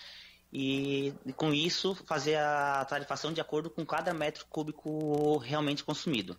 e, 0.53 1.15
com 1.35 1.53
isso 1.53 1.95
fazer 2.07 2.37
a 2.37 2.85
tarifação 2.85 3.33
de 3.33 3.41
acordo 3.41 3.71
com 3.71 3.85
cada 3.85 4.13
metro 4.13 4.47
cúbico 4.47 5.39
realmente 5.39 5.83
consumido. 5.83 6.37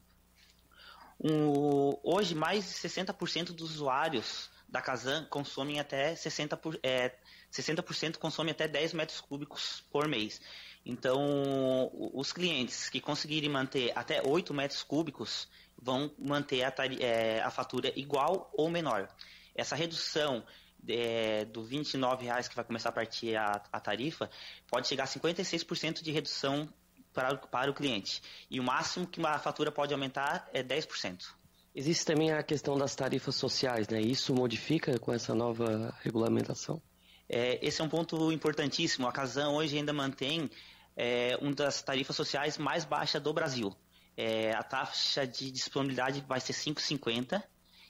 Um, 1.20 1.98
hoje 2.04 2.36
mais 2.36 2.66
de 2.66 2.90
60% 2.90 3.52
dos 3.52 3.72
usuários 3.72 4.50
da 4.70 4.82
Casan 4.82 5.26
consomem 5.26 5.80
até 5.80 6.14
60%, 6.14 6.58
por, 6.58 6.80
é, 6.82 7.16
60% 7.54 8.18
consomem 8.18 8.52
até 8.52 8.68
10 8.68 8.94
metros 8.94 9.22
cúbicos 9.22 9.84
por 9.92 10.08
mês. 10.08 10.42
Então, 10.86 11.90
os 12.14 12.34
clientes 12.34 12.90
que 12.90 13.00
conseguirem 13.00 13.50
manter 13.50 13.92
até 13.96 14.22
8 14.22 14.54
metros 14.54 14.84
cúbicos 14.84 15.48
vão 15.82 16.12
manter 16.18 16.64
a, 16.64 16.74
é, 17.00 17.42
a 17.42 17.50
fatura 17.50 17.92
igual 17.96 18.52
ou 18.54 18.70
menor. 18.70 19.08
Essa 19.56 19.76
redução 19.76 20.44
é, 20.88 21.46
do 21.46 21.62
R$ 21.64 21.78
29,00 21.78 22.50
que 22.50 22.56
vai 22.56 22.66
começar 22.66 22.90
a 22.90 22.92
partir 22.92 23.36
a, 23.36 23.62
a 23.72 23.80
tarifa 23.80 24.30
pode 24.68 24.88
chegar 24.88 25.04
a 25.04 25.08
56% 25.08 26.02
de 26.02 26.12
redução 26.12 26.68
para, 27.14 27.38
para 27.38 27.72
o 27.72 27.74
cliente. 27.74 28.22
E 28.50 28.60
o 28.60 28.64
máximo 28.64 29.08
que 29.08 29.20
uma 29.20 29.38
fatura 29.40 29.72
pode 29.72 29.94
aumentar 29.94 30.50
é 30.52 30.64
10%. 30.64 31.24
Existe 31.76 32.06
também 32.06 32.32
a 32.32 32.44
questão 32.44 32.78
das 32.78 32.96
tarifas 32.96 33.36
sociais, 33.36 33.88
né? 33.88 34.00
Isso 34.00 34.34
modifica 34.34 35.00
com 35.00 35.12
essa 35.12 35.34
nova 35.34 35.96
regulamentação? 36.02 36.82
É, 37.30 37.60
esse 37.66 37.82
é 37.82 37.84
um 37.84 37.90
ponto 37.90 38.32
importantíssimo. 38.32 39.08
A 39.08 39.12
Casam 39.12 39.56
hoje 39.56 39.78
ainda 39.78 39.94
mantém 39.94 40.50
é, 40.96 41.38
uma 41.42 41.54
das 41.54 41.82
tarifas 41.82 42.16
sociais 42.16 42.58
mais 42.58 42.86
baixas 42.86 43.22
do 43.22 43.34
Brasil. 43.34 43.76
É, 44.16 44.54
a 44.54 44.62
taxa 44.62 45.26
de 45.26 45.52
disponibilidade 45.52 46.24
vai 46.28 46.40
ser 46.40 46.54
5,50 46.54 47.42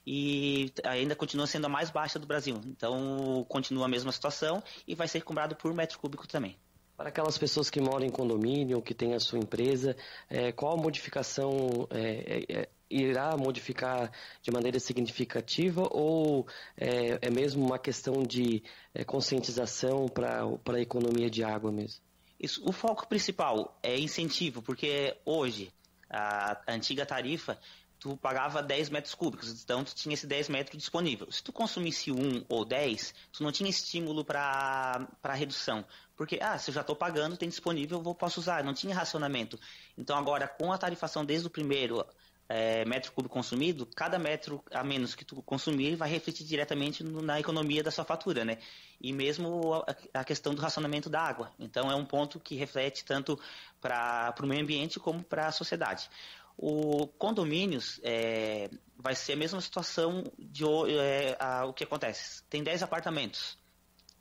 e 0.05 0.71
ainda 0.83 1.15
continua 1.15 1.47
sendo 1.47 1.65
a 1.65 1.69
mais 1.69 1.89
baixa 1.89 2.19
do 2.19 2.27
Brasil. 2.27 2.59
Então, 2.65 3.45
continua 3.49 3.85
a 3.85 3.89
mesma 3.89 4.11
situação 4.11 4.63
e 4.87 4.95
vai 4.95 5.07
ser 5.07 5.21
cobrado 5.21 5.55
por 5.55 5.73
metro 5.73 5.99
cúbico 5.99 6.27
também. 6.27 6.57
Para 6.95 7.09
aquelas 7.09 7.38
pessoas 7.38 7.69
que 7.69 7.81
moram 7.81 8.05
em 8.05 8.09
condomínio, 8.09 8.81
que 8.81 8.93
têm 8.93 9.15
a 9.15 9.19
sua 9.19 9.39
empresa, 9.39 9.95
é, 10.30 10.51
qual 10.51 10.73
a 10.73 10.81
modificação 10.81 11.88
é, 11.89 12.45
é, 12.49 12.61
é 12.61 12.69
irá 12.89 13.35
modificar 13.35 14.11
de 14.41 14.51
maneira 14.51 14.80
significativa 14.80 15.88
ou 15.89 16.47
é, 16.77 17.17
é 17.22 17.30
mesmo 17.31 17.65
uma 17.65 17.80
questão 17.80 18.22
de 18.22 18.63
é, 18.93 19.03
conscientização 19.03 20.07
para 20.07 20.43
a 20.43 20.80
economia 20.80 21.30
de 21.30 21.43
água 21.43 21.72
mesmo? 21.72 22.01
Isso, 22.39 22.61
o 22.67 22.72
foco 22.72 23.07
principal 23.07 23.77
é 23.81 23.97
incentivo, 23.97 24.61
porque 24.61 25.17
hoje 25.25 25.73
a 26.09 26.61
antiga 26.67 27.05
tarifa 27.05 27.57
tu 28.03 28.17
pagava 28.17 28.61
10 28.61 28.89
metros 28.89 29.15
cúbicos, 29.15 29.63
então 29.63 29.81
tu 29.81 29.95
tinha 29.95 30.13
esse 30.13 30.27
10 30.27 30.49
metros 30.49 30.77
disponível. 30.77 31.31
Se 31.31 31.41
tu 31.41 31.53
consumisse 31.53 32.11
1 32.11 32.43
ou 32.49 32.65
10, 32.65 33.13
tu 33.31 33.41
não 33.41 33.49
tinha 33.49 33.69
estímulo 33.69 34.25
para 34.25 35.07
redução. 35.33 35.85
Porque, 36.16 36.40
ah, 36.42 36.58
se 36.58 36.69
eu 36.69 36.74
já 36.75 36.82
estou 36.82 36.95
pagando, 36.95 37.38
tem 37.38 37.50
disponível, 37.50 38.01
eu 38.06 38.16
posso 38.16 38.40
usar. 38.40 38.64
Não 38.64 38.74
tinha 38.74 38.95
racionamento. 38.95 39.59
Então 39.98 40.17
agora, 40.17 40.48
com 40.48 40.72
a 40.72 40.77
tarifação 40.77 41.25
desde 41.25 41.48
o 41.48 41.50
primeiro 41.50 42.06
é, 42.48 42.85
metro 42.85 43.11
cúbico 43.11 43.33
consumido, 43.33 43.85
cada 43.95 44.19
metro 44.19 44.64
a 44.72 44.83
menos 44.83 45.16
que 45.16 45.25
tu 45.25 45.42
consumir 45.42 45.95
vai 45.95 46.09
refletir 46.09 46.45
diretamente 46.45 47.03
no, 47.03 47.22
na 47.22 47.40
economia 47.40 47.82
da 47.82 47.92
sua 47.92 48.03
fatura, 48.03 48.43
né? 48.43 48.58
E 49.01 49.11
mesmo 49.14 49.74
a, 49.74 50.19
a, 50.19 50.24
questão 50.24 50.53
do 50.53 50.61
racionamento 50.61 51.09
da 51.09 51.22
água. 51.22 51.51
Então 51.58 51.90
é 51.90 51.95
um 51.95 52.06
ponto 52.06 52.40
que 52.40 52.56
reflete 52.56 53.03
tanto 53.06 53.40
para 53.82 54.35
o 54.40 54.45
meio 54.45 54.61
ambiente 54.61 55.00
como 55.00 55.24
para 55.24 55.48
a 55.48 55.51
sociedade. 55.51 56.09
O 56.56 57.08
condomínios 57.08 58.00
é, 58.03 58.69
vai 58.95 59.16
ser 59.16 59.33
a 59.33 59.38
mesma 59.38 59.59
situação 59.59 60.24
de 60.38 60.64
é, 60.64 61.35
a, 61.40 61.66
o 61.66 61.74
que 61.74 61.83
acontece. 61.83 62.43
Tem 62.50 62.64
10 62.64 62.83
apartamentos, 62.83 63.58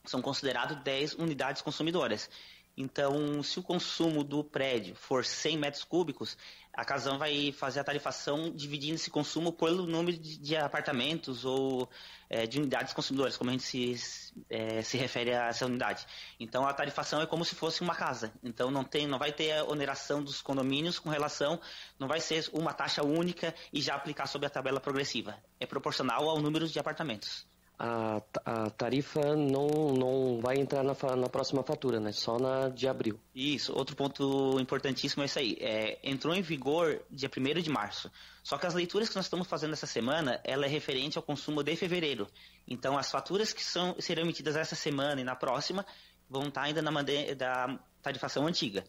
são 0.05 0.21
considerados 0.21 0.77
10 0.83 1.15
unidades 1.15 1.63
consumidoras. 1.63 2.29
Então, 2.77 3.43
se 3.43 3.59
o 3.59 3.63
consumo 3.63 4.25
do 4.25 4.43
prédio 4.43 4.95
for 4.95 5.25
100 5.25 5.59
metros 5.59 5.85
cúbicos, 5.85 6.39
a 6.73 6.87
Casam 6.87 7.19
vai 7.19 7.53
fazer 7.53 7.81
a 7.81 7.85
tarifação 7.85 8.51
dividindo 8.51 8.95
esse 8.95 9.11
consumo 9.11 9.53
pelo 9.53 9.87
número 9.87 10.17
de, 10.17 10.39
de 10.39 10.57
apartamentos 10.57 11.45
ou 11.45 11.87
é, 12.31 12.47
de 12.47 12.59
unidades 12.59 12.95
consumidoras, 12.95 13.37
como 13.37 13.51
a 13.51 13.53
gente 13.53 13.63
se, 13.65 14.33
é, 14.49 14.81
se 14.81 14.97
refere 14.97 15.35
a 15.35 15.49
essa 15.49 15.67
unidade. 15.67 16.07
Então 16.41 16.67
a 16.67 16.73
tarifação 16.73 17.21
é 17.21 17.27
como 17.27 17.45
se 17.45 17.55
fosse 17.55 17.83
uma 17.83 17.95
casa. 17.95 18.33
Então 18.43 18.71
não 18.71 18.85
tem, 18.85 19.07
não 19.07 19.19
vai 19.19 19.33
ter 19.33 19.53
a 19.53 19.65
oneração 19.65 20.23
dos 20.23 20.41
condomínios 20.41 20.99
com 20.99 21.11
relação, 21.11 21.61
não 21.99 22.09
vai 22.09 22.21
ser 22.21 22.49
uma 22.55 22.73
taxa 22.73 23.05
única 23.05 23.55
e 23.71 23.83
já 23.83 23.95
aplicar 23.95 24.27
sobre 24.27 24.47
a 24.47 24.51
tabela 24.51 24.81
progressiva. 24.81 25.37
É 25.61 25.67
proporcional 25.67 26.27
ao 26.27 26.41
número 26.41 26.67
de 26.67 26.79
apartamentos 26.79 27.52
a, 27.85 28.23
a 28.45 28.71
tarifa 28.71 29.35
não, 29.35 29.67
não 29.93 30.41
vai 30.41 30.57
entrar 30.57 30.85
na, 30.85 30.95
na 31.17 31.29
próxima 31.29 31.65
fatura, 31.65 31.99
né? 31.99 32.13
Só 32.13 32.39
na 32.39 32.69
de 32.69 32.87
abril. 32.87 33.19
Isso, 33.35 33.77
outro 33.77 33.97
ponto 33.97 34.57
importantíssimo 34.61 35.25
é 35.25 35.27
isso 35.27 35.41
aí. 35.41 35.57
É, 35.61 35.99
entrou 36.05 36.33
em 36.33 36.43
vigor 36.43 37.03
dia 37.11 37.29
1 37.29 37.61
de 37.61 37.69
março. 37.69 38.09
Só 38.41 38.57
que 38.57 38.67
as 38.67 38.75
leituras 38.75 39.09
que 39.09 39.17
nós 39.17 39.25
estamos 39.25 39.49
fazendo 39.49 39.73
essa 39.73 39.87
semana, 39.87 40.41
ela 40.45 40.65
é 40.65 40.69
referente 40.69 41.19
ao 41.19 41.25
consumo 41.25 41.61
de 41.61 41.75
fevereiro. 41.75 42.29
Então, 42.69 42.97
as 42.97 43.11
faturas 43.11 43.53
que 43.53 43.65
são, 43.65 43.97
serão 43.99 44.23
emitidas 44.23 44.55
essa 44.55 44.77
semana 44.77 45.21
e 45.21 45.25
na 45.25 45.35
próxima 45.35 45.85
vão 46.31 46.45
estar 46.45 46.63
ainda 46.63 46.81
na 46.81 46.93
da 47.37 47.81
tarifação 48.01 48.47
antiga 48.47 48.85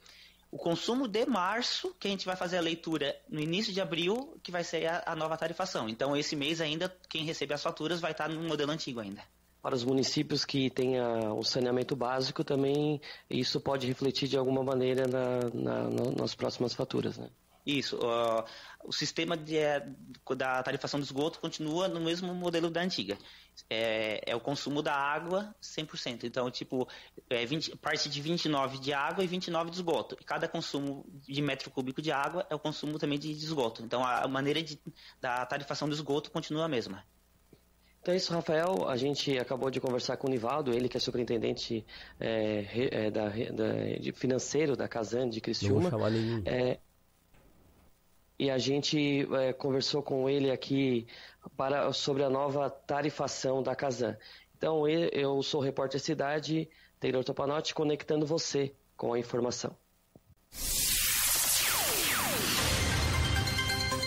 o 0.53 0.57
consumo 0.57 1.07
de 1.07 1.25
março, 1.25 1.95
que 1.99 2.07
a 2.07 2.11
gente 2.11 2.27
vai 2.27 2.35
fazer 2.35 2.57
a 2.57 2.61
leitura 2.61 3.19
no 3.27 3.39
início 3.39 3.73
de 3.73 3.81
abril, 3.81 4.37
que 4.43 4.51
vai 4.51 4.63
ser 4.63 4.85
a, 4.85 5.01
a 5.07 5.15
nova 5.15 5.35
tarifação. 5.35 5.89
Então, 5.89 6.15
esse 6.15 6.35
mês 6.35 6.61
ainda, 6.61 6.95
quem 7.09 7.25
recebe 7.25 7.55
as 7.55 7.63
faturas 7.63 7.99
vai 7.99 8.11
estar 8.11 8.29
no 8.29 8.43
modelo 8.43 8.71
antigo 8.71 8.99
ainda. 8.99 9.23
Para 9.63 9.73
os 9.73 9.83
municípios 9.83 10.45
que 10.45 10.69
têm 10.69 11.01
o 11.01 11.41
saneamento 11.41 11.95
básico, 11.95 12.43
também 12.43 13.01
isso 13.27 13.59
pode 13.59 13.87
refletir 13.87 14.27
de 14.27 14.37
alguma 14.37 14.61
maneira 14.61 15.07
na, 15.07 15.39
na, 15.51 16.11
nas 16.19 16.35
próximas 16.35 16.75
faturas, 16.75 17.17
né? 17.17 17.29
Isso. 17.65 17.97
Uh, 17.97 18.43
o 18.83 18.91
sistema 18.91 19.35
de, 19.37 19.57
eh, 19.57 19.85
da 20.35 20.61
tarifação 20.61 20.99
do 20.99 21.03
esgoto 21.03 21.39
continua 21.39 21.87
no 21.87 21.99
mesmo 21.99 22.33
modelo 22.33 22.69
da 22.69 22.81
antiga. 22.81 23.17
É, 23.69 24.21
é 24.31 24.35
o 24.35 24.39
consumo 24.39 24.81
da 24.81 24.93
água 24.93 25.53
100%. 25.61 26.23
Então, 26.23 26.49
tipo, 26.49 26.87
é 27.29 27.45
20, 27.45 27.77
parte 27.77 28.09
de 28.09 28.21
29 28.21 28.79
de 28.79 28.93
água 28.93 29.23
e 29.23 29.27
29 29.27 29.69
de 29.69 29.77
esgoto. 29.77 30.17
E 30.19 30.23
cada 30.23 30.47
consumo 30.47 31.05
de 31.27 31.41
metro 31.41 31.69
cúbico 31.69 32.01
de 32.01 32.11
água 32.11 32.45
é 32.49 32.55
o 32.55 32.59
consumo 32.59 32.97
também 32.97 33.19
de, 33.19 33.33
de 33.33 33.45
esgoto. 33.45 33.83
Então, 33.83 34.03
a, 34.03 34.21
a 34.21 34.27
maneira 34.27 34.61
de, 34.61 34.79
da 35.21 35.45
tarifação 35.45 35.87
do 35.87 35.93
esgoto 35.93 36.31
continua 36.31 36.65
a 36.65 36.67
mesma. 36.67 37.03
Então 38.03 38.13
é 38.13 38.17
isso, 38.17 38.33
Rafael. 38.33 38.89
A 38.89 38.97
gente 38.97 39.37
acabou 39.39 39.71
de 39.71 39.79
conversar 39.79 40.17
com 40.17 40.27
o 40.27 40.29
Nivaldo, 40.29 40.73
ele 40.73 40.89
que 40.89 40.97
é 40.97 40.99
superintendente 40.99 41.85
é, 42.19 43.05
é, 43.05 43.11
da, 43.11 43.29
da, 43.29 44.13
financeiro 44.13 44.75
da 44.75 44.89
Casan 44.89 45.29
de 45.29 45.39
Criciúma. 45.39 45.83
Não 45.83 45.89
vou 45.89 45.91
chamar 45.91 46.11
nenhum. 46.11 46.43
É, 46.45 46.79
e 48.43 48.51
a 48.51 48.57
gente 48.57 49.25
é, 49.35 49.53
conversou 49.53 50.03
com 50.03 50.29
ele 50.29 50.51
aqui 50.51 51.07
para, 51.55 51.93
sobre 51.93 52.23
a 52.25 52.29
nova 52.29 52.69
tarifação 52.69 53.63
da 53.63 53.73
Casan. 53.73 54.17
Então, 54.57 54.85
eu 54.85 55.41
sou 55.41 55.61
o 55.61 55.63
repórter 55.63 55.99
Cidade, 55.99 56.69
Taylor 56.99 57.23
Topanotti, 57.23 57.73
conectando 57.73 58.25
você 58.25 58.73
com 58.97 59.13
a 59.13 59.19
informação. 59.19 59.73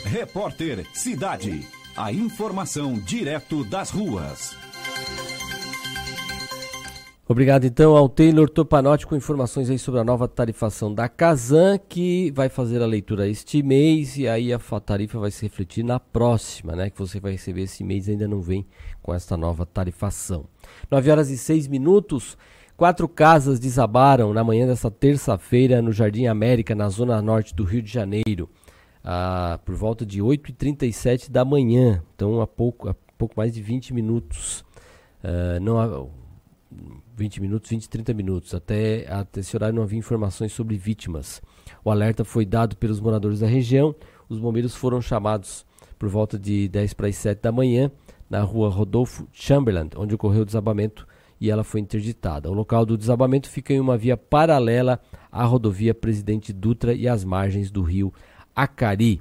Repórter 0.05 0.87
Cidade. 0.95 1.67
A 1.97 2.13
informação 2.13 2.99
direto 2.99 3.65
das 3.65 3.89
ruas. 3.89 4.66
Obrigado 7.29 7.65
então 7.65 7.97
ao 7.97 8.09
Taylor 8.09 8.49
Topanotti 8.49 9.05
com 9.05 9.17
informações 9.17 9.69
aí 9.69 9.81
sobre 9.81 9.99
a 9.99 10.05
nova 10.05 10.29
tarifação 10.29 10.95
da 10.95 11.09
Casan, 11.09 11.77
que 11.77 12.31
vai 12.31 12.49
fazer 12.49 12.81
a 12.81 12.87
leitura 12.87 13.29
este 13.29 13.65
mês 13.65 14.17
e 14.17 14.29
aí 14.29 14.53
a 14.53 14.61
tarifa 14.61 15.19
vai 15.19 15.33
se 15.33 15.43
refletir 15.43 15.83
na 15.83 15.99
próxima, 15.99 16.77
né? 16.77 16.89
Que 16.89 16.97
você 17.01 17.19
vai 17.19 17.33
receber 17.33 17.63
esse 17.63 17.83
mês 17.83 18.09
ainda 18.09 18.29
não 18.29 18.41
vem 18.41 18.65
com 19.03 19.13
esta 19.13 19.37
nova 19.37 19.67
tarifação. 19.67 20.45
9 20.89 21.11
horas 21.11 21.29
e 21.29 21.37
6 21.37 21.67
minutos. 21.67 22.39
Quatro 22.77 23.09
casas 23.09 23.59
desabaram 23.59 24.33
na 24.33 24.45
manhã 24.45 24.65
desta 24.65 24.89
terça-feira 24.89 25.83
no 25.83 25.91
Jardim 25.91 26.27
América, 26.27 26.77
na 26.77 26.89
zona 26.89 27.21
norte 27.21 27.53
do 27.57 27.65
Rio 27.65 27.83
de 27.83 27.93
Janeiro, 27.93 28.49
ah, 29.03 29.59
por 29.65 29.75
volta 29.75 30.07
de 30.07 30.23
8h37 30.23 31.29
da 31.29 31.45
manhã. 31.45 32.05
Então, 32.15 32.41
há 32.41 32.47
pouco, 32.47 32.89
há 32.89 32.95
pouco 33.19 33.35
mais 33.37 33.53
de 33.53 33.61
20 33.61 33.93
minutos. 33.93 34.65
Uh, 35.25 35.59
não, 35.61 36.11
20 37.17 37.41
minutos, 37.41 37.71
20, 37.71 37.89
30 37.89 38.15
minutos. 38.15 38.55
Até, 38.55 39.07
até 39.11 39.41
esse 39.41 39.57
horário 39.57 39.75
não 39.75 39.83
havia 39.83 39.99
informações 39.99 40.53
sobre 40.53 40.77
vítimas. 40.77 41.41
O 41.85 41.91
alerta 41.91 42.25
foi 42.25 42.45
dado 42.45 42.77
pelos 42.77 43.01
moradores 43.01 43.41
da 43.41 43.47
região. 43.47 43.95
Os 44.29 44.39
bombeiros 44.39 44.75
foram 44.75 45.01
chamados 45.01 45.65
por 45.99 46.09
volta 46.09 46.39
de 46.39 46.69
10 46.69 46.95
para 46.95 47.09
as 47.09 47.17
7 47.17 47.41
da 47.41 47.53
manhã 47.53 47.91
na 48.29 48.41
rua 48.43 48.69
Rodolfo 48.69 49.27
Chamberlain, 49.33 49.89
onde 49.97 50.15
ocorreu 50.15 50.43
o 50.43 50.47
desabamento 50.47 51.07
e 51.41 51.51
ela 51.51 51.63
foi 51.63 51.81
interditada. 51.81 52.51
O 52.51 52.55
local 52.55 52.85
do 52.85 52.97
desabamento 52.97 53.49
fica 53.49 53.73
em 53.73 53.81
uma 53.81 53.97
via 53.97 54.17
paralela 54.17 55.01
à 55.31 55.45
rodovia 55.45 55.95
Presidente 55.95 56.53
Dutra 56.53 56.95
e 56.95 57.07
às 57.07 57.25
margens 57.25 57.71
do 57.71 57.83
rio 57.83 58.13
Acari. 58.55 59.21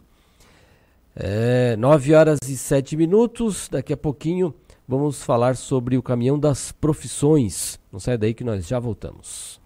É, 1.15 1.75
9 1.77 2.13
horas 2.13 2.39
e 2.47 2.57
7 2.57 2.97
minutos. 2.97 3.69
Daqui 3.69 3.93
a 3.93 3.97
pouquinho 3.97 4.53
vamos 4.87 5.23
falar 5.23 5.55
sobre 5.55 5.97
o 5.97 6.03
caminhão 6.03 6.39
das 6.39 6.71
profissões. 6.71 7.79
Não 7.91 7.99
sai 7.99 8.17
daí 8.17 8.33
que 8.33 8.43
nós 8.43 8.67
já 8.67 8.79
voltamos. 8.79 9.59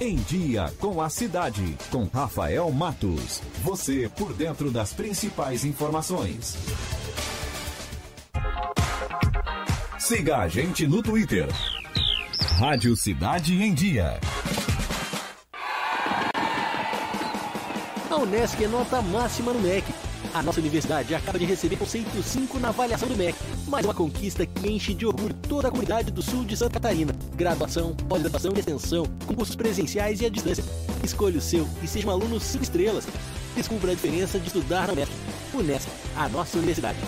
Em 0.00 0.16
Dia 0.16 0.72
com 0.80 1.00
a 1.00 1.08
Cidade, 1.08 1.76
com 1.90 2.04
Rafael 2.04 2.70
Matos. 2.72 3.40
Você 3.62 4.10
por 4.16 4.32
dentro 4.32 4.70
das 4.70 4.92
principais 4.92 5.64
informações. 5.64 6.56
Siga 9.98 10.38
a 10.38 10.48
gente 10.48 10.86
no 10.86 11.02
Twitter. 11.02 11.48
Rádio 12.58 12.96
Cidade 12.96 13.54
em 13.54 13.72
Dia. 13.72 14.20
A 18.14 18.16
Unesc 18.18 18.62
é 18.62 18.68
nota 18.68 19.02
máxima 19.02 19.52
no 19.52 19.58
MEC 19.58 19.92
a 20.32 20.42
nossa 20.42 20.60
universidade 20.60 21.14
acaba 21.14 21.38
de 21.38 21.44
receber 21.44 21.76
conceito 21.76 22.22
5 22.22 22.58
na 22.58 22.68
avaliação 22.70 23.08
do 23.08 23.16
MEC. 23.16 23.36
Mais 23.68 23.84
uma 23.84 23.94
conquista 23.94 24.46
que 24.46 24.68
enche 24.68 24.94
de 24.94 25.06
orgulho 25.06 25.34
toda 25.48 25.68
a 25.68 25.70
comunidade 25.70 26.10
do 26.10 26.22
sul 26.22 26.44
de 26.44 26.56
Santa 26.56 26.74
Catarina. 26.74 27.14
Graduação, 27.36 27.94
pós-graduação 28.08 28.52
e 28.54 28.58
extensão, 28.58 29.04
concursos 29.26 29.54
presenciais 29.54 30.20
e 30.20 30.26
à 30.26 30.28
distância. 30.28 30.64
Escolha 31.02 31.38
o 31.38 31.40
seu 31.40 31.68
e 31.82 31.86
seja 31.86 32.08
um 32.08 32.10
aluno 32.10 32.40
5 32.40 32.64
estrelas. 32.64 33.06
Descubra 33.54 33.92
a 33.92 33.94
diferença 33.94 34.38
de 34.38 34.46
estudar 34.46 34.86
na 34.86 34.92
Unesp. 34.94 35.12
Unesp, 35.52 35.88
a 36.16 36.28
nossa 36.28 36.56
universidade. 36.56 36.98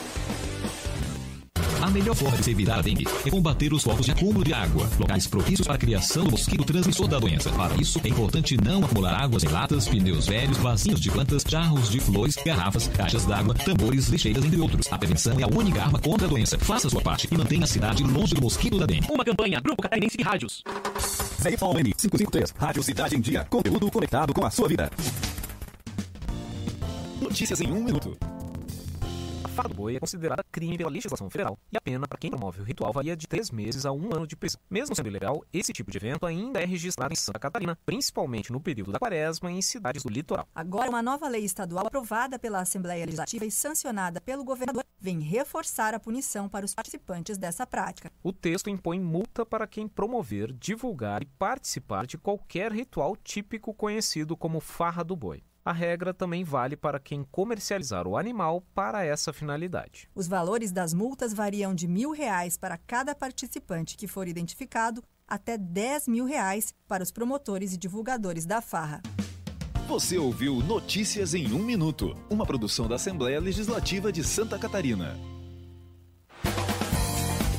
A 1.81 1.91
melhor 1.91 2.15
forma 2.15 2.37
de 2.37 2.45
se 2.45 2.51
evitar 2.51 2.79
a 2.79 2.83
dengue 2.83 3.07
é 3.25 3.31
combater 3.31 3.73
os 3.73 3.83
focos 3.83 4.07
de 4.07 4.13
acúmulo 4.13 4.43
de 4.43 4.53
água, 4.53 4.89
locais 4.99 5.27
propícios 5.27 5.67
para 5.67 5.77
a 5.77 5.79
criação 5.79 6.25
do 6.25 6.31
mosquito 6.33 6.65
transmissor 6.65 7.07
da 7.07 7.19
doença. 7.19 7.51
Para 7.51 7.75
isso, 7.77 8.01
é 8.03 8.09
importante 8.09 8.57
não 8.57 8.83
acumular 8.83 9.15
águas 9.15 9.45
em 9.45 9.49
latas, 9.49 9.87
pneus 9.87 10.27
velhos, 10.27 10.57
vasinhos 10.59 11.01
de 11.01 11.11
plantas, 11.11 11.45
jarros 11.47 11.91
de 11.91 12.01
flores, 12.01 12.37
garrafas, 12.45 12.89
caixas 12.89 13.27
d'água, 13.27 13.55
tambores, 13.55 14.09
lixeiras, 14.09 14.45
entre 14.45 14.61
outros. 14.61 14.91
A 14.91 14.99
prevenção 14.99 15.39
é 15.39 15.43
a 15.43 15.49
única 15.49 15.83
arma 15.83 15.99
contra 15.99 16.27
a 16.27 16.31
doença. 16.31 16.59
Faça 16.59 16.87
a 16.89 16.91
sua 16.91 17.03
parte 17.03 17.29
e 17.31 17.37
mantenha 17.37 17.65
a 17.65 17.69
cidade 17.69 18.03
longe 18.03 18.35
do 18.35 18.41
mosquito 18.41 18.79
da 18.79 18.87
dengue. 18.87 19.07
Uma 19.11 19.25
campanha 19.25 19.61
Grupo 19.61 19.83
Catarinense 19.83 20.17
de 20.17 20.25
Rádios. 20.25 20.65
ZYN 21.43 21.93
553, 21.93 22.55
Rádio 22.59 22.83
Cidade 22.83 23.17
em 23.17 23.21
Dia. 23.21 23.45
Conteúdo 23.45 23.91
conectado 23.91 24.33
com 24.33 24.45
a 24.45 24.51
sua 24.51 24.69
vida. 24.69 24.91
Notícias 27.21 27.61
em 27.61 27.71
um 27.71 27.85
minuto 27.85 28.17
farra 29.57 29.70
do 29.70 29.75
boi 29.75 29.97
é 29.97 30.01
considerada 30.01 30.44
crime 30.52 30.76
pela 30.76 30.91
legislação 30.91 31.31
federal 31.31 31.59
e 31.73 31.76
a 31.78 31.81
pena 31.81 32.07
para 32.07 32.18
quem 32.18 32.31
promove 32.31 32.60
o 32.60 32.65
ritual 32.65 32.93
varia 32.93 33.17
de 33.17 33.26
três 33.26 33.51
meses 33.51 33.86
a 33.86 33.93
um 33.93 34.15
ano 34.15 34.26
de 34.26 34.36
prisão. 34.36 34.60
Mesmo 34.68 34.94
sendo 34.94 35.09
ilegal, 35.09 35.43
esse 35.51 35.73
tipo 35.73 35.91
de 35.91 35.97
evento 35.97 36.26
ainda 36.26 36.60
é 36.60 36.67
registrado 36.67 37.12
em 37.12 37.17
Santa 37.17 37.39
Catarina, 37.39 37.78
principalmente 37.86 38.52
no 38.52 38.60
período 38.60 38.93
da 38.93 38.99
quaresma 38.99 39.51
e 39.51 39.57
em 39.57 39.62
cidades 39.62 40.02
do 40.02 40.10
litoral. 40.10 40.47
Agora, 40.55 40.91
uma 40.91 41.02
nova 41.02 41.26
lei 41.26 41.44
estadual 41.44 41.86
aprovada 41.86 42.39
pela 42.39 42.60
Assembleia 42.60 43.07
Legislativa 43.07 43.47
e 43.47 43.51
sancionada 43.51 44.20
pelo 44.20 44.44
governador 44.44 44.85
vem 44.99 45.20
reforçar 45.20 45.94
a 45.94 46.01
punição 46.01 46.49
para 46.49 46.67
os 46.67 46.75
participantes 46.75 47.39
dessa 47.39 47.67
prática. 47.67 48.10
O 48.23 48.33
texto 48.33 48.68
impõe 48.68 49.01
multa 49.01 49.47
para 49.47 49.67
quem 49.67 49.89
promover, 49.89 50.52
divulgar 50.52 51.23
e 51.23 51.26
participar 51.26 52.07
de 52.07 52.18
qualquer 52.18 52.73
ritual 52.73 53.17
típico 53.17 53.73
conhecido 53.73 54.36
como 54.36 54.60
farra 54.60 55.02
do 55.02 55.17
boi. 55.17 55.43
A 55.67 55.73
regra 55.73 56.15
também 56.15 56.45
vale 56.45 56.77
para 56.77 57.01
quem 57.01 57.25
comercializar 57.25 58.07
o 58.07 58.17
animal 58.17 58.62
para 58.73 59.05
essa 59.05 59.33
finalidade. 59.33 60.09
Os 60.15 60.28
valores 60.28 60.70
das 60.70 60.95
multas 60.95 61.35
variam 61.35 61.75
de 61.75 61.89
mil 61.89 62.12
reais 62.12 62.57
para 62.57 62.78
cada 62.78 63.17
participante 63.17 63.97
que 63.97 64.07
for 64.07 64.28
identificado 64.28 65.03
até 65.27 65.59
10 65.59 66.07
mil 66.07 66.25
reais 66.25 66.73
para 66.86 67.03
os 67.03 67.11
promotores 67.11 67.73
e 67.73 67.77
divulgadores 67.77 68.47
da 68.47 68.61
farra. 68.61 69.03
Você 69.89 70.17
ouviu 70.17 70.62
Notícias 70.62 71.35
em 71.35 71.53
um 71.53 71.65
Minuto, 71.65 72.17
uma 72.31 72.47
produção 72.47 72.86
da 72.86 72.95
Assembleia 72.95 73.41
Legislativa 73.41 74.12
de 74.12 74.23
Santa 74.23 74.57
Catarina. 74.57 75.35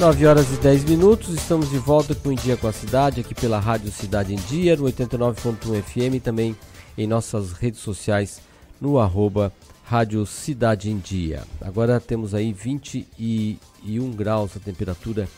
9 0.00 0.26
horas 0.26 0.50
e 0.50 0.56
10 0.56 0.84
minutos, 0.84 1.28
estamos 1.28 1.68
de 1.68 1.76
volta 1.76 2.14
com 2.14 2.30
o 2.30 2.34
Dia 2.34 2.56
com 2.56 2.66
a 2.66 2.72
Cidade, 2.72 3.20
aqui 3.20 3.34
pela 3.34 3.60
Rádio 3.60 3.92
Cidade 3.92 4.32
em 4.32 4.38
Dia, 4.38 4.74
no 4.74 4.84
89.1 4.84 5.82
FM 5.82 6.14
e 6.14 6.20
também 6.20 6.56
em 6.96 7.06
nossas 7.06 7.52
redes 7.52 7.80
sociais, 7.80 8.40
no 8.80 8.98
arroba 8.98 9.52
Rádio 9.84 10.24
Cidade 10.24 10.90
em 10.90 10.96
Dia. 10.96 11.42
Agora 11.60 12.00
temos 12.00 12.34
aí 12.34 12.50
21 12.50 14.10
graus 14.12 14.56
a 14.56 14.58
temperatura 14.58 15.28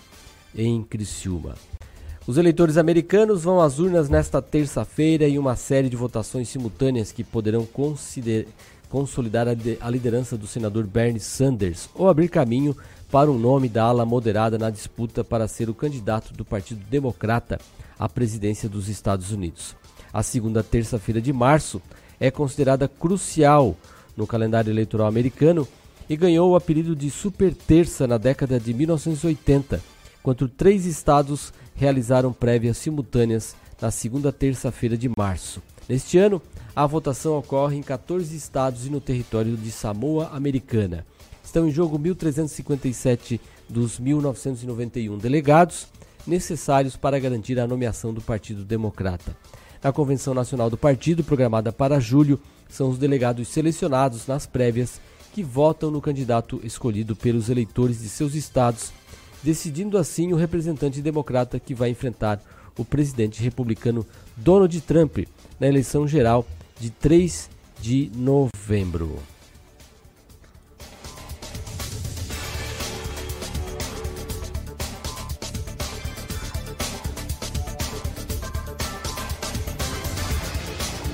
em 0.55 0.81
Criciúma. 0.85 1.57
Os 2.25 2.39
eleitores 2.39 2.77
americanos 2.77 3.43
vão 3.43 3.61
às 3.61 3.81
urnas 3.81 4.09
nesta 4.09 4.41
terça-feira 4.41 5.29
em 5.29 5.39
uma 5.39 5.57
série 5.57 5.89
de 5.89 5.97
votações 5.97 6.49
simultâneas 6.49 7.11
que 7.11 7.25
poderão 7.25 7.67
consolidar 8.89 9.49
a 9.49 9.91
liderança 9.91 10.39
do 10.39 10.47
senador 10.47 10.87
Bernie 10.87 11.19
Sanders 11.19 11.91
ou 11.97 12.09
abrir 12.09 12.29
caminho 12.29 12.77
para 13.13 13.31
o 13.31 13.39
nome 13.39 13.69
da 13.69 13.85
ala 13.85 14.07
moderada 14.07 14.57
na 14.57 14.71
disputa 14.71 15.23
para 15.23 15.47
ser 15.47 15.69
o 15.69 15.75
candidato 15.75 16.33
do 16.33 16.47
Partido 16.47 16.83
Democrata 16.89 17.61
à 17.99 18.09
presidência 18.09 18.71
dos 18.71 18.89
Estados 18.89 19.31
Unidos. 19.31 19.77
A 20.11 20.23
segunda 20.23 20.63
terça-feira 20.63 21.21
de 21.21 21.31
março 21.31 21.83
é 22.19 22.31
considerada 22.31 22.89
crucial 22.89 23.77
no 24.17 24.27
calendário 24.27 24.73
eleitoral 24.73 25.07
americano 25.07 25.69
e 26.09 26.17
ganhou 26.17 26.53
o 26.53 26.57
apelido 26.57 26.97
de 26.97 27.11
Super 27.11 27.55
Terça 27.55 28.07
na 28.07 28.17
década 28.17 28.59
de 28.59 28.73
1980, 28.73 29.79
quando 30.23 30.49
três 30.49 30.87
estados 30.87 31.53
realizaram 31.75 32.33
prévias 32.33 32.79
simultâneas 32.79 33.55
na 33.79 33.91
segunda 33.91 34.33
terça-feira 34.33 34.97
de 34.97 35.11
março. 35.15 35.61
Neste 35.87 36.17
ano, 36.17 36.41
a 36.75 36.87
votação 36.87 37.37
ocorre 37.37 37.77
em 37.77 37.83
14 37.83 38.35
estados 38.35 38.87
e 38.87 38.91
no 38.91 39.03
território 39.03 39.55
de 39.55 39.71
Samoa 39.71 40.31
Americana. 40.33 41.05
Estão 41.53 41.69
em 41.69 41.71
jogo 41.71 41.99
1.357 41.99 43.39
dos 43.69 44.01
1.991 44.01 45.19
delegados 45.19 45.87
necessários 46.27 46.97
para 46.97 47.19
garantir 47.19 47.61
a 47.61 47.67
nomeação 47.67 48.15
do 48.15 48.23
Partido 48.23 48.65
Democrata. 48.65 49.37
Na 49.85 49.93
Convenção 49.93 50.33
Nacional 50.33 50.71
do 50.71 50.79
Partido, 50.79 51.23
programada 51.23 51.71
para 51.71 52.01
julho, 52.01 52.41
são 52.71 52.89
os 52.89 52.97
delegados 52.97 53.49
selecionados 53.49 54.27
nas 54.27 54.47
prévias 54.47 54.99
que 55.35 55.43
votam 55.43 55.91
no 55.91 56.01
candidato 56.01 56.59
escolhido 56.65 57.15
pelos 57.15 57.51
eleitores 57.51 58.01
de 58.01 58.09
seus 58.09 58.35
estados, 58.35 58.91
decidindo 59.43 59.99
assim 59.99 60.33
o 60.33 60.37
representante 60.37 61.03
democrata 61.03 61.61
que 61.61 61.75
vai 61.75 61.91
enfrentar 61.91 62.41
o 62.79 62.83
presidente 62.83 63.43
republicano 63.43 64.07
Donald 64.39 64.81
Trump 64.81 65.19
na 65.61 65.69
eleição 65.69 66.09
geral 66.09 66.47
de 66.81 66.89
3 66.89 67.51
de 67.79 68.11
novembro. 68.17 69.32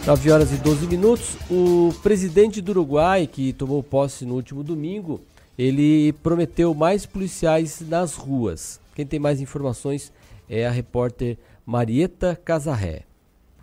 9 0.09 0.31
horas 0.31 0.51
e 0.51 0.57
12 0.57 0.87
minutos. 0.87 1.37
O 1.51 1.93
presidente 2.03 2.62
do 2.62 2.70
Uruguai, 2.70 3.27
que 3.27 3.53
tomou 3.53 3.83
posse 3.83 4.25
no 4.25 4.37
último 4.37 4.65
domingo, 4.65 5.20
ele 5.59 6.15
prometeu 6.23 6.73
mais 6.73 7.05
policiais 7.05 7.83
nas 7.87 8.15
ruas. 8.15 8.81
Quem 8.95 9.05
tem 9.05 9.20
mais 9.20 9.39
informações 9.39 10.11
é 10.49 10.67
a 10.67 10.70
repórter 10.70 11.37
Marieta 11.67 12.41
Casarré. 12.43 13.08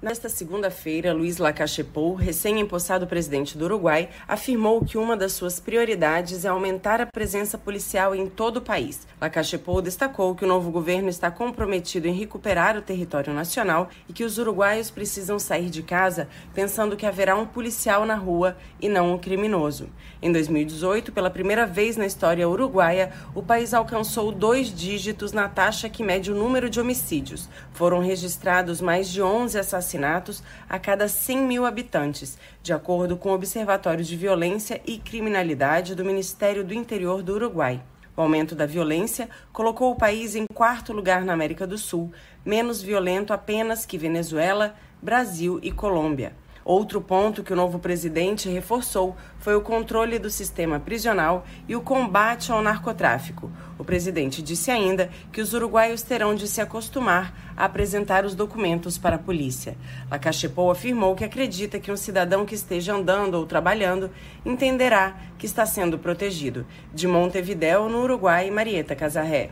Nesta 0.01 0.27
segunda-feira, 0.27 1.13
Luiz 1.13 1.37
Lacachepou, 1.37 2.15
recém-empossado 2.15 3.07
presidente 3.07 3.57
do 3.57 3.63
Uruguai, 3.63 4.09
afirmou 4.27 4.83
que 4.83 4.97
uma 4.97 5.15
das 5.15 5.31
suas 5.31 5.57
prioridades 5.57 6.43
é 6.43 6.49
aumentar 6.49 6.99
a 6.99 7.05
presença 7.05 7.57
policial 7.57 8.13
em 8.13 8.27
todo 8.27 8.57
o 8.57 8.61
país. 8.61 9.07
Lacachepou 9.21 9.81
destacou 9.81 10.35
que 10.35 10.43
o 10.43 10.47
novo 10.47 10.69
governo 10.69 11.07
está 11.07 11.31
comprometido 11.31 12.09
em 12.09 12.13
recuperar 12.13 12.77
o 12.77 12.81
território 12.81 13.33
nacional 13.33 13.89
e 14.07 14.11
que 14.11 14.25
os 14.25 14.37
uruguaios 14.37 14.91
precisam 14.91 15.39
sair 15.39 15.69
de 15.69 15.81
casa 15.81 16.27
pensando 16.53 16.97
que 16.97 17.05
haverá 17.05 17.37
um 17.37 17.45
policial 17.45 18.05
na 18.05 18.15
rua 18.15 18.57
e 18.81 18.89
não 18.89 19.13
um 19.13 19.17
criminoso. 19.17 19.89
Em 20.21 20.31
2018, 20.31 21.11
pela 21.11 21.29
primeira 21.29 21.65
vez 21.65 21.97
na 21.97 22.05
história 22.05 22.47
uruguaia, 22.47 23.11
o 23.33 23.43
país 23.43 23.73
alcançou 23.73 24.31
dois 24.31 24.73
dígitos 24.73 25.33
na 25.33 25.49
taxa 25.49 25.89
que 25.89 26.03
mede 26.03 26.31
o 26.31 26.35
número 26.35 26.69
de 26.69 26.79
homicídios. 26.79 27.49
Foram 27.73 27.99
registrados 27.99 28.79
mais 28.79 29.09
de 29.09 29.21
11 29.21 29.57
assassinatos 29.59 30.41
a 30.69 30.79
cada 30.79 31.07
100 31.07 31.37
mil 31.39 31.65
habitantes, 31.65 32.37
de 32.63 32.71
acordo 32.71 33.17
com 33.17 33.29
o 33.29 33.33
Observatório 33.33 34.03
de 34.03 34.15
Violência 34.15 34.81
e 34.85 34.97
Criminalidade 34.97 35.95
do 35.95 36.05
Ministério 36.05 36.63
do 36.63 36.73
Interior 36.73 37.21
do 37.21 37.33
Uruguai. 37.33 37.81
O 38.17 38.21
aumento 38.21 38.55
da 38.55 38.65
violência 38.65 39.29
colocou 39.51 39.91
o 39.91 39.97
país 39.97 40.35
em 40.35 40.45
quarto 40.47 40.93
lugar 40.93 41.25
na 41.25 41.33
América 41.33 41.67
do 41.67 41.77
Sul, 41.77 42.13
menos 42.45 42.81
violento 42.81 43.33
apenas 43.33 43.85
que 43.85 43.97
Venezuela, 43.97 44.73
Brasil 45.01 45.59
e 45.61 45.69
Colômbia. 45.69 46.33
Outro 46.65 46.99
ponto 46.99 47.43
que 47.43 47.53
o 47.53 47.55
novo 47.55 47.77
presidente 47.77 48.49
reforçou 48.49 49.15
foi 49.37 49.55
o 49.55 49.61
controle 49.61 50.17
do 50.17 50.31
sistema 50.31 50.79
prisional 50.79 51.45
e 51.67 51.75
o 51.75 51.81
combate 51.81 52.51
ao 52.51 52.59
narcotráfico. 52.59 53.51
O 53.77 53.83
presidente 53.83 54.41
disse 54.41 54.71
ainda 54.71 55.11
que 55.31 55.41
os 55.41 55.53
uruguaios 55.53 56.01
terão 56.01 56.33
de 56.33 56.47
se 56.47 56.59
acostumar 56.59 57.53
a 57.55 57.65
apresentar 57.65 58.25
os 58.25 58.33
documentos 58.33 58.97
para 58.97 59.17
a 59.17 59.19
polícia. 59.19 59.77
Lacachepou 60.09 60.71
afirmou 60.71 61.13
que 61.13 61.23
acredita 61.23 61.79
que 61.79 61.91
um 61.91 61.97
cidadão 61.97 62.47
que 62.47 62.55
esteja 62.55 62.95
andando 62.95 63.35
ou 63.35 63.45
trabalhando 63.45 64.09
entenderá 64.43 65.15
que 65.37 65.45
está 65.45 65.67
sendo 65.67 65.99
protegido. 65.99 66.65
De 66.91 67.07
Montevidéu, 67.07 67.87
no 67.87 68.01
Uruguai, 68.01 68.49
Marieta 68.49 68.95
Casarré. 68.95 69.51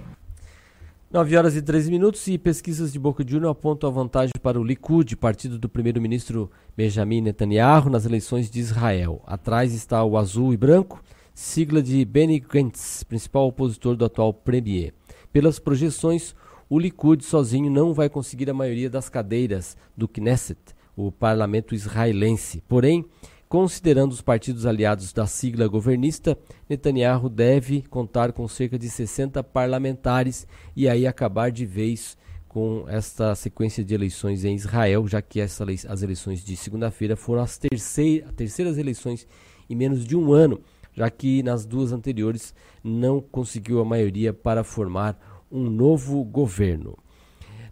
9 1.13 1.37
horas 1.37 1.55
e 1.55 1.61
13 1.61 1.91
minutos 1.91 2.25
e 2.27 2.39
pesquisas 2.39 2.91
de 2.91 2.97
Boca 2.97 3.23
Uno 3.35 3.47
apontam 3.47 3.87
a 3.87 3.93
vantagem 3.93 4.33
para 4.41 4.59
o 4.59 4.63
Likud, 4.63 5.15
partido 5.15 5.59
do 5.59 5.69
primeiro-ministro 5.69 6.49
Benjamin 6.75 7.21
Netanyahu, 7.21 7.87
nas 7.87 8.03
eleições 8.03 8.49
de 8.49 8.59
Israel. 8.59 9.21
Atrás 9.27 9.75
está 9.75 10.03
o 10.03 10.17
azul 10.17 10.51
e 10.55 10.57
branco, 10.57 11.03
sigla 11.31 11.83
de 11.83 12.03
Benny 12.03 12.39
Gantz, 12.39 13.03
principal 13.03 13.45
opositor 13.45 13.95
do 13.95 14.05
atual 14.05 14.33
premier. 14.33 14.91
Pelas 15.31 15.59
projeções, 15.59 16.33
o 16.67 16.79
Likud 16.79 17.23
sozinho 17.23 17.69
não 17.69 17.93
vai 17.93 18.09
conseguir 18.09 18.49
a 18.49 18.53
maioria 18.55 18.89
das 18.89 19.07
cadeiras 19.07 19.77
do 19.95 20.07
Knesset, 20.07 20.57
o 20.97 21.11
parlamento 21.11 21.75
israelense. 21.75 22.63
Porém, 22.67 23.05
Considerando 23.53 24.11
os 24.13 24.19
partidos 24.19 24.65
aliados 24.65 25.13
da 25.13 25.27
sigla 25.27 25.67
governista, 25.67 26.35
Netanyahu 26.67 27.29
deve 27.29 27.83
contar 27.83 28.33
com 28.33 28.47
cerca 28.47 28.79
de 28.79 28.89
60 28.89 29.43
parlamentares 29.43 30.47
e 30.75 30.89
aí 30.89 31.05
acabar 31.05 31.51
de 31.51 31.63
vez 31.63 32.17
com 32.47 32.85
esta 32.87 33.35
sequência 33.35 33.83
de 33.83 33.93
eleições 33.93 34.43
em 34.43 34.55
Israel, 34.55 35.07
já 35.07 35.21
que 35.21 35.39
essa, 35.39 35.63
as 35.87 36.01
eleições 36.01 36.43
de 36.43 36.57
segunda-feira 36.57 37.15
foram 37.15 37.43
as 37.43 37.55
terceira, 37.59 38.33
terceiras 38.35 38.79
eleições 38.79 39.27
em 39.69 39.75
menos 39.75 40.03
de 40.03 40.17
um 40.17 40.33
ano, 40.33 40.59
já 40.91 41.07
que 41.11 41.43
nas 41.43 41.63
duas 41.63 41.91
anteriores 41.91 42.55
não 42.83 43.21
conseguiu 43.21 43.79
a 43.79 43.85
maioria 43.85 44.33
para 44.33 44.63
formar 44.63 45.45
um 45.51 45.69
novo 45.69 46.23
governo. 46.23 46.97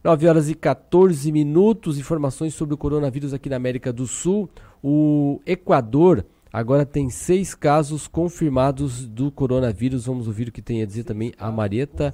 9 0.03 0.27
horas 0.27 0.49
e 0.49 0.55
14 0.55 1.31
minutos, 1.31 1.99
informações 1.99 2.55
sobre 2.55 2.73
o 2.73 2.77
coronavírus 2.77 3.35
aqui 3.35 3.47
na 3.47 3.55
América 3.55 3.93
do 3.93 4.07
Sul. 4.07 4.49
O 4.83 5.39
Equador 5.45 6.25
agora 6.51 6.85
tem 6.85 7.09
seis 7.09 7.53
casos 7.53 8.07
confirmados 8.07 9.05
do 9.05 9.31
coronavírus. 9.31 10.05
Vamos 10.05 10.27
ouvir 10.27 10.47
o 10.47 10.51
que 10.51 10.61
tem 10.61 10.81
a 10.81 10.85
dizer 10.85 11.03
também 11.03 11.33
a 11.37 11.51
Marieta 11.51 12.13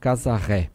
Casarré. 0.00 0.70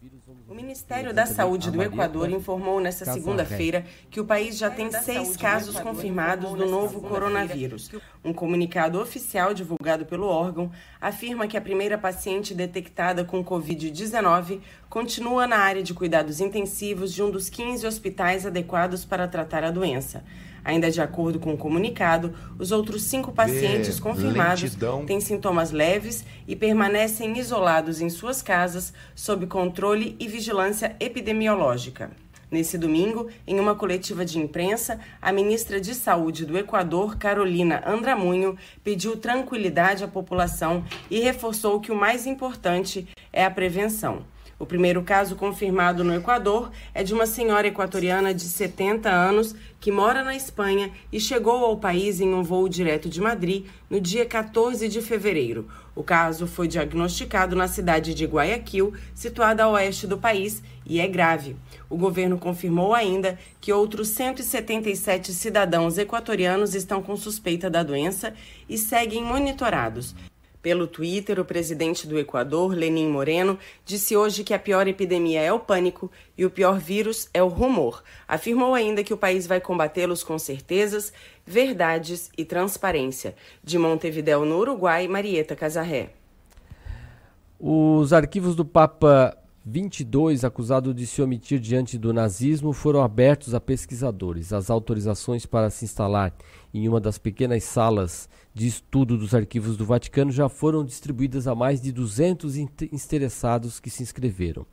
O 0.47 0.53
Ministério 0.53 1.11
da 1.11 1.25
Saúde 1.25 1.71
do 1.71 1.81
Equador 1.81 2.29
informou 2.29 2.79
nesta 2.79 3.03
segunda-feira 3.03 3.83
que 4.11 4.21
o 4.21 4.25
país 4.25 4.57
já 4.57 4.69
tem 4.69 4.91
seis 4.91 5.35
casos 5.35 5.79
confirmados 5.79 6.53
do 6.53 6.67
novo 6.67 7.01
coronavírus. 7.01 7.89
Um 8.23 8.31
comunicado 8.31 9.01
oficial 9.01 9.53
divulgado 9.53 10.05
pelo 10.05 10.27
órgão 10.27 10.71
afirma 11.01 11.47
que 11.47 11.57
a 11.57 11.61
primeira 11.61 11.97
paciente 11.97 12.53
detectada 12.53 13.25
com 13.25 13.43
Covid-19 13.43 14.61
continua 14.87 15.47
na 15.47 15.57
área 15.57 15.81
de 15.81 15.93
cuidados 15.93 16.39
intensivos 16.39 17.11
de 17.11 17.23
um 17.23 17.31
dos 17.31 17.49
15 17.49 17.85
hospitais 17.85 18.45
adequados 18.45 19.03
para 19.03 19.27
tratar 19.27 19.63
a 19.63 19.71
doença. 19.71 20.23
Ainda 20.65 20.89
de 20.89 20.99
acordo 20.99 21.39
com 21.39 21.53
o 21.53 21.57
comunicado, 21.57 22.33
os 22.57 22.71
outros 22.71 23.03
cinco 23.03 23.31
pacientes 23.31 23.99
confirmados 23.99 24.63
lentidão. 24.63 25.05
têm 25.05 25.21
sintomas 25.21 25.69
leves 25.71 26.25
e 26.47 26.55
permanecem 26.55 27.37
isolados 27.37 28.01
em 28.01 28.09
suas 28.09 28.41
casas 28.41 28.91
sob 29.13 29.45
controle 29.45 30.15
e 30.19 30.27
vigilância 30.27 30.95
epidemiológica. 30.99 32.09
Nesse 32.49 32.77
domingo, 32.77 33.27
em 33.45 33.59
uma 33.59 33.75
coletiva 33.75 34.25
de 34.25 34.39
imprensa, 34.39 34.99
a 35.21 35.31
ministra 35.31 35.79
de 35.79 35.93
Saúde 35.93 36.45
do 36.45 36.57
Equador, 36.57 37.17
Carolina 37.17 37.83
Andramunho, 37.85 38.57
pediu 38.83 39.17
tranquilidade 39.17 40.03
à 40.03 40.07
população 40.07 40.83
e 41.11 41.19
reforçou 41.19 41.79
que 41.79 41.91
o 41.91 41.95
mais 41.95 42.25
importante 42.25 43.07
é 43.31 43.43
a 43.45 43.51
prevenção. 43.51 44.23
O 44.57 44.65
primeiro 44.65 45.03
caso 45.03 45.35
confirmado 45.35 46.01
no 46.01 46.15
Equador 46.15 46.71
é 46.93 47.03
de 47.03 47.13
uma 47.13 47.25
senhora 47.25 47.67
equatoriana 47.67 48.33
de 48.33 48.43
70 48.43 49.09
anos 49.09 49.53
que 49.81 49.91
mora 49.91 50.23
na 50.23 50.33
Espanha 50.33 50.91
e 51.11 51.19
chegou 51.19 51.65
ao 51.65 51.75
país 51.77 52.21
em 52.21 52.33
um 52.33 52.41
voo 52.41 52.69
direto 52.69 53.09
de 53.09 53.19
Madrid 53.19 53.65
no 53.89 53.99
dia 53.99 54.25
14 54.25 54.87
de 54.87 55.01
fevereiro. 55.01 55.67
O 55.93 56.01
caso 56.01 56.47
foi 56.47 56.69
diagnosticado 56.69 57.53
na 57.53 57.67
cidade 57.67 58.13
de 58.13 58.25
Guayaquil, 58.25 58.93
situada 59.13 59.63
a 59.63 59.69
oeste 59.69 60.07
do 60.07 60.17
país, 60.17 60.63
e 60.85 61.01
é 61.01 61.07
grave. 61.07 61.57
O 61.89 61.97
governo 61.97 62.37
confirmou 62.37 62.93
ainda 62.93 63.37
que 63.59 63.73
outros 63.73 64.07
177 64.09 65.33
cidadãos 65.33 65.97
equatorianos 65.97 66.75
estão 66.75 67.01
com 67.01 67.17
suspeita 67.17 67.69
da 67.69 67.83
doença 67.83 68.33
e 68.69 68.77
seguem 68.77 69.23
monitorados. 69.23 70.15
Pelo 70.65 70.87
Twitter, 70.87 71.39
o 71.39 71.45
presidente 71.45 72.07
do 72.07 72.17
Equador, 72.17 72.73
Lenin 72.73 73.07
Moreno, 73.07 73.59
disse 73.85 74.17
hoje 74.17 74.43
que 74.43 74.51
a 74.51 74.57
pior 74.57 74.87
epidemia 74.87 75.39
é 75.39 75.53
o 75.53 75.59
pânico 75.59 76.09
e 76.35 76.43
o 76.43 76.49
pior 76.49 76.79
vírus 76.79 77.29
é 77.35 77.43
o 77.43 77.47
rumor. 77.47 78.03
Afirmou 78.27 78.73
ainda 78.73 79.03
que 79.03 79.13
o 79.13 79.17
país 79.17 79.45
vai 79.45 79.61
combatê-los 79.61 80.23
com 80.23 80.39
certezas, 80.39 81.13
verdades 81.45 82.31
e 82.35 82.43
transparência. 82.43 83.35
De 83.63 83.77
Montevidéu, 83.77 84.43
no 84.43 84.57
Uruguai, 84.57 85.07
Marieta 85.07 85.55
Casarré. 85.55 86.09
Os 87.59 88.11
arquivos 88.11 88.55
do 88.55 88.65
Papa 88.65 89.37
22 89.67 90.45
acusados 90.45 90.93
de 90.93 91.07
se 91.07 91.23
omitir 91.23 91.59
diante 91.59 91.97
do 91.97 92.13
nazismo 92.13 92.71
foram 92.71 93.01
abertos 93.01 93.55
a 93.55 93.59
pesquisadores. 93.59 94.53
As 94.53 94.69
autorizações 94.69 95.47
para 95.47 95.71
se 95.71 95.85
instalar 95.85 96.31
em 96.71 96.87
uma 96.87 97.01
das 97.01 97.17
pequenas 97.17 97.63
salas 97.63 98.29
de 98.53 98.67
estudo 98.67 99.17
dos 99.17 99.33
arquivos 99.33 99.75
do 99.75 99.83
Vaticano 99.83 100.31
já 100.31 100.47
foram 100.47 100.85
distribuídas 100.85 101.47
a 101.47 101.55
mais 101.55 101.81
de 101.81 101.91
200 101.91 102.57
interessados 102.57 103.79
que 103.79 103.89
se 103.89 104.03
inscreveram. 104.03 104.67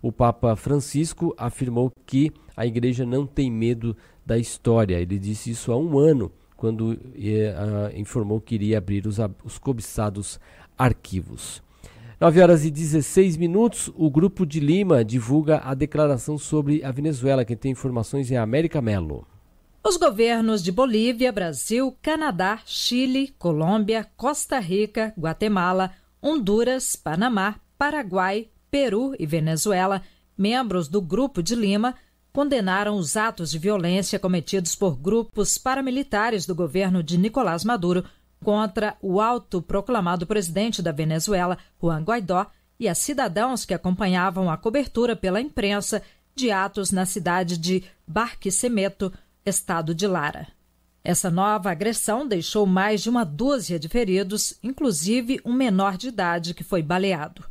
O 0.00 0.12
Papa 0.12 0.54
Francisco 0.54 1.34
afirmou 1.36 1.90
que 2.06 2.30
a 2.56 2.64
igreja 2.64 3.04
não 3.04 3.26
tem 3.26 3.50
medo 3.50 3.96
da 4.24 4.38
história. 4.38 5.00
Ele 5.00 5.18
disse 5.18 5.50
isso 5.50 5.72
há 5.72 5.76
um 5.76 5.98
ano, 5.98 6.30
quando 6.56 6.96
eh, 7.16 7.92
informou 7.96 8.40
que 8.40 8.54
iria 8.54 8.78
abrir 8.78 9.04
os, 9.04 9.16
os 9.42 9.58
cobiçados 9.58 10.38
arquivos. 10.78 11.60
9 12.20 12.42
horas 12.42 12.64
e 12.64 12.70
16 12.72 13.36
minutos, 13.36 13.92
o 13.94 14.10
Grupo 14.10 14.44
de 14.44 14.58
Lima 14.58 15.04
divulga 15.04 15.60
a 15.62 15.72
declaração 15.72 16.36
sobre 16.36 16.82
a 16.82 16.90
Venezuela. 16.90 17.44
Quem 17.44 17.56
tem 17.56 17.70
informações 17.70 18.28
é 18.32 18.36
a 18.36 18.42
América 18.42 18.82
Melo. 18.82 19.24
Os 19.86 19.96
governos 19.96 20.60
de 20.60 20.72
Bolívia, 20.72 21.30
Brasil, 21.30 21.96
Canadá, 22.02 22.58
Chile, 22.66 23.32
Colômbia, 23.38 24.04
Costa 24.16 24.58
Rica, 24.58 25.14
Guatemala, 25.16 25.92
Honduras, 26.20 26.96
Panamá, 26.96 27.54
Paraguai, 27.78 28.48
Peru 28.68 29.14
e 29.16 29.24
Venezuela, 29.24 30.02
membros 30.36 30.88
do 30.88 31.00
Grupo 31.00 31.40
de 31.40 31.54
Lima, 31.54 31.94
condenaram 32.32 32.96
os 32.96 33.16
atos 33.16 33.52
de 33.52 33.60
violência 33.60 34.18
cometidos 34.18 34.74
por 34.74 34.96
grupos 34.96 35.56
paramilitares 35.56 36.46
do 36.46 36.54
governo 36.54 37.00
de 37.00 37.16
Nicolás 37.16 37.62
Maduro 37.62 38.04
contra 38.42 38.96
o 39.00 39.20
autoproclamado 39.20 40.26
presidente 40.26 40.80
da 40.82 40.92
Venezuela, 40.92 41.58
Juan 41.80 42.02
Guaidó, 42.02 42.46
e 42.78 42.88
a 42.88 42.94
cidadãos 42.94 43.64
que 43.64 43.74
acompanhavam 43.74 44.50
a 44.50 44.56
cobertura 44.56 45.16
pela 45.16 45.40
imprensa 45.40 46.02
de 46.34 46.50
atos 46.50 46.92
na 46.92 47.04
cidade 47.04 47.58
de 47.58 47.82
Barquisimeto, 48.06 49.12
estado 49.44 49.94
de 49.94 50.06
Lara. 50.06 50.46
Essa 51.02 51.30
nova 51.30 51.70
agressão 51.70 52.26
deixou 52.26 52.66
mais 52.66 53.02
de 53.02 53.10
uma 53.10 53.24
dúzia 53.24 53.78
de 53.78 53.88
feridos, 53.88 54.58
inclusive 54.62 55.40
um 55.44 55.52
menor 55.52 55.96
de 55.96 56.08
idade 56.08 56.54
que 56.54 56.62
foi 56.62 56.82
baleado. 56.82 57.44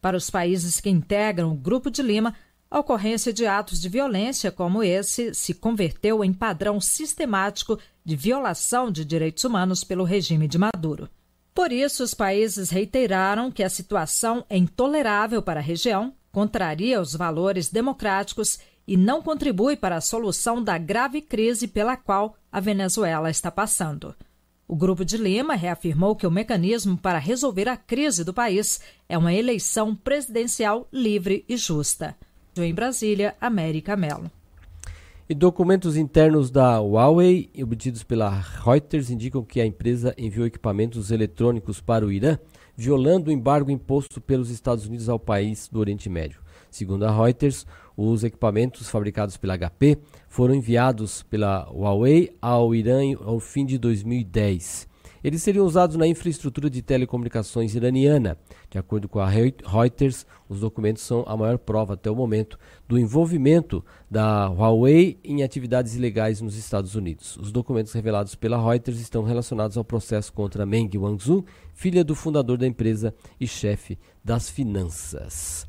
Para 0.00 0.16
os 0.16 0.30
países 0.30 0.80
que 0.80 0.90
integram 0.90 1.52
o 1.52 1.56
Grupo 1.56 1.90
de 1.90 2.02
Lima, 2.02 2.34
a 2.72 2.78
ocorrência 2.78 3.34
de 3.34 3.44
atos 3.44 3.78
de 3.78 3.86
violência 3.90 4.50
como 4.50 4.82
esse 4.82 5.34
se 5.34 5.52
converteu 5.52 6.24
em 6.24 6.32
padrão 6.32 6.80
sistemático 6.80 7.78
de 8.02 8.16
violação 8.16 8.90
de 8.90 9.04
direitos 9.04 9.44
humanos 9.44 9.84
pelo 9.84 10.04
regime 10.04 10.48
de 10.48 10.56
Maduro. 10.56 11.06
Por 11.54 11.70
isso, 11.70 12.02
os 12.02 12.14
países 12.14 12.70
reiteraram 12.70 13.50
que 13.50 13.62
a 13.62 13.68
situação 13.68 14.42
é 14.48 14.56
intolerável 14.56 15.42
para 15.42 15.60
a 15.60 15.62
região, 15.62 16.14
contraria 16.32 16.98
os 16.98 17.14
valores 17.14 17.68
democráticos 17.68 18.58
e 18.88 18.96
não 18.96 19.20
contribui 19.20 19.76
para 19.76 19.96
a 19.96 20.00
solução 20.00 20.64
da 20.64 20.78
grave 20.78 21.20
crise 21.20 21.68
pela 21.68 21.94
qual 21.94 22.34
a 22.50 22.58
Venezuela 22.58 23.28
está 23.28 23.50
passando. 23.50 24.16
O 24.66 24.74
Grupo 24.74 25.04
de 25.04 25.18
Lima 25.18 25.54
reafirmou 25.56 26.16
que 26.16 26.26
o 26.26 26.30
mecanismo 26.30 26.96
para 26.96 27.18
resolver 27.18 27.68
a 27.68 27.76
crise 27.76 28.24
do 28.24 28.32
país 28.32 28.80
é 29.10 29.18
uma 29.18 29.34
eleição 29.34 29.94
presidencial 29.94 30.88
livre 30.90 31.44
e 31.46 31.54
justa. 31.54 32.16
Em 32.56 32.74
Brasília, 32.74 33.34
América 33.40 33.96
Melo. 33.96 34.30
E 35.26 35.34
documentos 35.34 35.96
internos 35.96 36.50
da 36.50 36.78
Huawei, 36.80 37.48
obtidos 37.62 38.02
pela 38.02 38.28
Reuters, 38.28 39.08
indicam 39.08 39.42
que 39.42 39.58
a 39.58 39.64
empresa 39.64 40.14
enviou 40.18 40.44
equipamentos 40.44 41.10
eletrônicos 41.10 41.80
para 41.80 42.04
o 42.04 42.12
Irã, 42.12 42.38
violando 42.76 43.30
o 43.30 43.32
embargo 43.32 43.70
imposto 43.70 44.20
pelos 44.20 44.50
Estados 44.50 44.86
Unidos 44.86 45.08
ao 45.08 45.18
país 45.18 45.66
do 45.66 45.80
Oriente 45.80 46.10
Médio. 46.10 46.42
Segundo 46.70 47.04
a 47.04 47.10
Reuters, 47.10 47.66
os 47.96 48.22
equipamentos 48.22 48.90
fabricados 48.90 49.38
pela 49.38 49.56
HP 49.56 49.96
foram 50.28 50.54
enviados 50.54 51.22
pela 51.22 51.66
Huawei 51.70 52.36
ao 52.42 52.74
Irã 52.74 53.00
ao 53.24 53.40
fim 53.40 53.64
de 53.64 53.78
2010. 53.78 54.92
Eles 55.24 55.42
seriam 55.42 55.64
usados 55.64 55.96
na 55.96 56.06
infraestrutura 56.06 56.68
de 56.68 56.82
telecomunicações 56.82 57.74
iraniana. 57.74 58.36
De 58.72 58.78
acordo 58.78 59.06
com 59.06 59.20
a 59.20 59.28
Reuters, 59.28 60.24
os 60.48 60.60
documentos 60.60 61.02
são 61.02 61.26
a 61.28 61.36
maior 61.36 61.58
prova 61.58 61.92
até 61.92 62.10
o 62.10 62.16
momento 62.16 62.58
do 62.88 62.98
envolvimento 62.98 63.84
da 64.10 64.48
Huawei 64.48 65.20
em 65.22 65.42
atividades 65.42 65.94
ilegais 65.94 66.40
nos 66.40 66.56
Estados 66.56 66.94
Unidos. 66.94 67.36
Os 67.36 67.52
documentos 67.52 67.92
revelados 67.92 68.34
pela 68.34 68.56
Reuters 68.56 68.98
estão 68.98 69.24
relacionados 69.24 69.76
ao 69.76 69.84
processo 69.84 70.32
contra 70.32 70.64
Meng 70.64 70.88
Wanzhou, 70.96 71.44
filha 71.74 72.02
do 72.02 72.14
fundador 72.14 72.56
da 72.56 72.66
empresa 72.66 73.14
e 73.38 73.46
chefe 73.46 73.98
das 74.24 74.48
finanças. 74.48 75.66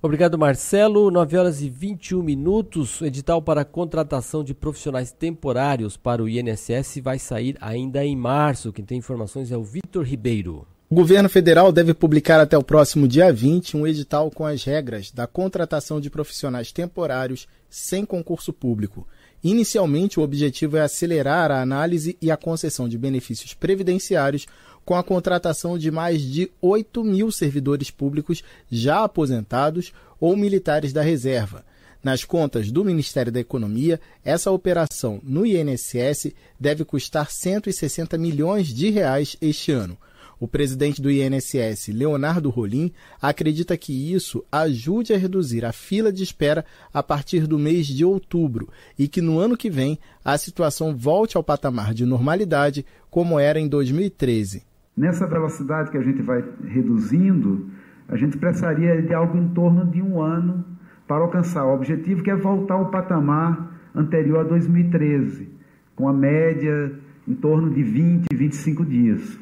Obrigado, 0.00 0.38
Marcelo. 0.38 1.10
9 1.10 1.36
horas 1.36 1.60
e 1.60 1.68
21 1.68 2.22
minutos. 2.22 3.02
O 3.02 3.04
edital 3.04 3.42
para 3.42 3.66
contratação 3.66 4.42
de 4.42 4.54
profissionais 4.54 5.12
temporários 5.12 5.98
para 5.98 6.22
o 6.22 6.28
INSS 6.28 7.02
vai 7.02 7.18
sair 7.18 7.58
ainda 7.60 8.02
em 8.02 8.16
março. 8.16 8.72
Quem 8.72 8.82
tem 8.82 8.96
informações 8.96 9.52
é 9.52 9.58
o 9.58 9.62
Vitor 9.62 10.04
Ribeiro. 10.04 10.66
O 10.92 10.94
governo 10.94 11.26
federal 11.26 11.72
deve 11.72 11.94
publicar 11.94 12.38
até 12.38 12.54
o 12.58 12.62
próximo 12.62 13.08
dia 13.08 13.32
20 13.32 13.78
um 13.78 13.86
edital 13.86 14.30
com 14.30 14.44
as 14.44 14.62
regras 14.62 15.10
da 15.10 15.26
contratação 15.26 15.98
de 15.98 16.10
profissionais 16.10 16.70
temporários 16.70 17.48
sem 17.70 18.04
concurso 18.04 18.52
público. 18.52 19.08
Inicialmente, 19.42 20.20
o 20.20 20.22
objetivo 20.22 20.76
é 20.76 20.82
acelerar 20.82 21.50
a 21.50 21.62
análise 21.62 22.14
e 22.20 22.30
a 22.30 22.36
concessão 22.36 22.90
de 22.90 22.98
benefícios 22.98 23.54
previdenciários 23.54 24.46
com 24.84 24.94
a 24.94 25.02
contratação 25.02 25.78
de 25.78 25.90
mais 25.90 26.20
de 26.20 26.52
8 26.60 27.02
mil 27.02 27.32
servidores 27.32 27.90
públicos 27.90 28.44
já 28.70 29.02
aposentados 29.02 29.94
ou 30.20 30.36
militares 30.36 30.92
da 30.92 31.00
reserva. 31.00 31.64
Nas 32.04 32.22
contas 32.22 32.70
do 32.70 32.84
Ministério 32.84 33.32
da 33.32 33.40
Economia, 33.40 33.98
essa 34.22 34.50
operação 34.50 35.22
no 35.22 35.46
INSS 35.46 36.34
deve 36.60 36.84
custar 36.84 37.30
160 37.30 38.18
milhões 38.18 38.66
de 38.66 38.90
reais 38.90 39.38
este 39.40 39.72
ano. 39.72 39.96
O 40.42 40.48
presidente 40.48 41.00
do 41.00 41.08
INSS, 41.08 41.86
Leonardo 41.94 42.50
Rolim, 42.50 42.90
acredita 43.22 43.76
que 43.76 44.12
isso 44.12 44.44
ajude 44.50 45.14
a 45.14 45.16
reduzir 45.16 45.64
a 45.64 45.70
fila 45.70 46.12
de 46.12 46.24
espera 46.24 46.64
a 46.92 47.00
partir 47.00 47.46
do 47.46 47.60
mês 47.60 47.86
de 47.86 48.04
outubro 48.04 48.68
e 48.98 49.06
que 49.06 49.20
no 49.20 49.38
ano 49.38 49.56
que 49.56 49.70
vem 49.70 50.00
a 50.24 50.36
situação 50.36 50.96
volte 50.96 51.36
ao 51.36 51.44
patamar 51.44 51.94
de 51.94 52.04
normalidade 52.04 52.84
como 53.08 53.38
era 53.38 53.60
em 53.60 53.68
2013. 53.68 54.64
Nessa 54.96 55.28
velocidade 55.28 55.92
que 55.92 55.96
a 55.96 56.02
gente 56.02 56.20
vai 56.22 56.42
reduzindo, 56.66 57.70
a 58.08 58.16
gente 58.16 58.36
precisaria 58.36 59.00
de 59.00 59.14
algo 59.14 59.38
em 59.38 59.46
torno 59.50 59.88
de 59.92 60.02
um 60.02 60.20
ano 60.20 60.64
para 61.06 61.22
alcançar 61.22 61.64
o 61.66 61.72
objetivo 61.72 62.20
que 62.20 62.30
é 62.32 62.34
voltar 62.34 62.74
ao 62.74 62.90
patamar 62.90 63.80
anterior 63.94 64.40
a 64.40 64.48
2013, 64.48 65.48
com 65.94 66.08
a 66.08 66.12
média 66.12 66.98
em 67.28 67.34
torno 67.36 67.72
de 67.72 67.84
20, 67.84 68.26
25 68.34 68.84
dias, 68.84 69.38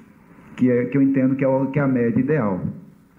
que, 0.60 0.70
é, 0.70 0.84
que 0.84 0.98
eu 0.98 1.02
entendo 1.02 1.34
que 1.34 1.44
é, 1.44 1.66
que 1.72 1.78
é 1.78 1.82
a 1.82 1.88
média 1.88 2.20
ideal. 2.20 2.60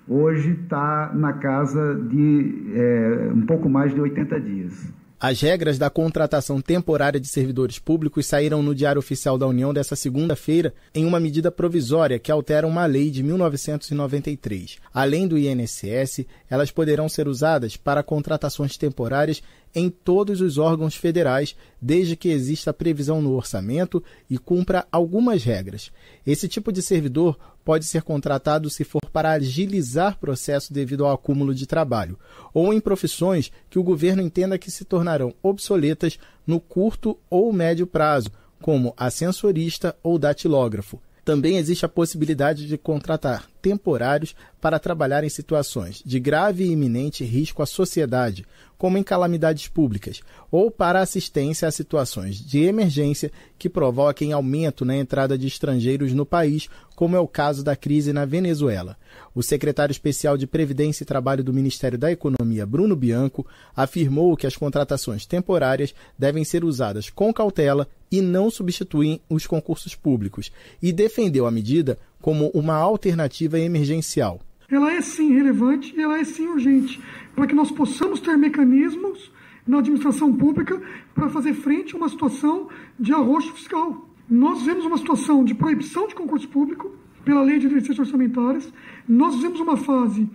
Hoje 0.08 0.52
está 0.52 1.12
na 1.14 1.34
casa 1.34 1.96
de 1.96 2.72
é, 2.76 3.32
um 3.34 3.42
pouco 3.42 3.68
mais 3.68 3.94
de 3.94 4.00
80 4.00 4.40
dias. 4.40 4.94
As 5.24 5.40
regras 5.40 5.78
da 5.78 5.88
contratação 5.88 6.60
temporária 6.60 7.20
de 7.20 7.28
servidores 7.28 7.78
públicos 7.78 8.26
saíram 8.26 8.64
no 8.64 8.74
Diário 8.74 8.98
Oficial 8.98 9.38
da 9.38 9.46
União 9.46 9.72
dessa 9.72 9.96
segunda-feira 9.96 10.74
em 10.96 11.06
uma 11.06 11.20
medida 11.20 11.52
provisória 11.52 12.18
que 12.18 12.32
altera 12.32 12.66
uma 12.66 12.88
lei 12.88 13.12
de 13.12 13.22
1993. 13.22 14.80
Além 14.92 15.28
do 15.28 15.38
INSS, 15.38 16.26
elas 16.50 16.72
poderão 16.72 17.08
ser 17.08 17.28
usadas 17.28 17.78
para 17.78 18.02
contratações 18.02 18.78
temporárias 18.78 19.44
em 19.76 19.92
todos 19.92 20.42
os 20.42 20.58
órgãos 20.58 20.96
federais, 20.96 21.56
desde 21.80 22.16
que 22.16 22.30
exista 22.30 22.74
previsão 22.74 23.22
no 23.22 23.36
orçamento 23.36 24.04
e 24.28 24.40
cumpra 24.40 24.88
algumas 24.92 25.44
regras. 25.44 25.92
Esse 26.26 26.48
tipo 26.48 26.72
de 26.72 26.82
servidor 26.82 27.38
pode 27.64 27.86
ser 27.86 28.02
contratado 28.02 28.70
se 28.70 28.84
for 28.84 29.02
para 29.12 29.32
agilizar 29.32 30.18
processo 30.18 30.74
devido 30.74 31.06
ao 31.06 31.14
acúmulo 31.14 31.54
de 31.54 31.66
trabalho, 31.66 32.18
ou 32.54 32.74
em 32.74 32.80
profissões 32.80 33.52
que 33.70 33.80
o 33.80 33.84
governo 33.84 34.22
entenda 34.22 34.58
que 34.58 34.72
se 34.72 34.86
tornarão 34.86 35.34
obsoletas 35.42 36.18
no 36.46 36.60
curto 36.60 37.18
ou 37.30 37.52
médio 37.54 37.86
prazo, 37.86 38.30
como 38.62 38.94
ascensorista 38.96 39.96
ou 40.04 40.20
datilógrafo. 40.20 41.02
Também 41.24 41.58
existe 41.58 41.86
a 41.86 41.90
possibilidade 41.90 42.68
de 42.68 42.78
contratar 42.78 43.48
temporários 43.62 44.36
para 44.60 44.80
trabalhar 44.80 45.24
em 45.24 45.30
situações 45.30 46.02
de 46.04 46.20
grave 46.20 46.64
e 46.64 46.72
iminente 46.72 47.24
risco 47.24 47.62
à 47.62 47.66
sociedade, 47.66 48.46
como 48.82 48.98
em 48.98 49.04
calamidades 49.04 49.68
públicas, 49.68 50.22
ou 50.50 50.72
para 50.72 51.02
assistência 51.02 51.68
a 51.68 51.72
situações 51.72 52.38
de 52.38 52.64
emergência 52.64 53.32
que 53.56 53.70
provoquem 53.70 54.34
aumento 54.34 54.84
na 54.84 54.98
entrada 54.98 55.38
de 55.38 55.46
estrangeiros 55.46 56.14
no 56.14 56.26
país, 56.26 56.68
como 56.96 57.16
é 57.16 57.20
o 57.20 57.28
caso 57.28 57.64
da 57.64 57.76
crise 57.76 58.12
na 58.12 58.26
Venezuela. 58.26 58.98
O 59.36 59.44
secretário 59.44 59.92
especial 59.92 60.36
de 60.36 60.48
Previdência 60.48 61.04
e 61.04 61.06
Trabalho 61.06 61.44
do 61.44 61.54
Ministério 61.54 61.96
da 61.96 62.12
Economia, 62.12 62.66
Bruno 62.66 62.96
Bianco, 62.96 63.46
afirmou 63.76 64.36
que 64.36 64.48
as 64.48 64.56
contratações 64.56 65.28
temporárias 65.28 65.94
devem 66.18 66.44
ser 66.44 66.64
usadas 66.64 67.08
com 67.08 67.32
cautela 67.32 67.88
e 68.12 68.20
não 68.20 68.50
substituem 68.50 69.22
os 69.30 69.46
concursos 69.46 69.94
públicos, 69.94 70.52
e 70.82 70.92
defendeu 70.92 71.46
a 71.46 71.52
medida 71.52 72.00
como 72.20 72.48
uma 72.48 72.78
alternativa 72.78 73.60
emergencial. 73.60 74.42
Ela 74.72 74.94
é 74.94 75.02
sim 75.02 75.34
relevante 75.36 75.94
e 75.98 76.02
ela 76.02 76.18
é 76.18 76.24
sim 76.24 76.48
urgente, 76.48 76.98
para 77.36 77.48
que 77.48 77.56
nós 77.56 77.72
possamos 77.72 78.20
ter 78.20 78.38
mecanismos 78.38 79.32
na 79.68 79.80
administração 79.80 80.34
pública 80.34 80.82
para 81.14 81.30
fazer 81.30 81.54
frente 81.54 81.94
a 81.94 81.98
uma 81.98 82.10
situação 82.10 82.68
de 83.00 83.14
arroxo 83.14 83.54
fiscal. 83.54 84.10
Nós 84.30 84.60
vivemos 84.60 84.86
uma 84.86 84.98
situação 84.98 85.44
de 85.44 85.54
proibição 85.54 86.08
de 86.08 86.16
concurso 86.16 86.48
público 86.48 86.92
pela 87.24 87.42
lei 87.42 87.60
de 87.60 87.68
diretrizes 87.68 88.00
orçamentárias. 88.00 88.72
Nós 89.08 89.36
vivemos 89.36 89.60
uma 89.60 89.78
fase 89.78 90.30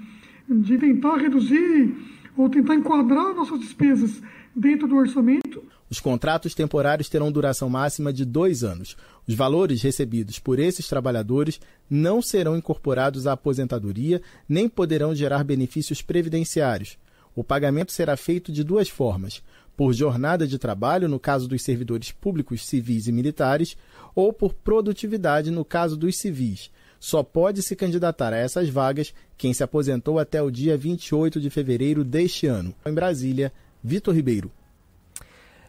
de 0.48 0.78
tentar 0.78 1.16
reduzir 1.16 1.94
ou 2.36 2.48
tentar 2.48 2.74
enquadrar 2.74 3.34
nossas 3.34 3.58
despesas 3.58 4.22
dentro 4.54 4.86
do 4.86 4.96
orçamento. 4.96 5.62
Os 5.88 6.00
contratos 6.00 6.54
temporários 6.54 7.08
terão 7.08 7.30
duração 7.30 7.68
máxima 7.68 8.12
de 8.12 8.24
dois 8.24 8.64
anos. 8.64 8.96
Os 9.26 9.34
valores 9.34 9.82
recebidos 9.82 10.38
por 10.38 10.58
esses 10.58 10.88
trabalhadores 10.88 11.60
não 11.88 12.20
serão 12.20 12.56
incorporados 12.56 13.26
à 13.26 13.32
aposentadoria 13.32 14.20
nem 14.48 14.68
poderão 14.68 15.14
gerar 15.14 15.44
benefícios 15.44 16.02
previdenciários. 16.02 16.98
O 17.34 17.44
pagamento 17.44 17.92
será 17.92 18.16
feito 18.16 18.50
de 18.50 18.64
duas 18.64 18.88
formas: 18.88 19.42
por 19.76 19.92
jornada 19.92 20.46
de 20.46 20.58
trabalho, 20.58 21.08
no 21.08 21.20
caso 21.20 21.46
dos 21.46 21.62
servidores 21.62 22.10
públicos, 22.10 22.66
civis 22.66 23.06
e 23.06 23.12
militares, 23.12 23.76
ou 24.14 24.32
por 24.32 24.54
produtividade, 24.54 25.50
no 25.50 25.64
caso 25.64 25.96
dos 25.96 26.16
civis. 26.16 26.70
Só 26.98 27.22
pode 27.22 27.62
se 27.62 27.76
candidatar 27.76 28.32
a 28.32 28.38
essas 28.38 28.70
vagas 28.70 29.12
quem 29.36 29.52
se 29.52 29.62
aposentou 29.62 30.18
até 30.18 30.42
o 30.42 30.50
dia 30.50 30.76
28 30.76 31.40
de 31.40 31.50
fevereiro 31.50 32.02
deste 32.02 32.46
ano. 32.46 32.74
Em 32.84 32.92
Brasília, 32.92 33.52
Vitor 33.84 34.14
Ribeiro. 34.14 34.50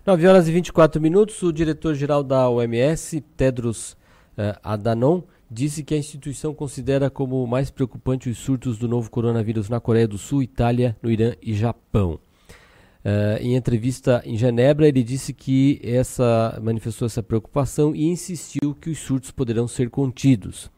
9 0.08 0.26
horas 0.26 0.48
e 0.48 0.54
24 0.54 1.02
minutos, 1.02 1.44
o 1.44 1.52
diretor-geral 1.52 2.24
da 2.24 2.50
OMS, 2.50 3.20
Tedros 3.36 3.98
eh, 4.38 4.58
Adhanom, 4.64 5.22
disse 5.52 5.84
que 5.84 5.94
a 5.94 5.98
instituição 5.98 6.54
considera 6.54 7.10
como 7.10 7.46
mais 7.46 7.70
preocupante 7.70 8.30
os 8.30 8.38
surtos 8.38 8.78
do 8.78 8.88
novo 8.88 9.12
coronavírus 9.12 9.68
na 9.68 9.82
Coreia 9.82 10.08
do 10.08 10.18
Sul, 10.18 10.42
Itália, 10.42 10.96
no 11.04 11.12
Irã 11.12 11.34
e 11.42 11.54
Japão. 11.54 12.22
Uh, 13.04 13.38
em 13.42 13.58
entrevista 13.58 14.22
em 14.26 14.38
Genebra, 14.38 14.88
ele 14.88 15.04
disse 15.04 15.34
que 15.34 15.82
essa 15.84 16.58
manifestou 16.64 17.06
essa 17.06 17.22
preocupação 17.22 17.94
e 17.94 18.06
insistiu 18.06 18.74
que 18.80 18.90
os 18.90 19.00
surtos 19.00 19.32
poderão 19.32 19.68
ser 19.68 19.90
contidos. 19.90 20.72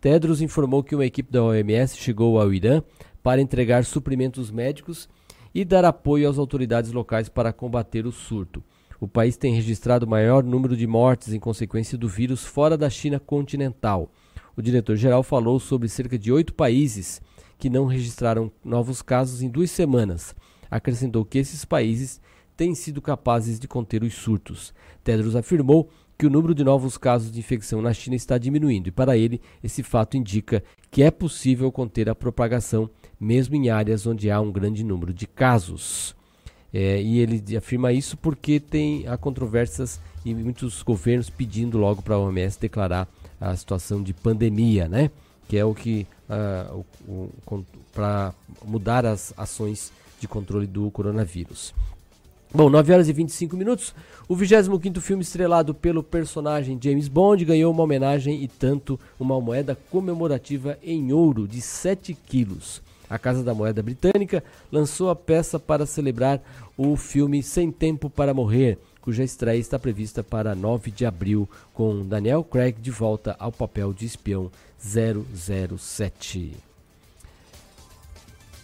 Tedros 0.00 0.40
informou 0.40 0.84
que 0.84 0.94
uma 0.94 1.06
equipe 1.06 1.32
da 1.32 1.42
OMS 1.42 1.96
chegou 1.96 2.40
ao 2.40 2.54
Irã 2.54 2.80
para 3.20 3.40
entregar 3.40 3.84
suprimentos 3.84 4.48
médicos 4.48 5.08
e 5.52 5.64
dar 5.64 5.84
apoio 5.84 6.30
às 6.30 6.38
autoridades 6.38 6.92
locais 6.92 7.28
para 7.28 7.52
combater 7.52 8.06
o 8.06 8.12
surto. 8.12 8.62
O 8.98 9.06
país 9.06 9.36
tem 9.36 9.54
registrado 9.54 10.06
o 10.06 10.08
maior 10.08 10.42
número 10.42 10.76
de 10.76 10.86
mortes 10.86 11.32
em 11.32 11.38
consequência 11.38 11.98
do 11.98 12.08
vírus 12.08 12.44
fora 12.44 12.78
da 12.78 12.88
China 12.88 13.20
continental. 13.20 14.10
O 14.56 14.62
diretor-geral 14.62 15.22
falou 15.22 15.60
sobre 15.60 15.88
cerca 15.88 16.18
de 16.18 16.32
oito 16.32 16.54
países 16.54 17.20
que 17.58 17.68
não 17.68 17.84
registraram 17.84 18.50
novos 18.64 19.02
casos 19.02 19.42
em 19.42 19.50
duas 19.50 19.70
semanas. 19.70 20.34
Acrescentou 20.70 21.24
que 21.24 21.38
esses 21.38 21.64
países 21.64 22.20
têm 22.56 22.74
sido 22.74 23.02
capazes 23.02 23.60
de 23.60 23.68
conter 23.68 24.02
os 24.02 24.14
surtos. 24.14 24.72
Tedros 25.04 25.36
afirmou 25.36 25.90
que 26.18 26.26
o 26.26 26.30
número 26.30 26.54
de 26.54 26.64
novos 26.64 26.96
casos 26.96 27.30
de 27.30 27.38
infecção 27.38 27.82
na 27.82 27.92
China 27.92 28.16
está 28.16 28.38
diminuindo 28.38 28.88
e, 28.88 28.92
para 28.92 29.18
ele, 29.18 29.42
esse 29.62 29.82
fato 29.82 30.16
indica 30.16 30.64
que 30.90 31.02
é 31.02 31.10
possível 31.10 31.70
conter 31.70 32.08
a 32.08 32.14
propagação 32.14 32.88
mesmo 33.20 33.54
em 33.54 33.68
áreas 33.68 34.06
onde 34.06 34.30
há 34.30 34.40
um 34.40 34.50
grande 34.50 34.82
número 34.82 35.12
de 35.12 35.26
casos. 35.26 36.15
É, 36.78 37.00
e 37.00 37.20
ele 37.20 37.56
afirma 37.56 37.90
isso 37.90 38.18
porque 38.18 38.60
tem 38.60 39.08
há 39.08 39.16
controvérsias 39.16 39.98
e 40.22 40.34
muitos 40.34 40.82
governos 40.82 41.30
pedindo 41.30 41.78
logo 41.78 42.02
para 42.02 42.16
a 42.16 42.18
OMS 42.18 42.60
declarar 42.60 43.08
a 43.40 43.56
situação 43.56 44.02
de 44.02 44.12
pandemia, 44.12 44.86
né? 44.86 45.10
Que 45.48 45.56
é 45.56 45.64
o 45.64 45.74
que 45.74 46.06
uh, 46.28 46.84
para 47.94 48.34
mudar 48.62 49.06
as 49.06 49.32
ações 49.38 49.90
de 50.20 50.28
controle 50.28 50.66
do 50.66 50.90
coronavírus. 50.90 51.72
Bom, 52.52 52.68
9 52.68 52.92
horas 52.92 53.08
e 53.08 53.12
25 53.14 53.56
minutos. 53.56 53.94
O 54.28 54.36
25 54.36 55.00
filme 55.00 55.22
estrelado 55.22 55.72
pelo 55.72 56.02
personagem 56.02 56.78
James 56.78 57.08
Bond 57.08 57.42
ganhou 57.46 57.72
uma 57.72 57.84
homenagem 57.84 58.42
e 58.42 58.48
tanto 58.48 59.00
uma 59.18 59.40
moeda 59.40 59.78
comemorativa 59.90 60.78
em 60.82 61.10
ouro 61.10 61.48
de 61.48 61.62
7 61.62 62.12
quilos. 62.12 62.82
A 63.08 63.18
Casa 63.18 63.42
da 63.42 63.54
Moeda 63.54 63.82
Britânica 63.82 64.42
lançou 64.70 65.10
a 65.10 65.16
peça 65.16 65.58
para 65.60 65.86
celebrar 65.86 66.40
o 66.76 66.96
filme 66.96 67.42
Sem 67.42 67.70
Tempo 67.70 68.10
para 68.10 68.34
Morrer, 68.34 68.78
cuja 69.00 69.24
estreia 69.24 69.58
está 69.58 69.78
prevista 69.78 70.22
para 70.22 70.54
9 70.54 70.90
de 70.90 71.06
abril, 71.06 71.48
com 71.72 72.06
Daniel 72.06 72.44
Craig 72.44 72.80
de 72.80 72.90
volta 72.90 73.34
ao 73.38 73.50
papel 73.50 73.92
de 73.92 74.04
espião 74.04 74.50
007. 74.78 76.52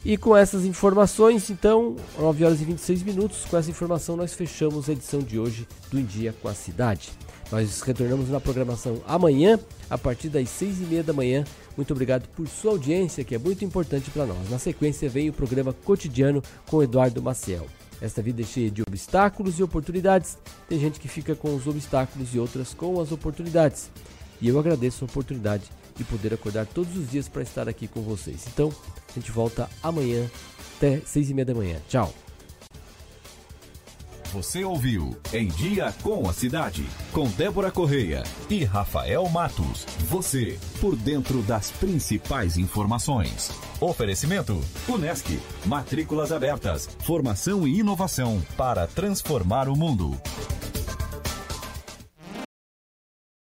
E 0.05 0.17
com 0.17 0.37
essas 0.37 0.65
informações, 0.65 1.49
então, 1.49 1.95
9 2.19 2.45
horas 2.45 2.61
e 2.61 2.65
26 2.65 3.05
minutos, 3.05 3.45
com 3.45 3.57
essa 3.57 3.71
informação 3.71 4.17
nós 4.17 4.35
fechamos 4.35 4.89
a 4.89 4.93
edição 4.93 5.21
de 5.21 5.39
hoje 5.39 5.67
do 5.91 6.01
Em 6.01 6.05
Dia 6.05 6.35
com 6.43 6.49
a 6.49 6.55
Cidade. 6.55 7.13
Nós 7.53 7.83
retornamos 7.83 8.29
na 8.29 8.41
programação 8.41 9.01
amanhã, 9.07 9.61
a 9.89 9.97
partir 9.97 10.29
das 10.29 10.49
6 10.49 10.81
e 10.81 10.85
meia 10.85 11.03
da 11.05 11.13
manhã. 11.13 11.45
Muito 11.77 11.93
obrigado 11.93 12.27
por 12.31 12.49
sua 12.49 12.73
audiência, 12.73 13.23
que 13.23 13.35
é 13.35 13.39
muito 13.39 13.65
importante 13.65 14.11
para 14.11 14.27
nós. 14.27 14.51
Na 14.51 14.59
sequência 14.59 15.09
vem 15.09 15.29
o 15.29 15.33
programa 15.33 15.73
cotidiano 15.73 16.43
com 16.67 16.83
Eduardo 16.83 17.23
Maciel. 17.23 17.67
Esta 18.03 18.21
vida 18.21 18.43
é 18.43 18.45
cheia 18.45 18.69
de 18.69 18.83
obstáculos 18.83 19.61
e 19.61 19.63
oportunidades. 19.63 20.37
Tem 20.69 20.77
gente 20.81 20.99
que 20.99 21.07
fica 21.07 21.37
com 21.37 21.55
os 21.55 21.69
obstáculos 21.69 22.35
e 22.35 22.39
outras 22.41 22.75
com 22.75 23.01
as 23.01 23.13
oportunidades. 23.13 23.93
E 24.41 24.49
eu 24.49 24.59
agradeço 24.59 25.05
a 25.05 25.07
oportunidade 25.07 25.71
de 25.95 26.03
poder 26.03 26.35
acordar 26.35 26.67
todos 26.67 26.97
os 26.97 27.09
dias 27.09 27.29
para 27.29 27.43
estar 27.43 27.69
aqui 27.69 27.87
com 27.87 28.03
vocês. 28.03 28.45
Então, 28.53 28.73
a 29.09 29.13
gente 29.13 29.31
volta 29.31 29.71
amanhã 29.81 30.29
até 30.77 31.01
seis 31.07 31.31
e 31.31 31.35
meia 31.35 31.47
da 31.47 31.55
manhã. 31.55 31.77
Tchau. 31.89 32.13
Você 34.33 34.65
ouviu 34.65 35.15
Em 35.31 35.47
Dia 35.47 35.93
com 36.03 36.27
a 36.27 36.33
Cidade, 36.33 36.87
com 37.13 37.29
Débora 37.29 37.71
Correia 37.71 38.23
e 38.49 38.65
Rafael 38.65 39.29
Matos. 39.29 39.85
Você, 40.09 40.59
por 40.81 40.97
dentro 40.97 41.43
das 41.43 41.71
principais 41.71 42.57
informações. 42.57 43.51
Oferecimento: 43.79 44.59
Unesc. 44.89 45.39
Matrículas 45.67 46.33
abertas. 46.33 46.89
Formação 47.05 47.69
e 47.69 47.81
inovação 47.81 48.43
para 48.57 48.87
transformar 48.87 49.69
o 49.69 49.77
mundo. 49.77 50.19